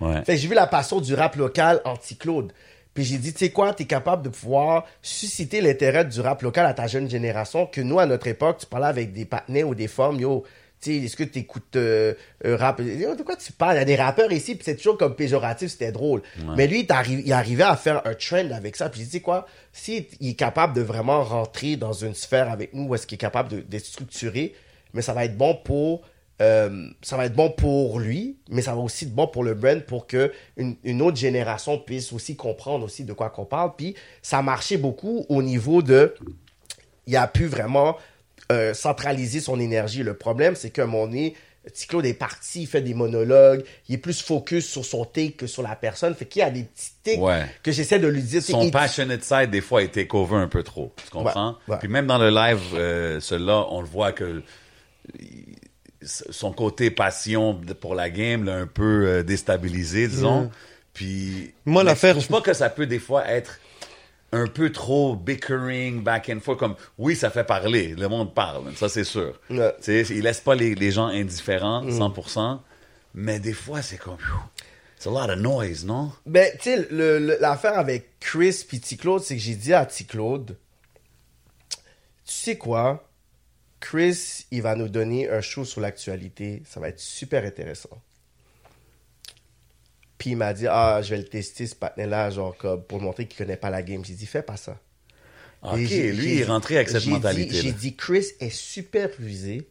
Ouais. 0.00 0.24
Fait 0.24 0.36
j'ai 0.36 0.48
vu 0.48 0.54
la 0.54 0.66
passion 0.66 1.00
du 1.00 1.14
rap 1.14 1.36
local 1.36 1.80
anti-Claude. 1.84 2.52
Puis 2.94 3.04
j'ai 3.04 3.18
dit, 3.18 3.32
tu 3.32 3.38
sais 3.38 3.50
quoi, 3.50 3.72
t'es 3.72 3.86
capable 3.86 4.22
de 4.22 4.28
pouvoir 4.28 4.84
susciter 5.00 5.60
l'intérêt 5.60 6.04
du 6.04 6.20
rap 6.20 6.42
local 6.42 6.66
à 6.66 6.74
ta 6.74 6.86
jeune 6.86 7.08
génération, 7.08 7.66
que 7.66 7.80
nous, 7.80 7.98
à 7.98 8.06
notre 8.06 8.26
époque, 8.26 8.58
tu 8.58 8.66
parlais 8.66 8.86
avec 8.86 9.12
des 9.12 9.24
partenaires 9.24 9.66
ou 9.68 9.74
des 9.74 9.88
femmes, 9.88 10.20
yo, 10.20 10.44
tu 10.80 10.90
sais, 11.00 11.04
est-ce 11.06 11.16
que 11.16 11.22
t'écoutes 11.22 11.76
euh, 11.76 12.12
un 12.44 12.56
rap? 12.56 12.80
Yo, 12.80 13.14
de 13.14 13.22
quoi 13.22 13.36
tu 13.36 13.52
parles? 13.52 13.76
Il 13.76 13.78
y 13.78 13.82
a 13.82 13.84
des 13.84 13.94
rappeurs 13.96 14.30
ici, 14.32 14.56
puis 14.56 14.64
c'est 14.64 14.76
toujours 14.76 14.98
comme 14.98 15.14
péjoratif, 15.14 15.70
c'était 15.70 15.92
drôle. 15.92 16.22
Mais 16.56 16.66
lui, 16.66 16.80
il, 17.08 17.20
il 17.24 17.32
arrivait 17.32 17.62
à 17.62 17.76
faire 17.76 18.02
un 18.04 18.14
trend 18.14 18.50
avec 18.50 18.76
ça. 18.76 18.88
Puis 18.90 19.00
j'ai 19.00 19.06
dit, 19.06 19.18
tu 19.18 19.20
quoi, 19.22 19.46
s'il 19.72 20.06
est 20.20 20.34
capable 20.34 20.74
de 20.74 20.82
vraiment 20.82 21.22
rentrer 21.22 21.76
dans 21.76 21.92
une 21.92 22.14
sphère 22.14 22.50
avec 22.50 22.74
nous, 22.74 22.88
où 22.88 22.94
est-ce 22.94 23.06
qu'il 23.06 23.14
est 23.14 23.18
capable 23.18 23.48
de- 23.50 23.60
d'être 23.60 23.86
structuré, 23.86 24.54
mais 24.92 25.02
ça 25.02 25.12
va 25.14 25.24
être 25.24 25.36
bon 25.38 25.54
pour 25.54 26.02
euh, 26.42 26.88
ça 27.02 27.16
va 27.16 27.26
être 27.26 27.34
bon 27.34 27.50
pour 27.50 28.00
lui, 28.00 28.36
mais 28.50 28.60
ça 28.62 28.74
va 28.74 28.80
aussi 28.80 29.04
être 29.04 29.14
bon 29.14 29.26
pour 29.28 29.44
le 29.44 29.54
brand 29.54 29.80
pour 29.82 30.06
que 30.06 30.32
une, 30.56 30.76
une 30.84 31.00
autre 31.00 31.16
génération 31.16 31.78
puisse 31.78 32.12
aussi 32.12 32.36
comprendre 32.36 32.84
aussi 32.84 33.04
de 33.04 33.12
quoi 33.12 33.30
qu'on 33.30 33.44
parle. 33.46 33.72
Puis 33.76 33.94
ça 34.20 34.38
a 34.38 34.42
marché 34.42 34.76
beaucoup 34.76 35.24
au 35.28 35.42
niveau 35.42 35.80
de, 35.82 36.14
il 37.06 37.16
a 37.16 37.26
pu 37.28 37.46
vraiment 37.46 37.96
euh, 38.50 38.74
centraliser 38.74 39.40
son 39.40 39.60
énergie. 39.60 40.02
Le 40.02 40.14
problème, 40.14 40.54
c'est 40.56 40.76
moment 40.78 41.06
donné, 41.06 41.34
Petit 41.64 41.86
Claude 41.86 42.04
est 42.06 42.14
parti, 42.14 42.62
il 42.62 42.66
fait 42.66 42.82
des 42.82 42.92
monologues, 42.92 43.62
il 43.88 43.94
est 43.94 43.98
plus 43.98 44.20
focus 44.20 44.66
sur 44.68 44.84
son 44.84 45.04
take 45.04 45.32
que 45.34 45.46
sur 45.46 45.62
la 45.62 45.76
personne. 45.76 46.12
Fait 46.16 46.24
qu'il 46.26 46.40
y 46.40 46.42
a 46.42 46.50
des 46.50 46.64
petits 46.64 46.90
tics 47.04 47.20
Ouais. 47.20 47.44
que 47.62 47.70
j'essaie 47.70 48.00
de 48.00 48.08
lui 48.08 48.20
dire. 48.20 48.42
Son 48.42 48.68
passionate 48.70 49.22
side, 49.22 49.50
des 49.50 49.60
fois, 49.60 49.84
est 49.84 49.88
take 49.94 50.08
over 50.16 50.34
un 50.36 50.48
peu 50.48 50.64
trop. 50.64 50.92
Tu 51.04 51.08
comprends? 51.10 51.50
Ouais, 51.68 51.74
ouais. 51.74 51.78
Puis 51.78 51.88
même 51.88 52.08
dans 52.08 52.18
le 52.18 52.30
live, 52.30 52.60
euh, 52.74 53.20
celui-là, 53.20 53.66
on 53.70 53.80
le 53.80 53.86
voit 53.86 54.10
que 54.10 54.42
il- 55.20 55.51
son 56.04 56.52
côté 56.52 56.90
passion 56.90 57.60
pour 57.80 57.94
la 57.94 58.10
game 58.10 58.44
l'a 58.44 58.54
un 58.56 58.66
peu 58.66 59.06
euh, 59.06 59.22
déstabilisé, 59.22 60.08
disons. 60.08 60.50
Puis. 60.94 61.54
Moi, 61.64 61.82
l'affaire- 61.84 62.18
Je 62.20 62.28
pas 62.28 62.40
que 62.40 62.52
ça 62.52 62.68
peut 62.70 62.86
des 62.86 62.98
fois 62.98 63.26
être 63.28 63.58
un 64.32 64.46
peu 64.46 64.70
trop 64.72 65.14
bickering, 65.14 66.02
back 66.02 66.30
and 66.34 66.40
forth. 66.40 66.58
Comme, 66.58 66.74
oui, 66.98 67.14
ça 67.16 67.30
fait 67.30 67.44
parler. 67.44 67.94
Le 67.96 68.08
monde 68.08 68.34
parle. 68.34 68.74
Ça, 68.76 68.88
c'est 68.88 69.04
sûr. 69.04 69.38
Ouais. 69.50 69.74
Tu 69.82 70.00
il 70.00 70.22
laisse 70.22 70.40
pas 70.40 70.54
les, 70.54 70.74
les 70.74 70.90
gens 70.90 71.06
indifférents, 71.06 71.82
Mm. 71.82 71.98
100%. 72.00 72.60
Mais 73.14 73.38
des 73.40 73.52
fois, 73.52 73.82
c'est 73.82 73.98
comme. 73.98 74.16
C'est 74.98 75.08
a 75.08 75.12
lot 75.12 75.32
of 75.32 75.38
noise, 75.38 75.84
non? 75.84 76.12
Ben, 76.26 76.50
tu 76.60 76.70
sais, 76.76 76.86
l'affaire 77.40 77.76
avec 77.78 78.18
Chris 78.20 78.64
puis 78.66 78.80
T-Claude, 78.80 79.20
c'est 79.22 79.34
que 79.36 79.42
j'ai 79.42 79.54
dit 79.56 79.74
à 79.74 79.84
T-Claude, 79.84 80.56
tu 82.24 82.32
sais 82.32 82.56
quoi? 82.56 83.08
Chris, 83.82 84.46
il 84.52 84.62
va 84.62 84.76
nous 84.76 84.88
donner 84.88 85.28
un 85.28 85.40
show 85.40 85.64
sur 85.64 85.80
l'actualité. 85.80 86.62
Ça 86.64 86.78
va 86.78 86.88
être 86.88 87.00
super 87.00 87.44
intéressant. 87.44 88.00
Puis 90.16 90.30
il 90.30 90.36
m'a 90.36 90.54
dit, 90.54 90.68
ah, 90.68 91.00
je 91.02 91.10
vais 91.10 91.18
le 91.18 91.26
tester, 91.26 91.66
ce 91.66 91.74
patin-là, 91.74 92.30
genre, 92.30 92.56
comme, 92.56 92.80
pour 92.84 93.00
montrer 93.00 93.26
qu'il 93.26 93.36
connaît 93.36 93.56
pas 93.56 93.70
la 93.70 93.82
game. 93.82 94.04
J'ai 94.04 94.14
dit, 94.14 94.24
fais 94.24 94.42
pas 94.42 94.56
ça. 94.56 94.78
Ok, 95.62 95.78
Et 95.78 96.12
lui, 96.12 96.34
il 96.34 96.40
est 96.40 96.44
rentré 96.44 96.76
avec 96.76 96.90
cette 96.90 97.06
mentalité. 97.06 97.60
J'ai 97.60 97.72
dit, 97.72 97.96
Chris 97.96 98.28
est 98.38 98.54
super 98.54 99.10
rusé. 99.18 99.68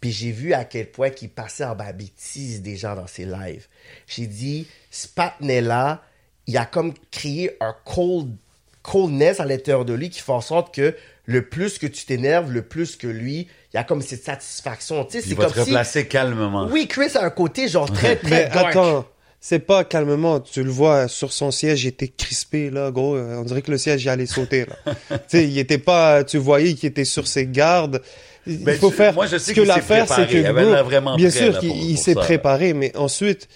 Puis 0.00 0.12
j'ai 0.12 0.30
vu 0.30 0.52
à 0.52 0.64
quel 0.64 0.88
point 0.88 1.10
qu'il 1.10 1.28
passait 1.28 1.64
en 1.64 1.74
bas 1.74 1.92
bêtise 1.92 2.62
des 2.62 2.76
gens 2.76 2.94
dans 2.94 3.08
ses 3.08 3.24
lives. 3.24 3.66
J'ai 4.06 4.28
dit, 4.28 4.68
ce 4.92 5.08
patinet-là, 5.08 6.04
il 6.46 6.56
a 6.56 6.64
comme 6.64 6.94
créé 7.10 7.56
un 7.60 7.74
cold, 7.84 8.36
coldness 8.82 9.40
à 9.40 9.44
l'intérieur 9.44 9.84
de 9.84 9.94
lui 9.94 10.10
qui 10.10 10.20
fait 10.20 10.30
en 10.30 10.40
sorte 10.40 10.72
que 10.72 10.94
le 11.30 11.42
plus 11.46 11.78
que 11.78 11.86
tu 11.86 12.06
t'énerves, 12.06 12.50
le 12.50 12.62
plus 12.62 12.96
que 12.96 13.06
lui, 13.06 13.48
il 13.72 13.76
y 13.76 13.78
a 13.78 13.84
comme 13.84 14.00
cette 14.00 14.24
satisfaction. 14.24 15.04
Tu 15.04 15.12
sais, 15.12 15.18
Il 15.26 15.28
c'est 15.28 15.34
va 15.34 15.44
comme 15.44 15.52
te 15.52 15.58
si... 15.58 15.64
replacer 15.66 16.06
calmement. 16.08 16.66
Oui, 16.72 16.88
Chris 16.88 17.10
a 17.16 17.22
un 17.24 17.28
côté 17.30 17.68
genre 17.68 17.92
très, 17.92 18.16
très 18.16 18.30
Mais 18.30 18.48
dark. 18.48 18.68
attends, 18.70 19.04
c'est 19.38 19.58
pas 19.58 19.84
calmement. 19.84 20.40
Tu 20.40 20.62
le 20.64 20.70
vois 20.70 21.06
sur 21.06 21.30
son 21.34 21.50
siège, 21.50 21.84
il 21.84 21.88
était 21.88 22.08
crispé 22.08 22.70
là, 22.70 22.90
gros. 22.90 23.14
Euh, 23.14 23.36
On 23.36 23.42
dirait 23.44 23.60
que 23.60 23.70
le 23.70 23.76
siège 23.76 24.02
il 24.04 24.08
allait 24.08 24.24
sauter 24.24 24.64
là. 24.64 24.76
tu 25.10 25.16
sais, 25.28 25.46
il 25.46 25.58
était 25.58 25.76
pas. 25.76 26.24
Tu 26.24 26.38
voyais 26.38 26.72
qu'il 26.72 26.88
était 26.88 27.04
sur 27.04 27.26
ses 27.28 27.46
gardes. 27.46 28.00
Il 28.46 28.64
Ben, 28.64 28.78
faut 28.78 28.88
je- 28.90 28.96
faire. 28.96 29.12
moi, 29.12 29.26
je 29.26 29.36
sais 29.36 29.52
ce 29.52 29.60
que 29.60 29.66
l'affaire, 29.66 30.06
c'est 30.08 30.26
que 30.26 30.34
Il 30.38 30.46
avait 30.46 30.62
bro, 30.62 30.72
l'air 30.72 30.84
vraiment 30.84 31.16
bien 31.16 31.28
prêt, 31.28 31.38
sûr 31.52 31.58
qu'il 31.60 31.98
s'est 31.98 32.14
préparé, 32.14 32.72
mais 32.72 32.96
ensuite, 32.96 33.48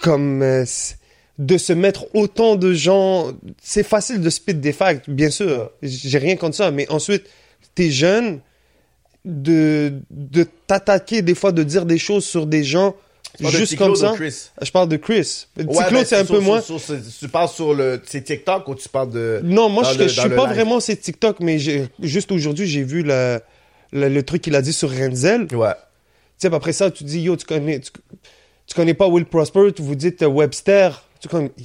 comme 0.00 0.42
euh, 0.42 0.64
de 1.38 1.56
se 1.56 1.72
mettre 1.72 2.06
autant 2.14 2.56
de 2.56 2.72
gens, 2.72 3.32
c'est 3.62 3.84
facile 3.84 4.20
de 4.20 4.28
spit 4.30 4.54
des 4.54 4.72
facts, 4.72 5.08
bien 5.08 5.30
sûr. 5.30 5.70
J'ai 5.82 6.18
rien 6.18 6.36
contre 6.36 6.56
ça, 6.56 6.70
mais 6.70 6.90
ensuite, 6.90 7.24
t'es 7.74 7.90
jeune, 7.90 8.40
de 9.24 9.92
de 10.10 10.46
t'attaquer 10.66 11.22
des 11.22 11.34
fois, 11.34 11.52
de 11.52 11.62
dire 11.62 11.84
des 11.86 11.98
choses 11.98 12.24
sur 12.24 12.46
des 12.46 12.64
gens. 12.64 12.94
Tu 13.36 13.46
Juste 13.50 13.76
comme 13.76 13.94
ça. 13.94 14.14
Je 14.62 14.70
parle 14.72 14.88
de 14.88 14.96
Chris. 14.96 15.46
Ouais, 15.58 15.64
mais 15.92 16.04
c'est 16.04 16.16
un 16.16 16.24
sur- 16.24 16.36
peu 16.36 16.40
sur- 16.40 16.42
moins. 16.42 16.60
sur- 16.60 16.80
tu 17.20 17.28
parles 17.28 17.48
sur 17.48 17.74
le 17.74 18.00
c'est 18.06 18.22
TikTok 18.22 18.66
ou 18.68 18.74
tu 18.74 18.88
parles 18.88 19.10
de 19.10 19.40
Non, 19.44 19.68
moi, 19.68 19.84
je, 19.84 19.98
le- 19.98 20.08
je 20.08 20.18
suis 20.20 20.28
pas 20.30 20.46
live? 20.46 20.54
vraiment 20.54 20.80
c'est 20.80 20.96
TikTok, 20.96 21.38
mais 21.40 21.58
juste 22.00 22.32
aujourd'hui, 22.32 22.66
j'ai 22.66 22.82
vu 22.82 23.02
le, 23.02 23.38
le, 23.92 24.08
le 24.08 24.22
truc 24.24 24.42
qu'il 24.42 24.56
a 24.56 24.62
dit 24.62 24.72
sur 24.72 24.90
Renzel. 24.90 25.46
Tu 25.46 25.54
Ouais. 25.56 25.68
sais, 26.38 26.48
puis 26.48 26.56
après 26.56 26.72
ça, 26.72 26.90
tu 26.90 27.04
dis, 27.04 27.20
yo, 27.20 27.36
tu 27.36 27.44
connais, 27.44 27.80
tu, 27.80 27.90
tu 28.66 28.74
connais 28.74 28.94
pas 28.94 29.06
Will 29.08 29.26
Prosper, 29.26 29.72
tu 29.76 29.82
vous 29.82 29.94
dites 29.94 30.22
euh, 30.22 30.26
Webster. 30.26 31.04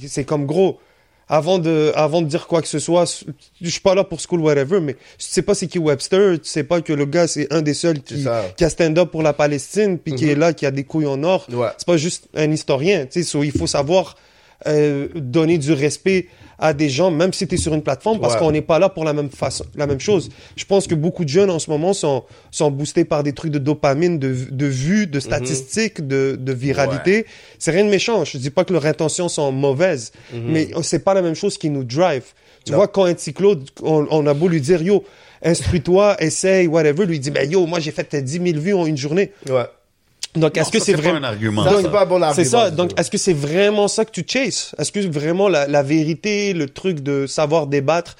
C'est 0.08 0.24
comme 0.24 0.46
gros. 0.46 0.78
Avant 1.26 1.58
de, 1.58 1.90
avant 1.94 2.20
de 2.20 2.26
dire 2.26 2.46
quoi 2.46 2.60
que 2.60 2.68
ce 2.68 2.78
soit, 2.78 3.24
je 3.58 3.70
suis 3.70 3.80
pas 3.80 3.94
là 3.94 4.04
pour 4.04 4.20
school 4.20 4.40
whatever, 4.40 4.78
mais 4.80 4.92
tu 4.92 4.98
sais 5.18 5.40
pas 5.40 5.54
c'est 5.54 5.68
qui 5.68 5.78
Webster, 5.78 6.38
tu 6.38 6.46
sais 6.46 6.64
pas 6.64 6.82
que 6.82 6.92
le 6.92 7.06
gars 7.06 7.26
c'est 7.26 7.50
un 7.50 7.62
des 7.62 7.72
seuls 7.72 8.02
qui. 8.02 8.16
Mhm. 8.16 8.30
qui 8.58 8.64
a 8.64 8.68
stand-up 8.68 9.10
pour 9.10 9.22
la 9.22 9.32
Palestine, 9.32 9.98
puis 9.98 10.14
qui 10.14 10.28
est 10.28 10.34
là, 10.34 10.52
qui 10.52 10.66
a 10.66 10.70
des 10.70 10.84
couilles 10.84 11.06
en 11.06 11.22
or. 11.22 11.46
Ouais. 11.50 11.68
C'est 11.78 11.86
pas 11.86 11.96
juste 11.96 12.28
un 12.34 12.50
historien, 12.52 13.06
tu 13.06 13.22
sais, 13.22 13.22
so, 13.22 13.42
il 13.42 13.52
faut 13.52 13.66
savoir 13.66 14.16
euh, 14.66 15.08
donner 15.14 15.56
du 15.56 15.72
respect 15.72 16.26
à 16.58 16.72
des 16.74 16.88
gens, 16.88 17.10
même 17.10 17.32
si 17.32 17.46
tu 17.48 17.54
es 17.56 17.58
sur 17.58 17.74
une 17.74 17.82
plateforme, 17.82 18.20
parce 18.20 18.34
Ouais. 18.34 18.40
qu'on 18.40 18.52
n'est 18.52 18.62
pas 18.62 18.78
là 18.78 18.88
pour 18.88 19.04
la 19.04 19.12
même 19.12 19.30
façon, 19.30 19.64
la 19.76 19.86
même 19.86 20.00
chose. 20.00 20.28
Je 20.56 20.64
pense 20.64 20.86
que 20.86 20.94
beaucoup 20.94 21.24
de 21.24 21.28
jeunes 21.28 21.50
en 21.50 21.58
ce 21.58 21.68
moment 21.70 21.92
sont, 21.92 22.24
sont 22.50 22.70
boostés 22.70 23.04
par 23.04 23.22
des 23.22 23.32
trucs 23.32 23.50
de 23.52 23.58
dopamine, 23.58 24.18
de, 24.18 24.34
de 24.50 24.66
vues, 24.66 25.06
de 25.06 25.20
statistiques, 25.20 26.06
de, 26.06 26.36
de 26.40 26.52
viralité. 26.52 27.26
C'est 27.58 27.70
rien 27.72 27.84
de 27.84 27.90
méchant. 27.90 28.24
Je 28.24 28.38
dis 28.38 28.50
pas 28.50 28.64
que 28.64 28.72
leurs 28.72 28.86
intentions 28.86 29.28
sont 29.28 29.50
mauvaises, 29.52 30.12
mais 30.32 30.68
c'est 30.82 31.00
pas 31.04 31.14
la 31.14 31.22
même 31.22 31.34
chose 31.34 31.58
qui 31.58 31.70
nous 31.70 31.84
drive. 31.84 32.24
Tu 32.64 32.72
Non. 32.72 32.78
vois, 32.78 32.88
quand 32.88 33.04
un 33.04 33.12
petit 33.14 33.32
Claude, 33.34 33.68
on, 33.82 34.06
on 34.10 34.26
a 34.26 34.32
beau 34.32 34.48
lui 34.48 34.60
dire, 34.60 34.80
yo, 34.82 35.04
instruis-toi, 35.42 36.16
essaye, 36.20 36.66
whatever, 36.66 37.04
lui 37.06 37.18
dit, 37.20 37.30
ben 37.30 37.50
yo, 37.50 37.66
moi 37.66 37.78
j'ai 37.80 37.90
fait 37.90 38.14
10 38.14 38.32
000 38.52 38.58
vues 38.58 38.74
en 38.74 38.86
une 38.86 38.96
journée. 38.96 39.32
Ouais. 39.48 39.64
Donc, 40.34 40.56
est-ce 40.56 40.70
que 40.72 40.80
c'est 40.80 40.94
vraiment 40.94 41.18
un 41.18 41.24
argument. 41.24 41.64
C'est 41.80 41.90
pas 41.90 42.02
un 42.02 42.06
bon 42.06 42.22
argument. 42.22 42.34
c'est 42.34 42.44
ça. 42.50 42.70
Donc, 42.70 42.98
est-ce 42.98 43.10
que 43.10 43.18
c'est 43.18 43.32
vraiment 43.32 43.86
ça 43.88 44.04
que 44.04 44.10
tu 44.10 44.24
chases? 44.26 44.74
Est-ce 44.78 44.90
que 44.90 45.00
vraiment 45.08 45.48
la, 45.48 45.66
la 45.68 45.82
vérité, 45.82 46.52
le 46.52 46.68
truc 46.68 47.00
de 47.00 47.26
savoir 47.26 47.66
débattre, 47.68 48.16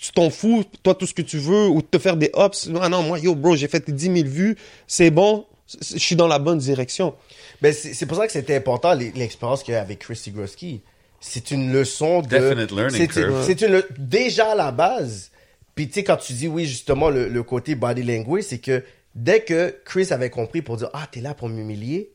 tu 0.00 0.12
t'en 0.12 0.30
fous, 0.30 0.64
toi, 0.82 0.94
tout 0.94 1.06
ce 1.06 1.14
que 1.14 1.22
tu 1.22 1.38
veux, 1.38 1.66
ou 1.68 1.80
de 1.80 1.86
te 1.86 1.98
faire 1.98 2.16
des 2.16 2.30
hops? 2.34 2.68
Non, 2.68 2.88
non, 2.88 3.02
moi, 3.02 3.18
yo, 3.18 3.34
bro, 3.34 3.56
j'ai 3.56 3.68
fait 3.68 3.90
10 3.90 4.04
000 4.04 4.28
vues, 4.28 4.56
c'est 4.86 5.10
bon, 5.10 5.46
je 5.80 5.98
suis 5.98 6.16
dans 6.16 6.28
la 6.28 6.38
bonne 6.38 6.58
direction. 6.58 7.14
Ben, 7.62 7.72
c'est 7.72 7.94
c'est 7.94 8.04
pour 8.06 8.16
ça 8.18 8.26
que 8.26 8.32
c'était 8.32 8.56
important, 8.56 8.92
l'expérience 8.94 9.62
qu'il 9.62 9.72
y 9.72 9.76
a 9.76 9.80
avec 9.80 10.00
Chris 10.00 10.20
Groski. 10.28 10.82
C'est 11.20 11.50
une 11.50 11.72
leçon 11.72 12.20
de... 12.20 12.28
Definite 12.28 12.70
learning 12.72 12.96
c'est- 13.00 13.08
curve. 13.08 13.42
C'est 13.46 13.62
une... 13.62 13.72
le- 13.72 13.88
Déjà 13.98 14.52
à 14.52 14.54
la 14.54 14.70
base, 14.70 15.30
puis 15.74 15.86
tu 15.88 15.94
sais, 15.94 16.04
quand 16.04 16.18
tu 16.18 16.34
dis, 16.34 16.46
oui, 16.48 16.66
justement, 16.66 17.08
le, 17.08 17.28
le 17.28 17.42
côté 17.42 17.74
body 17.74 18.02
language, 18.02 18.42
c'est 18.48 18.58
que 18.58 18.82
dès 19.14 19.40
que 19.40 19.74
Chris 19.84 20.08
avait 20.10 20.30
compris 20.30 20.62
pour 20.62 20.76
dire, 20.76 20.90
ah, 20.92 21.06
t'es 21.10 21.20
là 21.20 21.34
pour 21.34 21.48
m'humilier, 21.48 22.10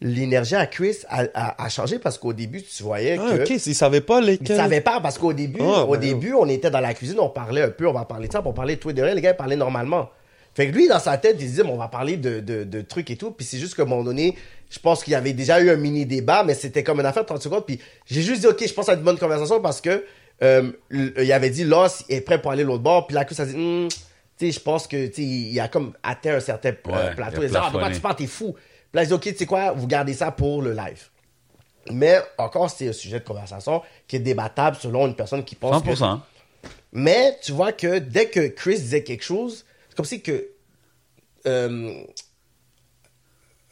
l'énergie 0.00 0.54
à 0.54 0.66
Chris 0.66 0.98
a, 1.08 1.24
a- 1.34 1.62
a 1.64 1.68
changé 1.68 1.98
parce 1.98 2.16
qu'au 2.18 2.32
début, 2.32 2.62
tu 2.62 2.82
voyais 2.82 3.18
Ah, 3.20 3.36
que... 3.36 3.42
ok, 3.42 3.50
ils 3.66 3.74
savaient 3.74 4.00
pas 4.00 4.20
Il 4.20 4.26
lesquels. 4.26 4.56
savait 4.56 4.80
pas 4.80 5.00
parce 5.00 5.18
qu'au 5.18 5.32
début, 5.34 5.60
Ah, 5.62 5.84
au 5.84 5.92
ben 5.92 6.00
début, 6.00 6.32
on 6.32 6.46
était 6.46 6.70
dans 6.70 6.80
la 6.80 6.94
cuisine, 6.94 7.20
on 7.20 7.28
parlait 7.28 7.62
un 7.62 7.68
peu, 7.70 7.86
on 7.86 7.92
va 7.92 8.04
parler 8.06 8.28
de 8.28 8.32
ça, 8.32 8.42
on 8.44 8.52
parlait 8.52 8.76
de 8.76 8.80
tout 8.80 8.90
et 8.90 8.94
de 8.94 9.02
rien, 9.02 9.14
les 9.14 9.20
gars 9.20 9.30
ils 9.32 9.36
parlaient 9.36 9.56
normalement. 9.56 10.08
Fait 10.54 10.68
que 10.68 10.74
lui, 10.74 10.88
dans 10.88 10.98
sa 10.98 11.16
tête, 11.18 11.36
il 11.38 11.42
se 11.44 11.50
disait, 11.50 11.62
bon, 11.62 11.74
on 11.74 11.78
va 11.78 11.86
parler 11.88 12.16
de, 12.16 12.40
de, 12.40 12.64
de 12.64 12.80
trucs 12.80 13.10
et 13.10 13.16
tout, 13.16 13.30
puis 13.30 13.46
c'est 13.46 13.58
juste 13.58 13.74
qu'à 13.76 13.82
un 13.82 13.86
moment 13.86 14.02
donné, 14.02 14.36
je 14.70 14.78
pense 14.80 15.04
qu'il 15.04 15.12
y 15.12 15.16
avait 15.16 15.32
déjà 15.32 15.60
eu 15.60 15.70
un 15.70 15.76
mini 15.76 16.06
débat, 16.06 16.42
mais 16.44 16.54
c'était 16.54 16.82
comme 16.82 16.98
une 16.98 17.06
affaire 17.06 17.22
de 17.22 17.28
30 17.28 17.42
secondes, 17.42 17.66
puis 17.66 17.78
j'ai 18.06 18.22
juste 18.22 18.40
dit, 18.40 18.46
ok, 18.48 18.66
je 18.66 18.72
pense 18.72 18.88
à 18.88 18.94
une 18.94 19.02
bonne 19.02 19.18
conversation 19.18 19.60
parce 19.60 19.80
que 19.80 20.04
euh, 20.42 20.72
il 20.90 21.30
avait 21.32 21.50
dit, 21.50 21.64
Loss 21.64 22.04
est 22.08 22.22
prêt 22.22 22.40
pour 22.40 22.50
aller 22.50 22.64
l'autre 22.64 22.82
bord, 22.82 23.06
puis 23.06 23.14
la 23.14 23.24
Chris 23.26 23.36
a 23.38 23.44
dit, 23.44 23.52
sais, 23.52 23.96
je 24.40 24.60
pense 24.60 24.86
que, 24.86 25.18
il 25.20 25.60
a 25.60 25.68
comme 25.68 25.94
atteint 26.02 26.36
un 26.36 26.40
certain 26.40 26.70
Ouais, 26.70 27.14
plateau. 27.14 27.42
il 27.42 27.50
dit, 27.50 27.56
ah, 27.56 27.68
pourquoi 27.70 27.90
tu 27.90 28.00
parles, 28.00 28.16
t'es 28.16 28.26
fou. 28.26 28.52
Puis 28.54 28.62
là, 28.94 29.02
il 29.02 29.06
dit, 29.08 29.12
ok, 29.12 29.22
tu 29.22 29.36
sais 29.36 29.46
quoi, 29.46 29.72
vous 29.72 29.86
gardez 29.86 30.14
ça 30.14 30.30
pour 30.32 30.62
le 30.62 30.72
live. 30.72 31.08
Mais 31.90 32.20
encore, 32.38 32.70
c'est 32.70 32.88
un 32.88 32.92
sujet 32.92 33.20
de 33.20 33.24
conversation 33.24 33.82
qui 34.06 34.16
est 34.16 34.20
débattable 34.20 34.76
selon 34.80 35.06
une 35.06 35.14
personne 35.14 35.44
qui 35.44 35.54
pense 35.54 35.82
que... 35.82 35.90
100%. 35.90 36.20
Mais 36.92 37.38
tu 37.42 37.52
vois 37.52 37.72
que 37.72 37.98
dès 37.98 38.28
que 38.28 38.48
Chris 38.48 38.76
disait 38.78 39.02
quelque 39.04 39.22
chose, 39.24 39.64
c'est 39.88 39.96
comme 39.96 40.04
si 40.04 40.22
que 40.22 40.48
euh, 41.46 42.02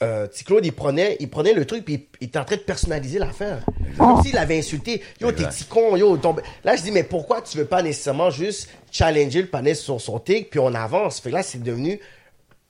euh, 0.03 0.27
Claude, 0.47 0.65
il 0.65 0.73
prenait, 0.73 1.17
il 1.21 1.29
prenait 1.29 1.53
le 1.53 1.65
truc, 1.65 1.85
puis 1.85 1.95
il, 1.95 2.07
il 2.21 2.29
était 2.29 2.39
en 2.39 2.45
train 2.45 2.57
de 2.57 2.63
personnaliser 2.63 3.19
l'affaire. 3.19 3.65
Comme 3.97 4.23
s'il 4.23 4.37
avait 4.39 4.59
insulté. 4.59 5.03
Yo, 5.21 5.33
t'es 5.33 5.45
petit 5.45 5.65
con, 5.65 5.97
yo, 5.97 6.17
ton... 6.17 6.37
Là, 6.65 6.77
je 6.77 6.83
dis, 6.83 6.93
mais 6.93 7.03
pourquoi 7.03 7.43
tu 7.43 7.59
veux 7.59 7.65
pas 7.65 7.83
nécessairement 7.83 8.31
juste 8.31 8.69
challenger 8.91 9.43
le 9.43 9.49
panel 9.49 9.75
sur 9.77 10.01
son 10.01 10.19
take, 10.19 10.49
puis 10.51 10.61
on 10.61 10.75
avance? 10.75 11.21
Fait 11.21 11.31
que 11.31 11.35
là, 11.35 11.43
c'est 11.43 11.63
devenu 11.63 12.01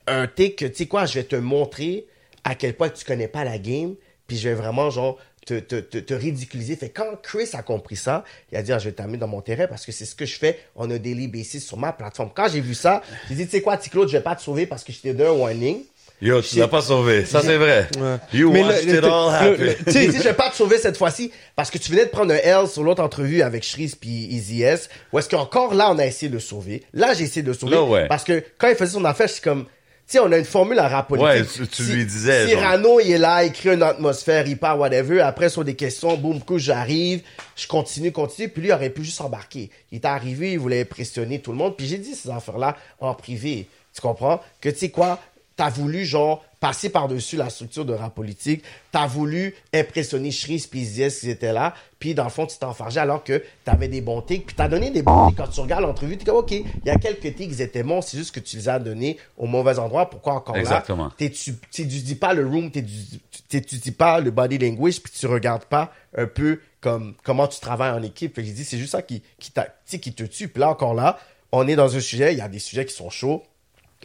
un 0.07 0.27
take 0.27 0.55
que, 0.55 0.65
tu 0.65 0.75
sais 0.75 0.85
quoi, 0.87 1.05
je 1.05 1.15
vais 1.15 1.23
te 1.23 1.35
montrer 1.35 2.07
à 2.43 2.55
quel 2.55 2.73
point 2.73 2.89
tu 2.89 3.05
connais 3.05 3.27
pas 3.27 3.43
la 3.43 3.59
game, 3.59 3.95
puis 4.25 4.37
je 4.37 4.49
vais 4.49 4.55
vraiment, 4.55 4.89
genre, 4.89 5.17
te, 5.45 5.59
te, 5.59 5.75
te, 5.75 5.97
te 5.97 6.13
ridiculiser. 6.13 6.75
Fait 6.75 6.89
que 6.89 7.01
quand 7.01 7.21
Chris 7.21 7.49
a 7.53 7.63
compris 7.63 7.95
ça, 7.95 8.23
il 8.51 8.57
a 8.57 8.63
dit, 8.63 8.71
ah, 8.71 8.79
je 8.79 8.89
vais 8.89 8.95
t'amener 8.95 9.17
dans 9.17 9.27
mon 9.27 9.41
terrain 9.41 9.67
parce 9.67 9.85
que 9.85 9.91
c'est 9.91 10.05
ce 10.05 10.15
que 10.15 10.25
je 10.25 10.37
fais 10.37 10.59
on 10.75 10.89
a 10.91 10.97
daily 10.97 11.27
basis 11.27 11.65
sur 11.65 11.77
ma 11.77 11.91
plateforme. 11.91 12.31
Quand 12.35 12.47
j'ai 12.49 12.61
vu 12.61 12.73
ça, 12.73 13.01
j'ai 13.29 13.35
dit, 13.35 13.45
tu 13.45 13.51
sais 13.51 13.61
quoi, 13.61 13.77
T-Claude, 13.77 14.07
je 14.09 14.17
vais 14.17 14.23
pas 14.23 14.35
te 14.35 14.41
sauver 14.41 14.65
parce 14.65 14.83
que 14.83 14.91
je 14.91 14.99
t'ai 14.99 15.13
donné 15.13 15.29
un 15.29 15.33
warning. 15.33 15.83
Yo, 16.21 16.41
tu 16.41 16.57
l'as 16.59 16.67
pas 16.67 16.81
sauvé. 16.81 17.25
Ça, 17.25 17.41
c'est 17.41 17.55
vrai. 17.57 17.87
You 18.33 18.51
Mais 18.51 18.61
watched 18.63 18.85
le- 18.85 18.97
it 18.97 19.03
all 19.05 19.33
happen. 19.33 19.75
Tu 19.85 19.91
sais, 19.91 20.05
je 20.11 20.21
vais 20.23 20.33
pas 20.33 20.49
te 20.49 20.55
sauver 20.55 20.77
cette 20.77 20.97
fois-ci 20.97 21.31
parce 21.55 21.71
que 21.71 21.77
tu 21.77 21.91
venais 21.91 22.05
de 22.05 22.09
prendre 22.09 22.33
un 22.33 22.37
L 22.37 22.67
sur 22.67 22.83
l'autre 22.83 23.01
entrevue 23.01 23.41
avec 23.41 23.63
Shreeze 23.63 23.95
puis 23.95 24.27
Easy 24.31 24.63
S. 24.63 24.89
Ou 25.13 25.19
est-ce 25.19 25.29
qu'encore 25.29 25.73
là, 25.73 25.89
on 25.91 25.97
a 25.97 26.05
essayé 26.05 26.27
de 26.29 26.33
le 26.33 26.39
sauver? 26.41 26.83
Là, 26.93 27.13
j'ai 27.13 27.23
essayé 27.23 27.41
de 27.41 27.47
le 27.47 27.53
sauver. 27.53 27.75
Là, 27.75 27.83
ouais. 27.83 28.07
Parce 28.07 28.25
que 28.25 28.43
quand 28.57 28.67
il 28.67 28.75
faisait 28.75 28.91
son 28.93 29.05
affaire, 29.05 29.29
c'est 29.29 29.41
comme, 29.43 29.63
tu 29.63 29.69
sais, 30.07 30.19
on 30.19 30.29
a 30.31 30.37
une 30.37 30.43
formule 30.45 30.77
à 30.79 30.89
rap 30.89 31.07
politique. 31.07 31.29
Ouais, 31.29 31.45
tu- 31.45 31.67
tu 31.67 31.83
lui 31.83 32.05
disais. 32.05 32.47
Cyrano, 32.47 32.99
il 32.99 33.11
est 33.11 33.17
là, 33.17 33.43
il 33.45 33.53
crée 33.53 33.73
une 33.75 33.83
atmosphère, 33.83 34.45
il 34.45 34.57
part, 34.57 34.77
whatever. 34.77 35.21
Après, 35.21 35.47
sur 35.49 35.63
des 35.63 35.75
questions, 35.75 36.17
boum, 36.17 36.41
coup, 36.41 36.57
j'arrive, 36.59 37.21
je 37.55 37.65
continue, 37.67 38.11
continue. 38.11 38.49
Puis 38.49 38.61
lui, 38.63 38.69
il 38.69 38.73
aurait 38.73 38.89
pu 38.89 39.05
juste 39.05 39.21
embarquer. 39.21 39.69
Il 39.91 39.99
est 39.99 40.05
arrivé, 40.05 40.51
il 40.53 40.59
voulait 40.59 40.81
impressionner 40.81 41.39
tout 41.39 41.51
le 41.51 41.57
monde. 41.57 41.77
Puis 41.77 41.87
j'ai 41.87 41.97
dit 41.97 42.13
ces 42.13 42.29
affaires-là 42.29 42.75
en 42.99 43.13
privé. 43.13 43.67
Tu 43.93 44.01
comprends? 44.01 44.39
Que 44.61 44.69
tu 44.69 44.77
sais 44.77 44.89
quoi? 44.89 45.19
T'as 45.59 45.69
voulu, 45.69 46.05
genre, 46.05 46.41
passer 46.61 46.89
par-dessus 46.89 47.35
la 47.35 47.49
structure 47.49 47.83
de 47.83 47.93
rap 47.93 48.15
politique. 48.15 48.63
T'as 48.93 49.07
voulu 49.07 49.53
impressionner 49.73 50.31
Shreeze 50.31 50.67
puis 50.67 50.85
Zies 50.85 51.09
qui 51.19 51.29
étaient 51.29 51.51
là. 51.51 51.73
Puis 51.99 52.13
dans 52.15 52.23
le 52.23 52.29
fond, 52.29 52.45
tu 52.45 52.57
t'es 52.57 52.63
enfargé 52.63 53.01
alors 53.01 53.25
que 53.25 53.43
t'avais 53.65 53.89
des 53.89 53.99
bons 53.99 54.21
tics. 54.21 54.45
Puis 54.45 54.55
t'as 54.55 54.69
donné 54.69 54.89
des 54.89 55.01
bons 55.01 55.27
tics. 55.27 55.37
Quand 55.37 55.47
tu 55.49 55.59
regardes 55.59 55.83
l'entrevue, 55.83 56.17
t'es 56.17 56.23
comme, 56.23 56.37
OK, 56.37 56.51
il 56.51 56.63
y 56.85 56.89
a 56.89 56.95
quelques 56.95 57.35
tics 57.35 57.53
qui 57.53 57.61
étaient 57.61 57.83
bons. 57.83 58.01
C'est 58.01 58.17
juste 58.17 58.33
que 58.33 58.39
tu 58.39 58.55
les 58.55 58.69
as 58.69 58.79
donnés 58.79 59.17
au 59.37 59.47
mauvais 59.47 59.77
endroit. 59.79 60.09
Pourquoi 60.09 60.35
encore 60.35 60.55
Exactement. 60.55 61.07
là? 61.07 61.13
T'es- 61.17 61.29
tu 61.29 61.85
dis 61.85 62.15
pas 62.15 62.33
le 62.33 62.47
room, 62.47 62.71
tu 62.71 62.81
dis 62.81 63.91
pas 63.91 64.21
le 64.21 64.31
body 64.31 64.59
language, 64.59 65.01
puis 65.01 65.11
tu 65.11 65.27
regardes 65.27 65.65
pas 65.65 65.91
un 66.17 66.25
peu 66.25 66.61
comme 66.79 67.15
comment 67.25 67.47
tu 67.47 67.59
travailles 67.59 67.91
en 67.91 68.01
équipe. 68.01 68.33
Fait 68.33 68.43
que 68.43 68.47
j'ai 68.47 68.53
dit, 68.53 68.63
c'est 68.63 68.77
juste 68.77 68.93
ça 68.93 69.01
qui, 69.01 69.21
qui, 69.39 69.51
qui 69.99 70.13
te 70.13 70.23
tue. 70.23 70.47
Puis 70.47 70.61
là, 70.61 70.69
encore 70.69 70.93
là, 70.93 71.19
on 71.51 71.67
est 71.67 71.75
dans 71.75 71.93
un 71.97 71.99
sujet, 71.99 72.31
il 72.31 72.37
y 72.37 72.41
a 72.41 72.47
des 72.47 72.59
sujets 72.59 72.85
qui 72.85 72.93
sont 72.93 73.09
chauds. 73.09 73.43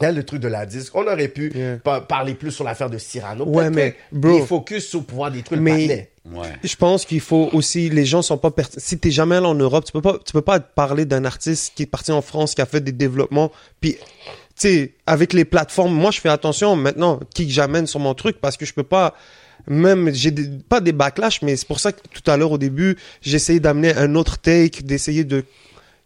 A 0.01 0.11
le 0.11 0.23
truc 0.23 0.41
de 0.41 0.47
la 0.49 0.65
disque. 0.65 0.93
On 0.95 1.07
aurait 1.07 1.29
pu 1.29 1.51
Yeah. 1.55 1.77
pa- 1.77 2.01
parler 2.01 2.33
plus 2.33 2.51
sur 2.51 2.63
l'affaire 2.65 2.89
de 2.89 2.97
Cyrano. 2.97 3.45
Ouais, 3.45 3.69
mais, 3.69 3.95
bro. 4.11 4.39
Il 4.39 4.45
focus 4.45 4.87
sur 4.89 5.03
pouvoir 5.05 5.31
détruire 5.31 5.61
Mais- 5.61 6.07
le. 6.25 6.31
Ouais. 6.37 6.47
Je 6.63 6.75
pense 6.75 7.05
qu'il 7.05 7.21
faut 7.21 7.49
aussi, 7.53 7.89
les 7.89 8.03
gens 8.05 8.21
sont 8.21 8.37
pas 8.37 8.49
per... 8.51 8.63
si 8.75 8.97
t'es 8.97 9.11
jamais 9.11 9.35
allé 9.35 9.45
en 9.45 9.53
Europe, 9.55 9.85
tu 9.85 9.91
peux 9.91 10.01
pas, 10.01 10.17
tu 10.25 10.33
peux 10.33 10.41
pas 10.41 10.59
parler 10.59 11.05
d'un 11.05 11.23
artiste 11.23 11.73
qui 11.75 11.83
est 11.83 11.85
parti 11.85 12.11
en 12.11 12.21
France, 12.21 12.55
qui 12.55 12.61
a 12.61 12.65
fait 12.65 12.81
des 12.81 12.91
développements, 12.91 13.51
puis, 13.79 13.93
tu 13.93 13.99
sais, 14.55 14.93
avec 15.05 15.33
les 15.33 15.45
plateformes, 15.45 15.93
moi, 15.93 16.09
je 16.11 16.19
fais 16.19 16.29
attention 16.29 16.75
maintenant 16.75 17.19
qui 17.33 17.45
que 17.45 17.53
j'amène 17.53 17.85
sur 17.87 17.99
mon 17.99 18.15
truc 18.15 18.37
parce 18.41 18.57
que 18.57 18.65
je 18.65 18.73
peux 18.73 18.83
pas, 18.83 19.13
même, 19.67 20.11
j'ai 20.13 20.31
des- 20.31 20.49
pas 20.67 20.81
des 20.81 20.93
backlash, 20.93 21.41
mais 21.43 21.55
c'est 21.55 21.67
pour 21.67 21.79
ça 21.79 21.91
que 21.91 21.99
tout 22.11 22.29
à 22.29 22.35
l'heure, 22.37 22.51
au 22.51 22.57
début, 22.57 22.97
j'ai 23.21 23.35
essayé 23.35 23.59
d'amener 23.59 23.95
un 23.95 24.15
autre 24.15 24.39
take, 24.39 24.81
d'essayer 24.81 25.23
de 25.25 25.43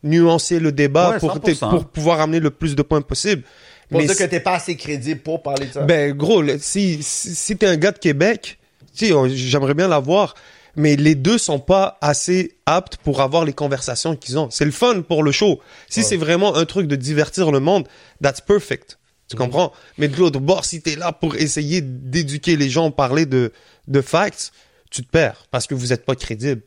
nuancer 0.04 0.60
le 0.60 0.72
débat 0.72 1.12
Ouais, 1.12 1.20
pour, 1.20 1.32
100%. 1.34 1.70
pour 1.70 1.86
pouvoir 1.86 2.20
amener 2.22 2.40
le 2.40 2.50
plus 2.52 2.76
de 2.76 2.82
points 2.82 3.02
possible. 3.02 3.44
Pour 3.90 4.00
Mais 4.00 4.06
dire 4.06 4.16
que 4.18 4.24
t'es 4.24 4.40
pas 4.40 4.54
assez 4.54 4.76
crédible 4.76 5.22
pour 5.22 5.42
parler 5.42 5.66
de 5.68 5.74
ça. 5.74 5.82
ben, 5.82 6.16
gros, 6.16 6.44
si, 6.60 7.02
si, 7.02 7.34
si 7.34 7.58
t'es 7.58 7.66
un 7.66 7.78
gars 7.78 7.92
de 7.92 7.98
Québec, 7.98 8.60
j'aimerais 8.94 9.74
bien 9.74 9.88
l'avoir, 9.88 10.36
mais 10.76 10.96
les 10.96 11.16
deux 11.16 11.38
sont 11.38 11.60
pas 11.60 11.98
assez 12.02 12.56
aptes 12.66 12.98
pour 12.98 13.22
avoir 13.22 13.46
les 13.46 13.54
conversations 13.54 14.16
qu'ils 14.16 14.38
ont. 14.38 14.50
C'est 14.52 14.66
le 14.66 14.72
fun 14.72 15.02
pour 15.02 15.24
le 15.24 15.32
show. 15.32 15.60
Si 15.90 16.04
c'est 16.04 16.18
vraiment 16.18 16.56
un 16.56 16.66
truc 16.66 16.88
de 16.88 16.96
divertir 16.96 17.52
le 17.52 17.60
monde, 17.60 17.88
that's 18.22 18.42
perfect. 18.42 19.00
Tu 19.28 19.36
comprends? 19.36 19.72
Mais 19.98 20.08
de 20.08 20.18
l'autre 20.18 20.40
bord, 20.40 20.66
si 20.66 20.82
t'es 20.82 20.96
là 20.96 21.12
pour 21.12 21.36
essayer 21.36 21.82
d'éduquer 21.82 22.56
les 22.56 22.70
gens, 22.70 22.90
parler 22.92 23.26
de, 23.26 23.52
de 23.88 24.02
facts, 24.02 24.52
tu 24.90 25.04
te 25.04 25.10
perds 25.10 25.46
parce 25.52 25.68
que 25.68 25.76
vous 25.76 25.94
êtes 25.94 26.04
pas 26.06 26.16
crédible. 26.16 26.62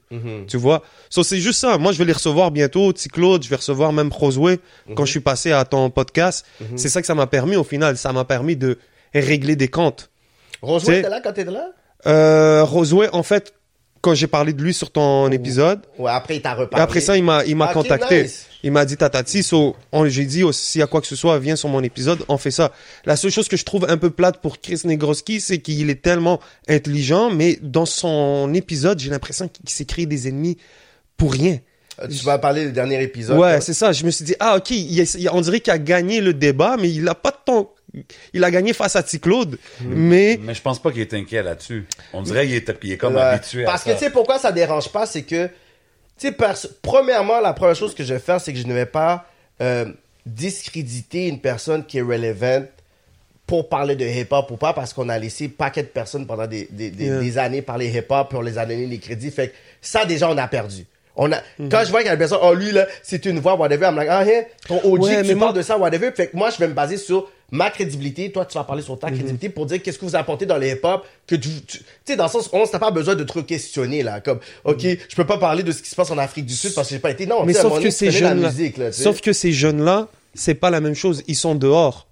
Tu 0.46 0.56
vois? 0.56 0.82
So, 1.10 1.22
c'est 1.24 1.38
juste 1.40 1.58
ça. 1.60 1.76
Moi, 1.78 1.92
je 1.92 1.98
vais 1.98 2.04
les 2.04 2.12
recevoir 2.12 2.50
bientôt. 2.50 2.92
Petit 2.92 3.08
Claude, 3.08 3.42
je 3.42 3.48
vais 3.48 3.56
recevoir 3.56 3.92
même 3.92 4.10
Roseway 4.12 4.60
quand 4.94 5.04
je 5.04 5.10
suis 5.10 5.20
passé 5.20 5.52
à 5.52 5.64
ton 5.64 5.90
podcast. 5.90 6.46
C'est 6.76 6.88
ça 6.88 7.00
que 7.00 7.06
ça 7.06 7.14
m'a 7.14 7.26
permis 7.26 7.56
au 7.56 7.64
final. 7.64 7.96
Ça 7.96 8.12
m'a 8.12 8.24
permis 8.24 8.56
de 8.56 8.78
régler 9.14 9.56
des 9.56 9.68
comptes. 9.68 10.10
Roseway 10.62 10.92
t'sais- 10.94 11.00
était 11.00 11.08
là 11.10 11.20
quand 11.20 11.32
t'étais 11.32 11.50
là? 11.50 11.68
Euh, 12.06 12.64
Roseway, 12.64 13.08
en 13.12 13.22
fait, 13.22 13.52
quand 14.00 14.14
j'ai 14.14 14.26
parlé 14.26 14.52
de 14.52 14.62
lui 14.62 14.74
sur 14.74 14.90
ton 14.90 15.30
épisode, 15.30 15.80
Ouais, 15.98 16.10
après, 16.10 16.36
il 16.36 16.42
t'a 16.42 16.54
reparlé. 16.54 16.82
après 16.82 17.00
ça, 17.00 17.16
il 17.16 17.24
m'a, 17.24 17.44
il 17.44 17.56
m'a 17.56 17.72
contacté. 17.72 18.22
nice. 18.24 18.46
Il 18.62 18.70
m'a 18.72 18.84
dit 18.84 18.96
tatati, 18.96 19.42
so, 19.42 19.74
on- 19.90 20.06
j'ai 20.08 20.24
dit, 20.24 20.44
oh, 20.44 20.52
s'il 20.52 20.78
y 20.78 20.82
a 20.82 20.86
quoi 20.86 21.00
que 21.00 21.06
ce 21.06 21.16
soit, 21.16 21.38
viens 21.38 21.56
sur 21.56 21.68
mon 21.68 21.82
épisode, 21.82 22.24
on 22.28 22.38
fait 22.38 22.50
ça. 22.52 22.72
La 23.04 23.16
seule 23.16 23.30
chose 23.32 23.48
que 23.48 23.56
je 23.56 23.64
trouve 23.64 23.86
un 23.88 23.96
peu 23.96 24.10
plate 24.10 24.40
pour 24.40 24.60
Chris 24.60 24.80
Negroski, 24.84 25.40
c'est 25.40 25.58
qu'il 25.58 25.90
est 25.90 26.00
tellement 26.02 26.38
intelligent, 26.68 27.30
mais 27.30 27.58
dans 27.60 27.86
son 27.86 28.52
épisode, 28.54 28.98
j'ai 29.00 29.10
l'impression 29.10 29.48
qu'il 29.48 29.68
s'est 29.70 29.84
créé 29.84 30.06
des 30.06 30.28
ennemis 30.28 30.58
pour 31.16 31.32
rien. 31.32 31.58
Euh, 32.00 32.06
Tu 32.08 32.24
vas 32.24 32.38
parler 32.38 32.64
du 32.66 32.72
dernier 32.72 33.02
épisode. 33.02 33.38
Ouais, 33.38 33.60
c'est 33.60 33.74
ça. 33.74 33.92
Je 33.92 34.04
me 34.04 34.10
suis 34.10 34.24
dit, 34.24 34.34
ah, 34.40 34.56
ok, 34.56 34.70
il 34.70 34.98
est- 35.00 35.14
il- 35.14 35.28
on 35.30 35.40
dirait 35.40 35.60
qu'il 35.60 35.72
a 35.72 35.78
gagné 35.78 36.20
le 36.20 36.32
débat, 36.32 36.76
mais 36.80 36.90
il 36.90 37.06
a 37.08 37.14
pas 37.14 37.30
de 37.32 37.36
temps. 37.44 37.74
Il 38.32 38.42
a 38.42 38.50
gagné 38.50 38.72
face 38.72 38.96
à 38.96 39.02
T-Claude, 39.02 39.58
mais 39.84 40.38
Mais 40.42 40.54
je 40.54 40.62
pense 40.62 40.80
pas 40.80 40.90
qu'il 40.92 41.02
est 41.02 41.12
inquiet 41.12 41.42
là-dessus. 41.42 41.84
On 42.14 42.22
dirait 42.22 42.46
qu'il 42.46 42.54
est, 42.54 42.70
il 42.84 42.92
est 42.92 42.96
comme 42.96 43.16
Ouais. 43.16 43.20
habitué 43.20 43.64
Parce 43.64 43.84
que 43.84 43.90
tu 43.90 43.98
sais 43.98 44.08
pourquoi 44.10 44.38
ça 44.38 44.50
dérange 44.50 44.88
pas, 44.90 45.04
c'est 45.04 45.22
que, 45.24 45.50
tu 46.22 46.28
sais, 46.28 46.32
pers- 46.32 46.66
premièrement, 46.82 47.40
la 47.40 47.52
première 47.52 47.76
chose 47.76 47.94
que 47.94 48.04
je 48.04 48.14
vais 48.14 48.20
faire, 48.20 48.40
c'est 48.40 48.52
que 48.52 48.58
je 48.58 48.66
ne 48.66 48.72
vais 48.74 48.86
pas 48.86 49.26
euh, 49.60 49.86
discréditer 50.24 51.28
une 51.28 51.40
personne 51.40 51.84
qui 51.84 51.98
est 51.98 52.02
relevant 52.02 52.64
pour 53.46 53.68
parler 53.68 53.96
de 53.96 54.04
hip-hop 54.06 54.50
ou 54.50 54.56
pas, 54.56 54.72
parce 54.72 54.92
qu'on 54.94 55.08
a 55.08 55.18
laissé 55.18 55.48
paquet 55.48 55.82
de 55.82 55.88
personnes 55.88 56.26
pendant 56.26 56.46
des, 56.46 56.68
des, 56.70 56.90
des, 56.90 57.04
Yeah. 57.06 57.18
des 57.20 57.38
années 57.38 57.62
parler 57.62 57.88
hip-hop, 57.88 58.28
puis 58.28 58.38
on 58.38 58.42
les 58.42 58.56
a 58.58 58.64
donné 58.64 58.86
les 58.86 58.98
crédits. 58.98 59.30
Fait 59.30 59.48
que 59.48 59.54
ça, 59.80 60.04
déjà, 60.04 60.28
on 60.30 60.38
a 60.38 60.48
perdu. 60.48 60.86
On 61.16 61.30
a, 61.32 61.36
Mhm. 61.58 61.68
Quand 61.68 61.82
je 61.84 61.90
vois 61.90 62.00
qu'il 62.00 62.06
y 62.06 62.10
a 62.10 62.14
une 62.14 62.18
personne, 62.18 62.38
oh 62.42 62.54
lui, 62.54 62.72
là, 62.72 62.86
c'est 63.02 63.26
une 63.26 63.38
voix, 63.40 63.54
whatever, 63.56 63.86
I'm 63.86 63.96
like, 63.96 64.08
ah, 64.10 64.20
hein, 64.26 64.42
ton 64.66 64.80
OG, 64.82 65.02
Ouais, 65.02 65.22
tu 65.22 65.28
mais 65.28 65.34
moi- 65.34 65.48
parles 65.48 65.58
de 65.58 65.62
ça, 65.62 65.76
whatever. 65.76 66.10
Fait 66.12 66.28
que 66.28 66.36
moi, 66.36 66.48
je 66.50 66.56
vais 66.58 66.68
me 66.68 66.72
baser 66.72 66.96
sur 66.96 67.30
ma 67.52 67.70
crédibilité. 67.70 68.32
Toi, 68.32 68.44
tu 68.46 68.54
vas 68.58 68.64
parler 68.64 68.82
sur 68.82 68.94
Mhm. 68.94 68.98
ta 68.98 69.06
crédibilité 69.08 69.48
pour 69.50 69.66
dire 69.66 69.80
qu'est-ce 69.80 69.98
que 69.98 70.04
vous 70.04 70.16
apportez 70.16 70.46
dans 70.46 70.58
le 70.58 70.66
hip-hop. 70.66 71.04
Que 71.28 71.36
tu, 71.36 71.48
tu 71.64 71.78
sais, 72.04 72.16
dans 72.16 72.24
le 72.24 72.30
sens, 72.30 72.50
on 72.52 72.64
n'a 72.64 72.78
pas 72.80 72.90
besoin 72.90 73.14
de 73.14 73.22
te 73.22 73.38
questionner, 73.40 74.02
là. 74.02 74.20
Comme, 74.20 74.40
OK, 74.64 74.80
je 74.82 75.14
peux 75.14 75.26
pas 75.26 75.38
parler 75.38 75.62
de 75.62 75.70
ce 75.70 75.80
qui 75.82 75.88
se 75.90 75.94
passe 75.94 76.10
en 76.10 76.18
Afrique 76.18 76.46
du 76.46 76.54
Sud 76.54 76.74
parce 76.74 76.88
que 76.88 76.94
j'ai 76.94 76.98
pas 77.00 77.10
été. 77.10 77.26
Non, 77.26 77.44
Mais 77.44 77.56
à 77.56 77.62
sauf 77.62 77.80
que 77.80 77.90
ces 77.90 78.06
la 78.06 78.10
jeunes-là, 78.10 78.50
musique, 78.50 78.78
là, 78.78 78.90
sauf 78.90 79.20
que 79.20 79.32
ces 79.32 79.52
jeunes-là, 79.52 80.08
c'est 80.34 80.54
pas 80.54 80.70
la 80.70 80.80
même 80.80 80.94
chose. 80.96 81.22
Ils 81.28 81.36
sont 81.36 81.54
dehors. 81.54 82.08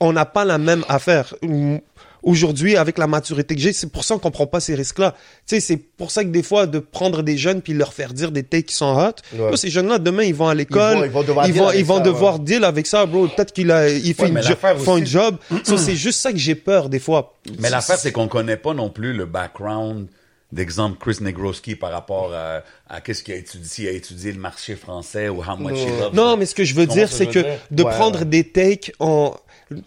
On 0.00 0.12
n'a 0.12 0.24
pas 0.26 0.44
la 0.44 0.58
même 0.58 0.84
affaire. 0.88 1.34
Aujourd'hui, 2.24 2.76
avec 2.76 2.96
la 2.98 3.06
maturité 3.06 3.54
que 3.54 3.60
j'ai, 3.60 3.72
c'est 3.72 3.92
pour 3.92 4.02
ça 4.02 4.16
qu'on 4.18 4.30
prend 4.30 4.46
pas 4.46 4.58
ces 4.60 4.74
risques-là. 4.74 5.12
Tu 5.46 5.56
sais, 5.56 5.60
c'est 5.60 5.76
pour 5.76 6.10
ça 6.10 6.24
que 6.24 6.30
des 6.30 6.42
fois, 6.42 6.66
de 6.66 6.78
prendre 6.78 7.22
des 7.22 7.36
jeunes 7.36 7.60
puis 7.62 7.74
leur 7.74 7.92
faire 7.92 8.12
dire 8.14 8.30
des 8.32 8.42
takes 8.42 8.66
qui 8.66 8.74
sont 8.74 8.96
hot. 8.96 9.12
Ouais. 9.38 9.56
Ces 9.56 9.68
jeunes-là, 9.68 9.98
demain, 9.98 10.22
ils 10.22 10.34
vont 10.34 10.48
à 10.48 10.54
l'école. 10.54 10.96
Ils 10.96 10.98
vont- 10.98 11.04
ils 11.04 11.10
vont 11.12 11.22
devoir 11.22 11.46
ils 11.46 11.52
deal 11.52 11.62
vont, 11.62 11.72
ils 11.72 11.84
vont 11.84 11.96
ça, 11.98 12.02
devoir 12.02 12.34
ouais. 12.38 12.44
deal 12.44 12.64
avec 12.64 12.86
ça, 12.86 13.04
bro. 13.06 13.28
Peut-être 13.28 13.52
qu'il 13.52 13.70
a, 13.70 13.88
il 13.90 14.14
fait 14.14 14.22
Ouais, 14.22 14.28
une 14.30 14.42
jo- 14.42 14.54
font 14.78 14.94
un 14.96 15.02
aussi- 15.02 15.06
job. 15.06 15.36
So, 15.64 15.76
c'est 15.76 15.96
juste 15.96 16.20
ça 16.20 16.32
que 16.32 16.38
j'ai 16.38 16.54
peur, 16.54 16.88
des 16.88 16.98
fois. 16.98 17.34
Mais 17.58 17.68
l'affaire, 17.70 17.98
c'est 17.98 18.10
qu'on 18.12 18.28
connaît 18.28 18.56
pas 18.56 18.72
non 18.74 18.88
plus 18.90 19.12
le 19.12 19.26
background 19.26 20.06
d'exemple 20.52 20.96
Chris 21.00 21.16
Negroski 21.20 21.74
par 21.74 21.90
rapport 21.90 22.32
à, 22.32 22.62
à 22.88 23.00
qu'est-ce 23.00 23.22
qu'il 23.24 23.34
a 23.34 23.36
étudié, 23.38 23.66
s'il 23.68 23.88
a 23.88 23.90
étudié 23.90 24.30
le 24.32 24.38
marché 24.38 24.76
français 24.76 25.28
ou 25.28 25.40
how 25.42 25.56
much 25.58 25.76
he 25.78 25.88
loves 26.00 26.14
Non, 26.14 26.36
mais 26.36 26.46
ce 26.46 26.54
que 26.54 26.62
je 26.64 26.74
veux 26.74 26.86
dire, 26.86 27.10
c'est 27.10 27.26
que 27.26 27.40
de 27.70 27.82
Ouais, 27.82 27.90
prendre 27.90 28.20
ouais. 28.20 28.24
des 28.24 28.44
takes, 28.44 28.92
en... 29.00 29.34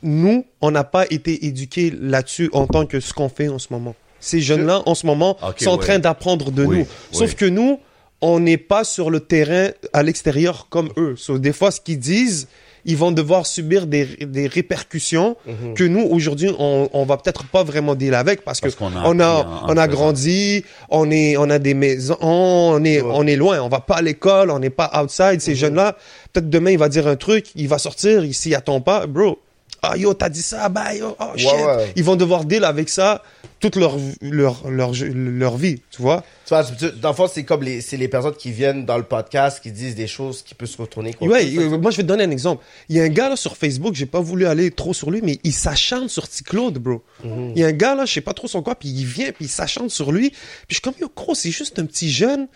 nous, 0.04 0.46
on 0.62 0.72
n'a 0.72 0.84
pas 0.84 1.06
été 1.10 1.46
éduqués 1.46 1.94
là-dessus 2.00 2.50
en 2.54 2.68
tant 2.68 2.86
que 2.86 3.00
ce 3.00 3.14
qu'on 3.14 3.30
fait 3.30 3.48
en 3.50 3.60
ce 3.60 3.68
moment. 3.72 3.96
Ces 4.20 4.42
jeunes-là, 4.42 4.82
en 4.86 4.96
ce 4.96 5.06
moment, 5.06 5.38
sont 5.58 5.70
en 5.70 5.78
ouais. 5.78 5.80
train 5.86 6.00
d'apprendre 6.00 6.52
de 6.52 6.66
Oui, 6.66 6.80
nous. 6.80 6.88
Sauf 7.12 7.36
que 7.36 7.46
nous, 7.46 7.80
on 8.22 8.40
n'est 8.40 8.58
pas 8.58 8.84
sur 8.84 9.10
le 9.12 9.20
terrain 9.20 9.70
à 9.94 10.02
l'extérieur 10.02 10.68
comme 10.70 10.90
eux. 10.98 11.16
So, 11.18 11.38
des 11.38 11.54
fois, 11.54 11.70
ce 11.70 11.80
qu'ils 11.80 12.00
disent, 12.00 12.48
ils 12.84 12.98
vont 12.98 13.12
devoir 13.12 13.46
subir 13.46 13.86
des, 13.86 14.06
des 14.06 14.48
répercussions 14.48 15.36
Mhm. 15.46 15.74
que 15.76 15.84
nous, 15.84 16.02
aujourd'hui, 16.02 16.50
on, 16.58 16.90
on 16.94 17.04
va 17.06 17.18
peut-être 17.18 17.46
pas 17.46 17.64
vraiment 17.64 17.94
deal 17.96 18.16
avec 18.16 18.44
parce, 18.44 18.60
Parce 18.62 18.74
que 18.74 18.80
qu'on 18.80 18.96
a 18.96 19.04
on 19.06 19.20
a, 19.20 19.66
on 19.68 19.78
a 19.78 19.88
grandi, 19.88 20.64
on 20.90 21.12
est, 21.12 21.38
on 21.38 21.50
a 21.50 21.60
des 21.60 21.74
maisons, 21.74 22.18
on 22.22 22.84
est, 22.86 23.02
on 23.04 23.28
est 23.28 23.36
loin, 23.36 23.60
on 23.62 23.68
va 23.70 23.82
pas 23.82 23.96
à 23.98 24.02
l'école, 24.02 24.50
on 24.50 24.60
n'est 24.60 24.70
pas 24.72 24.90
outside. 25.04 25.34
Mhm. 25.36 25.40
Ces 25.42 25.56
jeunes-là, 25.56 25.96
peut-être 26.34 26.50
demain, 26.50 26.72
il 26.72 26.80
va 26.80 26.90
dire 26.90 27.08
un 27.08 27.18
truc, 27.18 27.48
il 27.56 27.68
va 27.68 27.78
sortir, 27.78 28.24
il 28.26 28.34
s'y 28.34 28.56
attend 28.56 28.82
pas. 28.82 29.06
Bro, 29.06 29.38
ah 29.82 29.96
yo, 29.98 30.14
t'as 30.14 30.30
dit 30.30 30.42
ça, 30.42 30.70
bah 30.70 30.94
yo, 30.96 31.16
oh 31.20 31.26
shit. 31.36 31.48
ouais. 31.52 31.94
Ils 31.96 32.04
vont 32.04 32.16
devoir 32.16 32.46
deal 32.46 32.64
avec 32.64 32.90
ça 32.90 33.22
toute 33.60 33.76
leur, 33.76 33.96
leur, 34.22 34.70
leur, 34.70 34.92
leur 35.14 35.58
vie, 35.58 35.82
tu 35.90 36.02
vois. 36.02 36.24
Tu 36.46 36.50
vois, 36.54 36.64
tu- 36.64 36.92
dans 37.00 37.10
le 37.10 37.16
fond, 37.16 37.28
c'est 37.28 37.44
comme 37.44 37.64
les, 37.64 37.80
les 37.92 38.08
personnes 38.08 38.36
qui 38.36 38.52
viennent 38.52 38.86
dans 38.86 38.98
le 38.98 39.04
podcast, 39.04 39.62
qui 39.64 39.72
disent 39.72 39.96
des 39.96 40.06
choses 40.06 40.44
qui 40.44 40.54
peuvent 40.54 40.70
se 40.70 40.80
retourner 40.80 41.14
contre 41.14 41.32
Ouais, 41.32 41.44
euh, 41.58 41.78
moi 41.80 41.90
je 41.90 41.98
vais 41.98 42.04
te 42.04 42.08
donner 42.08 42.24
un 42.26 42.30
exemple. 42.32 42.64
Il 42.90 42.96
y 42.98 43.00
a 43.02 43.04
un 43.04 43.10
gars 43.10 43.30
là 43.30 43.36
sur 43.36 43.58
Facebook, 43.58 43.96
j'ai 43.96 44.06
pas 44.06 44.20
voulu 44.20 44.46
aller 44.46 44.70
trop 44.70 44.94
sur 44.94 45.10
lui, 45.10 45.22
mais 45.24 45.40
il 45.44 45.54
s'acharne 45.54 46.08
sur 46.08 46.28
T-Claude, 46.28 46.78
bro. 46.78 47.02
Mhm. 47.24 47.54
Il 47.56 47.62
y 47.62 47.64
a 47.64 47.68
un 47.68 47.72
gars 47.72 47.96
là, 47.96 48.06
je 48.06 48.14
sais 48.14 48.22
pas 48.22 48.34
trop 48.34 48.48
son 48.48 48.62
quoi, 48.62 48.76
puis 48.76 48.90
il 48.90 49.06
vient, 49.06 49.32
puis 49.32 49.46
il 49.46 49.50
s'acharne 49.50 49.90
sur 49.90 50.12
lui. 50.12 50.30
Puis 50.30 50.38
je 50.70 50.74
suis 50.76 50.82
comme, 50.82 50.94
yo, 51.02 51.12
gros, 51.16 51.34
c'est 51.34 51.50
juste 51.52 51.80
un 51.80 51.86
petit 51.86 52.12
jeune 52.12 52.48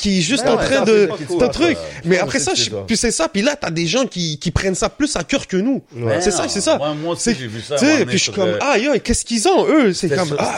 qui 0.00 0.18
est 0.18 0.22
juste 0.22 0.46
en 0.46 0.56
train 0.56 0.82
de... 0.84 1.08
Ton 1.28 1.48
truc. 1.48 1.76
Mais 2.04 2.18
après 2.18 2.38
ça, 2.38 2.52
puis 2.86 2.96
c'est 2.96 3.10
ça. 3.10 3.28
Puis 3.28 3.42
là, 3.42 3.54
t'as 3.56 3.70
des 3.70 3.86
gens 3.86 4.06
qui, 4.06 4.38
qui 4.38 4.50
prennent 4.50 4.74
ça 4.74 4.88
plus 4.88 5.14
à 5.16 5.24
cœur 5.24 5.46
que 5.46 5.56
nous. 5.58 5.82
Ouais. 5.94 6.20
C'est 6.20 6.30
ça, 6.30 6.48
c'est 6.48 6.60
ça. 6.60 6.78
moi- 6.78 6.94
moi 6.94 7.12
aussi, 7.12 7.24
C'est- 7.24 7.34
j'ai 7.34 7.46
vu 7.46 7.60
ça 7.60 7.76
puis 7.76 8.06
je 8.12 8.16
suis 8.16 8.32
comme, 8.32 8.56
ah, 8.60 8.78
yo, 8.78 8.92
qu'est-ce 8.98 9.24
qu'ils 9.24 9.46
ont, 9.48 9.66
eux? 9.68 9.92
C'est 9.92 10.08
comme, 10.08 10.34
ah. 10.38 10.56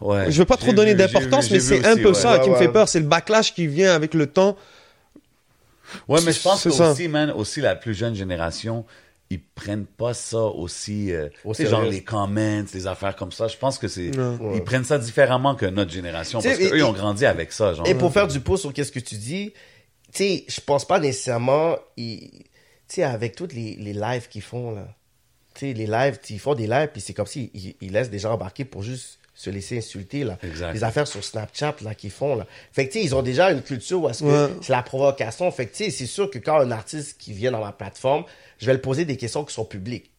Ouais. 0.00 0.30
Je 0.30 0.38
veux 0.38 0.44
pas 0.44 0.56
trop 0.56 0.72
donner 0.72 0.94
d'importance, 0.94 1.50
mais 1.50 1.60
c'est 1.60 1.86
un 1.86 1.96
peu 1.96 2.08
ouais. 2.08 2.14
ça 2.14 2.38
qui 2.40 2.50
me 2.50 2.56
fait 2.56 2.68
peur. 2.68 2.88
C'est 2.88 3.00
le 3.00 3.06
backlash 3.06 3.54
qui 3.54 3.66
vient 3.66 3.94
avec 3.94 4.14
le 4.14 4.26
temps. 4.26 4.56
Ouais, 6.08 6.20
mais 6.24 6.32
je 6.32 6.40
pense 6.40 6.64
que 6.64 6.68
aussi, 6.70 7.08
man, 7.08 7.30
aussi 7.30 7.60
la 7.60 7.76
plus 7.76 7.94
jeune 7.94 8.14
génération, 8.14 8.84
ils 9.32 9.40
prennent 9.42 9.86
pas 9.86 10.14
ça 10.14 10.38
aussi, 10.42 11.12
euh, 11.12 11.28
genre 11.60 11.82
les 11.84 12.02
comments, 12.02 12.64
les 12.74 12.86
affaires 12.86 13.16
comme 13.16 13.32
ça. 13.32 13.48
Je 13.48 13.56
pense 13.56 13.78
que 13.78 13.88
c'est, 13.88 14.10
ils 14.54 14.64
prennent 14.64 14.84
ça 14.84 14.98
différemment 14.98 15.54
que 15.54 15.66
notre 15.66 15.90
génération 15.90 16.40
parce 16.40 16.56
qu'eux, 16.58 16.76
ils 16.76 16.82
ont 16.84 16.92
grandi 16.92 17.26
avec 17.26 17.52
ça, 17.52 17.74
genre. 17.74 17.86
Et 17.86 17.94
pour 17.94 18.12
faire 18.12 18.28
du 18.28 18.40
pouce 18.40 18.60
sur 18.60 18.72
qu'est-ce 18.72 18.92
que 18.92 19.00
tu 19.00 19.16
dis, 19.16 19.52
tu 20.12 20.18
sais, 20.18 20.44
je 20.48 20.60
pense 20.60 20.86
pas 20.86 20.98
nécessairement, 21.00 21.76
ils- 21.96 22.30
tu 22.88 22.96
sais, 22.96 23.02
avec 23.04 23.34
toutes 23.34 23.54
les, 23.54 23.76
les 23.76 23.92
lives 23.94 24.28
qu'ils 24.28 24.42
font, 24.42 24.72
là. 24.72 24.86
Tu 25.54 25.60
sais, 25.68 25.72
les 25.72 25.86
lives, 25.86 26.18
ils 26.30 26.38
font 26.38 26.54
des 26.54 26.66
lives, 26.66 26.88
puis 26.92 27.00
c'est 27.00 27.14
comme 27.14 27.26
si 27.26 27.50
ils, 27.54 27.74
ils 27.80 27.92
laissent 27.92 28.10
des 28.10 28.18
gens 28.18 28.32
embarquer 28.32 28.64
pour 28.64 28.82
juste 28.82 29.18
se 29.34 29.48
laisser 29.48 29.78
insulter, 29.78 30.24
là. 30.24 30.38
Exact. 30.42 30.72
Les 30.74 30.84
affaires 30.84 31.06
sur 31.06 31.24
Snapchat, 31.24 31.76
là, 31.82 31.94
qu'ils 31.94 32.10
font, 32.10 32.34
là. 32.36 32.46
Fait 32.72 32.86
que, 32.86 32.92
tu 32.92 32.98
sais, 33.00 33.04
ils 33.06 33.14
ont 33.14 33.22
déjà 33.22 33.50
une 33.50 33.62
culture 33.62 34.02
où 34.02 34.08
est-ce 34.10 34.22
que 34.22 34.46
Ouais. 34.48 34.52
c'est 34.60 34.72
la 34.72 34.82
provocation. 34.82 35.50
Fait 35.50 35.66
que, 35.66 35.74
tu 35.74 35.84
sais, 35.84 35.90
c'est 35.90 36.06
sûr 36.06 36.30
que 36.30 36.38
quand 36.38 36.58
un 36.60 36.70
artiste 36.70 37.16
qui 37.18 37.32
vient 37.32 37.50
dans 37.50 37.64
ma 37.64 37.72
plateforme, 37.72 38.24
je 38.62 38.66
vais 38.66 38.72
le 38.72 38.80
poser 38.80 39.04
des 39.04 39.18
questions 39.18 39.44
qui 39.44 39.52
sont 39.52 39.66
publiques. 39.66 40.10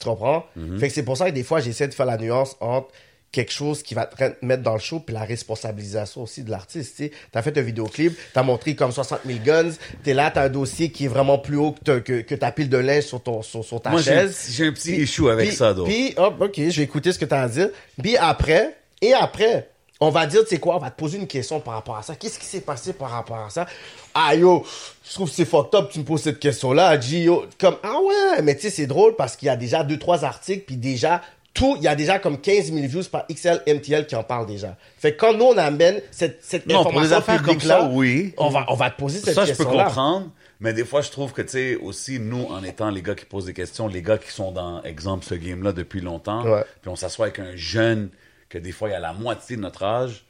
Tu 0.00 0.06
comprends? 0.08 0.46
Mhm. 0.56 0.78
Fait 0.78 0.88
que 0.88 0.94
c'est 0.94 1.02
pour 1.02 1.16
ça 1.18 1.28
que 1.28 1.34
des 1.34 1.42
fois, 1.42 1.60
j'essaie 1.60 1.88
de 1.88 1.92
faire 1.92 2.06
la 2.06 2.16
nuance 2.16 2.56
entre 2.60 2.88
quelque 3.30 3.52
chose 3.52 3.82
qui 3.82 3.92
va 3.94 4.06
te 4.06 4.16
re- 4.16 4.36
mettre 4.40 4.62
dans 4.62 4.72
le 4.72 4.78
show 4.78 5.00
puis 5.00 5.12
la 5.12 5.22
responsabilisation 5.24 6.22
aussi 6.22 6.44
de 6.44 6.50
l'artiste, 6.50 6.96
tu. 6.96 7.10
T'as 7.30 7.42
fait 7.42 7.58
un 7.58 7.60
vidéoclip, 7.60 8.16
t'as 8.32 8.42
montré 8.42 8.74
comme 8.74 8.90
60 8.92 9.20
000 9.26 9.40
guns, 9.44 9.72
t'es 10.02 10.14
là, 10.14 10.30
t'as 10.30 10.44
un 10.44 10.48
dossier 10.48 10.90
qui 10.90 11.04
est 11.04 11.08
vraiment 11.08 11.36
plus 11.38 11.56
haut 11.58 11.72
que, 11.72 11.80
ta- 11.84 12.00
que, 12.00 12.20
que 12.22 12.34
ta 12.34 12.52
pile 12.52 12.70
de 12.70 12.78
linge 12.78 13.02
sur, 13.04 13.22
ton, 13.22 13.42
sur, 13.42 13.62
sur 13.64 13.82
ta 13.82 13.90
Moi, 13.90 14.00
chaise. 14.00 14.46
j'ai 14.50 14.68
un 14.68 14.72
petit 14.72 14.96
issue 14.96 15.28
avec 15.28 15.48
puis- 15.48 15.56
ça, 15.56 15.74
donc. 15.74 15.88
Puis, 15.88 16.14
hop, 16.16 16.40
ok, 16.40 16.54
je 16.56 16.76
vais 16.76 16.84
écouter 16.84 17.12
ce 17.12 17.18
que 17.18 17.26
t'as 17.26 17.42
à 17.42 17.48
dire. 17.48 17.68
Puis 18.02 18.16
après, 18.16 18.76
et 19.02 19.12
après, 19.12 19.68
on 20.00 20.10
va 20.10 20.26
dire, 20.26 20.42
tu 20.42 20.48
sais 20.50 20.58
quoi, 20.58 20.76
on 20.76 20.78
va 20.78 20.90
te 20.90 20.98
poser 20.98 21.18
une 21.18 21.26
question 21.26 21.58
par 21.60 21.74
rapport 21.74 21.96
à 21.96 22.02
ça. 22.02 22.14
Qu'est-ce 22.14 22.38
qui 22.38 22.44
s'est 22.46 22.60
passé 22.60 22.92
par 22.92 23.10
rapport 23.10 23.38
à 23.38 23.50
ça? 23.50 23.66
Ah 24.14 24.34
yo, 24.34 24.64
je 25.08 25.14
trouve 25.14 25.28
que 25.28 25.34
c'est 25.34 25.44
fucked 25.44 25.74
up, 25.78 25.90
tu 25.90 25.98
me 25.98 26.04
poses 26.04 26.22
cette 26.22 26.38
question-là. 26.38 26.96
Yo, 26.96 27.46
comme, 27.58 27.76
ah 27.82 27.96
ouais, 28.04 28.42
mais 28.42 28.54
tu 28.54 28.62
sais, 28.62 28.70
c'est 28.70 28.86
drôle 28.86 29.16
parce 29.16 29.36
qu'il 29.36 29.46
y 29.46 29.50
a 29.50 29.56
déjà 29.56 29.82
deux, 29.82 29.98
trois 29.98 30.24
articles, 30.24 30.64
puis 30.66 30.76
déjà, 30.76 31.20
tout, 31.54 31.74
il 31.78 31.82
y 31.82 31.88
a 31.88 31.96
déjà 31.96 32.20
comme 32.20 32.38
15 32.40 32.72
000 32.72 32.86
views 32.86 33.02
par 33.10 33.26
XL 33.26 33.62
MTL 33.66 34.06
qui 34.06 34.14
en 34.14 34.22
parle 34.22 34.46
déjà. 34.46 34.76
Fait 34.98 35.14
que 35.14 35.18
quand 35.18 35.34
nous, 35.34 35.46
on 35.46 35.56
amène 35.58 36.00
cette, 36.12 36.44
cette 36.44 36.66
Non, 36.68 36.84
pour 36.84 36.92
des 37.00 37.12
information 37.12 37.16
affaires 37.18 37.36
comme 37.38 37.44
publique-là, 37.56 37.80
ça, 37.80 37.88
oui. 37.92 38.34
on 38.36 38.50
va, 38.50 38.66
on 38.68 38.74
va 38.74 38.90
te 38.90 38.98
poser 39.00 39.18
cette 39.18 39.34
Ça, 39.34 39.44
je 39.44 39.52
peux 39.52 39.56
question-là. 39.64 39.84
comprendre. 39.86 40.28
Mais 40.60 40.72
des 40.72 40.84
fois, 40.84 41.00
je 41.02 41.10
trouve 41.10 41.32
que, 41.32 41.42
tu 41.42 41.48
sais, 41.50 41.76
aussi, 41.76 42.20
nous, 42.20 42.44
en 42.46 42.62
étant 42.62 42.90
les 42.90 43.02
gars 43.02 43.14
qui 43.16 43.24
posent 43.24 43.46
des 43.46 43.54
questions, 43.54 43.88
les 43.88 44.02
gars 44.02 44.18
qui 44.18 44.30
sont 44.30 44.52
dans, 44.52 44.82
exemple, 44.84 45.24
ce 45.24 45.34
game-là 45.34 45.72
depuis 45.72 46.00
longtemps, 46.00 46.44
Ouais. 46.44 46.64
puis 46.82 46.90
on 46.90 46.96
s'assoit 46.96 47.26
avec 47.26 47.38
un 47.40 47.56
jeune 47.56 48.10
que 48.48 48.58
des 48.58 48.72
fois, 48.72 48.88
il 48.88 48.94
a 48.94 49.00
la 49.00 49.12
moitié 49.12 49.56
de 49.56 49.62
notre 49.62 49.82
âge, 49.82 50.24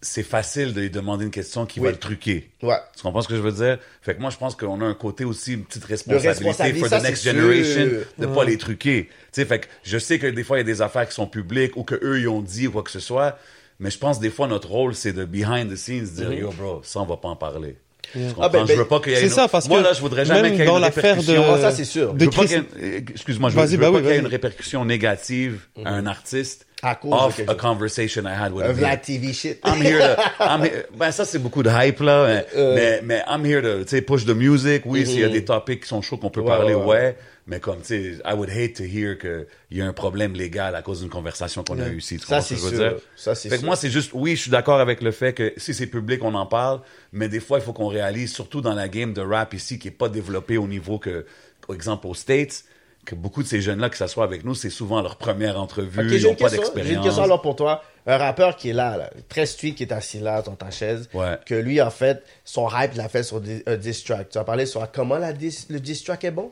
c'est 0.00 0.22
facile 0.22 0.74
de 0.74 0.82
lui 0.82 0.90
demander 0.90 1.24
une 1.24 1.30
question 1.30 1.64
qui 1.64 1.80
Oui. 1.80 1.86
va 1.86 1.92
le 1.92 1.98
truquer. 1.98 2.50
Ouais. 2.62 2.76
Tu 2.94 3.02
comprends 3.02 3.22
ce 3.22 3.28
que 3.28 3.36
je 3.36 3.40
veux 3.40 3.52
dire? 3.52 3.78
Fait 4.02 4.14
que 4.14 4.20
moi, 4.20 4.28
je 4.30 4.36
pense 4.36 4.54
qu'on 4.54 4.80
a 4.82 4.84
un 4.84 4.92
côté 4.94 5.24
aussi, 5.24 5.54
une 5.54 5.64
petite 5.64 5.84
responsabilité 5.84 6.28
responsabilité, 6.28 6.80
for 6.80 6.88
ça, 6.90 7.00
the 7.00 7.02
next 7.04 7.24
generation 7.24 7.88
sûr. 7.88 8.04
de 8.18 8.26
pas 8.26 8.44
les 8.44 8.58
truquer. 8.58 9.04
Tu 9.06 9.12
sais, 9.32 9.44
fait 9.46 9.60
que 9.60 9.66
je 9.82 9.96
sais 9.96 10.18
que 10.18 10.26
des 10.26 10.44
fois, 10.44 10.58
il 10.58 10.60
y 10.60 10.62
a 10.62 10.64
des 10.64 10.82
affaires 10.82 11.08
qui 11.08 11.14
sont 11.14 11.26
publiques 11.26 11.76
ou 11.78 11.84
que 11.84 11.94
eux 12.02 12.20
ils 12.20 12.28
ont 12.28 12.42
dit 12.42 12.66
ou 12.66 12.72
quoi 12.72 12.82
que 12.82 12.90
ce 12.90 13.00
soit, 13.00 13.38
mais 13.78 13.90
je 13.90 13.98
pense 13.98 14.20
des 14.20 14.30
fois, 14.30 14.46
notre 14.46 14.68
rôle, 14.68 14.94
c'est 14.94 15.12
de 15.14 15.24
behind 15.24 15.72
the 15.72 15.76
scenes 15.76 16.04
dire, 16.12 16.32
yo, 16.32 16.50
bro, 16.52 16.80
ça, 16.84 17.00
on 17.00 17.06
va 17.06 17.16
pas 17.16 17.28
en 17.28 17.36
parler. 17.36 17.76
Comprends? 18.12 18.42
Ah, 18.42 18.48
ben, 18.48 18.66
je 18.66 18.72
veux 18.72 18.78
ben, 18.78 18.84
pas 18.88 19.00
qu'il 19.00 19.12
y 19.12 19.14
ait 19.14 19.18
c'est 19.18 19.24
une- 19.26 19.30
ça, 19.32 19.48
parce 19.48 19.68
Moi, 19.68 19.78
que 19.80 19.84
là, 19.84 19.92
je 19.92 20.00
voudrais 20.00 20.24
jamais 20.24 20.50
qu'il 20.50 20.58
y 20.60 20.62
ait 20.62 20.66
dans 20.66 20.76
une 20.76 20.82
l'affaire 20.82 21.16
de- 21.16 21.20
répercussion. 21.20 21.54
Ah, 21.54 21.58
ça, 21.60 21.70
c'est 21.72 21.84
sûr. 21.84 22.14
de 22.14 22.20
Je 22.20 22.24
veux 22.24 22.30
pas 22.30 22.36
Chris- 22.44 22.48
qu'il 22.48 22.56
y 22.56 22.86
ait- 22.88 22.96
euh, 22.96 23.00
Excuse-moi, 23.10 23.50
je 23.50 23.56
veux, 23.56 23.66
je 23.66 23.70
veux 23.72 23.76
bah 23.78 23.86
pas 23.86 23.92
oui, 23.92 24.02
qu'il 24.02 24.10
y 24.10 24.14
ait 24.14 24.18
une 24.18 24.26
répercussion 24.26 24.84
négative 24.84 25.60
à 25.84 25.90
un 25.90 26.06
artiste 26.06 26.66
À 26.82 26.94
cause 26.94 27.10
de 27.10 27.16
off 27.16 27.40
a 27.40 27.46
chose. 27.52 27.56
conversation 27.56 28.22
I 28.24 28.32
had 28.44 28.52
with 28.52 28.64
Un 28.66 28.70
a 28.70 28.72
Vlad 28.72 29.00
TV 29.02 29.32
shit. 29.32 29.58
I'm 29.64 29.82
here 29.82 29.98
to, 29.98 30.22
I'm 30.44 30.62
here- 30.64 30.84
ben 30.96 31.10
ça 31.10 31.24
c'est 31.24 31.38
beaucoup 31.38 31.62
de 31.62 31.70
hype 31.70 32.00
là, 32.00 32.26
mais, 32.26 32.46
Euh. 32.56 32.74
mais, 32.74 33.00
mais 33.02 33.22
I'm 33.28 33.44
here 33.46 33.62
to, 33.62 33.84
tu 33.84 33.88
sais, 33.90 34.02
push 34.02 34.24
the 34.24 34.30
music. 34.34 34.82
Oui, 34.86 35.06
s'il 35.06 35.20
y 35.20 35.24
a 35.24 35.28
des 35.28 35.44
topics 35.44 35.82
qui 35.82 35.88
sont 35.88 36.02
chauds 36.02 36.16
qu'on 36.18 36.30
peut 36.30 36.40
Ouais, 36.40 36.46
parler, 36.46 36.74
ouais, 36.74 36.82
ouais, 36.82 36.86
ouais. 36.88 37.16
Mais 37.46 37.60
comme, 37.60 37.80
tu 37.82 37.86
sais, 37.88 38.12
I 38.24 38.32
would 38.34 38.48
hate 38.48 38.74
to 38.76 38.84
hear 38.84 39.18
qu'il 39.18 39.46
y 39.72 39.82
a 39.82 39.86
un 39.86 39.92
problème 39.92 40.32
légal 40.32 40.74
à 40.74 40.80
cause 40.80 41.00
d'une 41.00 41.10
conversation 41.10 41.62
qu'on 41.62 41.78
a 41.78 41.88
eue 41.88 41.98
ici. 41.98 42.16
Tu 42.18 42.24
Ça, 42.26 42.40
c'est 42.40 42.54
que 42.54 42.60
sûr. 42.60 42.70
dire? 42.72 42.94
Ça, 43.16 43.34
c'est 43.34 43.50
Fait 43.50 43.56
que 43.56 43.60
sûr. 43.60 43.66
moi, 43.66 43.76
c'est 43.76 43.90
juste, 43.90 44.12
oui, 44.14 44.34
je 44.34 44.40
suis 44.42 44.50
d'accord 44.50 44.80
avec 44.80 45.02
le 45.02 45.10
fait 45.10 45.34
que 45.34 45.52
si 45.58 45.74
c'est 45.74 45.86
public, 45.86 46.24
on 46.24 46.34
en 46.34 46.46
parle, 46.46 46.80
mais 47.12 47.28
des 47.28 47.40
fois, 47.40 47.58
il 47.58 47.62
faut 47.62 47.74
qu'on 47.74 47.88
réalise, 47.88 48.32
surtout 48.32 48.62
dans 48.62 48.72
la 48.72 48.88
game 48.88 49.12
de 49.12 49.20
rap 49.20 49.52
ici, 49.52 49.78
qui 49.78 49.88
est 49.88 49.90
pas 49.90 50.08
développée 50.08 50.56
au 50.56 50.66
niveau 50.66 50.98
que, 50.98 51.26
par 51.66 51.76
exemple, 51.76 52.06
aux 52.06 52.14
States, 52.14 52.64
que 53.04 53.14
beaucoup 53.14 53.42
de 53.42 53.48
ces 53.48 53.60
jeunes-là 53.60 53.90
qui 53.90 53.98
s'assoient 53.98 54.24
avec 54.24 54.42
nous, 54.46 54.54
c'est 54.54 54.70
souvent 54.70 55.02
leur 55.02 55.16
première 55.16 55.60
entrevue, 55.60 56.16
ils 56.16 56.22
n'ont 56.22 56.34
pas 56.34 56.48
question, 56.48 56.48
j'ai 56.48 56.56
une 56.56 56.74
d'expérience. 56.76 57.04
question 57.04 57.24
alors 57.24 57.42
pour 57.42 57.56
toi. 57.56 57.82
Un 58.06 58.16
rappeur 58.16 58.56
qui 58.56 58.70
est 58.70 58.72
là, 58.72 58.96
là, 58.96 59.10
très 59.28 59.44
street, 59.44 59.72
qui 59.72 59.82
est 59.82 59.92
assis 59.92 60.18
là 60.20 60.40
dans 60.40 60.54
ta 60.56 60.70
chaise, 60.70 61.10
Ouais. 61.12 61.36
que 61.44 61.54
lui, 61.54 61.82
en 61.82 61.90
fait, 61.90 62.22
son 62.46 62.68
hype 62.70 62.94
l'a 62.94 63.10
fait 63.10 63.22
sur 63.22 63.42
un 63.66 63.76
diss 63.76 64.02
track. 64.04 64.30
Tu 64.30 64.38
vas 64.38 64.44
parler 64.44 64.64
sur 64.64 64.90
comment 64.90 65.18
la 65.18 65.34
dis- 65.34 65.66
le 65.68 65.78
diss 65.80 66.02
track 66.04 66.24
est 66.24 66.30
bon? 66.30 66.50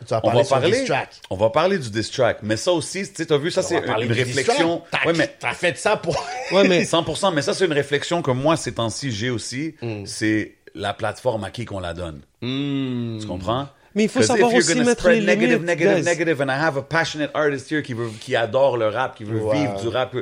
Tu 0.00 0.10
vas 0.10 0.20
On 0.24 0.30
va 0.30 0.44
parler, 0.44 0.70
diss 0.70 0.84
track. 0.84 1.08
on 1.30 1.36
va 1.36 1.50
parler 1.50 1.78
du 1.78 1.90
diss 1.90 2.10
track, 2.10 2.38
mais 2.42 2.56
ça 2.56 2.72
aussi, 2.72 3.08
tu 3.08 3.14
sais, 3.14 3.26
t'as 3.26 3.38
vu, 3.38 3.50
ça 3.50 3.62
c'est 3.62 3.76
une, 3.78 4.12
réflexion. 4.12 4.82
T'as 4.90 5.06
Ouais, 5.06 5.12
mais 5.16 5.34
t'as 5.38 5.52
fait 5.54 5.76
ça 5.78 5.96
pour... 5.96 6.14
Ouais, 6.52 6.66
mais 6.68 6.82
100%, 6.84 7.34
mais 7.34 7.42
ça 7.42 7.54
c'est 7.54 7.64
une 7.66 7.72
réflexion 7.72 8.22
que 8.22 8.30
moi 8.30 8.56
ces 8.56 8.72
temps-ci 8.74 9.10
j'ai 9.12 9.30
aussi, 9.30 9.74
Mm. 9.82 10.06
c'est 10.06 10.54
la 10.74 10.92
plateforme 10.94 11.44
à 11.44 11.50
qui 11.50 11.64
qu'on 11.64 11.80
la 11.80 11.94
donne. 11.94 12.20
Tu 12.40 13.26
comprends? 13.26 13.68
Mais 13.94 14.04
il 14.04 14.08
faut 14.10 14.20
savoir 14.22 14.52
aussi 14.52 14.74
mettre 14.80 15.08
les 15.08 15.20
negative, 15.22 15.48
limites, 15.64 15.66
negative, 15.66 16.04
negative, 16.04 16.42
and 16.42 16.48
I 16.48 16.58
have 16.60 16.76
a 16.76 16.82
passionate 16.82 17.30
artist 17.32 17.70
here 17.72 17.82
qui 17.82 17.94
veut, 17.94 18.10
qui 18.20 18.36
adore 18.36 18.76
le 18.76 18.88
rap, 18.88 19.16
qui 19.16 19.24
veut 19.24 19.40
Wow. 19.40 19.52
vivre 19.54 19.80
du 19.80 19.88
rap. 19.88 20.14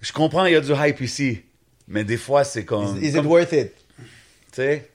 Je 0.00 0.12
comprends, 0.12 0.44
il 0.46 0.52
y 0.52 0.56
a 0.56 0.60
du 0.60 0.72
hype 0.72 1.00
ici, 1.00 1.40
mais 1.88 2.04
des 2.04 2.16
fois 2.16 2.44
c'est 2.44 2.64
comme, 2.64 2.96
Is 3.02 3.08
it 3.08 3.14
comme- 3.16 3.26
worth 3.26 3.52
it? 3.52 3.72
tu 3.98 4.04
sais? 4.52 4.88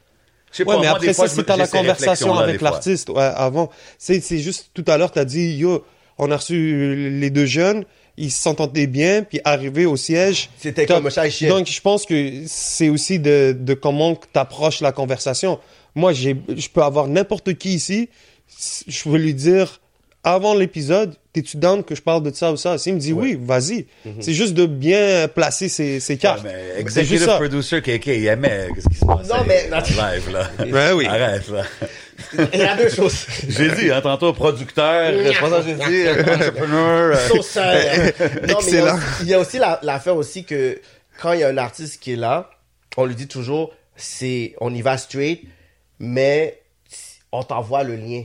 Ouais, 0.60 0.66
pas, 0.66 0.80
mais 0.80 0.88
moi, 0.88 0.96
après 0.96 1.14
fois, 1.14 1.28
ça, 1.28 1.36
c'est 1.36 1.50
à 1.50 1.58
la 1.58 1.68
conversation 1.68 2.34
avec 2.36 2.62
l'artiste. 2.62 3.10
Ouais, 3.10 3.22
avant. 3.36 3.70
C'est, 3.98 4.22
c'est 4.22 4.40
juste 4.40 4.72
tout 4.74 4.86
à 4.88 4.98
l'heure, 4.98 5.12
t'as 5.12 5.26
dit, 5.26 5.56
yo, 5.56 5.84
on 6.18 6.32
a 6.32 6.38
reçu 6.38 7.10
les 7.20 7.30
deux 7.30 7.46
jeunes, 7.46 7.86
ils 8.18 8.32
s'entendaient 8.32 8.88
bien, 8.88 9.24
puis 9.24 9.40
arrivé 9.44 9.86
au 9.86 9.96
siège. 9.96 10.50
C'était 10.58 10.86
comme 10.86 11.08
et 11.08 11.30
chien. 11.30 11.50
Donc, 11.50 11.68
je 11.68 11.82
pense 11.82 12.06
que 12.06 12.44
c'est 12.48 12.90
aussi 12.90 13.20
de, 13.20 13.56
de 13.58 13.74
comment 13.74 14.16
que 14.16 14.26
t'approches 14.32 14.82
la 14.82 14.92
conversation. 14.92 15.60
Moi, 15.94 16.14
j'ai, 16.14 16.36
je 16.56 16.70
peux 16.70 16.82
avoir 16.82 17.08
n'importe 17.08 17.56
qui 17.56 17.74
ici, 17.74 18.10
je 18.88 19.10
veux 19.10 19.20
lui 19.20 19.34
dire, 19.34 19.80
avant 20.34 20.54
l'épisode, 20.54 21.16
t'es-tu 21.34 21.58
down 21.58 21.84
que 21.84 21.96
je 21.96 22.02
parle 22.02 22.22
de 22.24 22.34
ça 22.34 22.52
ou 22.52 22.58
ça? 22.58 22.78
S'il 22.78 22.96
me 22.96 23.00
dit 23.00 23.14
oui, 23.14 23.38
vas-y. 23.42 23.86
C'est 24.20 24.34
juste 24.34 24.54
de 24.54 24.66
bien 24.66 25.28
placer 25.28 25.70
ses, 25.70 26.00
ses 26.00 26.14
Ouais, 26.14 26.18
cartes. 26.20 26.44
mais 26.44 26.52
C'est 26.52 26.66
juste 26.76 26.80
executive 26.80 27.26
ça. 27.26 27.36
producer 27.38 27.82
KK, 27.82 28.08
il 28.08 28.28
aimait 28.28 28.68
qu'est-ce 28.76 28.90
qui 28.90 28.96
se 28.98 29.06
passait? 29.06 29.30
Non, 29.34 29.44
mais- 29.48 29.70
en 29.74 29.80
live, 30.12 30.30
là. 30.32 30.50
Ouais, 30.66 30.92
oui. 30.96 31.06
Arrête, 31.06 31.48
là. 31.50 31.64
Il 32.54 32.60
y 32.60 32.64
a 32.64 32.76
deux 32.76 32.90
choses. 32.90 33.26
J'ai 33.48 33.70
dit, 33.72 33.92
hein, 33.92 34.02
tantôt, 34.02 34.34
producteur, 34.34 35.12
j'ai 35.64 35.76
dit, 35.76 36.10
entrepreneur. 36.10 37.16
euh, 37.16 37.28
Sauceur. 37.30 37.74
Non, 38.48 38.58
mais 38.66 38.72
il 38.72 38.74
y 38.74 38.78
a 38.78 38.82
Excellent. 38.92 38.96
aussi- 38.96 39.04
il 39.22 39.28
y 39.30 39.34
a 39.34 39.40
aussi 39.40 39.58
la- 39.60 39.80
l'affaire 39.84 40.16
aussi 40.16 40.44
que 40.44 40.80
quand 41.22 41.34
il 41.34 41.40
y 41.40 41.44
a 41.44 41.48
un 41.50 41.58
artiste 41.58 42.02
qui 42.02 42.14
est 42.14 42.18
là, 42.18 42.50
on 42.98 43.06
lui 43.06 43.16
dit 43.16 43.28
toujours, 43.28 43.72
c'est, 43.96 44.56
on 44.60 44.74
y 44.74 44.82
va 44.82 44.98
straight, 44.98 45.44
mais 46.00 46.60
on 47.32 47.44
t'envoie 47.44 47.84
le 47.84 47.96
lien. 47.96 48.24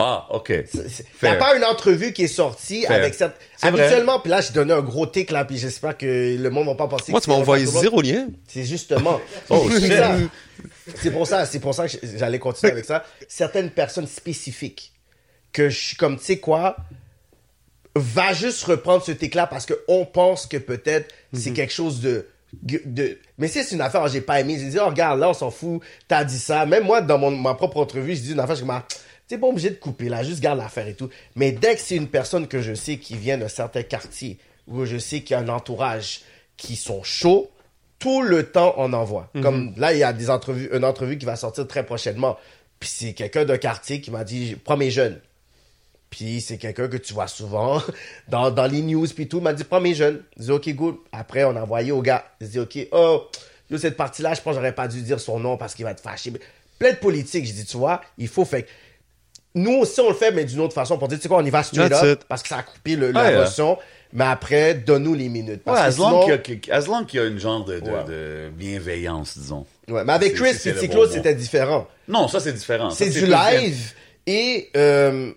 Ah, 0.00 0.26
OK. 0.30 0.50
Il 0.50 0.80
n'y 1.22 1.28
a 1.28 1.36
pas 1.36 1.56
une 1.56 1.64
entrevue 1.64 2.12
qui 2.12 2.24
est 2.24 2.28
sortie 2.28 2.82
Fair. 2.82 2.96
avec 2.96 3.14
cette. 3.14 3.34
C'est 3.56 3.70
vrai. 3.70 3.82
Habituellement, 3.82 4.20
puis 4.20 4.30
là, 4.30 4.40
je 4.40 4.52
donnais 4.52 4.72
un 4.72 4.80
gros 4.80 5.06
tic 5.06 5.30
là, 5.30 5.44
puis 5.44 5.58
j'espère 5.58 5.96
que 5.96 6.36
le 6.36 6.50
monde 6.50 6.66
va 6.66 6.74
pas 6.74 6.88
penser. 6.88 7.12
Moi, 7.12 7.20
que 7.20 7.24
tu 7.24 7.30
m'as 7.30 7.36
c'est 7.36 7.42
envoyé 7.42 7.66
zéro 7.66 8.00
lien. 8.00 8.28
C'est 8.48 8.64
justement. 8.64 9.20
Oh, 9.50 9.68
c'est 10.96 11.10
pour 11.10 11.26
ça, 11.26 11.44
c'est 11.44 11.60
pour 11.60 11.74
ça 11.74 11.86
que 11.86 11.96
j'allais 12.16 12.38
continuer 12.38 12.72
avec 12.72 12.84
ça. 12.84 13.04
Certaines 13.28 13.70
personnes 13.70 14.06
spécifiques 14.06 14.92
que 15.52 15.68
je 15.68 15.78
suis 15.78 15.96
comme, 15.96 16.18
tu 16.18 16.24
sais 16.24 16.38
quoi, 16.38 16.76
va 17.94 18.32
juste 18.32 18.62
reprendre 18.64 19.04
ce 19.04 19.12
tic-là 19.12 19.46
parce 19.46 19.66
qu'on 19.66 20.04
pense 20.06 20.46
que 20.46 20.56
peut-être 20.56 21.12
c'est 21.32 21.52
quelque 21.52 21.72
chose 21.72 22.00
de, 22.00 22.26
de. 22.62 23.18
Mais 23.38 23.48
si 23.48 23.64
c'est 23.64 23.74
une 23.74 23.80
affaire 23.80 24.02
que 24.04 24.10
j'ai 24.10 24.20
pas 24.20 24.40
aimé, 24.40 24.56
j'ai 24.58 24.68
dit, 24.68 24.78
oh, 24.80 24.86
regarde, 24.86 25.18
là, 25.18 25.30
on 25.30 25.34
s'en 25.34 25.50
fout, 25.50 25.82
t'as 26.08 26.24
dit 26.24 26.38
ça. 26.38 26.66
Même 26.66 26.84
moi, 26.84 27.00
dans 27.00 27.18
mon, 27.18 27.30
ma 27.30 27.54
propre 27.54 27.78
entrevue, 27.78 28.14
j'ai 28.14 28.22
dit 28.22 28.32
une 28.32 28.40
affaire, 28.40 28.54
je 28.54 28.60
suis 28.60 28.66
comme, 28.66 28.76
ah, 28.76 28.86
T'es 29.30 29.38
pas 29.38 29.46
obligé 29.46 29.70
de 29.70 29.76
couper, 29.76 30.08
là, 30.08 30.24
juste 30.24 30.40
garde 30.40 30.58
l'affaire 30.58 30.88
et 30.88 30.94
tout. 30.94 31.08
Mais 31.36 31.52
dès 31.52 31.76
que 31.76 31.80
c'est 31.80 31.94
une 31.94 32.08
personne 32.08 32.48
que 32.48 32.60
je 32.60 32.74
sais 32.74 32.96
qui 32.96 33.16
vient 33.16 33.38
d'un 33.38 33.46
certain 33.46 33.84
quartier, 33.84 34.38
ou 34.66 34.84
je 34.84 34.98
sais 34.98 35.20
qu'il 35.20 35.36
y 35.36 35.38
a 35.38 35.38
un 35.38 35.48
entourage 35.48 36.22
qui 36.56 36.74
sont 36.74 37.04
chauds, 37.04 37.48
tout 38.00 38.22
le 38.22 38.50
temps 38.50 38.74
on 38.76 38.92
en 38.92 39.04
voit. 39.04 39.30
Comme 39.40 39.72
là, 39.76 39.92
il 39.92 40.00
y 40.00 40.02
a 40.02 40.12
des 40.12 40.30
entrevues, 40.30 40.68
une 40.72 40.84
entrevue 40.84 41.16
qui 41.16 41.26
va 41.26 41.36
sortir 41.36 41.68
très 41.68 41.86
prochainement. 41.86 42.38
Puis 42.80 42.90
c'est 42.92 43.12
quelqu'un 43.12 43.44
d'un 43.44 43.56
quartier 43.56 44.00
qui 44.00 44.10
m'a 44.10 44.24
dit, 44.24 44.56
prends 44.64 44.76
mes 44.76 44.90
jeunes. 44.90 45.20
Puis 46.10 46.40
c'est 46.40 46.58
quelqu'un 46.58 46.88
que 46.88 46.96
tu 46.96 47.14
vois 47.14 47.28
souvent 47.28 47.80
dans, 48.28 48.50
dans 48.50 48.66
les 48.66 48.82
news 48.82 49.06
puis 49.14 49.28
tout. 49.28 49.38
Il 49.38 49.44
m'a 49.44 49.52
dit, 49.52 49.62
prends 49.62 49.80
mes 49.80 49.94
jeunes. 49.94 50.24
Je 50.38 50.42
dis, 50.42 50.50
OK, 50.50 50.68
good. 50.70 50.96
Après, 51.12 51.44
on 51.44 51.54
a 51.54 51.62
envoyé 51.62 51.92
au 51.92 52.02
gars. 52.02 52.24
Il 52.40 52.48
dit, 52.48 52.58
OK, 52.58 52.76
oh, 52.90 53.28
cette 53.76 53.96
partie-là, 53.96 54.34
je 54.34 54.40
pense 54.40 54.54
que 54.54 54.58
j'aurais 54.58 54.74
pas 54.74 54.88
dû 54.88 55.00
dire 55.02 55.20
son 55.20 55.38
nom 55.38 55.56
parce 55.56 55.76
qu'il 55.76 55.84
va 55.84 55.92
être 55.92 56.02
fâché. 56.02 56.32
Plein 56.80 56.90
de 56.90 56.96
politique. 56.96 57.46
Je 57.46 57.52
dis, 57.52 57.64
tu 57.64 57.76
vois, 57.76 58.00
il 58.18 58.26
faut 58.26 58.44
fait 58.44 58.66
Nous 59.54 59.72
aussi, 59.78 60.00
on 60.00 60.08
le 60.10 60.14
fait, 60.14 60.30
mais 60.30 60.44
d'une 60.44 60.60
autre 60.60 60.74
façon. 60.74 60.96
Pour 60.96 61.08
dire, 61.08 61.18
tu 61.18 61.22
sais 61.22 61.28
quoi, 61.28 61.38
on 61.38 61.44
y 61.44 61.50
va 61.50 61.62
straight 61.62 61.90
That's 61.90 62.04
up 62.04 62.20
it. 62.22 62.26
parce 62.28 62.42
que 62.42 62.48
ça 62.48 62.58
a 62.58 62.62
coupé 62.62 62.94
le, 62.96 63.06
Ouais, 63.08 63.12
la 63.12 63.24
ouais. 63.24 63.34
notion. 63.36 63.78
Mais 64.12 64.24
après, 64.24 64.74
donne-nous 64.74 65.14
les 65.14 65.28
minutes. 65.28 65.62
Ouais, 65.66 65.72
Parce 65.74 65.80
as 65.80 65.92
que 65.96 66.00
long 66.00 66.22
sinon- 66.22 66.38
qu'il 66.38 66.60
y 66.66 66.70
a, 66.70 66.76
as 66.76 66.86
long 66.86 67.04
qu'il 67.04 67.20
y 67.20 67.22
a 67.22 67.26
une 67.26 67.38
genre 67.38 67.64
de, 67.64 67.78
de, 67.80 67.90
Ouais. 67.90 68.04
de 68.08 68.50
bienveillance, 68.50 69.36
disons. 69.38 69.66
Ouais, 69.88 70.04
mais 70.04 70.12
avec 70.12 70.34
Chris 70.34 70.56
et 70.64 70.72
bon 70.88 71.06
c'était 71.10 71.34
différent. 71.34 71.86
Non, 72.08 72.26
ça 72.28 72.40
c'est 72.40 72.52
différent. 72.52 72.90
C'est 72.90 73.08
du 73.10 73.26
bien. 73.26 73.50
live. 73.52 73.92
Et, 74.26 74.68
euh, 74.76 75.30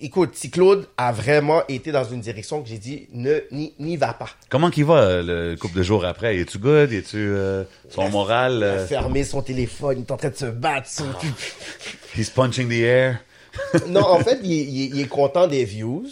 écoute, 0.00 0.32
T-Claude 0.40 0.86
a 0.96 1.10
vraiment 1.12 1.62
été 1.68 1.90
dans 1.92 2.04
une 2.04 2.20
direction 2.20 2.60
que 2.62 2.68
j'ai 2.68 2.78
dit, 2.78 3.08
ne, 3.12 3.40
n'y, 3.52 3.72
n'y 3.80 3.96
va 3.96 4.12
pas. 4.12 4.30
Comment 4.48 4.70
qu'il 4.70 4.84
va 4.84 5.22
le 5.22 5.54
couple 5.56 5.78
de 5.78 5.82
jours 5.82 6.04
après? 6.04 6.36
Es-tu 6.38 6.58
good? 6.58 6.92
Es-tu 6.92 7.16
euh, 7.18 7.64
son 7.88 8.08
moral? 8.08 8.54
Il 8.58 8.62
a 8.64 8.66
euh, 8.66 8.86
fermé 8.86 9.22
son 9.24 9.42
téléphone, 9.42 9.98
il 9.98 10.02
est 10.02 10.10
en 10.12 10.16
train 10.16 10.30
de 10.30 10.36
se 10.36 10.46
battre. 10.46 10.88
son- 10.88 11.06
he's 12.16 12.30
punching 12.30 12.68
the 12.68 12.82
air. 12.82 13.18
non, 13.88 14.02
en 14.02 14.20
fait, 14.20 14.40
il, 14.42 15.00
est 15.00 15.08
content 15.08 15.46
des 15.46 15.64
views. 15.64 16.06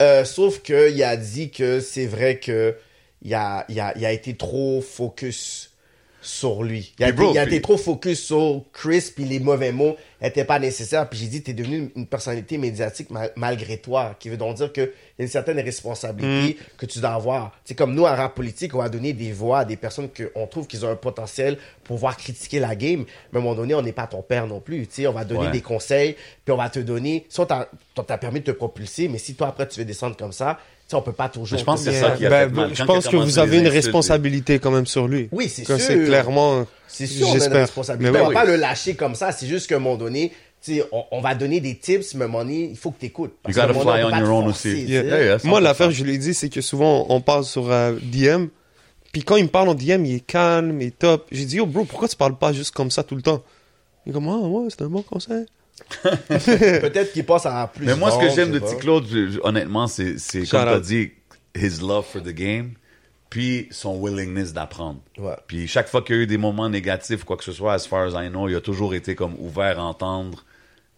Euh, 0.00 0.24
sauf 0.24 0.62
qu'il 0.62 1.02
a 1.02 1.16
dit 1.16 1.50
que 1.50 1.80
c'est 1.80 2.06
vrai 2.06 2.38
que 2.40 2.74
il 3.22 3.34
a, 3.34 3.64
il, 3.68 3.78
a, 3.78 3.96
il 3.96 4.04
a 4.04 4.12
été 4.12 4.36
trop 4.36 4.80
focus 4.80 5.61
sur 6.22 6.62
lui. 6.62 6.94
Il 6.98 7.04
a, 7.04 7.12
bro, 7.12 7.32
il 7.34 7.38
a 7.38 7.44
été 7.44 7.60
trop 7.60 7.76
focus 7.76 8.22
sur 8.24 8.62
Chris, 8.72 9.12
puis 9.14 9.24
les 9.24 9.40
mauvais 9.40 9.72
mots 9.72 9.96
n'étaient 10.22 10.44
pas 10.44 10.58
nécessaires. 10.58 11.08
Puis 11.10 11.18
j'ai 11.18 11.26
dit, 11.26 11.42
t'es 11.42 11.52
devenu 11.52 11.90
une, 11.96 12.06
personnalité 12.06 12.56
médiatique 12.58 13.10
mal- 13.10 13.32
malgré 13.36 13.76
toi, 13.78 14.14
qui 14.18 14.28
veut 14.28 14.36
donc 14.36 14.56
dire 14.56 14.72
qu'il 14.72 14.84
y 14.84 15.22
a 15.22 15.24
une 15.24 15.28
certaine 15.28 15.58
responsabilité 15.60 16.58
que 16.78 16.86
tu 16.86 17.00
dois 17.00 17.10
avoir. 17.10 17.52
C'est 17.64 17.74
comme 17.74 17.94
nous, 17.94 18.04
en 18.04 18.14
rap 18.14 18.34
politique, 18.34 18.74
on 18.74 18.78
va 18.78 18.88
donner 18.88 19.12
des 19.12 19.32
voix 19.32 19.60
à 19.60 19.64
des 19.64 19.76
personnes 19.76 20.08
qu'on 20.08 20.46
trouve 20.46 20.66
qu'ils 20.66 20.86
ont 20.86 20.90
un 20.90 20.96
potentiel 20.96 21.56
pour 21.84 21.96
pouvoir 21.96 22.16
critiquer 22.16 22.60
la 22.60 22.76
game. 22.76 23.04
Mais 23.32 23.38
à 23.38 23.40
un 23.40 23.44
moment 23.44 23.54
donné, 23.56 23.74
on 23.74 23.82
n'est 23.82 23.92
pas 23.92 24.06
ton 24.06 24.22
père 24.22 24.46
non 24.46 24.60
plus. 24.60 24.86
Tu 24.86 24.94
sais, 25.02 25.06
on 25.06 25.12
va 25.12 25.24
donner 25.24 25.46
Ouais. 25.46 25.50
des 25.50 25.60
conseils, 25.60 26.14
puis 26.44 26.52
on 26.52 26.56
va 26.56 26.70
te 26.70 26.78
donner. 26.78 27.26
Si 27.28 27.40
on 27.40 27.46
t'a 27.46 27.68
on 27.96 28.02
t'a 28.04 28.16
permis 28.16 28.40
de 28.40 28.46
te 28.46 28.50
propulser, 28.52 29.08
mais 29.08 29.18
si 29.18 29.34
toi, 29.34 29.48
après, 29.48 29.66
tu 29.68 29.78
veux 29.80 29.84
descendre 29.84 30.16
comme 30.16 30.32
ça, 30.32 30.58
tu 30.92 30.96
sais, 30.96 31.02
on 31.02 31.02
peut 31.02 31.12
pas 31.12 31.28
toujours. 31.28 31.58
Je 31.58 31.64
pense 31.64 31.80
que 31.84 31.90
c'est 31.90 31.98
Yeah. 31.98 32.10
ça 32.10 32.16
qui 32.16 32.26
a 32.26 32.30
Ben, 32.30 32.48
fait 32.48 32.54
mal. 32.54 32.70
je 32.74 32.78
Quand 32.82 32.86
pense 32.86 33.04
il 33.04 33.08
a 33.08 33.10
que 33.10 33.16
commencé 33.16 33.30
vous 33.32 33.38
avez 33.38 33.56
une 33.58 33.66
insultes, 33.66 33.84
responsabilité 33.84 34.58
quand 34.58 34.70
même 34.70 34.86
sur 34.86 35.08
lui. 35.08 35.28
Oui, 35.32 35.48
c'est 35.48 35.64
sûr. 35.64 35.78
c'est 35.80 36.04
clairement. 36.04 36.66
C'est 36.88 37.06
sûr, 37.06 37.26
on 37.26 37.30
a 37.30 37.34
une 37.34 37.40
J'espère. 37.40 37.60
responsabilité. 37.62 38.12
Mais 38.12 38.20
on 38.20 38.28
oui. 38.28 38.34
va 38.34 38.40
pas 38.42 38.46
le 38.46 38.56
lâcher 38.56 38.94
comme 38.94 39.14
ça. 39.14 39.32
C'est 39.32 39.46
juste 39.46 39.66
qu'à 39.68 39.76
un 39.76 39.78
moment 39.78 39.96
donné, 39.96 40.32
on, 40.92 41.04
on 41.10 41.20
va 41.20 41.34
donner 41.34 41.60
des 41.60 41.76
tips, 41.76 42.14
mais 42.14 42.22
à 42.22 42.24
un 42.26 42.28
moment 42.30 42.44
donné, 42.44 42.68
il 42.70 42.76
faut 42.76 42.90
que 42.90 43.00
tu 43.00 43.06
écoutes. 43.06 43.32
You 43.48 43.54
gotta 43.54 43.74
fly 43.74 44.04
on 44.04 44.16
your 44.18 44.30
own 44.30 44.46
aussi. 44.48 44.82
Yeah. 44.82 45.02
Yeah, 45.02 45.22
yeah, 45.24 45.38
Moi, 45.44 45.60
100%. 45.60 45.62
l'affaire, 45.62 45.90
je 45.90 46.04
l'ai 46.04 46.18
dit, 46.18 46.34
c'est 46.34 46.48
que 46.50 46.60
souvent, 46.60 47.06
on 47.08 47.20
parle 47.20 47.44
sur 47.44 47.70
euh, 47.72 47.94
DM. 48.02 48.46
Puis 49.12 49.22
quand 49.24 49.36
il 49.36 49.44
me 49.44 49.48
parle 49.48 49.68
en 49.70 49.74
DM, 49.74 50.04
il 50.06 50.14
est 50.16 50.20
calme, 50.26 50.80
il 50.80 50.86
est 50.88 50.98
top. 50.98 51.26
J'ai 51.32 51.44
dit, 51.44 51.56
yo, 51.56 51.66
bro, 51.66 51.84
pourquoi 51.84 52.08
tu 52.08 52.16
parles 52.16 52.36
pas 52.38 52.52
juste 52.52 52.72
comme 52.74 52.90
ça 52.90 53.02
tout 53.02 53.16
le 53.16 53.22
temps? 53.22 53.42
Il 54.06 54.10
est 54.10 54.12
comme, 54.12 54.28
ah, 54.28 54.36
ouais, 54.38 54.68
c'est 54.70 54.82
un 54.82 54.88
bon 54.88 55.02
conseil. 55.02 55.44
Peut-être 56.28 57.12
qu'il 57.12 57.24
passe 57.24 57.46
à 57.46 57.70
plus 57.74 57.86
Mais 57.86 57.96
moi, 57.96 58.10
ce 58.10 58.18
que 58.18 58.28
j'aime 58.34 58.50
de 58.50 58.58
je- 59.08 59.30
je- 59.32 59.40
honnêtement, 59.42 59.86
c'est, 59.86 60.18
c'est 60.18 60.44
Shout 60.44 60.50
comme 60.56 60.62
tu 60.66 60.68
as 60.68 60.76
out. 60.76 60.82
dit, 60.82 61.10
his 61.54 61.80
love 61.80 62.04
for 62.04 62.22
the 62.22 62.28
game, 62.34 62.72
puis 63.30 63.68
son 63.70 64.00
willingness 64.00 64.52
d'apprendre. 64.52 65.00
Ouais. 65.18 65.36
Puis 65.46 65.66
chaque 65.66 65.88
fois 65.88 66.02
qu'il 66.02 66.16
y 66.16 66.18
a 66.18 66.22
eu 66.22 66.26
des 66.26 66.38
moments 66.38 66.68
négatifs, 66.68 67.24
quoi 67.24 67.36
que 67.36 67.44
ce 67.44 67.52
soit, 67.52 67.74
as 67.74 67.86
far 67.86 68.06
as 68.14 68.22
I 68.24 68.28
know, 68.28 68.48
il 68.48 68.56
a 68.56 68.60
toujours 68.60 68.94
été 68.94 69.14
comme 69.14 69.34
ouvert 69.38 69.78
à 69.78 69.82
entendre 69.84 70.44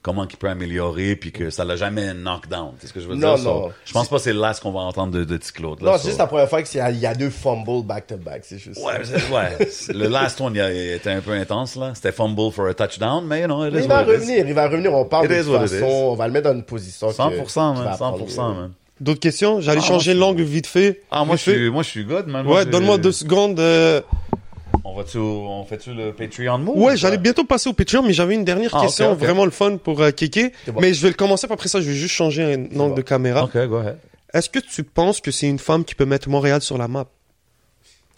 comment 0.05 0.24
il 0.31 0.36
peut 0.36 0.48
améliorer, 0.51 1.16
puis 1.16 1.32
que 1.32 1.48
ça 1.51 1.64
l'a 1.64 1.76
jamais 1.76 2.12
knock 2.14 2.47
down. 2.48 2.72
C'est 2.78 2.89
ce 2.89 2.93
que 2.93 3.01
je 3.01 3.09
veux 3.09 3.14
Non, 3.16 3.35
dire? 3.36 3.44
non. 3.44 3.62
So, 3.68 3.72
je 3.86 3.93
pense 3.94 4.06
pas 4.09 4.16
que 4.18 4.22
c'est 4.22 4.32
là 4.35 4.52
ce 4.52 4.60
qu'on 4.60 4.70
va 4.70 4.81
entendre 4.81 5.12
de, 5.14 5.24
de 5.24 5.36
T-Claude. 5.39 5.81
là, 5.82 5.93
Non, 5.93 5.98
c'est 5.98 6.09
juste 6.09 6.18
la 6.18 6.26
première 6.26 6.48
fois 6.48 6.62
qu'il 6.62 6.76
y, 6.78 6.81
a- 6.81 6.90
il 6.90 6.98
y 7.01 7.06
a 7.06 7.14
deux 7.14 7.31
fumbles 7.31 7.82
back-to-back. 7.85 8.43
C'est 8.44 8.59
juste 8.59 8.81
Ouais, 8.85 9.02
ça. 9.02 9.14
ouais. 9.35 9.68
Le 9.94 10.09
last 10.09 10.39
one, 10.43 10.52
il 10.55 10.60
a- 10.60 10.70
il 10.72 10.93
était 10.93 11.10
un 11.10 11.20
peu 11.22 11.32
intense, 11.32 11.74
là. 11.76 11.93
C'était 11.94 12.12
fumble 12.12 12.52
for 12.52 12.66
a 12.68 12.74
touchdown, 12.74 13.24
mais 13.26 13.40
you 13.40 13.47
know, 13.47 13.64
it 13.64 13.72
Mais 13.72 13.81
is 13.81 13.82
il 13.85 13.89
va 13.89 13.97
what 13.97 14.02
it 14.02 14.09
is. 14.09 14.12
revenir, 14.20 14.47
il 14.47 14.55
va 14.55 14.68
revenir. 14.68 14.93
On 14.93 15.05
parle 15.06 15.24
It 15.24 15.31
de 15.32 15.43
toute 15.43 15.56
façon. 15.68 15.85
On 15.86 16.14
va 16.14 16.26
le 16.26 16.32
mettre 16.35 16.51
dans 16.51 16.55
une 16.56 16.62
position. 16.64 17.09
que- 17.09 17.14
100%, 17.14 17.72
qu'il 17.72 17.78
va 17.78 17.85
man. 17.85 17.93
apprendre. 17.94 18.18
100%, 18.18 18.55
man. 18.55 18.72
D'autres 19.01 19.18
questions? 19.20 19.60
J'allais 19.60 19.81
Ah, 19.82 19.86
changer 19.86 20.14
moi, 20.14 20.28
langue 20.28 20.40
vite 20.40 20.68
fait. 20.68 21.01
Ah, 21.10 21.24
moi, 21.24 21.35
je 21.35 21.40
suis, 21.43 21.68
moi, 21.70 21.82
je 21.82 21.89
suis 21.89 22.05
good, 22.05 22.28
man. 22.28 22.47
Ouais, 22.47 22.64
donne-moi 22.64 22.97
deux 22.98 23.10
secondes. 23.10 23.59
euh, 23.59 24.01
On 24.86 24.94
va-tu, 24.94 25.16
on 25.19 25.65
fait-tu 25.65 25.94
le 25.94 26.12
Patreon 26.12 26.59
move? 26.59 26.77
Ouais, 26.78 26.93
ou 26.93 26.97
j'allais 26.97 27.16
bientôt 27.16 27.44
passer 27.44 27.70
au 27.70 27.73
Patreon, 27.73 28.02
mais 28.02 28.12
j'avais 28.12 28.35
une 28.35 28.44
dernière 28.44 28.70
Ah, 28.74 28.82
question, 28.82 29.15
vraiment 29.15 29.44
le 29.47 29.51
fun 29.51 29.78
pour 29.78 30.01
euh, 30.02 30.11
Kéké. 30.11 30.52
C'est 30.66 30.73
bon. 30.73 30.81
Mais 30.81 30.93
je 30.93 31.01
vais 31.02 31.09
le 31.09 31.15
commencer, 31.15 31.47
puis 31.47 31.55
après 31.55 31.69
ça, 31.69 31.81
je 31.81 31.89
vais 31.89 31.94
juste 31.97 32.15
changer 32.15 32.43
un 32.44 32.65
angle 32.65 32.74
bon. 32.77 32.94
de 32.94 33.02
caméra. 33.02 33.44
Ok, 33.44 33.56
go 33.66 33.77
ahead. 33.78 33.98
Est-ce 34.35 34.51
que 34.51 34.59
tu 34.59 34.85
penses 34.85 35.20
que 35.20 35.31
c'est 35.31 35.48
une 35.48 35.59
femme 35.59 35.85
qui 35.85 35.94
peut 35.94 36.05
mettre 36.05 36.28
Montréal 36.28 36.61
sur 36.61 36.77
la 36.77 36.86
map? 36.89 37.06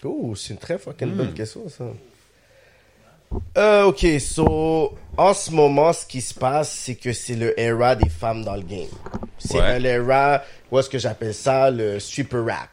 Oh, 0.02 0.34
c'est 0.34 0.54
une 0.54 0.58
très 0.58 0.78
fucking 0.78 1.08
Hmm. 1.08 1.16
bonne 1.16 1.34
question, 1.34 1.68
ça. 1.68 1.84
Euh, 3.58 3.84
ok, 3.84 4.04
so, 4.20 4.94
en 5.16 5.34
ce 5.34 5.50
moment, 5.50 5.92
ce 5.92 6.04
qui 6.06 6.20
se 6.20 6.32
passe, 6.34 6.72
c'est 6.72 6.94
que 6.94 7.12
c'est 7.12 7.34
le 7.34 7.58
era 7.60 7.94
des 7.96 8.08
femmes 8.08 8.44
dans 8.44 8.54
le 8.56 8.62
game. 8.62 8.86
C'est 9.38 9.58
Ouais. 9.60 9.78
l'era, 9.78 10.42
où 10.70 10.78
est-ce 10.78 10.88
que 10.88 10.98
j'appelle 10.98 11.34
ça, 11.34 11.70
le 11.70 11.98
super 12.00 12.44
rap, 12.44 12.68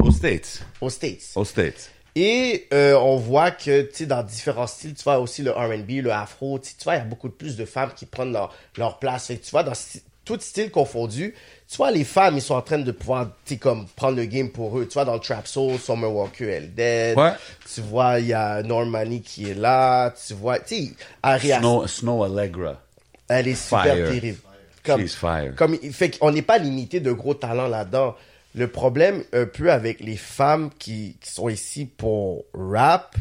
Aux 0.00 0.10
States. 0.10 0.62
aux 0.80 0.90
States. 0.90 1.30
Aux 1.34 1.44
States. 1.44 1.90
Et 2.14 2.68
euh, 2.74 2.94
on 2.94 3.16
voit 3.16 3.50
que, 3.50 3.82
tu 3.82 3.94
sais, 3.94 4.06
dans 4.06 4.22
différents 4.22 4.66
styles, 4.66 4.94
tu 4.94 5.02
vois 5.02 5.18
aussi 5.18 5.42
le 5.42 5.50
R&B, 5.50 6.02
le 6.02 6.12
afro, 6.12 6.58
tu 6.58 6.72
vois, 6.84 6.96
il 6.96 6.98
y 6.98 7.00
a 7.00 7.04
beaucoup 7.04 7.30
plus 7.30 7.56
de 7.56 7.64
femmes 7.64 7.90
qui 7.96 8.04
prennent 8.04 8.32
leur, 8.32 8.54
leur 8.76 8.98
place. 8.98 9.28
Que 9.28 9.32
tu 9.34 9.50
vois, 9.50 9.62
dans 9.62 9.72
tout 10.24 10.38
style 10.38 10.70
confondu, 10.70 11.34
tu 11.68 11.76
vois, 11.78 11.90
les 11.90 12.04
femmes, 12.04 12.36
ils 12.36 12.42
sont 12.42 12.54
en 12.54 12.60
train 12.60 12.78
de 12.78 12.92
pouvoir, 12.92 13.28
tu 13.46 13.54
sais, 13.54 13.56
comme, 13.58 13.86
prendre 13.96 14.18
le 14.18 14.26
game 14.26 14.50
pour 14.50 14.78
eux. 14.78 14.86
Tu 14.86 14.92
vois, 14.92 15.06
dans 15.06 15.14
le 15.14 15.20
Trap 15.20 15.46
Soul, 15.46 15.78
Summer 15.78 16.12
Walker, 16.14 16.46
elle 16.46 16.74
dead. 16.74 17.16
Ouais. 17.16 17.32
Tu 17.72 17.80
vois, 17.80 18.20
il 18.20 18.26
y 18.26 18.34
a 18.34 18.62
Normani 18.62 19.22
qui 19.22 19.48
est 19.48 19.54
là. 19.54 20.10
Tu 20.10 20.34
vois, 20.34 20.58
tu 20.58 20.76
sais, 20.76 20.92
Arias, 21.22 21.60
Snow, 21.60 21.86
Snow 21.86 22.24
Allegra. 22.24 22.78
elle 23.28 23.48
est 23.48 23.54
super 23.54 23.84
terrible. 23.84 24.38
Comme, 24.84 25.00
She's 25.00 25.14
fire. 25.14 25.54
comme 25.54 25.78
il 25.80 25.92
fait 25.92 26.18
qu'on 26.18 26.32
n'est 26.32 26.42
pas 26.42 26.58
limité 26.58 26.98
de 26.98 27.12
gros 27.12 27.34
talents 27.34 27.68
là-dedans. 27.68 28.16
Le 28.54 28.68
problème 28.68 29.24
un 29.32 29.46
peu 29.46 29.72
avec 29.72 30.00
les 30.00 30.16
femmes 30.16 30.70
qui, 30.78 31.16
qui 31.20 31.30
sont 31.32 31.48
ici 31.48 31.86
pour 31.86 32.44
rap, 32.52 33.16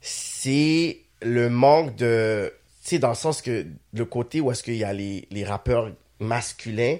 c'est 0.00 0.98
le 1.22 1.48
manque 1.50 1.96
de, 1.96 2.52
tu 2.84 2.90
sais, 2.90 2.98
dans 2.98 3.08
le 3.08 3.14
sens 3.14 3.42
que 3.42 3.66
le 3.92 4.04
côté 4.04 4.40
où 4.40 4.50
est-ce 4.52 4.62
qu'il 4.62 4.76
y 4.76 4.84
a 4.84 4.92
les, 4.92 5.26
les 5.30 5.44
rappeurs 5.44 5.90
masculins, 6.20 6.96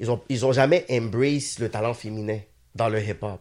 ils 0.00 0.10
ont, 0.10 0.20
ils 0.28 0.44
ont 0.44 0.52
jamais 0.52 0.84
embrace 0.90 1.58
le 1.58 1.68
talent 1.68 1.94
féminin 1.94 2.38
dans 2.74 2.88
le 2.88 3.00
hip-hop. 3.00 3.40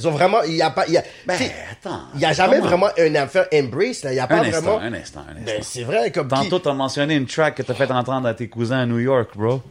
Ils 0.00 0.08
ont 0.08 0.10
vraiment, 0.10 0.42
il 0.42 0.54
y 0.56 0.62
a 0.62 0.70
pas, 0.70 0.86
il 0.88 0.94
y 0.94 0.98
a, 0.98 1.04
Ben, 1.24 1.38
attends. 1.70 2.00
il 2.14 2.20
y 2.20 2.24
a 2.24 2.32
jamais 2.32 2.56
comment? 2.58 2.88
vraiment 2.88 2.88
un 2.98 3.14
affaire 3.14 3.46
embrace 3.54 4.02
là. 4.02 4.12
Il 4.12 4.16
y 4.16 4.18
a 4.18 4.26
pas 4.26 4.40
Un 4.40 4.44
instant, 4.44 4.60
vraiment. 4.62 4.78
un 4.80 4.92
instant, 4.92 5.20
un 5.20 5.36
instant. 5.36 5.44
Ben, 5.44 5.62
c'est 5.62 5.84
vrai 5.84 6.10
comme. 6.10 6.26
qui- 6.26 6.34
Tantôt, 6.34 6.58
t'as 6.58 6.72
mentionné 6.74 7.14
une 7.14 7.26
track 7.26 7.54
que 7.54 7.62
t'as 7.62 7.74
fait 7.74 7.90
entendre 7.92 8.26
à 8.26 8.34
tes 8.34 8.48
cousins 8.48 8.80
à 8.80 8.86
New 8.86 8.98
York, 8.98 9.30
bro. 9.36 9.62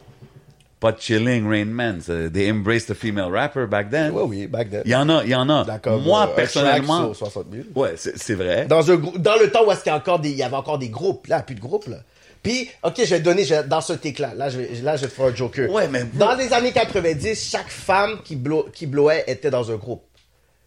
Pas 0.84 0.92
de 0.92 1.00
chilling, 1.00 1.48
Rain 1.48 1.64
Man. 1.64 2.02
They 2.30 2.50
embraced 2.50 2.88
the 2.88 2.94
female 2.94 3.30
rapper 3.30 3.66
back 3.66 3.90
then. 3.90 4.10
Ouais, 4.12 4.22
oui, 4.22 4.46
back 4.46 4.68
then. 4.70 4.82
Il 4.84 4.90
y 4.90 4.94
en 4.94 5.08
a, 5.08 5.24
il 5.24 5.30
y 5.30 5.34
en 5.34 5.48
a. 5.48 5.64
D'accord. 5.64 5.98
Moi, 5.98 6.28
euh, 6.28 6.34
personnellement. 6.36 7.14
sur 7.14 7.16
60 7.16 7.46
000. 7.50 7.64
Ouais, 7.74 7.94
c'est 7.96 8.34
vrai. 8.34 8.66
Dans, 8.66 8.90
un, 8.90 8.96
dans 9.16 9.36
le 9.40 9.50
temps 9.50 9.64
où 9.66 9.72
est-ce 9.72 9.82
qu'il 9.82 9.90
y, 9.90 9.94
a 9.94 9.96
encore 9.96 10.18
des, 10.18 10.28
il 10.28 10.36
y 10.36 10.42
avait 10.42 10.56
encore 10.56 10.78
des 10.78 10.90
groupes, 10.90 11.26
là, 11.28 11.40
plus 11.40 11.54
de 11.54 11.60
groupes, 11.60 11.86
là. 11.86 12.00
Puis, 12.42 12.68
ok, 12.82 12.96
je 12.98 13.04
vais 13.04 13.20
te 13.20 13.24
donner, 13.24 13.44
je 13.44 13.66
dans 13.66 13.80
ce 13.80 13.94
take-là, 13.94 14.34
là, 14.36 14.50
je 14.50 14.58
vais, 14.58 14.68
là, 14.82 14.96
je 14.96 15.02
vais 15.04 15.08
te 15.08 15.14
faire 15.14 15.24
un 15.24 15.34
joker. 15.34 15.70
Ouais, 15.70 15.88
mais- 15.88 16.04
Dans 16.12 16.34
les 16.34 16.52
années 16.52 16.72
90, 16.72 17.48
chaque 17.50 17.70
femme 17.70 18.18
qui, 18.22 18.36
blow, 18.36 18.68
qui 18.70 18.84
blowait 18.84 19.24
était 19.26 19.48
dans 19.50 19.72
un 19.72 19.76
groupe. 19.76 20.04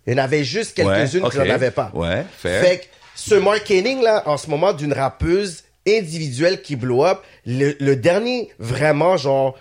Il 0.07 0.13
y 0.13 0.15
en 0.19 0.23
avait 0.23 0.43
juste 0.43 0.73
quelques-unes 0.75 1.25
Ouais, 1.25 1.29
qui 1.29 1.37
n'en 1.37 1.47
avaient 1.53 1.69
pas. 1.69 1.91
Ouais, 1.93 2.25
fair. 2.35 2.63
Fait 2.65 2.77
que 2.79 2.85
ce 3.13 3.35
marketing, 3.35 4.01
là, 4.01 4.23
en 4.25 4.37
ce 4.37 4.49
moment, 4.49 4.73
d'une 4.73 4.93
rappeuse 4.93 5.63
individuelle 5.87 6.63
qui 6.63 6.75
blow 6.75 7.05
up, 7.05 7.19
le, 7.45 7.75
le 7.79 7.95
dernier, 7.95 8.49
vraiment, 8.57 9.15
genre, 9.15 9.55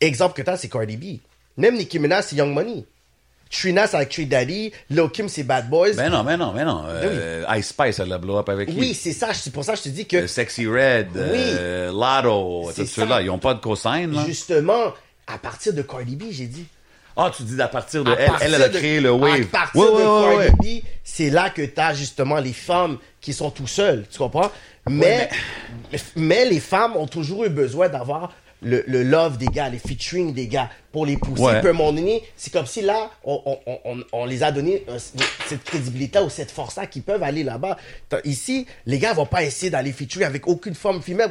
exemple 0.00 0.34
que 0.34 0.42
t'as, 0.42 0.56
c'est 0.56 0.68
Cardi 0.68 0.96
B. 0.96 1.18
Même 1.56 1.76
Nicki 1.76 1.98
Minaj, 1.98 2.24
c'est 2.28 2.36
Young 2.36 2.52
Money. 2.52 2.84
Trina, 3.50 3.86
c'est 3.88 3.96
avec 3.96 4.10
Tree 4.10 4.26
Daddy. 4.26 4.70
Lil 4.90 5.08
Kim, 5.12 5.28
c'est 5.28 5.42
Bad 5.42 5.68
Boys. 5.68 5.94
Ben 5.96 6.08
non, 6.08 6.22
ben 6.22 6.36
non, 6.36 6.52
ben 6.52 6.64
non. 6.64 6.84
Euh, 6.86 7.44
Ice 7.56 7.68
Spice, 7.70 7.98
elle 7.98 8.08
l'a 8.08 8.18
blow 8.18 8.38
up 8.38 8.48
avec 8.48 8.68
qui? 8.70 8.78
oui, 8.78 8.94
c'est 8.94 9.12
ça. 9.12 9.34
C'est 9.34 9.52
pour 9.52 9.64
ça 9.64 9.72
que 9.72 9.78
je 9.78 9.82
te 9.84 9.88
dis 9.88 10.06
que, 10.06 10.18
Euh, 10.18 10.26
Sexy 10.28 10.66
Red, 10.68 11.08
euh, 11.16 11.90
Lotto, 11.90 12.70
tous 12.74 12.86
ceux-là, 12.86 13.22
ils 13.22 13.30
ont 13.30 13.38
pas 13.40 13.54
de 13.54 13.58
cosign, 13.60 14.14
justement, 14.24 14.94
à 15.26 15.36
partir 15.38 15.72
de 15.74 15.82
Cardi 15.82 16.14
B, 16.14 16.24
j'ai 16.30 16.46
dit. 16.46 16.64
Ah, 17.16 17.30
tu 17.36 17.42
dis 17.42 17.60
à 17.60 17.66
partir 17.66 18.04
de 18.04 18.12
À 18.12 18.14
elle, 18.20 18.26
partir 18.28 18.46
elle, 18.46 18.54
elle 18.54 18.62
a 18.62 18.68
de- 18.68 18.78
créé 18.78 19.00
le 19.00 19.10
wave. 19.10 19.42
À 19.42 19.46
partir 19.46 19.82
de 19.82 20.46
Cardi. 20.46 20.80
B, 20.80 20.84
c'est 21.02 21.30
là 21.30 21.50
que 21.50 21.62
t'as 21.66 21.92
justement 21.92 22.38
les 22.38 22.52
femmes 22.52 22.98
qui 23.20 23.32
sont 23.32 23.50
tout 23.50 23.66
seules, 23.66 24.04
tu 24.10 24.16
comprends? 24.18 24.50
Mais, 24.88 25.28
mais 26.14 26.44
les 26.46 26.60
femmes 26.60 26.96
ont 26.96 27.08
toujours 27.08 27.44
eu 27.44 27.48
besoin 27.50 27.88
d'avoir 27.88 28.32
le, 28.62 28.84
le 28.86 29.02
love 29.02 29.38
des 29.38 29.46
gars, 29.46 29.68
les 29.68 29.78
featuring 29.78 30.32
des 30.34 30.46
gars 30.46 30.70
pour 30.92 31.06
les 31.06 31.16
pousser. 31.16 31.42
Ouais. 31.42 31.58
Puis 31.60 31.68
à 31.68 31.70
un 31.70 31.74
moment 31.74 31.92
donné, 31.92 32.22
c'est 32.36 32.52
comme 32.52 32.66
si 32.66 32.82
là, 32.82 33.10
on, 33.24 33.40
on, 33.46 33.58
on- 33.66 33.78
on, 33.84 34.04
on 34.12 34.24
les 34.24 34.42
a 34.42 34.50
donné 34.52 34.84
euh, 34.88 34.98
cette 35.48 35.62
crédibilité 35.64 36.18
ou 36.18 36.28
cette 36.28 36.50
force-là 36.50 36.86
qu'ils 36.86 37.02
peuvent 37.02 37.22
aller 37.22 37.44
là-bas. 37.44 37.76
Ici, 38.24 38.66
les 38.86 38.98
gars 38.98 39.12
vont 39.12 39.26
pas 39.26 39.42
essayer 39.44 39.70
d'aller 39.70 39.92
featurer 39.92 40.24
avec 40.24 40.46
aucune 40.48 40.74
femme 40.74 41.00
femelle. 41.00 41.30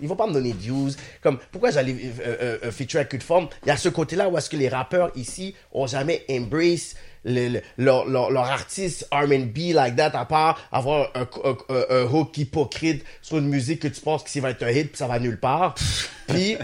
Ils 0.00 0.08
vont 0.08 0.16
pas 0.16 0.26
me 0.26 0.32
donner 0.32 0.52
de 0.52 0.58
views. 0.58 0.90
Comme, 1.22 1.38
pourquoi 1.52 1.70
j'allais 1.70 1.92
euh, 1.92 2.20
euh, 2.26 2.58
euh, 2.64 2.70
featurer 2.72 3.02
avec 3.02 3.12
une 3.12 3.20
femme? 3.20 3.46
Il 3.64 3.68
y 3.68 3.72
a 3.72 3.76
ce 3.76 3.88
côté-là 3.90 4.28
où 4.28 4.38
est-ce 4.38 4.48
que 4.50 4.56
les 4.56 4.68
rappeurs 4.68 5.10
ici 5.16 5.54
ont 5.72 5.86
jamais 5.86 6.24
embrace 6.30 6.94
le, 7.24 7.48
le- 7.48 7.62
leur, 7.78 8.06
leur, 8.06 8.30
leur 8.30 8.44
artiste 8.44 9.08
R&B 9.12 9.72
like 9.74 9.96
that, 9.96 10.12
à 10.18 10.24
part 10.24 10.58
avoir 10.72 11.08
un, 11.14 11.22
un, 11.44 11.56
un- 11.74 11.84
un 11.90 12.02
hook 12.12 12.36
hypocrite 12.38 13.04
sur 13.22 13.38
une 13.38 13.48
musique 13.48 13.80
que 13.80 13.88
tu 13.88 14.00
penses 14.00 14.22
que 14.22 14.30
ça 14.30 14.40
va 14.40 14.50
être 14.50 14.62
un 14.62 14.70
hit 14.70 14.88
puis 14.88 14.98
ça 14.98 15.06
va 15.06 15.18
nulle 15.18 15.38
part. 15.40 15.74
Puis, 16.26 16.56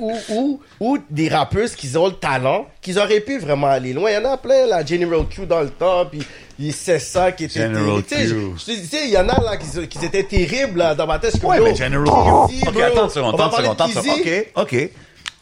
ou, 0.00 0.12
ou, 0.30 0.60
ou 0.80 0.98
des 1.10 1.28
rappeuses 1.28 1.74
qui 1.76 1.94
ont 1.98 2.06
le 2.06 2.12
talent, 2.14 2.66
qu'ils 2.80 2.98
auraient 2.98 3.20
pu 3.20 3.38
vraiment 3.38 3.66
aller 3.66 3.92
loin. 3.92 4.10
Il 4.10 4.14
y 4.14 4.16
en 4.26 4.32
a 4.32 4.38
plein, 4.38 4.64
là, 4.66 4.82
General 4.84 5.20
Q 5.28 5.44
dans 5.44 5.60
le 5.60 5.68
temps, 5.68 6.06
puis 6.06 6.22
il 6.58 6.72
c'est 6.72 6.98
ça 6.98 7.30
qui 7.32 7.44
était 7.44 7.60
General 7.60 8.02
Q. 8.02 8.14
je- 8.26 8.64
te 8.64 8.70
dis, 8.70 8.80
tu 8.88 8.96
sais, 8.96 9.04
il 9.04 9.10
y 9.10 9.18
en 9.18 9.28
a 9.28 9.38
là 9.42 9.58
qui, 9.58 9.86
qui 9.88 10.04
étaient 10.06 10.24
terribles 10.24 10.78
là, 10.78 10.94
dans 10.94 11.06
ma 11.06 11.18
tête. 11.18 11.36
Je 11.38 11.46
Ouais, 11.46 11.60
mais 11.60 11.74
General 11.74 12.48
Kizzy, 12.48 12.62
Ok, 12.66 12.80
attends 12.80 13.04
une 13.04 13.10
seconde, 13.10 13.34
attends 13.34 13.50
une 13.50 13.56
seconde, 13.56 13.64
de 13.64 13.70
attends 13.82 13.86
une 13.86 13.92
seconde. 13.92 14.20
OK, 14.20 14.72
OK. 14.72 14.90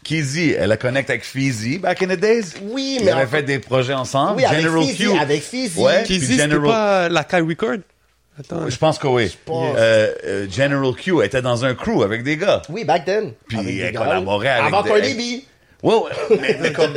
Kizzy, 0.03 0.51
elle 0.57 0.71
a 0.71 0.77
connecté 0.77 1.13
avec 1.13 1.23
Feezy 1.25 1.77
back 1.79 2.01
in 2.03 2.07
the 2.07 2.19
days? 2.19 2.53
Oui, 2.61 2.97
Ils 2.99 3.05
mais 3.05 3.11
avaient 3.11 3.23
en- 3.23 3.27
fait 3.27 3.43
des 3.43 3.59
projets 3.59 3.93
ensemble. 3.93 4.37
Oui, 4.37 4.45
avec 4.45 4.61
General 4.61 4.83
Feezy, 4.85 4.97
Q. 5.05 5.17
avec 5.19 5.41
Feezy. 5.43 5.79
Ouais, 5.79 6.03
c'était 6.05 6.37
General... 6.37 6.61
pas 6.63 7.09
la 7.09 7.23
Kai 7.23 7.39
Record? 7.41 7.77
Attends. 8.39 8.67
Je 8.69 8.77
pense 8.77 8.97
que 8.97 9.07
oui. 9.07 9.35
pense. 9.45 9.75
Euh, 9.77 10.11
euh, 10.25 10.47
General 10.49 10.93
Q 10.95 11.23
était 11.23 11.41
dans 11.41 11.65
un 11.65 11.75
crew 11.75 12.03
avec 12.03 12.23
des 12.23 12.35
gars. 12.37 12.61
Oui, 12.69 12.83
back 12.83 13.05
then. 13.05 13.33
Puis 13.47 13.57
Avec 13.59 13.75
des 13.75 13.79
elle 13.81 13.93
gars. 13.93 13.99
collaborait 14.01 14.47
avec 14.49 14.73
Avant 14.73 14.83
Cardi 14.83 15.13
B. 15.13 15.85
Ouais, 15.85 15.93
ouais, 15.95 16.37
mais 16.41 16.57
c'est 16.61 16.73
comme... 16.73 16.93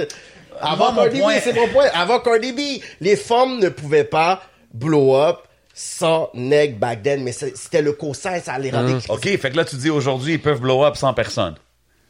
Avant 0.60 0.94
Cardi 0.94 1.20
point- 1.20 1.36
B, 1.36 1.40
c'est 1.44 1.52
mon 1.52 1.68
point. 1.68 1.84
Avant 1.92 2.20
Cardi 2.20 2.52
B, 2.52 2.82
les 3.02 3.16
femmes 3.16 3.58
ne 3.60 3.68
pouvaient 3.68 4.04
pas 4.04 4.42
blow 4.72 5.14
up 5.14 5.40
sans 5.74 6.30
neg 6.32 6.78
back 6.78 7.02
then, 7.02 7.22
mais 7.22 7.32
c'était 7.32 7.82
le 7.82 7.92
cosign, 7.92 8.40
ça 8.42 8.58
les 8.58 8.70
rendait... 8.70 8.94
OK, 9.10 9.24
fait 9.38 9.50
que 9.50 9.56
là, 9.58 9.64
tu 9.66 9.76
dis 9.76 9.90
aujourd'hui, 9.90 10.32
ils 10.34 10.40
peuvent 10.40 10.60
blow 10.60 10.84
up 10.86 10.96
sans 10.96 11.12
personne. 11.12 11.54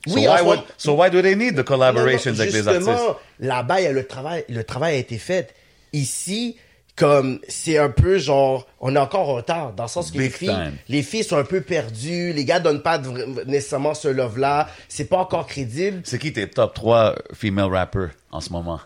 So, 0.06 0.14
Oui, 0.14 0.26
why, 0.26 0.40
would, 0.42 0.60
so 0.76 0.94
why 0.94 1.10
do 1.10 1.20
they 1.20 1.34
need 1.34 1.56
the 1.56 1.64
collaborations 1.64 2.32
Non, 2.32 2.36
non, 2.36 2.40
avec 2.42 2.52
les 2.52 2.62
justement, 2.62 2.92
artistes? 2.92 3.16
Là-bas, 3.40 3.80
il 3.80 3.84
y 3.84 3.86
a 3.88 3.92
le 3.92 4.06
travail, 4.06 4.44
le 4.48 4.62
travail 4.64 4.94
a 4.94 4.98
été 4.98 5.18
fait. 5.18 5.54
Ici, 5.92 6.56
comme 6.94 7.40
c'est 7.48 7.76
un 7.78 7.90
peu 7.90 8.18
genre, 8.18 8.66
on 8.80 8.94
est 8.94 8.98
encore 8.98 9.28
en 9.28 9.34
retard, 9.34 9.72
dans 9.72 9.82
le 9.84 9.88
sens 9.88 10.10
que 10.10 10.18
les 10.18 10.30
filles, 10.30 10.48
time. 10.48 10.76
les 10.88 11.02
filles 11.02 11.24
sont 11.24 11.36
un 11.36 11.44
peu 11.44 11.60
perdues, 11.60 12.32
les 12.32 12.44
gars 12.44 12.60
donnent 12.60 12.82
pas 12.82 12.98
de 12.98 13.08
nécessairement 13.44 13.94
ce 13.94 14.08
love-là, 14.08 14.68
c'est 14.88 15.04
pas 15.06 15.18
encore 15.18 15.46
crédible 15.46 16.00
C'est 16.04 16.18
qui 16.18 16.32
tes 16.32 16.48
top 16.48 16.72
3 16.74 17.16
female 17.34 17.70
rappers 17.72 18.10
en 18.30 18.40
ce 18.40 18.50
moment? 18.50 18.80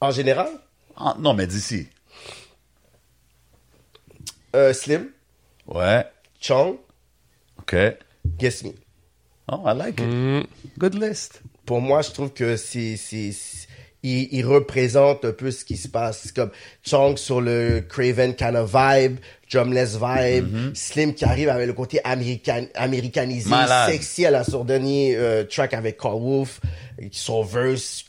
en 0.00 0.10
général? 0.10 0.48
Ah, 0.96 1.14
non, 1.18 1.32
mais 1.34 1.46
d'ici. 1.46 1.88
Euh, 4.54 4.72
Slim, 4.72 5.08
Ouais. 5.66 6.04
Chong, 6.40 6.76
OK. 7.60 7.76
Guess 8.38 8.64
Me. 8.64 8.72
Oh, 9.50 9.62
I 9.66 9.74
like 9.74 10.00
it. 10.00 10.48
Good 10.78 10.94
list. 10.94 11.40
pour 11.66 11.80
moi, 11.80 12.02
je 12.02 12.10
trouve 12.10 12.30
que 12.32 12.56
c'est, 12.56 12.96
il, 14.04 14.28
il 14.32 14.44
représente 14.46 15.24
un 15.24 15.32
peu 15.32 15.50
ce 15.50 15.64
qui 15.64 15.76
se 15.76 15.88
passe. 15.88 16.20
C'est 16.24 16.34
comme 16.34 16.50
Chong 16.84 17.16
sur 17.18 17.40
le 17.40 17.84
Craven 17.88 18.34
kind 18.34 18.56
of 18.56 18.72
vibe, 18.74 19.18
drumless 19.52 19.94
vibe, 19.96 20.46
Mm-hmm. 20.46 20.74
Slim 20.74 21.14
qui 21.14 21.24
arrive 21.24 21.48
avec 21.48 21.66
le 21.66 21.72
côté 21.72 22.00
américain, 22.04 22.66
américanisé, 22.74 23.48
Malade. 23.50 23.90
sexy 23.90 24.26
à 24.26 24.30
la 24.30 24.44
sur 24.44 24.64
dernier 24.64 25.14
euh, 25.16 25.44
track 25.44 25.74
avec 25.74 25.98
Carl 25.98 26.20
Wolf, 26.20 26.60
et 26.98 27.08
son 27.12 27.42
verse, 27.42 28.04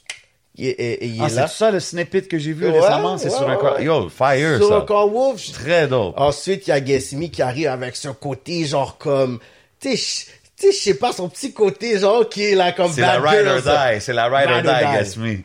il, 0.56 0.68
il 1.02 1.18
Ah, 1.22 1.26
est 1.26 1.30
c'est 1.30 1.48
ça 1.48 1.72
le 1.72 1.80
snippet 1.80 2.24
que 2.24 2.38
j'ai 2.40 2.54
vu 2.54 2.66
Ouais, 2.68 2.80
récemment? 2.80 3.18
C'est 3.18 3.30
ouais, 3.30 3.38
sur 3.38 3.50
un... 3.50 3.76
ouais. 3.76 3.84
Yo, 3.84 4.10
fire, 4.10 4.58
Sur 4.58 4.70
ça. 4.70 4.78
un 4.78 4.82
Carl 4.86 5.10
Wolf, 5.12 5.44
je- 5.46 5.52
Très 5.52 5.88
dope. 5.88 6.14
Ensuite, 6.18 6.68
il 6.68 6.70
y 6.72 6.74
a 6.74 6.80
Guess 6.80 7.14
Me 7.14 7.28
qui 7.28 7.42
arrive 7.42 7.68
avec 7.68 7.96
ce 7.96 8.10
côté 8.10 8.66
genre 8.66 8.98
comme, 8.98 9.40
tu 9.80 9.96
sais, 9.96 10.26
je- 10.26 10.43
tu 10.64 10.72
sais, 10.72 10.78
je 10.78 10.84
sais 10.84 10.94
pas, 10.94 11.12
son 11.12 11.30
petit 11.30 11.54
côté 11.54 12.00
genre 12.00 12.28
qui 12.28 12.44
est 12.44 12.56
là 12.56 12.72
comme 12.72 12.92
C'est 12.92 13.02
la 13.02 13.20
ride 13.20 13.46
girl, 13.46 13.48
or 13.48 13.62
die. 13.62 14.02
C'est 14.02 14.14
la 14.14 14.28
ride 14.28 14.50
or 14.50 14.62
die, 14.62 14.98
guess 14.98 15.18
me. 15.18 15.38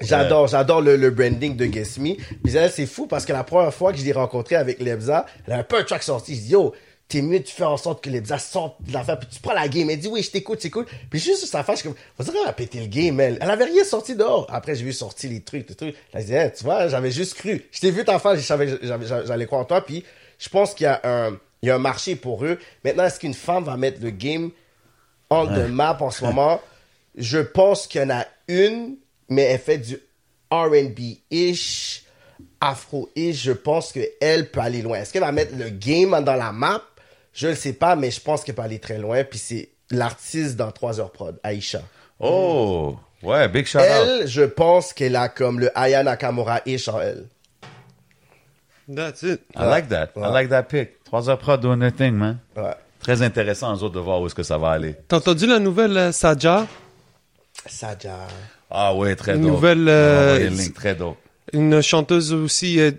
J'adore, 0.00 0.46
j'adore 0.46 0.80
le, 0.80 0.96
le 0.96 1.10
branding 1.10 1.56
de 1.56 1.66
Guess 1.66 1.98
Me. 1.98 2.14
Puis 2.14 2.56
elle, 2.56 2.70
c'est 2.70 2.86
fou 2.86 3.06
parce 3.06 3.24
que 3.24 3.32
la 3.32 3.42
première 3.42 3.74
fois 3.74 3.92
que 3.92 3.98
je 3.98 4.04
l'ai 4.04 4.12
rencontré 4.12 4.54
avec 4.54 4.80
Lebza, 4.80 5.26
elle 5.46 5.54
a 5.54 5.58
un 5.58 5.62
peu 5.64 5.76
un 5.76 5.82
track 5.82 6.04
sorti. 6.04 6.36
Je 6.36 6.40
dis, 6.40 6.50
yo, 6.50 6.72
t'es 7.08 7.20
mieux 7.20 7.40
de 7.40 7.48
faire 7.48 7.70
en 7.70 7.76
sorte 7.76 8.04
que 8.04 8.08
Lebza 8.08 8.38
sorte 8.38 8.76
de 8.80 8.92
l'affaire, 8.92 9.18
puis 9.18 9.28
tu 9.28 9.40
prends 9.40 9.54
la 9.54 9.66
game. 9.66 9.90
Elle 9.90 9.98
dit, 9.98 10.06
oui, 10.06 10.22
je 10.22 10.30
t'écoute, 10.30 10.60
c'est 10.60 10.70
cool. 10.70 10.86
Puis 11.10 11.18
juste 11.18 11.38
sur 11.38 11.48
sa 11.48 11.64
face, 11.64 11.80
je 11.80 11.84
comme, 11.84 11.94
on 12.18 12.22
dirait 12.22 12.36
qu'elle 12.36 12.48
a 12.48 12.52
pété 12.52 12.78
le 12.80 12.86
game, 12.86 13.18
elle. 13.18 13.38
Elle 13.40 13.50
avait 13.50 13.64
rien 13.64 13.82
sorti 13.82 14.14
dehors. 14.14 14.46
Après, 14.50 14.76
j'ai 14.76 14.84
vu 14.84 14.92
sortir 14.92 15.30
les 15.30 15.40
trucs, 15.40 15.68
les 15.68 15.74
trucs. 15.74 15.96
Là, 16.14 16.20
je 16.20 16.26
dis, 16.26 16.56
tu 16.56 16.64
vois, 16.64 16.86
j'avais 16.86 17.10
juste 17.10 17.34
cru. 17.34 17.66
Je 17.72 17.80
t'ai 17.80 17.90
vu 17.90 18.04
ta 18.04 18.20
face, 18.20 18.40
j'allais 19.26 19.46
croire 19.46 19.62
en 19.62 19.64
toi. 19.64 19.84
Puis 19.84 20.04
je 20.38 20.48
pense 20.48 20.74
qu'il 20.74 20.84
y 20.84 20.86
a 20.86 21.00
un, 21.02 21.36
il 21.62 21.68
y 21.68 21.70
a 21.70 21.74
un 21.74 21.78
marché 21.78 22.16
pour 22.16 22.44
eux. 22.44 22.58
Maintenant, 22.84 23.04
est-ce 23.04 23.18
qu'une 23.20 23.34
femme 23.34 23.64
va 23.64 23.76
mettre 23.76 24.00
le 24.02 24.10
game 24.10 24.50
on 25.30 25.46
the 25.46 25.68
map 25.68 25.98
en 26.00 26.10
ce 26.10 26.24
moment? 26.24 26.60
Je 27.16 27.38
pense 27.38 27.86
qu'il 27.86 28.00
y 28.00 28.04
en 28.04 28.10
a 28.10 28.24
une, 28.46 28.96
mais 29.28 29.42
elle 29.42 29.58
fait 29.58 29.78
du 29.78 29.98
R&B-ish, 30.50 32.04
afro-ish. 32.60 33.42
Je 33.42 33.52
pense 33.52 33.92
qu'elle 33.92 34.50
peut 34.50 34.60
aller 34.60 34.82
loin. 34.82 34.98
Est-ce 34.98 35.12
qu'elle 35.12 35.22
va 35.22 35.32
mettre 35.32 35.56
le 35.56 35.68
game 35.68 36.22
dans 36.24 36.36
la 36.36 36.52
map? 36.52 36.82
Je 37.32 37.48
ne 37.48 37.54
sais 37.54 37.72
pas, 37.72 37.96
mais 37.96 38.10
je 38.10 38.20
pense 38.20 38.44
qu'elle 38.44 38.54
peut 38.54 38.62
aller 38.62 38.78
très 38.78 38.98
loin. 38.98 39.24
Puis 39.24 39.38
c'est 39.38 39.68
l'artiste 39.90 40.56
dans 40.56 40.70
3 40.70 41.00
heures 41.00 41.12
prod, 41.12 41.38
Aisha. 41.44 41.82
Oh, 42.20 42.96
ouais, 43.22 43.48
big 43.48 43.66
shout 43.66 43.78
out. 43.78 43.84
Elle, 43.84 44.26
je 44.26 44.42
pense 44.42 44.92
qu'elle 44.92 45.16
a 45.16 45.28
comme 45.28 45.60
le 45.60 45.76
Aya 45.78 46.02
Nakamura-ish 46.02 46.88
en 46.88 47.00
elle. 47.00 47.26
That's 48.92 49.22
it. 49.22 49.42
I 49.54 49.64
like 49.66 49.88
that. 49.88 50.12
I 50.16 50.20
Ouais. 50.20 50.32
like 50.32 50.48
that 50.48 50.62
pick. 50.64 50.97
3 51.08 51.30
heures 51.30 51.38
prod 51.38 51.60
doing 51.60 51.78
their 51.78 51.92
thing, 51.94 52.12
man. 52.14 52.38
Ouais. 52.56 52.74
Très 53.00 53.22
intéressant, 53.22 53.72
aux 53.74 53.82
autres, 53.82 53.94
de 53.94 54.00
voir 54.00 54.20
où 54.20 54.26
est-ce 54.26 54.34
que 54.34 54.42
ça 54.42 54.58
va 54.58 54.70
aller. 54.70 54.94
T'as 55.08 55.18
entendu 55.18 55.46
la 55.46 55.58
nouvelle 55.58 55.96
euh, 55.96 56.12
Saja 56.12 56.66
Saja. 57.66 58.26
Ah 58.70 58.94
ouais, 58.94 59.16
très 59.16 59.34
Une 59.34 59.42
dope. 59.42 59.50
nouvelle, 59.52 59.86
euh, 59.88 60.48
link, 60.50 60.74
très 60.74 60.94
dope. 60.94 61.16
Une 61.52 61.80
chanteuse 61.80 62.32
aussi. 62.32 62.78
euh, 62.80 62.90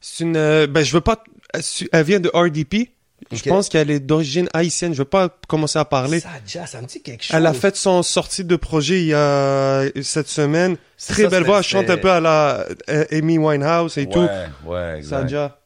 c'est 0.00 0.24
une. 0.24 0.36
euh, 0.36 0.66
ben, 0.66 0.84
je 0.84 0.92
veux 0.92 1.00
pas. 1.00 1.22
Elle 1.52 1.62
su- 1.62 1.88
elle 1.92 2.04
vient 2.04 2.20
de 2.20 2.30
RDP. 2.32 2.90
Je 3.32 3.42
pense 3.48 3.68
qu'elle 3.68 3.90
est 3.90 3.98
d'origine 3.98 4.48
haïtienne. 4.52 4.92
Je 4.92 4.98
veux 4.98 5.04
pas 5.04 5.30
commencer 5.48 5.78
à 5.78 5.84
parler. 5.84 6.20
Saja, 6.20 6.66
ça 6.66 6.80
me 6.80 6.86
dit 6.86 7.02
quelque 7.02 7.24
chose. 7.24 7.34
Elle 7.34 7.46
a 7.46 7.54
fait 7.54 7.74
son 7.74 8.02
sortie 8.04 8.44
de 8.44 8.54
projet 8.56 9.00
il 9.00 9.06
y 9.06 9.14
a 9.14 9.84
cette 10.02 10.28
semaine. 10.28 10.76
C'est 10.96 11.14
Très 11.14 11.22
ça, 11.24 11.28
belle 11.30 11.42
voix. 11.44 11.58
Elle 11.58 11.64
chante 11.64 11.90
un 11.90 11.96
peu 11.96 12.10
à 12.10 12.20
la 12.20 12.66
euh, 12.88 13.04
Amy 13.10 13.38
Winehouse 13.38 13.98
et 13.98 14.06
tout. 14.08 14.20
Ouais, 14.20 14.46
ouais, 14.66 14.98
exact. 14.98 15.22
Saja. 15.22 15.58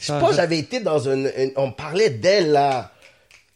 Je 0.00 0.12
pense 0.12 0.30
que 0.30 0.36
j'avais 0.36 0.58
été 0.58 0.80
dans 0.80 0.98
une, 0.98 1.30
une- 1.38 1.52
On 1.56 1.72
parlait 1.72 2.10
d'elle, 2.10 2.52
là. 2.52 2.92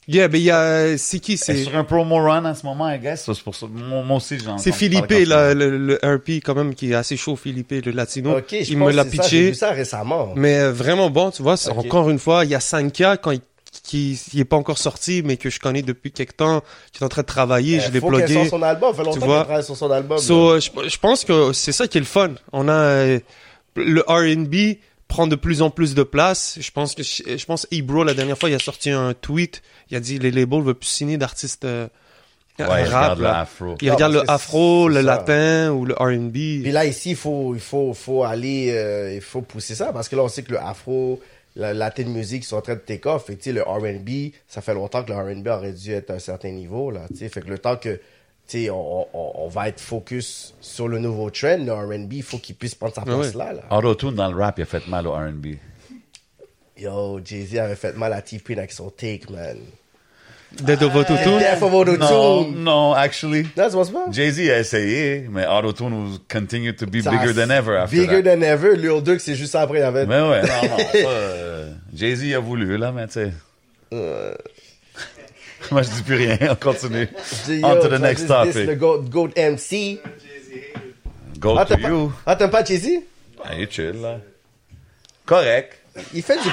Yeah, 0.09 0.27
ben 0.27 0.39
il 0.39 0.45
y 0.45 0.51
a. 0.51 0.97
C'est 0.99 1.21
qui 1.21 1.37
C'est 1.37 1.55
C'est 1.55 1.65
sur 1.65 1.77
un 1.77 1.85
promo 1.85 2.17
run 2.17 2.45
en 2.45 2.55
ce 2.55 2.65
moment, 2.67 2.91
I 2.91 2.99
guess. 2.99 3.25
C'est 3.25 3.43
pour 3.45 3.55
ça. 3.55 3.67
Moi, 3.71 4.03
moi 4.03 4.17
aussi, 4.17 4.39
j'en 4.41 4.59
c'est 4.59 4.73
Philippe, 4.73 5.07
là, 5.27 5.55
le, 5.55 5.77
le 5.79 5.95
RP 6.03 6.43
quand 6.45 6.55
même 6.55 6.75
qui 6.75 6.91
est 6.91 6.95
assez 6.95 7.17
chaud. 7.17 7.37
Philippe, 7.37 7.71
le 7.85 7.93
latino. 7.93 8.37
Ok, 8.39 8.47
je 8.51 8.57
il 8.57 8.79
pense 8.79 8.89
me 8.89 8.93
l'a 8.93 9.05
ça, 9.05 9.11
J'ai 9.11 9.19
pitché. 9.19 9.43
vu 9.51 9.55
ça 9.55 9.71
récemment. 9.71 10.33
Mais 10.35 10.59
euh, 10.59 10.73
vraiment 10.73 11.11
bon, 11.11 11.31
tu 11.31 11.43
vois. 11.43 11.55
Encore 11.69 12.11
une 12.11 12.19
fois, 12.19 12.45
il 12.45 12.51
y 12.51 12.55
a 12.57 12.61
Sanka 12.61 13.19
quand 13.19 13.31
il, 13.31 13.41
qui, 13.85 14.21
il 14.35 14.41
est 14.41 14.45
pas 14.45 14.57
encore 14.57 14.79
sorti, 14.79 15.23
mais 15.25 15.37
que 15.37 15.49
je 15.49 15.61
connais 15.61 15.83
depuis 15.83 16.11
quelque 16.11 16.35
temps, 16.35 16.63
qui 16.93 17.03
est 17.03 17.07
en 17.07 17.09
train 17.09 17.23
de 17.23 17.27
travailler. 17.27 17.77
Il 17.77 17.81
je 17.83 17.91
l'ai 17.93 17.99
Euh, 18.03 18.09
plugué. 18.09 18.35
sorte 18.35 18.49
son 18.49 18.63
album. 18.63 18.93
Fait 18.97 19.05
longtemps 19.05 19.27
vois? 19.27 19.37
qu'elle 19.37 19.45
travaille 19.45 19.65
sur 19.65 19.77
son 19.77 19.91
album. 19.93 20.19
So, 20.19 20.51
là. 20.51 20.57
euh, 20.57 20.61
je, 20.61 20.89
je 20.89 20.99
pense 20.99 21.25
que 21.25 21.53
c'est 21.53 21.73
ça 21.73 21.87
qui 21.87 21.99
est 21.99 22.01
le 22.01 22.07
fun. 22.07 22.31
On 22.53 22.67
a 22.69 22.73
euh, 22.73 23.21
le 23.77 24.01
R&B 24.09 24.79
prend 25.11 25.27
de 25.27 25.37
plus 25.37 25.61
en 25.61 25.69
plus 25.69 25.95
de 25.95 26.03
place. 26.03 26.57
Je 26.61 26.71
pense 26.71 26.95
que 26.95 27.03
je, 27.03 27.45
pense 27.45 27.67
Ebro 27.71 28.05
la 28.05 28.15
dernière 28.15 28.39
fois 28.39 28.49
il 28.49 28.55
a 28.55 28.59
sorti 28.59 28.91
un 28.91 29.13
tweet. 29.13 29.61
Il 29.91 29.97
a 29.97 30.01
dit 30.01 30.19
les 30.19 30.31
labels 30.31 30.63
veulent 30.63 30.75
plus 30.75 30.89
signer 30.89 31.19
d'artistes 31.19 31.65
euh, 31.67 31.89
Ouais, 32.59 32.85
rap. 32.85 32.85
il 32.85 32.87
regarde 32.87 33.19
le 33.21 33.27
afro. 33.27 33.75
Il 33.81 33.91
regarde 33.91 34.13
le 34.13 34.21
que 34.23 34.31
afro, 34.31 34.89
c'est 34.89 34.95
le 34.95 35.01
ça. 35.01 35.07
latin 35.17 35.71
ou 35.73 35.85
le 35.87 35.95
R&B. 35.95 36.33
Puis 36.63 36.73
là, 36.73 36.85
ici, 36.85 37.11
il 37.11 37.17
faut, 37.17 37.55
il 37.55 37.61
faut, 37.61 37.95
faut 37.95 38.25
aller, 38.25 38.71
euh, 38.75 39.15
il 39.15 39.21
faut 39.21 39.41
pousser 39.41 39.75
ça 39.75 39.93
parce 39.93 40.09
que 40.09 40.17
là, 40.17 40.23
on 40.25 40.29
sait 40.29 40.43
que 40.43 40.53
le 40.53 40.61
afro, 40.61 41.21
la 41.57 41.73
latin 41.73 42.05
music 42.05 42.45
sont 42.45 42.57
en 42.57 42.61
train 42.61 42.75
de 42.75 42.81
take 42.81 43.09
off. 43.09 43.27
Que, 43.27 43.33
tu 43.33 43.45
sais, 43.45 43.53
le 43.53 43.63
R&B, 43.63 44.33
ça 44.47 44.61
fait 44.61 44.75
longtemps 44.75 45.03
que 45.03 45.13
le 45.13 45.19
R&B 45.19 45.47
aurait 45.49 45.73
dû 45.73 45.93
être 45.93 46.11
à 46.11 46.15
un 46.15 46.19
certain 46.19 46.51
niveau, 46.51 46.91
là, 46.91 47.03
tu 47.09 47.17
sais. 47.17 47.29
Fait 47.29 47.41
que 47.41 47.49
le 47.49 47.59
temps 47.59 47.77
que, 47.77 47.99
on, 48.71 49.07
on, 49.13 49.33
on 49.35 49.49
va 49.49 49.69
être 49.69 49.81
focus 49.81 50.55
sur 50.61 50.89
le 50.89 50.99
nouveau 50.99 51.31
trend, 51.31 51.59
le 51.65 51.73
R&B, 51.73 52.15
il 52.15 52.23
faut 52.23 52.39
qu'il 52.39 52.55
puisse 52.57 52.75
prendre 52.75 52.95
sa 52.95 53.03
place 53.03 53.35
ouais. 53.35 53.39
là, 53.39 53.53
là. 53.53 53.63
Auto-tune 53.77 54.15
dans 54.15 54.31
le 54.31 54.37
rap, 54.37 54.59
il 54.59 54.63
a 54.63 54.67
fait 54.67 54.87
mal 54.89 55.07
au 55.07 55.13
R&B. 55.13 55.47
Yo, 56.77 57.21
Jay-Z 57.25 57.57
avait 57.59 57.75
fait 57.77 57.97
mal 57.97 58.13
à 58.13 58.23
T-Pain 58.23 58.57
avec 58.59 58.73
son 58.73 58.91
take, 58.91 59.31
man. 59.31 59.59
Dead 60.53 60.83
of 60.83 60.97
Autotune. 60.97 61.39
Death 61.39 61.63
of 61.63 61.73
Auto-Tune. 61.73 62.01
Non, 62.01 62.51
non, 62.51 62.93
actually. 62.95 63.45
That's 63.55 63.75
what's 63.75 63.91
wrong. 63.93 64.13
Jay-Z 64.13 64.51
a 64.51 64.59
essayé, 64.59 65.29
mais 65.31 65.47
Auto-tune 65.47 65.93
will 65.93 66.19
continue 66.29 66.75
to 66.75 66.87
be 66.87 67.03
Ça- 67.03 67.11
bigger 67.11 67.33
than 67.35 67.51
ever 67.51 67.77
after 67.77 67.97
Bigger 67.97 68.23
that. 68.23 68.35
than 68.37 68.43
ever. 68.43 68.75
Lil 68.77 69.01
Durk, 69.03 69.21
c'est 69.21 69.37
juste 69.37 69.55
après, 69.55 69.79
il 69.79 69.83
y 69.83 69.85
avait... 69.85 70.07
Mais 70.07 70.21
ouais, 70.21 70.43
non, 70.43 70.69
non. 70.71 70.79
ça, 70.93 70.97
euh, 71.09 71.73
Jay-Z 71.95 72.35
a 72.35 72.41
voulu, 72.41 72.77
là, 72.79 72.91
mais 72.91 73.07
tu 73.07 73.13
sais. 73.13 73.33
Euh, 73.93 74.35
Moi, 75.71 75.83
je 75.83 75.91
dis 75.91 76.03
plus 76.03 76.17
rien. 76.17 76.39
On 76.51 76.55
continue. 76.57 77.09
dis, 77.47 77.61
On 77.65 77.77
to 77.81 77.89
the 77.89 78.01
next 78.01 78.27
topic. 78.27 78.55
Le 78.55 78.75
GOAT, 78.75 79.03
GOAT 79.11 79.31
MC. 79.37 80.01
Go 81.39 81.55
Ah, 81.59 81.65
to 81.65 81.75
t'as 81.75 81.81
pas, 81.81 81.89
you. 81.89 82.13
ah, 82.27 82.37
t'aimes 82.37 82.51
pas 82.51 82.65
Jay-Z? 82.65 82.89
Ah, 83.45 83.55
il 83.55 83.63
est 83.63 83.73
chill, 83.73 84.01
là. 84.01 84.19
Correct. 85.27 85.73
Il 86.15 86.23
fait 86.23 86.37
du... 86.43 86.49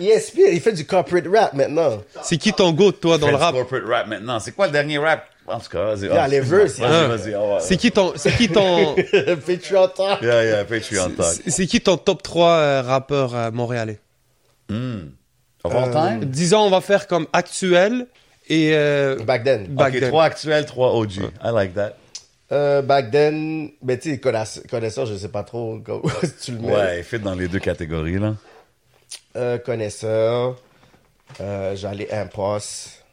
Il 0.00 0.12
inspire, 0.12 0.48
il 0.52 0.60
fait 0.60 0.72
du 0.72 0.86
corporate 0.86 1.24
rap 1.32 1.54
maintenant. 1.54 2.02
C'est 2.22 2.36
qui 2.38 2.52
ton 2.52 2.72
goat, 2.72 2.92
toi, 2.92 3.18
dans 3.18 3.26
le 3.26 3.32
du 3.32 3.38
rap? 3.38 3.54
corporate 3.54 3.84
rap 3.86 4.06
maintenant. 4.06 4.38
C'est 4.38 4.52
quoi 4.52 4.66
le 4.66 4.72
dernier 4.72 4.98
rap? 4.98 5.26
En 5.46 5.58
tout 5.58 5.68
cas, 5.70 5.94
vas-y. 5.94 6.06
Yeah, 6.08 6.22
Ah, 6.24 6.28
les 6.28 6.40
verses, 6.40 6.78
Vas-y, 6.78 6.90
yeah. 6.90 7.06
vas-y. 7.08 7.34
on 7.34 7.54
va- 7.54 7.60
C'est 7.60 7.76
qui 7.76 7.90
ton, 7.90 8.12
c'est 8.16 8.32
qui 8.36 8.48
ton, 8.48 8.94
Patreon 9.46 9.88
Talk. 9.88 10.22
Yeah, 10.22 10.44
yeah, 10.44 10.64
Patreon 10.64 11.10
talk. 11.16 11.26
c'est 11.42 11.50
c'est 11.50 11.66
qui 11.66 11.80
ton 11.80 11.96
top 11.96 12.22
3 12.22 12.48
euh, 12.50 12.82
rappeurs 12.82 13.34
euh, 13.34 13.50
montréalais? 13.50 13.98
Hmm. 14.68 15.08
Time? 15.70 16.24
Disons, 16.24 16.60
on 16.60 16.70
va 16.70 16.80
faire 16.80 17.06
comme 17.06 17.26
actuel 17.32 18.06
et 18.48 18.70
euh, 18.74 19.16
Back 19.24 19.44
then. 19.44 19.66
back 19.68 19.92
then. 19.98 20.08
trois 20.08 20.24
actuels, 20.24 20.64
trois 20.66 20.92
OG. 20.94 21.12
I 21.44 21.50
like 21.52 21.74
that. 21.74 21.94
Euh, 22.50 22.80
back 22.80 23.10
then, 23.10 23.70
ben 23.82 23.98
tu 23.98 24.10
sais, 24.12 24.18
connaisse- 24.18 24.62
connaisseur, 24.70 25.04
je 25.04 25.14
sais 25.16 25.28
pas 25.28 25.42
trop 25.42 25.78
comment 25.84 26.00
tu 26.42 26.52
le 26.52 26.58
mets. 26.58 26.72
Ouais, 26.72 26.98
il 26.98 27.04
fit 27.04 27.18
dans 27.18 27.34
les 27.34 27.46
deux 27.48 27.58
catégories, 27.58 28.18
là. 28.18 28.34
Euh, 29.36 29.58
connaisseur, 29.58 30.56
euh, 31.42 31.76
j'allais 31.76 32.10
impost. 32.10 33.04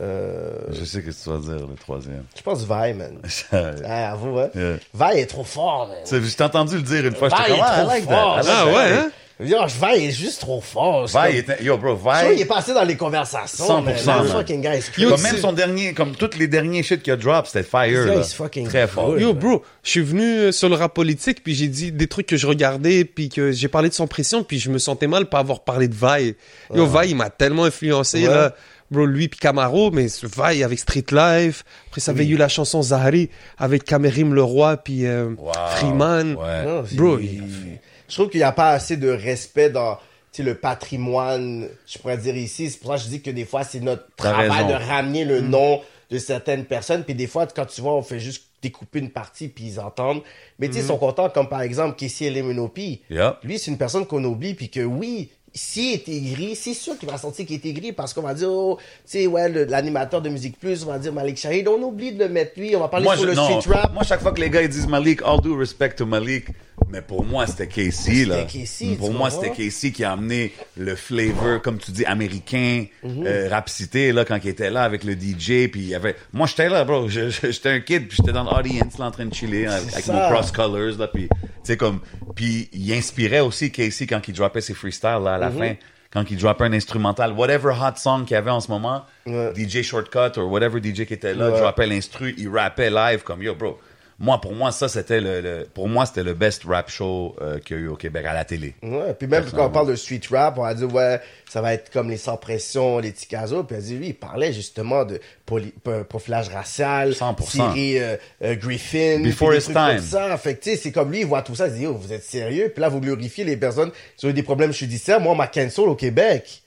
Euh, 0.00 0.52
Je 0.70 0.84
sais 0.84 1.00
ce 1.02 1.06
que 1.06 1.10
tu 1.10 1.28
vas 1.30 1.38
dire, 1.56 1.66
le 1.66 1.74
troisième. 1.74 2.24
je 2.34 2.42
pense 2.42 2.60
Vi, 2.62 2.94
man. 2.94 3.20
Ah, 3.84 4.12
avoue, 4.12 4.38
hein. 4.38 4.48
Yeah. 4.54 4.76
Vi 4.94 5.18
est 5.20 5.26
trop 5.26 5.44
fort, 5.44 5.88
man. 5.88 5.98
Je 6.10 6.34
t'ai 6.34 6.42
entendu 6.42 6.76
le 6.76 6.82
dire 6.82 7.06
une 7.06 7.14
fois, 7.14 7.28
j'étais 7.28 7.52
est 7.52 7.54
comme, 7.56 7.64
ah, 7.66 7.84
like 7.84 8.06
that. 8.08 8.40
Ah 8.48 8.66
ouais, 8.66 8.92
hein? 8.94 9.10
Yo, 9.42 9.56
Vi 9.66 10.04
est 10.06 10.10
juste 10.10 10.40
trop 10.40 10.60
fort. 10.60 11.10
Comme- 11.10 11.26
était- 11.34 11.62
Yo, 11.62 11.78
bro, 11.78 11.94
vois, 11.94 12.24
il 12.34 12.40
est 12.40 12.44
passé 12.44 12.74
dans 12.74 12.84
les 12.84 12.96
conversations. 12.96 13.64
100%, 13.66 13.82
man. 13.82 13.94
man. 14.06 14.22
Le 14.24 14.28
fucking 14.28 14.60
guy 14.60 14.78
is 14.78 14.82
crazy. 14.90 15.02
Yo, 15.02 15.10
Comme 15.10 15.22
même 15.22 15.36
son 15.38 15.52
dernier, 15.52 15.92
comme 15.94 16.14
tous 16.14 16.36
les 16.38 16.46
derniers 16.48 16.82
shit 16.82 17.02
qu'il 17.02 17.12
a 17.12 17.16
drop, 17.16 17.46
c'était 17.46 17.62
fire, 17.62 18.06
là. 18.06 18.22
fucking 18.22 18.68
Très 18.68 18.86
fort. 18.86 19.18
Yo, 19.18 19.32
bro, 19.34 19.62
je 19.82 19.90
suis 19.90 20.00
venu 20.02 20.22
euh, 20.22 20.52
sur 20.52 20.68
le 20.68 20.74
rap 20.76 20.92
politique, 20.94 21.42
puis 21.42 21.54
j'ai 21.54 21.68
dit 21.68 21.90
des 21.92 22.06
trucs 22.06 22.26
que 22.26 22.36
je 22.36 22.46
regardais, 22.46 23.04
puis 23.04 23.28
que 23.28 23.50
j'ai 23.52 23.68
parlé 23.68 23.88
de 23.88 23.94
son 23.94 24.06
pression, 24.06 24.44
puis 24.44 24.58
je 24.58 24.70
me 24.70 24.78
sentais 24.78 25.06
mal 25.06 25.26
pas 25.26 25.38
avoir 25.38 25.60
parlé 25.60 25.88
de 25.88 25.94
Vaille. 25.94 26.34
Yo, 26.74 26.86
Vaille, 26.86 27.10
il 27.10 27.16
m'a 27.16 27.30
tellement 27.30 27.64
influencé, 27.64 28.26
Ouais. 28.28 28.34
là. 28.34 28.54
Bro, 28.90 29.06
lui 29.06 29.28
puis 29.28 29.38
Camaro, 29.38 29.92
mais 29.92 30.08
ce 30.08 30.26
Vaille 30.26 30.64
avec 30.64 30.80
Street 30.80 31.04
Life. 31.12 31.64
Après, 31.88 32.00
ça 32.00 32.10
avait 32.10 32.26
eu 32.26 32.36
la 32.36 32.48
chanson 32.48 32.82
Zahari 32.82 33.30
avec 33.56 33.84
Camerim 33.84 34.34
Leroy, 34.34 34.76
puis 34.78 35.06
euh, 35.06 35.28
Wow. 35.38 35.52
Freeman. 35.76 36.34
Ouais. 36.34 36.82
Bro, 36.94 37.20
il- 37.20 37.24
il- 37.34 37.78
je 38.10 38.14
trouve 38.14 38.28
qu'il 38.28 38.40
n'y 38.40 38.44
a 38.44 38.52
pas 38.52 38.72
assez 38.72 38.96
de 38.98 39.08
respect 39.08 39.70
dans 39.70 39.98
le 40.38 40.54
patrimoine, 40.54 41.68
je 41.86 41.98
pourrais 41.98 42.16
dire 42.18 42.36
ici. 42.36 42.70
C'est 42.70 42.78
pour 42.80 42.90
ça 42.92 42.96
que 42.98 43.04
je 43.04 43.08
dis 43.08 43.22
que 43.22 43.30
des 43.30 43.44
fois, 43.44 43.64
c'est 43.64 43.80
notre 43.80 44.04
travail 44.16 44.48
raison. 44.50 44.68
de 44.68 44.72
ramener 44.74 45.24
le 45.24 45.40
nom 45.40 45.80
de 46.10 46.18
certaines 46.18 46.64
personnes. 46.64 47.04
Puis 47.04 47.14
des 47.14 47.26
fois, 47.26 47.46
quand 47.46 47.66
tu 47.66 47.80
vois, 47.80 47.94
on 47.94 48.02
fait 48.02 48.20
juste 48.20 48.44
découper 48.62 48.98
une 48.98 49.10
partie, 49.10 49.48
puis 49.48 49.64
ils 49.64 49.80
entendent. 49.80 50.22
Mais 50.58 50.68
tu 50.68 50.74
sais, 50.74 50.80
ils 50.80 50.86
sont 50.86 50.98
contents, 50.98 51.30
comme 51.30 51.48
par 51.48 51.62
exemple 51.62 51.96
Kessie 51.96 52.26
Elemenopi. 52.26 53.00
Yeah. 53.10 53.38
Lui, 53.42 53.58
c'est 53.58 53.70
une 53.70 53.78
personne 53.78 54.06
qu'on 54.06 54.22
oublie, 54.24 54.54
puis 54.54 54.68
que 54.68 54.80
oui, 54.80 55.30
s'il 55.54 55.94
est 55.94 56.08
aigri, 56.08 56.54
c'est 56.54 56.74
sûr 56.74 56.96
qu'il 56.98 57.08
va 57.08 57.16
sentir 57.18 57.44
qu'il 57.46 57.56
est 57.56 57.66
aigri, 57.66 57.92
parce 57.92 58.12
qu'on 58.14 58.22
va 58.22 58.34
dire, 58.34 58.48
oh, 58.50 58.78
tu 58.78 58.84
sais, 59.06 59.26
ouais, 59.26 59.48
l'animateur 59.66 60.20
de 60.22 60.28
Musique 60.28 60.58
Plus, 60.60 60.84
on 60.84 60.88
va 60.88 60.98
dire 60.98 61.12
Malik 61.12 61.38
Shahid, 61.38 61.66
on 61.68 61.82
oublie 61.82 62.12
de 62.12 62.18
le 62.24 62.28
mettre 62.28 62.52
lui, 62.60 62.76
on 62.76 62.80
va 62.80 62.88
parler 62.88 63.04
Moi, 63.04 63.14
sur 63.16 63.24
je- 63.24 63.30
le 63.30 63.34
non, 63.34 63.60
street 63.60 63.74
rap. 63.74 63.92
moi, 63.94 64.02
chaque 64.04 64.20
fois 64.20 64.32
que 64.32 64.40
les 64.40 64.50
gars 64.50 64.62
ils 64.62 64.68
disent 64.68 64.86
Malik, 64.86 65.22
all 65.24 65.40
due 65.40 65.56
respect 65.56 65.94
to 65.96 66.06
Malik, 66.06 66.46
mais 66.88 67.02
pour 67.02 67.24
moi, 67.24 67.46
c'était 67.46 67.66
Casey, 67.66 68.24
là. 68.24 68.44
Casey, 68.44 68.96
pour 68.98 69.12
moi, 69.12 69.30
c'était 69.30 69.50
Casey 69.50 69.90
qui 69.92 70.02
a 70.04 70.12
amené 70.12 70.52
le 70.76 70.96
flavor, 70.96 71.60
comme 71.62 71.78
tu 71.78 71.90
dis, 71.92 72.04
américain, 72.04 72.86
Mhm. 73.02 73.24
euh, 73.26 73.48
rap 73.50 73.68
cité, 73.68 74.12
là, 74.12 74.24
quand 74.24 74.38
il 74.42 74.48
était 74.48 74.70
là 74.70 74.82
avec 74.82 75.04
le 75.04 75.14
DJ, 75.14 75.68
puis 75.70 75.80
il 75.80 75.88
y 75.88 75.94
avait... 75.94 76.16
Moi, 76.32 76.46
j'étais 76.46 76.68
là, 76.68 76.84
bro, 76.84 77.08
j'étais 77.08 77.68
un 77.70 77.80
kid, 77.80 78.08
puis 78.08 78.16
j'étais 78.18 78.32
dans 78.32 78.44
l'audience, 78.44 78.98
là, 78.98 79.06
en 79.06 79.10
train 79.10 79.26
de 79.26 79.34
chiller, 79.34 79.66
avec, 79.66 79.90
ça. 79.90 80.12
mon 80.12 80.28
cross 80.30 80.50
colors, 80.50 80.98
là, 80.98 81.06
puis, 81.08 81.28
tu 81.28 81.36
sais, 81.64 81.76
comme... 81.76 82.00
Puis 82.34 82.68
il 82.72 82.92
inspirait 82.92 83.40
aussi 83.40 83.70
Casey 83.70 84.06
quand 84.06 84.26
il 84.26 84.34
droppait 84.34 84.60
ses 84.60 84.74
freestyles, 84.74 85.20
là, 85.24 85.34
à 85.34 85.38
Mhm. 85.38 85.40
la 85.40 85.50
fin. 85.50 85.74
Quand 86.12 86.24
il 86.28 86.36
droppait 86.38 86.64
un 86.64 86.72
instrumental, 86.72 87.32
whatever 87.34 87.68
hot 87.70 87.94
song 87.96 88.24
qu'il 88.24 88.34
y 88.34 88.36
avait 88.36 88.50
en 88.50 88.58
ce 88.58 88.68
moment, 88.68 89.04
Ouais. 89.26 89.52
DJ 89.54 89.82
Shortcut 89.82 90.40
ou 90.40 90.42
whatever 90.50 90.80
DJ 90.82 91.06
qui 91.06 91.14
était 91.14 91.34
là, 91.34 91.50
Ouais. 91.52 91.60
droppait 91.60 91.86
l'instru, 91.86 92.34
il 92.36 92.48
rappait 92.48 92.90
live 92.90 93.22
comme 93.22 93.42
yo, 93.42 93.54
bro. 93.54 93.78
Moi, 94.22 94.38
pour 94.38 94.52
moi, 94.52 94.70
ça, 94.70 94.86
c'était 94.86 95.18
le, 95.18 95.40
le- 95.40 95.66
pour 95.72 95.88
moi, 95.88 96.04
c'était 96.04 96.22
le 96.22 96.34
best 96.34 96.64
rap 96.66 96.90
show 96.90 97.34
euh, 97.40 97.58
qu'il 97.58 97.76
y 97.76 97.80
a 97.80 97.82
eu 97.84 97.88
au 97.88 97.96
Québec 97.96 98.26
à 98.26 98.34
la 98.34 98.44
télé. 98.44 98.74
Ouais, 98.82 99.14
puis 99.14 99.26
même 99.26 99.46
quand 99.50 99.64
on 99.66 99.70
parle 99.70 99.88
de 99.88 99.96
street 99.96 100.20
rap, 100.30 100.58
on 100.58 100.62
va 100.62 100.74
dire, 100.74 100.92
ouais, 100.94 101.20
ça 101.48 101.62
va 101.62 101.72
être 101.72 101.90
comme 101.90 102.10
les 102.10 102.18
sans 102.18 102.36
pression, 102.36 102.98
les 102.98 103.12
Ticazo. 103.12 103.64
Puis 103.64 103.76
elle 103.76 103.82
dit, 103.82 103.96
lui, 103.96 104.06
il 104.08 104.14
parlait 104.14 104.52
justement 104.52 105.06
de 105.06 105.18
poli- 105.46 105.72
p- 105.82 106.04
profilage 106.06 106.50
racial, 106.50 107.12
100%. 107.12 107.50
Thierry 107.50 107.98
euh, 107.98 108.16
euh, 108.44 108.54
Griffin, 108.56 109.20
Before 109.24 109.54
his 109.54 109.64
comme 109.72 109.74
time. 109.74 110.00
ça. 110.00 110.36
Fait 110.36 110.54
que, 110.54 110.64
tu 110.64 110.70
sais, 110.72 110.76
c'est 110.76 110.92
comme 110.92 111.10
lui, 111.10 111.20
il 111.20 111.26
voit 111.26 111.40
tout 111.40 111.54
ça, 111.54 111.68
il 111.68 111.72
dit, 111.74 111.82
yo, 111.84 111.94
vous 111.94 112.12
êtes 112.12 112.22
sérieux? 112.24 112.70
Puis 112.74 112.82
là, 112.82 112.90
vous 112.90 113.00
glorifiez 113.00 113.44
les 113.44 113.56
personnes 113.56 113.90
qui 114.18 114.26
ont 114.26 114.28
eu 114.28 114.34
des 114.34 114.42
problèmes 114.42 114.72
judiciaires. 114.74 115.18
Moi, 115.20 115.32
on 115.32 115.36
m'a 115.36 115.46
cancel 115.46 115.84
au 115.88 115.94
Québec. 115.96 116.60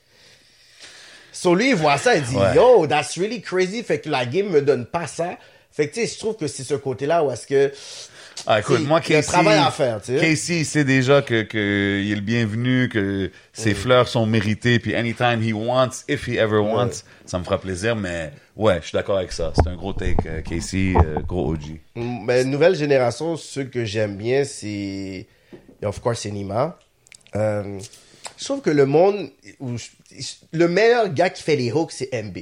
So 1.32 1.56
lui, 1.56 1.70
il 1.70 1.76
voit 1.76 1.98
ça, 1.98 2.16
il 2.16 2.24
dit, 2.24 2.36
Ouais. 2.36 2.56
yo, 2.56 2.86
that's 2.88 3.18
really 3.18 3.42
crazy. 3.42 3.84
Fait 3.84 4.00
que 4.00 4.10
la 4.10 4.26
game 4.26 4.50
me 4.50 4.62
donne 4.62 4.86
pas 4.86 5.08
ça. 5.08 5.38
Fait 5.74 5.88
que, 5.88 5.96
tu 5.96 6.02
sais, 6.06 6.14
je 6.14 6.20
trouve 6.20 6.36
que 6.38 6.48
c'est 6.48 6.64
ce 6.64 6.76
côté-là 6.76 7.24
où 7.24 7.32
est-ce 7.32 7.48
que... 7.48 7.72
Ah, 8.46 8.60
écoute, 8.60 8.86
moi, 8.86 9.02
il 9.08 9.12
y 9.12 9.16
a 9.16 9.20
un 9.20 9.22
Casey, 9.22 9.32
travail 9.32 9.58
à 9.58 9.72
faire, 9.72 10.02
tu 10.02 10.14
sais. 10.14 10.20
Casey, 10.20 10.58
il 10.60 10.66
sait 10.66 10.84
déjà 10.84 11.22
que, 11.22 11.42
que 11.44 12.02
il 12.04 12.12
est 12.12 12.16
le 12.16 12.22
bienvenu, 12.22 12.90
que 12.90 13.32
ses 13.54 13.74
fleurs 13.74 14.08
sont 14.08 14.26
méritées, 14.26 14.80
puis 14.80 14.96
anytime 14.96 15.42
he 15.42 15.54
wants, 15.54 16.04
if 16.08 16.28
he 16.28 16.38
ever 16.38 16.58
wants, 16.60 17.04
ça 17.26 17.40
me 17.40 17.44
fera 17.44 17.60
plaisir, 17.60 17.96
mais 17.96 18.32
ouais, 18.56 18.80
je 18.82 18.88
suis 18.88 18.96
d'accord 18.96 19.18
avec 19.18 19.32
ça. 19.32 19.52
C'est 19.56 19.68
un 19.70 19.76
gros 19.76 19.94
take, 19.94 20.18
euh, 20.28 20.42
Casey, 20.42 20.94
euh, 20.96 21.20
gros 21.22 21.54
OG. 21.54 21.80
Mm, 21.96 22.26
Ben, 22.26 22.50
nouvelle 22.50 22.76
génération, 22.76 23.36
ceux 23.38 23.64
que 23.66 23.86
j'aime 23.86 24.18
bien, 24.18 24.44
c'est. 24.44 25.26
Of 25.84 26.00
course, 26.02 26.22
c'est 26.22 26.32
Nima. 26.32 26.78
Euh, 27.36 27.80
je 28.38 28.44
trouve 28.46 28.62
que 28.62 28.70
le 28.72 28.86
monde. 28.86 29.30
Le 30.52 30.68
meilleur 30.68 31.14
gars 31.14 31.30
qui 31.30 31.42
fait 31.44 31.56
les 31.56 31.72
hooks, 31.72 31.92
c'est 31.92 32.10
MB. 32.14 32.38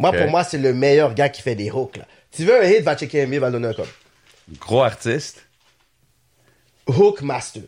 Moi, 0.00 0.12
pour 0.12 0.30
moi, 0.30 0.44
c'est 0.44 0.56
le 0.56 0.72
meilleur 0.72 1.12
gars 1.12 1.28
qui 1.28 1.42
fait 1.42 1.54
des 1.54 1.70
hooks. 1.70 1.98
Là. 1.98 2.04
Tu 2.34 2.44
veux 2.44 2.58
un 2.58 2.66
hit, 2.66 2.82
va 2.82 2.96
checker 2.96 3.26
MB, 3.26 3.34
va 3.34 3.50
donner 3.50 3.68
un 3.68 3.74
code. 3.74 3.86
Gros 4.58 4.82
artiste. 4.82 5.44
Hook 6.86 7.20
Master. 7.20 7.62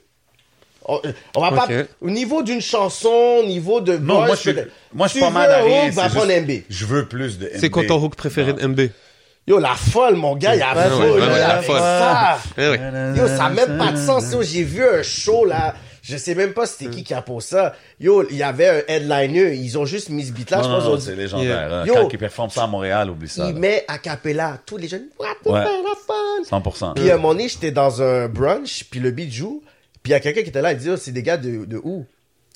On, 0.86 1.00
euh, 1.04 1.12
on 1.36 1.40
va 1.42 1.52
pas. 1.52 1.68
Au 2.00 2.08
niveau 2.10 2.42
d'une 2.42 2.62
chanson, 2.62 3.40
au 3.42 3.46
niveau 3.46 3.82
de. 3.82 3.98
Non, 3.98 4.14
voice, 4.14 4.26
moi, 4.26 4.34
je 4.34 4.40
suis, 4.40 4.54
moi, 4.94 5.06
je 5.08 5.12
suis 5.12 5.20
pas 5.20 5.30
mal 5.30 5.48
veux 5.50 5.54
à 5.54 5.58
un 5.58 5.62
rien. 5.62 5.86
hook, 5.88 5.92
va 5.94 6.08
prendre 6.08 6.40
MB. 6.40 6.50
Je 6.70 6.86
veux 6.86 7.06
plus 7.06 7.38
de 7.38 7.46
MB. 7.46 7.52
C'est 7.60 7.70
quoi 7.70 7.84
ton 7.84 8.02
hook 8.02 8.16
préféré 8.16 8.54
de 8.54 8.66
MB 8.66 8.80
Yo, 9.46 9.58
la 9.58 9.74
folle, 9.74 10.14
mon 10.14 10.34
gars, 10.36 10.54
il 10.54 10.62
a 10.62 10.74
ouais, 10.74 10.88
folle, 10.88 11.10
ouais, 11.10 11.20
là, 11.20 11.32
ouais, 11.32 11.38
la 11.40 11.62
folle. 11.62 11.78
ça. 11.78 12.38
Eh. 12.56 13.18
Yo, 13.18 13.26
ça 13.26 13.36
n'a 13.36 13.48
même 13.50 13.76
pas 13.76 13.92
de 13.92 13.96
sens. 13.98 14.32
Yo, 14.32 14.42
j'ai 14.42 14.62
vu 14.64 14.82
un 14.84 15.02
show, 15.02 15.44
là. 15.44 15.74
Je 16.02 16.16
sais 16.16 16.34
même 16.34 16.52
pas 16.52 16.66
c'était 16.66 16.90
qui 16.90 17.04
qui 17.04 17.14
a 17.14 17.22
posé 17.22 17.48
ça. 17.50 17.76
Yo, 18.00 18.26
il 18.28 18.36
y 18.36 18.42
avait 18.42 18.68
un 18.68 18.82
headliner. 18.88 19.54
Ils 19.54 19.78
ont 19.78 19.84
juste 19.86 20.08
mis 20.08 20.26
ce 20.26 20.32
beat-là. 20.32 20.58
Non, 20.58 20.64
je 20.64 20.68
pense 20.68 20.84
non, 20.84 21.00
c'est 21.00 21.14
légendaire. 21.14 21.72
hein. 21.72 21.86
Yo. 21.86 21.94
Quand 21.94 22.08
il 22.12 22.18
performe 22.18 22.50
ça 22.50 22.64
à 22.64 22.66
Montréal, 22.66 23.08
oublie 23.08 23.28
ça. 23.28 23.46
Il 23.48 23.54
là. 23.54 23.60
met 23.60 23.84
a 23.86 23.98
cappella. 23.98 24.58
Tous 24.66 24.76
les 24.76 24.88
jeunes. 24.88 25.06
What 25.18 25.28
the 25.44 25.46
Ouais. 25.48 25.62
fuck, 25.62 25.84
la 25.84 26.60
fun. 26.60 26.60
100%. 26.60 26.94
Puis 26.96 27.08
à 27.10 27.14
un 27.14 27.16
moment 27.18 27.34
donné, 27.34 27.48
j'étais 27.48 27.70
dans 27.70 28.02
un 28.02 28.26
brunch. 28.28 28.84
Puis 28.90 28.98
le 28.98 29.12
beat 29.12 29.32
joue. 29.32 29.62
Puis 30.02 30.10
il 30.10 30.14
y 30.14 30.14
a 30.16 30.20
quelqu'un 30.20 30.42
qui 30.42 30.48
était 30.48 30.60
là. 30.60 30.72
Il 30.72 30.78
dit, 30.78 30.90
oh, 30.90 30.96
c'est 30.96 31.12
des 31.12 31.22
gars 31.22 31.36
de, 31.36 31.64
de 31.64 31.76
où? 31.76 32.04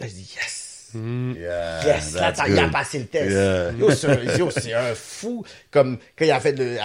Là, 0.01 0.07
je 0.09 0.13
dis, 0.13 0.35
yes. 0.37 0.63
Yeah, 0.95 1.85
Yes, 1.87 2.15
là, 2.15 2.33
il 2.49 2.59
a 2.59 2.69
passé 2.69 2.99
le 3.01 3.05
test. 3.07 3.31
Yeah. 3.31 3.73
Yo, 3.79 3.91
c'est 3.93 4.09
un, 4.09 4.37
yo, 4.39 4.51
c'est 4.51 4.73
un 4.73 4.95
fou. 4.95 5.45
Comme 5.71 5.99
quand 6.19 6.25
il 6.25 6.31
a 6.33 6.41
fait 6.41 6.53
le, 6.59 6.77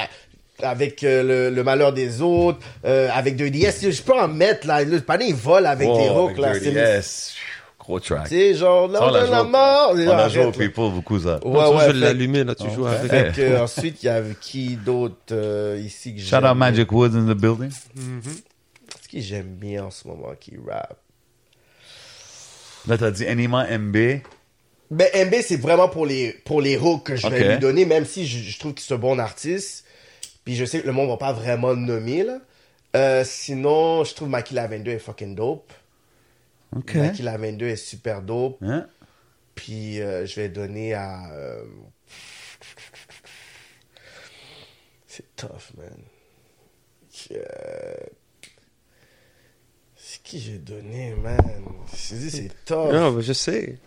avec 0.63 1.03
euh, 1.03 1.49
le, 1.49 1.55
le 1.55 1.63
malheur 1.63 1.93
des 1.93 2.21
autres, 2.21 2.59
euh, 2.85 3.09
avec 3.13 3.35
2DS. 3.37 3.91
Je 3.91 4.01
peux 4.01 4.13
en 4.13 4.27
mettre, 4.27 4.67
là. 4.67 4.83
Le 4.83 4.99
panier, 5.01 5.27
il 5.29 5.35
vole 5.35 5.65
avec 5.65 5.87
Wow, 5.87 5.97
des 5.97 6.09
hooks, 6.09 6.29
avec 6.31 6.37
là. 6.37 6.51
Dirty 6.59 6.73
C'est- 6.73 6.97
S. 6.97 7.33
Gros 7.79 7.99
track. 7.99 8.27
Sais, 8.27 8.53
genre, 8.53 8.87
l'heure 8.87 9.01
on 9.07 9.11
l'a 9.31 9.43
mort. 9.43 9.93
On 9.95 10.07
a 10.09 10.29
joué 10.29 10.43
au 10.43 10.51
là. 10.51 10.57
People 10.57 10.91
beaucoup, 10.91 11.19
ça. 11.19 11.39
Ouais, 11.43 11.65
je 11.79 11.85
fait- 11.87 11.93
l'allumer, 11.93 12.43
là, 12.43 12.53
tu 12.53 12.69
joues 12.69 12.85
avec. 12.85 13.09
Fait 13.09 13.31
que, 13.35 13.41
euh, 13.41 13.63
ensuite, 13.63 14.03
il 14.03 14.05
y 14.05 14.09
avait 14.09 14.35
qui 14.39 14.75
d'autre 14.75 15.15
euh, 15.31 15.81
ici 15.83 16.13
que 16.13 16.21
Shout 16.21 16.27
j'aime 16.29 16.45
out 16.45 16.55
Magic 16.57 16.91
Woods 16.91 17.15
in 17.15 17.23
the 17.33 17.35
building. 17.35 17.71
Qu'est-ce 17.71 19.09
que 19.09 19.19
j'aime 19.19 19.55
bien 19.55 19.85
en 19.85 19.89
ce 19.89 20.07
moment 20.07 20.29
qui 20.39 20.53
rap? 20.69 20.95
Là, 22.87 22.97
t'as 22.97 23.11
dit 23.11 23.25
Anima 23.25 23.65
MB. 23.77 23.95
Ben, 24.91 25.07
MB, 25.15 25.35
c'est 25.41 25.55
vraiment 25.59 25.87
pour 25.87 26.05
les, 26.05 26.33
pour 26.45 26.61
les 26.61 26.77
hooks 26.77 27.03
que 27.05 27.15
je 27.15 27.27
vais 27.27 27.53
lui 27.53 27.59
donner, 27.59 27.85
même 27.85 28.05
si 28.05 28.27
je, 28.27 28.37
je 28.51 28.59
trouve 28.59 28.73
que 28.73 28.81
c'est 28.81 28.93
un 28.93 28.97
bon 28.97 29.19
artiste. 29.19 29.85
Puis 30.51 30.57
je 30.57 30.65
sais 30.65 30.81
que 30.81 30.85
le 30.85 30.91
monde 30.91 31.07
va 31.07 31.15
pas 31.15 31.31
vraiment 31.31 31.73
nommer, 31.73 32.23
là. 32.23 32.39
Euh, 32.97 33.23
sinon, 33.23 34.03
je 34.03 34.13
trouve 34.13 34.27
Maki 34.27 34.53
Lavender 34.53 34.91
est 34.91 34.99
fucking 34.99 35.33
dope. 35.33 35.71
OK. 36.75 36.93
Maki 36.95 37.21
Lavender 37.21 37.69
est 37.69 37.75
super 37.77 38.21
dope. 38.21 38.57
Hein? 38.61 38.85
Puis 39.55 40.01
euh, 40.01 40.25
je 40.25 40.35
vais 40.35 40.49
donner 40.49 40.93
à. 40.93 41.31
euh, 41.31 41.63
C'est 45.07 45.33
tough, 45.37 45.71
man. 45.77 45.97
Euh, 47.31 47.93
C'est 49.95 50.21
qui 50.21 50.41
j'ai 50.41 50.57
donné, 50.57 51.15
man? 51.15 51.37
Je 51.93 52.15
dis, 52.15 52.29
c'est. 52.29 52.51
Ah, 52.71 53.09
bah, 53.09 53.21
je 53.21 53.31
sais. 53.31 53.77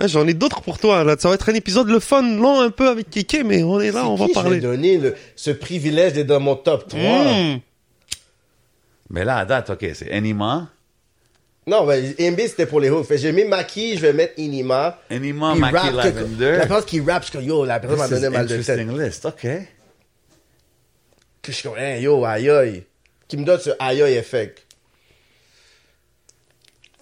Ah, 0.00 0.06
J'en 0.06 0.26
ai 0.28 0.34
d'autres 0.34 0.60
pour 0.62 0.78
toi, 0.78 1.02
là. 1.02 1.16
Ça 1.18 1.28
va 1.28 1.34
être 1.34 1.48
un 1.48 1.54
épisode 1.54 1.88
le 1.88 1.98
fun, 1.98 2.22
long 2.22 2.60
un 2.60 2.70
peu 2.70 2.88
avec 2.88 3.10
Kiki, 3.10 3.42
mais 3.44 3.62
on 3.64 3.80
est 3.80 3.90
là, 3.90 4.08
on 4.08 4.14
va 4.14 4.26
qui 4.26 4.32
parler. 4.32 4.56
J'ai 4.56 4.60
donné 4.62 4.96
le- 4.98 5.16
ce 5.34 5.50
privilège 5.50 6.12
d'être 6.12 6.28
dans 6.28 6.38
mon 6.40 6.54
top 6.54 6.88
3. 6.88 7.00
Mmh. 7.00 7.60
Mais 9.10 9.24
là, 9.24 9.38
à 9.38 9.44
date, 9.44 9.70
OK, 9.70 9.84
c'est 9.94 10.12
Enima. 10.12 10.68
Non, 11.66 11.84
ben, 11.84 12.14
MB, 12.18 12.40
c'était 12.46 12.66
pour 12.66 12.80
les 12.80 12.88
hooks. 12.90 13.06
Fait 13.06 13.18
j'ai 13.18 13.32
mis 13.32 13.44
Maki, 13.44 13.96
je 13.96 14.02
vais 14.02 14.12
mettre 14.12 14.34
Inima. 14.38 14.98
Enima, 15.10 15.52
Puis 15.52 15.60
Maki 15.60 15.74
rap, 15.76 15.90
que- 15.90 15.96
Lavender. 15.96 16.52
La 16.58 16.66
personne 16.66 16.84
qui 16.86 17.00
rappe, 17.00 17.22
je 17.24 17.28
suis 17.30 17.38
comme, 17.38 17.46
yo, 17.46 17.64
la 17.64 17.80
personne 17.80 17.98
m'a 17.98 18.08
donné 18.08 18.28
mal 18.30 18.46
de 18.46 18.56
tête. 18.56 18.70
interesting 18.70 18.98
list, 18.98 19.24
OK. 19.26 19.42
Que 21.42 21.52
je 21.52 21.52
suis 21.52 21.68
comme, 21.68 21.76
hey, 21.78 22.02
yo, 22.02 22.24
aïe 22.24 22.48
aïe. 22.50 22.84
Qui 23.26 23.36
me 23.36 23.44
donne 23.44 23.58
ce 23.60 23.70
aïe 23.78 24.00
aïe 24.02 24.14
effect. 24.14 24.64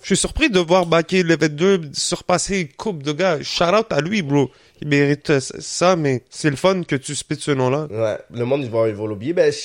Je 0.08 0.14
suis 0.14 0.20
surpris 0.20 0.48
de 0.50 0.60
voir 0.60 0.86
Baki 0.86 1.24
Level 1.24 1.48
2 1.56 1.80
surpasser 1.92 2.60
une 2.60 2.68
coupe 2.68 3.02
de 3.02 3.10
gars. 3.10 3.42
Shout 3.42 3.64
out 3.64 3.86
à 3.90 4.00
lui, 4.00 4.22
bro. 4.22 4.52
Il 4.80 4.86
mérite 4.86 5.40
ça, 5.40 5.96
mais 5.96 6.22
c'est 6.30 6.48
le 6.48 6.54
fun 6.54 6.84
que 6.84 6.94
tu 6.94 7.16
spits 7.16 7.40
ce 7.40 7.50
nom-là. 7.50 7.88
Ouais, 7.90 8.16
le 8.32 8.44
monde, 8.44 8.62
il 8.62 8.70
va, 8.70 8.88
il 8.88 8.94
va 8.94 9.04
l'oublier. 9.04 9.32
Ben, 9.32 9.52
je 9.52 9.58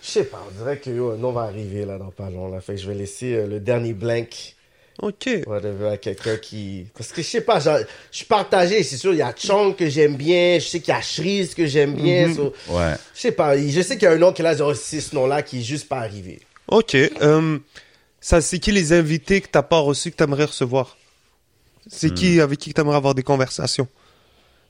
je 0.00 0.08
sais 0.12 0.22
pas, 0.22 0.46
on 0.48 0.56
dirait 0.62 0.76
que 0.78 0.90
yo, 0.90 1.10
un 1.10 1.16
nom 1.16 1.32
va 1.32 1.40
arriver 1.42 1.84
là 1.84 1.98
dans 1.98 2.12
pas 2.12 2.30
long. 2.30 2.48
Là. 2.52 2.60
Fait 2.60 2.76
que 2.76 2.80
je 2.80 2.86
vais 2.86 2.94
laisser 2.94 3.34
euh, 3.34 3.46
le 3.48 3.58
dernier 3.58 3.94
blank 3.94 4.54
Ok. 5.02 5.28
whatever, 5.48 5.88
à 5.88 5.96
quelqu'un 5.96 6.36
qui. 6.36 6.86
Parce 6.96 7.10
que 7.10 7.20
je 7.20 7.26
sais 7.26 7.40
pas, 7.40 7.58
genre, 7.58 7.78
je 8.12 8.16
suis 8.16 8.26
partagé. 8.26 8.84
C'est 8.84 8.96
sûr, 8.96 9.12
il 9.12 9.18
y 9.18 9.22
a 9.22 9.34
Chong 9.36 9.74
que 9.74 9.88
j'aime 9.88 10.14
bien. 10.14 10.60
Je 10.60 10.68
sais 10.68 10.78
qu'il 10.78 10.94
y 10.94 10.96
a 10.96 11.00
Shreeze 11.02 11.52
que 11.56 11.66
j'aime 11.66 11.94
bien. 11.96 12.32
so- 12.32 12.52
Ouais. 12.68 12.94
je 13.12 13.20
sais 13.22 13.32
pas, 13.32 13.58
je 13.58 13.80
sais 13.82 13.96
qu'il 13.98 14.04
y 14.04 14.06
a 14.06 14.12
un 14.12 14.18
nom 14.18 14.32
qui 14.32 14.42
est 14.42 14.44
là, 14.44 14.54
genre, 14.56 14.76
c'est 14.76 15.00
ce 15.00 15.16
nom-là 15.16 15.42
qui 15.42 15.58
est 15.58 15.64
juste 15.64 15.88
pas 15.88 15.98
arrivé. 15.98 16.38
Ok. 16.68 16.94
euh, 16.94 17.58
ça, 18.20 18.40
c'est 18.40 18.58
qui 18.58 18.72
les 18.72 18.92
invités 18.92 19.40
que 19.40 19.48
t'as 19.48 19.62
pas 19.62 19.78
reçus 19.78 20.10
que 20.10 20.16
t'aimerais 20.16 20.44
recevoir? 20.46 20.96
C'est 21.86 22.12
qui 22.12 22.40
avec 22.40 22.58
qui 22.58 22.74
t'aimerais 22.74 22.96
avoir 22.96 23.14
des 23.14 23.22
conversations? 23.22 23.88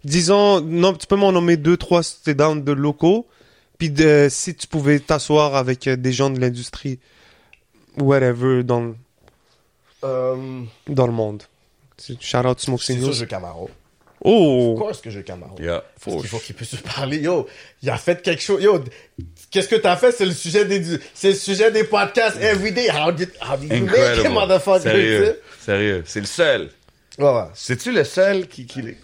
Disons, 0.05 0.61
non, 0.61 0.93
tu 0.95 1.07
peux 1.07 1.17
m'en 1.17 1.33
nommer 1.33 1.57
deux, 1.57 1.77
trois 1.77 2.03
si 2.05 2.23
t'es 2.23 2.35
down 2.35 2.63
de 2.63 2.73
locaux. 2.73 3.27
Puis 3.79 3.91
de, 3.91 4.29
si 4.31 4.55
tu 4.55 4.67
pouvais 4.67 4.99
t'asseoir 5.01 5.55
avec 5.57 5.87
euh, 5.87 5.97
des 5.97 6.13
gens 6.13 6.31
de 6.31 6.41
l'industrie, 6.41 6.99
whatever, 7.97 8.63
dans, 8.65 8.81
le- 8.81 8.97
Euh, 10.05 10.63
dans 10.89 11.07
le 11.07 11.13
monde. 11.13 11.43
C'est- 11.97 12.21
Shout 12.21 12.39
out 12.39 12.61
Smoke 12.61 12.83
c'est 12.83 12.93
sûr, 12.95 13.01
Signals. 13.03 13.15
je 13.15 13.21
veux 13.21 13.27
Camaro. 13.27 13.71
Oh! 14.25 14.75
Pourquoi 14.75 14.91
est-ce 14.91 15.03
que 15.03 15.11
je 15.11 15.19
veux 15.19 15.23
Camaro? 15.23 15.57
Yeah. 15.61 15.85
Parce 16.05 16.17
qu'il 16.21 16.29
faut 16.29 16.39
qu'il 16.39 16.55
puisse 16.55 16.71
se 16.71 16.77
parler. 16.77 17.19
Yo, 17.19 17.47
il 17.83 17.91
a 17.91 17.97
fait 17.97 18.21
quelque 18.21 18.43
chose. 18.43 18.63
Yo, 18.63 18.83
qu'est-ce 19.51 19.69
que 19.69 19.77
t'as 19.77 19.97
fait? 19.97 20.13
C'est 20.13 20.27
le 20.27 20.33
sujet 20.33 20.65
des, 20.65 20.99
c'est 21.15 21.31
le 21.31 21.37
sujet 21.37 21.71
des 21.71 21.85
podcasts 21.85 22.37
everyday. 22.41 22.91
How 22.91 23.13
did, 23.13 23.31
how 23.41 23.57
did 23.57 23.73
you 23.73 23.85
make 23.85 24.19
it, 24.19 24.31
motherfucker? 24.31 24.83
Sérieux. 24.83 25.41
Sérieux. 25.61 26.03
C'est 26.07 26.21
le 26.21 26.27
seul. 26.27 26.71
Ouais, 27.19 27.25
ouais. 27.25 27.45
C'est-tu 27.55 27.93
le 27.93 28.05
seul 28.05 28.49
qui... 28.49 28.67
qui... 28.67 28.83
l'est? 28.83 28.97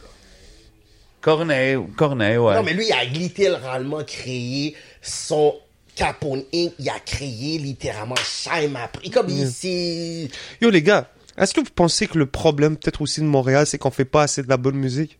Corneille, 1.21 1.79
Corneille, 1.97 2.37
ouais. 2.37 2.55
Non, 2.55 2.63
mais 2.63 2.75
lui, 2.75 2.87
il 2.87 2.93
a 2.93 3.05
littéralement 3.05 4.05
créé 4.05 4.77
son 5.01 5.55
Capone 5.95 6.45
Inc. 6.53 6.73
Il 6.79 6.89
a 6.91 7.01
créé 7.01 7.59
littéralement 7.59 8.15
Shime 8.17 8.77
après. 8.77 9.09
Comme 9.09 9.31
il 9.31 9.49
s'est... 9.49 10.29
Yo 10.61 10.71
les 10.71 10.83
gars, 10.83 11.09
est-ce 11.39 11.55
que 11.55 11.61
vous 11.61 11.67
pensez 11.75 12.07
que 12.07 12.19
le 12.19 12.27
problème 12.27 12.77
peut-être 12.77 13.01
aussi 13.03 13.21
de 13.21 13.27
Montréal, 13.27 13.67
c'est 13.67 13.79
qu'on 13.79 13.91
fait 13.91 14.05
pas 14.05 14.23
assez 14.23 14.43
de 14.43 14.49
la 14.49 14.57
bonne 14.57 14.77
musique? 14.77 15.19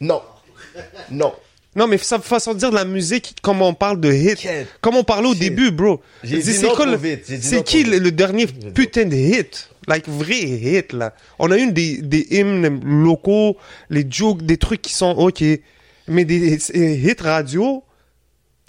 Non. 0.00 0.22
Non. 1.10 1.32
Non, 1.76 1.88
mais 1.88 1.98
sa 1.98 2.20
façon 2.20 2.54
de 2.54 2.58
dire 2.60 2.70
de 2.70 2.76
la 2.76 2.84
musique, 2.84 3.34
comme 3.42 3.60
on 3.60 3.74
parle 3.74 4.00
de 4.00 4.12
hit, 4.12 4.36
Quel- 4.40 4.66
comme 4.80 4.94
on 4.96 5.02
parlait 5.02 5.26
au 5.28 5.32
Shit. 5.32 5.40
début, 5.40 5.72
bro. 5.72 6.00
J'ai 6.22 6.40
C'est- 6.40 6.52
dit 6.52 6.58
c'est 6.58 6.66
non 6.68 6.74
quoi 6.74 6.86
le- 6.86 6.98
C'est 7.40 7.64
qui 7.64 7.82
le, 7.82 8.12
dernier 8.12 8.46
putain 8.46 9.06
de 9.06 9.16
hit? 9.16 9.70
Like, 9.88 10.08
vrai 10.08 10.38
hit, 10.40 10.92
là. 10.92 11.14
On 11.38 11.50
a 11.50 11.58
eu 11.58 11.72
des, 11.72 11.98
des 12.00 12.26
hymnes 12.30 12.80
locaux, 12.84 13.56
les 13.90 14.06
jokes, 14.08 14.42
des 14.42 14.56
trucs 14.56 14.82
qui 14.82 14.92
sont 14.94 15.10
ok. 15.10 15.42
Mais 16.06 16.24
des 16.24 16.54
hits 16.72 17.16
radio, 17.20 17.82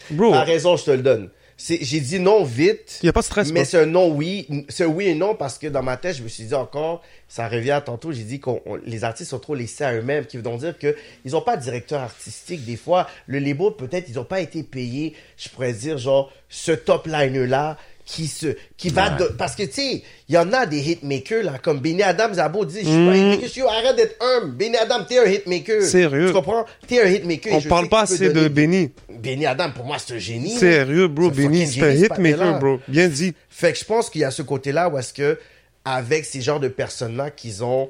bro, 0.09 0.31
T'as 0.31 0.43
raison, 0.43 0.75
je 0.75 0.85
te 0.85 0.91
le 0.91 1.03
donne. 1.03 1.29
J'ai 1.57 2.01
dit 2.01 2.19
non 2.19 2.43
vite. 2.43 2.99
y 3.01 3.07
a 3.07 3.13
pas 3.13 3.21
de 3.21 3.25
stress, 3.25 3.51
Mais 3.51 3.63
c'est 3.63 3.79
un 3.79 3.85
non 3.85 4.09
oui. 4.09 4.65
C'est 4.67 4.85
oui 4.85 5.07
et 5.07 5.15
non 5.15 5.35
parce 5.35 5.57
que 5.57 5.67
dans 5.67 5.83
ma 5.83 5.95
tête, 5.95 6.17
je 6.17 6.23
me 6.23 6.27
suis 6.27 6.43
dit 6.43 6.53
encore, 6.53 7.01
ça 7.29 7.47
revient 7.47 7.71
à 7.71 7.81
tantôt, 7.81 8.11
j'ai 8.11 8.23
dit 8.23 8.39
que 8.41 8.49
les 8.85 9.03
artistes 9.05 9.29
sont 9.29 9.39
trop 9.39 9.55
laissés 9.55 9.85
à 9.85 9.93
eux-mêmes, 9.93 10.25
qui 10.25 10.37
veut 10.37 10.43
dire 10.57 10.77
que 10.77 10.95
ils 11.23 11.35
ont 11.35 11.41
pas 11.41 11.55
de 11.55 11.63
directeur 11.63 12.01
artistique. 12.01 12.65
Des 12.65 12.75
fois, 12.75 13.07
le 13.27 13.39
label, 13.39 13.71
peut-être, 13.77 14.09
ils 14.09 14.19
ont 14.19 14.25
pas 14.25 14.41
été 14.41 14.63
payés, 14.63 15.13
je 15.37 15.47
pourrais 15.49 15.73
dire, 15.73 15.97
genre, 15.97 16.31
ce 16.49 16.73
top 16.73 17.07
liner-là, 17.07 17.77
qui 18.05 18.27
se, 18.27 18.55
qui 18.77 18.89
va, 18.89 19.11
Ouais. 19.11 19.17
de- 19.17 19.33
parce 19.37 19.55
que, 19.55 19.63
tu 19.63 19.71
sais, 19.71 20.03
il 20.29 20.35
y 20.35 20.37
en 20.37 20.53
a 20.53 20.65
des 20.67 20.91
hitmakers, 20.91 21.43
là, 21.43 21.57
comme 21.57 21.79
Benny 21.79 22.03
Adams, 22.03 22.35
Zabo 22.35 22.63
dit, 22.63 22.81
je 22.81 22.85
suis 22.85 23.05
pas 23.05 23.11
un 23.13 23.33
hitmaker, 23.33 23.67
arrête 23.71 23.95
d'être 23.95 24.15
humble. 24.23 24.51
Benny 24.55 24.77
Adams, 24.77 25.05
t'es 25.09 25.17
un 25.17 25.25
hitmaker. 25.25 25.81
Sérieux. 25.81 26.27
Tu 26.27 26.33
comprends? 26.33 26.65
T'es 26.87 27.01
un 27.01 27.07
hitmaker. 27.09 27.53
On 27.55 27.61
parle 27.63 27.89
pas 27.89 28.01
assez 28.01 28.29
de 28.29 28.47
Benny. 28.47 28.91
Benny 29.09 29.47
Adam, 29.47 29.71
pour 29.71 29.85
moi, 29.85 29.97
c'est 29.97 30.13
un 30.13 30.19
génie. 30.19 30.53
là. 30.53 30.59
Sérieux, 30.59 31.07
bro, 31.07 31.31
Benny, 31.31 31.65
c'est 31.65 31.81
un 31.81 31.91
hitmaker, 31.91 32.59
bro. 32.59 32.79
Bien 32.87 33.07
dit. 33.07 33.33
Fait 33.49 33.73
que 33.73 33.79
je 33.79 33.85
pense 33.85 34.09
qu'il 34.11 34.21
y 34.21 34.23
a 34.23 34.29
ce 34.31 34.43
côté-là 34.43 34.87
où 34.89 34.97
est-ce 34.99 35.11
que, 35.13 35.39
avec 35.83 36.25
ces 36.25 36.41
genres 36.41 36.59
de 36.59 36.67
personnes-là, 36.67 37.31
qu'ils 37.31 37.63
ont 37.63 37.89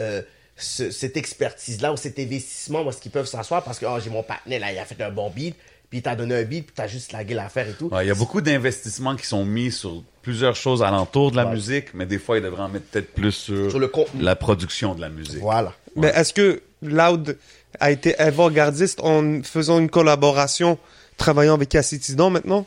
euh, 0.00 0.22
ce- 0.56 0.90
cette 0.90 1.16
expertise-là 1.16 1.92
ou 1.92 1.96
cet 1.96 2.18
investissement, 2.20 2.82
où 2.82 2.88
est-ce 2.90 3.00
qu'ils 3.00 3.10
peuvent 3.10 3.26
s'asseoir 3.26 3.64
parce 3.64 3.78
que, 3.80 3.86
oh, 3.86 3.98
j'ai 4.02 4.10
mon 4.10 4.22
partenaire, 4.22 4.60
là, 4.60 4.72
il 4.72 4.78
a 4.78 4.84
fait 4.84 5.00
un 5.02 5.10
bon 5.10 5.30
beat, 5.30 5.56
puis 5.90 5.98
il 6.00 6.02
t'a 6.02 6.14
donné 6.16 6.34
un 6.36 6.42
beat, 6.44 6.66
puis 6.66 6.74
t'as 6.74 6.86
juste 6.86 7.12
lagué 7.12 7.34
l'affaire 7.34 7.68
et 7.68 7.72
tout. 7.72 7.88
Ouais, 7.92 8.04
Il 8.04 8.08
y 8.08 8.10
a 8.10 8.14
beaucoup 8.14 8.40
d'investissements 8.40 9.16
qui 9.16 9.26
sont 9.26 9.44
mis 9.44 9.70
sur 9.72 10.02
plusieurs 10.22 10.54
choses 10.56 10.82
alentour 10.82 11.30
de 11.30 11.36
la 11.36 11.46
Ouais. 11.46 11.52
musique, 11.54 11.94
mais 11.94 12.04
des 12.06 12.18
fois, 12.18 12.36
ils 12.38 12.42
devraient 12.42 12.62
en 12.64 12.68
mettre 12.68 12.86
peut-être 12.86 13.14
plus 13.14 13.32
sur, 13.32 13.70
Sur 13.70 13.78
le 13.78 13.88
contenu. 13.88 14.22
la 14.22 14.36
production 14.36 14.94
de 14.94 15.00
la 15.00 15.08
musique. 15.08 15.40
Voilà. 15.40 15.72
Mais 15.96 16.08
est-ce 16.08 16.32
que 16.34 16.62
Loud 16.82 17.38
a 17.80 17.90
été 17.90 18.18
avant-gardiste 18.18 19.00
en 19.02 19.42
faisant 19.42 19.78
une 19.78 19.88
collaboration, 19.88 20.78
travaillant 21.16 21.54
avec 21.54 21.70
Cassie 21.70 21.98
Tidon 21.98 22.30
maintenant? 22.30 22.62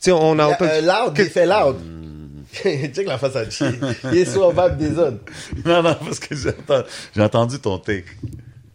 Tu 0.00 0.06
sais, 0.06 0.12
on 0.12 0.38
a 0.38 0.44
Euh, 0.44 0.52
entendu... 0.52 0.70
euh, 0.72 0.80
loud, 0.82 1.14
que- 1.14 1.22
il 1.22 1.30
fait 1.30 1.46
loud. 1.46 1.76
Check 2.52 3.06
la 3.06 3.18
face 3.18 3.36
à 3.36 3.48
Chi. 3.50 3.64
Il 4.04 4.18
est 4.18 4.24
vibe 4.24 4.76
des 4.78 4.94
zones. 4.94 5.18
Non, 5.64 5.82
non, 5.82 5.94
parce 5.94 6.18
que 6.20 6.34
j'ai 6.34 6.50
entendu, 6.50 6.84
j'ai 7.14 7.22
entendu 7.22 7.58
ton 7.58 7.78
take. 7.78 8.04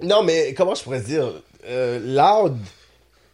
Non, 0.01 0.23
mais 0.23 0.53
comment 0.55 0.75
je 0.75 0.83
pourrais 0.83 0.99
dire 1.01 1.25
euh, 1.67 1.99
Loud, 2.03 2.57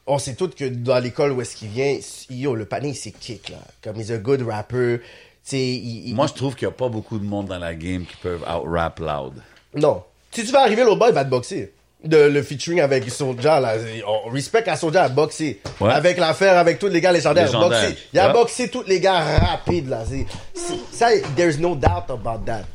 on 0.07 0.17
sait 0.19 0.35
tous 0.35 0.49
que 0.49 0.65
dans 0.65 0.99
l'école 0.99 1.33
où 1.33 1.41
est-ce 1.41 1.55
qu'il 1.55 1.67
vient, 1.69 1.97
yo, 2.29 2.55
le 2.55 2.65
panier, 2.65 2.93
c'est 2.93 3.11
kick, 3.11 3.49
là. 3.49 3.57
Comme 3.83 3.97
il 3.97 4.09
est 4.11 4.15
un 4.15 4.17
good 4.19 4.41
rapper. 4.47 4.99
Tu 4.99 5.05
sais, 5.43 5.59
il, 5.59 6.09
il- 6.09 6.15
Moi, 6.15 6.27
je 6.27 6.33
trouve 6.33 6.55
qu'il 6.55 6.67
n'y 6.67 6.73
a 6.73 6.75
pas 6.77 6.89
beaucoup 6.89 7.19
de 7.19 7.25
monde 7.25 7.47
dans 7.47 7.59
la 7.59 7.75
game 7.75 8.05
qui 8.05 8.15
peuvent 8.17 8.41
out-rap 8.43 8.99
loud. 8.99 9.33
Non. 9.75 10.03
Si 10.31 10.45
tu 10.45 10.51
vas 10.51 10.61
arriver 10.61 10.83
l'autre 10.83 10.99
bas, 10.99 11.09
il 11.09 11.13
va 11.13 11.23
te 11.25 11.29
boxer. 11.29 11.73
De, 12.03 12.17
le 12.17 12.43
featuring 12.43 12.79
avec 12.79 13.09
Soulja, 13.09 13.59
là. 13.59 13.73
On 14.07 14.29
respect 14.29 14.67
à 14.69 14.75
Soulja 14.77 15.03
à 15.05 15.09
boxer. 15.09 15.59
Ouais. 15.81 15.91
Avec 15.91 16.17
l'affaire 16.19 16.57
avec 16.57 16.77
tous 16.79 16.87
les 16.87 17.01
gars 17.01 17.11
légendaires. 17.11 17.45
Légendaires. 17.47 17.81
Boxer. 17.89 17.97
Il 18.13 18.19
a 18.19 18.27
Ouais. 18.27 18.33
boxé 18.33 18.69
tous 18.69 18.83
les 18.83 18.99
gars 18.99 19.19
rapides, 19.19 19.89
là. 19.89 20.03
C'est- 20.07 20.25
c'est- 20.53 20.95
ça, 20.95 21.07
there's 21.35 21.57
no 21.57 21.75
doubt 21.75 22.09
about 22.09 22.43
that. 22.45 22.65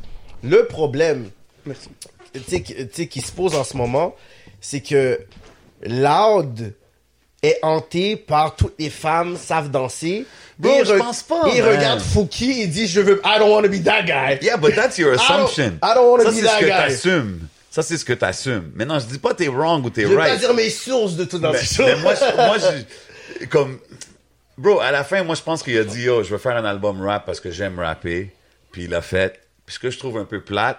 Le 0.42 0.66
problème, 0.66 1.30
tu 2.32 2.40
sais, 2.92 3.06
qui 3.06 3.20
se 3.20 3.30
pose 3.32 3.54
en 3.54 3.62
ce 3.64 3.76
moment, 3.76 4.14
c'est 4.60 4.80
que 4.80 5.20
Loud 5.86 6.74
est 7.42 7.58
hanté 7.62 8.16
par 8.16 8.54
toutes 8.56 8.74
les 8.78 8.90
femmes 8.90 9.36
savent 9.36 9.70
danser. 9.70 10.24
Bro, 10.58 10.70
Et 10.80 10.84
je 10.84 10.92
pense 10.94 11.22
pas, 11.24 11.42
Il 11.54 11.62
man. 11.62 11.76
regarde 11.76 12.00
Fouki 12.00 12.60
et 12.62 12.66
dit, 12.68 12.86
je 12.86 13.00
veux, 13.00 13.20
I 13.24 13.38
don't 13.38 13.50
want 13.50 13.62
to 13.62 13.68
be 13.68 13.82
that 13.82 14.02
guy. 14.02 14.38
Yeah, 14.44 14.56
but 14.56 14.74
that's 14.76 14.96
your 14.98 15.14
I 15.14 15.16
don't- 15.16 15.22
assumption. 15.44 15.78
I 15.82 15.94
don't 15.94 16.08
wanna 16.10 16.24
Ça, 16.24 16.30
be 16.30 16.34
c'est 16.36 16.42
that 16.42 16.48
ce 16.54 16.60
que 16.60 16.64
guy. 16.66 16.70
t'assumes. 16.70 17.48
Ça, 17.70 17.82
c'est 17.82 17.96
ce 17.98 18.04
que 18.04 18.12
t'assumes. 18.12 18.70
Maintenant, 18.76 18.98
je 19.00 19.06
dis 19.06 19.18
pas 19.18 19.34
t'es 19.34 19.48
wrong 19.48 19.84
ou 19.84 19.90
t'es 19.90 20.02
Je 20.02 20.08
veux 20.08 20.16
pas 20.16 20.24
right. 20.24 20.38
dire 20.38 20.54
mes 20.54 20.70
sources 20.70 21.14
de 21.16 21.24
tout 21.24 21.38
dans 21.38 21.50
Mais, 21.52 21.58
ces 21.58 21.74
choses. 21.74 21.86
mais 21.86 21.96
moi, 21.96 22.14
je- 22.14 22.36
moi, 22.36 22.56
je- 23.40 23.46
comme, 23.50 23.78
bro, 24.58 24.78
à 24.78 24.92
la 24.92 25.02
fin, 25.02 25.24
moi, 25.24 25.34
je 25.34 25.42
pense 25.42 25.62
qu'il 25.64 25.76
a 25.78 25.84
dit, 25.84 26.02
yo, 26.02 26.22
je 26.22 26.30
veux 26.30 26.38
faire 26.38 26.56
un 26.56 26.64
album 26.64 27.00
rap 27.04 27.26
parce 27.26 27.40
que 27.40 27.50
j'aime 27.50 27.78
rapper. 27.80 28.30
Puis 28.70 28.84
il 28.84 28.90
l'a 28.90 29.02
fait. 29.02 29.40
Puis 29.66 29.74
ce 29.74 29.78
que 29.80 29.90
je 29.90 29.98
trouve 29.98 30.18
un 30.18 30.24
peu 30.26 30.40
plate, 30.40 30.78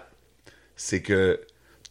c'est 0.77 1.01
que 1.01 1.41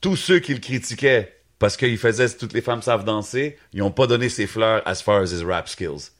tous 0.01 0.17
ceux 0.17 0.39
qui 0.39 0.55
le 0.55 0.61
critiquaient 0.61 1.35
parce 1.63 1.77
qu'il 1.77 1.97
faisait 1.97 2.29
toutes 2.29 2.55
les 2.55 2.61
femmes 2.61 2.83
savent 2.83 3.05
danser, 3.05 3.57
ils 3.73 3.83
ont 3.83 3.93
pas 3.93 4.09
donné 4.09 4.29
ses 4.29 4.49
fleurs 4.49 4.83
as 4.85 5.01
far 5.01 5.21
as 5.21 5.31
his 5.33 5.45
rap 5.45 5.69
skills. 5.69 6.11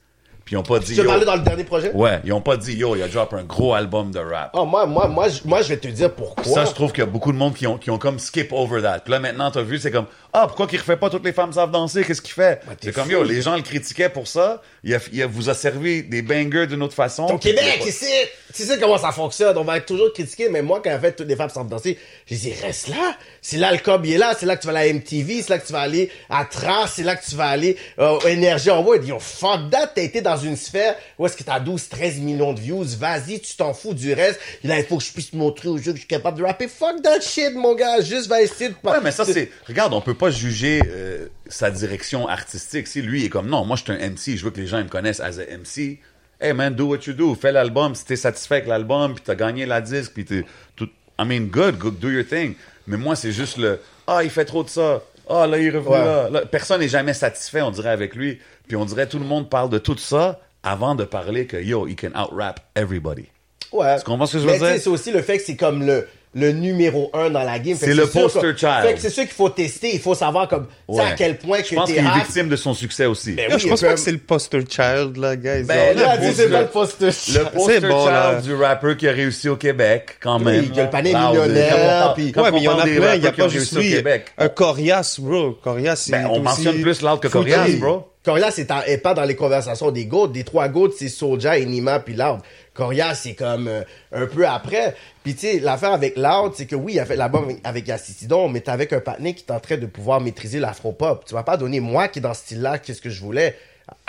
Puis 0.45 0.55
ils 0.55 0.57
ont 0.57 0.63
pas 0.63 0.79
dit, 0.79 0.93
Tu 0.93 1.01
as 1.01 1.03
yo, 1.03 1.09
parlé 1.09 1.25
dans 1.25 1.35
le 1.35 1.41
dernier 1.41 1.65
projet? 1.65 1.91
ouais, 1.91 2.21
ils 2.23 2.31
ont 2.31 2.39
pas 2.39 2.55
dit, 2.55 2.77
yo, 2.77 2.95
il 2.95 3.03
a 3.03 3.09
drop 3.09 3.33
un 3.33 3.43
gros 3.43 3.73
album 3.73 4.11
de 4.11 4.19
rap. 4.19 4.51
Oh, 4.53 4.65
moi, 4.65 4.85
moi, 4.85 5.09
moi, 5.09 5.27
je, 5.27 5.41
moi, 5.43 5.61
je 5.61 5.67
vais 5.67 5.77
te 5.77 5.89
dire 5.89 6.13
pourquoi. 6.13 6.45
Ça, 6.45 6.63
je 6.63 6.71
trouve 6.71 6.93
qu'il 6.93 7.03
y 7.03 7.07
a 7.07 7.09
beaucoup 7.09 7.33
de 7.33 7.37
monde 7.37 7.55
qui 7.55 7.67
ont, 7.67 7.77
qui 7.77 7.91
ont 7.91 7.97
comme 7.97 8.19
skip 8.19 8.53
over 8.53 8.81
that. 8.81 8.99
Puis 8.99 9.11
là, 9.11 9.19
maintenant, 9.19 9.51
t'as 9.51 9.63
vu, 9.63 9.77
c'est 9.79 9.91
comme, 9.91 10.07
Ah, 10.35 10.47
pourquoi 10.47 10.65
qu'il 10.65 10.79
refait 10.79 10.97
pas 10.97 11.11
toutes 11.11 11.23
les 11.25 11.31
femmes 11.31 11.53
savent 11.53 11.69
danser? 11.69 12.03
Qu'est-ce 12.03 12.21
qu'il 12.21 12.33
fait? 12.33 12.59
t'es 12.81 12.87
c'est 12.87 12.91
comme, 12.91 13.09
yo, 13.11 13.23
les 13.23 13.41
gens 13.43 13.55
le 13.55 13.61
critiquaient 13.61 14.09
pour 14.09 14.27
ça. 14.27 14.63
Il, 14.83 14.95
a, 14.95 14.99
il 15.11 15.21
a- 15.21 15.27
vous 15.27 15.49
a 15.49 15.53
servi 15.53 16.01
des 16.03 16.23
bangers 16.23 16.65
d'une 16.65 16.81
autre 16.81 16.95
façon. 16.95 17.25
Au 17.27 17.37
Québec, 17.37 17.77
pas- 17.79 17.85
ici, 17.87 18.07
tu 18.53 18.63
sais 18.63 18.79
comment 18.79 18.97
ça 18.97 19.11
fonctionne. 19.11 19.55
On 19.57 19.63
va 19.63 19.77
être 19.77 19.85
toujours 19.85 20.11
critiqué, 20.11 20.49
mais 20.49 20.63
moi, 20.63 20.81
quand 20.83 20.89
elle 20.89 20.99
fait 20.99 21.11
toutes 21.15 21.27
les 21.27 21.35
femmes 21.35 21.49
sans 21.51 21.63
danser, 21.63 21.99
je 22.25 22.35
dis, 22.35 22.51
reste 22.53 22.87
là. 22.87 23.15
C'est 23.43 23.57
là 23.57 23.71
le 23.71 23.77
cob, 23.77 24.05
il 24.07 24.13
est 24.13 24.17
là. 24.17 24.33
C'est 24.39 24.47
là 24.47 24.55
que 24.55 24.61
tu 24.61 24.67
vas 24.67 24.79
aller 24.79 24.89
à 24.89 24.93
MTV. 24.93 25.41
C'est 25.43 25.49
là 25.49 25.59
que 25.59 25.67
tu 25.67 25.73
vas 25.73 25.81
aller 25.81 26.09
à 26.31 26.45
Trace. 26.45 26.93
C'est 26.95 27.03
là 27.03 27.15
que 27.15 27.23
tu 27.23 27.35
vas 27.35 27.47
aller 27.49 27.77
euh, 27.99 28.17
au 28.17 28.27
Énergie 28.27 28.71
en 28.71 28.81
Wood. 28.83 29.05
Yo, 29.05 29.19
fuck 29.19 29.69
that. 29.69 29.91
T'as 29.93 30.01
été 30.01 30.21
dans 30.21 30.37
une 30.37 30.57
sphère 30.57 30.95
où 31.19 31.27
est-ce 31.27 31.37
que 31.37 31.43
t'as 31.43 31.59
12, 31.59 31.89
13 31.89 32.17
millions 32.17 32.53
de 32.53 32.59
views. 32.59 32.85
Vas-y, 32.97 33.39
tu 33.39 33.55
t'en 33.55 33.75
fous 33.75 33.93
du 33.93 34.11
reste. 34.13 34.39
Il 34.63 34.71
a, 34.71 34.79
il 34.79 34.85
faut 34.85 34.97
que 34.97 35.03
je 35.03 35.11
puisse 35.11 35.31
montrer 35.33 35.69
aux 35.69 35.77
jeux 35.77 35.91
que 35.91 35.97
je 35.97 36.01
suis 36.01 36.07
capable 36.07 36.39
de 36.39 36.43
rapper. 36.43 36.67
Fuck 36.67 37.03
that 37.03 37.21
shit, 37.21 37.53
mon 37.53 37.75
gars. 37.75 38.01
Juste 38.01 38.27
va 38.27 38.41
essayer 38.41 38.69
de 38.71 38.75
Ouais, 38.83 38.97
mais 39.03 39.11
ça, 39.11 39.25
c'est. 39.25 39.51
Regarde, 39.67 39.93
on 39.93 40.01
peut 40.01 40.13
pas 40.15 40.22
juger 40.29 40.81
euh, 40.87 41.27
sa 41.47 41.71
direction 41.71 42.27
artistique. 42.27 42.87
Si 42.87 43.01
lui 43.01 43.25
est 43.25 43.29
comme, 43.29 43.47
non, 43.47 43.65
moi, 43.65 43.75
je 43.77 43.83
suis 43.83 43.91
un 43.91 44.09
MC, 44.09 44.37
je 44.37 44.43
veux 44.45 44.51
que 44.51 44.59
les 44.59 44.67
gens 44.67 44.79
ils 44.79 44.85
me 44.85 44.89
connaissent 44.89 45.19
as 45.19 45.39
a 45.39 45.43
MC. 45.57 45.99
Hey, 46.41 46.53
man, 46.53 46.73
do 46.75 46.85
what 46.85 46.99
you 47.07 47.13
do. 47.13 47.35
Fais 47.35 47.51
l'album. 47.51 47.95
Si 47.95 48.05
t'es 48.05 48.15
satisfait 48.15 48.55
avec 48.55 48.67
l'album, 48.67 49.13
puis 49.15 49.23
t'as 49.25 49.35
gagné 49.35 49.65
la 49.65 49.81
disque, 49.81 50.11
puis 50.13 50.25
t'es. 50.25 50.45
tout- 50.75 50.89
I 51.19 51.25
mean, 51.25 51.45
good, 51.45 51.77
good, 51.77 51.99
do 51.99 52.09
your 52.09 52.25
thing. 52.25 52.55
Mais 52.87 52.97
moi, 52.97 53.15
c'est 53.15 53.31
juste 53.31 53.57
le. 53.57 53.79
Ah, 54.07 54.23
il 54.23 54.29
fait 54.29 54.45
trop 54.45 54.63
de 54.63 54.69
ça. 54.69 55.01
Ah, 55.29 55.47
là, 55.47 55.57
il 55.57 55.67
est 55.67 55.69
revenu 55.69 55.93
Ouais. 55.93 55.99
là. 56.03 56.29
Là, 56.29 56.45
Personne 56.45 56.81
n'est 56.81 56.89
jamais 56.89 57.13
satisfait, 57.13 57.61
on 57.61 57.71
dirait, 57.71 57.91
avec 57.91 58.15
lui. 58.15 58.39
Puis 58.67 58.75
on 58.75 58.83
dirait 58.83 59.07
tout 59.07 59.19
le 59.19 59.25
monde 59.25 59.49
parle 59.49 59.69
de 59.69 59.77
tout 59.77 59.97
ça 59.97 60.41
avant 60.63 60.95
de 60.95 61.05
parler 61.05 61.45
que, 61.45 61.55
yo, 61.57 61.87
he 61.87 61.95
can 61.95 62.09
out-rap 62.19 62.59
everybody. 62.75 63.25
Ouais. 63.71 63.97
Tu 63.99 64.03
comprends 64.03 64.25
ce 64.25 64.33
que 64.37 64.43
je 64.43 64.47
veux 64.47 64.57
dire? 64.57 64.79
c'est 64.81 64.89
aussi 64.89 65.11
le 65.11 65.21
fait 65.21 65.37
que 65.37 65.43
c'est 65.43 65.55
comme 65.55 65.85
le, 65.85 66.07
le 66.35 66.51
numéro 66.51 67.11
un 67.13 67.29
dans 67.29 67.43
la 67.43 67.59
game. 67.59 67.77
C'est 67.79 67.87
que 67.87 67.91
le 67.91 68.07
poster 68.07 68.39
que- 68.41 68.57
child. 68.57 68.81
Fait 68.83 68.93
que 68.95 68.99
c'est 68.99 69.09
sûr 69.11 69.23
qu'il 69.23 69.33
faut 69.33 69.49
tester. 69.49 69.93
Il 69.93 69.99
faut 69.99 70.15
savoir 70.15 70.47
comme, 70.47 70.67
tu 70.89 70.95
sais, 70.95 71.01
à 71.01 71.03
Ouais. 71.05 71.15
quel 71.17 71.37
point 71.37 71.59
Je 71.63 71.69
que 71.69 71.75
pense 71.75 71.87
t'es 71.89 71.95
qu'il 71.97 72.05
est 72.05 72.13
victime 72.15 72.49
de 72.49 72.55
son 72.55 72.73
succès 72.73 73.05
aussi. 73.05 73.33
Ben 73.33 73.49
Yo, 73.49 73.55
oui, 73.55 73.61
je 73.61 73.67
pense 73.67 73.81
pas 73.81 73.93
que 73.93 73.99
c'est 73.99 74.11
le 74.11 74.17
poster 74.17 74.59
child, 74.67 75.17
là, 75.17 75.35
guys. 75.35 75.63
Ben, 75.63 75.95
Là, 75.97 76.15
le 76.15 76.21
c'est 76.21 76.27
poster- 76.27 76.49
pas 76.49 76.61
le 76.61 76.67
poster 76.67 77.05
Le 77.05 77.11
child. 77.11 77.49
poster 77.53 77.73
C'est 77.81 77.87
bon, 77.87 77.99
child 78.01 78.11
là. 78.13 78.41
du 78.41 78.55
rappeur 78.55 78.97
qui 78.97 79.07
a 79.07 79.11
réussi 79.11 79.47
au 79.49 79.55
Québec, 79.57 80.17
quand 80.21 80.39
même. 80.39 80.65
il 80.71 80.75
y 80.75 80.79
a 80.79 80.83
le 80.85 80.89
panier 80.89 81.13
millionnaire, 81.13 81.69
Quand 81.71 81.85
on 81.85 81.87
parle- 81.99 82.13
puis- 82.15 82.33
ouais, 82.41 82.51
mais 82.51 82.57
il 82.57 82.63
y 82.63 82.67
en 82.67 82.79
a 82.79 82.83
plein, 82.83 83.15
il 83.15 83.23
y 83.23 83.27
a 83.27 83.31
pas 83.31 83.47
juste 83.47 83.73
réussi 83.73 83.77
au 83.77 83.79
lui. 83.81 83.89
Québec. 83.97 84.25
Un 84.37 84.49
Corias, 84.49 85.17
bro. 85.19 85.51
Corias, 85.63 85.95
c'est 85.97 86.11
Ben, 86.13 86.27
on 86.31 86.39
mentionne 86.39 86.81
plus 86.81 87.01
Loud 87.01 87.19
que 87.19 87.27
Corias, 87.27 87.67
bro. 87.79 88.07
Corias 88.25 88.55
est, 88.57 88.97
pas 88.99 89.13
dans 89.13 89.25
les 89.25 89.35
conversations 89.35 89.91
des 89.91 90.05
GOAT. 90.05 90.29
Des 90.29 90.45
trois 90.45 90.69
GOAT, 90.69 90.91
c'est 90.97 91.09
Soulja, 91.09 91.57
Enima 91.57 91.99
puis 91.99 92.13
Loud. 92.15 92.39
Corias, 92.73 93.15
c'est 93.15 93.33
comme 93.35 93.67
euh, 93.67 93.83
un 94.11 94.25
peu 94.25 94.47
après. 94.47 94.95
Puis 95.23 95.35
tu 95.35 95.41
sais, 95.41 95.59
l'affaire 95.59 95.93
avec 95.93 96.17
Loud, 96.17 96.53
c'est 96.55 96.65
que 96.65 96.75
oui, 96.75 96.93
il 96.93 96.99
a 96.99 97.05
fait 97.05 97.15
l'album 97.15 97.43
avec- 97.45 97.59
avec 97.63 97.87
Yassitidon, 97.87 98.49
mais 98.49 98.61
t'es 98.61 98.71
avec 98.71 98.91
un 98.93 98.99
partenaire 98.99 99.35
qui 99.35 99.45
est 99.45 99.77
de 99.77 99.85
pouvoir 99.85 100.21
maîtriser 100.21 100.59
l'afro-pop. 100.59 101.23
Tu 101.25 101.33
vas 101.33 101.43
pas 101.43 101.57
donner 101.57 101.79
moi 101.79 102.07
qui 102.07 102.19
est 102.19 102.21
dans 102.21 102.33
ce 102.33 102.41
style-là, 102.41 102.79
qu'est-ce 102.79 103.01
que 103.01 103.09
je 103.09 103.21
voulais. 103.21 103.55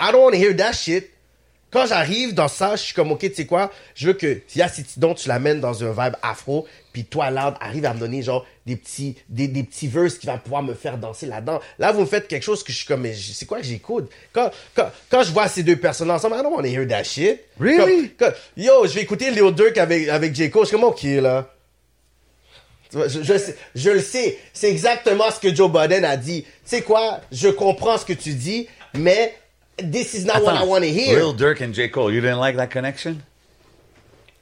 I 0.01 0.11
don't 0.11 0.23
wanna 0.23 0.37
hear 0.37 0.55
that 0.55 0.73
shit. 0.73 1.09
Quand 1.71 1.85
j'arrive 1.87 2.33
dans 2.33 2.47
ça, 2.47 2.77
je 2.77 2.83
suis 2.83 2.93
comme, 2.93 3.11
ok, 3.11 3.19
tu 3.19 3.33
sais 3.33 3.45
quoi, 3.45 3.69
je 3.95 4.07
veux 4.07 4.13
que 4.13 4.39
Yassitidon, 4.55 5.13
tu 5.13 5.27
l'amènes 5.27 5.59
dans 5.59 5.83
un 5.83 5.89
vibe 5.91 6.15
afro, 6.23 6.65
puis 6.93 7.03
toi, 7.03 7.29
Loud, 7.31 7.55
arrive 7.59 7.83
à 7.85 7.93
me 7.93 7.99
donner 7.99 8.21
genre 8.21 8.45
des 8.65 8.77
petits, 8.77 9.17
des, 9.27 9.49
des 9.49 9.63
petits 9.63 9.87
verses 9.89 10.15
qui 10.17 10.25
va 10.25 10.37
pouvoir 10.37 10.63
me 10.63 10.73
faire 10.73 10.97
danser 10.97 11.25
là-dedans. 11.25 11.59
Là, 11.77 11.91
vous 11.91 12.01
me 12.01 12.05
faites 12.05 12.29
quelque 12.29 12.43
chose 12.43 12.63
que 12.63 12.71
je 12.71 12.77
suis 12.77 12.85
comme, 12.85 13.01
mais 13.01 13.13
c'est 13.13 13.45
quoi 13.45 13.59
que 13.59 13.65
j'écoute? 13.65 14.09
Quand, 14.31 14.49
quand, 14.73 14.89
quand 15.09 15.23
je 15.23 15.31
vois 15.33 15.49
ces 15.49 15.63
deux 15.63 15.75
personnes 15.75 16.09
ensemble, 16.11 16.35
I 16.39 16.43
don't 16.43 16.53
wanna 16.53 16.69
hear 16.69 16.87
that 16.87 17.03
shit. 17.03 17.41
Really? 17.59 18.09
Comme- 18.11 18.29
comme, 18.31 18.33
yo, 18.55 18.87
je 18.87 18.93
vais 18.93 19.01
écouter 19.01 19.31
Lil 19.31 19.51
Durk 19.51 19.77
avec, 19.77 20.07
avec 20.07 20.33
J. 20.33 20.49
Cole, 20.49 20.63
je 20.63 20.67
suis 20.69 20.77
comme, 20.77 20.85
ok, 20.85 21.03
là. 21.03 21.49
Je, 22.93 23.23
je, 23.23 23.37
sais- 23.37 23.57
je 23.73 23.89
le 23.89 23.99
sais. 23.99 24.37
C'est 24.53 24.69
exactement 24.69 25.29
ce 25.29 25.39
que 25.41 25.53
Joe 25.53 25.69
Biden 25.69 26.05
a 26.05 26.15
dit. 26.15 26.43
Tu 26.43 26.49
sais 26.63 26.81
quoi? 26.81 27.19
Je 27.31 27.49
comprends 27.49 27.97
ce 27.97 28.05
que 28.05 28.13
tu 28.13 28.33
dis, 28.33 28.67
mais 28.93 29.35
this 29.77 30.13
is 30.13 30.25
not 30.25 30.41
what 30.41 30.53
I 30.53 30.57
Attends, 30.57 30.69
want 30.69 30.83
to 30.83 30.89
hear. 30.91 31.17
Real 31.17 31.33
Dirk 31.33 31.61
and 31.61 31.73
J. 31.73 31.89
Cole, 31.89 32.11
you 32.11 32.21
didn't 32.21 32.39
like 32.39 32.55
that 32.57 32.67
connection? 32.67 33.21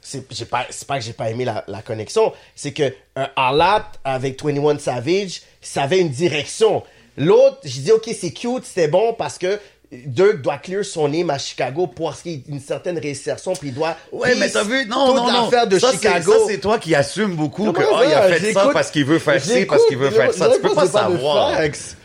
C'est 0.00 0.50
pas, 0.50 0.66
pas 0.86 0.98
que 0.98 1.04
j'ai 1.04 1.14
pas 1.14 1.30
aimé 1.30 1.46
la, 1.46 1.64
la 1.66 1.80
connexion. 1.80 2.34
C'est 2.54 2.72
que 2.72 2.94
un 3.16 3.28
Alat 3.36 3.90
avec 4.04 4.42
21 4.42 4.78
Savage, 4.78 5.40
ça 5.62 5.84
avait 5.84 6.00
une 6.00 6.10
direction. 6.10 6.82
L'autre, 7.16 7.58
j'ai 7.64 7.80
dit, 7.80 7.92
OK, 7.92 8.10
c'est 8.12 8.32
cute, 8.32 8.64
c'était 8.64 8.88
bon 8.88 9.14
parce 9.14 9.38
que 9.38 9.58
Dirk 10.06 10.42
doit 10.42 10.58
clear 10.58 10.84
son 10.84 11.08
name 11.08 11.30
à 11.30 11.38
Chicago 11.38 11.86
pour 11.86 12.14
qu'il 12.20 12.32
y 12.32 12.34
ait 12.34 12.42
une 12.48 12.60
certaine 12.60 12.98
réinsertion, 12.98 13.54
puis 13.54 13.68
il 13.68 13.74
doit. 13.74 13.96
Ouais, 14.12 14.34
mais 14.36 14.50
t'as 14.50 14.64
vu? 14.64 14.86
Non, 14.86 15.06
toute 15.06 15.16
non, 15.16 15.50
non. 15.50 15.66
de 15.66 15.78
ça, 15.78 15.92
Chicago. 15.92 16.32
Ça, 16.32 16.38
c'est 16.48 16.58
toi 16.58 16.78
qui 16.78 16.94
assumes 16.94 17.34
beaucoup 17.34 17.72
que, 17.72 17.82
ah, 17.82 18.02
il 18.06 18.12
a 18.12 18.22
fait 18.34 18.52
ça 18.52 18.70
parce 18.72 18.90
qu'il 18.90 19.04
veut 19.04 19.18
faire 19.18 19.42
ci, 19.42 19.64
parce 19.64 19.84
qu'il 19.86 19.98
veut 19.98 20.10
faire 20.10 20.32
ça. 20.32 20.50
Tu 20.54 20.60
peux 20.60 20.74
pas 20.74 20.86
savoir. 20.86 21.52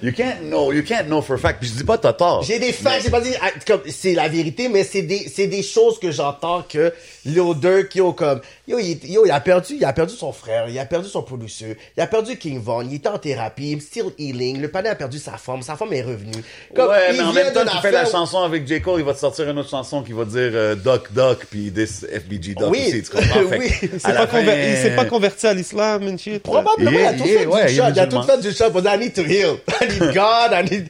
You 0.02 0.12
can't 0.14 0.42
know, 0.50 0.72
you 0.72 0.84
can't 0.84 1.06
know 1.06 1.22
for 1.22 1.36
a 1.36 1.40
fact. 1.40 1.60
Puis 1.60 1.70
je 1.70 1.74
dis 1.76 1.84
pas 1.84 1.98
t'as 1.98 2.14
tort. 2.14 2.44
J'ai 2.44 2.60
des 2.60 2.72
facts, 2.72 3.02
j'ai 3.04 3.10
pas 3.10 3.22
dit 3.22 3.34
ah, 3.42 3.50
comme 3.68 3.82
c'est 3.88 4.14
la 4.14 4.28
vérité, 4.28 4.70
mais 4.70 4.84
c'est 4.84 5.02
des 5.02 5.30
c'est 5.34 5.48
des 5.48 5.64
choses 5.64 6.00
que 6.00 6.12
j'entends 6.12 6.64
que 6.68 6.94
Lil 7.26 7.54
Durk 7.60 7.96
yo 7.96 8.14
comme 8.14 8.42
yo 8.70 8.78
il, 8.78 9.00
yo 9.12 9.26
il 9.26 9.32
a 9.32 9.40
perdu 9.40 9.76
il 9.76 9.84
a 9.86 9.94
perdu 9.94 10.14
son 10.16 10.32
frère, 10.32 10.70
il 10.70 10.78
a 10.78 10.86
perdu 10.86 11.10
son 11.10 11.24
producteur, 11.24 11.70
il 11.98 12.02
a 12.02 12.06
perdu 12.08 12.38
King 12.38 12.62
Von, 12.62 12.84
il 12.84 12.96
était 12.96 13.10
en 13.10 13.18
thérapie, 13.18 13.80
still 13.82 14.12
healing, 14.20 14.62
le 14.62 14.70
panier 14.70 14.90
a 14.92 14.96
perdu 14.96 15.18
sa 15.18 15.38
femme, 15.38 15.64
sa 15.64 15.76
femme 15.76 15.92
est 15.94 16.04
revenue. 16.04 16.44
Comme, 16.76 16.90
ouais, 16.90 17.08
il 17.12 17.18
mais 17.18 17.24
en 17.24 17.34
même 17.34 17.52
temps, 17.52 17.66
tu 17.66 17.78
fais 17.82 17.92
la 17.92 18.06
chanson 18.06 18.40
avec 18.44 18.68
J. 18.68 18.80
Cole, 18.82 19.00
il 19.00 19.06
va 19.06 19.14
te 19.14 19.20
sortir 19.20 19.50
une 19.50 19.58
autre 19.58 19.70
chanson 19.70 20.04
qui 20.04 20.14
va 20.14 20.24
dire 20.26 20.52
euh, 20.54 20.76
Duck 20.76 21.12
Duck, 21.14 21.46
puis 21.50 21.72
this 21.72 22.06
FBG 22.06 22.56
Duck 22.56 22.70
Oui. 22.70 22.80
aussi, 22.88 23.02
tu 23.04 23.10
comprends? 23.10 23.40
Oui. 23.50 23.72
Il 23.82 24.00
s'est 24.00 24.14
pas, 24.14 24.26
conver- 24.28 24.90
il 24.90 24.96
pas 24.96 25.06
converti 25.06 25.48
à 25.48 25.54
l'islam, 25.56 26.08
and 26.08 26.18
shit. 26.18 26.44
Probablement, 26.44 26.92
Il 26.92 27.00
il, 27.00 27.06
a 27.06 27.14
tout 27.14 27.24
il 27.26 27.38
fait 27.40 27.46
ouais, 27.48 27.66
du 27.66 27.72
il 27.72 27.78
shot, 27.78 27.84
il 27.94 28.00
a 28.00 28.08
tout 28.08 28.22
fait 28.22 28.40
du 28.42 28.52
shot, 28.52 28.70
dire, 28.70 28.94
I 28.94 29.00
need 29.00 29.14
to 29.14 29.22
heal, 29.24 29.58
I 29.82 29.88
need 29.88 30.14
God, 30.14 30.52
I 30.54 30.64
need... 30.70 30.88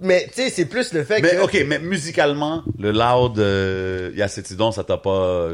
Mais, 0.00 0.26
tu 0.34 0.42
sais, 0.42 0.50
c'est 0.50 0.64
plus 0.64 0.92
le 0.94 1.04
fait 1.04 1.20
Mais 1.20 1.32
que... 1.32 1.42
ok, 1.42 1.64
mais 1.66 1.78
musicalement, 1.78 2.62
le 2.78 2.92
loud 2.92 3.38
euh, 3.38 4.10
Yacetidon, 4.16 4.72
ça 4.72 4.84
t'a 4.84 4.96
pas, 4.96 5.48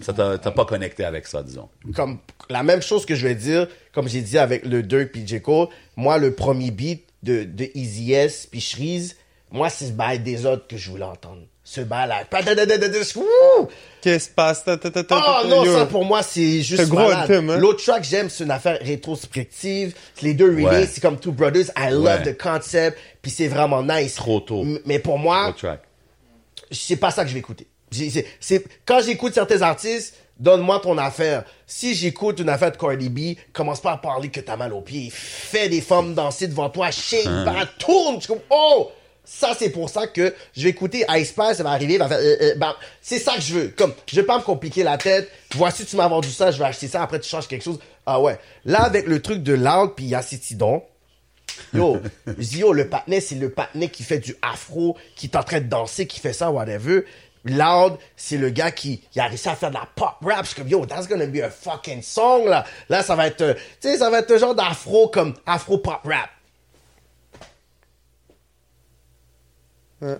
ça 0.00 0.12
t'a 0.14 0.50
pas 0.50 0.64
connecté 0.64 1.01
avec 1.04 1.26
ça, 1.26 1.42
disons. 1.42 1.68
comme 1.94 2.18
la 2.50 2.62
même 2.62 2.82
chose 2.82 3.06
que 3.06 3.14
je 3.14 3.26
vais 3.26 3.34
dire, 3.34 3.66
comme 3.92 4.08
j'ai 4.08 4.20
dit 4.20 4.38
avec 4.38 4.64
le 4.64 4.82
Dirk 4.82 5.10
puis 5.12 5.26
J. 5.26 5.40
Cole, 5.40 5.68
moi, 5.96 6.18
le 6.18 6.34
premier 6.34 6.70
beat 6.70 7.04
de, 7.22 7.44
de 7.44 7.68
Easy 7.74 8.12
S 8.12 8.46
puis 8.50 8.60
Shreeze, 8.60 9.16
moi, 9.50 9.68
c'est 9.70 9.86
ce 9.86 9.92
bail 9.92 10.18
des 10.20 10.46
autres 10.46 10.66
que 10.66 10.76
je 10.76 10.90
voulais 10.90 11.04
entendre. 11.04 11.42
Ce 11.64 11.80
bail-là. 11.80 12.24
Qu'est-ce 14.00 14.24
qui 14.24 14.30
se 14.30 14.34
passe? 14.34 14.64
Oh 15.44 15.46
non, 15.48 15.64
ça 15.78 15.86
pour 15.86 16.04
moi, 16.04 16.22
c'est 16.22 16.60
juste 16.62 16.82
C'est 16.82 16.88
gros 16.88 16.98
malade. 17.08 17.30
hein? 17.50 17.56
L'autre 17.58 17.84
track 17.84 18.02
que 18.02 18.08
j'aime, 18.08 18.28
c'est 18.30 18.42
une 18.44 18.50
affaire 18.50 18.78
rétrospective. 18.82 19.94
Les 20.22 20.34
deux 20.34 20.50
releases, 20.50 20.90
c'est 20.94 21.00
comme 21.00 21.18
Two 21.20 21.32
Brothers. 21.32 21.66
I 21.78 21.90
love 21.90 22.22
the 22.24 22.36
concept. 22.36 22.98
Puis 23.22 23.30
c'est 23.30 23.46
vraiment 23.48 23.82
nice. 23.82 24.14
Trop 24.14 24.40
tôt. 24.40 24.64
Mais 24.86 24.98
pour 24.98 25.18
moi, 25.18 25.54
c'est 26.70 26.96
pas 26.96 27.10
ça 27.10 27.22
que 27.22 27.28
je 27.28 27.34
vais 27.34 27.40
écouter. 27.40 27.66
C'est- 28.40 28.64
quand 28.86 29.00
j'écoute 29.04 29.34
certains 29.34 29.62
artistes, 29.62 30.16
donne-moi 30.42 30.80
ton 30.80 30.98
affaire. 30.98 31.44
Si 31.66 31.94
j'écoute 31.94 32.40
une 32.40 32.48
affaire 32.48 32.72
de 32.72 32.76
Cardi 32.76 33.08
B, 33.08 33.38
commence 33.52 33.80
pas 33.80 33.92
à 33.92 33.96
parler 33.96 34.28
que 34.28 34.40
t'as 34.40 34.56
mal 34.56 34.72
aux 34.72 34.80
pieds. 34.80 35.08
Fais 35.10 35.68
des 35.68 35.80
femmes 35.80 36.14
danser 36.14 36.48
devant 36.48 36.68
toi, 36.68 36.90
shake, 36.90 37.24
bah, 37.44 37.66
tourne. 37.78 38.18
Oh! 38.50 38.90
Ça, 39.24 39.52
c'est 39.56 39.70
pour 39.70 39.88
ça 39.88 40.08
que 40.08 40.34
je 40.56 40.64
vais 40.64 40.70
écouter 40.70 41.06
Ice 41.10 41.28
Spice, 41.28 41.58
ça 41.58 41.62
va 41.62 41.70
arriver, 41.70 41.96
va 41.96 42.08
faire, 42.08 42.18
euh, 42.18 42.36
euh, 42.40 42.54
bah, 42.56 42.76
c'est 43.00 43.20
ça 43.20 43.36
que 43.36 43.40
je 43.40 43.54
veux. 43.54 43.68
Comme, 43.68 43.94
je 44.06 44.16
vais 44.16 44.26
pas 44.26 44.36
me 44.36 44.42
compliquer 44.42 44.82
la 44.82 44.98
tête. 44.98 45.30
Voici, 45.54 45.86
tu 45.86 45.94
m'as 45.94 46.08
vendu 46.08 46.28
ça, 46.28 46.50
je 46.50 46.58
vais 46.58 46.64
acheter 46.64 46.88
ça, 46.88 47.02
après 47.02 47.20
tu 47.20 47.28
changes 47.28 47.46
quelque 47.46 47.62
chose. 47.62 47.78
Ah 48.04 48.20
ouais. 48.20 48.36
Là, 48.64 48.82
avec 48.82 49.06
le 49.06 49.22
truc 49.22 49.44
de 49.44 49.54
Loud 49.54 49.92
puis 49.94 50.06
Yacitidon, 50.06 50.82
Yo, 51.72 51.98
yo, 52.38 52.72
le 52.72 52.88
patinet, 52.88 53.20
c'est 53.20 53.34
le 53.36 53.50
patinet 53.50 53.88
qui 53.88 54.02
fait 54.02 54.18
du 54.18 54.34
afro, 54.42 54.96
qui 55.14 55.26
est 55.26 55.36
en 55.36 55.42
train 55.42 55.60
de 55.60 55.68
danser, 55.68 56.06
qui 56.06 56.18
fait 56.18 56.32
ça, 56.32 56.50
whatever. 56.50 57.04
Loud, 57.44 57.98
c'est 58.16 58.36
le 58.38 58.50
gars 58.50 58.70
qui 58.70 59.02
il 59.14 59.20
a 59.20 59.26
réussi 59.26 59.48
à 59.48 59.56
faire 59.56 59.70
de 59.70 59.74
la 59.74 59.88
pop 59.96 60.14
rap. 60.22 60.42
Je 60.44 60.50
suis 60.50 60.56
comme, 60.56 60.68
yo, 60.68 60.86
that's 60.86 61.08
gonna 61.08 61.26
be 61.26 61.38
a 61.42 61.50
fucking 61.50 62.00
song, 62.02 62.46
là. 62.46 62.64
Là, 62.88 63.02
ça 63.02 63.16
va 63.16 63.26
être, 63.26 63.40
euh, 63.42 63.54
tu 63.54 63.88
sais, 63.88 63.98
ça 63.98 64.10
va 64.10 64.20
être 64.20 64.30
un 64.30 64.38
genre 64.38 64.54
d'afro 64.54 65.08
comme 65.08 65.34
afro 65.44 65.78
pop 65.78 66.00
rap. 66.04 66.30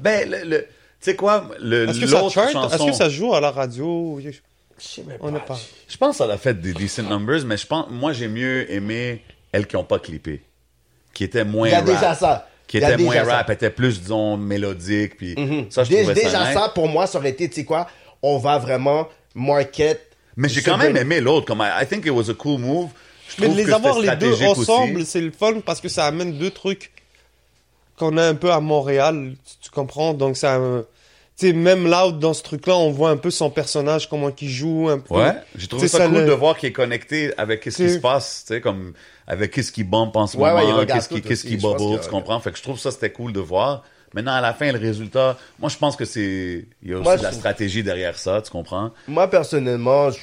Ben, 0.00 0.30
le, 0.30 0.44
le- 0.44 0.62
tu 0.62 0.66
sais 1.10 1.16
quoi, 1.16 1.48
le, 1.60 1.88
Est-ce 1.88 2.00
que 2.00 2.06
ça 2.06 2.20
l'autre 2.20 2.32
chart? 2.32 2.50
chanson... 2.52 2.74
Est-ce 2.76 2.86
que 2.86 2.92
ça 2.92 3.08
joue 3.08 3.34
à 3.34 3.40
la 3.40 3.50
radio? 3.50 4.20
Je 4.22 4.30
sais 4.78 5.02
même 5.02 5.18
On 5.20 5.32
pas. 5.32 5.40
pas. 5.40 5.58
Je 5.88 5.96
pense 5.96 6.18
que 6.18 6.24
ça 6.24 6.32
a 6.32 6.38
fait 6.38 6.54
des 6.60 6.72
decent 6.72 7.02
numbers, 7.02 7.44
mais 7.44 7.56
je 7.56 7.66
pense, 7.66 7.86
moi, 7.90 8.12
j'ai 8.12 8.28
mieux 8.28 8.70
aimé 8.70 9.24
elles 9.50 9.66
qui 9.66 9.74
ont 9.76 9.84
pas 9.84 9.98
clippé. 9.98 10.42
Qui 11.12 11.24
étaient 11.24 11.44
moins 11.44 11.68
Il 11.68 11.72
y 11.72 11.74
a 11.74 11.78
rap. 11.78 11.86
déjà 11.86 12.14
ça. 12.14 12.48
Qui 12.66 12.78
étaient 12.78 12.97
moins 12.97 13.12
déjà 13.14 13.24
ça. 13.26 13.36
rap, 13.36 13.51
étaient 13.51 13.70
plus, 13.70 14.01
disons, 14.01 14.36
mélodiques, 14.36 15.16
puis 15.16 15.34
ça, 15.70 15.84
je 15.84 15.94
trouvais 15.94 16.14
Déjà 16.14 16.30
ça 16.30 16.52
ça, 16.52 16.60
nice. 16.60 16.70
pour 16.74 16.89
moi, 16.89 17.06
ça 17.06 17.18
aurait 17.18 17.30
été, 17.30 17.48
tu 17.48 17.56
sais 17.56 17.64
quoi, 17.64 17.86
on 18.22 18.39
va 18.39 18.59
vraiment 18.59 19.09
market. 19.34 20.01
Mais 20.36 20.48
j'ai 20.48 20.62
quand 20.62 20.78
même 20.78 20.97
aimé 20.97 21.20
l'autre, 21.20 21.47
comme 21.47 21.60
I, 21.60 21.82
I 21.82 21.86
think 21.86 22.06
it 22.06 22.12
was 22.12 22.30
a 22.30 22.34
cool 22.34 22.59
move. 22.59 22.89
Je 23.28 23.40
Mais 23.40 23.47
trouve 23.47 23.59
de 23.59 23.62
que 23.62 23.66
les 23.68 23.72
avoir 23.74 23.98
les 23.98 24.16
deux 24.16 24.43
ensemble, 24.44 25.05
c'est 25.05 25.20
le 25.20 25.30
fun 25.30 25.60
parce 25.64 25.80
que 25.80 25.89
ça 25.89 26.06
amène 26.06 26.32
deux 26.39 26.51
trucs 26.51 26.93
qu'on 27.97 28.16
a 28.16 28.26
un 28.26 28.34
peu 28.34 28.51
à 28.52 28.60
Montréal, 28.60 29.34
tu, 29.44 29.55
tu 29.64 29.70
comprends? 29.70 30.14
Donc 30.14 30.36
ça, 30.36 30.56
euh, 30.56 30.82
sais, 31.36 31.52
même 31.52 31.86
Loud 31.88 32.18
dans 32.18 32.34
ce 32.34 32.42
truc-là, 32.42 32.76
on 32.76 32.90
voit 32.90 33.10
un 33.10 33.16
peu 33.16 33.30
son 33.30 33.50
personnage, 33.50 34.09
comment 34.09 34.30
il 34.40 34.48
joue, 34.48 34.88
un 34.88 34.98
peu. 34.98 35.14
Ouais, 35.14 35.32
j'ai 35.56 35.66
trouvé 35.68 35.88
ça, 35.88 35.98
ça 35.98 36.06
cool 36.09 36.18
le- 36.18 36.26
de 36.26 36.32
voir 36.32 36.56
qu'il 36.56 36.68
est 36.68 36.72
connecté 36.72 37.32
avec 37.38 37.64
ce 37.64 37.70
qui 37.70 37.90
se 37.90 37.98
passe, 37.98 38.44
tu 38.46 38.54
sais, 38.54 38.60
comme 38.60 38.92
avec 39.26 39.50
qu'est-ce 39.52 39.72
qui 39.72 39.84
bombe 39.84 40.16
en 40.16 40.26
ce 40.26 40.36
Ouais, 40.36 40.50
moment, 40.52 40.84
qu'est-ce 40.86 41.09
qui, 41.09 41.22
qu'est-ce 41.22 41.44
qui 41.44 41.56
bubble, 41.56 42.00
tu 42.00 42.09
comprends? 42.09 42.38
Fait 42.40 42.50
que 42.52 42.59
je 42.59 42.62
trouve 42.62 42.78
ça 42.78 42.90
c'était 42.90 43.10
cool 43.12 43.32
de 43.32 43.40
voir. 43.40 43.82
Maintenant, 44.14 44.32
à 44.34 44.42
la 44.42 44.52
fin, 44.52 44.70
le 44.72 44.78
résultat, 44.78 45.38
moi, 45.59 45.70
je 45.70 45.78
pense 45.78 45.96
que 45.96 46.04
c'est, 46.04 46.66
il 46.82 46.90
y 46.90 46.92
a 46.92 46.96
aussi 46.96 47.04
Moi, 47.04 47.16
de 47.16 47.22
la 47.22 47.30
je- 47.30 47.36
stratégie 47.36 47.82
derrière 47.82 48.18
ça, 48.18 48.42
tu 48.42 48.50
comprends? 48.50 48.90
Moi, 49.09 49.26
personnellement, 49.28 50.10
je 50.10 50.18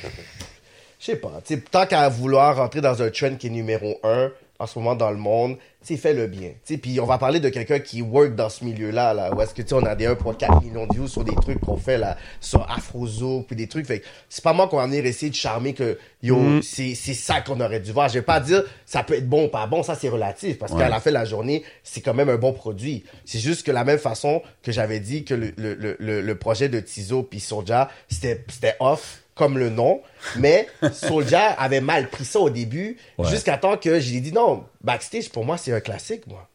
je 0.99 1.05
sais 1.05 1.15
pas. 1.15 1.41
Tu 1.45 1.55
sais, 1.55 1.61
tant 1.61 1.85
qu'à 1.85 2.07
vouloir 2.09 2.57
rentrer 2.57 2.81
dans 2.81 3.01
un 3.01 3.09
trend 3.09 3.35
qui 3.35 3.47
est 3.47 3.49
numéro 3.49 3.99
un 4.03 4.29
en 4.59 4.67
ce 4.67 4.77
moment 4.77 4.95
dans 4.95 5.09
le 5.11 5.17
monde, 5.17 5.57
tu 5.85 5.95
fais 5.97 6.13
le 6.13 6.27
bien. 6.27 6.49
Tu 6.65 6.73
sais, 6.73 6.77
puis 6.77 6.99
on 6.99 7.05
va 7.05 7.17
parler 7.17 7.39
de 7.39 7.47
quelqu'un 7.49 7.79
qui 7.79 8.01
work 8.01 8.35
dans 8.35 8.49
ce 8.49 8.63
milieu-là, 8.65 9.13
là, 9.13 9.33
où 9.33 9.41
est-ce 9.41 9.53
que, 9.53 9.61
tu 9.61 9.69
sais, 9.69 9.73
on 9.75 9.85
a 9.85 9.95
des 9.95 10.07
1.4 10.07 10.63
millions 10.63 10.85
de 10.85 10.93
views 10.93 11.07
sur 11.07 11.23
des 11.23 11.33
trucs 11.35 11.59
qu'on 11.61 11.77
fait, 11.77 11.97
là, 11.97 12.17
sur 12.41 12.69
Afrozo, 12.69 13.43
puis 13.47 13.55
des 13.55 13.67
trucs. 13.67 13.85
Fait 13.85 14.03
c'est 14.27 14.43
pas 14.43 14.51
moi 14.53 14.67
qu'on 14.67 14.77
va 14.77 14.85
venir 14.87 15.05
essayer 15.05 15.29
de 15.29 15.35
charmer 15.35 15.73
que, 15.73 15.97
yo, 16.21 16.35
Mm. 16.37 16.61
c'est 16.61 16.95
c'est 16.95 17.13
ça 17.13 17.41
qu'on 17.41 17.59
aurait 17.61 17.79
dû 17.79 17.91
voir. 17.93 18.09
Je 18.09 18.15
vais 18.15 18.21
pas 18.21 18.39
dire 18.41 18.63
ça 18.85 19.03
peut 19.03 19.13
être 19.15 19.27
bon 19.29 19.45
ou 19.45 19.47
pas 19.47 19.67
bon, 19.67 19.81
ça 19.81 19.95
c'est 19.95 20.09
relatif, 20.09 20.59
parce 20.59 20.73
Ouais. 20.73 20.79
qu'à 20.79 20.89
la 20.89 20.99
fin 20.99 21.11
de 21.11 21.15
la 21.15 21.25
journée, 21.25 21.63
c'est 21.83 22.01
quand 22.01 22.13
même 22.13 22.29
un 22.29 22.37
bon 22.37 22.51
produit. 22.53 23.03
C'est 23.25 23.39
juste 23.39 23.65
que 23.65 23.71
la 23.71 23.83
même 23.85 23.99
façon 23.99 24.41
que 24.61 24.71
j'avais 24.73 24.99
dit 24.99 25.23
que 25.23 25.33
le, 25.33 25.53
le, 25.57 25.75
le, 25.97 26.21
le, 26.21 26.35
projet 26.35 26.67
de 26.69 26.79
Tizo 26.81 27.23
puis 27.23 27.39
c'était 27.39 28.43
c'était 28.49 28.75
off 28.79 29.21
comme 29.39 29.57
le 29.57 29.69
nom, 29.69 30.01
mais 30.35 30.67
Soulja 30.93 31.47
avait 31.53 31.79
mal 31.81 32.09
pris 32.09 32.25
ça 32.25 32.39
au 32.41 32.49
début, 32.49 32.97
Ouais. 33.17 33.29
jusqu'à 33.29 33.57
temps 33.57 33.77
que 33.77 33.99
j'ai 33.99 34.19
dit 34.19 34.33
non, 34.33 34.65
backstage 34.83 35.29
pour 35.29 35.45
moi 35.45 35.57
c'est 35.57 35.71
un 35.71 35.79
classique 35.79 36.27
moi. 36.27 36.47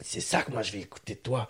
C'est 0.00 0.20
ça 0.20 0.42
que 0.42 0.52
moi 0.52 0.62
je 0.62 0.72
vais 0.72 0.78
écouter 0.80 1.14
de 1.14 1.18
toi. 1.18 1.48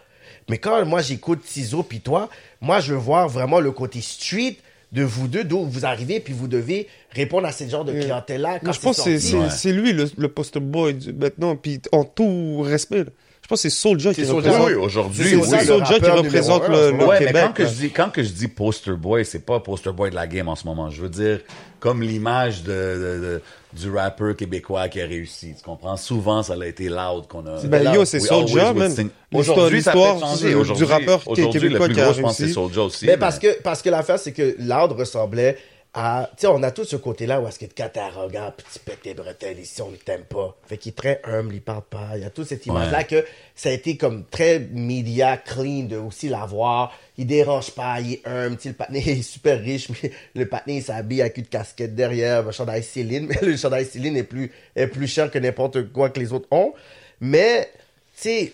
Mais 0.49 0.57
quand 0.59 0.85
moi 0.87 1.03
j'écoute 1.03 1.43
Tizo 1.45 1.83
puis 1.83 2.01
toi, 2.01 2.29
moi 2.63 2.81
je 2.81 2.95
veux 2.95 2.99
voir 2.99 3.29
vraiment 3.29 3.61
le 3.61 3.71
côté 3.73 4.01
street 4.01 4.57
de 4.91 5.03
vous 5.03 5.29
deux, 5.29 5.45
d'où 5.45 5.65
vous 5.67 5.85
arrivez, 5.85 6.19
puis 6.19 6.33
vous 6.33 6.49
devez 6.49 6.89
répondre 7.11 7.47
à 7.47 7.53
ce 7.53 7.69
genre 7.69 7.85
de 7.85 7.93
clientèle-là. 7.93 8.59
quand 8.59 8.65
Moi, 8.65 8.73
je 8.73 8.81
pense 8.81 9.03
que 9.03 9.11
Ouais. 9.37 9.51
c'est 9.51 9.73
lui, 9.73 9.93
le, 9.93 10.11
le 10.17 10.29
poster 10.29 10.61
boy 10.61 10.95
du- 10.95 11.13
maintenant, 11.13 11.57
puis 11.57 11.79
en 11.93 12.05
tout 12.05 12.63
respect. 12.63 13.05
Je 13.49 13.55
pense 13.55 13.63
que 13.63 13.71
c'est 13.71 13.75
Soulja 13.77 14.13
qui 14.13 14.25
représente. 14.27 14.67
Oui, 14.67 14.75
aujourd'hui, 14.75 15.25
C'est 15.31 15.37
oui. 15.37 15.43
Soulja 15.65 15.99
qui 15.99 16.11
représente 16.11 16.69
le, 16.69 16.91
moment. 16.93 16.99
le 17.05 17.09
Ouais, 17.09 17.17
mais 17.21 17.27
Québec. 17.29 17.43
quand 17.47 17.53
que, 17.55 17.65
je 17.65 17.71
dis, 17.73 17.91
quand 17.91 18.11
que 18.11 18.23
je 18.23 18.29
dis 18.29 18.49
poster 18.49 18.91
boy, 18.93 19.25
c'est 19.25 19.39
pas 19.47 19.59
poster 19.59 19.91
boy 19.91 20.11
de 20.11 20.15
la 20.17 20.27
game 20.27 20.49
en 20.49 20.55
ce 20.55 20.67
moment. 20.67 20.91
Je 20.91 21.01
veux 21.01 21.09
dire, 21.09 21.41
comme 21.81 22.03
l'image 22.03 22.63
de, 22.63 22.71
de- 22.71 23.21
de- 23.25 23.43
du 23.73 23.91
rappeur 23.91 24.37
québécois 24.37 24.89
qui 24.91 25.01
a 25.01 25.07
réussi. 25.07 25.55
Tu 25.57 25.63
comprends? 25.65 25.97
Souvent, 25.97 26.43
ça 26.43 26.57
a 26.61 26.67
été 26.67 26.91
loud 26.91 27.27
qu'on 27.27 27.47
a. 27.47 27.63
Ben 27.65 27.91
yo, 27.95 28.05
c'est 28.05 28.21
Soulja, 28.21 28.75
man. 28.75 28.93
Aujourd'hui, 29.33 29.81
ça 29.81 29.95
Aujourd'hui, 29.97 30.75
du 30.77 30.85
rappeur 30.85 31.23
aujourd'hui, 31.27 31.69
le 31.71 31.79
plus 31.79 31.95
qui 31.95 32.01
a 32.03 32.05
gros, 32.05 32.13
je 32.13 32.21
pense, 32.21 32.37
c'est. 32.37 32.49
Soulja 32.49 32.83
aussi. 32.83 33.07
Mais 33.07 33.17
parce 33.17 33.39
que, 33.39 33.63
parce 33.63 33.81
que 33.81 33.89
l'affaire, 33.89 34.19
c'est 34.19 34.33
que 34.33 34.57
Loud 34.59 34.93
ressemblait 34.93 35.57
à. 35.99 36.31
Tu 36.37 36.43
sais, 36.43 36.47
on 36.47 36.63
a 36.63 36.71
tout 36.71 36.85
ce 36.85 36.97
côté-là 36.97 37.41
où 37.41 37.49
est-ce 37.49 37.59
que 37.59 37.65
quand 37.77 37.89
t'es 37.93 38.01
arrogant, 38.01 38.53
puis 38.57 38.67
tu 38.73 38.79
pètes 38.79 39.03
tes 39.03 39.15
bretelles 39.15 39.59
ici, 39.59 39.83
on 39.83 39.91
ne 39.91 39.97
t'aime 39.97 40.23
pas. 40.23 40.57
Fait 40.67 40.79
qu'il 40.79 40.91
est 40.91 40.97
très 40.97 41.21
humble, 41.25 41.55
il 41.55 41.61
parle 41.61 41.83
pas. 41.83 42.11
Il 42.15 42.23
y 42.23 42.25
a 42.25 42.31
toute 42.31 42.47
cette 42.47 42.65
image-là 42.67 42.99
Ouais. 42.99 43.05
que 43.05 43.25
ça 43.55 43.69
a 43.71 43.73
été 43.73 43.97
comme 43.97 44.25
très 44.27 44.61
media 44.61 45.37
clean 45.37 45.85
de 45.85 45.97
aussi 45.97 46.29
l'avoir. 46.29 46.97
Il 47.17 47.27
dérange 47.27 47.73
pas, 47.73 48.01
il 48.01 48.15
est 48.15 48.23
humble. 48.27 48.57
Tu 48.57 48.63
sais, 48.63 48.69
le 48.69 48.75
patiné 48.77 49.11
est 49.19 49.23
super 49.23 49.61
riche, 49.61 49.89
mais 50.03 50.13
le 50.35 50.47
patiné, 50.47 50.77
il 50.77 50.83
s'habille 50.83 51.21
avec 51.21 51.37
une 51.39 51.47
casquette 51.47 51.95
derrière, 51.95 52.47
un 52.47 52.53
chandail 52.53 52.83
Céline. 52.83 53.27
Mais 53.27 53.39
le 53.43 53.57
chandail 53.57 53.85
Céline 53.85 54.17
est 54.17 54.23
plus, 54.23 54.53
est 54.77 54.87
plus 54.87 55.09
cher 55.09 55.31
que 55.31 55.39
n'importe 55.39 55.93
quoi 55.93 56.11
que 56.11 56.21
les 56.21 56.33
autres 56.33 56.49
ont. 56.53 56.73
Mais, 57.21 57.71
tu 58.15 58.23
sais, 58.23 58.53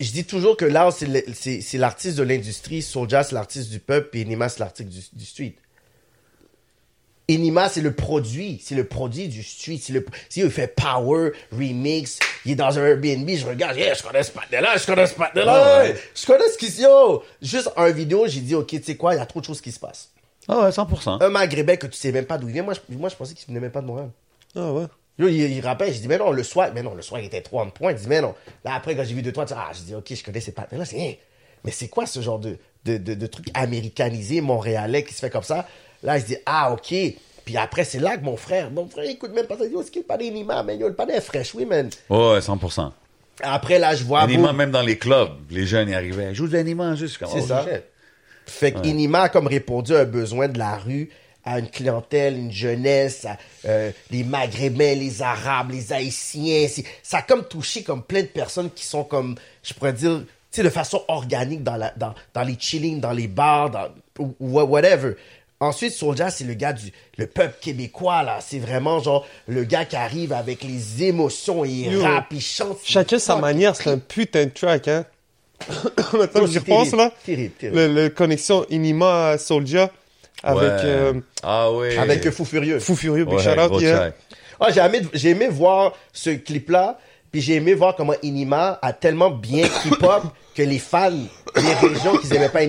je 0.00 0.12
dis 0.12 0.24
toujours 0.24 0.56
que 0.56 0.64
là, 0.64 0.88
c'est 0.92 1.78
l'artiste 1.78 2.16
de 2.18 2.22
l'industrie, 2.22 2.82
Soulja, 2.82 3.24
c'est 3.24 3.34
l'artiste 3.34 3.70
du 3.70 3.80
peuple, 3.80 4.16
et 4.16 4.22
Enima, 4.22 4.48
c'est 4.48 4.60
l'artiste 4.60 4.88
du, 4.88 5.00
du 5.12 5.24
street. 5.24 5.54
Enima, 7.30 7.68
c'est 7.68 7.82
le 7.82 7.92
produit, 7.92 8.58
c'est 8.62 8.74
le 8.74 8.84
produit 8.84 9.28
du 9.28 9.42
street. 9.42 9.78
C'est 9.82 9.92
le, 9.92 10.04
si 10.30 10.40
il 10.40 10.50
fait 10.50 10.74
power, 10.74 11.32
remix, 11.52 12.18
il 12.46 12.52
est 12.52 12.54
dans 12.54 12.78
un 12.78 12.86
Airbnb, 12.86 13.28
je 13.28 13.46
regarde, 13.46 13.76
yeah, 13.76 13.92
je 13.92 14.02
connais 14.02 14.22
ce 14.22 14.32
patin-là, 14.32 14.76
je 14.78 14.86
connais 14.86 15.06
ce 15.06 15.14
ouais. 15.18 15.90
hey, 15.90 15.94
je 16.14 16.26
connais 16.26 16.48
ce 16.48 16.56
qui 16.56 16.70
se 16.70 16.82
yo. 16.82 17.22
Juste 17.42 17.70
un 17.76 17.90
vidéo, 17.90 18.26
j'ai 18.26 18.40
dit, 18.40 18.54
ok, 18.54 18.68
tu 18.68 18.82
sais 18.82 18.96
quoi, 18.96 19.14
il 19.14 19.18
y 19.18 19.20
a 19.20 19.26
trop 19.26 19.40
de 19.40 19.44
choses 19.44 19.60
qui 19.60 19.72
se 19.72 19.78
passent. 19.78 20.10
Ah 20.48 20.62
ouais, 20.62 20.70
100%. 20.70 21.22
Un 21.22 21.28
Maghrébin 21.28 21.76
que 21.76 21.86
tu 21.86 21.98
sais 21.98 22.12
même 22.12 22.24
pas 22.24 22.38
d'où 22.38 22.48
il 22.48 22.54
vient, 22.54 22.62
moi, 22.62 22.72
je, 22.72 22.96
moi, 22.96 23.10
je 23.10 23.16
pensais 23.16 23.34
qu'il 23.34 23.46
venait 23.48 23.60
même 23.60 23.70
pas 23.70 23.82
de 23.82 23.86
Montréal. 23.86 24.08
Ah 24.56 24.72
ouais. 24.72 24.86
Yo, 25.18 25.28
il, 25.28 25.34
il 25.34 25.60
rappelle, 25.60 25.92
j'ai 25.92 26.00
dit, 26.00 26.08
mais 26.08 26.16
non, 26.16 26.32
le 26.32 26.42
soir, 26.42 26.70
mais 26.74 26.82
non, 26.82 26.94
le 26.94 27.02
soir, 27.02 27.20
il 27.20 27.26
était 27.26 27.42
30 27.42 27.74
points. 27.74 27.92
Il 27.92 27.98
dit, 27.98 28.08
mais 28.08 28.22
non. 28.22 28.34
Là, 28.64 28.72
après, 28.74 28.96
quand 28.96 29.04
j'ai 29.04 29.14
vu 29.14 29.20
deux, 29.20 29.32
trois, 29.32 29.44
ah, 29.52 29.70
j'ai 29.74 29.82
dit, 29.82 29.94
ok, 29.94 30.14
je 30.14 30.24
connais 30.24 30.40
ces 30.40 30.52
patins-là. 30.52 30.86
C'est, 30.86 31.18
mais 31.64 31.72
c'est 31.72 31.88
quoi 31.88 32.06
ce 32.06 32.20
genre 32.20 32.38
de, 32.38 32.56
de, 32.86 32.96
de, 32.96 33.12
de 33.12 33.26
truc 33.26 33.48
américanisé, 33.52 34.40
montréalais, 34.40 35.04
qui 35.04 35.12
se 35.12 35.18
fait 35.18 35.28
comme 35.30 35.42
ça? 35.42 35.66
Là, 36.02 36.20
se 36.20 36.26
dit, 36.26 36.36
ah, 36.46 36.72
ok. 36.72 36.94
Puis 37.44 37.56
après, 37.56 37.84
c'est 37.84 37.98
là 37.98 38.16
que 38.16 38.24
mon 38.24 38.36
frère, 38.36 38.70
mon 38.70 38.86
frère, 38.88 39.08
écoute 39.08 39.32
même 39.32 39.46
pas 39.46 39.56
ça. 39.56 39.64
Il 39.64 39.70
dit, 39.70 39.74
oh, 39.76 39.82
c'est 39.82 39.90
qu'il 39.90 40.02
pas 40.02 40.16
d'anima, 40.16 40.62
man. 40.62 40.78
Yo, 40.78 40.88
le 40.88 40.94
panais 40.94 41.16
est 41.16 41.20
fraîche, 41.20 41.54
oui, 41.54 41.64
man. 41.64 41.88
Ouais, 42.10 42.38
100%. 42.40 42.92
Après, 43.42 43.78
là, 43.78 43.94
je 43.94 44.04
vois. 44.04 44.26
Boum. 44.26 44.54
même 44.54 44.70
dans 44.70 44.82
les 44.82 44.98
clubs, 44.98 45.30
les 45.50 45.66
jeunes 45.66 45.88
y 45.88 45.94
arrivaient. 45.94 46.34
Joue 46.34 46.48
de 46.48 46.54
l'anima, 46.54 46.94
juste 46.94 47.18
comme 47.18 47.28
C'est 47.32 47.42
oh, 47.42 47.46
ça. 47.46 47.64
Fait 48.46 48.72
que 48.72 48.86
Inima 48.86 49.22
a 49.22 49.28
comme 49.28 49.46
répondu 49.46 49.94
à 49.94 50.00
un 50.00 50.04
besoin 50.04 50.48
de 50.48 50.58
la 50.58 50.76
rue, 50.78 51.10
à 51.44 51.58
une 51.58 51.68
clientèle, 51.68 52.36
une 52.36 52.50
jeunesse, 52.50 53.26
à, 53.26 53.36
euh, 53.66 53.90
les 54.10 54.24
Maghrébins, 54.24 54.94
les 54.94 55.22
Arabes, 55.22 55.70
les 55.70 55.92
Haïtiens. 55.92 56.66
Ça 57.02 57.18
a 57.18 57.22
comme 57.22 57.44
touché 57.44 57.82
comme 57.82 58.02
plein 58.02 58.22
de 58.22 58.26
personnes 58.26 58.70
qui 58.70 58.84
sont 58.84 59.04
comme, 59.04 59.36
je 59.62 59.74
pourrais 59.74 59.92
dire, 59.92 60.20
tu 60.20 60.26
sais, 60.50 60.62
de 60.62 60.70
façon 60.70 61.02
organique 61.08 61.62
dans, 61.62 61.76
la, 61.76 61.92
dans, 61.96 62.14
dans 62.32 62.42
les 62.42 62.56
chillings, 62.58 63.00
dans 63.00 63.12
les 63.12 63.28
bars, 63.28 63.70
dans, 63.70 63.88
whatever. 64.40 65.14
Ensuite, 65.60 65.92
Soulja, 65.92 66.30
c'est 66.30 66.44
le 66.44 66.54
gars 66.54 66.72
du 66.72 66.92
le 67.16 67.26
peuple 67.26 67.56
québécois, 67.60 68.22
là. 68.22 68.38
C'est 68.40 68.60
vraiment 68.60 69.00
genre 69.00 69.26
le 69.48 69.64
gars 69.64 69.84
qui 69.84 69.96
arrive 69.96 70.32
avec 70.32 70.62
les 70.62 71.02
émotions, 71.04 71.64
il 71.64 71.92
Yo. 71.92 72.02
rappe, 72.02 72.26
il 72.30 72.40
chante. 72.40 72.78
Chacun 72.84 73.18
sa 73.18 73.36
manière, 73.36 73.74
c'est 73.74 73.90
un 73.90 73.98
putain 73.98 74.44
de 74.44 74.50
track, 74.50 74.86
hein. 74.88 75.04
Maintenant 76.12 76.42
que 76.42 76.46
j'y 76.46 76.52
c'est 76.52 76.58
repense, 76.60 76.90
terrible, 76.90 76.96
là. 76.98 77.12
Terrible, 77.26 77.54
terrible. 77.54 77.76
Le, 77.78 78.02
le 78.02 78.08
connexion 78.10 78.64
Inima 78.70 79.36
Soulja 79.38 79.90
avec 80.44 80.62
Ouais. 80.62 80.78
euh, 80.84 81.12
Ah 81.42 81.72
oui. 81.72 81.96
Avec 81.96 82.24
le 82.24 82.30
fou 82.30 82.44
furieux. 82.44 82.78
Fou 82.78 82.94
Furieux, 82.94 83.24
Big 83.24 83.34
Ouais, 83.34 83.42
Shout 83.42 83.58
Out, 83.60 83.68
gros 83.70 83.80
yeah. 83.80 83.96
track. 83.96 84.14
Ah, 84.60 84.70
j'ai 84.70 84.80
aimé, 84.80 85.00
j'ai 85.12 85.30
aimé 85.30 85.48
voir 85.48 85.94
ce 86.12 86.30
clip-là, 86.30 86.98
puis 87.32 87.40
j'ai 87.40 87.54
aimé 87.54 87.74
voir 87.74 87.96
comment 87.96 88.14
Inima 88.22 88.78
a 88.82 88.92
tellement 88.92 89.30
bien 89.30 89.66
keep-up 89.82 90.22
que 90.58 90.68
les 90.68 90.78
fans 90.80 91.10
des 91.12 91.88
régions 91.88 92.16
qui 92.16 92.26
n'aimaient 92.28 92.48
pas 92.48 92.66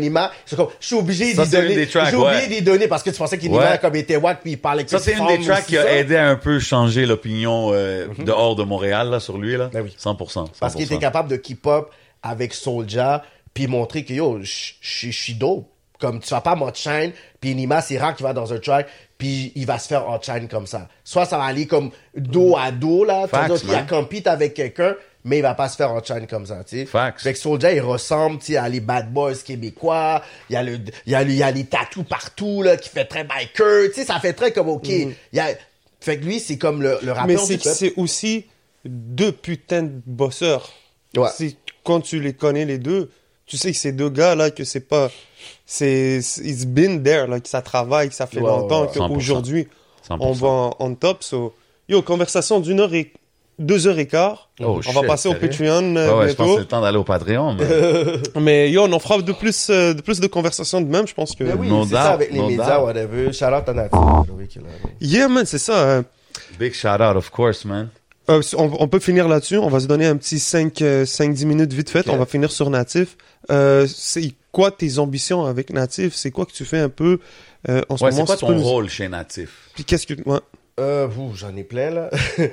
comme, 0.55 0.67
je 0.79 0.85
suis 0.85 0.95
obligé 0.95 1.33
d'y 1.33 1.49
donner. 1.49 1.87
J'ai 1.87 2.15
oublié 2.15 2.47
d'y 2.47 2.61
donner 2.61 2.87
parce 2.87 3.01
que 3.01 3.09
tu 3.09 3.17
pensais 3.17 3.37
qu'Inima 3.37 3.71
Ouais. 3.71 3.77
comme 3.79 3.95
était 3.95 4.15
wack 4.15 4.41
puis 4.41 4.51
il 4.51 4.57
parlait 4.57 4.83
que 4.83 4.91
Ça, 4.91 4.99
c'est 4.99 5.13
une 5.13 5.25
des 5.25 5.39
tracks 5.41 5.65
qui 5.65 5.77
a 5.77 5.97
aidé 5.97 6.15
à 6.15 6.29
un 6.29 6.35
peu 6.35 6.59
changer 6.59 7.05
l'opinion 7.07 7.71
euh, 7.73 8.07
dehors 8.19 8.55
de 8.55 8.63
Montréal, 8.63 9.09
là, 9.09 9.19
sur 9.19 9.37
lui, 9.39 9.57
là. 9.57 9.69
Ben 9.73 9.81
oui. 9.83 9.95
100%. 9.99 10.17
100%. 10.17 10.47
Parce 10.59 10.75
qu'il 10.75 10.85
était 10.85 10.99
capable 10.99 11.29
de 11.29 11.35
keep-up 11.35 11.87
avec 12.21 12.53
Soulja, 12.53 13.23
puis 13.53 13.65
montrer 13.67 14.05
que 14.05 14.13
yo, 14.13 14.39
je 14.43 15.09
suis 15.11 15.33
dope. 15.33 15.67
Comme 15.99 16.21
tu 16.21 16.29
vas 16.29 16.39
pas 16.39 16.55
m'outshine, 16.55 17.11
puis 17.41 17.53
Nima, 17.55 17.81
c'est 17.81 17.97
rare 17.97 18.15
qu'il 18.15 18.25
va 18.25 18.31
dans 18.31 18.53
un 18.53 18.57
track, 18.59 18.87
puis 19.17 19.51
il 19.55 19.65
va 19.65 19.77
se 19.77 19.89
faire 19.89 20.07
outshine 20.09 20.47
comme 20.47 20.65
ça. 20.65 20.87
Soit 21.03 21.25
ça 21.25 21.37
va 21.37 21.43
aller 21.43 21.67
comme 21.67 21.91
dos 22.15 22.55
à 22.57 22.71
dos, 22.71 23.03
là, 23.03 23.27
tu 23.27 23.65
man. 23.67 23.85
compete 23.85 24.25
avec 24.27 24.53
quelqu'un, 24.53 24.95
mais 25.23 25.39
il 25.39 25.41
va 25.41 25.53
pas 25.53 25.67
se 25.69 25.75
faire 25.75 25.93
outshine 25.93 26.27
comme 26.27 26.45
ça, 26.45 26.63
tu 26.63 26.77
sais. 26.79 26.85
Facts. 26.85 27.21
Fait 27.21 27.33
que 27.33 27.39
Soulja, 27.39 27.71
il 27.73 27.81
ressemble, 27.81 28.39
tu 28.39 28.45
sais, 28.53 28.57
à 28.57 28.69
les 28.69 28.79
bad 28.79 29.11
boys 29.11 29.35
québécois, 29.35 30.21
il 30.49 30.53
y 30.53 30.55
a 30.55 30.63
le, 30.63 30.79
il 31.05 31.11
y 31.11 31.15
a 31.15 31.23
le, 31.23 31.29
il 31.31 31.35
y 31.37 31.43
a 31.43 31.51
les 31.51 31.65
tatous 31.65 32.05
partout, 32.07 32.61
là, 32.63 32.77
qui 32.77 32.89
fait 32.89 33.05
très 33.05 33.23
biker, 33.23 33.89
tu 33.89 33.93
sais, 33.95 34.05
ça 34.05 34.19
fait 34.19 34.33
très 34.33 34.51
comme, 34.51 34.69
ok, 34.69 34.87
il 34.87 35.15
y 35.33 35.39
a, 35.39 35.47
fait 35.99 36.17
que 36.19 36.25
lui, 36.25 36.39
c'est 36.39 36.57
comme 36.57 36.81
le, 36.81 36.97
le 37.03 37.11
rappeur 37.11 37.27
Mais 37.47 37.57
du 37.57 37.59
c'est 37.63 37.93
aussi 37.97 38.45
deux 38.85 39.31
putains 39.33 39.83
de 39.83 40.01
bosseurs. 40.05 40.71
Ouais. 41.17 41.27
C'est- 41.35 41.57
Quand 41.83 41.99
tu 42.01 42.21
les 42.21 42.33
connais 42.33 42.65
les 42.65 42.77
deux, 42.77 43.09
tu 43.45 43.57
sais 43.57 43.71
que 43.71 43.77
ces 43.77 43.91
deux 43.91 44.09
gars-là, 44.09 44.51
que 44.51 44.63
c'est 44.63 44.79
pas... 44.87 45.09
C'est... 45.65 46.17
It's 46.17 46.65
been 46.65 47.03
there, 47.03 47.27
là, 47.27 47.39
que 47.39 47.49
ça 47.49 47.61
travaille, 47.61 48.09
que 48.09 48.15
ça 48.15 48.27
fait 48.27 48.39
Ouais, 48.39 48.47
longtemps, 48.47 48.83
ouais, 48.85 48.97
ouais. 48.99 49.07
qu'aujourd'hui, 49.09 49.67
100%. 50.07 50.17
on 50.19 50.31
va 50.31 50.47
en, 50.47 50.75
en 50.79 50.93
top. 50.95 51.23
So, 51.23 51.53
yo, 51.89 52.01
conversation 52.01 52.59
d'une 52.59 52.79
heure 52.79 52.93
et... 52.93 53.11
Deux 53.59 53.87
heures 53.87 53.99
et 53.99 54.07
quart. 54.07 54.49
Oh, 54.61 54.77
on 54.77 54.81
shit, 54.81 54.93
va 54.93 55.03
passer 55.03 55.27
au? 55.29 55.33
Patreon 55.33 55.93
Ouais, 55.93 55.97
euh, 55.99 56.17
ouais, 56.19 56.29
je 56.29 56.33
pense 56.33 56.37
que 56.37 56.43
bientôt. 56.43 56.53
c'est 56.55 56.59
le 56.61 56.65
temps 56.65 56.81
d'aller 56.81 56.97
au 56.97 57.03
Patreon. 57.03 57.55
mais- 57.55 58.39
Mais 58.41 58.71
yo, 58.71 58.83
on 58.85 58.93
en 58.93 58.99
fera 58.99 59.21
de 59.21 59.31
plus, 59.33 59.67
euh, 59.69 59.93
de 59.93 60.01
plus 60.01 60.19
de 60.21 60.27
conversations 60.27 60.79
de 60.81 60.87
même, 60.89 61.05
je 61.05 61.13
pense 61.13 61.35
que... 61.35 61.43
Mais 61.43 61.53
oui, 61.53 61.67
No 61.67 61.83
c'est 61.85 61.91
ça 61.93 62.11
avec 62.13 62.31
les 62.31 62.39
no 62.39 62.47
médias, 62.47 62.77
doubt. 62.77 62.85
whatever. 62.85 63.33
Shout 63.33 63.45
out 63.45 63.67
à 63.67 63.71
a- 63.71 64.23
Yeah, 65.01 65.27
man, 65.27 65.45
c'est 65.45 65.57
ça. 65.59 65.97
hein. 65.97 66.05
Big 66.57 66.73
shout 66.73 66.87
out, 66.87 67.15
of 67.17 67.29
course, 67.31 67.65
man. 67.65 67.89
Euh, 68.29 68.41
on, 68.57 68.71
on 68.79 68.87
peut 68.87 68.99
finir 68.99 69.27
là-dessus. 69.27 69.57
On 69.57 69.69
va 69.69 69.79
se 69.79 69.87
donner 69.87 70.05
un 70.05 70.15
petit 70.15 70.37
5-10 70.37 71.45
minutes 71.45 71.73
vite 71.73 71.89
fait. 71.89 72.07
Ok. 72.07 72.13
On 72.13 72.17
va 72.17 72.25
finir 72.25 72.51
sur 72.51 72.69
Natif. 72.69 73.17
Euh, 73.51 73.87
c'est 73.87 74.33
quoi 74.51 74.69
tes 74.71 74.99
ambitions 74.99 75.45
avec 75.45 75.73
Natif? 75.73 76.13
C'est 76.13 76.29
quoi 76.31 76.45
que 76.45 76.51
tu 76.53 76.63
fais 76.63 76.77
un 76.77 76.89
peu 76.89 77.19
euh, 77.67 77.81
en 77.89 77.97
ce 77.97 78.03
Ouais, 78.03 78.11
c'est 78.11 78.15
moment 78.17 78.25
quoi 78.27 78.35
si 78.37 78.45
tu 78.45 78.45
ton 78.51 78.55
nous- 78.57 78.63
rôle 78.63 78.87
chez 78.89 79.09
Natif? 79.09 79.69
Puis 79.73 79.83
qu'est-ce 79.83 80.05
que. 80.05 80.13
Ouais. 80.29 80.39
Euh, 80.79 81.07
j'en 81.35 81.55
ai 81.57 81.63
plein, 81.63 81.89
là. 81.89 82.09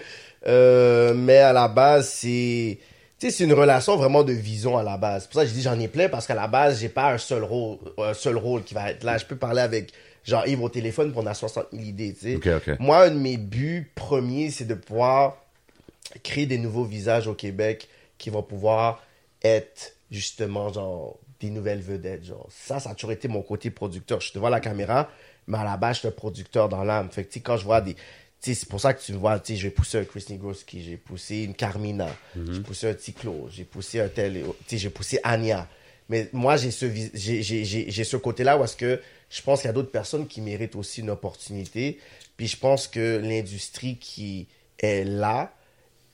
Euh, 0.46 1.14
mais 1.14 1.38
à 1.38 1.52
la 1.52 1.68
base, 1.68 2.08
c'est, 2.08 2.78
Tu 3.18 3.26
sais, 3.26 3.30
c'est 3.30 3.44
une 3.44 3.52
relation 3.52 3.96
vraiment 3.96 4.22
de 4.22 4.32
vision 4.32 4.76
à 4.78 4.82
la 4.82 4.96
base. 4.96 5.22
C'est 5.22 5.30
pour 5.30 5.40
ça 5.40 5.44
que 5.44 5.50
je 5.50 5.54
dis 5.54 5.62
j'en 5.62 5.78
ai 5.78 5.88
plein 5.88 6.08
parce 6.08 6.26
qu'à 6.26 6.34
la 6.34 6.46
base, 6.46 6.80
j'ai 6.80 6.88
pas 6.88 7.12
un 7.12 7.18
seul 7.18 7.42
rôle, 7.42 7.78
un 7.98 8.14
seul 8.14 8.36
rôle 8.36 8.62
qui 8.62 8.74
va 8.74 8.90
être 8.90 9.04
là. 9.04 9.18
Je 9.18 9.24
peux 9.24 9.36
parler 9.36 9.60
avec 9.62 9.92
genre 10.24 10.46
Yves 10.46 10.62
au 10.62 10.68
téléphone 10.68 11.12
pour 11.12 11.22
on 11.22 11.26
a 11.26 11.34
60 11.34 11.68
000 11.72 11.84
idées, 11.84 12.14
tu 12.14 12.20
sais. 12.20 12.36
Ok, 12.36 12.68
ok. 12.68 12.78
Moi, 12.78 13.04
un 13.04 13.10
de 13.10 13.18
mes 13.18 13.36
buts 13.36 13.90
premiers, 13.94 14.50
c'est 14.50 14.66
de 14.66 14.74
pouvoir 14.74 15.36
créer 16.22 16.46
des 16.46 16.58
nouveaux 16.58 16.84
visages 16.84 17.26
au 17.26 17.34
Québec 17.34 17.88
qui 18.18 18.30
vont 18.30 18.42
pouvoir 18.42 19.02
être 19.42 19.94
justement 20.10 20.72
genre 20.72 21.18
des 21.40 21.50
nouvelles 21.50 21.80
vedettes. 21.80 22.24
Genre. 22.24 22.46
Ça, 22.50 22.80
ça 22.80 22.90
a 22.90 22.94
toujours 22.94 23.12
été 23.12 23.28
mon 23.28 23.42
côté 23.42 23.70
producteur. 23.70 24.20
Je 24.20 24.28
suis 24.28 24.34
devant 24.34 24.48
la 24.48 24.60
caméra, 24.60 25.08
mais 25.46 25.58
à 25.58 25.64
la 25.64 25.76
base, 25.76 25.96
je 25.96 26.00
suis 26.00 26.08
un 26.08 26.12
producteur 26.12 26.68
dans 26.68 26.84
l'âme. 26.84 27.10
Fait 27.10 27.24
que, 27.24 27.28
tu 27.28 27.34
sais, 27.34 27.40
quand 27.40 27.56
je 27.56 27.64
vois 27.64 27.80
des. 27.80 27.96
C'est 28.54 28.68
pour 28.68 28.80
ça 28.80 28.94
que 28.94 29.02
tu 29.02 29.12
me 29.12 29.18
vois, 29.18 29.38
tu 29.40 29.56
j'ai 29.56 29.70
poussé 29.70 29.98
un 29.98 30.04
Chris 30.04 30.24
Nigroski, 30.30 30.82
j'ai 30.82 30.96
poussé 30.96 31.42
une 31.42 31.54
Carmina, 31.54 32.08
j'ai 32.34 32.60
poussé 32.60 32.88
un 32.88 32.94
Ticlo, 32.94 33.48
j'ai 33.50 33.64
poussé 33.64 34.00
un 34.00 34.08
tel, 34.08 34.44
j'ai 34.68 34.90
poussé 34.90 35.18
Anya. 35.24 35.68
Mais 36.08 36.28
moi, 36.32 36.56
j'ai 36.56 36.70
ce, 36.70 36.86
j'ai, 37.14 38.04
ce 38.04 38.16
côté-là 38.16 38.56
où 38.58 38.64
est-ce 38.64 38.76
que 38.76 39.00
je 39.28 39.42
pense 39.42 39.60
qu'il 39.60 39.68
y 39.68 39.70
a 39.70 39.72
d'autres 39.72 39.90
personnes 39.90 40.28
qui 40.28 40.40
méritent 40.40 40.76
aussi 40.76 41.00
une 41.00 41.10
opportunité. 41.10 41.98
Puis 42.36 42.46
je 42.46 42.56
pense 42.56 42.86
que 42.86 43.20
l'industrie 43.22 43.96
qui 43.96 44.46
est 44.78 45.04
là, 45.04 45.52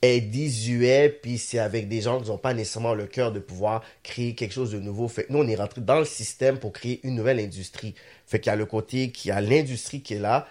est 0.03 0.19
désuet, 0.19 1.17
puis 1.21 1.37
c'est 1.37 1.59
avec 1.59 1.87
des 1.87 2.01
gens 2.01 2.19
qui 2.19 2.29
n'ont 2.29 2.37
pas 2.37 2.53
nécessairement 2.53 2.93
le 2.93 3.07
cœur 3.07 3.31
de 3.31 3.39
pouvoir 3.39 3.83
créer 4.03 4.35
quelque 4.35 4.51
chose 4.51 4.71
de 4.71 4.79
nouveau. 4.79 5.07
Fait 5.07 5.25
nous, 5.29 5.39
on 5.39 5.47
est 5.47 5.55
rentré 5.55 5.79
dans 5.79 5.99
le 5.99 6.05
système 6.05 6.59
pour 6.59 6.73
créer 6.73 6.99
une 7.03 7.15
nouvelle 7.15 7.39
industrie. 7.39 7.95
Fait 8.27 8.39
qu'il 8.41 8.49
y 8.49 8.53
a 8.53 8.57
le 8.57 8.65
côté 8.65 9.11
qu'il 9.11 9.29
y 9.29 9.31
a 9.31 9.39
l'industrie 9.39 10.01
qui 10.01 10.15
est 10.15 10.19
là, 10.19 10.45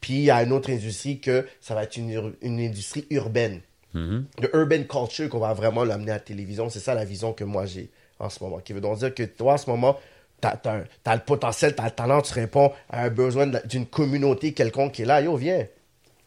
puis 0.00 0.14
il 0.14 0.22
y 0.24 0.30
a 0.30 0.42
une 0.42 0.52
autre 0.52 0.70
industrie 0.70 1.18
que 1.20 1.46
ça 1.60 1.74
va 1.74 1.84
être 1.84 1.96
une, 1.96 2.34
une 2.42 2.60
industrie 2.60 3.06
urbaine. 3.10 3.60
Le 3.94 4.54
urban 4.54 4.84
culture 4.84 5.28
qu'on 5.28 5.38
va 5.40 5.54
vraiment 5.54 5.82
l'amener 5.84 6.12
à 6.12 6.14
la 6.14 6.20
télévision, 6.20 6.70
c'est 6.70 6.78
ça 6.78 6.94
la 6.94 7.04
vision 7.04 7.32
que 7.32 7.42
moi 7.44 7.66
j'ai 7.66 7.88
en 8.20 8.30
ce 8.30 8.42
moment. 8.44 8.58
Qui 8.58 8.72
veut 8.72 8.80
donc 8.80 8.98
dire 8.98 9.12
que 9.14 9.22
toi, 9.24 9.54
en 9.54 9.58
ce 9.58 9.68
moment, 9.68 9.98
t'as 10.40 10.56
as, 11.04 11.14
le 11.16 11.20
potentiel, 11.22 11.74
t'as 11.74 11.86
le 11.86 11.90
talent, 11.90 12.22
tu 12.22 12.32
réponds 12.34 12.70
à 12.90 13.04
un 13.04 13.10
besoin 13.10 13.46
d'une 13.64 13.86
communauté 13.86 14.52
quelconque 14.52 14.92
qui 14.92 15.02
est 15.02 15.06
là. 15.06 15.20
Yo, 15.20 15.34
viens. 15.36 15.66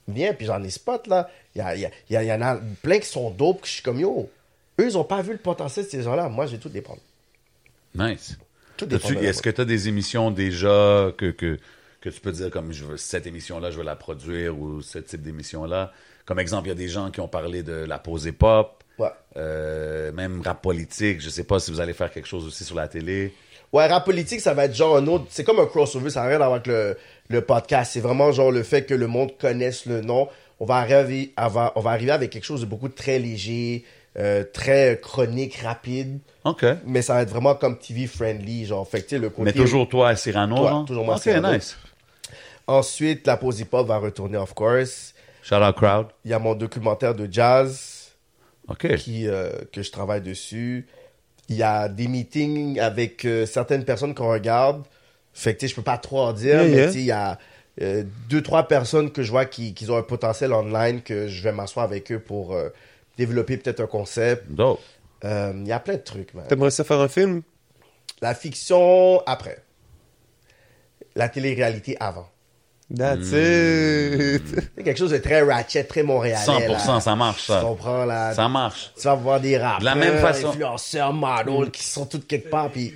Viens, 0.07 0.33
puis 0.33 0.47
j'en 0.47 0.61
ai 0.63 0.69
spot 0.69 1.07
là. 1.07 1.29
Il 1.55 1.59
y, 1.59 1.61
a- 1.61 1.75
y, 1.77 1.85
a- 1.85 1.91
y 2.09 2.15
a- 2.17 2.23
y 2.23 2.33
en 2.33 2.41
a 2.41 2.59
plein 2.81 2.99
qui 2.99 3.07
sont 3.07 3.29
dope, 3.29 3.61
que 3.61 3.67
je 3.67 3.73
suis 3.73 3.83
comme 3.83 3.99
yo. 3.99 4.29
Eux, 4.79 4.85
ils 4.87 4.97
ont 4.97 5.03
pas 5.05 5.21
vu 5.21 5.31
le 5.33 5.37
potentiel 5.37 5.85
de 5.85 5.89
ces 5.91 6.01
gens-là. 6.01 6.27
Moi, 6.27 6.47
je 6.47 6.53
vais 6.53 6.57
tout 6.57 6.69
dépendre. 6.69 6.99
Nice. 7.95 8.37
Est-ce 9.29 9.41
que 9.41 9.49
tu 9.49 9.61
as 9.61 9.65
des 9.65 9.87
émissions 9.87 10.31
déjà 10.31 11.11
que, 11.17 11.29
que, 11.31 11.59
que 12.01 12.09
tu 12.09 12.19
peux 12.19 12.31
dire 12.31 12.49
comme 12.49 12.71
je 12.73 12.83
veux, 12.83 12.97
cette 12.97 13.27
émission-là, 13.27 13.71
je 13.71 13.77
veux 13.77 13.83
la 13.83 13.95
produire 13.95 14.57
ou 14.59 14.81
ce 14.81 14.99
type 14.99 15.21
d'émission-là? 15.21 15.91
Comme 16.25 16.39
exemple, 16.39 16.67
il 16.67 16.69
y 16.69 16.73
a 16.73 16.75
des 16.75 16.87
gens 16.87 17.11
qui 17.11 17.19
ont 17.21 17.27
parlé 17.27 17.63
de 17.63 17.73
la 17.73 17.99
pause 17.99 18.25
hip-hop, 18.25 18.83
Ouais. 18.99 19.07
euh, 19.37 20.11
même 20.11 20.41
rap 20.41 20.61
politique. 20.61 21.21
Je 21.21 21.29
sais 21.29 21.43
pas 21.43 21.59
si 21.59 21.71
vous 21.71 21.79
allez 21.79 21.93
faire 21.93 22.11
quelque 22.11 22.27
chose 22.27 22.45
aussi 22.45 22.63
sur 22.63 22.75
la 22.75 22.87
télé. 22.87 23.33
Ouais, 23.73 23.87
rap 23.87 24.03
politique, 24.05 24.41
ça 24.41 24.53
va 24.53 24.65
être 24.65 24.75
genre 24.75 24.97
un 24.97 25.07
autre. 25.07 25.25
C'est 25.29 25.43
comme 25.43 25.59
un 25.59 25.65
crossover, 25.65 26.09
ça 26.09 26.21
n'a 26.21 26.27
rien 26.27 26.35
à 26.35 26.47
voir 26.47 26.51
avec 26.53 26.67
le, 26.67 26.97
le 27.29 27.41
podcast. 27.41 27.91
C'est 27.93 28.01
vraiment 28.01 28.31
genre 28.31 28.51
le 28.51 28.63
fait 28.63 28.85
que 28.85 28.93
le 28.93 29.07
monde 29.07 29.31
connaisse 29.39 29.85
le 29.85 30.01
nom. 30.01 30.27
On 30.59 30.65
va 30.65 30.75
arriver, 30.75 31.31
à- 31.37 31.71
on 31.75 31.81
va 31.81 31.91
arriver 31.91 32.11
avec 32.11 32.29
quelque 32.31 32.43
chose 32.43 32.61
de 32.61 32.65
beaucoup 32.65 32.89
très 32.89 33.17
léger, 33.17 33.83
euh, 34.19 34.43
très 34.53 34.99
chronique, 35.01 35.55
rapide. 35.63 36.19
OK. 36.43 36.65
Mais 36.85 37.01
ça 37.01 37.13
va 37.15 37.21
être 37.23 37.29
vraiment 37.29 37.55
comme 37.55 37.79
TV 37.79 38.05
friendly, 38.07 38.65
genre. 38.65 38.87
Fait 38.87 39.01
que, 39.01 39.15
le 39.15 39.29
côté. 39.29 39.43
Mais 39.45 39.53
toujours 39.53 39.87
toi, 39.87 40.15
Cyrano, 40.15 40.57
Toi, 40.57 40.69
genre? 40.69 40.85
toujours 40.85 41.05
moi, 41.05 41.15
OK, 41.15 41.21
Cyrano. 41.23 41.53
nice. 41.53 41.77
Ensuite, 42.67 43.27
la 43.27 43.37
pause 43.37 43.59
hip-hop 43.59 43.87
va 43.87 43.97
retourner, 43.97 44.37
of 44.37 44.53
course. 44.53 45.13
Shout 45.43 45.55
out 45.55 45.75
crowd. 45.75 46.07
Il 46.23 46.31
y 46.31 46.33
a 46.33 46.39
mon 46.39 46.55
documentaire 46.55 47.15
de 47.15 47.27
jazz. 47.31 48.11
OK. 48.67 48.95
qui, 48.95 49.27
euh, 49.27 49.51
que 49.73 49.81
je 49.81 49.91
travaille 49.91 50.21
dessus. 50.21 50.87
Il 51.49 51.57
y 51.57 51.63
a 51.63 51.89
des 51.89 52.07
meetings 52.07 52.79
avec 52.79 53.25
euh, 53.25 53.45
certaines 53.45 53.83
personnes 53.83 54.13
qu'on 54.13 54.29
regarde. 54.31 54.83
Fait 55.33 55.53
que, 55.55 55.59
tu 55.59 55.65
sais, 55.65 55.71
je 55.71 55.75
peux 55.75 55.81
pas 55.81 55.97
trop 55.97 56.19
en 56.21 56.33
dire, 56.33 56.61
Yeah, 56.61 56.63
mais 56.63 56.75
yeah. 56.75 56.87
tu 56.87 56.93
sais, 56.93 56.99
il 56.99 57.05
y 57.05 57.11
a 57.11 57.39
euh, 57.81 58.03
deux, 58.29 58.41
trois 58.41 58.67
personnes 58.67 59.11
que 59.11 59.23
je 59.23 59.31
vois 59.31 59.45
qui, 59.45 59.73
qui 59.73 59.89
ont 59.89 59.97
un 59.97 60.03
potentiel 60.03 60.53
online 60.53 61.01
que 61.01 61.27
je 61.27 61.43
vais 61.43 61.51
m'asseoir 61.51 61.83
avec 61.85 62.11
eux 62.11 62.19
pour 62.19 62.53
euh, 62.53 62.69
développer 63.17 63.57
peut-être 63.57 63.81
un 63.81 63.87
concept. 63.87 64.45
Euh, 65.25 65.53
Il 65.55 65.67
y 65.67 65.71
a 65.71 65.79
plein 65.79 65.95
de 65.95 66.01
trucs, 66.01 66.33
man. 66.33 66.45
T'aimerais 66.47 66.71
ça 66.71 66.83
faire 66.83 66.99
un 66.99 67.07
film? 67.07 67.41
La 68.21 68.35
fiction, 68.35 69.21
après. 69.25 69.63
La 71.15 71.27
télé-réalité, 71.27 71.97
avant. 71.99 72.29
That's 72.93 73.31
Hmm. 73.31 74.35
it. 74.35 74.43
C'est 74.75 74.83
quelque 74.83 74.97
chose 74.97 75.11
de 75.11 75.17
très 75.17 75.41
ratchet, 75.41 75.83
très 75.85 76.03
montréalais. 76.03 76.43
100%, 76.45 76.87
là. 76.93 76.99
ça 76.99 77.15
marche, 77.15 77.45
ça. 77.47 77.59
Tu 77.59 77.65
comprends, 77.65 78.05
là. 78.05 78.33
Ça 78.33 78.49
marche. 78.49 78.91
Tu 78.97 79.03
vas 79.03 79.15
voir 79.15 79.39
des 79.39 79.57
rappeurs, 79.57 79.79
De 79.79 79.85
la 79.85 79.95
même 79.95 80.17
façon- 80.19 80.49
influenceurs, 80.49 81.13
models, 81.13 81.71
qui 81.71 81.83
sont 81.83 82.05
tous 82.05 82.19
quelque 82.19 82.49
part, 82.49 82.69
puis... 82.69 82.93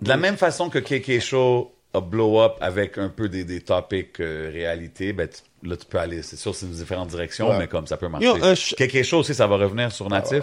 De 0.00 0.08
la 0.08 0.16
même 0.16 0.36
façon 0.36 0.68
que 0.68 0.78
KK 0.78 1.20
Show 1.20 1.72
a 1.94 2.00
blow 2.00 2.40
up 2.42 2.54
avec 2.60 2.98
un 2.98 3.08
peu 3.08 3.28
des, 3.28 3.44
des 3.44 3.60
topics 3.60 4.20
euh, 4.20 4.50
réalité, 4.52 5.12
ben, 5.12 5.28
tu- 5.28 5.68
là, 5.68 5.76
tu 5.76 5.86
peux 5.86 5.98
aller. 5.98 6.22
C'est 6.22 6.36
sûr, 6.36 6.54
c'est 6.54 6.66
une 6.66 6.72
différentes 6.72 7.08
directions, 7.08 7.48
Ouais. 7.50 7.58
mais 7.58 7.66
comme 7.68 7.86
ça 7.86 7.96
peut 7.96 8.08
marcher. 8.08 8.26
Yo, 8.26 8.38
ch- 8.40 8.74
KK 8.76 9.02
Show 9.04 9.18
aussi, 9.20 9.34
ça 9.34 9.46
va 9.46 9.56
revenir 9.56 9.90
sur 9.92 10.08
Natif? 10.10 10.42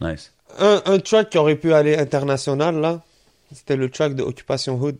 Nice. 0.00 0.32
un, 0.58 0.82
un 0.86 0.98
track 0.98 1.30
qui 1.30 1.38
aurait 1.38 1.54
pu 1.56 1.72
aller 1.74 1.96
international, 1.96 2.74
là, 2.80 3.00
c'était 3.54 3.76
le 3.76 3.88
track 3.90 4.14
de 4.14 4.22
Occupation 4.22 4.74
Hood. 4.80 4.96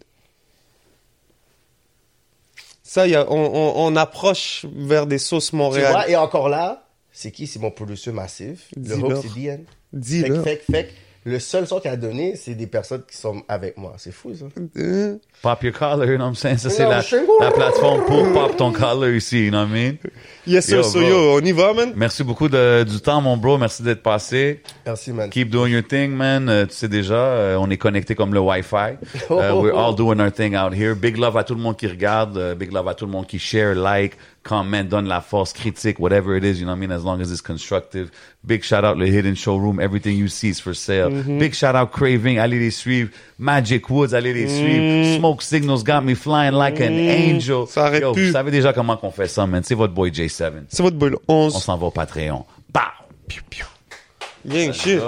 Ça, 2.93 3.07
y 3.07 3.15
a, 3.15 3.25
on, 3.31 3.37
on, 3.37 3.87
on 3.87 3.95
approche 3.95 4.67
vers 4.75 5.07
des 5.07 5.19
sauces 5.19 5.51
Tu 5.51 5.57
Montréal. 5.57 5.93
vois, 5.93 6.09
et 6.11 6.17
encore 6.17 6.49
là, 6.49 6.89
c'est 7.13 7.31
qui? 7.31 7.47
C'est 7.47 7.61
mon 7.61 7.71
producer 7.71 8.11
massif. 8.11 8.67
Le 8.77 8.97
hook, 8.97 9.23
c'est 9.23 9.33
DN. 9.33 9.65
Fait, 10.43 10.43
fait, 10.43 10.63
fait 10.69 10.89
le 11.25 11.39
seul 11.39 11.67
son 11.67 11.81
qu'il 11.81 11.91
a 11.91 11.97
donné, 11.97 12.35
c'est 12.37 12.55
des 12.55 12.67
personnes 12.67 13.03
qui 13.11 13.17
sont 13.17 13.43
avec 13.49 13.77
moi. 13.77 13.95
C'est 13.99 14.13
fou, 14.13 14.33
ça. 14.35 14.47
Pop 15.43 15.63
your 15.63 15.73
collar, 15.73 16.07
you 16.07 16.17
know 16.17 16.25
what 16.25 16.31
I'm 16.31 16.35
saying? 16.35 16.59
Ça, 16.59 16.71
c'est 16.71 16.83
la, 16.87 17.03
la 17.41 17.51
plateforme 17.51 18.05
pour 18.05 18.31
pop 18.33 18.57
ton 18.57 18.73
collar 18.73 19.11
ici, 19.11 19.45
you 19.47 19.51
know 19.51 19.61
what 19.61 19.69
I 19.69 19.73
mean? 19.73 19.97
Yes, 20.47 20.67
sir, 20.67 20.77
Yo, 20.77 20.83
so 20.83 21.01
yo, 21.01 21.37
on 21.39 21.45
y 21.45 21.53
va, 21.53 21.73
man? 21.73 21.93
Merci 21.97 22.25
beaucoup 22.25 22.49
de- 22.49 22.85
du 22.85 23.01
temps, 23.01 23.21
mon 23.21 23.37
bro. 23.37 23.57
Merci 23.59 23.83
d'être 23.83 24.03
passé. 24.03 24.63
Merci, 24.87 25.13
man. 25.13 25.31
Keep 25.31 25.51
doing 25.51 25.71
your 25.71 25.83
thing, 25.87 26.11
man. 26.13 26.49
Euh, 26.49 26.67
tu 26.67 26.75
sais 26.75 26.89
déjà, 26.89 27.15
euh, 27.15 27.57
on 27.59 27.71
est 27.71 27.77
connecté 27.79 28.15
comme 28.15 28.35
le 28.35 28.41
Wi-Fi. 28.41 28.97
Euh, 29.31 29.53
we're 29.55 29.77
all 29.79 29.95
doing 29.95 30.19
our 30.21 30.33
thing 30.33 30.55
out 30.57 30.75
here. 30.75 30.95
Big 30.95 31.17
love 31.17 31.37
à 31.37 31.45
tout 31.45 31.55
le 31.55 31.61
monde 31.61 31.77
qui 31.77 31.87
regarde. 31.87 32.37
euh, 32.37 32.55
big 32.55 32.73
love 32.73 32.89
à 32.89 32.95
tout 32.95 33.07
le 33.07 33.13
monde 33.13 33.27
qui 33.27 33.39
share, 33.39 33.75
like, 33.75 34.15
comment, 34.43 34.83
donne 34.85 35.07
la 35.07 35.21
force, 35.21 35.53
critique, 35.53 35.99
whatever 35.99 36.37
it 36.37 36.45
is, 36.45 36.59
you 36.61 36.65
know 36.65 36.73
what 36.73 36.77
I 36.77 36.81
mean, 36.81 36.93
as 36.93 37.05
long 37.05 37.21
as 37.21 37.31
it's 37.31 37.43
constructive. 37.43 38.11
Big 38.45 38.63
shout 38.65 38.85
out 38.85 38.97
le 38.97 39.07
Hidden 39.07 39.35
Showroom. 39.35 39.79
Everything 39.81 40.17
you 40.17 40.29
see 40.29 40.49
is 40.49 40.61
for 40.61 40.75
sale. 40.75 41.11
Big 41.11 41.55
shout 41.55 41.75
out 41.77 41.91
Craving. 41.93 42.39
Allez 42.39 42.59
les 42.59 42.71
suivre. 42.71 43.11
Magic 43.39 43.89
Woods, 43.91 44.15
allez 44.15 44.33
les 44.33 44.49
suivre. 44.49 45.19
Smoke 45.19 45.43
Signals 45.43 45.83
got 45.85 46.01
me 46.03 46.15
flying 46.15 46.53
like 46.55 46.81
an 46.81 46.93
angel. 46.93 47.67
Ça 47.69 47.87
arrête 47.87 48.03
Yo, 48.03 48.13
plus. 48.13 48.27
vous 48.29 48.33
savez 48.33 48.51
déjà 48.51 48.73
comment 48.73 48.97
qu'on 48.97 49.11
fait 49.11 49.29
ça, 49.29 49.47
man. 49.47 49.63
C'est 49.63 49.75
votre 49.75 49.93
boy 49.93 50.11
J7. 50.11 50.53
C'est 50.69 50.83
votre 50.83 50.97
boy, 50.97 51.11
le 51.11 51.19
On 51.29 51.47
11. 51.47 51.63
s'en 51.63 51.77
va 51.77 51.87
au 51.87 51.91
Patreon. 51.91 52.45
Pow! 52.73 52.81
Piu, 53.29 53.43
piu. 53.51 53.65
Bien, 54.45 54.73
shit. 54.73 55.01